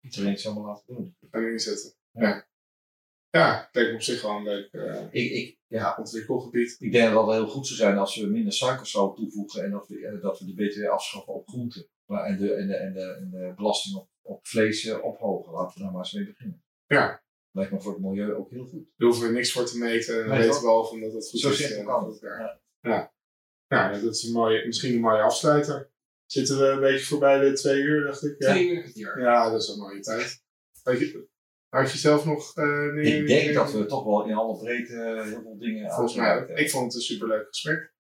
iedereen 0.00 0.38
zomaar 0.38 0.64
laten 0.64 0.94
doen. 0.94 1.16
Gaan 1.30 1.42
inzetten. 1.42 1.94
Ja. 2.10 2.28
Ja. 2.28 2.46
Ja, 3.30 3.64
het 3.64 3.74
lijkt 3.74 3.90
me 3.90 3.96
op 3.96 4.02
zich 4.02 4.22
wel 4.22 4.36
een 4.36 4.42
leuk 4.42 4.72
eh, 4.72 5.02
Ik, 5.10 5.30
ik, 5.30 5.58
ja, 5.66 5.96
ontwikkelgebied. 5.98 6.76
Ik 6.78 6.92
denk 6.92 7.04
dat 7.04 7.16
het 7.16 7.26
wel 7.26 7.34
heel 7.34 7.48
goed 7.48 7.66
zou 7.66 7.78
zijn 7.78 7.98
als 7.98 8.16
we 8.16 8.26
minder 8.26 8.52
suiker 8.52 8.86
zouden 8.86 9.16
toevoegen 9.16 9.64
en 9.64 9.70
dat 9.70 9.88
we, 9.88 10.06
eh, 10.06 10.22
dat 10.22 10.38
we 10.38 10.54
de 10.54 10.54
BTW 10.54 10.86
afschaffen 10.86 11.34
op 11.34 11.48
groenten. 11.48 11.88
Maar, 12.04 12.24
en, 12.24 12.38
de, 12.38 12.54
en, 12.54 12.66
de, 12.66 12.74
en, 12.74 12.92
de, 12.92 13.16
en 13.20 13.30
de 13.30 13.52
belasting 13.56 13.96
op, 13.96 14.08
op 14.22 14.46
vlees 14.46 14.90
ophogen. 14.90 15.52
Laten 15.52 15.76
we 15.76 15.82
daar 15.82 15.92
maar 15.92 16.00
eens 16.00 16.12
mee 16.12 16.26
beginnen. 16.26 16.64
Ja. 16.86 17.22
Lijkt 17.58 17.72
me 17.72 17.80
voor 17.80 17.92
het 17.92 18.02
milieu 18.02 18.34
ook 18.34 18.50
heel 18.50 18.64
goed. 18.64 18.84
Daar 18.96 19.08
hoeven 19.08 19.28
we 19.28 19.34
niks 19.34 19.52
voor 19.52 19.64
te 19.64 19.78
meten. 19.78 20.28
Nee, 20.28 20.38
weten 20.38 20.60
we 20.60 20.68
al 20.68 20.84
van 20.84 21.00
dat 21.00 21.12
het 21.12 21.28
goed 21.30 21.40
Zo 21.40 21.48
is. 21.48 21.56
simpel 21.56 21.78
eh, 21.78 21.86
kan 21.86 22.08
het. 22.08 22.20
Ja. 22.80 23.12
Nou, 23.68 24.00
dat 24.00 24.14
is 24.14 24.22
een 24.22 24.32
mooie, 24.32 24.66
misschien 24.66 24.94
een 24.94 25.00
mooie 25.00 25.22
afsluiter. 25.22 25.90
Zitten 26.26 26.58
we 26.58 26.64
een 26.66 26.80
beetje 26.80 27.06
voorbij 27.06 27.38
de 27.38 27.52
twee 27.52 27.82
uur, 27.82 28.04
dacht 28.04 28.24
ik. 28.24 28.34
Ja, 28.38 28.50
Twee 28.50 28.68
uur 28.68 29.20
ja 29.20 29.50
dat 29.50 29.62
is 29.62 29.68
een 29.68 29.78
mooie 29.78 30.00
tijd. 30.00 30.42
Had 30.82 30.98
je, 30.98 31.28
had 31.68 31.92
je 31.92 31.98
zelf 31.98 32.24
nog 32.24 32.56
eh 32.56 32.64
dingen? 32.64 33.04
Ik 33.04 33.26
denk 33.26 33.54
dat 33.54 33.72
we 33.72 33.86
toch 33.86 34.04
wel 34.04 34.24
in 34.24 34.34
alle 34.34 34.58
breedte 34.58 34.94
eh, 34.94 35.24
heel 35.24 35.42
veel 35.42 35.58
dingen 35.58 35.90
Volgens 35.90 36.14
mij 36.14 36.40
ook. 36.40 36.48
Ik 36.48 36.70
vond 36.70 36.84
het 36.84 36.94
een 36.94 37.00
superleuk 37.00 37.46
gesprek. 37.46 37.94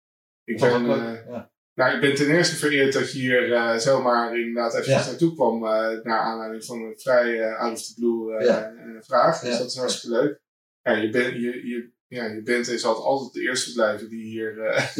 Ik 0.45 0.59
vond 0.59 0.73
ben, 0.73 0.83
eh, 0.83 0.97
leuk. 0.97 1.25
Ja. 1.29 1.53
Nou, 1.77 1.95
ik 1.95 2.01
ben 2.01 2.15
ten 2.15 2.31
eerste 2.31 2.57
vereerd 2.57 2.93
dat 2.93 3.13
je 3.13 3.19
hier 3.19 3.53
eh, 3.53 3.77
zomaar 3.77 4.39
inderdaad 4.39 4.75
even 4.75 4.93
Ja. 4.93 5.07
naartoe 5.07 5.35
kwam. 5.35 5.65
eh, 5.67 6.03
naar 6.03 6.19
aanleiding 6.21 6.65
van 6.65 6.81
een 6.83 6.99
vrij 6.99 7.41
eh, 7.43 7.59
out 7.61 7.73
of 7.73 7.83
the 7.87 7.95
blue 7.95 8.45
Ja. 8.45 8.73
vraag. 9.01 9.41
Dus 9.41 9.53
Ja. 9.53 9.59
dat 9.59 9.71
is 9.71 9.77
hartstikke 9.77 10.17
leuk. 10.17 10.41
Ja, 10.83 10.93
je, 10.93 11.11
bent 11.11 11.33
je, 11.35 11.67
je, 11.69 11.91
ja, 12.07 12.25
je 12.25 12.43
bent 12.43 12.69
en 12.69 12.79
zal 12.79 13.05
altijd 13.05 13.33
de 13.33 13.41
eerste 13.41 13.73
blijven 13.73 14.09
die 14.09 14.25
hier 14.25 14.55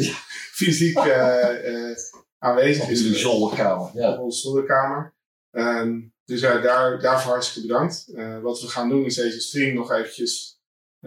fysiek 0.59 0.97
aanwezig 2.39 2.83
Op 2.83 2.89
is. 2.89 3.01
jullie 3.01 3.17
zolderkamer. 3.17 3.89
Ja. 3.93 4.11
op 4.13 4.19
onze 4.19 4.39
zolderkamer. 4.39 5.15
Ehm, 5.51 5.99
dus 6.25 6.41
daar, 6.41 6.99
daarvoor 7.01 7.31
hartstikke 7.31 7.67
bedankt. 7.67 8.05
Wat 8.41 8.61
we 8.61 8.67
gaan 8.67 8.89
doen 8.89 9.05
is 9.05 9.15
deze 9.15 9.39
stream 9.39 9.73
nog 9.75 9.91
eventjes 9.91 10.56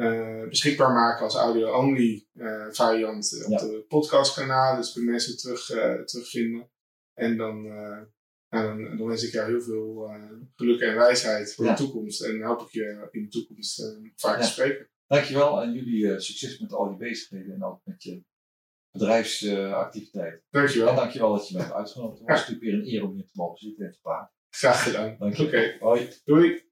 eh, 0.00 0.48
beschikbaar 0.48 0.92
maken 0.92 1.24
als 1.24 1.34
audio-only 1.34 2.26
eh, 2.34 2.66
variant 2.70 3.42
op 3.44 3.50
Ja. 3.50 3.58
de 3.58 3.84
podcastkanaal. 3.88 4.76
Dus 4.76 4.92
kunnen 4.92 5.10
mensen 5.10 5.36
terug, 5.36 5.70
eh, 5.70 5.94
terugvinden. 6.02 6.70
En 7.14 7.36
dan, 7.36 7.64
eh, 7.66 7.98
nou, 8.50 8.66
dan, 8.82 8.96
dan 8.96 9.06
wens 9.06 9.22
ik 9.26 9.32
jou 9.32 9.50
heel 9.50 9.60
veel 9.62 10.08
eh, 10.08 10.22
geluk 10.54 10.80
en 10.80 10.94
wijsheid 10.94 11.54
voor 11.54 11.64
Ja. 11.64 11.74
de 11.74 11.82
toekomst. 11.82 12.22
En 12.22 12.42
hoop 12.42 12.60
ik 12.60 12.70
je 12.70 13.08
in 13.10 13.22
de 13.22 13.28
toekomst 13.28 13.80
eh, 13.80 13.86
vaak 14.16 14.36
Ja. 14.38 14.44
te 14.44 14.50
spreken. 14.52 14.88
Dankjewel 15.06 15.62
en 15.62 15.72
jullie 15.72 16.12
eh, 16.12 16.18
succes 16.18 16.58
met 16.58 16.72
al 16.72 16.90
je 16.90 16.96
bezigheden 16.96 17.54
en 17.54 17.64
ook 17.64 17.80
met 17.84 18.02
je 18.02 18.22
bedrijfsactiviteit. 18.92 20.42
Dankjewel. 20.50 20.88
en 20.88 20.96
dankjewel 20.96 21.32
dat 21.32 21.48
je 21.48 21.54
me 21.56 21.62
hebt 21.62 21.74
uitgenodigd. 21.74 22.18
Het 22.18 22.28
was 22.28 22.38
natuurlijk 22.38 22.64
weer 22.64 22.74
een 22.74 22.86
eer 22.94 23.04
om 23.04 23.14
hier 23.14 23.24
te 23.24 23.30
mogen 23.34 23.58
zitten 23.58 23.86
en 23.86 23.92
te 23.92 23.98
praten. 24.02 24.34
Graag 24.50 24.82
gedaan. 24.82 25.16
Dank 25.18 25.34
je. 25.34 25.46
Oké, 25.46 25.76
Hoi. 25.80 26.08
doei. 26.24 26.69